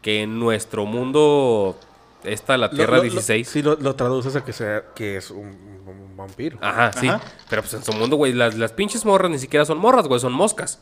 Que 0.02 0.22
en 0.22 0.40
nuestro 0.40 0.86
mundo, 0.86 1.78
esta, 2.24 2.56
la 2.58 2.66
Lo- 2.66 2.72
Tierra 2.72 2.96
lo- 2.96 3.04
lo- 3.04 3.10
16... 3.10 3.48
Sí, 3.48 3.62
lo, 3.62 3.76
lo 3.76 3.94
traduces 3.94 4.34
a 4.34 4.44
que 4.44 4.52
sea 4.52 4.86
que 4.94 5.16
es 5.18 5.30
un, 5.30 5.46
un 5.86 6.16
vampiro. 6.16 6.58
Ajá, 6.60 6.92
sí. 6.92 7.06
Ajá. 7.06 7.20
Pero 7.48 7.62
pues 7.62 7.74
en 7.74 7.84
su 7.84 7.92
mundo, 7.92 8.16
güey, 8.16 8.32
las, 8.32 8.56
las 8.56 8.72
pinches 8.72 9.04
morras 9.04 9.30
ni 9.30 9.38
siquiera 9.38 9.64
son 9.64 9.78
morras, 9.78 10.08
güey, 10.08 10.18
son 10.18 10.32
moscas. 10.32 10.80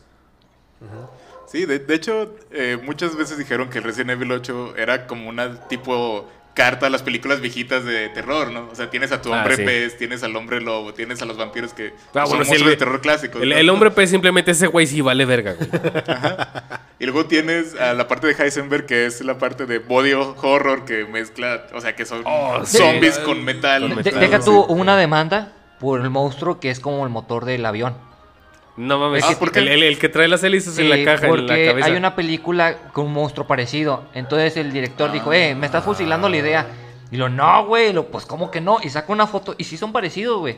Sí, 1.51 1.65
de, 1.65 1.79
de 1.79 1.95
hecho, 1.95 2.35
eh, 2.51 2.77
muchas 2.83 3.15
veces 3.15 3.37
dijeron 3.37 3.69
que 3.69 3.79
el 3.79 3.83
Resident 3.83 4.11
Evil 4.11 4.31
8 4.31 4.75
era 4.77 5.07
como 5.07 5.27
una 5.29 5.67
tipo 5.67 6.27
carta 6.53 6.87
a 6.87 6.89
las 6.89 7.03
películas 7.03 7.39
viejitas 7.41 7.85
de 7.85 8.09
terror, 8.09 8.51
¿no? 8.51 8.67
O 8.71 8.75
sea, 8.75 8.89
tienes 8.89 9.11
a 9.13 9.21
tu 9.21 9.33
Ah, 9.33 9.37
hombre 9.37 9.55
sí. 9.55 9.63
pez, 9.63 9.97
tienes 9.97 10.23
al 10.23 10.35
hombre 10.35 10.59
lobo, 10.59 10.93
tienes 10.93 11.21
a 11.21 11.25
los 11.25 11.37
vampiros 11.37 11.73
que 11.73 11.93
Ah, 12.13 12.25
son 12.25 12.29
bueno, 12.29 12.35
monstruos 12.37 12.61
el- 12.63 12.67
de 12.69 12.75
terror 12.75 12.99
clásicos. 13.01 13.41
El, 13.41 13.49
¿no? 13.49 13.55
el 13.55 13.69
hombre 13.69 13.91
pez 13.91 14.09
simplemente 14.09 14.51
ese 14.51 14.67
güey 14.67 14.85
sí 14.85 14.99
vale 15.01 15.25
verga, 15.25 15.53
güey. 15.53 15.69
Y 16.99 17.05
luego 17.05 17.25
tienes 17.27 17.75
a 17.79 17.93
la 17.93 18.07
parte 18.07 18.27
de 18.27 18.33
Heisenberg, 18.33 18.85
que 18.85 19.05
es 19.05 19.21
la 19.21 19.37
parte 19.37 19.65
de 19.65 19.79
body 19.79 20.13
horror 20.13 20.83
que 20.85 21.05
mezcla, 21.05 21.65
o 21.73 21.79
sea, 21.79 21.95
que 21.95 22.05
son 22.05 22.23
Oh, 22.25 22.65
sí. 22.65 22.77
zombies 22.77 23.17
con 23.19 23.43
metal. 23.45 23.81
Con 23.83 23.89
De- 23.91 23.95
metal. 24.03 24.19
deja 24.19 24.39
sí. 24.39 24.45
tú 24.45 24.61
una 24.63 24.97
demanda 24.97 25.53
por 25.79 26.01
el 26.01 26.09
monstruo 26.09 26.59
que 26.59 26.69
es 26.71 26.79
como 26.81 27.05
el 27.05 27.09
motor 27.09 27.45
del 27.45 27.65
avión. 27.65 27.95
No 28.77 28.97
mames, 28.97 29.23
Ah, 29.25 29.35
¿por 29.37 29.51
qué? 29.51 29.59
el, 29.59 29.67
el- 29.67 29.83
el 29.83 29.99
que 29.99 30.07
trae 30.09 30.27
las 30.27 30.43
hélices 30.43 30.77
en 30.79 30.85
Sí, 30.85 30.89
la 30.89 30.95
caja, 31.03 31.25
en 31.27 31.31
la 31.31 31.37
porque 31.37 31.65
cabeza. 31.67 31.87
hay 31.87 31.93
una 31.95 32.15
película 32.15 32.77
con 32.93 33.07
un 33.07 33.13
monstruo 33.13 33.45
parecido. 33.45 34.05
Entonces 34.13 34.55
el 34.57 34.71
director 34.71 35.11
dijo, 35.11 35.33
eh, 35.33 35.53
me 35.55 35.65
estás 35.65 35.83
fusilando 35.83 36.29
la 36.29 36.37
idea. 36.37 36.67
Y 37.11 37.17
lo, 37.17 37.27
no, 37.27 37.65
güey, 37.65 37.91
lo, 37.91 38.05
pues 38.07 38.25
¿cómo 38.25 38.51
que 38.51 38.61
no? 38.61 38.77
Y 38.83 38.89
saca 38.89 39.11
una 39.11 39.27
foto 39.27 39.55
y 39.57 39.63
sí 39.65 39.75
son 39.77 39.91
parecidos, 39.91 40.39
güey. 40.39 40.57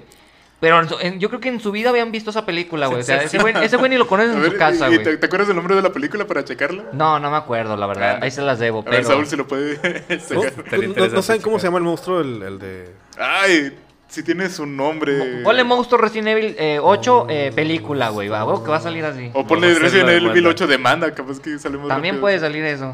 Pero 0.59 0.79
en 0.79 0.88
en- 1.01 1.19
yo 1.19 1.29
creo 1.29 1.41
que 1.41 1.49
en 1.49 1.59
su 1.59 1.71
vida 1.71 1.89
habían 1.89 2.11
visto 2.11 2.29
esa 2.29 2.45
película, 2.45 2.85
güey. 2.85 2.99
O 2.99 3.03
sea, 3.03 3.23
ese 3.23 3.39
güey, 3.39 3.55
ese 3.63 3.77
güey 3.77 3.89
ni 3.89 3.97
lo 3.97 4.05
conoce 4.05 4.29
A 4.29 4.33
en 4.33 4.41
ver, 4.43 4.51
su 4.51 4.57
casa, 4.59 4.88
¿y- 4.89 4.91
y 4.91 4.95
güey. 4.97 5.03
te, 5.05 5.17
te 5.17 5.25
acuerdas 5.25 5.47
del 5.47 5.55
nombre 5.55 5.75
de 5.75 5.81
la 5.81 5.89
película 5.91 6.27
para 6.27 6.45
checarla? 6.45 6.83
No, 6.93 7.17
no 7.19 7.31
me 7.31 7.38
acuerdo, 7.38 7.75
la 7.75 7.88
verdad. 7.88 8.17
Ah, 8.21 8.25
Ahí 8.25 8.29
se 8.29 8.43
las 8.43 8.59
debo, 8.59 8.81
A 8.81 8.83
ver, 8.83 8.91
pero... 8.97 9.07
Saúl 9.07 9.25
se 9.25 9.38
lo 9.38 9.47
puede 9.47 9.79
¿No? 10.29 11.07
No- 11.07 11.21
saben 11.23 11.41
cómo 11.41 11.57
se 11.57 11.65
llama 11.65 11.79
el 11.79 11.83
monstruo, 11.85 12.19
el, 12.21 12.43
el 12.43 12.59
de... 12.59 12.93
Ay, 13.17 13.75
si 14.11 14.23
tienes 14.23 14.59
un 14.59 14.75
nombre. 14.75 15.41
Ponle 15.41 15.63
Monstruo 15.63 15.99
Resident 16.01 16.27
Evil 16.27 16.55
eh, 16.59 16.79
8 16.81 17.27
eh, 17.29 17.51
película, 17.55 18.09
güey. 18.09 18.27
Va, 18.27 18.41
que 18.61 18.69
va 18.69 18.77
a 18.77 18.81
salir 18.81 19.05
así. 19.05 19.31
O 19.33 19.47
ponle 19.47 19.73
Resident 19.79 20.09
Evil 20.09 20.29
vuelta. 20.29 20.49
8 20.49 20.67
demanda, 20.67 21.13
capaz 21.13 21.39
que 21.39 21.57
salimos 21.57 21.88
También 21.88 22.15
rápido. 22.15 22.21
puede 22.21 22.39
salir 22.39 22.65
eso. 22.65 22.93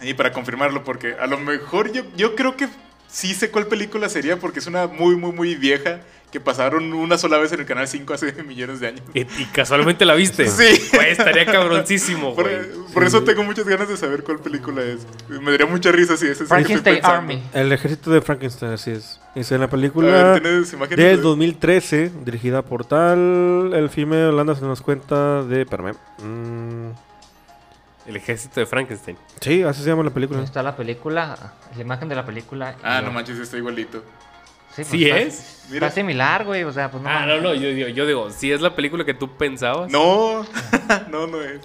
Y 0.00 0.14
para 0.14 0.32
confirmarlo, 0.32 0.84
porque 0.84 1.16
a 1.20 1.26
lo 1.26 1.38
mejor 1.38 1.92
yo, 1.92 2.02
yo 2.16 2.34
creo 2.34 2.56
que 2.56 2.66
sí 3.08 3.34
sé 3.34 3.50
cuál 3.50 3.66
película 3.66 4.08
sería, 4.08 4.36
porque 4.38 4.58
es 4.60 4.66
una 4.66 4.86
muy, 4.86 5.16
muy, 5.16 5.32
muy 5.32 5.54
vieja 5.56 6.00
que 6.30 6.40
pasaron 6.40 6.92
una 6.92 7.16
sola 7.16 7.38
vez 7.38 7.52
en 7.52 7.60
el 7.60 7.64
canal 7.64 7.88
5 7.88 8.12
hace 8.12 8.32
millones 8.46 8.80
de 8.80 8.88
años. 8.88 9.00
Y, 9.14 9.20
y 9.20 9.46
casualmente 9.52 10.04
la 10.04 10.14
viste. 10.14 10.46
Sí. 10.48 10.64
Güey, 10.92 11.12
estaría 11.12 11.46
cabroncísimo, 11.46 12.34
Por, 12.34 12.44
güey. 12.44 12.58
por 12.92 13.04
eso 13.04 13.24
tengo 13.24 13.44
muchas 13.44 13.66
ganas 13.66 13.88
de 13.88 13.96
saber 13.96 14.22
cuál 14.24 14.38
película 14.38 14.82
es. 14.82 15.06
Me 15.28 15.50
daría 15.50 15.66
mucha 15.66 15.90
risa 15.90 16.18
si 16.18 16.26
ese 16.26 16.42
es 16.42 16.48
Frankenstein. 16.50 17.00
Army. 17.02 17.42
El 17.54 17.72
ejército 17.72 18.10
de 18.10 18.20
Frankenstein, 18.20 18.72
así 18.72 18.90
es. 18.90 19.18
Es 19.34 19.50
en 19.52 19.60
la 19.60 19.70
película 19.70 20.08
ver, 20.32 20.42
¿tienes 20.42 20.72
imágenes 20.74 20.98
del 21.06 21.16
de- 21.16 21.22
2013, 21.22 22.12
dirigida 22.26 22.60
por 22.62 22.84
tal... 22.84 23.72
El 23.72 23.88
filme 23.88 24.16
de 24.16 24.26
Holanda 24.26 24.54
se 24.54 24.62
nos 24.66 24.82
cuenta 24.82 25.42
de... 25.44 25.62
Espérame. 25.62 25.94
Mm, 26.22 26.90
El 28.08 28.16
ejército 28.16 28.58
de 28.58 28.66
Frankenstein. 28.66 29.16
sí, 29.40 29.62
así 29.62 29.82
se 29.82 29.88
llama 29.90 30.02
la 30.02 30.10
película. 30.10 30.42
está 30.42 30.62
la 30.62 30.74
película, 30.74 31.52
la 31.76 31.80
imagen 31.82 32.08
de 32.08 32.14
la 32.16 32.24
película. 32.24 32.74
Ah, 32.82 33.00
no 33.04 33.12
manches, 33.12 33.38
está 33.38 33.56
igualito. 33.58 33.98
Sí, 34.74 34.82
pues, 34.82 34.88
¿Sí 34.88 35.04
está- 35.04 35.18
es? 35.20 35.64
Mira. 35.70 35.86
Está 35.88 36.00
similar, 36.00 36.44
güey. 36.44 36.62
O 36.64 36.72
sea, 36.72 36.90
pues 36.90 37.02
no. 37.02 37.08
Ah, 37.10 37.26
no, 37.26 37.40
no, 37.40 37.54
yo, 37.54 37.68
yo, 37.70 37.88
yo 37.88 38.06
digo, 38.06 38.30
si 38.30 38.50
es 38.50 38.60
la 38.62 38.74
película 38.74 39.04
que 39.04 39.12
tú 39.14 39.36
pensabas. 39.36 39.90
No, 39.92 40.44
no, 41.10 41.26
no 41.26 41.40
es. 41.42 41.60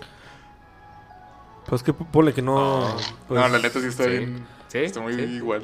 Pues 1.65 1.81
que 1.81 1.93
ponle 1.93 2.33
que 2.33 2.41
no... 2.41 2.93
pues- 3.27 3.39
no, 3.39 3.47
la 3.47 3.57
neta 3.59 3.79
sí 3.79 3.87
está 3.87 4.03
sí. 4.03 4.09
bien. 4.09 4.45
Sí, 4.67 4.79
Está 4.79 4.99
muy 4.99 5.13
sí. 5.13 5.21
igual. 5.21 5.63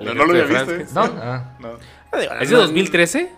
No, 0.00 0.12
no 0.14 0.24
lo 0.26 0.32
había 0.32 0.44
visto. 0.44 0.74
¿eh? 0.74 0.86
¿No? 0.94 1.02
Ah. 1.22 1.52
No. 1.58 1.70
¿Es 2.40 2.50
de 2.50 2.56
2013? 2.56 3.32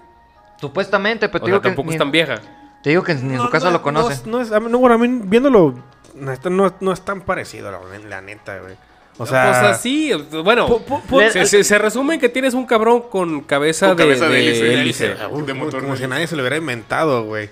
Supuestamente, 0.60 1.28
pero 1.28 1.44
O 1.44 1.46
te 1.46 1.50
sea, 1.50 1.52
digo 1.54 1.62
que. 1.62 1.68
tampoco 1.68 1.88
ni- 1.88 1.94
es 1.94 1.98
tan 1.98 2.10
vieja. 2.10 2.34
Te 2.82 2.90
digo 2.90 3.02
que 3.02 3.14
ni 3.14 3.20
en 3.32 3.36
No, 3.36 3.44
su 3.44 3.50
casa 3.50 3.66
no, 3.66 3.72
lo 3.72 3.82
conoce. 3.82 4.08
No, 4.08 4.12
es- 4.14 4.26
no 4.26 4.40
es, 4.40 4.52
a 4.52 4.60
mí- 4.60 4.70
no, 4.70 4.78
bueno, 4.78 4.94
a 4.94 4.98
mí 4.98 5.20
viéndolo, 5.24 5.74
neta, 6.20 6.50
no, 6.50 6.74
no 6.80 6.92
es 6.92 7.04
tan 7.04 7.22
parecido, 7.22 7.70
la, 7.70 7.80
la 8.08 8.20
neta, 8.20 8.58
güey. 8.58 8.74
O 9.18 9.26
sea, 9.26 9.46
pues 9.50 9.56
así, 9.76 10.12
bueno. 10.44 10.66
po- 10.66 10.82
po- 10.82 11.02
po- 11.02 11.20
se, 11.30 11.44
se- 11.44 11.62
se 11.64 11.78
resume 11.78 12.14
en 12.14 12.20
que 12.20 12.28
tienes 12.30 12.54
un 12.54 12.64
cabrón 12.64 13.02
con 13.10 13.40
cabeza, 13.42 13.88
Con 13.88 13.96
de, 13.98 14.02
cabeza 14.04 14.28
de 14.28 14.34
de 14.34 14.48
hélice. 14.50 14.72
hélice. 14.74 15.08
De 15.08 15.16
como, 15.28 15.64
motor 15.64 15.80
como 15.82 15.92
de- 15.94 16.00
si 16.00 16.06
nadie 16.06 16.26
se 16.26 16.36
lo 16.36 16.42
hubiera 16.42 16.56
inventado, 16.56 17.24
güey. 17.24 17.50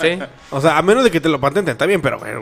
Sí. 0.00 0.18
O 0.50 0.60
sea, 0.60 0.78
a 0.78 0.82
menos 0.82 1.02
de 1.02 1.10
que 1.10 1.20
te 1.20 1.28
lo 1.28 1.40
patenten, 1.40 1.72
está 1.72 1.86
bien, 1.86 2.00
pero, 2.00 2.20
pues, 2.20 2.36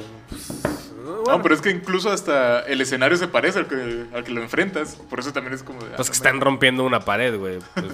No, 1.26 1.40
pero 1.40 1.54
es 1.54 1.62
que 1.62 1.70
incluso 1.70 2.10
hasta 2.10 2.60
el 2.60 2.82
escenario 2.82 3.16
se 3.16 3.28
parece 3.28 3.60
al 3.60 3.66
que, 3.66 4.04
al 4.14 4.24
que 4.24 4.30
lo 4.32 4.42
enfrentas. 4.42 4.96
Por 5.08 5.20
eso 5.20 5.32
también 5.32 5.54
es 5.54 5.62
como 5.62 5.78
de. 5.82 5.90
Pues 5.96 6.08
ah, 6.08 6.10
que 6.10 6.16
están 6.16 6.38
rompiendo 6.42 6.84
una 6.84 7.00
pared, 7.00 7.38
güey. 7.38 7.60
Pues, 7.74 7.86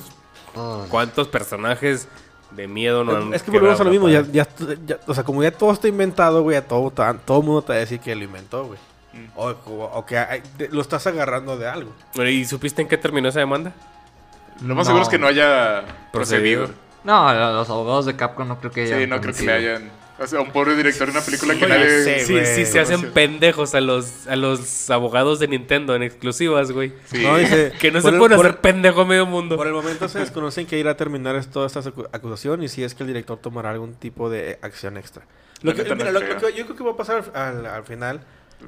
¿Cuántos 0.88 1.28
personajes 1.28 2.08
de 2.52 2.66
miedo 2.68 3.04
no 3.04 3.16
han 3.16 3.34
es 3.34 3.42
que 3.42 3.50
volvemos 3.50 3.80
a 3.80 3.84
lo 3.84 3.90
mismo, 3.90 4.08
ya, 4.08 4.22
ya, 4.32 4.46
ya- 4.86 4.98
o 5.06 5.14
sea, 5.14 5.24
como 5.24 5.42
ya 5.42 5.50
todo 5.52 5.72
está 5.72 5.88
inventado, 5.88 6.42
güey, 6.42 6.56
a 6.56 6.66
todo, 6.66 6.90
todo 6.90 7.38
el 7.40 7.44
mundo 7.46 7.62
te 7.62 7.68
va 7.72 7.76
a 7.76 7.80
decir 7.80 8.00
que 8.00 8.14
lo 8.14 8.24
inventó, 8.24 8.64
güey. 8.66 8.78
Mm. 9.12 9.26
O, 9.36 9.46
o- 9.48 9.90
o 9.94 10.06
que 10.06 10.18
hay- 10.18 10.42
de- 10.58 10.68
lo 10.68 10.80
estás 10.80 11.06
agarrando 11.06 11.56
de 11.58 11.68
algo. 11.68 11.92
¿Y 12.14 12.44
supiste 12.44 12.82
en 12.82 12.88
qué 12.88 12.96
terminó 12.96 13.28
esa 13.28 13.40
demanda? 13.40 13.72
Lo 14.62 14.74
más 14.74 14.78
No. 14.86 14.90
seguro 14.90 15.02
es 15.04 15.08
que 15.08 15.18
no 15.18 15.26
haya 15.26 15.82
Procedido. 16.12 16.66
procedido. 16.66 16.90
No, 17.04 17.32
los 17.52 17.70
abogados 17.70 18.04
de 18.06 18.14
Capcom 18.16 18.46
no 18.46 18.58
creo 18.58 18.70
que 18.70 18.86
Sí, 18.86 18.92
hayan 18.92 19.08
no 19.10 19.20
creo 19.20 19.32
que 19.34 19.42
le 19.42 19.52
hayan. 19.52 19.90
O 20.22 20.26
sea, 20.26 20.40
un 20.42 20.50
pobre 20.52 20.76
director 20.76 21.06
de 21.06 21.12
una 21.12 21.22
película 21.22 21.54
que 21.54 21.66
nadie. 21.66 22.20
sí, 22.20 22.26
Sí, 22.26 22.44
sí, 22.44 22.66
se 22.66 22.78
hacen 22.78 23.10
pendejos 23.12 23.74
a 23.74 23.80
los, 23.80 24.26
a 24.26 24.36
los 24.36 24.90
abogados 24.90 25.38
de 25.38 25.48
Nintendo 25.48 25.94
en 25.94 26.02
exclusivas, 26.02 26.70
güey. 26.72 26.92
Sí. 27.06 27.22
No, 27.22 27.38
dice, 27.38 27.72
Que 27.80 27.90
no 27.90 28.02
se 28.02 28.08
el- 28.10 28.18
pueden 28.18 28.36
por 28.36 28.46
hacer 28.46 28.60
pendejo 28.60 29.00
a 29.00 29.04
medio 29.06 29.24
mundo. 29.24 29.56
Por 29.56 29.66
el 29.66 29.72
momento 29.72 30.08
se 30.08 30.18
desconocen 30.18 30.66
que 30.66 30.78
irá 30.78 30.90
a 30.90 30.96
terminar 30.96 31.36
es- 31.36 31.48
toda 31.50 31.66
esta 31.66 31.80
acu- 31.80 32.06
acusación 32.12 32.62
y 32.62 32.68
si 32.68 32.84
es 32.84 32.94
que 32.94 33.02
el 33.02 33.06
director 33.06 33.38
tomará 33.38 33.70
algún 33.70 33.94
tipo 33.94 34.28
de 34.28 34.58
acción 34.60 34.98
extra. 34.98 35.24
Lo 35.62 35.74
que, 35.74 35.82
mira, 35.94 36.12
lo- 36.12 36.20
que 36.20 36.28
yo 36.54 36.64
creo 36.66 36.76
que 36.76 36.84
va 36.84 36.90
a 36.92 36.96
pasar 36.96 37.24
al, 37.34 37.64
al 37.64 37.84
final. 37.84 38.20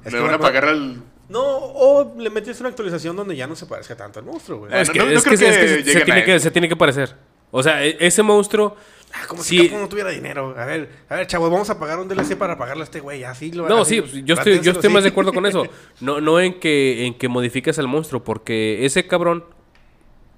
es 0.07 0.11
Le 0.13 0.21
van 0.21 0.33
a 0.35 0.39
pagar 0.39 0.65
al. 0.65 1.03
No, 1.29 1.41
o 1.43 2.15
le 2.19 2.31
metes 2.31 2.61
una 2.61 2.71
actualización 2.71 3.15
donde 3.15 3.37
ya 3.37 3.47
no 3.47 3.57
se 3.57 3.67
parezca 3.67 3.95
tanto 3.95 4.19
al 4.19 4.25
monstruo, 4.25 4.61
güey. 4.61 4.73
Ah, 4.73 4.81
es 4.81 4.89
no- 4.89 4.95
que, 4.95 5.01
tiene 5.01 6.41
se 6.41 6.51
tiene 6.51 6.69
que 6.69 6.77
parecer. 6.77 7.15
O 7.51 7.63
sea, 7.63 7.85
e- 7.85 7.97
ese 8.01 8.23
monstruo. 8.23 8.75
Ah, 9.15 9.27
como 9.29 9.43
sí. 9.43 9.59
si 9.59 9.63
Capcom 9.65 9.81
no 9.83 9.89
tuviera 9.89 10.11
dinero. 10.11 10.55
A 10.57 10.65
ver, 10.65 10.89
a 11.09 11.17
ver, 11.17 11.27
chavos, 11.27 11.51
vamos 11.51 11.69
a 11.69 11.79
pagar 11.79 11.99
un 11.99 12.09
DLC 12.09 12.35
para 12.37 12.57
pagarle 12.57 12.83
a 12.83 12.85
este 12.85 13.01
güey. 13.01 13.25
Así 13.25 13.53
lo 13.53 13.69
No, 13.69 13.83
así- 13.83 13.97
sí, 13.97 14.01
pues, 14.01 14.25
yo 14.25 14.35
estoy, 14.35 14.61
yo 14.61 14.73
estoy 14.73 14.91
más 14.91 15.03
de 15.03 15.11
acuerdo 15.11 15.33
con 15.33 15.45
eso. 15.47 15.65
No, 16.01 16.21
no 16.21 16.41
en 16.41 16.59
que 16.59 17.05
en 17.07 17.15
que 17.15 17.29
modifiques 17.29 17.79
al 17.79 17.89
monstruo, 17.89 18.25
porque 18.25 18.85
ese 18.87 19.07
cabrón, 19.07 19.45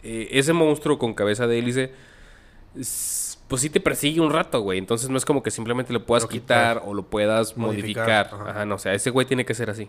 eh, 0.02 0.28
ese 0.32 0.52
monstruo 0.52 0.98
con 0.98 1.14
cabeza 1.14 1.46
de 1.46 1.58
hélice, 1.58 1.92
pues 2.74 3.60
sí 3.60 3.70
te 3.70 3.80
persigue 3.80 4.20
un 4.20 4.30
rato, 4.32 4.60
güey. 4.60 4.78
Entonces 4.78 5.08
no 5.08 5.16
es 5.16 5.24
como 5.24 5.42
que 5.42 5.50
simplemente 5.50 5.92
lo 5.92 6.04
puedas 6.04 6.24
Lo 6.24 6.28
quitar. 6.28 6.76
quitar 6.78 6.88
o 6.88 6.94
lo 6.94 7.04
puedas 7.04 7.56
Modificar, 7.56 8.26
modificar. 8.26 8.40
ajá. 8.40 8.50
Ajá, 8.50 8.64
no, 8.66 8.74
o 8.74 8.78
sea, 8.78 8.94
ese 8.94 9.10
güey 9.10 9.26
tiene 9.26 9.44
que 9.44 9.54
ser 9.54 9.70
así. 9.70 9.88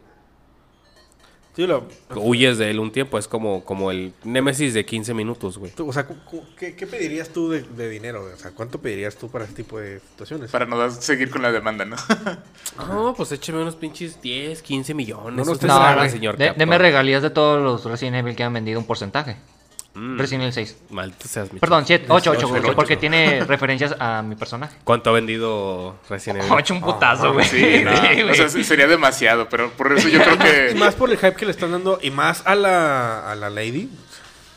Sí, 1.56 1.66
lo- 1.66 1.88
Huyes 2.16 2.58
de 2.58 2.70
él 2.70 2.80
un 2.80 2.92
tiempo, 2.92 3.18
es 3.18 3.28
como, 3.30 3.64
como 3.64 3.90
el 3.92 4.12
Némesis 4.26 4.74
de 4.74 4.86
15 4.86 5.14
minutos, 5.14 5.58
güey. 5.58 5.72
o 5.78 5.94
sea, 5.94 6.06
¿qué, 6.60 6.76
qué 6.76 6.86
pedirías 6.86 7.30
tú 7.30 7.50
de, 7.50 7.62
de 7.64 7.90
dinero? 7.90 8.26
O 8.34 8.38
sea, 8.38 8.52
¿cuánto 8.52 8.80
pedirías 8.82 9.16
tú 9.16 9.30
para 9.30 9.46
este 9.46 9.64
tipo 9.64 9.80
de 9.80 10.00
situaciones? 10.12 10.52
Para 10.52 10.66
no 10.66 10.92
seguir 10.92 11.30
con 11.30 11.42
la 11.42 11.52
demanda, 11.52 11.86
¿no? 11.86 11.96
No, 12.90 13.14
pues 13.16 13.32
écheme 13.32 13.62
unos 13.62 13.76
pinches 13.78 14.22
10, 14.22 14.62
15 14.62 14.94
millones. 14.94 15.46
No 15.48 15.54
No, 15.54 15.96
güey. 15.96 16.10
señor 16.10 16.36
De- 16.38 16.54
deme 16.58 16.78
regalías 16.78 17.22
de 17.24 17.30
todos 17.30 17.62
los 17.64 17.86
Resident 17.86 18.18
Evil 18.18 18.36
que 18.36 18.44
han 18.44 18.52
vendido 18.54 18.78
un 18.80 18.86
porcentaje. 18.86 19.38
Mm, 19.96 20.18
Resident 20.20 20.42
Evil 20.44 20.54
6. 20.54 20.78
Maldito 20.90 21.28
seas, 21.28 21.52
mi 21.54 21.60
Perdón, 21.60 21.86
7, 21.88 22.06
8, 22.10 22.32
8, 22.32 22.48
ocho, 22.48 22.54
ocho. 22.54 22.76
porque 22.76 22.98
tiene 22.98 23.44
referencias 23.46 23.96
a 24.00 24.22
mi 24.22 24.36
personaje. 24.36 24.76
¿Cuánto 24.84 25.10
ha 25.10 25.14
vendido 25.14 25.96
Resident 26.10 26.42
Evil? 26.42 26.52
8 26.58 26.74
un 26.74 26.82
putazo, 26.82 27.34
güey. 27.34 27.46
Sí, 27.46 27.82
no. 27.84 27.92
Sí, 27.96 28.22
o 28.24 28.34
sea, 28.36 28.48
güey. 28.50 28.64
sería 28.64 28.88
demasiado, 28.88 29.48
pero 29.50 29.72
por 29.72 29.98
eso 29.98 30.10
yo 30.10 30.22
creo 30.22 30.36
Y 30.70 30.74
que. 30.74 30.76
más 30.78 30.96
por 30.96 31.10
el 31.10 31.18
hype 31.18 31.36
que 31.36 31.46
le 31.46 31.52
están 31.52 31.72
dando 31.72 31.98
y 32.02 32.12
más 32.12 32.44
a 32.46 32.56
la, 32.56 33.32
a 33.32 33.36
la 33.36 33.50
Lady. 33.50 33.90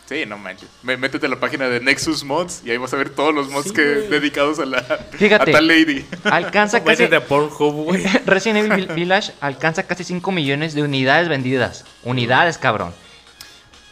Sí, 0.08 0.24
no 0.26 0.38
manches. 0.38 0.70
Métete 0.82 1.26
a 1.26 1.28
la 1.28 1.38
página 1.38 1.68
de 1.68 1.80
Nexus 1.80 2.24
Mods 2.24 2.62
y 2.64 2.70
ahí 2.70 2.78
vas 2.78 2.94
a 2.94 2.96
ver 2.96 3.10
todos 3.10 3.34
los 3.34 3.50
mods 3.50 3.66
Sí, 3.68 3.74
que 3.74 3.94
güey. 3.94 4.08
dedicados 4.08 4.58
a 4.58 4.64
la 4.64 4.80
Fíjate. 4.82 5.50
a 5.50 5.54
tal 5.54 5.68
lady. 5.68 6.02
Alcanza 6.24 6.82
casi. 6.84 7.04
A 7.04 7.20
Pornhub, 7.20 7.84
güey. 7.84 8.02
Resident 8.24 8.60
Evil 8.72 8.86
Vill- 8.88 8.94
Village 8.94 9.32
alcanza 9.42 9.82
casi 9.86 10.04
5 10.04 10.32
millones 10.32 10.72
de 10.74 10.82
unidades 10.82 11.28
vendidas. 11.28 11.84
Unidades, 12.04 12.56
cabrón. 12.56 12.94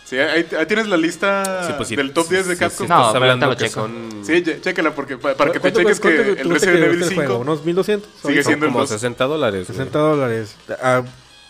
Sí, 0.06 0.16
ahí, 0.18 0.46
ahí 0.56 0.66
tienes 0.66 0.86
la 0.86 0.96
lista 0.96 1.66
Sí, 1.66 1.72
pues 1.76 1.88
sí, 1.88 1.96
del 1.96 2.12
top 2.12 2.26
sí, 2.28 2.34
10 2.34 2.46
de 2.46 2.56
Capcom. 2.56 2.86
sí, 2.86 2.88
No, 2.88 3.00
estás 3.00 3.14
hablando 3.16 3.46
lo 3.48 3.56
que 3.56 3.64
checo. 3.64 3.80
son, 3.80 4.20
Sí, 4.24 4.32
ché- 4.34 4.60
chécala 4.60 4.94
porque 4.94 5.18
pa- 5.18 5.34
para 5.34 5.50
que 5.50 5.58
te 5.58 5.72
¿Cuánto- 5.72 5.80
cheques 5.80 5.98
que 6.00 6.40
el 6.42 6.48
Resident 6.50 6.76
Evil 6.84 7.02
el 7.02 7.14
juego? 7.14 7.32
5 7.32 7.38
¿Unos 7.38 7.64
1200? 7.64 8.08
Sigue 8.22 8.42
son 8.42 8.44
siendo 8.50 8.66
el 8.66 8.72
como 8.72 8.80
dos. 8.82 8.90
60 8.90 9.24
dólares. 9.24 9.66
güey. 9.66 9.76
60 9.76 9.98
dólares. 9.98 10.54
Ah, 10.80 11.02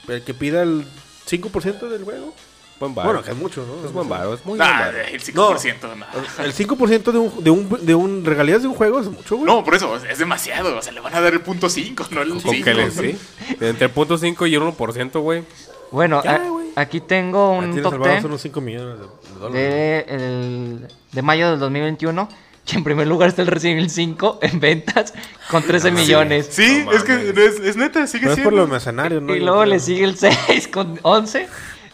el 0.09 0.23
que 0.23 0.33
pida 0.33 0.63
el 0.63 0.87
5% 1.27 1.89
del 1.91 2.05
juego. 2.05 2.33
Buen 2.81 2.95
varo. 2.95 3.09
Bueno, 3.09 3.23
que 3.25 3.31
es 3.31 3.37
mucho, 3.37 3.65
¿no? 3.67 3.87
es 3.87 3.93
buen 3.93 4.07
varo, 4.09 4.35
es 4.35 4.45
muy 4.45 4.59
buen 4.59 4.69
Ah, 4.71 4.81
varo. 4.87 4.99
el 4.99 5.21
5%, 5.21 5.89
no. 5.97 6.07
El 6.45 6.53
5% 6.53 7.11
de 7.13 7.19
un, 7.19 7.43
de 7.45 7.51
un, 7.51 7.87
de 7.87 7.95
un 7.95 8.23
regalías 8.25 8.61
de 8.63 8.69
un 8.69 8.75
juego 8.75 9.01
es 9.01 9.07
mucho, 9.07 9.37
güey. 9.37 9.47
No, 9.47 9.65
por 9.65 9.75
eso, 9.75 9.97
es 9.97 10.19
demasiado. 10.19 10.77
O 10.77 10.83
sea, 10.83 10.93
le 10.93 11.01
van 11.01 11.15
a 11.15 11.21
dar 11.21 11.33
el 11.35 11.41
punto 11.41 11.69
5, 11.71 12.07
no 12.11 12.21
el 12.23 12.31
Con 12.31 12.41
5. 12.41 12.65
que 12.65 12.75
le, 12.75 12.91
sí. 12.91 13.19
Entre 13.61 13.87
el 13.87 13.91
punto 13.93 14.17
5 14.19 14.47
y 14.47 14.55
el 14.55 14.63
1%, 14.63 15.21
güey. 15.21 15.45
Bueno, 15.91 16.23
Ya, 16.23 16.35
a- 16.37 16.39
güey. 16.51 16.56
Aquí 16.77 17.01
tengo 17.01 17.51
un 17.53 17.75
top 17.83 17.91
salvados 17.93 18.15
10 18.15 18.25
unos 18.27 18.41
5 18.43 18.61
millones 18.61 18.99
de, 19.01 19.07
dólares. 19.41 19.53
de, 19.53 19.99
el- 20.09 20.89
de 21.13 21.23
mayo 21.23 21.51
del 21.51 21.59
2021. 21.59 22.29
Y 22.69 22.75
en 22.77 22.83
primer 22.83 23.07
lugar 23.07 23.29
está 23.29 23.43
el 23.43 23.49
Resident 23.49 23.79
Evil 23.79 23.91
5 23.91 24.39
en 24.43 24.59
ventas 24.59 25.15
con 25.53 25.63
13 25.63 25.93
millones. 25.93 26.49
Sí, 26.51 26.83
No 26.85 26.91
es 26.93 27.05
que 27.05 27.31
es, 27.31 27.61
es 27.61 27.77
neta, 27.77 28.05
sigue 28.09 28.23
Pero 28.23 28.33
es 28.33 28.37
siendo. 28.39 28.51
por 28.51 28.59
los 28.59 28.69
mercenarios, 28.69 29.23
¿no? 29.23 29.37
Y 29.37 29.41
luego 29.41 29.65
le 29.65 29.79
sigue 29.79 30.03
el 30.05 30.17
6 30.19 30.67
con 30.69 30.99
11, 31.03 31.47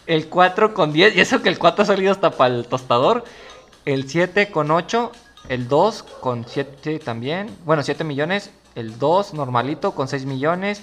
el 0.07 0.27
4 0.29 0.73
con 0.73 0.91
10, 0.91 1.15
y 1.15 1.21
eso 1.21 1.43
que 1.43 1.49
el 1.49 1.59
4 1.59 1.83
ha 1.83 1.85
salido 1.85 2.11
hasta 2.11 2.31
para 2.31 2.55
el 2.55 2.65
tostador, 2.65 3.23
el 3.85 4.09
7 4.09 4.49
con 4.49 4.71
8, 4.71 5.11
el 5.49 5.67
2 5.67 6.03
con 6.21 6.43
7 6.47 6.97
también, 6.97 7.51
bueno, 7.65 7.83
7 7.83 8.03
millones, 8.03 8.49
el 8.73 8.97
2 8.97 9.35
normalito 9.35 9.91
con 9.91 10.07
6 10.07 10.25
millones, 10.25 10.81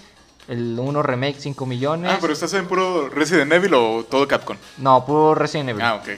el 0.48 0.76
1 0.78 1.02
remake 1.02 1.36
5 1.38 1.66
millones. 1.66 2.10
Ah, 2.14 2.18
pero 2.20 2.32
estás 2.32 2.52
en 2.54 2.66
puro 2.66 3.08
Resident 3.08 3.52
Evil 3.52 3.74
o 3.74 4.04
todo 4.08 4.26
Capcom. 4.28 4.56
No, 4.78 5.04
puro 5.06 5.34
Resident 5.34 5.70
Evil. 5.70 5.82
Ah, 5.82 5.94
ok. 5.96 6.08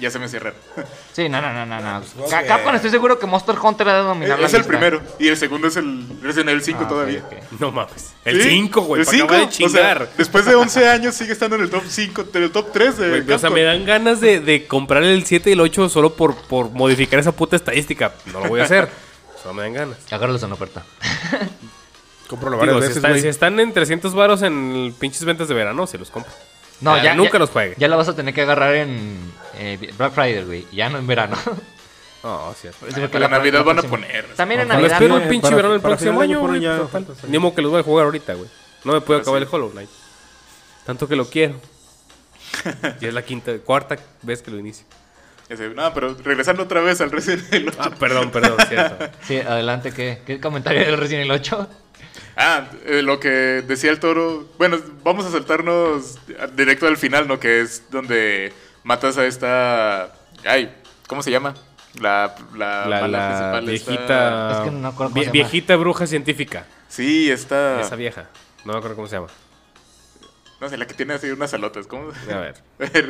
Ya 0.00 0.10
se 0.10 0.18
me 0.18 0.26
cierra. 0.28 0.54
Sí, 1.12 1.28
no, 1.28 1.42
no, 1.42 1.52
no, 1.52 1.66
no. 1.66 1.78
no. 1.78 2.02
Ca- 2.30 2.40
que- 2.40 2.46
Capcom 2.48 2.74
estoy 2.74 2.90
seguro 2.90 3.18
que 3.18 3.26
Monster 3.26 3.54
Hunter 3.62 3.86
ha 3.90 3.96
de 3.98 4.02
dominar 4.04 4.40
la 4.40 4.46
es 4.46 4.54
el 4.54 4.60
lista. 4.60 4.70
primero. 4.72 5.02
Y 5.18 5.28
el 5.28 5.36
segundo 5.36 5.68
es 5.68 5.76
el 5.76 6.06
Resident 6.22 6.48
Evil 6.48 6.62
5 6.62 6.78
Ah, 6.84 6.88
todavía. 6.88 7.22
ok. 7.22 7.60
No 7.60 7.70
mames. 7.70 8.14
El 8.24 8.42
Sí, 8.42 8.48
5, 8.48 8.80
güey. 8.80 9.00
El 9.02 9.04
para 9.06 9.18
5. 9.18 9.24
acabar 9.26 9.40
de 9.40 9.46
O 9.46 9.50
sea, 9.52 9.68
chingar. 9.68 10.08
después 10.16 10.46
de 10.46 10.54
11 10.54 10.88
años 10.88 11.14
sigue 11.14 11.32
estando 11.34 11.56
en 11.56 11.62
el 11.62 11.70
top 11.70 11.82
5, 11.86 12.24
en 12.32 12.42
el 12.44 12.50
top 12.50 12.72
3 12.72 12.96
de 12.96 13.08
Güey, 13.10 13.20
o 13.20 13.24
sea, 13.26 13.36
Capcom. 13.36 13.52
me 13.54 13.62
dan 13.64 13.84
ganas 13.84 14.22
de, 14.22 14.40
de 14.40 14.66
comprar 14.66 15.02
el 15.02 15.26
7 15.26 15.50
y 15.50 15.52
el 15.52 15.60
8 15.60 15.90
solo 15.90 16.14
por, 16.14 16.34
por 16.36 16.70
modificar 16.70 17.20
esa 17.20 17.32
puta 17.32 17.56
estadística. 17.56 18.14
No 18.32 18.40
lo 18.40 18.48
voy 18.48 18.60
a 18.60 18.64
hacer. 18.64 18.88
Solo 19.42 19.54
me 19.54 19.62
dan 19.64 19.72
ganas. 19.74 19.98
Agárralos 20.10 20.42
en 20.44 20.52
oferta. 20.52 20.84
Compro 22.32 22.50
varias 22.56 22.66
Digo, 22.68 22.80
si, 22.80 22.80
veces, 22.88 22.96
están, 22.96 23.10
güey. 23.12 23.22
si 23.22 23.28
están 23.28 23.60
en 23.60 23.72
300 23.72 24.14
varos 24.14 24.42
en 24.42 24.94
pinches 24.98 25.24
ventas 25.24 25.48
de 25.48 25.54
verano, 25.54 25.86
se 25.86 25.98
los 25.98 26.10
compro. 26.10 26.32
No, 26.80 27.00
ya. 27.02 27.14
nunca 27.14 27.34
ya- 27.34 27.38
los 27.38 27.50
juegue. 27.50 27.74
Ya 27.78 27.88
la 27.88 27.96
vas 27.96 28.08
a 28.08 28.16
tener 28.16 28.32
que 28.34 28.42
agarrar 28.42 28.74
en 28.74 29.18
eh, 29.58 29.92
Black 29.98 30.12
Friday, 30.14 30.44
güey. 30.44 30.66
Ya 30.72 30.88
no 30.88 30.98
en 30.98 31.06
verano. 31.06 31.36
No, 32.24 32.54
cierto. 32.56 32.86
Sí, 32.86 33.00
porque 33.00 33.18
la- 33.18 33.26
Navidad 33.26 33.64
van 33.64 33.80
a 33.80 33.82
poner. 33.82 34.24
También 34.36 34.60
en 34.60 34.68
Lo 34.68 34.74
Navidad. 34.74 34.92
espero 34.92 35.16
el 35.16 35.28
pinche 35.28 35.42
para- 35.42 35.56
verano 35.56 35.74
el 35.74 35.80
próximo 35.80 36.20
año, 36.20 36.40
güey. 36.40 36.60
Ni 37.26 37.38
modo 37.40 37.52
que 37.52 37.62
los 37.62 37.72
voy 37.72 37.80
a 37.80 37.82
jugar 37.82 38.04
ahorita, 38.04 38.34
güey. 38.34 38.48
No 38.84 38.92
me 38.92 39.00
puedo 39.00 39.18
acabar 39.20 39.40
sí. 39.40 39.46
el 39.48 39.52
Hollow 39.52 39.70
Knight. 39.72 39.90
Tanto 40.86 41.08
que 41.08 41.16
lo 41.16 41.24
quiero. 41.28 41.54
Y 43.00 43.06
es 43.06 43.12
la 43.14 43.22
quinta, 43.22 43.52
cuarta 43.58 43.96
vez 44.22 44.40
que 44.40 44.50
lo 44.52 44.58
inicio. 44.58 44.86
No, 45.74 45.92
pero 45.92 46.14
regresando 46.22 46.62
otra 46.62 46.80
vez 46.80 47.00
al 47.00 47.10
Resident 47.10 47.52
Evil 47.52 47.68
8. 47.70 47.78
Ah, 47.82 47.90
perdón, 47.98 48.30
perdón, 48.30 48.56
cierto. 48.68 49.04
Sí, 49.26 49.38
adelante, 49.38 49.92
¿qué, 49.92 50.22
qué 50.24 50.38
comentario 50.40 50.80
del 50.80 50.96
Resident 50.98 51.22
Evil 51.26 51.32
8? 51.40 51.68
Ah, 52.36 52.64
eh, 52.86 53.02
lo 53.02 53.20
que 53.20 53.28
decía 53.28 53.90
el 53.90 54.00
toro. 54.00 54.48
Bueno, 54.58 54.78
vamos 55.04 55.24
a 55.26 55.30
saltarnos 55.30 56.18
directo 56.54 56.86
al 56.86 56.96
final, 56.96 57.28
¿no? 57.28 57.38
Que 57.38 57.60
es 57.60 57.84
donde 57.90 58.52
matas 58.84 59.18
a 59.18 59.26
esta. 59.26 60.14
Ay, 60.44 60.74
¿cómo 61.06 61.22
se 61.22 61.30
llama? 61.30 61.54
La, 62.00 62.34
la, 62.56 62.86
La, 62.86 63.00
mala 63.02 63.08
la 63.18 63.26
principal, 63.28 63.68
esta- 63.68 63.90
viejita. 63.90 64.52
Es 64.52 64.58
que 64.64 64.70
no 64.70 64.78
me 64.78 64.88
acuerdo 64.88 65.12
cómo 65.12 65.14
vie- 65.14 65.18
se 65.20 65.24
llama. 65.26 65.32
viejita 65.32 65.76
bruja 65.76 66.06
científica. 66.06 66.64
Sí, 66.88 67.30
esta. 67.30 67.80
Esa 67.82 67.96
vieja. 67.96 68.28
No 68.64 68.72
me 68.72 68.78
acuerdo 68.78 68.96
cómo 68.96 69.08
se 69.08 69.16
llama. 69.16 69.28
No 70.62 70.68
sé, 70.68 70.76
la 70.76 70.86
que 70.86 70.94
tiene 70.94 71.12
así 71.14 71.28
unas 71.28 71.50
salotas. 71.50 71.88
¿Cómo? 71.88 72.10
A 72.32 72.36
ver. 72.38 72.54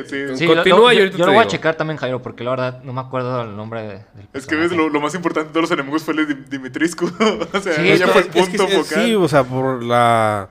sí. 0.09 0.37
Sí, 0.37 0.47
Continúa 0.47 0.91
lo- 0.91 0.93
yo, 0.93 1.05
yo 1.15 1.25
lo 1.27 1.33
voy 1.33 1.43
a 1.43 1.47
checar 1.47 1.75
también, 1.75 1.97
Jairo, 1.97 2.19
porque 2.21 2.43
la 2.43 2.49
verdad 2.49 2.81
no 2.83 2.93
me 2.93 2.99
acuerdo 3.01 3.43
el 3.43 3.55
nombre 3.55 3.81
de- 3.83 3.87
del 3.87 4.27
Es 4.33 4.47
que 4.47 4.55
ves, 4.55 4.69
personaje. 4.69 4.75
lo, 4.77 4.89
lo 4.89 4.99
más 4.99 5.13
importante 5.13 5.49
de 5.49 5.53
todos 5.53 5.69
los 5.69 5.71
enemigos 5.71 6.01
fue 6.03 6.15
el 6.15 6.27
de 6.27 6.35
Dim- 6.35 6.45
Dimitriscu. 6.49 7.05
o 7.53 7.59
sea, 7.61 7.73
Sí, 7.75 7.83
ya 7.85 7.93
es 7.93 8.11
fue 8.11 8.21
el 8.21 8.27
Es 8.27 8.33
que 8.33 8.39
punto 8.57 8.67
sí, 8.67 8.73
focal. 8.75 9.05
Sí, 9.05 9.15
o 9.15 9.27
sea, 9.27 9.43
por 9.43 9.83
la... 9.83 10.49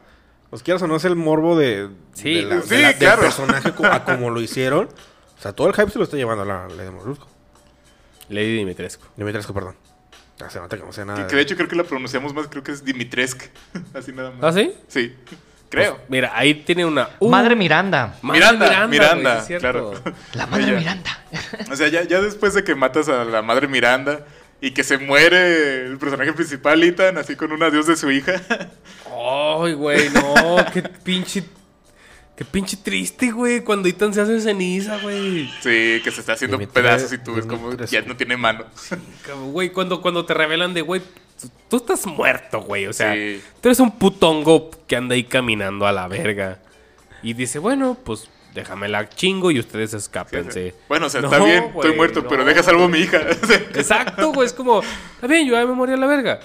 Pues 0.48 0.62
quieras 0.62 0.80
o 0.82 0.86
no 0.86 0.94
es 0.94 1.04
el 1.04 1.16
morbo 1.16 1.58
de... 1.58 1.88
Sí, 2.14 2.34
de 2.34 2.42
la- 2.44 2.54
de 2.56 2.62
sí, 2.62 2.80
la- 2.80 2.88
del 2.88 2.96
claro. 2.98 3.22
personaje 3.22 3.72
co- 3.72 3.84
a 3.86 4.04
como 4.04 4.30
lo 4.30 4.40
hicieron. 4.40 4.86
O 4.86 5.42
sea, 5.42 5.52
todo 5.52 5.66
el 5.66 5.74
hype 5.74 5.90
se 5.90 5.98
lo 5.98 6.04
está 6.04 6.16
llevando 6.16 6.44
a 6.44 6.46
la 6.46 6.68
Lady 6.68 6.90
Molusco. 6.90 7.26
Lady 8.28 8.58
Dimitrescu. 8.58 9.04
Dimitrescu, 9.16 9.52
perdón. 9.52 9.74
Ya 10.38 10.48
se 10.50 10.60
nota 10.60 10.76
que 10.76 10.84
no 10.84 10.92
sé 10.92 11.04
nada. 11.04 11.22
Que, 11.22 11.26
que 11.30 11.36
de 11.36 11.42
hecho 11.42 11.56
creo 11.56 11.68
que 11.68 11.74
la 11.76 11.82
pronunciamos 11.84 12.32
más, 12.32 12.46
creo 12.46 12.62
que 12.62 12.70
es 12.70 12.84
Dimitresk. 12.84 13.42
Así 13.94 14.12
nada 14.12 14.30
más. 14.30 14.44
¿Ah, 14.44 14.52
sí? 14.52 14.72
Sí, 14.88 15.14
creo. 15.72 16.00
Mira, 16.08 16.30
ahí 16.34 16.54
tiene 16.54 16.84
una. 16.84 17.08
Uh, 17.18 17.28
Madre 17.28 17.56
Miranda. 17.56 18.14
Madre 18.22 18.40
Miranda, 18.40 18.86
Miranda, 18.86 19.40
sí 19.42 19.54
claro. 19.56 19.94
La 20.34 20.46
madre 20.46 20.64
Ella. 20.64 20.78
Miranda. 20.78 21.18
O 21.70 21.76
sea, 21.76 21.88
ya, 21.88 22.02
ya 22.04 22.20
después 22.20 22.54
de 22.54 22.62
que 22.62 22.74
matas 22.74 23.08
a 23.08 23.24
la 23.24 23.42
madre 23.42 23.66
Miranda 23.66 24.26
y 24.60 24.72
que 24.72 24.84
se 24.84 24.98
muere 24.98 25.86
el 25.86 25.98
personaje 25.98 26.32
principal, 26.32 26.82
Ethan, 26.82 27.18
así 27.18 27.34
con 27.34 27.52
un 27.52 27.62
adiós 27.62 27.86
de 27.86 27.96
su 27.96 28.10
hija. 28.10 28.34
Ay, 29.06 29.72
güey, 29.72 30.10
no, 30.10 30.56
qué 30.72 30.82
pinche. 30.82 31.44
Qué 32.42 32.48
pinche 32.50 32.76
triste, 32.76 33.30
güey, 33.30 33.60
cuando 33.62 33.88
Ethan 33.88 34.12
se 34.12 34.20
hace 34.20 34.40
ceniza, 34.40 34.98
güey. 34.98 35.46
Sí, 35.60 36.00
que 36.02 36.10
se 36.10 36.18
está 36.20 36.32
haciendo 36.32 36.58
pedazos 36.58 37.12
y 37.12 37.18
tú 37.18 37.34
ves 37.34 37.46
como 37.46 37.72
ya 37.76 38.02
no 38.02 38.16
tiene 38.16 38.36
mano. 38.36 38.64
Cabrón, 39.24 39.52
Güey, 39.52 39.70
cuando, 39.70 40.02
cuando 40.02 40.24
te 40.26 40.34
revelan 40.34 40.74
de, 40.74 40.80
güey, 40.80 41.00
tú, 41.40 41.48
tú 41.70 41.76
estás 41.76 42.04
muerto, 42.04 42.60
güey. 42.62 42.88
O 42.88 42.92
sea, 42.92 43.14
Sí. 43.14 43.40
tú 43.60 43.68
eres 43.68 43.78
un 43.78 43.92
putongo 43.96 44.72
que 44.88 44.96
anda 44.96 45.14
ahí 45.14 45.22
caminando 45.22 45.86
a 45.86 45.92
la 45.92 46.08
verga. 46.08 46.58
Y 47.22 47.34
dice, 47.34 47.60
bueno, 47.60 47.96
pues 48.02 48.28
déjame 48.54 48.88
la 48.88 49.08
chingo 49.08 49.52
y 49.52 49.60
ustedes 49.60 49.94
escápense. 49.94 50.74
Bueno, 50.88 51.06
o 51.06 51.10
sea, 51.10 51.20
No, 51.20 51.28
está 51.32 51.44
bien, 51.44 51.66
estoy 51.76 51.94
muerto, 51.94 52.22
no. 52.22 52.28
pero 52.28 52.44
deja 52.44 52.64
salvo 52.64 52.86
a 52.86 52.88
mi 52.88 52.98
hija. 52.98 53.20
Exacto, 53.74 54.32
güey. 54.32 54.46
Es 54.46 54.52
como, 54.52 54.82
está 55.14 55.28
bien, 55.28 55.46
yo 55.46 55.52
ya 55.54 55.64
me 55.64 55.74
morí 55.74 55.92
a 55.92 55.96
la 55.96 56.08
verga. 56.08 56.40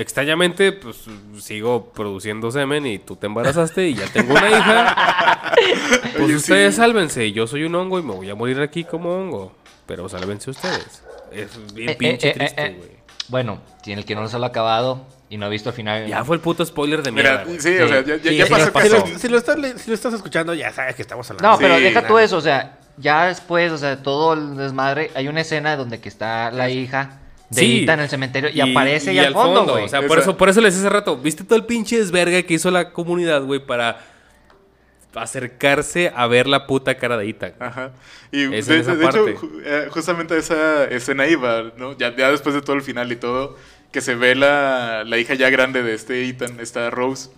Extrañamente, 0.00 0.72
pues 0.72 0.96
sigo 1.40 1.92
produciendo 1.92 2.50
semen 2.52 2.86
y 2.86 2.98
tú 3.00 3.16
te 3.16 3.26
embarazaste 3.26 3.88
y 3.88 3.94
ya 3.94 4.06
tengo 4.06 4.32
una 4.34 4.48
hija. 4.50 5.34
Pues 6.12 6.24
Oye, 6.24 6.36
ustedes 6.36 6.74
sí. 6.74 6.80
sálvense. 6.80 7.32
Yo 7.32 7.46
soy 7.46 7.64
un 7.64 7.74
hongo 7.74 7.98
y 7.98 8.02
me 8.02 8.12
voy 8.14 8.30
a 8.30 8.34
morir 8.36 8.60
aquí 8.60 8.84
como 8.84 9.10
hongo. 9.10 9.52
Pero 9.86 10.08
sálvense 10.08 10.50
ustedes. 10.50 11.02
Es 11.32 11.74
bien 11.74 11.90
Eh, 11.90 11.94
pinche 11.96 12.28
eh, 12.28 12.30
eh, 12.30 12.34
triste, 12.34 12.62
eh. 12.66 12.74
güey. 12.78 12.90
Bueno, 13.28 13.60
tiene 13.82 14.00
el 14.02 14.06
que 14.06 14.14
no 14.14 14.22
lo 14.26 14.44
ha 14.44 14.46
acabado 14.48 15.04
y 15.28 15.36
no 15.36 15.46
ha 15.46 15.48
visto 15.48 15.70
el 15.70 15.74
final. 15.74 16.06
Ya 16.06 16.24
fue 16.24 16.36
el 16.36 16.42
puto 16.42 16.64
spoiler 16.64 17.02
de 17.02 17.10
mierda. 17.12 17.30
Mira, 17.32 17.44
güey. 17.44 17.60
sí, 17.60 17.76
o 17.78 17.88
sea, 17.88 18.02
ya, 18.04 18.16
ya, 18.16 18.30
Sí, 18.30 18.36
ya 18.36 18.46
sí, 18.46 18.50
pasó 18.52 18.66
ya 18.66 18.72
casi- 18.72 18.88
Si 18.88 19.12
lo, 19.12 19.18
si 19.18 19.28
lo 19.28 19.38
estás, 19.38 19.58
le- 19.58 19.78
si 19.78 19.90
lo 19.90 19.94
estás 19.94 20.14
escuchando, 20.14 20.54
ya 20.54 20.72
sabes 20.72 20.94
que 20.94 21.02
estamos 21.02 21.28
hablando. 21.30 21.48
No, 21.50 21.56
Sí, 21.56 21.62
pero 21.64 21.80
deja 21.80 22.00
nah. 22.02 22.08
tú 22.08 22.18
eso, 22.18 22.36
o 22.36 22.40
sea, 22.40 22.78
ya 22.98 23.26
después, 23.26 23.72
o 23.72 23.78
sea, 23.78 24.02
todo 24.02 24.32
el 24.34 24.56
desmadre, 24.56 25.10
hay 25.14 25.26
una 25.28 25.40
escena 25.40 25.76
donde 25.76 26.00
que 26.00 26.08
está 26.08 26.50
la 26.50 26.70
hija 26.70 27.20
de 27.50 27.60
Sí. 27.60 27.80
Ita 27.82 27.94
en 27.94 28.00
el 28.00 28.08
cementerio 28.08 28.50
y, 28.52 28.60
aparece 28.60 29.14
ya 29.14 29.22
al 29.22 29.26
al 29.28 29.32
fondo, 29.34 29.64
güey. 29.64 29.84
O 29.84 29.88
sea, 29.88 30.06
por 30.06 30.18
eso, 30.18 30.36
por 30.36 30.48
eso 30.48 30.60
les 30.60 30.74
decía 30.74 30.88
hace 30.88 30.94
rato, 30.94 31.16
¿viste 31.16 31.44
todo 31.44 31.56
el 31.56 31.64
pinche 31.64 31.98
desverga 31.98 32.42
que 32.42 32.54
hizo 32.54 32.70
la 32.70 32.92
comunidad, 32.92 33.42
güey, 33.42 33.64
para 33.64 34.00
acercarse 35.14 36.12
a 36.14 36.26
ver 36.26 36.46
la 36.46 36.66
puta 36.66 36.96
cara 36.96 37.16
de 37.16 37.28
Ethan? 37.28 37.54
Ajá. 37.58 37.92
Y 38.30 38.52
Es 38.54 38.66
de, 38.66 38.76
en 38.76 38.80
esa 38.82 38.94
de 38.94 39.06
hecho, 39.06 39.26
eh, 39.64 39.88
justamente 39.90 40.36
esa 40.36 40.84
escena 40.84 41.26
iba, 41.26 41.72
¿no? 41.76 41.96
Ya, 41.96 42.14
ya 42.14 42.30
después 42.30 42.54
de 42.54 42.60
todo 42.60 42.76
el 42.76 42.82
final 42.82 43.10
y 43.10 43.16
todo, 43.16 43.56
que 43.92 44.00
se 44.00 44.14
ve 44.14 44.34
la, 44.34 45.04
la 45.04 45.18
hija 45.18 45.34
ya 45.34 45.48
grande 45.48 45.82
de 45.82 45.94
este 45.94 46.28
Ethan, 46.28 46.60
esta 46.60 46.90
Rose. 46.90 47.30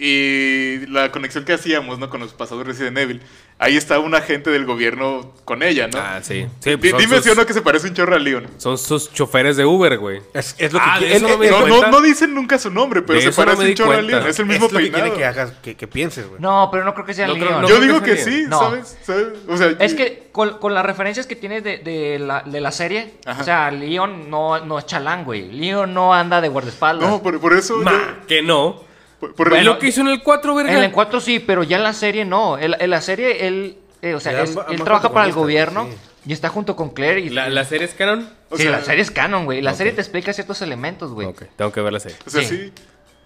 Y- 0.00 0.86
la 0.86 1.10
conexión 1.10 1.44
que 1.44 1.52
hacíamos, 1.52 1.98
¿no? 1.98 2.08
Con 2.08 2.20
los 2.20 2.32
pasados 2.32 2.64
de 2.64 2.72
Resident 2.72 2.96
Evil. 2.98 3.20
Ahí 3.60 3.76
está 3.76 3.98
un 3.98 4.14
agente 4.14 4.50
del 4.50 4.64
gobierno 4.64 5.34
con 5.44 5.64
ella, 5.64 5.88
¿no? 5.88 5.98
Ah, 5.98 6.20
sí. 6.22 6.46
Pues 6.62 6.80
Dime 6.80 7.16
sus- 7.16 7.24
si 7.24 7.30
o 7.30 7.34
no 7.34 7.44
que 7.44 7.52
se 7.52 7.60
parece 7.60 7.88
un 7.88 7.94
chorro 7.94 8.14
a 8.14 8.18
Leon. 8.20 8.46
Son 8.58 8.78
sus 8.78 9.12
choferes 9.12 9.56
de 9.56 9.64
Uber, 9.64 9.98
güey. 9.98 10.20
Es, 10.32 10.54
es 10.58 10.72
lo 10.72 10.78
que 10.78 10.84
Ah, 10.88 11.00
él- 11.02 11.22
no 11.22 11.66
No, 11.66 11.90
no, 11.90 12.00
dicen 12.00 12.32
nunca 12.34 12.56
su 12.60 12.70
nombre, 12.70 13.02
pero 13.02 13.14
De 13.18 13.22
se 13.24 13.30
no 13.30 13.34
parece 13.44 13.68
un 13.70 13.74
chorro 13.74 13.92
a. 13.98 14.00
Leon. 14.02 14.26
Es 14.28 14.38
el 14.38 14.46
mismo 14.46 14.66
es 14.66 14.72
lo 14.72 14.78
que 14.78 14.84
quiere 14.84 15.10
peinado. 15.10 15.18
que 15.18 15.24
hagas, 15.24 15.52
que, 15.60 15.76
que 15.76 15.88
pienses, 15.88 16.28
güey. 16.28 16.40
No, 16.40 16.68
pero 16.70 16.84
no 16.84 16.94
creo 16.94 17.04
que 17.04 17.14
sea 17.14 17.26
No 17.26 17.34
creo- 17.34 17.46
Leon. 17.48 17.62
no 17.62 17.68
Yo 17.68 17.80
digo 17.80 18.00
que 18.00 18.16
sí. 18.16 18.46
¿sabes? 18.48 18.96
¿sabes? 19.02 19.26
O 19.48 19.56
sea, 19.56 19.74
Es 19.80 19.94
que 19.94 20.28
con, 20.30 20.58
con 20.60 20.72
las 20.74 20.86
referencias 20.86 21.26
que 21.26 21.34
tienes 21.34 21.64
de, 21.64 21.78
de 21.78 22.20
la, 22.20 22.42
de 22.42 22.60
la 22.60 22.70
serie, 22.70 23.14
Ajá. 23.26 23.42
o 23.42 23.44
sea, 23.44 23.70
Leon 23.72 24.30
no, 24.30 24.64
no 24.64 24.78
es 24.78 24.86
chalán, 24.86 25.24
güey. 25.24 25.50
Leon 25.50 25.92
no 25.92 26.14
anda 26.14 26.40
de 26.40 26.48
guardaespaldas. 26.48 27.08
No, 27.10 27.20
por, 27.20 27.40
por 27.40 27.54
eso. 27.54 27.78
Ma, 27.78 28.20
que 28.28 28.40
no. 28.42 28.86
Por- 29.20 29.34
por- 29.34 29.48
Bueno, 29.50 29.64
yo- 29.64 29.72
lo 29.74 29.78
que 29.78 29.88
hizo 29.88 30.00
en 30.00 30.08
el 30.08 30.22
4, 30.22 30.54
verga. 30.54 30.72
En 30.76 30.84
el 30.84 30.92
4 30.92 31.20
sí, 31.20 31.38
pero 31.40 31.62
ya 31.62 31.76
en 31.76 31.82
la 31.84 31.92
serie 31.92 32.24
no. 32.24 32.58
En, 32.58 32.74
en 32.78 32.90
la 32.90 33.00
serie 33.00 33.46
él, 33.46 33.76
eh, 34.02 34.14
o 34.14 34.20
sea, 34.20 34.42
es- 34.42 34.56
él 34.70 34.82
trabaja 34.84 35.12
para 35.12 35.26
el 35.26 35.32
gobierno 35.32 35.86
sí. 35.90 35.96
y 36.26 36.32
está 36.32 36.48
junto 36.48 36.76
con 36.76 36.90
Claire. 36.90 37.20
Y, 37.20 37.28
¿La, 37.30 37.48
la 37.48 37.64
serie 37.64 37.86
es 37.86 37.94
canon? 37.94 38.28
o 38.50 38.56
sí, 38.56 38.62
sea, 38.64 38.72
la 38.72 38.82
serie 38.84 39.02
es 39.02 39.10
canon, 39.10 39.44
güey. 39.44 39.60
La 39.62 39.74
serie 39.74 39.92
te 39.92 40.00
explica 40.00 40.32
ciertos 40.32 40.62
elementos, 40.62 41.12
güey. 41.12 41.26
Ok, 41.26 41.42
tengo 41.56 41.72
que 41.72 41.80
ver 41.80 41.92
la 41.92 42.00
serie. 42.00 42.16
O 42.26 42.30
sea, 42.30 42.42
Sí. 42.42 42.48
sí. 42.48 42.72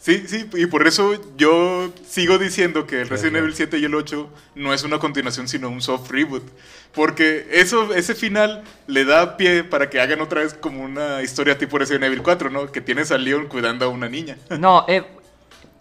Sí, 0.04 0.24
sí, 0.26 0.50
y 0.54 0.66
por 0.66 0.84
eso 0.88 1.12
yo 1.36 1.92
sigo 2.04 2.36
diciendo 2.36 2.88
que 2.88 3.02
el 3.02 3.08
Resident 3.08 3.36
Evil 3.36 3.54
7 3.54 3.78
y 3.78 3.84
el 3.84 3.94
8 3.94 4.28
no 4.56 4.74
es 4.74 4.82
una 4.82 4.98
continuación, 4.98 5.46
sino 5.46 5.68
un 5.68 5.80
soft 5.80 6.10
reboot. 6.10 6.42
Porque 6.92 7.46
eso, 7.52 7.94
ese 7.94 8.16
final 8.16 8.64
le 8.88 9.04
da 9.04 9.36
pie 9.36 9.62
para 9.62 9.88
que 9.90 10.00
hagan 10.00 10.20
otra 10.20 10.40
vez 10.40 10.54
como 10.54 10.82
una 10.82 11.22
historia 11.22 11.56
tipo 11.56 11.78
Resident 11.78 12.02
Evil 12.02 12.20
4, 12.20 12.50
¿no? 12.50 12.72
Que 12.72 12.80
tienes 12.80 13.12
a 13.12 13.16
Leon 13.18 13.46
cuidando 13.46 13.84
a 13.84 13.88
una 13.90 14.08
niña. 14.08 14.36
No, 14.58 14.84
eh, 14.88 15.04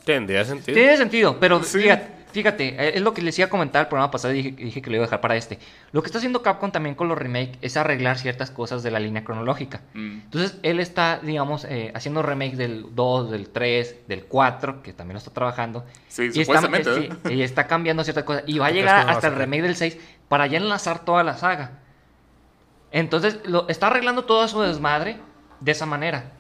Tendría 0.06 0.44
sentido. 0.46 0.76
tiene 0.76 0.98
sentido, 0.98 1.38
pero 1.40 1.64
Sí. 1.64 1.80
fíjate, 1.80 2.08
fíjate, 2.32 2.68
eh, 2.70 2.92
es 2.96 3.02
lo 3.02 3.14
que 3.14 3.22
les 3.22 3.38
iba 3.38 3.48
a 3.48 3.50
comentar 3.50 3.82
el 3.82 3.88
programa 3.88 4.10
pasado 4.10 4.34
y 4.34 4.42
dije, 4.42 4.52
dije 4.64 4.82
que 4.82 4.90
lo 4.90 4.96
iba 4.96 5.04
a 5.04 5.08
dejar 5.08 5.22
para 5.22 5.36
este. 5.36 5.60
Lo 5.92 6.02
que 6.02 6.08
está 6.08 6.18
haciendo 6.18 6.42
Capcom 6.42 6.72
también 6.72 6.96
con 6.96 7.08
los 7.08 7.18
remakes 7.18 7.58
es 7.62 7.78
arreglar 7.78 8.18
ciertas 8.18 8.52
cosas 8.52 8.84
de 8.84 8.92
la 8.92 9.00
línea 9.00 9.24
cronológica. 9.24 9.82
Mm. 9.94 10.22
Entonces, 10.24 10.58
él 10.64 10.80
está, 10.80 11.20
digamos, 11.22 11.66
eh, 11.66 11.92
haciendo 11.94 12.22
remakes 12.22 12.58
del 12.58 12.88
2, 12.96 13.32
del 13.32 13.50
3, 13.50 14.08
del 14.08 14.26
4, 14.26 14.82
que 14.82 14.94
también 14.94 15.14
lo 15.14 15.20
está 15.20 15.32
trabajando. 15.32 15.86
Sí, 16.08 16.24
y 16.34 16.42
está, 16.42 16.62
supuestamente, 16.62 16.90
eh, 16.90 17.10
¿eh? 17.12 17.18
sí, 17.28 17.34
y 17.34 17.42
está 17.44 17.68
cambiando 17.68 18.04
ciertas 18.04 18.24
cosas. 18.24 18.44
Y 18.48 18.58
va 18.60 18.68
a 18.68 18.72
llegar 18.72 19.10
hasta 19.10 19.28
el 19.28 19.36
remake 19.36 19.64
del 19.64 19.76
6 19.76 19.98
para 20.28 20.48
ya 20.48 20.58
enlazar 20.58 21.06
toda 21.06 21.24
la 21.24 21.38
saga. 21.38 21.80
Entonces, 22.92 23.40
lo, 23.46 23.68
está 23.70 23.88
arreglando 23.88 24.24
todo 24.26 24.48
su 24.48 24.62
desmadre 24.62 25.18
de 25.60 25.72
esa 25.72 25.86
manera. 25.86 26.32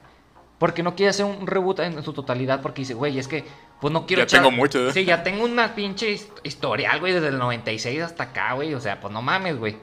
Porque 0.61 0.83
no 0.83 0.95
quiere 0.95 1.09
hacer 1.09 1.25
un 1.25 1.47
reboot 1.47 1.79
en 1.79 2.03
su 2.03 2.13
totalidad. 2.13 2.61
Porque 2.61 2.83
dice, 2.83 2.93
güey, 2.93 3.17
es 3.17 3.27
que, 3.27 3.43
pues 3.81 3.91
no 3.91 4.05
quiero 4.05 4.21
Ya 4.23 4.27
tengo 4.37 4.51
mucho, 4.51 4.87
¿eh? 4.87 4.93
Sí, 4.93 5.03
ya 5.05 5.23
tengo 5.23 5.43
una 5.43 5.73
pinche 5.73 6.11
his- 6.11 6.29
historial, 6.43 6.99
güey, 6.99 7.13
desde 7.13 7.29
el 7.29 7.39
96 7.39 7.99
hasta 8.03 8.25
acá, 8.25 8.53
güey. 8.53 8.73
O 8.75 8.79
sea, 8.79 9.01
pues 9.01 9.11
no 9.11 9.23
mames, 9.23 9.57
güey. 9.57 9.75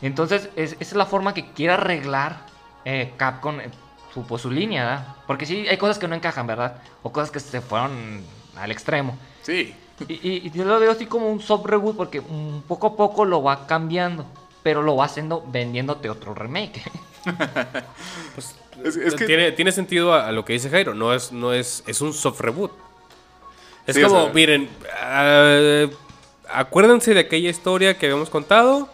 Entonces, 0.00 0.48
es- 0.56 0.72
esa 0.72 0.82
es 0.82 0.94
la 0.94 1.04
forma 1.06 1.34
que 1.34 1.52
quiere 1.52 1.74
arreglar 1.74 2.46
eh, 2.84 3.12
Capcom 3.18 3.60
eh, 3.60 3.70
su, 4.14 4.26
pues, 4.26 4.40
su 4.42 4.50
línea, 4.50 4.84
¿verdad? 4.84 5.06
Porque 5.26 5.44
sí, 5.46 5.68
hay 5.68 5.76
cosas 5.76 5.98
que 5.98 6.08
no 6.08 6.14
encajan, 6.16 6.46
¿verdad? 6.46 6.82
O 7.02 7.12
cosas 7.12 7.30
que 7.30 7.38
se 7.38 7.60
fueron 7.60 8.24
al 8.56 8.70
extremo. 8.72 9.16
Sí. 9.42 9.74
Y, 10.08 10.14
y- 10.14 10.46
y 10.46 10.50
yo 10.50 10.64
lo 10.64 10.80
veo 10.80 10.90
así 10.90 11.06
como 11.06 11.28
un 11.30 11.40
soft 11.40 11.66
reboot 11.66 11.96
porque 11.96 12.20
mm, 12.22 12.62
poco 12.66 12.86
a 12.88 12.96
poco 12.96 13.24
lo 13.26 13.42
va 13.42 13.66
cambiando. 13.66 14.24
Pero 14.62 14.80
lo 14.82 14.96
va 14.96 15.04
haciendo 15.04 15.44
vendiéndote 15.46 16.08
otro 16.08 16.32
remake. 16.34 16.82
Pues, 18.34 18.56
Es- 18.84 18.96
es 18.96 19.14
que- 19.14 19.26
tiene, 19.26 19.52
tiene 19.52 19.72
sentido 19.72 20.12
a, 20.14 20.28
a 20.28 20.32
lo 20.32 20.44
que 20.44 20.52
dice 20.54 20.70
Jairo. 20.70 20.94
No 20.94 21.12
es, 21.14 21.32
no 21.32 21.52
es, 21.52 21.82
es 21.86 22.00
un 22.00 22.12
soft 22.12 22.40
reboot. 22.40 22.72
Es 23.86 23.96
Sí, 23.96 24.02
como, 24.02 24.28
miren, 24.30 24.68
ah, 25.00 25.86
acuérdense 26.50 27.14
de 27.14 27.20
aquella 27.20 27.50
historia 27.50 27.96
que 27.98 28.06
habíamos 28.06 28.30
contado. 28.30 28.88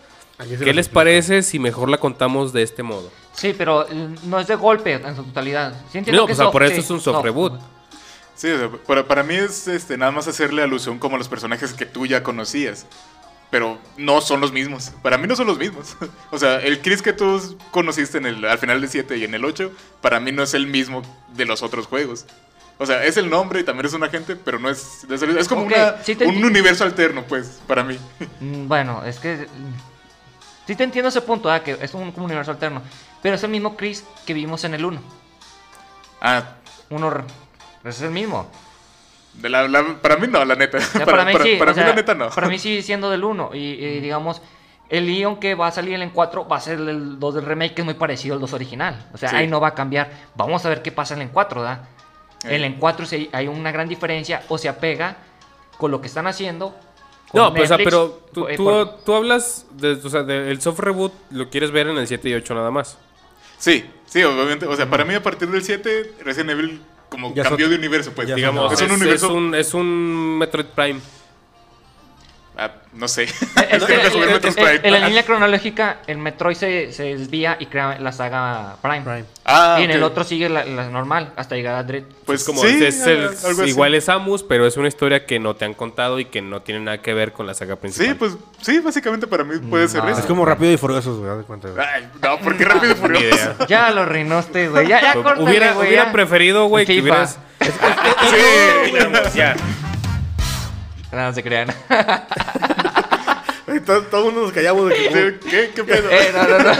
¿Qué 0.63 0.73
les 0.73 0.89
parece 0.89 1.43
si 1.43 1.59
mejor 1.59 1.89
la 1.89 1.99
contamos 1.99 2.53
de 2.53 2.63
este 2.63 2.83
modo? 2.83 3.11
sí, 3.35 3.55
pero 3.57 3.89
eh, 3.89 4.09
no 4.25 4.41
es 4.41 4.47
de 4.49 4.55
golpe 4.57 4.93
en 4.95 5.15
su 5.17 5.23
totalidad. 5.25 5.73
Sí 5.93 5.99
No, 6.01 6.05
que 6.05 6.13
pues, 6.13 6.33
o 6.41 6.43
sea, 6.43 6.51
por 6.51 6.67
sí, 6.67 6.73
eso 6.73 6.81
es 6.81 6.91
un 6.91 7.01
soft 7.01 7.17
no. 7.17 7.23
reboot. 7.23 7.53
Sí, 8.35 8.49
o 8.51 8.59
sea, 8.59 8.71
para, 8.87 9.07
para 9.07 9.23
mí 9.25 9.35
es 9.35 9.67
este, 9.69 9.97
nada 9.97 10.11
más 10.13 10.27
hacerle 10.29 10.63
alusión 10.63 10.99
como 10.99 11.17
a 11.17 11.19
los 11.19 11.29
personajes 11.29 11.73
que 11.73 11.87
tú 11.87 12.07
ya 12.07 12.23
conocías. 12.23 12.87
Pero 13.51 13.79
no 13.97 14.21
son 14.21 14.41
los 14.41 14.53
mismos. 14.53 14.93
Para 15.03 15.17
mí 15.17 15.27
no 15.27 15.35
son 15.35 15.47
los 15.47 15.59
mismos. 15.59 15.97
o 16.31 16.39
sea, 16.39 16.57
el 16.61 16.81
Chris 16.83 17.01
que 17.01 17.13
tú 17.15 17.57
conociste 17.71 18.19
en 18.19 18.27
el, 18.27 18.45
al 18.45 18.59
final 18.59 18.81
del 18.81 18.91
7 18.91 19.17
y 19.17 19.25
en 19.25 19.35
el 19.35 19.45
8, 19.45 19.73
para 20.03 20.21
mí 20.21 20.33
no 20.33 20.43
es 20.43 20.53
el 20.55 20.67
mismo 20.67 21.03
de 21.35 21.47
los 21.47 21.63
otros 21.63 21.87
juegos. 21.87 22.27
O 22.81 22.87
sea, 22.87 23.05
es 23.05 23.17
el 23.17 23.29
nombre 23.31 23.61
y 23.61 23.65
también 23.65 23.87
es 23.87 23.93
un 23.95 24.05
agente, 24.05 24.37
pero 24.37 24.59
no 24.59 24.69
es... 24.71 25.05
Es, 25.11 25.23
es 25.23 25.49
como 25.49 25.63
una- 25.63 26.01
sí 26.03 26.17
un 26.25 26.45
universo 26.45 26.85
alterno, 26.85 27.25
pues, 27.25 27.59
para 27.67 27.83
mí. 27.83 27.99
Mm, 28.41 28.69
Bueno, 28.69 29.03
es 29.05 29.19
que. 29.19 29.49
Sí 30.67 30.77
te 30.77 30.85
entiendo 30.85 31.09
ese 31.09 31.23
punto, 31.23 31.51
¿ah? 31.51 31.65
que 31.65 31.73
es 31.81 31.95
un, 31.95 32.13
como 32.13 32.27
un 32.27 32.31
universo 32.31 32.51
alterno. 32.51 32.83
Pero 33.23 33.35
es 33.37 33.43
el 33.43 33.51
mismo 33.51 33.77
Chris 33.77 34.05
que 34.27 34.35
vimos 34.35 34.63
en 34.65 34.75
el 34.75 34.85
1. 34.85 35.01
Ah, 36.21 36.57
Uno. 36.91 37.25
Es 37.85 38.01
el 38.03 38.11
mismo. 38.11 38.51
De 39.39 39.49
la- 39.49 39.69
la- 39.69 39.97
para 40.01 40.17
mí 40.17 40.27
no, 40.29 40.45
la 40.45 40.55
neta. 40.55 40.79
O 40.79 40.81
sea, 40.81 41.05
para, 41.05 41.19
para, 41.19 41.25
mí 41.27 41.33
para- 41.33 41.45
sí. 41.45 41.57
para 41.59 41.71
mí 41.73 41.75
sea, 41.77 41.87
la 41.89 41.95
neta 41.95 42.15
no. 42.15 42.29
Para 42.31 42.49
mí 42.49 42.59
sigue 42.59 42.83
siendo 42.83 43.11
del 43.11 43.25
1. 43.25 43.51
Y, 43.55 43.59
y 43.59 44.01
digamos, 44.01 44.43
el 44.89 45.07
Leon 45.07 45.39
que 45.39 45.55
va 45.55 45.67
a 45.69 45.71
salir 45.73 46.01
en 46.01 46.11
4 46.11 46.49
va 46.49 46.57
a 46.57 46.61
ser 46.61 46.79
el 46.79 47.19
2 47.19 47.35
del 47.35 47.45
remake, 47.45 47.75
que 47.75 47.83
es 47.83 47.85
muy 47.85 47.95
parecido 47.95 48.35
al 48.35 48.41
2 48.41 48.53
original. 48.53 49.07
O 49.13 49.19
sea, 49.19 49.29
Sí. 49.31 49.37
ahí 49.37 49.47
no 49.49 49.61
va 49.61 49.69
a 49.69 49.75
cambiar. 49.75 50.11
Vamos 50.35 50.65
a 50.65 50.69
ver 50.69 50.83
qué 50.83 50.93
pasa 50.93 51.15
en 51.15 51.23
el 51.23 51.29
4, 51.31 51.61
¿verdad? 51.61 51.89
Eh. 52.45 52.57
En 52.57 52.65
el 52.65 52.77
4 52.77 53.05
sí 53.07 53.29
hay 53.33 53.49
una 53.49 53.71
gran 53.73 53.89
diferencia 53.89 54.43
o 54.49 54.59
se 54.59 54.69
apega 54.69 55.17
con 55.77 55.91
lo 55.91 56.01
que 56.01 56.07
están 56.07 56.27
haciendo. 56.27 56.75
No, 57.35 57.51
sea, 57.51 57.61
Netflix, 57.77 57.85
pero 57.85 58.21
tú, 58.33 58.49
eh, 58.49 58.57
tú- 58.57 58.65
por- 58.65 58.99
tú 59.05 59.15
hablas 59.15 59.67
de, 59.73 59.93
o 59.93 60.09
sea, 60.09 60.23
del 60.23 60.61
soft 60.63 60.79
reboot, 60.81 61.13
lo 61.31 61.51
quieres 61.51 61.71
ver 61.71 61.89
en 61.89 61.99
el 61.99 62.07
7 62.09 62.29
y 62.31 62.35
8 62.35 62.55
nada 62.55 62.71
más. 62.71 62.97
Sí, 63.59 63.85
sí, 64.07 64.23
obviamente. 64.23 64.65
O 64.67 64.75
sea, 64.77 64.89
para 64.89 65.05
mí 65.05 65.13
a 65.15 65.23
partir 65.23 65.49
del 65.51 65.63
7, 65.63 66.15
Resident 66.25 66.51
Evil 66.51 66.81
como 67.09 67.35
Ya 67.35 67.45
cambió 67.45 67.69
de 67.69 67.77
universo, 67.77 68.13
pues. 68.15 68.35
Digamos, 68.35 68.65
No, 68.65 68.73
es 68.73 68.81
un 68.81 68.87
es, 68.87 68.93
universo... 68.93 69.27
es 69.27 69.33
un, 69.33 69.55
es 69.55 69.75
un 69.75 70.39
Metroid 70.39 70.67
Prime. 70.67 71.01
Ah, 72.61 72.73
no 72.93 73.07
sé. 73.07 73.23
Es 73.23 73.85
que 73.85 73.95
en- 74.83 74.93
la 74.93 75.07
línea 75.07 75.23
cronológica, 75.25 75.99
el 76.09 76.19
Metroid 76.19 76.57
se, 76.57 76.93
se 76.93 77.05
desvía 77.15 77.57
y 77.61 77.67
crea 77.67 78.01
la 78.01 78.11
saga 78.11 78.75
Prime. 78.83 79.03
Prime. 79.03 79.25
Ah, 79.45 79.77
y 79.79 79.85
en 79.85 79.93
el 79.93 80.03
otro 80.03 80.25
sigue 80.25 80.49
la, 80.49 80.65
la 80.65 80.89
normal 80.89 81.33
hasta 81.37 81.55
llegar 81.55 81.77
a 81.77 81.85
Dread. 81.85 82.03
Pues 82.27 82.41
es 82.41 82.47
como, 82.47 82.61
sí, 82.61 82.85
es 82.85 83.07
el- 83.07 83.29
ah, 83.29 83.65
igual 83.65 83.95
es 83.95 84.07
Samus, 84.07 84.43
pero 84.43 84.67
es 84.67 84.77
una 84.77 84.89
historia 84.89 85.25
que 85.25 85.39
no 85.39 85.55
te 85.55 85.67
han 85.67 85.75
contado 85.75 86.19
y 86.19 86.25
que 86.25 86.43
no 86.43 86.61
tiene 86.61 86.81
nada 86.81 87.01
que 87.01 87.15
ver 87.15 87.33
con 87.33 87.47
la 87.47 87.55
saga 87.55 87.77
principal. 87.77 88.09
Sí, 88.09 88.15
pues 88.15 88.37
sí, 88.61 88.81
básicamente 88.81 89.29
para 89.29 89.45
mí 89.45 89.57
puede 89.61 89.87
ser 89.87 90.05
eso. 90.09 90.19
Es 90.19 90.27
como 90.27 90.45
rápido 90.45 90.73
y 90.73 90.77
furioso, 90.77 91.17
güey. 91.17 91.31
Ay, 91.79 92.09
no, 92.21 92.39
porque 92.41 92.65
rápido 92.65 92.93
y 92.93 92.97
furioso. 92.97 93.25
idea. 93.25 93.57
Ya 93.69 93.91
lo 93.93 94.05
reinaste, 94.05 94.69
güey. 94.69 94.89
Ya, 94.89 95.01
ya 95.01 95.13
Pues, 95.13 95.25
córtale, 95.25 95.49
hubiera, 95.49 95.73
güey, 95.75 95.89
hubiera 95.89 96.07
ya. 96.07 96.13
preferido, 96.13 96.67
güey, 96.67 96.85
que 96.85 97.01
hubieras... 97.01 97.39
Sí. 97.61 98.93
Ya. 99.37 99.55
No, 101.13 101.33
se 101.33 101.43
crean. 101.43 101.69
Ay, 103.67 103.81
Todo, 103.87 104.03
todo 104.05 104.21
el 104.21 104.25
mundo 104.27 104.43
nos 104.43 104.53
callamos 104.53 104.89
de 104.89 104.95
que... 104.95 105.09
Sí, 105.41 105.49
¿Qué, 105.51 105.71
qué 105.75 105.85
pedo? 105.85 106.09
Eh, 106.13 106.31
no, 106.35 106.45
no, 106.47 106.59
no. 106.59 106.73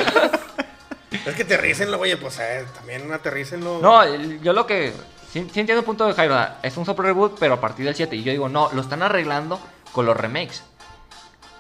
Es 1.27 1.35
que 1.35 1.43
aterrícenlo, 1.43 1.99
güey, 1.99 2.17
pues 2.17 2.39
eh, 2.39 2.65
también 2.75 3.11
aterrícenlo. 3.13 3.79
No, 3.81 4.05
yo 4.43 4.53
lo 4.53 4.67
que. 4.67 4.93
Sí, 5.33 5.47
sí 5.53 5.61
entiendo 5.61 5.81
el 5.81 5.85
punto 5.85 6.07
de 6.07 6.15
Jairo. 6.15 6.37
Es 6.63 6.77
un 6.77 6.87
soft 6.87 6.99
reboot, 7.01 7.39
pero 7.39 7.55
a 7.55 7.61
partir 7.61 7.85
del 7.85 7.95
7. 7.95 8.17
Y 8.17 8.23
yo 8.23 8.33
digo, 8.33 8.49
no, 8.49 8.71
lo 8.73 8.81
están 8.81 9.03
arreglando 9.03 9.61
con 9.93 10.07
los 10.07 10.17
remakes. 10.17 10.63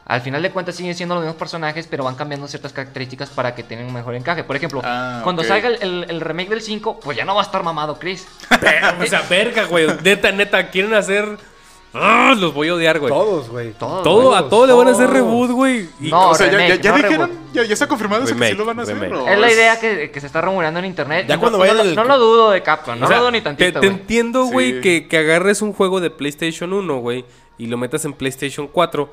Al 0.07 0.23
final 0.23 0.40
de 0.43 0.51
cuentas 0.51 0.74
siguen 0.74 0.95
siendo 0.95 1.15
los 1.15 1.23
mismos 1.24 1.39
personajes, 1.39 1.86
pero 1.86 2.05
van 2.05 2.15
cambiando 2.15 2.49
ciertas 2.49 2.73
características 2.73 3.28
para 3.31 3.55
que 3.55 3.62
tengan 3.62 3.86
un 3.86 3.93
mejor 3.93 4.15
encaje. 4.15 4.43
Por 4.45 4.57
ejemplo, 4.57 4.81
Ah, 4.85 5.20
cuando 5.23 5.45
salga 5.45 5.69
el, 5.69 5.82
el- 5.82 6.07
el 6.09 6.20
remake 6.23 6.49
del 6.49 6.62
5, 6.62 7.01
pues 7.01 7.16
ya 7.19 7.27
no 7.27 7.35
va 7.35 7.43
a 7.43 7.45
estar 7.45 7.62
mamado 7.62 7.99
Chris. 7.99 8.27
o 9.01 9.07
sea, 9.07 9.23
verga, 9.28 9.65
güey. 9.65 9.86
Neta, 10.03 10.32
neta, 10.32 10.70
quieren 10.70 10.95
hacer... 10.95 11.36
¡Ah! 12.01 12.35
los 12.39 12.53
voy 12.55 12.69
a 12.69 12.75
odiar, 12.75 12.99
güey. 12.99 13.12
Todos, 13.12 13.49
güey. 13.49 13.73
Todo, 13.73 14.03
Todo, 14.03 14.29
güey. 14.31 14.39
a 14.39 14.49
todo 14.49 14.66
le 14.66 14.73
van 14.73 14.89
a 14.89 14.91
hacer 14.93 15.11
reboot, 15.11 15.51
güey. 15.51 15.89
Y- 16.01 16.11
No, 16.11 16.31
o 16.31 16.35
sea, 16.35 16.47
ya, 16.47 16.53
ya, 16.53 16.59
remake, 16.59 16.81
ya 16.83 16.91
no 16.91 16.97
dijeron, 16.97 17.31
reboot. 17.31 17.53
ya, 17.55 17.65
ya 17.65 17.73
está 17.73 17.87
confirmado 17.89 18.25
eso 18.25 18.37
que 18.37 18.49
sí 18.49 18.55
lo 18.55 18.65
van 18.65 18.79
a 18.79 18.83
hacer. 18.83 18.99
remake. 18.99 19.20
¿o 19.23 19.29
Es 19.29 19.39
la 19.39 19.53
idea 19.53 19.81
que, 19.81 20.11
que 20.11 20.20
se 20.20 20.27
está 20.27 20.41
rumoreando 20.41 20.81
en 20.81 20.87
internet. 20.87 21.27
Ya 21.29 21.35
No- 21.37 21.41
cuando 21.41 21.59
no, 21.59 21.62
vayan 21.62 21.77
no, 21.77 21.83
al- 21.83 21.95
no 21.95 22.05
lo 22.05 22.19
dudo 22.19 22.51
de 22.51 22.62
Capcom, 22.62 22.99
no 22.99 23.05
O 23.07 23.09
sea, 23.09 23.16
lo 23.19 23.23
dudo 23.25 23.31
ni 23.33 23.39
te, 23.41 23.45
tantito. 23.45 23.81
te 23.81 23.87
güey. 23.89 24.01
entiendo, 24.01 24.45
güey, 24.45 24.73
Sí. 24.75 24.81
que, 24.81 25.09
que 25.09 25.19
agarres 25.19 25.62
un 25.62 25.73
juego 25.73 26.01
de 26.01 26.11
PlayStation 26.11 26.73
1, 26.73 26.99
güey, 26.99 27.25
y 27.59 27.66
lo 27.66 27.77
metas 27.77 28.05
en 28.05 28.12
PlayStation 28.12 28.69
4 28.69 29.12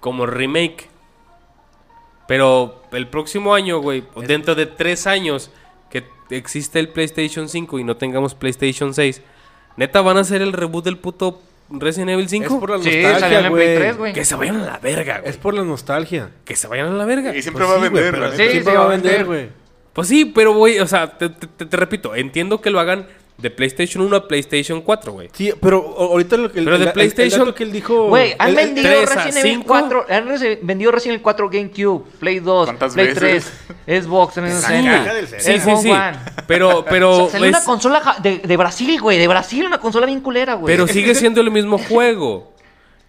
como 0.00 0.26
remake. 0.26 0.88
Pero 2.28 2.82
el 2.92 3.08
próximo 3.08 3.54
año, 3.54 3.78
güey, 3.80 4.04
o 4.14 4.22
dentro 4.22 4.54
de 4.54 4.66
tres 4.66 5.06
años 5.06 5.50
que 5.90 6.04
existe 6.30 6.80
el 6.80 6.88
PlayStation 6.88 7.48
5 7.48 7.78
y 7.78 7.84
no 7.84 7.96
tengamos 7.96 8.34
PlayStation 8.34 8.92
6, 8.94 9.22
neta 9.76 10.00
van 10.00 10.16
a 10.16 10.20
hacer 10.20 10.42
el 10.42 10.52
reboot 10.52 10.84
del 10.84 10.98
puto 10.98 11.40
Resident 11.68 12.10
Evil 12.10 12.24
Es 12.26 12.30
5. 12.30 12.60
por 12.60 12.70
la 12.70 12.78
Sí, 12.82 13.02
nostalgia, 13.02 13.38
en 13.40 13.44
el 13.46 13.52
Play 13.52 13.66
güey. 13.66 13.76
3, 13.76 13.96
güey. 13.96 14.12
Que 14.12 14.24
se 14.24 14.34
vayan 14.36 14.56
a 14.56 14.64
la 14.66 14.78
verga, 14.78 15.18
güey. 15.18 15.30
Es 15.30 15.36
por 15.36 15.54
la 15.54 15.64
nostalgia. 15.64 16.30
Que 16.44 16.54
se 16.56 16.66
vayan 16.68 16.86
a 16.86 16.90
la 16.92 17.04
verga. 17.04 17.34
Y 17.36 17.42
siempre 17.42 17.64
Pues 17.64 17.76
va 17.76 17.80
a 17.80 17.84
sí, 17.84 17.90
güey, 17.90 18.02
vender, 18.04 18.12
pero 18.20 18.24
la 18.30 18.36
Sí, 18.36 18.50
siempre 18.50 18.72
sí, 18.72 18.76
va 18.78 18.84
a 18.84 18.88
vender, 18.88 19.10
vender. 19.12 19.26
güey. 19.26 19.48
Pues 19.92 20.08
sí, 20.08 20.24
pero, 20.26 20.52
güey, 20.54 20.78
o 20.78 20.86
sea, 20.86 21.16
te, 21.18 21.28
te- 21.30 21.46
te- 21.46 21.66
te 21.66 21.76
repito, 21.76 22.14
entiendo 22.14 22.60
que 22.60 22.70
lo 22.70 22.78
hagan 22.80 23.06
de 23.38 23.50
PlayStation 23.50 24.02
1 24.02 24.16
a 24.16 24.26
PlayStation 24.28 24.80
4, 24.80 25.12
güey. 25.12 25.28
Sí, 25.32 25.52
pero 25.60 25.94
ahorita 25.98 26.38
lo 26.38 26.50
que... 26.50 26.62
Pero 26.62 26.78
de 26.78 26.84
el- 26.84 26.88
el- 26.88 26.94
PlayStation- 26.94 27.32
El, 27.34 27.38
dato 27.40 27.54
que 27.54 27.64
él 27.64 27.72
dijo... 27.72 28.08
Güey, 28.08 28.34
han 28.38 28.48
el- 28.48 28.58
el- 28.58 28.64
vendido 28.66 28.88
3 28.88 29.10
a 29.10 29.14
Resident 29.14 29.36
Evil 29.44 29.52
5. 29.58 29.64
4, 29.66 30.06
han 30.08 30.24
vendido 30.66 30.90
Resident 30.92 31.12
Evil 31.16 31.22
4 31.22 31.50
GameCube, 31.50 32.04
Play 32.18 32.38
2, 32.40 32.66
¿Cuántas 32.66 32.94
Play 32.94 33.06
veces? 33.08 33.52
3, 33.84 34.04
Xbox 34.04 34.34
360. 34.34 35.04
caja 35.04 35.14
del 35.14 35.26
Sí, 35.28 35.34
sí, 35.60 35.70
sí. 35.82 35.90
One. 35.90 36.12
Pero, 36.46 36.84
pero, 36.88 37.26
Sa- 37.26 37.32
Salió 37.32 37.48
una 37.50 37.62
consola 37.64 38.16
de, 38.22 38.38
de 38.38 38.56
Brasil, 38.56 39.00
güey, 39.00 39.18
de 39.18 39.28
Brasil, 39.28 39.66
una 39.66 39.78
consola 39.78 40.06
bien 40.06 40.20
culera, 40.20 40.54
güey. 40.54 40.74
pero 40.74 40.86
sigue 40.86 41.14
siendo 41.14 41.42
el 41.42 41.50
mismo 41.50 41.76
juego. 41.78 42.54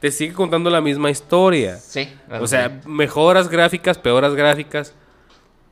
Te 0.01 0.11
sigue 0.11 0.33
contando 0.33 0.69
la 0.69 0.81
misma 0.81 1.09
historia. 1.09 1.77
Sí. 1.77 2.07
O 2.39 2.45
sea, 2.47 2.81
mejoras 2.85 3.47
gráficas, 3.49 3.97
peoras 3.97 4.35
gráficas. 4.35 4.93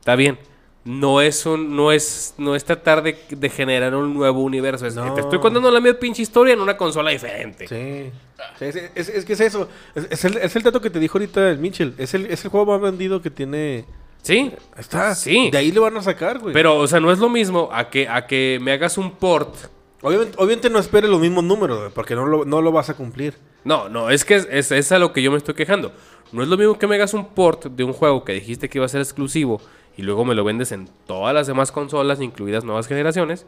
Está 0.00 0.16
bien. 0.16 0.38
No 0.86 1.20
es 1.20 1.44
un, 1.46 1.74
no 1.74 1.90
es, 1.90 2.34
no 2.38 2.54
es 2.54 2.64
tratar 2.64 3.02
de, 3.02 3.18
de 3.28 3.48
generar 3.50 3.94
un 3.96 4.14
nuevo 4.14 4.40
universo. 4.42 4.86
Es 4.86 4.94
No. 4.94 5.12
te 5.14 5.20
estoy 5.20 5.40
contando 5.40 5.68
la 5.70 5.80
misma 5.80 5.98
pinche 5.98 6.22
historia 6.22 6.54
en 6.54 6.60
una 6.60 6.76
consola 6.76 7.10
diferente. 7.10 7.66
Sí. 7.66 8.10
Sí, 8.58 8.64
es, 8.64 8.76
es- 8.94 9.08
es 9.08 9.24
que 9.24 9.32
es 9.32 9.40
eso. 9.40 9.68
Es, 9.94 10.24
el, 10.24 10.36
es 10.36 10.54
el 10.54 10.62
dato 10.62 10.80
que 10.80 10.88
te 10.88 11.00
dijo 11.00 11.18
ahorita 11.18 11.50
el 11.50 11.58
Mitchell. 11.58 11.92
Es 11.98 12.14
el, 12.14 12.26
es 12.26 12.44
el 12.44 12.50
juego 12.50 12.66
más 12.66 12.80
vendido 12.80 13.20
que 13.20 13.30
tiene... 13.30 13.84
¿Sí? 14.22 14.52
Está. 14.78 15.14
Sí. 15.16 15.50
De 15.50 15.58
ahí 15.58 15.72
le 15.72 15.80
van 15.80 15.96
a 15.96 16.02
sacar, 16.02 16.38
güey. 16.38 16.52
Pero, 16.52 16.78
o 16.78 16.86
sea, 16.86 17.00
no 17.00 17.10
es 17.12 17.18
lo 17.18 17.28
mismo 17.28 17.68
a 17.72 17.90
que, 17.90 18.08
a 18.08 18.26
que 18.26 18.58
me 18.62 18.70
hagas 18.72 18.96
un 18.96 19.10
port. 19.12 19.54
Obviamente, 20.02 20.34
obviamente 20.38 20.70
no 20.70 20.78
esperes 20.78 21.10
los 21.10 21.20
mismos 21.20 21.42
números, 21.42 21.92
porque 21.94 22.14
no 22.14 22.26
lo, 22.26 22.44
no 22.44 22.62
lo 22.62 22.70
vas 22.70 22.90
a 22.90 22.94
cumplir. 22.94 23.34
No, 23.64 23.88
no, 23.88 24.10
es 24.10 24.24
que 24.24 24.36
es, 24.36 24.46
es, 24.50 24.70
es 24.70 24.92
a 24.92 24.98
lo 25.00 25.12
que 25.12 25.20
yo 25.22 25.32
me 25.32 25.38
estoy 25.38 25.54
quejando. 25.54 25.90
No 26.32 26.42
es 26.42 26.48
lo 26.48 26.56
mismo 26.56 26.78
que 26.78 26.86
me 26.86 26.94
hagas 26.96 27.14
un 27.14 27.26
port 27.34 27.66
de 27.66 27.82
un 27.84 27.92
juego 27.92 28.24
que 28.24 28.32
dijiste 28.34 28.68
que 28.68 28.78
iba 28.78 28.84
a 28.84 28.88
ser 28.88 29.00
exclusivo 29.00 29.60
y 29.96 30.02
luego 30.02 30.24
me 30.24 30.34
lo 30.34 30.44
vendes 30.44 30.72
en 30.72 30.88
todas 31.06 31.34
las 31.34 31.46
demás 31.46 31.72
consolas, 31.72 32.20
incluidas 32.20 32.64
nuevas 32.64 32.86
generaciones, 32.86 33.46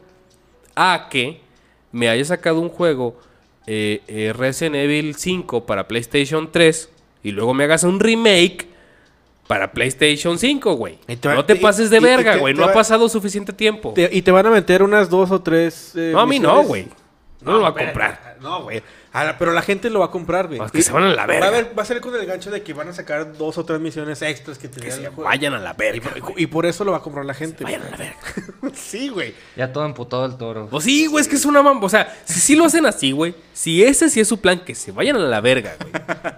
a 0.75 1.07
que 1.09 1.41
me 1.91 2.09
hayas 2.09 2.27
sacado 2.29 2.59
un 2.59 2.69
juego 2.69 3.17
eh, 3.67 4.01
eh, 4.07 4.33
Resident 4.35 4.75
Evil 4.75 5.15
5 5.15 5.65
para 5.65 5.87
PlayStation 5.87 6.49
3 6.51 6.89
y 7.23 7.31
luego 7.31 7.53
me 7.53 7.65
hagas 7.65 7.83
un 7.83 7.99
remake 7.99 8.67
para 9.47 9.71
PlayStation 9.71 10.37
5, 10.37 10.73
güey. 10.75 10.99
No 11.23 11.43
te 11.45 11.55
pases 11.55 11.89
de 11.89 11.97
y- 11.97 12.01
verga, 12.01 12.35
güey. 12.37 12.53
No 12.53 12.63
ha 12.65 12.73
pasado 12.73 13.09
suficiente 13.09 13.51
tiempo. 13.51 13.93
Te- 13.93 14.09
y 14.11 14.21
te 14.21 14.31
van 14.31 14.45
a 14.45 14.51
meter 14.51 14.83
unas 14.83 15.09
dos 15.09 15.31
o 15.31 15.41
tres. 15.41 15.93
eh, 15.95 16.11
No, 16.13 16.19
a 16.19 16.25
mí 16.27 16.39
no, 16.39 16.63
güey. 16.63 16.87
No 17.41 17.53
lo 17.53 17.61
va 17.61 17.69
a 17.69 17.73
comprar. 17.73 18.37
No, 18.41 18.63
güey. 18.63 18.81
A 19.11 19.23
la- 19.23 19.37
pero 19.39 19.53
la 19.53 19.63
gente 19.63 19.89
lo 19.89 19.99
va 19.99 20.05
a 20.05 20.11
comprar, 20.11 20.47
güey. 20.47 20.61
Es 20.63 20.71
que 20.71 20.77
Y- 20.79 20.81
se 20.83 20.91
van 20.91 21.03
a 21.03 21.09
la 21.15 21.25
verga. 21.25 21.41
Va 21.41 21.47
a, 21.47 21.49
ver- 21.61 21.73
va 21.77 21.81
a 21.81 21.85
ser 21.85 21.99
con 21.99 22.13
el 22.15 22.25
gancho 22.27 22.51
de 22.51 22.61
que 22.61 22.73
van 22.73 22.89
a 22.89 22.93
sacar 22.93 23.35
dos 23.37 23.57
o 23.57 23.65
tres 23.65 23.79
misiones 23.79 24.21
extras 24.21 24.59
que 24.59 24.67
te 24.67 24.79
Que 24.81 24.91
se 24.91 25.09
vayan 25.09 25.55
a 25.55 25.59
la 25.59 25.71
Y 25.71 25.77
verga. 25.77 26.11
por, 26.21 26.39
y 26.39 26.45
por 26.45 26.65
eso 26.67 26.83
lo 26.83 26.91
va 26.91 26.97
a 26.97 27.01
comprar 27.01 27.25
la 27.25 27.33
gente. 27.33 27.63
Vayan 27.63 27.81
a 27.81 27.89
la 27.89 27.97
verga. 27.97 28.17
sí, 28.75 29.09
güey. 29.09 29.33
Ya 29.55 29.73
todo 29.73 29.83
emputado 29.85 30.25
el 30.25 30.37
toro. 30.37 30.67
Pues 30.69 30.83
sí, 30.83 31.07
güey, 31.07 31.23
es 31.23 31.27
que 31.27 31.37
es 31.37 31.45
una 31.45 31.63
mamá. 31.63 31.79
O 31.83 31.89
sea, 31.89 32.15
si 32.25 32.39
sí 32.39 32.55
lo 32.55 32.65
hacen 32.65 32.85
así, 32.85 33.11
güey. 33.11 33.33
Si 33.51 33.83
ese 33.83 34.09
sí 34.09 34.19
es 34.19 34.27
su 34.27 34.39
plan, 34.39 34.59
que 34.59 34.75
se 34.75 34.91
vayan 34.91 35.15
a 35.15 35.19
la 35.19 35.41
verga, 35.41 35.75
güey. 35.79 35.91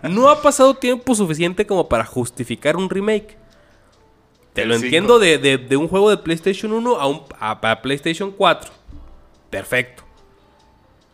No 0.13 0.29
ha 0.29 0.41
pasado 0.41 0.73
tiempo 0.75 1.13
suficiente 1.13 1.67
como 1.67 1.89
para 1.89 2.05
justificar 2.05 2.77
un 2.77 2.89
remake. 2.89 3.37
Te 4.53 4.61
El 4.63 4.69
lo 4.69 4.75
cinco. 4.75 4.85
entiendo 4.85 5.19
de, 5.19 5.37
de- 5.37 5.57
de 5.57 5.77
un 5.77 5.87
juego 5.89 6.09
de 6.09 6.17
PlayStation 6.17 6.71
1 6.73 6.95
a, 6.99 7.07
un, 7.07 7.23
a, 7.39 7.51
a 7.71 7.81
PlayStation 7.81 8.31
4. 8.31 8.71
Perfecto. 9.49 10.03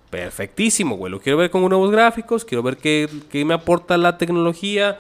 Perfectísimo, 0.09 0.95
güey. 0.95 1.11
Lo 1.11 1.19
quiero 1.19 1.37
ver 1.37 1.49
con 1.49 1.61
nuevos 1.61 1.91
gráficos. 1.91 2.45
Quiero 2.45 2.63
ver 2.63 2.77
qué, 2.77 3.09
qué 3.29 3.43
me 3.43 3.53
aporta 3.53 3.97
la 3.97 4.17
tecnología 4.17 4.99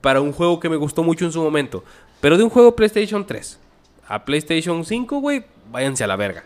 para 0.00 0.20
un 0.20 0.32
juego 0.32 0.60
que 0.60 0.68
me 0.68 0.76
gustó 0.76 1.02
mucho 1.02 1.24
en 1.24 1.32
su 1.32 1.42
momento. 1.42 1.82
Pero 2.20 2.38
de 2.38 2.44
un 2.44 2.50
juego 2.50 2.76
PlayStation 2.76 3.26
3 3.26 3.60
a 4.08 4.24
PlayStation 4.24 4.84
5, 4.84 5.20
güey, 5.20 5.44
váyanse 5.70 6.04
a 6.04 6.06
la 6.06 6.16
verga. 6.16 6.44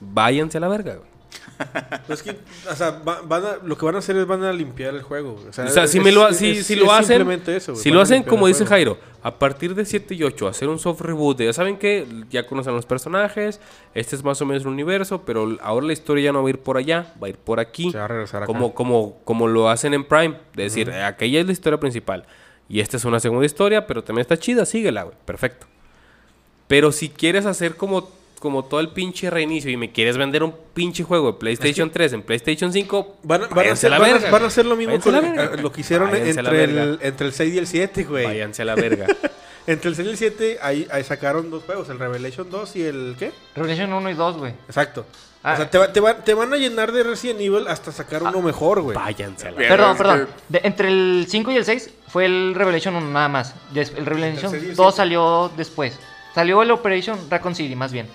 Váyanse 0.00 0.58
a 0.58 0.60
la 0.60 0.68
verga, 0.68 0.96
güey. 0.96 1.13
Es 2.08 2.22
que, 2.22 2.36
o 2.70 2.74
sea, 2.74 2.90
va- 3.06 3.22
van 3.22 3.44
a- 3.44 3.56
lo 3.64 3.76
que 3.76 3.84
van 3.84 3.94
a 3.94 3.98
hacer 3.98 4.16
es 4.16 4.26
van 4.26 4.42
a 4.44 4.52
limpiar 4.52 4.94
el 4.94 5.02
juego. 5.02 5.40
O 5.48 5.52
sea, 5.52 5.64
O 5.64 5.68
sea, 5.68 5.86
si, 5.86 5.98
es- 5.98 6.04
me 6.04 6.12
lo, 6.12 6.28
es- 6.28 6.36
si, 6.36 6.50
es- 6.50 6.66
si 6.66 6.74
es 6.74 6.78
lo 6.80 6.92
hacen, 6.92 7.28
eso, 7.46 7.74
si 7.76 7.90
lo 7.90 8.00
hacen 8.00 8.22
como 8.24 8.46
dice. 8.46 8.66
Jairo, 8.66 8.98
a 9.22 9.38
partir 9.38 9.74
de 9.74 9.84
7 9.84 10.14
y 10.14 10.22
8, 10.22 10.48
hacer 10.48 10.68
un 10.68 10.78
soft 10.78 11.00
reboot 11.00 11.38
de, 11.38 11.46
ya 11.46 11.52
saben 11.52 11.76
que 11.78 12.06
ya 12.30 12.46
conocen 12.46 12.74
los 12.74 12.86
personajes, 12.86 13.60
este 13.94 14.16
es 14.16 14.22
más 14.24 14.40
o 14.42 14.46
menos 14.46 14.62
el 14.64 14.68
universo, 14.68 15.22
pero 15.24 15.56
ahora 15.62 15.86
la 15.86 15.92
historia 15.92 16.24
ya 16.24 16.32
no 16.32 16.42
va 16.42 16.48
a 16.48 16.50
ir 16.50 16.58
por 16.58 16.76
allá, 16.76 17.14
va 17.22 17.26
a 17.28 17.30
ir 17.30 17.36
por 17.38 17.60
aquí. 17.60 17.90
Se 17.90 17.98
va 17.98 18.04
a 18.04 18.08
regresar 18.08 18.42
acá. 18.42 18.46
como, 18.52 18.74
como, 18.74 19.18
como 19.24 19.46
lo 19.48 19.68
hacen 19.70 19.94
en 19.94 20.04
Prime, 20.04 20.36
de 20.54 20.62
decir, 20.64 20.90
aquella 20.90 21.40
es 21.40 21.46
la 21.46 21.52
historia 21.52 21.78
principal 21.80 22.24
y 22.68 22.80
esta 22.80 22.96
es 22.96 23.04
una 23.04 23.20
segunda 23.20 23.46
historia, 23.46 23.86
pero 23.86 24.02
también 24.04 24.22
está 24.22 24.36
chida, 24.38 24.64
síguela, 24.66 25.04
güey, 25.04 25.16
perfecto. 25.24 25.66
Pero 26.66 26.92
si 26.92 27.08
quieres 27.10 27.44
hacer 27.46 27.76
como, 27.76 28.10
como 28.44 28.64
todo 28.66 28.78
el 28.80 28.90
pinche 28.90 29.30
reinicio 29.30 29.70
y 29.70 29.76
me 29.78 29.90
quieres 29.90 30.16
vender 30.18 30.42
un 30.42 30.54
pinche 30.74 31.02
juego 31.02 31.32
de 31.32 31.38
PlayStation 31.38 31.90
3 31.90 32.12
en 32.12 32.22
PlayStation 32.22 32.72
5, 32.72 33.16
Van, 33.22 33.42
a- 33.42 33.44
van 33.46 33.52
a 33.52 33.56
váyanse 33.56 33.72
hacer, 33.86 33.90
la 33.90 33.98
van 33.98 34.10
a- 34.10 34.12
verga, 34.12 34.26
van 34.26 34.34
a 34.34 34.38
güey. 34.38 34.46
hacer 34.48 34.66
lo 34.66 34.76
mismo 34.76 35.00
con 35.00 35.14
a 35.14 35.18
eh, 35.18 35.56
lo 35.62 35.72
que 35.72 35.80
hicieron 35.80 36.10
Váyanse 36.10 36.38
entre 36.40 36.64
el, 36.64 36.98
entre 37.00 37.26
el 37.26 37.32
6 37.32 37.54
y 37.54 37.58
el 37.58 37.66
7, 37.66 38.04
güey. 38.04 38.24
Váyanse 38.26 38.62
a 38.62 38.64
la 38.66 38.74
verga. 38.74 39.06
Entre 39.66 39.88
el 39.88 39.96
6 39.96 40.06
y 40.06 40.10
el 40.10 40.16
7 40.18 40.58
ahí, 40.60 40.86
ahí 40.90 41.02
sacaron 41.04 41.50
dos 41.50 41.62
juegos, 41.64 41.88
el 41.88 41.98
Revelation 41.98 42.50
2 42.50 42.76
y 42.76 42.82
el 42.82 43.16
¿qué? 43.18 43.32
Revelation 43.56 43.90
1 43.94 44.10
y 44.10 44.12
2, 44.14 44.36
güey. 44.36 44.52
Exacto. 44.68 45.06
Ah. 45.42 45.54
o 45.54 45.56
sea, 45.56 45.70
te, 45.70 45.78
va- 45.78 45.90
te, 45.90 46.00
va- 46.00 46.16
te 46.22 46.34
van 46.34 46.52
a 46.52 46.56
llenar 46.58 46.92
de 46.92 47.02
Resident 47.02 47.40
Evil 47.40 47.66
hasta 47.68 47.90
sacar 47.90 48.22
uno 48.22 48.42
mejor, 48.42 48.82
güey. 48.82 48.94
Váyanse 48.94 49.48
a 49.48 49.52
la 49.52 49.56
verga. 49.56 49.74
Perdón, 49.76 49.96
perdón. 49.96 50.28
De- 50.50 50.60
entre 50.64 50.88
el 50.88 51.24
5 51.28 51.50
y 51.50 51.56
el 51.56 51.64
6 51.64 51.90
fue 52.08 52.26
el 52.26 52.54
Revelation 52.54 52.94
1 52.94 53.10
nada 53.10 53.28
más. 53.30 53.54
El 53.74 54.04
Revelation 54.04 54.50
seis 54.50 54.62
y 54.64 54.68
el 54.68 54.76
2 54.76 54.86
siete. 54.86 54.96
salió 54.98 55.50
después. 55.56 55.98
Salió 56.34 56.62
el 56.62 56.70
Operation 56.70 57.18
Raccoon 57.30 57.54
City, 57.54 57.74
más 57.74 57.90
bien. 57.92 58.06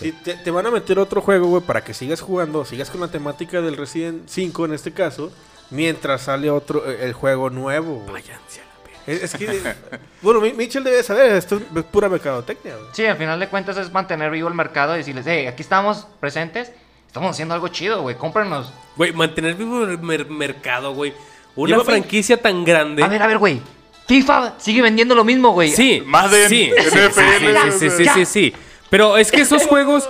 Sí, 0.00 0.12
te, 0.12 0.34
te 0.34 0.50
van 0.50 0.66
a 0.66 0.70
meter 0.70 0.98
otro 0.98 1.20
juego, 1.20 1.46
güey, 1.46 1.62
para 1.62 1.82
que 1.82 1.94
sigas 1.94 2.20
jugando, 2.20 2.64
sigas 2.64 2.90
con 2.90 3.00
la 3.00 3.08
temática 3.08 3.60
del 3.60 3.76
Resident 3.76 4.28
5 4.28 4.64
en 4.66 4.74
este 4.74 4.92
caso, 4.92 5.32
mientras 5.70 6.22
sale 6.22 6.50
otro, 6.50 6.88
eh, 6.90 6.98
el 7.02 7.12
juego 7.12 7.50
nuevo. 7.50 8.04
Váyanse 8.10 8.60
a 8.60 8.64
la 8.64 8.84
verga. 8.84 9.00
Es, 9.06 9.22
es 9.22 9.34
que, 9.34 9.74
bueno, 10.22 10.40
Mi- 10.40 10.52
Mitchell 10.52 10.84
debe 10.84 11.02
saber, 11.02 11.32
esto 11.32 11.60
es 11.74 11.84
pura 11.84 12.08
mercadotecnia, 12.08 12.76
güey. 12.76 12.88
Sí, 12.92 13.04
al 13.06 13.16
final 13.16 13.40
de 13.40 13.48
cuentas 13.48 13.76
es 13.76 13.92
mantener 13.92 14.30
vivo 14.30 14.48
el 14.48 14.54
mercado 14.54 14.94
y 14.94 14.98
decirles, 14.98 15.24
hey, 15.26 15.46
aquí 15.46 15.62
estamos 15.62 16.06
presentes, 16.20 16.70
estamos 17.06 17.30
haciendo 17.30 17.54
algo 17.54 17.68
chido, 17.68 18.02
güey, 18.02 18.16
cómpranos. 18.16 18.72
Güey, 18.96 19.12
mantener 19.12 19.54
vivo 19.54 19.84
el 19.84 19.98
mer- 19.98 20.28
mercado, 20.30 20.94
güey. 20.94 21.12
Una 21.56 21.70
Lleva 21.72 21.84
franquicia 21.84 22.40
tan 22.40 22.64
grande. 22.64 23.02
A 23.02 23.08
ver, 23.08 23.22
a 23.22 23.26
ver, 23.28 23.38
güey. 23.38 23.60
FIFA 24.06 24.54
sigue 24.58 24.82
vendiendo 24.82 25.14
lo 25.14 25.24
mismo, 25.24 25.52
güey. 25.52 25.70
Sí, 25.70 26.02
NFL, 26.04 26.48
sí, 26.48 26.70
sí, 26.90 27.80
sí, 27.80 27.90
sí, 27.90 28.04
sí, 28.14 28.24
sí. 28.26 28.54
Pero 28.94 29.16
es 29.16 29.32
que 29.32 29.40
esos 29.40 29.66
juegos. 29.66 30.08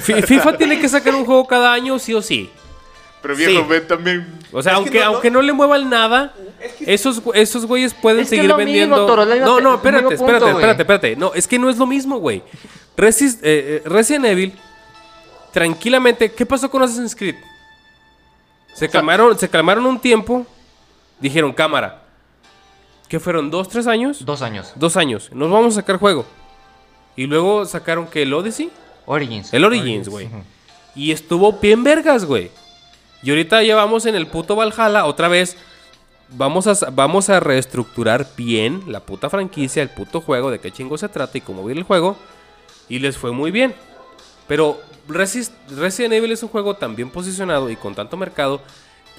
Fi- 0.00 0.20
FIFA 0.20 0.58
tiene 0.58 0.78
que 0.78 0.90
sacar 0.90 1.14
un 1.14 1.24
juego 1.24 1.46
cada 1.46 1.72
año, 1.72 1.98
sí 1.98 2.12
o 2.12 2.20
sí. 2.20 2.50
Pero 3.22 3.34
viejo, 3.34 3.62
Sí. 3.62 3.66
ve 3.66 3.80
también. 3.80 4.38
O 4.52 4.62
sea, 4.62 4.72
Es 4.72 4.76
aunque, 4.76 4.98
no, 5.00 5.06
aunque 5.06 5.30
no 5.30 5.40
le 5.40 5.54
muevan 5.54 5.88
nada, 5.88 6.34
esos, 6.80 7.22
esos 7.32 7.64
güeyes 7.64 7.94
pueden 7.94 8.20
Es 8.20 8.26
que 8.28 8.36
seguir 8.36 8.44
mismo, 8.48 8.56
vendiendo. 8.58 9.06
Toro, 9.06 9.24
no, 9.24 9.60
no, 9.60 9.74
espérate, 9.76 10.02
punto, 10.02 10.14
espérate, 10.16 10.50
espérate, 10.50 10.82
espérate. 10.82 11.16
No, 11.16 11.32
es 11.34 11.48
que 11.48 11.58
no 11.58 11.70
es 11.70 11.78
lo 11.78 11.86
mismo, 11.86 12.18
güey. 12.18 12.42
Eh, 12.98 13.30
eh, 13.42 13.82
Resident 13.86 14.26
Evil, 14.26 14.52
tranquilamente, 15.52 16.30
¿qué 16.32 16.44
pasó 16.44 16.70
con 16.70 16.82
Assassin's 16.82 17.16
Creed? 17.16 17.36
Se 18.74 18.86
calmaron, 18.88 19.38
se 19.38 19.48
calmaron 19.48 19.86
un 19.86 19.98
tiempo, 19.98 20.46
dijeron 21.20 21.54
cámara. 21.54 22.02
¿Qué 23.08 23.18
fueron? 23.18 23.50
¿Dos, 23.50 23.68
tres 23.68 23.86
años? 23.86 24.24
Dos 24.26 24.42
años. 24.42 24.72
Dos 24.76 24.96
años. 24.98 25.30
Nos 25.32 25.50
vamos 25.50 25.74
a 25.74 25.80
sacar 25.80 25.96
juego. 25.96 26.26
Y 27.16 27.26
luego 27.26 27.64
sacaron 27.66 28.06
que 28.06 28.22
el 28.22 28.32
Odyssey. 28.32 28.70
Origins. 29.06 29.52
El 29.52 29.64
Origins, 29.64 30.08
güey. 30.08 30.28
Y 30.94 31.12
estuvo 31.12 31.52
bien 31.54 31.82
vergas, 31.84 32.24
güey. 32.24 32.50
Y 33.22 33.30
ahorita 33.30 33.62
ya 33.62 33.76
vamos 33.76 34.06
en 34.06 34.14
el 34.14 34.26
puto 34.26 34.56
Valhalla 34.56 35.04
otra 35.04 35.28
vez. 35.28 35.56
Vamos 36.32 36.66
a, 36.68 36.90
vamos 36.90 37.28
a 37.28 37.40
reestructurar 37.40 38.26
bien 38.36 38.84
la 38.86 39.00
puta 39.00 39.28
franquicia, 39.28 39.82
el 39.82 39.90
puto 39.90 40.20
juego, 40.20 40.50
de 40.50 40.60
qué 40.60 40.70
chingo 40.70 40.96
se 40.96 41.08
trata 41.08 41.36
y 41.36 41.40
cómo 41.40 41.64
viene 41.64 41.80
el 41.80 41.86
juego. 41.86 42.16
Y 42.88 43.00
les 43.00 43.16
fue 43.18 43.32
muy 43.32 43.50
bien. 43.50 43.74
Pero 44.46 44.80
Resis- 45.08 45.50
Resident 45.76 46.14
Evil 46.14 46.32
es 46.32 46.42
un 46.42 46.48
juego 46.48 46.74
tan 46.76 46.94
bien 46.96 47.10
posicionado 47.10 47.68
y 47.68 47.76
con 47.76 47.94
tanto 47.96 48.16
mercado 48.16 48.60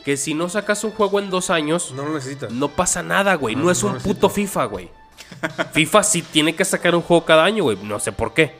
que 0.05 0.15
si 0.17 0.33
no 0.33 0.49
sacas 0.49 0.83
un 0.83 0.91
juego 0.91 1.19
en 1.19 1.29
dos 1.29 1.49
años, 1.49 1.91
No 1.95 2.05
lo 2.05 2.13
necesitas. 2.13 2.51
no 2.51 2.69
pasa 2.69 3.03
nada, 3.03 3.35
güey. 3.35 3.55
No, 3.55 3.65
No, 3.65 3.71
es 3.71 3.81
no 3.83 3.89
un 3.89 3.93
necesito. 3.95 4.15
puto 4.15 4.29
FIFA, 4.29 4.65
güey. 4.65 4.89
FIFA 5.73 6.03
sí 6.03 6.21
tiene 6.21 6.55
que 6.55 6.65
sacar 6.65 6.95
un 6.95 7.01
juego 7.01 7.25
cada 7.25 7.43
año, 7.43 7.63
güey. 7.63 7.77
No 7.83 7.99
sé 7.99 8.11
por 8.11 8.33
qué. 8.33 8.59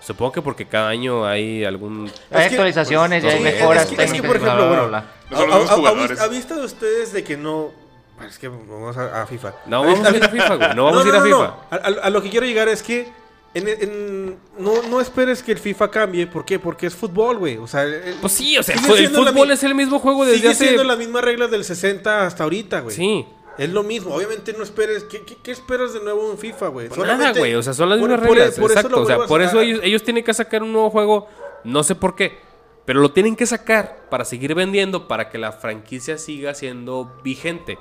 Supongo 0.00 0.32
que 0.32 0.42
porque 0.42 0.66
cada 0.66 0.88
año 0.88 1.26
hay 1.26 1.64
algún... 1.64 2.06
Hay 2.30 2.42
Es 2.44 2.48
que- 2.48 2.54
actualizaciones 2.54 3.22
pues, 3.22 3.34
y 3.34 3.36
hay 3.36 3.42
sí, 3.42 3.44
mejoras 3.44 3.82
es 3.82 3.88
que- 3.88 3.94
es 3.94 3.98
que, 4.00 4.06
técnicas. 4.06 4.26
por 4.28 4.36
ejemplo, 4.36 4.56
bla, 4.56 4.66
bueno, 4.68 4.88
bla, 4.88 5.00
bla. 5.00 5.12
No 5.30 5.36
son 5.36 5.48
los 5.48 5.56
¿Ha- 5.56 5.58
mismos 5.58 5.70
ha- 5.70 5.72
ha- 5.72 5.76
jugadores. 5.76 6.20
¿Ha 6.20 6.28
visto 6.28 6.56
de 6.56 6.64
ustedes 6.64 7.12
de 7.12 7.24
que 7.24 7.36
no... 7.36 7.70
Es 8.26 8.38
que 8.38 8.48
vamos 8.48 8.96
a, 8.96 9.22
a 9.22 9.26
FIFA. 9.26 9.54
No 9.66 9.82
vamos 9.84 10.04
a 10.06 10.16
ir 10.16 10.24
a 10.24 10.28
FIFA, 10.28 10.54
güey. 10.56 10.74
No 10.74 10.84
vamos 10.84 11.04
a 11.04 11.08
ir 11.08 11.14
a 11.14 11.22
FIFA. 11.22 11.44
A, 11.70 11.74
a- 11.76 12.06
a 12.06 12.10
lo 12.10 12.22
que 12.22 12.30
quiero 12.30 12.46
llegar 12.46 12.68
es 12.68 12.82
que 12.82 13.08
en- 13.54 13.68
en- 13.68 14.36
no, 14.58 14.82
no 14.90 15.00
esperes 15.00 15.42
que 15.42 15.52
el 15.52 15.58
FIFA 15.58 15.90
cambie. 15.90 16.26
¿Por 16.26 16.44
qué? 16.44 16.58
Porque 16.58 16.86
es 16.86 16.94
fútbol, 16.96 17.38
güey. 17.38 17.58
O 17.58 17.66
sea, 17.66 17.82
el- 17.84 18.16
Pues 18.20 18.32
sí, 18.32 18.56
o 18.58 18.62
sea, 18.62 18.74
el, 18.76 18.82
la 19.12 19.30
fútbol 19.32 19.50
es 19.50 19.62
el 19.62 19.74
mismo 19.74 19.98
juego 20.00 20.24
desde 20.24 20.38
Sigue 20.38 20.48
hace... 20.50 20.64
siendo 20.64 20.84
las 20.84 20.98
mismas 20.98 21.22
reglas 21.22 21.50
del 21.50 21.64
60 21.64 22.26
hasta 22.26 22.42
ahorita, 22.44 22.80
güey. 22.80 22.96
Sí. 22.96 23.26
Es 23.58 23.70
lo 23.70 23.82
mismo. 23.82 24.14
Obviamente 24.14 24.52
no 24.52 24.62
esperes... 24.62 25.04
¿Qué, 25.04 25.22
qué, 25.22 25.36
qué 25.42 25.50
esperas 25.50 25.92
de 25.92 26.00
nuevo 26.00 26.30
en 26.30 26.38
FIFA, 26.38 26.68
güey? 26.68 26.88
Pues 26.88 27.00
nada, 27.00 27.32
güey. 27.32 27.54
O 27.56 27.62
sea, 27.62 27.72
son 27.74 27.88
las 27.88 27.98
por- 27.98 28.08
mismas 28.08 28.26
por- 28.28 28.36
reglas. 28.36 28.54
por 28.58 28.70
eso 28.70 28.78
exacto. 28.80 28.96
lo 28.98 29.02
o 29.02 29.06
sea, 29.06 29.18
por 29.26 29.42
eso 29.42 29.60
ellos, 29.60 29.80
ellos 29.82 30.02
tienen 30.04 30.22
que 30.24 30.32
sacar 30.32 30.62
un 30.62 30.72
nuevo 30.72 30.90
juego. 30.90 31.28
No 31.64 31.82
sé 31.82 31.94
por 31.94 32.14
qué. 32.14 32.38
Pero 32.84 33.00
lo 33.00 33.10
tienen 33.12 33.36
que 33.36 33.44
sacar 33.46 34.06
para 34.10 34.24
seguir 34.24 34.54
vendiendo, 34.54 35.08
para 35.08 35.28
que 35.28 35.36
la 35.38 35.52
franquicia 35.52 36.16
siga 36.18 36.54
siendo 36.54 37.18
vigente. 37.22 37.78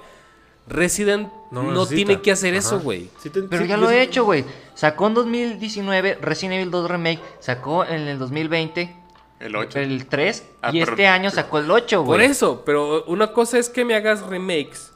Resident 0.67 1.31
no, 1.51 1.63
necesita. 1.63 1.95
tiene 1.95 2.21
que 2.21 2.31
hacer 2.31 2.49
Ajá. 2.53 2.59
eso, 2.59 2.79
güey. 2.81 3.09
Sí 3.21 3.29
Pero 3.29 3.63
sí, 3.63 3.67
ya 3.69 3.77
lo 3.77 3.89
he 3.89 4.01
hecho, 4.01 4.25
güey. 4.25 4.43
Sacó 4.73 5.07
en 5.07 5.13
2019 5.13 6.17
Resident 6.21 6.55
Evil 6.55 6.71
2 6.71 6.91
Remake. 6.91 7.21
Sacó 7.39 7.85
en 7.85 8.01
el 8.07 8.19
2020 8.19 8.93
El 9.39 9.55
8. 9.55 9.79
el 9.79 10.07
3. 10.07 10.45
Ah, 10.61 10.71
y 10.73 10.79
pero- 10.79 10.91
este 10.91 11.07
año 11.07 11.29
sacó 11.29 11.59
el 11.59 11.71
8, 11.71 11.99
Por 12.03 12.17
güey. 12.17 12.25
eso, 12.25 12.63
pero 12.65 13.05
una 13.05 13.31
cosa 13.31 13.57
es 13.59 13.69
que 13.69 13.85
me 13.85 13.95
hagas 13.95 14.25
remakes 14.25 14.91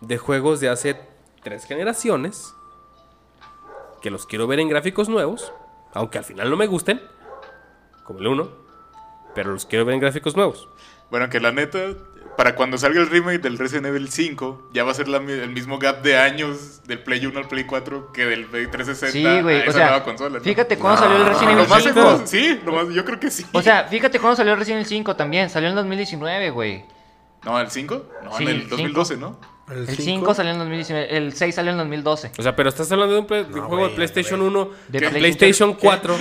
de 0.00 0.18
juegos 0.18 0.60
de 0.60 0.68
hace 0.68 1.00
tres 1.42 1.64
generaciones. 1.64 2.54
Que 4.02 4.10
los 4.10 4.26
quiero 4.26 4.46
ver 4.46 4.60
en 4.60 4.68
gráficos 4.68 5.08
nuevos. 5.08 5.52
Aunque 5.92 6.18
al 6.18 6.24
final 6.24 6.50
no 6.50 6.56
me 6.56 6.66
gusten. 6.66 7.00
Como 8.04 8.20
el 8.20 8.26
1. 8.26 8.48
Pero 9.34 9.52
los 9.52 9.66
quiero 9.66 9.84
ver 9.84 9.94
en 9.94 10.00
gráficos 10.00 10.36
nuevos. 10.36 10.68
Bueno, 11.10 11.28
que 11.28 11.40
la 11.40 11.52
neta, 11.52 11.78
para 12.36 12.54
cuando 12.54 12.76
salga 12.78 13.00
el 13.00 13.08
remake 13.08 13.40
del 13.40 13.58
Resident 13.58 13.86
Evil 13.86 14.08
5, 14.10 14.70
ya 14.72 14.84
va 14.84 14.90
a 14.90 14.94
ser 14.94 15.08
la 15.08 15.18
el 15.18 15.50
mismo 15.50 15.78
gap 15.78 16.02
de 16.02 16.18
años 16.18 16.82
del 16.84 17.02
Play 17.02 17.24
1 17.24 17.38
al 17.38 17.48
Play 17.48 17.64
4 17.64 18.12
que 18.12 18.24
del 18.26 18.46
Play 18.46 18.66
360 18.66 19.12
Sí, 19.12 19.26
a 19.38 19.42
güey. 19.42 19.58
esa 19.60 19.70
O 19.70 19.72
sea, 19.72 19.86
nueva 19.90 20.04
consola. 20.04 20.38
¿no? 20.38 20.44
fíjate 20.44 20.76
cuándo 20.78 21.00
salió 21.00 21.16
el 21.16 21.26
Resident 21.26 21.52
Evil 21.58 21.68
más 21.68 21.82
5. 21.82 21.94
seguro, 21.94 22.26
sí, 22.26 22.60
lo 22.64 22.72
más- 22.72 22.88
yo 22.94 23.04
creo 23.04 23.20
que 23.20 23.30
sí. 23.30 23.46
O 23.52 23.62
sea, 23.62 23.84
fíjate 23.84 24.18
cuándo 24.18 24.36
salió 24.36 24.52
el 24.52 24.58
Resident 24.58 24.80
Evil 24.80 24.88
5 24.88 25.16
también. 25.16 25.48
Salió 25.50 25.68
en 25.68 25.74
2019, 25.76 26.50
güey. 26.50 26.84
¿No, 27.44 27.58
el 27.60 27.70
5? 27.70 28.02
No, 28.24 28.36
Sí, 28.36 28.42
en 28.44 28.48
el 28.50 28.60
el 28.62 28.68
2012, 28.68 29.16
¿no? 29.16 29.38
El 29.70 29.86
cinco. 29.88 30.02
5 30.02 30.34
salió 30.34 30.52
en 30.52 30.58
2019. 30.58 31.16
El 31.16 31.32
6 31.32 31.54
salió 31.54 31.72
en 31.72 31.78
2012. 31.78 32.32
O 32.38 32.42
sea, 32.42 32.54
pero 32.54 32.68
estás 32.68 32.90
hablando 32.92 33.14
de 33.14 33.20
un, 33.20 33.26
play- 33.26 33.44
de 33.44 33.54
un 33.54 33.60
No, 33.60 33.66
juego 33.68 33.88
de 33.88 33.94
PlayStation 33.94 34.38
güey. 34.40 34.50
1, 34.50 34.70
De 34.88 34.98
PlayStation- 35.00 35.18
PlayStation 35.18 35.74
4. 35.80 36.16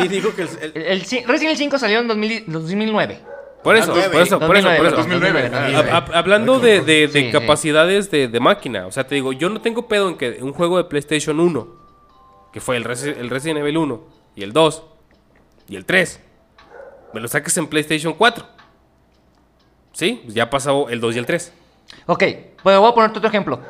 Sí, 0.00 0.08
dijo 0.08 0.34
que 0.34 0.42
el, 0.42 0.48
el- 0.48 0.72
El, 0.76 0.82
el 0.84 1.02
ci- 1.04 1.24
Resident 1.26 1.42
Evil 1.42 1.56
5 1.58 1.78
salió 1.78 1.98
en 2.00 2.08
2000 2.08 2.44
2009. 2.46 3.20
Por 3.62 3.76
eso, 3.76 3.92
por 3.92 3.98
eso, 4.22 4.38
por 4.40 4.56
eso, 4.56 4.68
por 4.74 4.86
eso. 4.86 4.96
2009, 4.96 5.50
Hab- 5.52 5.90
hab- 5.90 6.10
hablando 6.14 6.58
de, 6.60 6.80
de- 6.80 7.06
de 7.06 7.08
Sí, 7.08 7.26
sí. 7.26 7.30
capacidades 7.30 8.10
de, 8.10 8.26
de 8.28 8.40
máquina, 8.40 8.86
o 8.86 8.92
sea, 8.92 9.06
te 9.06 9.14
digo, 9.16 9.34
yo 9.34 9.50
no 9.50 9.60
tengo 9.60 9.86
pedo 9.86 10.08
en 10.08 10.16
que 10.16 10.38
un 10.40 10.54
juego 10.54 10.78
de 10.78 10.84
PlayStation 10.84 11.38
1, 11.38 11.68
que 12.54 12.60
fue 12.62 12.78
el, 12.78 12.84
Resi- 12.84 13.14
el 13.18 13.28
Resident 13.28 13.58
Evil 13.60 13.76
1, 13.76 14.02
y 14.36 14.42
el 14.44 14.54
2, 14.54 14.82
y 15.68 15.76
el 15.76 15.84
3, 15.84 16.20
me 17.12 17.20
lo 17.20 17.28
saques 17.28 17.54
en 17.58 17.66
PlayStation 17.66 18.14
4. 18.14 18.46
¿Sí? 19.92 20.20
Pues 20.24 20.34
ya 20.34 20.48
pasó 20.48 20.88
el 20.88 21.00
2 21.00 21.16
y 21.16 21.18
el 21.18 21.26
3. 21.26 21.52
Ok, 22.10 22.24
pues 22.62 22.76
voy 22.76 22.90
a 22.90 22.94
ponerte 22.94 23.18
otro 23.18 23.28
ejemplo. 23.28 23.60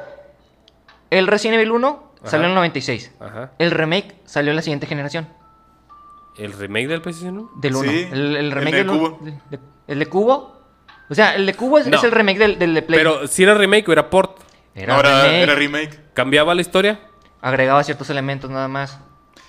El 1.10 1.26
Resident 1.26 1.56
Evil 1.58 1.72
1 1.72 2.12
Ajá. 2.20 2.30
salió 2.30 2.44
en 2.46 2.50
el 2.52 2.54
96. 2.54 3.12
Ajá. 3.20 3.52
El 3.58 3.70
remake 3.70 4.14
salió 4.24 4.50
en 4.50 4.56
la 4.56 4.62
siguiente 4.62 4.86
generación. 4.86 5.28
¿El 6.38 6.52
remake 6.54 6.88
del 6.88 7.02
PlayStation 7.02 7.36
1? 7.38 7.50
Del 7.56 7.74
1. 7.76 7.90
Sí, 7.90 8.08
el, 8.12 8.36
el 8.36 8.36
el 8.36 8.52
remake 8.52 8.70
de 8.76 8.78
del 8.78 8.90
uno- 8.90 9.16
Cubo. 9.18 9.24
de- 9.26 9.40
de- 9.50 9.58
¿El 9.88 9.98
de 9.98 10.06
Cubo? 10.06 10.56
O 11.10 11.14
sea, 11.14 11.34
el 11.34 11.44
de 11.44 11.54
Cubo 11.54 11.78
es, 11.78 11.86
No. 11.88 11.98
es 11.98 12.04
el 12.04 12.12
remake 12.12 12.38
del, 12.38 12.58
del 12.58 12.72
de 12.74 12.82
Play. 12.82 12.98
Pero 12.98 13.26
si 13.26 13.42
era 13.42 13.52
remake 13.54 13.86
o 13.88 13.92
era 13.92 14.08
port, 14.08 14.38
era, 14.74 14.94
Ahora 14.96 15.22
remake. 15.24 15.42
era 15.42 15.54
remake. 15.56 16.00
¿cambiaba 16.14 16.54
la 16.54 16.62
historia? 16.62 17.00
Agregaba 17.42 17.82
ciertos 17.84 18.08
elementos 18.08 18.48
nada 18.48 18.68
más. 18.68 19.00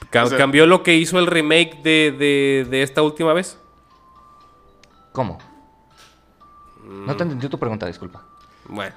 Ca- 0.09 0.23
O 0.23 0.27
sea- 0.27 0.37
¿Cambió 0.37 0.65
lo 0.65 0.83
que 0.83 0.95
hizo 0.95 1.17
el 1.19 1.27
remake 1.27 1.81
de, 1.83 2.11
de- 2.11 2.67
de 2.69 2.81
esta 2.83 3.01
última 3.03 3.31
vez? 3.31 3.57
¿Cómo? 5.13 5.37
No 6.83 7.15
te 7.15 7.23
entendí 7.23 7.47
tu 7.47 7.57
pregunta, 7.59 7.85
disculpa. 7.85 8.23
Bueno, 8.71 8.95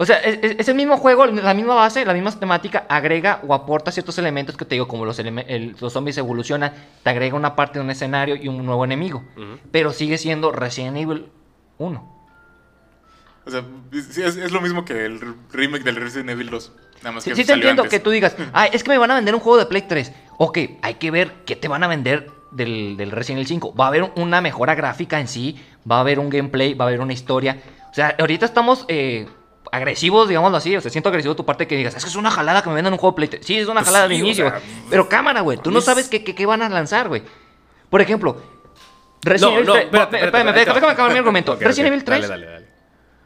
O 0.00 0.04
sea, 0.06 0.18
es, 0.18 0.68
el 0.68 0.74
mismo 0.74 0.96
juego, 0.98 1.26
la 1.26 1.54
misma 1.54 1.74
base, 1.74 2.04
la 2.04 2.12
misma 2.12 2.30
temática, 2.32 2.84
agrega 2.88 3.40
o 3.46 3.52
aporta 3.54 3.90
ciertos 3.90 4.16
elementos 4.18 4.56
que 4.56 4.64
te 4.64 4.74
digo, 4.76 4.86
como 4.86 5.04
los, 5.04 5.18
eleme- 5.18 5.44
el- 5.48 5.74
los 5.80 5.92
zombies 5.92 6.16
evolucionan, 6.18 6.72
te 7.02 7.10
agrega 7.10 7.34
una 7.36 7.56
parte 7.56 7.78
de 7.78 7.84
un 7.84 7.90
escenario 7.90 8.36
y 8.36 8.46
un 8.48 8.64
nuevo 8.64 8.84
enemigo. 8.84 9.24
Pero 9.72 9.92
sigue 9.92 10.18
siendo 10.18 10.52
Resident 10.52 10.96
Evil 10.98 11.26
1. 11.78 12.18
O 13.46 13.50
sea, 13.50 13.64
sí, 14.10 14.22
es, 14.22 14.36
es 14.36 14.52
lo 14.52 14.60
mismo 14.60 14.84
que 14.84 15.04
el 15.06 15.20
remake 15.52 15.82
del 15.82 15.96
Resident 15.96 16.30
Evil 16.30 16.50
2. 16.50 16.72
Nada 17.02 17.12
más 17.12 17.24
Sí, 17.24 17.30
que 17.30 17.36
sí 17.36 17.42
te 17.42 17.48
salió 17.48 17.62
entiendo 17.62 17.82
antes. 17.82 17.98
que 17.98 18.04
tú 18.04 18.10
digas, 18.10 18.36
ah, 18.52 18.66
es 18.66 18.82
que 18.84 18.90
me 18.90 18.98
van 18.98 19.10
a 19.10 19.14
vender 19.14 19.34
un 19.34 19.40
juego 19.40 19.58
de 19.58 19.66
Play 19.66 19.82
3. 19.82 20.12
Ok, 20.36 20.58
hay 20.82 20.94
que 20.94 21.10
ver 21.10 21.32
qué 21.46 21.56
te 21.56 21.66
van 21.68 21.82
a 21.82 21.88
vender 21.88 22.30
del, 22.52 22.96
del 22.96 23.10
Resident 23.10 23.38
Evil 23.38 23.48
5. 23.48 23.74
Va 23.74 23.86
a 23.86 23.88
haber 23.88 24.12
una 24.16 24.40
mejora 24.40 24.74
gráfica 24.74 25.18
en 25.18 25.28
sí, 25.28 25.56
va 25.90 25.96
a 25.96 26.00
haber 26.00 26.18
un 26.18 26.28
gameplay, 26.28 26.74
va 26.74 26.84
a 26.84 26.88
haber 26.88 27.00
una 27.00 27.12
historia. 27.14 27.58
O 27.98 28.00
sea, 28.00 28.14
ahorita 28.16 28.44
estamos 28.46 28.84
eh, 28.86 29.26
agresivos, 29.72 30.28
digámoslo 30.28 30.56
así. 30.56 30.76
O 30.76 30.80
sea, 30.80 30.88
siento 30.88 31.08
agresivo 31.08 31.34
tu 31.34 31.44
parte 31.44 31.66
que 31.66 31.74
digas, 31.76 31.96
es 31.96 32.04
que 32.04 32.08
es 32.08 32.14
una 32.14 32.30
jalada 32.30 32.62
que 32.62 32.68
me 32.68 32.76
vendan 32.76 32.92
un 32.92 32.98
juego 33.00 33.16
Play 33.16 33.26
3. 33.26 33.44
Sí, 33.44 33.58
es 33.58 33.66
una 33.66 33.80
Pues 33.80 33.86
jalada 33.86 34.06
sí, 34.06 34.14
de 34.14 34.22
o 34.22 34.24
inicio. 34.24 34.48
sea, 34.48 34.58
güey. 34.60 34.70
Pero 34.88 35.08
cámara, 35.08 35.40
güey, 35.40 35.58
tú 35.58 35.72
no 35.72 35.80
es- 35.80 35.84
sabes 35.84 36.08
qué, 36.08 36.22
qué- 36.22 36.36
qué 36.36 36.46
van 36.46 36.62
a 36.62 36.68
lanzar, 36.68 37.08
güey. 37.08 37.24
Por 37.90 38.00
ejemplo, 38.00 38.36
Resident 39.22 39.50
No, 39.50 39.56
Evil 39.56 39.66
no, 39.66 39.72
3. 39.72 39.84
espérate, 39.86 40.16
espérame, 40.16 40.48
espérate, 40.50 40.74
déjame, 40.74 40.92
acabar 40.92 41.10
mi 41.12 41.18
argumento. 41.18 41.52
Ok, 41.54 41.60
Resident 41.62 41.88
Evil 41.88 42.04
3 42.04 42.20
Dale, 42.28 42.28
dale, 42.28 42.46
dale. 42.52 42.68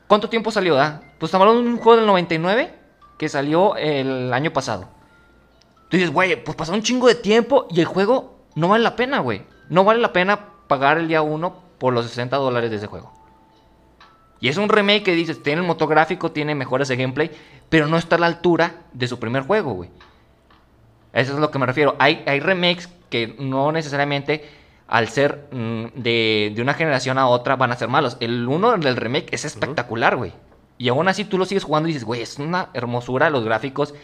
¿Cuánto 0.07 0.31
tiempo 0.31 0.51
salió, 0.51 0.75
da? 0.75 1.03
Pues 1.19 1.29
estamos 1.29 1.47
hablando 1.47 1.69
de 1.69 1.75
un 1.77 1.77
juego 1.79 1.99
del 1.99 2.07
99 2.07 2.75
que 3.19 3.29
salió 3.29 3.77
el 3.77 4.33
año 4.33 4.55
pasado. 4.55 4.89
Tú 5.91 5.99
dices, 5.99 6.11
güey, 6.11 6.43
pues 6.43 6.57
pasó 6.57 6.73
un 6.73 6.83
chingo 6.83 7.09
de 7.09 7.15
tiempo 7.15 7.67
y 7.69 7.81
el 7.81 7.87
juego 7.87 8.47
no 8.55 8.69
vale 8.69 8.83
la 8.85 8.97
pena, 8.97 9.19
güey. 9.19 9.43
No 9.69 9.85
vale 9.85 10.01
la 10.01 10.15
pena 10.15 10.47
pagar 10.67 10.97
el 10.97 11.09
día 11.09 11.21
1 11.21 11.63
por 11.77 11.93
los 11.93 12.07
60 12.07 12.39
dólares 12.39 12.71
de 12.71 12.79
ese 12.79 12.87
juego. 12.87 13.13
Y 14.43 14.49
es 14.49 14.57
un 14.59 14.69
remake 14.69 15.05
que 15.05 15.15
dices, 15.15 15.43
tiene 15.43 15.61
el 15.63 15.67
motográfico, 15.67 16.33
tiene 16.33 16.55
mejoras 16.55 16.89
de 16.89 16.97
gameplay, 16.97 17.31
pero 17.71 17.87
no 17.87 17.97
está 17.97 18.17
a 18.17 18.19
la 18.19 18.27
altura 18.27 18.75
de 18.93 19.07
su 19.09 19.19
primer 19.19 19.45
juego, 19.45 19.73
güey. 19.73 19.89
Eso 21.13 21.35
es 21.35 21.39
lo 21.39 21.51
que 21.51 21.59
me 21.59 21.65
refiero. 21.67 21.95
Hay, 21.99 22.23
hay 22.27 22.41
remakes 22.41 22.89
que 23.09 23.37
no 23.39 23.71
necesariamente 23.71 24.45
al 24.89 25.09
ser 25.09 25.47
mm, 25.53 25.85
de, 25.95 26.53
de 26.55 26.61
una 26.61 26.75
generación 26.75 27.19
a 27.19 27.29
otra 27.29 27.57
van 27.57 27.71
a 27.71 27.77
ser 27.77 27.89
malos. 27.89 28.17
El 28.21 28.49
uno 28.49 28.77
del 28.77 28.97
remake 28.97 29.29
es 29.33 29.45
espectacular, 29.45 30.17
güey. 30.17 30.33
Y 30.77 30.89
aún 30.89 31.07
así 31.07 31.25
tú 31.25 31.39
lo 31.39 31.45
sigues 31.45 31.65
jugando 31.65 31.89
y 31.89 31.93
dices, 31.93 32.05
güey, 32.05 32.21
es 32.23 32.39
una 32.39 32.71
hermosura 32.75 33.31
los 33.31 33.45
gráficos. 33.45 33.95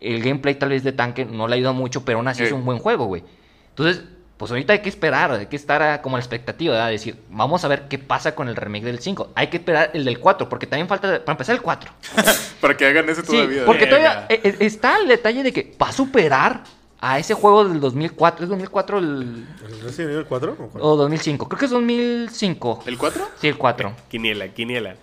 El 0.00 0.22
gameplay 0.22 0.54
tal 0.54 0.68
vez 0.68 0.84
de 0.84 0.92
tanque 0.92 1.24
no 1.24 1.48
le 1.48 1.58
ido 1.58 1.74
mucho, 1.74 2.04
pero 2.04 2.18
aún 2.18 2.28
así 2.28 2.44
es 2.44 2.50
Sí. 2.50 2.54
un 2.54 2.64
buen 2.64 2.78
juego, 2.78 3.06
güey. 3.06 3.24
Entonces, 3.70 4.04
pues 4.40 4.50
ahorita 4.52 4.72
hay 4.72 4.78
que 4.80 4.88
esperar, 4.88 5.30
hay 5.32 5.46
que 5.46 5.56
estar 5.56 5.82
a- 5.82 6.00
como 6.00 6.16
a 6.16 6.18
la 6.18 6.22
expectativa, 6.24 6.72
¿verdad? 6.72 6.88
Decir, 6.88 7.16
vamos 7.28 7.62
a 7.64 7.68
ver 7.68 7.88
qué 7.88 7.98
pasa 7.98 8.34
con 8.34 8.48
el 8.48 8.56
remake 8.56 8.84
del 8.84 8.98
5. 8.98 9.32
Hay 9.34 9.48
que 9.48 9.58
esperar 9.58 9.90
el 9.92 10.04
del 10.06 10.18
4, 10.18 10.48
porque 10.48 10.66
también 10.66 10.88
falta, 10.88 11.22
para 11.22 11.32
empezar 11.34 11.54
el 11.54 11.60
4. 11.62 11.92
Para 12.62 12.74
que 12.76 12.86
hagan 12.86 13.08
ese 13.10 13.20
Sí, 13.20 13.26
todavía. 13.28 13.64
porque 13.66 13.84
Verga. 13.84 13.98
todavía 13.98 14.26
eh, 14.30 14.40
eh, 14.44 14.56
está 14.60 14.98
el 14.98 15.08
detalle 15.08 15.42
de 15.42 15.52
que 15.52 15.74
va 15.80 15.88
a 15.88 15.92
superar 15.92 16.64
a 17.00 17.18
ese 17.18 17.34
juego 17.34 17.64
del 17.68 17.80
2004. 17.80 18.44
¿Es 18.44 18.48
2004 18.50 18.98
el, 18.98 19.46
¿El 19.88 20.00
Evil 20.10 20.24
4? 20.26 20.56
¿O 20.74 20.88
o 20.90 20.96
2005? 20.96 21.48
Creo 21.48 21.58
que 21.58 21.64
es 21.66 21.70
2005. 21.70 22.84
¿El 22.86 22.96
4? 22.98 23.28
Sí, 23.40 23.48
el 23.48 23.56
4. 23.58 23.92
Quiniela, 24.08 24.48
quiniela. 24.48 24.96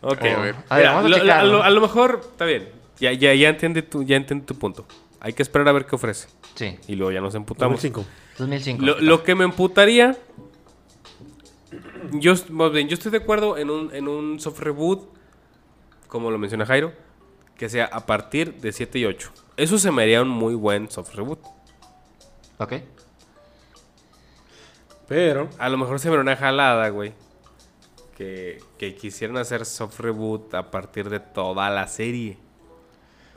Ok. 0.00 0.22
A 0.22 0.40
ver. 0.40 0.54
A 0.68 0.76
ver, 0.76 0.84
Mira, 0.84 0.92
vamos 0.94 1.12
a 1.30 1.42
lo- 1.44 1.62
a 1.62 1.70
lo 1.70 1.80
mejor, 1.82 2.20
está 2.22 2.44
bien. 2.46 2.68
Ya, 2.98 3.12
ya, 3.12 3.34
ya, 3.34 3.48
entiende 3.50 3.82
tu, 3.82 4.02
ya 4.02 4.16
entiende 4.16 4.46
tu 4.46 4.54
punto. 4.58 4.86
Hay 5.20 5.32
que 5.34 5.42
esperar 5.42 5.68
a 5.68 5.72
ver 5.72 5.84
qué 5.86 5.94
ofrece. 5.96 6.28
Sí, 6.54 6.78
Y 6.88 6.96
luego 6.96 7.12
ya 7.12 7.20
nos 7.20 7.34
emputamos. 7.34 7.76
2005. 7.82 8.04
2005. 8.40 8.84
Lo, 8.84 8.98
lo 9.00 9.22
que 9.22 9.34
me 9.34 9.44
emputaría. 9.44 10.16
Yo, 12.12 12.34
más 12.48 12.72
bien, 12.72 12.88
yo 12.88 12.94
estoy 12.94 13.12
de 13.12 13.18
acuerdo 13.18 13.56
en 13.56 13.70
un, 13.70 13.94
en 13.94 14.08
un 14.08 14.40
soft 14.40 14.58
reboot, 14.60 15.08
como 16.08 16.30
lo 16.30 16.38
menciona 16.38 16.66
Jairo, 16.66 16.92
que 17.56 17.68
sea 17.68 17.84
a 17.84 18.06
partir 18.06 18.54
de 18.54 18.72
7 18.72 18.98
y 18.98 19.04
8. 19.04 19.30
Eso 19.56 19.78
se 19.78 19.90
me 19.92 20.02
haría 20.02 20.22
un 20.22 20.28
muy 20.28 20.54
buen 20.54 20.90
soft 20.90 21.14
reboot. 21.14 21.38
Ok. 22.58 22.74
Pero, 25.06 25.48
A 25.58 25.68
lo 25.68 25.76
mejor 25.76 25.98
se 25.98 26.08
me 26.08 26.14
haría 26.14 26.22
una 26.22 26.36
jalada, 26.36 26.88
güey. 26.88 27.12
Que, 28.16 28.62
que 28.78 28.94
quisieran 28.94 29.36
hacer 29.36 29.64
soft 29.64 29.98
reboot 30.00 30.54
a 30.54 30.70
partir 30.70 31.08
de 31.08 31.20
toda 31.20 31.70
la 31.70 31.86
serie. 31.86 32.38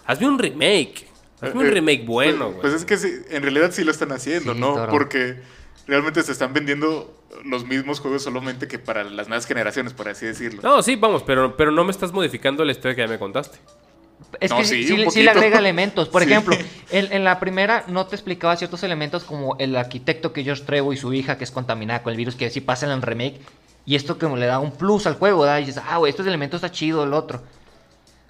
Hazme 0.05 0.27
un 0.27 0.39
remake. 0.39 1.12
Hazme 1.49 1.61
un 1.61 1.67
Eh, 1.67 1.71
remake 1.71 2.03
bueno, 2.05 2.37
pues, 2.45 2.49
güey. 2.51 2.61
Pues 2.61 2.73
es 2.73 2.85
que 2.85 2.97
sí, 2.97 3.11
en 3.29 3.43
realidad 3.43 3.71
sí 3.71 3.83
lo 3.83 3.91
están 3.91 4.11
haciendo, 4.11 4.53
Sí, 4.53 4.59
¿no? 4.59 4.73
Toro. 4.75 4.91
Porque 4.91 5.37
realmente 5.87 6.23
se 6.23 6.31
están 6.31 6.53
vendiendo 6.53 7.19
los 7.45 7.65
mismos 7.65 7.99
juegos 7.99 8.23
solamente 8.23 8.67
que 8.67 8.79
para 8.79 9.03
las 9.03 9.27
nuevas 9.27 9.45
generaciones, 9.45 9.93
por 9.93 10.07
así 10.09 10.25
decirlo. 10.25 10.61
No, 10.63 10.81
sí, 10.81 10.95
vamos, 10.95 11.23
pero, 11.23 11.57
pero 11.57 11.71
no 11.71 11.83
me 11.83 11.91
estás 11.91 12.11
modificando 12.11 12.63
la 12.63 12.71
historia 12.71 12.95
que 12.95 13.01
ya 13.01 13.07
me 13.07 13.19
contaste. 13.19 13.57
Es 14.39 14.49
No, 14.49 14.57
que 14.57 14.65
sí, 14.65 14.83
sí, 14.87 15.05
sí 15.11 15.21
le 15.23 15.29
agrega 15.31 15.59
elementos. 15.59 16.07
Por 16.09 16.23
Sí. 16.23 16.29
ejemplo, 16.31 16.55
en, 16.91 17.11
en 17.11 17.23
la 17.23 17.39
primera 17.39 17.83
no 17.87 18.05
te 18.07 18.15
explicaba 18.15 18.55
ciertos 18.55 18.81
elementos 18.83 19.23
como 19.25 19.55
el 19.59 19.75
arquitecto 19.75 20.31
que 20.33 20.43
George 20.43 20.63
Trevo 20.63 20.93
y 20.93 20.97
su 20.97 21.13
hija 21.13 21.37
que 21.37 21.43
es 21.43 21.51
contaminada 21.51 22.01
con 22.03 22.11
el 22.11 22.17
virus 22.17 22.35
que 22.35 22.49
sí 22.49 22.61
pasa 22.61 22.85
en 22.85 22.93
el 22.93 23.01
remake. 23.01 23.39
Y 23.85 23.95
esto 23.95 24.17
como 24.17 24.37
le 24.37 24.45
da 24.45 24.59
un 24.59 24.71
plus 24.71 25.05
al 25.07 25.15
juego, 25.15 25.41
¿verdad? 25.41 25.59
Y 25.59 25.65
dices, 25.65 25.83
ah, 25.85 25.97
güey, 25.97 26.11
este 26.11 26.21
elemento 26.23 26.55
está 26.55 26.71
chido, 26.71 27.03
el 27.03 27.13
otro. 27.13 27.43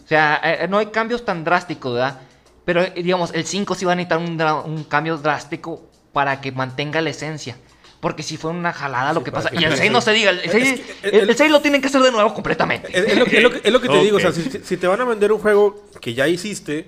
O 0.04 0.08
sea, 0.08 0.42
eh, 0.44 0.68
no 0.68 0.80
hay 0.80 0.88
cambios 0.88 1.24
tan 1.24 1.44
drásticos, 1.44 1.94
¿verdad? 1.94 2.20
Pero, 2.66 2.82
eh, 2.82 2.94
digamos, 2.96 3.32
el 3.34 3.46
5 3.46 3.76
sí 3.76 3.86
va 3.86 3.94
a 3.94 3.96
necesitar 3.96 4.18
un, 4.20 4.40
un 4.72 4.84
cambio 4.86 5.18
drástico 5.18 5.82
para 6.14 6.40
que 6.42 6.52
mantenga 6.52 7.02
la 7.02 7.10
esencia. 7.10 7.58
Porque 8.00 8.22
si 8.24 8.36
fue 8.38 8.52
una 8.52 8.74
jalada 8.74 9.14
lo 9.14 9.24
que 9.24 9.32
pasa. 9.32 9.50
que 9.50 9.56
Y 9.56 9.64
el 9.64 9.72
tenga- 9.72 9.78
6 9.78 9.92
no 9.92 10.02
se 10.02 10.12
diga. 10.12 10.32
El 10.32 10.40
Es 10.40 10.52
6, 10.52 10.82
que 11.02 11.08
el- 11.10 11.16
el, 11.24 11.30
el 11.30 11.36
6 11.38 11.52
lo 11.52 11.62
tienen 11.62 11.82
que 11.82 11.88
hacer 11.88 12.02
de 12.02 12.12
nuevo 12.12 12.34
completamente. 12.34 12.90
es, 12.98 13.06
es 13.14 13.18
lo, 13.18 13.26
que- 13.26 13.38
es 13.38 13.44
lo 13.44 13.50
que- 13.52 13.62
es 13.64 13.72
lo 13.74 13.82
que 13.82 13.88
te 13.90 13.98
digo. 14.00 14.18
O 14.18 14.20
sea, 14.20 14.32
si, 14.34 14.44
si 14.44 14.78
te 14.78 14.88
van 14.88 15.00
a 15.02 15.06
vender 15.06 15.32
un 15.32 15.40
juego 15.40 15.86
que 16.02 16.14
ya 16.14 16.28
hiciste, 16.28 16.88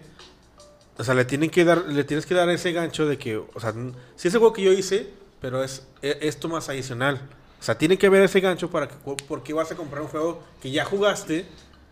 o 0.97 1.03
sea, 1.03 1.13
le, 1.13 1.23
tienen 1.25 1.49
que 1.49 1.63
dar, 1.65 1.79
le 1.87 2.03
tienes 2.03 2.25
que 2.25 2.33
dar 2.35 2.49
ese 2.49 2.71
gancho 2.73 3.05
de 3.05 3.17
que, 3.17 3.37
o 3.37 3.59
sea, 3.59 3.73
si 4.15 4.27
ese 4.27 4.37
juego 4.37 4.53
que 4.53 4.61
yo 4.63 4.71
hice, 4.73 5.09
pero 5.41 5.63
es 5.63 5.85
e- 6.01 6.17
esto 6.21 6.47
más 6.49 6.67
adicional. 6.69 7.21
O 7.59 7.63
sea, 7.63 7.77
tiene 7.77 7.97
que 7.97 8.07
haber 8.07 8.21
ese 8.21 8.39
gancho 8.41 8.69
para 8.69 8.87
que, 8.87 8.95
porque 9.27 9.53
vas 9.53 9.71
a 9.71 9.75
comprar 9.75 10.01
un 10.01 10.07
juego 10.09 10.43
que 10.61 10.69
ya 10.71 10.85
jugaste. 10.85 11.45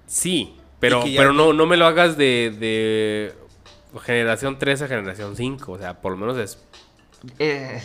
Sí, 0.06 0.56
pero, 0.80 1.02
pero 1.04 1.32
no, 1.34 1.54
no 1.54 1.66
me 1.66 1.78
lo 1.78 1.86
hagas 1.86 2.18
de, 2.18 2.54
de 2.60 3.34
generación 4.00 4.58
3 4.60 4.82
a 4.84 4.88
generación 4.88 5.36
5. 5.36 5.72
O 5.72 5.78
sea, 5.78 6.02
por 6.02 6.12
lo 6.14 6.18
menos 6.18 6.38
es. 6.38 6.58
Eh, 7.40 7.82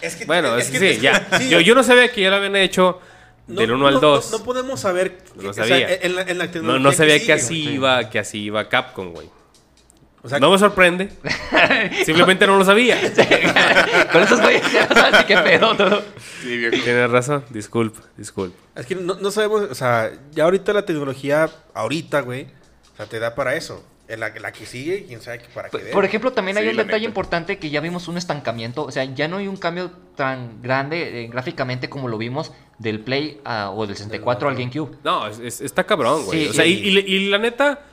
Es 0.00 0.14
que, 0.16 0.24
Bueno, 0.26 0.56
es 0.56 0.66
es- 0.66 0.70
que- 0.70 0.78
sí, 0.78 0.86
es 0.86 1.00
ya. 1.00 1.26
sí, 1.38 1.48
yo, 1.48 1.58
yo 1.60 1.74
no 1.74 1.82
sabía 1.82 2.10
que 2.12 2.20
ya 2.20 2.30
lo 2.30 2.36
habían 2.36 2.54
hecho 2.56 3.00
no- 3.48 3.60
del 3.60 3.72
1 3.72 3.78
no- 3.82 3.88
al 3.88 4.00
2. 4.00 4.30
No, 4.30 4.38
no 4.38 4.44
podemos 4.44 4.78
saber. 4.80 5.18
No 5.34 5.50
o 5.50 5.52
sea, 5.52 5.64
sabía. 5.66 5.92
en 5.94 6.14
la, 6.14 6.22
en 6.22 6.38
la 6.38 6.44
No, 6.46 6.50
tecnología 6.52 6.82
no 6.84 6.92
sabía 6.92 7.18
que, 7.24 7.32
así 7.32 7.70
iba, 7.70 8.08
que 8.08 8.18
así 8.20 8.38
iba 8.42 8.68
Capcom, 8.68 9.12
güey. 9.12 9.28
O 10.22 10.28
sea, 10.28 10.38
No 10.40 10.50
me 10.50 10.58
sorprende. 10.58 11.10
Simplemente 12.04 12.46
no 12.46 12.56
lo 12.58 12.64
sabía. 12.64 12.96
con 14.12 14.22
esos 14.22 14.40
güeyes 14.40 14.62
ya 14.72 14.86
no 15.10 15.26
qué 15.26 15.36
pedo. 15.38 15.76
todo. 15.76 16.02
Sí, 16.42 16.56
viejo. 16.58 16.76
Tienes 16.84 17.10
razón. 17.10 17.44
Disculpa, 17.50 18.00
disculpa. 18.16 18.56
Es 18.76 18.86
que 18.86 18.94
no, 18.94 19.14
no 19.14 19.30
sabemos, 19.30 19.62
o 19.70 19.74
sea, 19.74 20.10
ya 20.32 20.44
ahorita 20.44 20.72
la 20.72 20.84
tecnología, 20.84 21.48
ahorita, 21.74 22.20
güey, 22.20 22.46
o 22.94 22.96
sea, 22.96 23.06
te 23.06 23.18
da 23.18 23.34
para 23.34 23.54
eso. 23.56 23.84
En 24.08 24.20
la, 24.20 24.30
la 24.40 24.52
que 24.52 24.64
sigue, 24.64 25.04
quién 25.06 25.20
sabe 25.20 25.38
que 25.40 25.48
para 25.54 25.68
qué 25.68 25.76
dé. 25.78 25.90
Por 25.92 26.02
ejemplo, 26.04 26.32
también 26.32 26.56
hay 26.56 26.64
Sí, 26.64 26.70
un 26.70 26.76
detalle 26.78 27.00
neta. 27.00 27.08
importante 27.08 27.58
que 27.58 27.68
ya 27.68 27.80
vimos 27.82 28.08
un 28.08 28.16
estancamiento. 28.16 28.84
O 28.84 28.90
sea, 28.90 29.04
ya 29.04 29.28
no 29.28 29.36
hay 29.36 29.48
un 29.48 29.58
cambio 29.58 29.90
tan 30.16 30.62
grande 30.62 31.24
eh, 31.24 31.28
gráficamente 31.28 31.90
como 31.90 32.08
lo 32.08 32.16
vimos 32.16 32.52
del 32.78 33.00
Play 33.00 33.40
a- 33.44 33.70
o 33.70 33.86
del 33.86 33.96
64 33.96 34.48
al 34.48 34.54
GameCube. 34.56 34.96
No, 35.04 35.26
es- 35.26 35.38
es- 35.40 35.60
está 35.60 35.84
cabrón, 35.84 36.24
güey. 36.24 36.44
Sí, 36.44 36.48
o 36.48 36.52
sea, 36.54 36.64
y, 36.64 36.72
y- 36.72 36.98
y- 36.98 37.14
y 37.16 37.28
la 37.28 37.36
neta. 37.38 37.84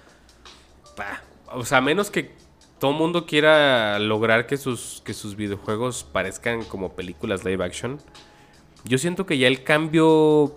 pa, 0.96 1.22
o 1.52 1.66
sea, 1.66 1.80
a 1.80 1.82
menos 1.82 2.10
que 2.10 2.32
todo 2.80 2.94
mundo 2.94 3.26
quiera 3.26 4.00
lograr 4.00 4.48
que 4.48 4.56
sus, 4.56 5.02
que 5.06 5.14
sus 5.14 5.36
videojuegos 5.36 6.06
parezcan 6.06 6.64
como 6.64 6.94
películas 6.96 7.44
live 7.44 7.64
action. 7.64 8.00
yo 8.86 8.98
siento 8.98 9.26
que 9.26 9.38
ya 9.38 9.48
el 9.48 9.64
cambio 9.64 10.56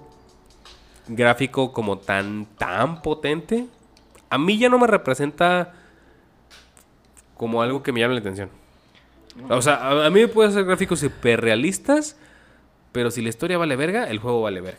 gráfico 1.09 1.73
como 1.73 1.99
tan, 1.99 2.47
tan 2.59 3.01
potente, 3.03 3.67
a 4.31 4.39
mí 4.39 4.59
ya 4.59 4.69
no 4.69 4.79
me 4.79 4.87
representa 4.87 5.75
como 7.37 7.63
algo 7.63 7.83
que 7.83 7.93
me 7.93 8.01
llame 8.01 8.15
la 8.15 8.21
atención. 8.21 8.51
O 9.49 9.63
sea, 9.63 9.75
a, 9.75 10.07
a 10.07 10.11
mí 10.11 10.21
me 10.21 10.29
puede 10.29 10.49
hacer 10.49 10.65
gráficos 10.65 11.03
hiperrealistas, 11.03 12.17
pero 12.93 13.11
si 13.11 13.23
la 13.23 13.29
historia 13.29 13.59
vale 13.59 13.77
verga, 13.77 14.05
el 14.11 14.19
juego 14.19 14.43
vale 14.43 14.61
verga. 14.61 14.79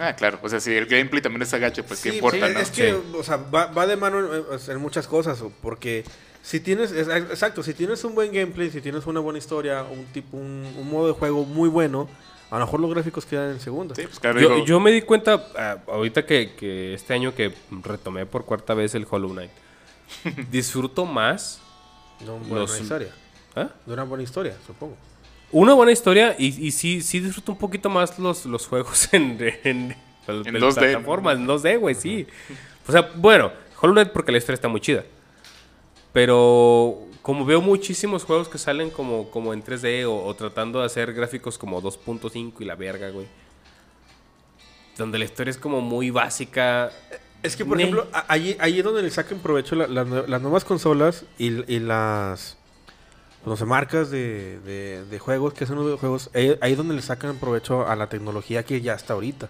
Ah, 0.00 0.16
claro. 0.16 0.40
O 0.42 0.48
sea, 0.48 0.58
si 0.58 0.72
el 0.74 0.86
gameplay 0.86 1.22
también 1.22 1.42
es 1.42 1.54
agache, 1.54 1.84
pues 1.84 2.00
qué 2.02 2.14
importa, 2.16 2.48
sí, 2.48 2.54
¿no? 2.54 2.58
Es 2.60 2.70
que, 2.72 2.90
Sí. 2.90 2.96
o 3.16 3.22
sea, 3.22 3.36
va, 3.36 3.66
va 3.66 3.86
de 3.86 3.96
mano 3.96 4.18
en, 4.34 4.44
en 4.68 4.78
muchas 4.80 5.06
cosas, 5.06 5.40
o- 5.42 5.52
porque 5.62 6.02
si 6.42 6.58
tienes, 6.58 6.90
es- 6.90 7.06
exacto, 7.08 7.62
si 7.62 7.72
tienes 7.72 8.02
un 8.02 8.16
buen 8.16 8.32
gameplay, 8.32 8.68
si 8.70 8.80
tienes 8.80 9.06
una 9.06 9.20
buena 9.20 9.38
historia, 9.38 9.84
un 9.84 10.06
tipo, 10.06 10.36
un, 10.36 10.66
un 10.76 10.90
modo 10.90 11.06
de 11.06 11.12
juego 11.12 11.44
muy 11.44 11.68
bueno, 11.68 12.08
a 12.50 12.58
lo 12.58 12.64
mejor 12.66 12.80
los 12.80 12.90
gráficos 12.90 13.26
quedan 13.26 13.50
en 13.52 13.60
segunda. 13.60 13.94
Sí, 13.94 14.02
pues 14.02 14.20
claro. 14.20 14.40
Yo, 14.40 14.48
digo, 14.54 14.64
yo 14.64 14.80
me 14.80 14.90
di 14.92 15.02
cuenta, 15.02 15.46
ah, 15.56 15.78
ahorita 15.88 16.24
que, 16.26 16.54
que 16.54 16.94
este 16.94 17.14
año 17.14 17.34
que 17.34 17.52
retomé 17.82 18.24
por 18.26 18.44
cuarta 18.44 18.74
vez 18.74 18.94
el 18.94 19.06
Hollow 19.08 19.30
Knight, 19.30 19.50
disfruto 20.50 21.04
más 21.04 21.60
De 22.20 22.30
una 22.30 22.38
buena 22.46 22.54
Los- 22.60 22.80
historia. 22.80 23.08
¿ah? 23.56 23.68
De 23.84 23.92
una 23.92 24.04
buena 24.04 24.22
historia, 24.24 24.56
supongo. 24.66 24.96
una 25.52 25.72
buena 25.74 25.92
historia 25.92 26.34
y, 26.38 26.66
y 26.66 26.70
sí, 26.70 27.00
sí 27.02 27.20
disfruto 27.20 27.52
un 27.52 27.58
poquito 27.58 27.88
más 27.90 28.18
los, 28.18 28.46
los 28.46 28.66
juegos 28.66 29.08
en, 29.12 29.36
en, 29.40 29.60
en, 29.64 29.96
En 30.28 30.46
en 30.56 30.62
2D. 30.62 30.74
plataformas, 30.74 31.36
en 31.38 31.46
2D, 31.46 31.78
güey, 31.78 31.94
sí. 31.94 32.26
O 32.88 32.92
sea, 32.92 33.10
bueno, 33.16 33.50
Hollow 33.80 33.94
Knight 33.94 34.10
porque 34.12 34.30
la 34.32 34.38
historia 34.38 34.54
está 34.54 34.68
muy 34.68 34.80
chida. 34.80 35.02
Pero 36.12 37.05
como 37.26 37.44
veo 37.44 37.60
muchísimos 37.60 38.22
juegos 38.22 38.48
que 38.48 38.56
salen 38.56 38.88
como, 38.88 39.32
como 39.32 39.52
en 39.52 39.60
3D 39.64 40.04
o, 40.06 40.24
o 40.24 40.34
tratando 40.36 40.78
de 40.78 40.86
hacer 40.86 41.12
gráficos 41.12 41.58
como 41.58 41.82
2.5 41.82 42.52
y 42.60 42.64
la 42.64 42.76
verga, 42.76 43.10
güey. 43.10 43.26
Donde 44.96 45.18
la 45.18 45.24
historia 45.24 45.50
es 45.50 45.58
como 45.58 45.80
muy 45.80 46.10
básica. 46.10 46.92
Es 47.42 47.56
que, 47.56 47.64
por 47.64 47.78
Ne. 47.78 47.82
ejemplo, 47.82 48.06
a- 48.12 48.26
allí, 48.32 48.56
allí 48.60 48.78
es 48.78 48.84
donde 48.84 49.02
le 49.02 49.10
saquen 49.10 49.40
provecho 49.40 49.74
la- 49.74 49.88
la 49.88 50.04
nue- 50.04 50.26
las 50.28 50.40
nuevas 50.40 50.64
consolas 50.64 51.24
y, 51.36 51.48
y 51.72 51.80
las 51.80 52.56
no 53.44 53.56
sé, 53.56 53.64
marcas 53.64 54.10
de, 54.10 54.60
de- 54.60 55.04
de 55.04 55.18
juegos 55.18 55.52
que 55.52 55.64
hacen 55.64 55.74
los 55.76 55.84
videojuegos. 55.84 56.30
Ahí, 56.32 56.56
ahí 56.60 56.72
es 56.72 56.78
donde 56.78 56.94
le 56.94 57.02
sacan 57.02 57.38
provecho 57.38 57.88
a 57.88 57.96
la 57.96 58.08
tecnología 58.08 58.62
que 58.64 58.80
ya 58.80 58.94
está 58.94 59.14
ahorita. 59.14 59.46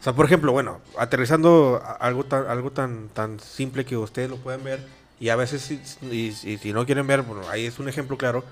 O 0.00 0.02
sea, 0.02 0.12
por 0.14 0.24
ejemplo, 0.26 0.50
bueno, 0.50 0.80
aterrizando 0.98 1.80
a- 1.84 1.92
algo 1.92 2.24
tan, 2.24 2.46
algo 2.48 2.72
tan, 2.72 3.08
tan 3.10 3.38
simple 3.38 3.84
que 3.84 3.96
ustedes 3.96 4.28
lo 4.30 4.36
pueden 4.38 4.64
ver. 4.64 5.01
Y 5.22 5.28
a 5.28 5.36
veces, 5.36 5.62
si, 5.62 5.80
y- 6.10 6.34
y 6.52 6.58
si 6.58 6.72
no 6.72 6.84
quieren 6.84 7.06
ver, 7.06 7.22
bueno, 7.22 7.48
ahí 7.48 7.64
es 7.64 7.78
un 7.78 7.88
ejemplo 7.88 8.16
claro. 8.18 8.44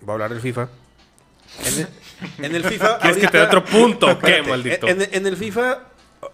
Voy 0.00 0.08
a 0.08 0.12
hablar 0.14 0.30
del 0.30 0.40
FIFA. 0.40 0.68
En 1.62 1.78
el, 1.78 2.44
en 2.46 2.54
el 2.56 2.64
FIFA. 2.64 2.98
¿Quieres 3.00 3.18
que 3.18 3.26
te 3.28 3.36
dé 3.36 3.44
ahorita- 3.44 3.58
otro 3.58 3.64
punto? 3.70 4.18
¿Qué, 4.18 4.42
maldito? 4.42 4.88
En, 4.88 5.02
en 5.12 5.26
el 5.26 5.36
FIFA, 5.36 5.80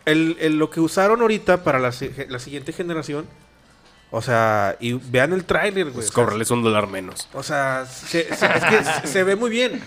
el, 0.04 0.36
el- 0.38 0.56
lo 0.56 0.70
que 0.70 0.78
usaron 0.78 1.20
ahorita 1.20 1.64
para 1.64 1.80
la, 1.80 1.92
la 2.28 2.38
siguiente 2.38 2.72
generación, 2.72 3.26
o 4.12 4.22
sea, 4.22 4.76
y 4.78 4.92
vean 4.92 5.32
el 5.32 5.46
tráiler, 5.46 5.86
güey. 5.90 6.06
Pues 6.06 6.50
un 6.52 6.62
dólar 6.62 6.86
menos. 6.86 7.28
o 7.32 7.42
sea, 7.42 7.84
se- 7.86 8.32
se- 8.36 8.46
es 8.46 8.64
que 8.64 8.84
se- 8.84 9.06
se 9.08 9.24
ve 9.24 9.34
muy 9.34 9.50
bien. 9.50 9.82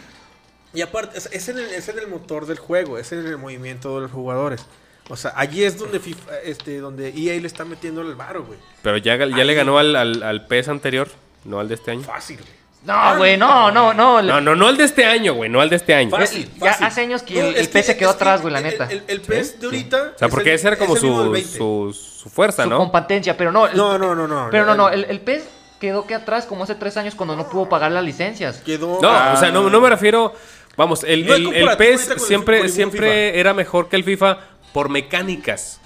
Y 0.73 0.81
aparte, 0.81 1.17
es, 1.17 1.29
es 1.31 1.47
en 1.47 1.59
el, 1.59 1.67
es 1.73 1.87
en 1.87 1.99
el 1.99 2.09
motor 2.09 2.47
del 2.47 2.59
juego, 2.59 2.97
es 2.97 3.13
en 3.13 3.25
el 3.25 3.37
movimiento 3.37 3.95
de 3.95 4.01
los 4.01 4.11
jugadores. 4.11 4.65
O 5.09 5.15
sea, 5.15 5.33
allí 5.35 5.63
es 5.63 5.77
donde 5.77 5.99
FIFA, 5.99 6.39
este, 6.43 6.79
donde 6.79 7.09
EA 7.09 7.39
le 7.39 7.47
está 7.47 7.63
metiendo 7.63 8.01
el 8.01 8.15
varo, 8.15 8.43
güey. 8.43 8.57
Pero 8.81 8.97
ya, 8.97 9.15
ya 9.17 9.25
le 9.43 9.53
ganó 9.53 9.77
al, 9.77 9.95
al, 9.95 10.23
al 10.23 10.47
PES 10.47 10.67
anterior, 10.69 11.07
no 11.43 11.59
al 11.59 11.67
de 11.67 11.75
este 11.75 11.91
año. 11.91 12.01
Fácil, 12.03 12.37
güey. 12.37 12.65
No, 12.85 13.17
güey, 13.17 13.35
no, 13.35 13.71
no, 13.71 13.93
no. 13.95 14.21
No, 14.21 14.41
no, 14.41 14.55
no 14.55 14.67
al 14.67 14.77
de 14.77 14.83
este 14.83 15.05
año, 15.05 15.33
güey, 15.33 15.49
no 15.49 15.59
al 15.61 15.69
de 15.71 15.75
este 15.75 15.93
año. 15.95 16.11
Fácil, 16.11 16.49
ya 16.57 16.69
fácil. 16.71 16.85
hace 16.87 17.01
años 17.01 17.23
que 17.23 17.33
No, 17.41 17.47
el- 17.47 17.55
es 17.55 17.61
el 17.61 17.69
PES 17.69 17.85
se 17.87 17.97
quedó 17.97 18.09
es 18.11 18.15
que 18.15 18.23
atrás, 18.23 18.41
güey, 18.41 18.53
la 18.53 18.59
el- 18.59 18.65
neta. 18.65 18.87
El, 18.91 19.03
el 19.07 19.21
PES 19.21 19.59
de 19.59 19.65
ahorita. 19.67 20.11
O 20.15 20.19
sea, 20.19 20.27
porque 20.29 20.53
es 20.53 20.61
ese 20.61 20.67
era 20.67 20.75
el- 20.75 20.79
como 20.79 20.95
es 20.95 21.03
el 21.03 21.09
mismo 21.09 21.19
del 21.23 21.27
su, 21.27 21.33
20. 21.33 21.57
su, 21.57 21.93
su 22.23 22.29
fuerza, 22.29 22.63
su 22.63 22.69
¿no? 22.69 22.77
competencia, 22.77 23.35
pero 23.37 23.51
no. 23.51 23.65
el- 23.67 23.75
No, 23.75 23.97
no, 23.97 24.13
no, 24.13 24.27
no. 24.27 24.49
Pero 24.51 24.65
no, 24.65 24.75
no, 24.75 24.89
el, 24.89 25.05
el 25.05 25.19
PES 25.21 25.45
quedó 25.79 26.05
que 26.05 26.13
atrás 26.15 26.45
como 26.45 26.63
hace 26.63 26.75
tres 26.75 26.95
años 26.97 27.15
cuando 27.15 27.35
no 27.35 27.49
pudo 27.49 27.67
pagar 27.69 27.91
las 27.91 28.03
licencias. 28.03 28.57
Quedó. 28.63 28.99
No, 29.01 29.09
Ah. 29.09 29.33
o 29.35 29.39
sea, 29.39 29.49
no, 29.51 29.67
no 29.69 29.81
me 29.81 29.89
refiero. 29.89 30.33
Vamos, 30.77 31.03
el, 31.05 31.25
No 31.25 31.33
es 31.33 31.39
el, 31.39 31.45
el 31.47 31.53
comparativo 31.53 31.69
ahorita 31.69 31.77
PES 31.77 32.01
con 32.03 32.11
el- 32.11 32.17
con 32.19 32.27
siempre, 32.27 32.57
el 32.57 32.63
mismo 32.63 32.75
siempre 32.75 33.39
era 33.39 33.53
mejor 33.55 33.89
que 33.89 33.95
el 33.95 34.03
FIFA 34.03 34.37
por 34.75 34.89
mecánicas. 34.89 35.79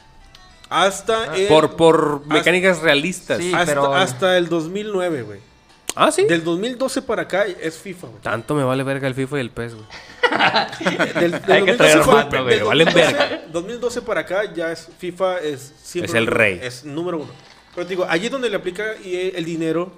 Hasta 0.70 1.36
el, 1.36 1.48
Por, 1.48 1.76
por 1.76 2.26
mecánicas 2.26 2.80
realistas. 2.82 3.38
Sí. 3.38 3.52
hasta, 3.54 3.66
pero- 3.68 3.94
hasta 3.94 4.36
el 4.38 4.50
2009, 4.50 5.22
güey. 5.22 5.40
Ah, 5.96 6.12
sí. 6.12 6.24
Del 6.26 6.44
2012 6.44 7.02
para 7.04 7.24
acá 7.24 7.46
es 7.46 7.78
FIFA, 7.78 8.08
güey. 8.08 8.22
Tanto 8.22 8.56
me 8.56 8.64
vale 8.64 8.84
verga 8.84 9.08
el 9.08 9.14
FIFA 9.16 9.38
y 9.38 9.42
el 9.42 9.52
PES, 9.52 9.76
güey. 9.76 9.86
Del, 11.20 11.32
del 11.32 11.34
Hay 11.52 11.64
que 11.66 11.76
2012 11.76 11.78
traer 11.78 12.30
del 12.32 12.44
güey, 12.44 12.60
valen 12.62 12.86
2012 12.86 13.14
verga. 13.18 13.42
2012 13.52 14.02
para 14.02 14.22
acá 14.22 14.54
ya 14.54 14.72
es 14.72 14.88
FIFA 14.98 15.40
es 15.40 15.74
siempre 15.84 16.10
Es 16.12 16.16
el 16.16 16.26
número- 16.26 16.38
rey. 16.38 16.60
Es 16.62 16.86
número 16.86 17.18
uno. 17.20 17.32
Pero 17.76 17.86
te 17.88 17.90
digo, 17.92 18.06
allí 18.10 18.26
es 18.26 18.32
donde 18.32 18.50
le 18.50 18.56
aplica 18.56 18.94
EA 19.04 19.38
el 19.38 19.46
dinero 19.46 19.92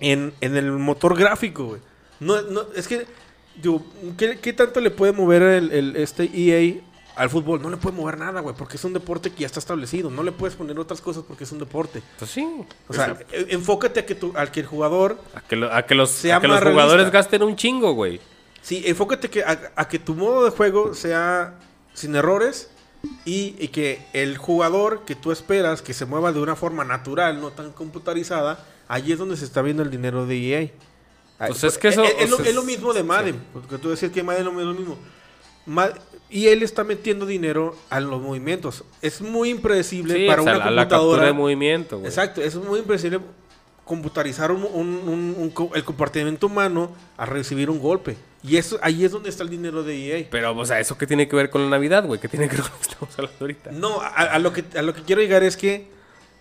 en, 0.00 0.32
en 0.40 0.56
el 0.56 0.70
motor 0.72 1.16
gráfico, 1.18 1.64
güey. 1.66 1.80
No, 2.20 2.42
no, 2.42 2.62
es 2.74 2.86
que, 2.88 3.06
digo, 3.56 3.84
¿qué, 4.16 4.38
qué 4.40 4.52
tanto 4.52 4.80
le 4.80 4.90
puede 4.90 5.12
mover 5.12 5.42
el, 5.42 5.72
el- 5.72 5.96
este 5.96 6.30
EA 6.34 6.80
al 7.18 7.28
fútbol? 7.30 7.60
No 7.60 7.68
le 7.70 7.76
puede 7.76 7.94
mover 7.96 8.16
nada, 8.18 8.40
güey, 8.40 8.54
porque 8.56 8.76
es 8.76 8.84
un 8.84 8.92
deporte 8.92 9.30
que 9.30 9.40
ya 9.40 9.46
está 9.46 9.58
establecido. 9.60 10.10
No 10.10 10.22
le 10.22 10.32
puedes 10.32 10.56
poner 10.56 10.78
otras 10.78 11.00
cosas 11.00 11.24
porque 11.26 11.44
es 11.44 11.52
un 11.52 11.58
deporte. 11.58 12.02
Pues 12.18 12.30
sí. 12.30 12.46
O 12.88 12.94
sea, 12.94 13.18
e- 13.32 13.46
enfócate 13.50 14.00
a 14.00 14.06
que, 14.06 14.14
tu, 14.14 14.32
al 14.36 14.50
que 14.50 14.60
el 14.60 14.66
jugador 14.66 15.18
A 15.34 15.40
que, 15.42 15.56
lo- 15.56 15.72
a 15.74 15.82
que 15.82 15.94
los, 15.94 16.10
Sea 16.10 16.36
a 16.36 16.40
que 16.40 16.48
los 16.48 16.58
jugadores 16.60 16.94
realista. 16.96 17.18
gasten 17.18 17.42
un 17.42 17.56
chingo, 17.56 17.92
güey. 17.92 18.20
Sí, 18.62 18.82
enfócate 18.86 19.28
que 19.30 19.42
a, 19.42 19.72
a 19.76 19.88
que 19.88 19.98
tu 19.98 20.14
modo 20.14 20.44
de 20.44 20.50
juego 20.50 20.94
sea 20.94 21.54
sin 21.94 22.14
errores 22.16 22.70
y, 23.24 23.54
y 23.58 23.68
que 23.68 24.04
el 24.12 24.36
jugador 24.36 25.04
que 25.04 25.14
tú 25.14 25.30
esperas 25.32 25.82
que 25.82 25.94
se 25.94 26.04
mueva 26.06 26.32
de 26.32 26.40
una 26.40 26.56
forma 26.56 26.84
natural, 26.84 27.40
no 27.40 27.50
tan 27.50 27.72
computarizada, 27.72 28.64
allí 28.88 29.12
es 29.12 29.18
donde 29.18 29.36
se 29.36 29.44
está 29.44 29.62
viendo 29.62 29.82
el 29.82 29.90
dinero 29.90 30.26
de 30.26 30.36
EA. 30.62 30.70
Pues 31.46 31.62
es 31.62 31.78
que 31.78 31.88
eso- 31.88 32.02
Es, 32.02 32.14
es 32.18 32.26
o 32.26 32.30
lo, 32.30 32.36
sea, 32.38 32.48
es 32.48 32.54
lo 32.54 32.62
mismo 32.64 32.92
de 32.92 33.04
Madden, 33.04 33.40
porque 33.52 33.78
tú 33.78 33.90
decías 33.90 34.10
que 34.10 34.22
Madden 34.24 34.48
es 34.48 34.64
lo 34.64 34.74
mismo. 34.74 34.98
Ma- 35.66 35.92
y 36.30 36.48
él 36.48 36.62
está 36.62 36.84
metiendo 36.84 37.24
dinero 37.26 37.76
a 37.90 38.00
los 38.00 38.20
movimientos. 38.20 38.84
Es 39.02 39.20
muy 39.20 39.50
impredecible 39.50 40.14
Sí, 40.14 40.26
para 40.26 40.42
o 40.42 40.44
sea, 40.44 40.56
una 40.56 40.70
la, 40.70 40.82
computadora. 40.82 41.24
de 41.26 41.32
movimiento, 41.32 41.98
güey. 41.98 42.08
Exacto, 42.08 42.40
es 42.42 42.54
muy 42.56 42.80
impredecible 42.80 43.20
computarizar 43.84 44.52
un- 44.52 44.64
un- 44.64 45.52
el 45.74 45.84
comportamiento 45.84 46.46
humano 46.46 46.92
a 47.16 47.24
recibir 47.24 47.70
un 47.70 47.78
golpe. 47.80 48.16
Y 48.42 48.56
eso 48.56 48.78
ahí 48.82 49.04
es 49.04 49.10
donde 49.12 49.30
está 49.30 49.42
el 49.42 49.48
dinero 49.50 49.82
de 49.82 50.18
EA. 50.20 50.28
Pero, 50.30 50.54
o 50.56 50.64
sea, 50.66 50.78
¿eso 50.78 50.96
qué 50.98 51.06
tiene 51.06 51.26
que 51.26 51.34
ver 51.34 51.50
con 51.50 51.62
la 51.64 51.70
Navidad, 51.70 52.04
güey? 52.06 52.20
¿Qué 52.20 52.28
tiene 52.28 52.48
que 52.48 52.56
ver 52.56 52.62
con 52.64 52.72
lo 52.72 52.76
que 52.78 52.82
estamos 52.90 53.14
hablando 53.18 53.36
ahorita? 53.40 53.70
No, 53.72 54.00
a, 54.00 54.06
a 54.08 54.38
lo 54.38 54.52
que, 54.52 54.64
a 54.76 54.82
lo 54.82 54.94
que 54.94 55.02
quiero 55.02 55.22
llegar 55.22 55.42
es 55.42 55.56
que 55.56 55.88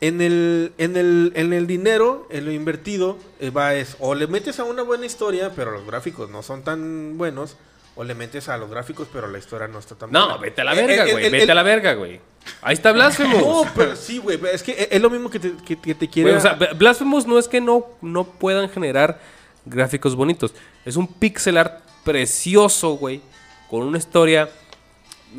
en 0.02 0.22
el, 0.22 0.74
en 0.78 0.96
el, 0.98 1.32
en 1.36 1.54
el 1.54 1.66
dinero, 1.66 2.28
en 2.30 2.46
lo 2.46 2.52
invertido, 2.52 3.18
eh, 3.40 3.50
va 3.50 3.74
es 3.74 3.96
o 4.00 4.14
le 4.14 4.28
metes 4.28 4.60
a 4.60 4.64
una 4.66 4.84
buena 4.84 5.06
historia, 5.08 5.54
pero 5.56 5.72
los 5.72 5.88
gráficos 5.88 6.30
no 6.30 6.44
son 6.44 6.62
tan 6.64 7.18
buenos, 7.18 7.56
o 7.98 8.03
le 8.03 8.14
metes 8.15 8.48
a 8.48 8.57
los 8.57 8.69
gráficos, 8.69 9.07
pero 9.11 9.28
la 9.28 9.38
historia 9.40 9.68
no 9.68 9.80
está 9.80 9.95
tan 9.95 10.11
buena. 10.11 10.28
No, 10.28 10.40
vete 10.40 10.61
a 10.61 10.64
la 10.64 10.74
verga, 10.74 11.03
güey. 11.11 11.30
Vete 11.30 11.44
el- 11.44 11.49
a 11.52 11.56
la 11.56 11.64
verga, 11.64 11.94
güey. 11.95 12.22
Ahí 12.61 12.74
está 12.76 12.91
Blasphemous. 12.94 13.41
No, 13.41 13.65
pero 13.76 13.95
sí, 13.95 14.19
güey, 14.19 14.40
es 14.53 14.64
que 14.64 14.88
es- 14.90 15.02
lo 15.02 15.10
mismo 15.10 15.30
que 15.30 15.40
te, 15.40 15.53
que, 15.65 15.78
que 15.80 15.95
te 15.95 16.07
quiere... 16.07 16.30
Güey, 16.30 16.38
o 16.38 16.41
sea, 16.41 16.53
Blasphemous 16.76 17.26
no 17.28 17.38
es 17.40 17.48
que 17.48 17.60
no, 17.60 17.86
no 18.02 18.24
puedan 18.24 18.69
generar 18.69 19.19
gráficos 19.65 20.15
bonitos. 20.15 20.53
Es 20.86 20.95
un 20.95 21.07
pixel 21.07 21.57
art 21.57 21.82
precioso, 22.06 22.91
güey. 22.91 23.22
Con 23.69 23.82
una 23.84 23.98
historia 23.98 24.48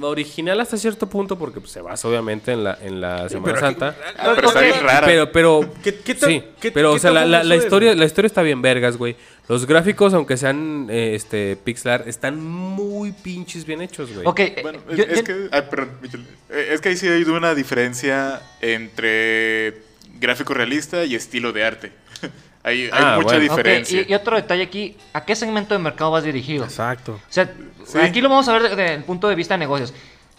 original 0.00 0.60
hasta 0.60 0.76
cierto 0.76 1.08
punto, 1.08 1.38
porque 1.38 1.60
pues, 1.60 1.72
se 1.72 1.80
basa 1.80 2.06
obviamente 2.08 2.52
en 2.52 2.62
la, 2.64 2.78
en 2.82 3.00
la 3.00 3.28
Semana 3.28 3.44
pero 3.54 3.60
Santa. 3.66 3.96
Pero 4.34 4.48
está 4.48 4.60
bien 4.60 4.80
rara. 4.82 5.06
Pero, 5.06 5.32
pero, 5.32 5.60
¿Qué- 5.82 5.94
qué 6.00 6.14
sí, 6.14 6.44
qué- 6.60 6.70
pero, 6.72 6.90
qué 6.90 6.96
o 6.96 6.98
sea, 6.98 7.10
la, 7.10 7.56
historia, 7.56 7.94
la 7.94 8.04
historia 8.04 8.26
está 8.26 8.42
bien 8.42 8.60
vergas, 8.60 8.96
güey. 8.96 9.16
Los 9.48 9.66
gráficos, 9.66 10.12
aunque 10.14 10.36
sean 10.36 10.88
eh, 10.90 11.14
este, 11.14 11.56
pixel 11.56 11.92
art, 11.92 12.06
están 12.06 12.38
muy 12.44 13.12
pinches 13.12 13.64
bien 13.64 13.80
hechos, 13.80 14.12
güey. 14.12 14.26
Ok, 14.26 14.40
eh, 14.40 14.58
Bueno, 14.62 14.80
yo- 14.94 15.04
es, 15.04 15.18
yo- 15.18 15.24
que, 15.24 15.48
ay, 15.50 15.62
perdón, 15.70 15.90
Michel. 16.02 16.26
Eh, 16.50 16.68
es 16.72 16.80
que 16.82 16.90
ahí 16.90 16.96
sí 16.96 17.08
hay 17.08 17.22
una 17.24 17.54
diferencia 17.54 18.42
entre 18.60 19.82
gráfico 20.20 20.52
realista 20.54 21.04
y 21.04 21.14
estilo 21.14 21.52
de 21.52 21.64
arte. 21.64 21.92
hay, 22.62 22.82
hay 22.84 22.90
Ah, 22.92 23.14
mucha 23.16 23.36
bueno. 23.36 23.40
diferencia. 23.54 24.02
y, 24.02 24.10
y 24.12 24.14
otro 24.14 24.36
detalle 24.36 24.62
aquí, 24.64 24.96
¿a 25.14 25.24
qué 25.24 25.34
segmento 25.34 25.72
de 25.74 25.80
mercado 25.80 26.10
vas 26.10 26.24
dirigido? 26.24 26.64
Exacto. 26.64 27.12
O 27.14 27.32
sea, 27.32 27.50
Sí. 27.86 27.98
aquí 27.98 28.20
lo 28.20 28.28
vamos 28.28 28.46
a 28.48 28.52
ver 28.52 28.62
desde 28.68 28.94
el 28.96 29.04
punto 29.04 29.28
de 29.28 29.34
vista 29.34 29.54
de 29.54 29.58
negocios. 29.58 29.94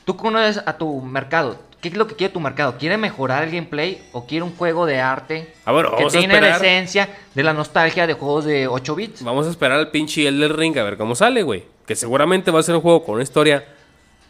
Tú 0.09 0.17
conoces 0.17 0.63
a 0.65 0.75
tu 0.75 1.03
mercado. 1.03 1.59
¿Qué 1.79 1.89
es 1.89 1.95
lo 1.95 2.07
que 2.07 2.15
quiere 2.15 2.33
tu 2.33 2.39
mercado? 2.39 2.79
¿Quiere 2.79 2.97
mejorar 2.97 3.43
el 3.43 3.51
gameplay 3.51 4.01
o 4.11 4.25
quiere 4.25 4.41
un 4.41 4.55
juego 4.55 4.87
de 4.87 4.99
arte 4.99 5.53
Ah, 5.65 5.71
bueno, 5.71 5.95
que 5.95 6.05
tiene 6.05 6.41
la 6.41 6.55
esencia 6.55 7.15
de 7.35 7.43
la 7.43 7.53
nostalgia 7.53 8.07
de 8.07 8.13
juegos 8.15 8.45
de 8.45 8.67
8 8.67 8.95
bits? 8.95 9.23
Vamos 9.23 9.45
a 9.45 9.51
esperar 9.51 9.77
al 9.77 9.91
pinche 9.91 10.27
Elder 10.27 10.57
Ring 10.57 10.75
a 10.79 10.83
ver 10.83 10.97
cómo 10.97 11.13
sale, 11.13 11.43
güey. 11.43 11.63
Que 11.85 11.95
seguramente 11.95 12.49
va 12.49 12.59
a 12.59 12.63
ser 12.63 12.73
un 12.73 12.81
juego 12.81 13.03
con 13.03 13.13
una 13.13 13.23
historia 13.23 13.63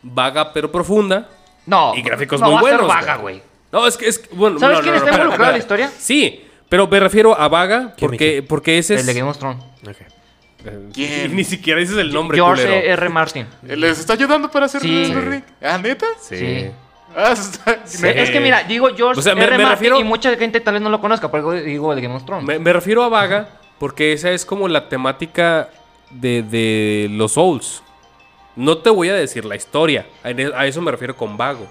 vaga 0.03 0.51
pero 0.51 0.69
profunda. 0.69 1.29
No, 1.65 1.95
Y 1.95 2.01
gráficos 2.01 2.41
no 2.41 2.47
muy 2.47 2.55
va 2.55 2.59
a 2.59 2.63
ser 2.63 2.81
buenos, 2.81 2.87
vaga, 2.93 3.15
güey. 3.15 3.41
No, 3.71 3.87
es 3.87 3.95
que 3.95 4.09
es. 4.09 4.21
Bueno, 4.33 4.59
¿Sabes 4.59 4.79
no, 4.79 4.83
quién 4.83 4.95
no, 4.95 4.99
está 4.99 5.11
involucrado 5.11 5.45
en 5.45 5.53
la 5.53 5.59
historia? 5.59 5.91
Sí, 5.97 6.45
pero 6.67 6.87
me 6.87 6.99
refiero 6.99 7.39
a 7.39 7.47
vaga 7.47 7.93
¿Qué, 7.95 8.05
porque, 8.05 8.43
porque 8.45 8.79
ese 8.79 8.95
es. 8.95 8.99
El 8.99 9.05
de 9.05 9.13
Game 9.13 9.29
of 9.29 9.37
Thrones. 9.37 9.63
Ok. 9.87 10.18
Eh, 10.65 10.89
¿Quién? 10.93 11.31
y 11.31 11.35
ni 11.35 11.43
siquiera 11.43 11.79
dices 11.79 11.97
el 11.97 12.13
nombre, 12.13 12.37
George 12.37 12.63
culero. 12.63 12.81
R. 12.93 13.09
Martin. 13.09 13.47
¿Les 13.63 13.99
está 13.99 14.13
ayudando 14.13 14.51
para 14.51 14.65
hacer 14.65 14.81
Sí. 14.81 15.13
Rick? 15.13 15.45
¿Ah, 15.61 15.77
neta? 15.77 16.05
Sí. 16.21 16.37
Sí. 16.37 16.71
Ah, 17.15 17.31
está- 17.33 17.79
Sí. 17.85 18.05
Es 18.07 18.29
que 18.29 18.39
mira, 18.39 18.63
digo 18.63 18.87
George 18.95 19.19
O 19.19 19.23
sea, 19.23 19.35
me- 19.35 19.43
R. 19.43 19.57
me 19.57 19.63
Martin 19.63 19.77
refiero- 19.77 19.99
y 19.99 20.03
mucha 20.03 20.35
gente 20.35 20.59
tal 20.59 20.75
vez 20.75 20.83
no 20.83 20.89
lo 20.89 20.99
conozca, 20.99 21.31
por 21.31 21.39
eso 21.39 21.51
digo 21.53 21.93
el 21.93 22.01
Game 22.01 22.13
of 22.15 22.25
Thrones. 22.25 22.45
Me, 22.45 22.59
me 22.59 22.73
refiero 22.73 23.03
a 23.03 23.09
vaga 23.09 23.49
porque 23.79 24.13
esa 24.13 24.31
es 24.31 24.45
como 24.45 24.67
la 24.67 24.89
temática 24.89 25.69
de, 26.11 26.43
de 26.43 27.07
los 27.11 27.33
Souls. 27.33 27.81
No 28.55 28.79
te 28.79 28.89
voy 28.89 29.09
a 29.09 29.13
decir 29.15 29.45
la 29.45 29.55
historia. 29.55 30.05
A 30.23 30.31
e- 30.31 30.51
a 30.55 30.67
eso 30.67 30.81
me 30.81 30.91
refiero 30.91 31.15
con 31.15 31.37
vago. 31.37 31.67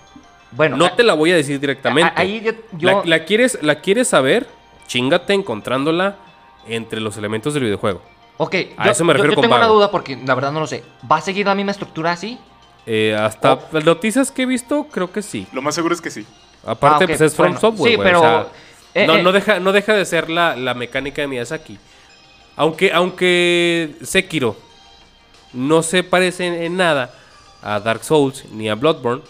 bueno, 0.53 0.77
no 0.79 0.87
a- 0.87 0.97
te 0.97 1.03
la 1.03 1.13
voy 1.13 1.31
a 1.31 1.37
decir 1.37 1.61
directamente. 1.61 2.11
a- 2.17 2.21
ahí 2.23 2.41
yo- 2.43 2.53
La- 2.81 2.93
yo- 2.93 3.03
la, 3.05 3.25
quieres, 3.25 3.59
¿La 3.63 3.81
quieres 3.81 4.09
saber? 4.09 4.47
Chingate 4.87 5.35
encontrándola 5.35 6.17
entre 6.67 7.01
los 7.01 7.17
elementos 7.19 7.53
del 7.53 7.65
videojuego. 7.65 8.01
Ok, 8.39 8.55
A 8.77 8.87
yo, 8.87 8.91
eso 8.93 9.05
me 9.05 9.09
yo- 9.09 9.15
refiero 9.15 9.33
yo 9.33 9.35
con 9.37 9.43
tengo 9.43 9.57
una 9.57 9.67
vago. 9.67 9.75
duda 9.77 9.91
porque 9.91 10.17
la 10.25 10.35
verdad 10.35 10.53
no 10.53 10.61
lo 10.61 10.67
sé. 10.67 10.83
¿Va 11.11 11.17
a 11.17 11.21
seguir 11.21 11.45
la 11.47 11.55
misma 11.55 11.73
estructura 11.73 12.13
así? 12.13 12.39
Eh, 12.87 13.15
hasta 13.19 13.55
Oh. 13.55 13.61
las 13.73 13.85
noticias 13.85 14.31
que 14.31 14.43
he 14.43 14.47
visto, 14.47 14.85
creo 14.91 15.13
que 15.13 15.21
sí. 15.23 15.47
Lo 15.53 15.61
más 15.61 15.75
seguro 15.75 15.95
es 15.95 16.01
que 16.01 16.11
sí. 16.11 16.25
Aparte, 16.65 17.05
Ah, 17.05 17.05
ok, 17.05 17.07
pues 17.09 17.21
es 17.21 17.35
From 17.35 17.49
bueno. 17.49 17.61
Software. 17.61 17.91
Sí, 17.91 17.97
güey, 17.97 18.07
pero, 18.09 18.19
o 18.21 18.23
sea, 18.23 18.47
eh, 18.95 19.07
no, 19.07 19.17
eh. 19.17 19.23
no 19.23 19.33
deja, 19.33 19.61
no 19.61 19.73
deja 19.73 19.93
de 19.95 20.05
ser 20.05 20.31
la, 20.31 20.57
la 20.57 20.75
mecánica 20.75 21.21
de 21.23 21.29
Miyazaki. 21.29 21.79
Aunque, 22.57 22.93
aunque 22.93 23.95
Sekiro 24.03 24.57
no 25.53 25.83
se 25.83 26.03
parece 26.03 26.47
en, 26.47 26.55
en 26.55 26.77
nada 26.77 27.13
a 27.63 27.81
Dark 27.81 28.05
Souls 28.05 28.45
ni 28.53 28.69
a 28.69 28.75
Bloodborne, 28.75 29.23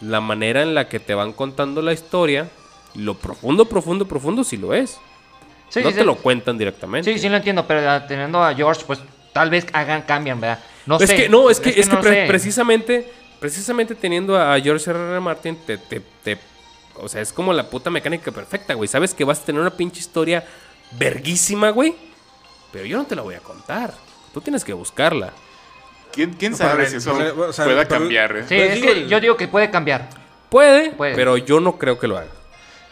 la 0.00 0.20
manera 0.20 0.62
en 0.62 0.74
la 0.74 0.88
que 0.88 0.98
te 1.00 1.14
van 1.14 1.32
contando 1.32 1.80
la 1.82 1.92
historia, 1.92 2.48
lo 2.94 3.14
profundo, 3.14 3.64
profundo, 3.66 4.06
profundo, 4.06 4.44
sí 4.44 4.56
lo 4.56 4.74
es. 4.74 4.98
Sí, 5.72 5.80
no 5.82 5.88
sí, 5.88 5.94
te 5.94 6.00
sí. 6.00 6.06
lo 6.06 6.16
cuentan 6.16 6.58
directamente. 6.58 7.10
Sí, 7.12 7.18
sí 7.18 7.28
lo 7.28 7.36
entiendo, 7.36 7.66
pero 7.66 8.02
teniendo 8.04 8.42
a 8.44 8.54
George, 8.54 8.82
pues 8.86 9.00
tal 9.32 9.48
vez 9.48 9.66
hagan, 9.72 10.02
cambian, 10.02 10.38
¿verdad? 10.40 10.58
No 10.84 10.98
es 10.98 11.08
sé. 11.08 11.16
que 11.16 11.28
no, 11.28 11.48
es 11.48 11.60
que, 11.60 11.70
es 11.70 11.88
que 11.88 11.94
no 11.94 12.00
pre- 12.02 12.22
sé. 12.22 12.24
precisamente, 12.28 13.10
precisamente 13.40 13.94
teniendo 13.94 14.36
a 14.38 14.60
George 14.60 14.90
R. 14.90 14.98
R. 14.98 15.20
Martin, 15.20 15.56
te, 15.66 15.78
te- 15.78 16.00
te- 16.22 16.38
o 16.96 17.08
sea, 17.08 17.22
es 17.22 17.32
como 17.32 17.52
la 17.54 17.64
puta 17.70 17.88
mecánica 17.88 18.30
perfecta, 18.32 18.74
güey. 18.74 18.86
Sabes 18.86 19.14
que 19.14 19.24
vas 19.24 19.40
a 19.40 19.44
tener 19.46 19.60
una 19.62 19.70
pinche 19.70 20.00
historia 20.00 20.44
verguísima, 20.98 21.70
güey. 21.70 21.94
Pero 22.70 22.84
yo 22.84 22.98
no 22.98 23.04
te 23.04 23.16
la 23.16 23.22
voy 23.22 23.34
a 23.34 23.40
contar. 23.40 23.94
Tú 24.34 24.40
tienes 24.42 24.64
que 24.64 24.72
buscarla. 24.74 25.32
¿Quién, 26.12 26.34
quién 26.34 26.52
No, 26.52 26.58
sabe 26.58 26.86
si 26.88 26.96
eso 26.96 27.14
pero- 27.16 27.48
o 27.48 27.52
sea, 27.52 27.64
pueda 27.64 27.86
cambiar? 27.88 28.36
eh? 28.36 28.44
Sí, 28.46 28.56
es 28.56 28.74
digo, 28.74 28.92
que 28.92 29.08
yo 29.08 29.20
digo 29.20 29.36
que 29.38 29.48
puede 29.48 29.70
cambiar. 29.70 30.10
Puede, 30.50 30.90
Puede. 30.90 31.14
pero 31.14 31.38
yo 31.38 31.60
no 31.60 31.78
creo 31.78 31.98
que 31.98 32.06
lo 32.06 32.18
haga. 32.18 32.28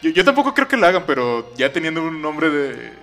Yo, 0.01 0.09
yo 0.11 0.23
tampoco 0.25 0.53
creo 0.53 0.67
que 0.67 0.77
lo 0.77 0.85
hagan, 0.87 1.03
pero 1.05 1.51
ya 1.55 1.71
teniendo 1.71 2.01
un 2.03 2.21
nombre 2.21 2.49
de... 2.49 2.93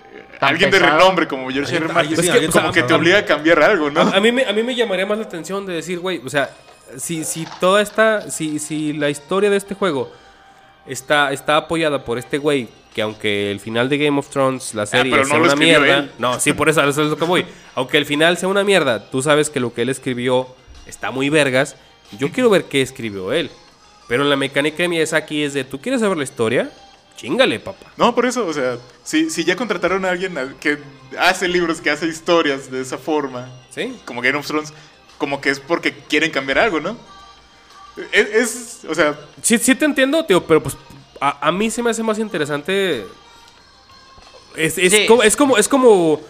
Tan 0.41 0.51
alguien 0.51 0.71
de 0.71 0.79
renombre 0.79 1.27
como 1.27 1.51
George 1.51 1.77
R. 1.77 1.89
Martin, 1.89 2.17
que, 2.17 2.49
como 2.49 2.71
que 2.71 2.83
te 2.85 2.95
obliga 2.95 3.19
a 3.19 3.25
cambiar 3.25 3.61
algo, 3.63 3.91
¿no? 3.91 4.03
A, 4.03 4.17
a 4.17 4.21
mí 4.21 4.31
me, 4.31 4.45
a 4.45 4.53
mí 4.53 4.63
me 4.63 4.75
llamaría 4.75 5.05
más 5.05 5.19
la 5.19 5.25
atención 5.25 5.67
de 5.67 5.75
decir, 5.75 5.99
güey, 5.99 6.21
o 6.25 6.29
sea, 6.31 6.51
si, 6.97 7.25
si 7.25 7.45
toda 7.61 7.83
esta, 7.83 8.31
si, 8.31 8.59
si 8.61 8.93
la 8.93 9.11
historia 9.11 9.51
de 9.51 9.57
este 9.57 9.75
juego 9.75 10.13
está, 10.87 11.33
está 11.33 11.57
apoyada 11.57 12.05
por 12.05 12.19
este 12.19 12.39
güey, 12.39 12.69
que 12.95 13.03
aunque 13.03 13.51
el 13.51 13.59
final 13.61 13.89
de 13.89 13.99
Game 13.99 14.17
of 14.19 14.29
Thrones, 14.29 14.75
la 14.75 14.87
serie, 14.87 15.13
Ah, 15.13 15.17
pero 15.17 15.23
no 15.25 15.29
sea 15.31 15.39
lo 15.39 15.45
una 15.45 15.57
mierda. 15.57 15.99
él. 15.99 16.13
No, 16.19 16.39
sí, 16.39 16.53
por 16.53 16.69
eso, 16.69 16.83
eso 16.85 17.03
es 17.03 17.11
lo 17.11 17.17
que 17.17 17.25
voy. 17.25 17.45
Aunque 17.75 17.99
el 17.99 18.07
final 18.07 18.37
sea 18.39 18.49
una 18.49 18.63
mierda, 18.65 19.11
tú 19.11 19.23
sabes 19.23 19.51
que 19.51 19.59
lo 19.61 19.75
que 19.75 19.83
él 19.83 19.89
escribió 19.89 20.47
está 20.87 21.11
muy 21.11 21.31
vergas. 21.31 21.77
Yo 22.19 22.31
quiero 22.31 22.49
ver 22.49 22.65
qué 22.65 22.81
escribió 22.81 23.33
él. 23.33 23.51
Pero 24.09 24.25
la 24.25 24.37
mecánica 24.37 24.79
de 24.85 24.89
Miyazaki 24.89 25.43
es 25.43 25.53
de, 25.53 25.65
¿tú 25.65 25.81
quieres 25.81 26.01
saber 26.01 26.17
la 26.17 26.25
historia? 26.25 26.71
Chingale, 27.19 27.59
papá. 27.61 27.87
No, 27.97 28.15
por 28.15 28.25
eso, 28.27 28.47
o 28.47 28.53
sea, 28.55 28.79
si, 29.03 29.29
si 29.29 29.45
ya 29.45 29.57
contrataron 29.57 30.05
a 30.05 30.11
alguien 30.11 30.35
que 30.61 30.79
hace 31.19 31.49
libros, 31.49 31.81
que 31.81 31.91
hace 31.91 32.07
historias 32.07 32.71
de 32.71 32.81
esa 32.81 32.97
forma, 32.97 33.51
¿Sí? 33.71 34.01
como 34.05 34.23
Game 34.23 34.39
of 34.39 34.47
Thrones, 34.47 34.73
como 35.19 35.41
que 35.41 35.51
es 35.51 35.59
porque 35.59 35.93
quieren 35.93 36.31
cambiar 36.31 36.61
algo, 36.61 36.79
¿no? 36.81 36.97
Es, 38.13 38.29
es- 38.29 38.79
o 38.89 38.95
sea, 38.95 39.19
Sí, 39.43 39.59
sí 39.59 39.75
te 39.75 39.85
entiendo, 39.85 40.25
tío, 40.25 40.47
pero 40.47 40.63
pues 40.63 40.77
a, 41.21 41.49
a 41.49 41.51
mí 41.51 41.69
se 41.71 41.83
me 41.83 41.91
hace 41.91 42.05
más 42.05 42.21
interesante. 42.21 43.05
Es, 44.57 44.79
es 44.79 44.93
Sí. 44.93 45.07
como, 45.07 45.23
es, 45.25 45.37
como, 45.37 45.59
es 45.59 45.69
como 45.69 46.21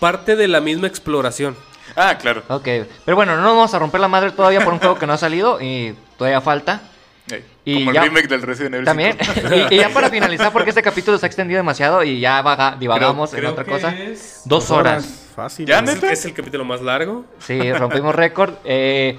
parte 0.00 0.34
de 0.36 0.48
la 0.48 0.60
misma 0.60 0.88
exploración. 0.88 1.56
ah, 1.94 2.18
claro. 2.18 2.42
Ok, 2.48 2.66
pero 3.04 3.14
bueno, 3.16 3.36
no 3.36 3.42
nos 3.42 3.52
vamos 3.54 3.74
a 3.74 3.78
romper 3.78 4.00
la 4.00 4.08
madre 4.08 4.32
todavía 4.32 4.64
por 4.64 4.72
un 4.72 4.80
juego 4.80 4.98
que 4.98 5.06
no 5.06 5.12
ha 5.12 5.18
salido 5.18 5.60
y 5.60 5.94
todavía 6.18 6.40
falta. 6.40 6.82
Y 7.68 7.74
como 7.74 7.92
ya- 7.92 8.02
el 8.04 8.08
remake 8.08 8.28
del 8.28 8.42
Resident 8.42 8.74
Evil 8.76 8.84
También. 8.86 9.18
5. 9.20 9.48
y, 9.70 9.74
y 9.74 9.78
ya 9.78 9.88
para 9.90 10.08
finalizar, 10.08 10.52
porque 10.52 10.70
este 10.70 10.82
capítulo 10.82 11.18
se 11.18 11.26
ha 11.26 11.28
extendido 11.28 11.58
demasiado 11.58 12.02
y 12.04 12.20
ya 12.20 12.40
vaga- 12.40 12.76
divagamos 12.78 13.34
en 13.34 13.44
otra 13.46 13.64
cosa. 13.64 13.94
Dos 14.44 14.70
horas. 14.70 15.24
Fácil. 15.34 15.66
¿Ya, 15.66 15.82
güey. 15.82 15.94
neta? 15.94 16.10
Es 16.12 16.24
el 16.24 16.32
capítulo 16.32 16.64
más 16.64 16.80
largo. 16.80 17.24
Sí, 17.40 17.72
rompimos 17.72 18.14
récord. 18.14 18.54
Eh, 18.64 19.18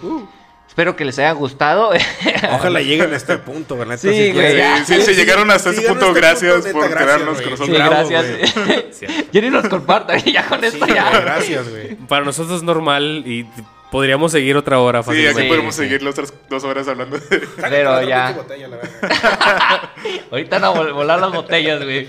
espero 0.68 0.96
que 0.96 1.04
les 1.06 1.20
haya 1.20 1.32
gustado. 1.34 1.92
Ojalá 2.54 2.80
lleguen 2.82 3.14
a 3.14 3.18
este 3.18 3.38
punto, 3.38 3.78
¿verdad? 3.78 3.98
Sí, 3.98 4.32
güey. 4.32 4.62
Sí, 4.86 4.96
sí, 4.96 5.02
si 5.02 5.14
llegaron 5.14 5.52
hasta 5.52 5.70
este 5.72 5.82
llegaron 5.82 6.00
punto, 6.00 6.18
este 6.18 6.22
gracias 6.48 6.74
punto, 6.74 6.80
por 6.88 6.98
quedarnos 6.98 7.34
güey. 7.36 7.44
con 7.44 7.52
nosotros. 7.52 7.78
Gracias. 7.78 9.06
Jenny 9.34 9.50
nos 9.50 9.68
comparta 9.68 10.18
ya 10.18 10.46
con 10.48 10.62
Sí, 10.62 10.68
esto 10.68 10.88
ya. 10.88 11.10
gracias, 11.20 11.70
güey. 11.70 11.96
Para 11.96 12.24
nosotros 12.26 12.58
es 12.58 12.64
normal 12.64 13.24
y 13.28 13.46
podríamos 13.92 14.32
seguir 14.32 14.56
otra 14.58 14.80
hora 14.80 15.02
Sí, 15.02 15.08
fácilmente. 15.08 15.40
aquí 15.42 15.48
Sí, 15.48 15.48
podemos 15.56 15.76
sí. 15.76 15.82
seguir 15.84 16.04
las 16.04 16.12
otras 16.14 16.34
dos 16.50 16.64
horas 16.64 16.88
hablando 16.88 17.18
de... 17.18 17.48
Pero 17.62 18.02
ya. 18.04 18.32
botella, 18.34 18.68
la. 18.68 18.78
Ahorita 20.32 20.60
no 20.60 20.74
vol- 20.76 20.94
volar 20.94 21.20
las 21.20 21.32
botellas, 21.32 21.84
güey. 21.84 22.08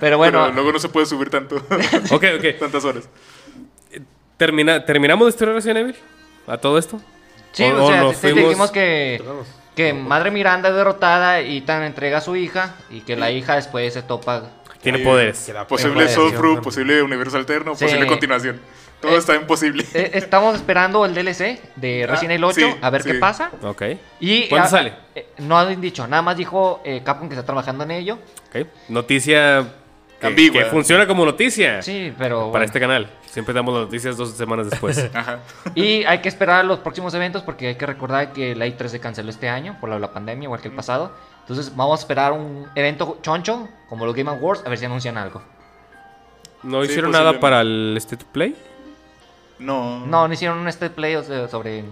Pero 0.00 0.18
bueno, 0.18 0.42
Pero 0.42 0.54
luego 0.54 0.72
no 0.72 0.78
se 0.78 0.88
puede 0.88 1.06
subir 1.06 1.30
tanto, 1.30 1.56
Ok, 2.10 2.24
ok. 2.38 2.58
tantas 2.58 2.84
horas. 2.84 3.08
Termina, 4.36 4.84
¿Terminamos 4.84 5.26
de 5.26 5.30
de 5.48 5.54
Resident 5.54 5.78
Evil? 5.78 5.96
¿A 6.46 6.58
todo 6.58 6.78
esto? 6.78 7.00
sí, 7.52 7.64
o- 7.64 7.76
o, 7.76 7.84
o 7.84 7.88
sea, 7.88 8.02
fuimos- 8.12 8.48
dijimos 8.48 8.70
que, 8.70 9.22
que 9.76 9.92
Madre 9.92 10.30
Miranda 10.30 10.70
es 10.70 10.74
derrotada 10.74 11.40
y 11.42 11.60
Tan 11.60 11.82
entrega 11.82 12.18
a 12.18 12.20
su 12.20 12.34
hija 12.36 12.74
y 12.90 13.02
que 13.02 13.14
la 13.16 13.30
hija 13.30 13.54
después 13.56 13.92
se 13.94 14.02
topa. 14.02 14.50
Tiene 14.80 14.98
poderes. 14.98 15.52
Posible 15.68 16.08
Soul 16.08 16.60
posible 16.60 17.02
universo 17.02 17.36
alterno, 17.36 17.76
Sí. 17.76 17.84
posible 17.84 18.06
continuación. 18.08 18.60
Todo 19.02 19.12
Eh, 19.12 19.18
está 19.18 19.34
imposible. 19.34 19.84
Eh, 19.92 20.12
Estamos 20.14 20.54
esperando 20.54 21.04
el 21.04 21.12
DLC 21.14 21.60
de 21.76 22.06
Resident 22.08 22.30
Evil 22.32 22.44
8 22.44 22.54
sí, 22.54 22.76
a 22.80 22.88
ver 22.90 23.02
sí. 23.02 23.10
qué 23.12 23.18
pasa. 23.18 23.50
Ok. 23.62 23.82
Y, 24.20 24.48
¿Cuándo 24.48 24.66
ah, 24.66 24.70
sale? 24.70 24.92
eh, 25.14 25.26
no 25.38 25.58
han 25.58 25.80
dicho, 25.80 26.06
nada 26.06 26.22
más 26.22 26.36
dijo 26.36 26.80
eh, 26.84 27.02
Capcom 27.04 27.28
que 27.28 27.34
está 27.34 27.44
trabajando 27.44 27.84
en 27.84 27.90
ello. 27.90 28.18
Ok. 28.48 28.66
Noticia 28.88 29.66
que, 30.20 30.26
Ambigua. 30.28 30.62
que 30.62 30.70
funciona 30.70 31.06
como 31.06 31.24
noticia 31.24 31.82
Sí, 31.82 32.14
pero. 32.16 32.38
para 32.38 32.50
bueno. 32.50 32.64
este 32.64 32.80
canal. 32.80 33.10
Siempre 33.26 33.52
damos 33.54 33.74
las 33.74 33.84
noticias 33.84 34.16
dos 34.16 34.30
semanas 34.36 34.70
después. 34.70 35.10
Ajá. 35.14 35.40
Y 35.74 36.04
hay 36.04 36.18
que 36.20 36.28
esperar 36.28 36.64
los 36.64 36.78
próximos 36.80 37.12
eventos 37.14 37.42
porque 37.42 37.68
hay 37.68 37.74
que 37.74 37.86
recordar 37.86 38.32
que 38.32 38.54
la 38.54 38.66
I3 38.66 38.88
se 38.88 39.00
canceló 39.00 39.30
este 39.30 39.48
año 39.48 39.78
por 39.80 39.88
la, 39.90 39.98
la 39.98 40.12
pandemia, 40.12 40.44
igual 40.46 40.60
que 40.60 40.68
el 40.68 40.74
pasado. 40.74 41.12
Entonces 41.40 41.74
vamos 41.74 41.98
a 41.98 42.02
esperar 42.02 42.32
un 42.32 42.68
evento 42.76 43.18
choncho, 43.22 43.68
como 43.88 44.06
los 44.06 44.14
Game 44.14 44.30
Awards, 44.30 44.62
a 44.64 44.68
ver 44.68 44.78
si 44.78 44.84
anuncian 44.84 45.16
algo. 45.18 45.42
¿No 46.62 46.84
Sí, 46.84 46.90
hicieron 46.90 47.10
nada 47.10 47.40
para 47.40 47.62
el 47.62 47.94
State 47.96 48.22
of 48.24 48.30
Play? 48.30 48.54
No. 49.62 50.06
No, 50.06 50.28
no 50.28 50.34
hicieron 50.34 50.58
un 50.58 50.68
State 50.68 50.94
Play 50.94 51.16
sobre 51.50 51.84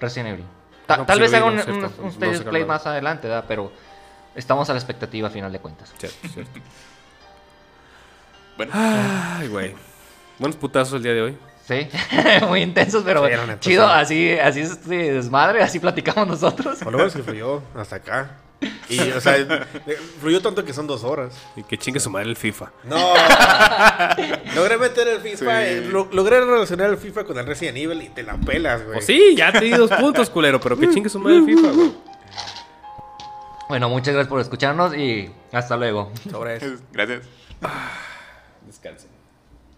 Resident 0.00 0.34
Evil. 0.34 0.44
Ta- 0.86 0.98
No, 0.98 1.06
pues 1.06 1.18
tal 1.18 1.26
sí 1.28 1.32
vez 1.32 1.40
no, 1.40 1.46
un, 1.48 1.84
un- 2.04 2.08
State 2.10 2.40
Play 2.50 2.64
más 2.64 2.86
adelante, 2.86 3.28
¿verdad? 3.28 3.44
Pero 3.48 3.72
estamos 4.34 4.68
a 4.70 4.72
la 4.72 4.78
expectativa 4.78 5.28
a 5.28 5.30
final 5.30 5.50
de 5.52 5.58
cuentas. 5.58 5.92
Cierto, 5.98 6.28
cierto. 6.28 6.60
Bueno, 8.56 8.72
Ay, 8.74 9.48
güey. 9.48 9.74
Buenos 10.38 10.56
putazos 10.56 10.94
el 10.94 11.02
día 11.02 11.12
de 11.12 11.22
hoy. 11.22 11.38
Sí, 11.66 11.88
muy 12.48 12.62
intensos, 12.62 13.02
pero 13.04 13.26
Sí, 13.26 13.32
chido, 13.60 13.86
sí. 13.86 13.92
así, 13.94 14.38
así 14.38 14.60
es 14.60 14.70
este 14.72 15.12
desmadre, 15.14 15.62
así 15.62 15.80
platicamos 15.80 16.28
nosotros. 16.28 16.78
Por 16.78 16.92
lo 16.92 16.98
menos 16.98 17.14
que 17.14 17.22
fluyó 17.22 17.62
hasta 17.74 17.96
acá. 17.96 18.30
Y, 18.88 19.00
o 19.10 19.20
sea, 19.20 19.36
eh, 19.36 19.46
fluyó 20.20 20.40
tanto 20.40 20.64
que 20.64 20.72
son 20.72 20.86
dos 20.86 21.02
horas. 21.04 21.34
Y 21.56 21.62
que 21.64 21.76
chingue 21.76 21.98
su 22.00 22.08
madre 22.08 22.28
el 22.28 22.36
FIFA. 22.36 22.70
No. 22.84 22.96
logré 24.54 24.78
meter 24.78 25.08
el 25.08 25.20
FIFA. 25.20 25.38
Sí. 25.38 25.68
eh, 25.68 25.88
lo- 25.90 26.08
logré 26.12 26.40
relacionar 26.40 26.90
el 26.90 26.96
FIFA 26.96 27.24
con 27.24 27.36
el 27.38 27.46
Resident 27.46 27.76
Evil 27.78 28.00
y 28.02 28.08
te 28.10 28.22
la 28.22 28.36
pelas, 28.38 28.82
güey. 28.82 28.94
Pues 28.94 29.06
sí, 29.06 29.34
ya 29.36 29.52
te 29.52 29.60
di 29.64 29.70
dos 29.72 29.90
puntos, 29.90 30.30
culero, 30.30 30.60
pero 30.60 30.78
que 30.78 30.88
chingue 30.90 31.08
su 31.08 31.18
madre 31.18 31.38
el 31.38 31.44
FIFA, 31.44 31.68
güey. 31.72 31.92
Bueno, 33.68 33.88
muchas 33.88 34.14
gracias 34.14 34.28
por 34.28 34.40
escucharnos 34.40 34.96
y 34.96 35.30
hasta 35.52 35.76
luego. 35.76 36.12
Sobre 36.30 36.56
eso. 36.56 36.66
gracias. 36.92 37.22
Descansen. 38.66 39.15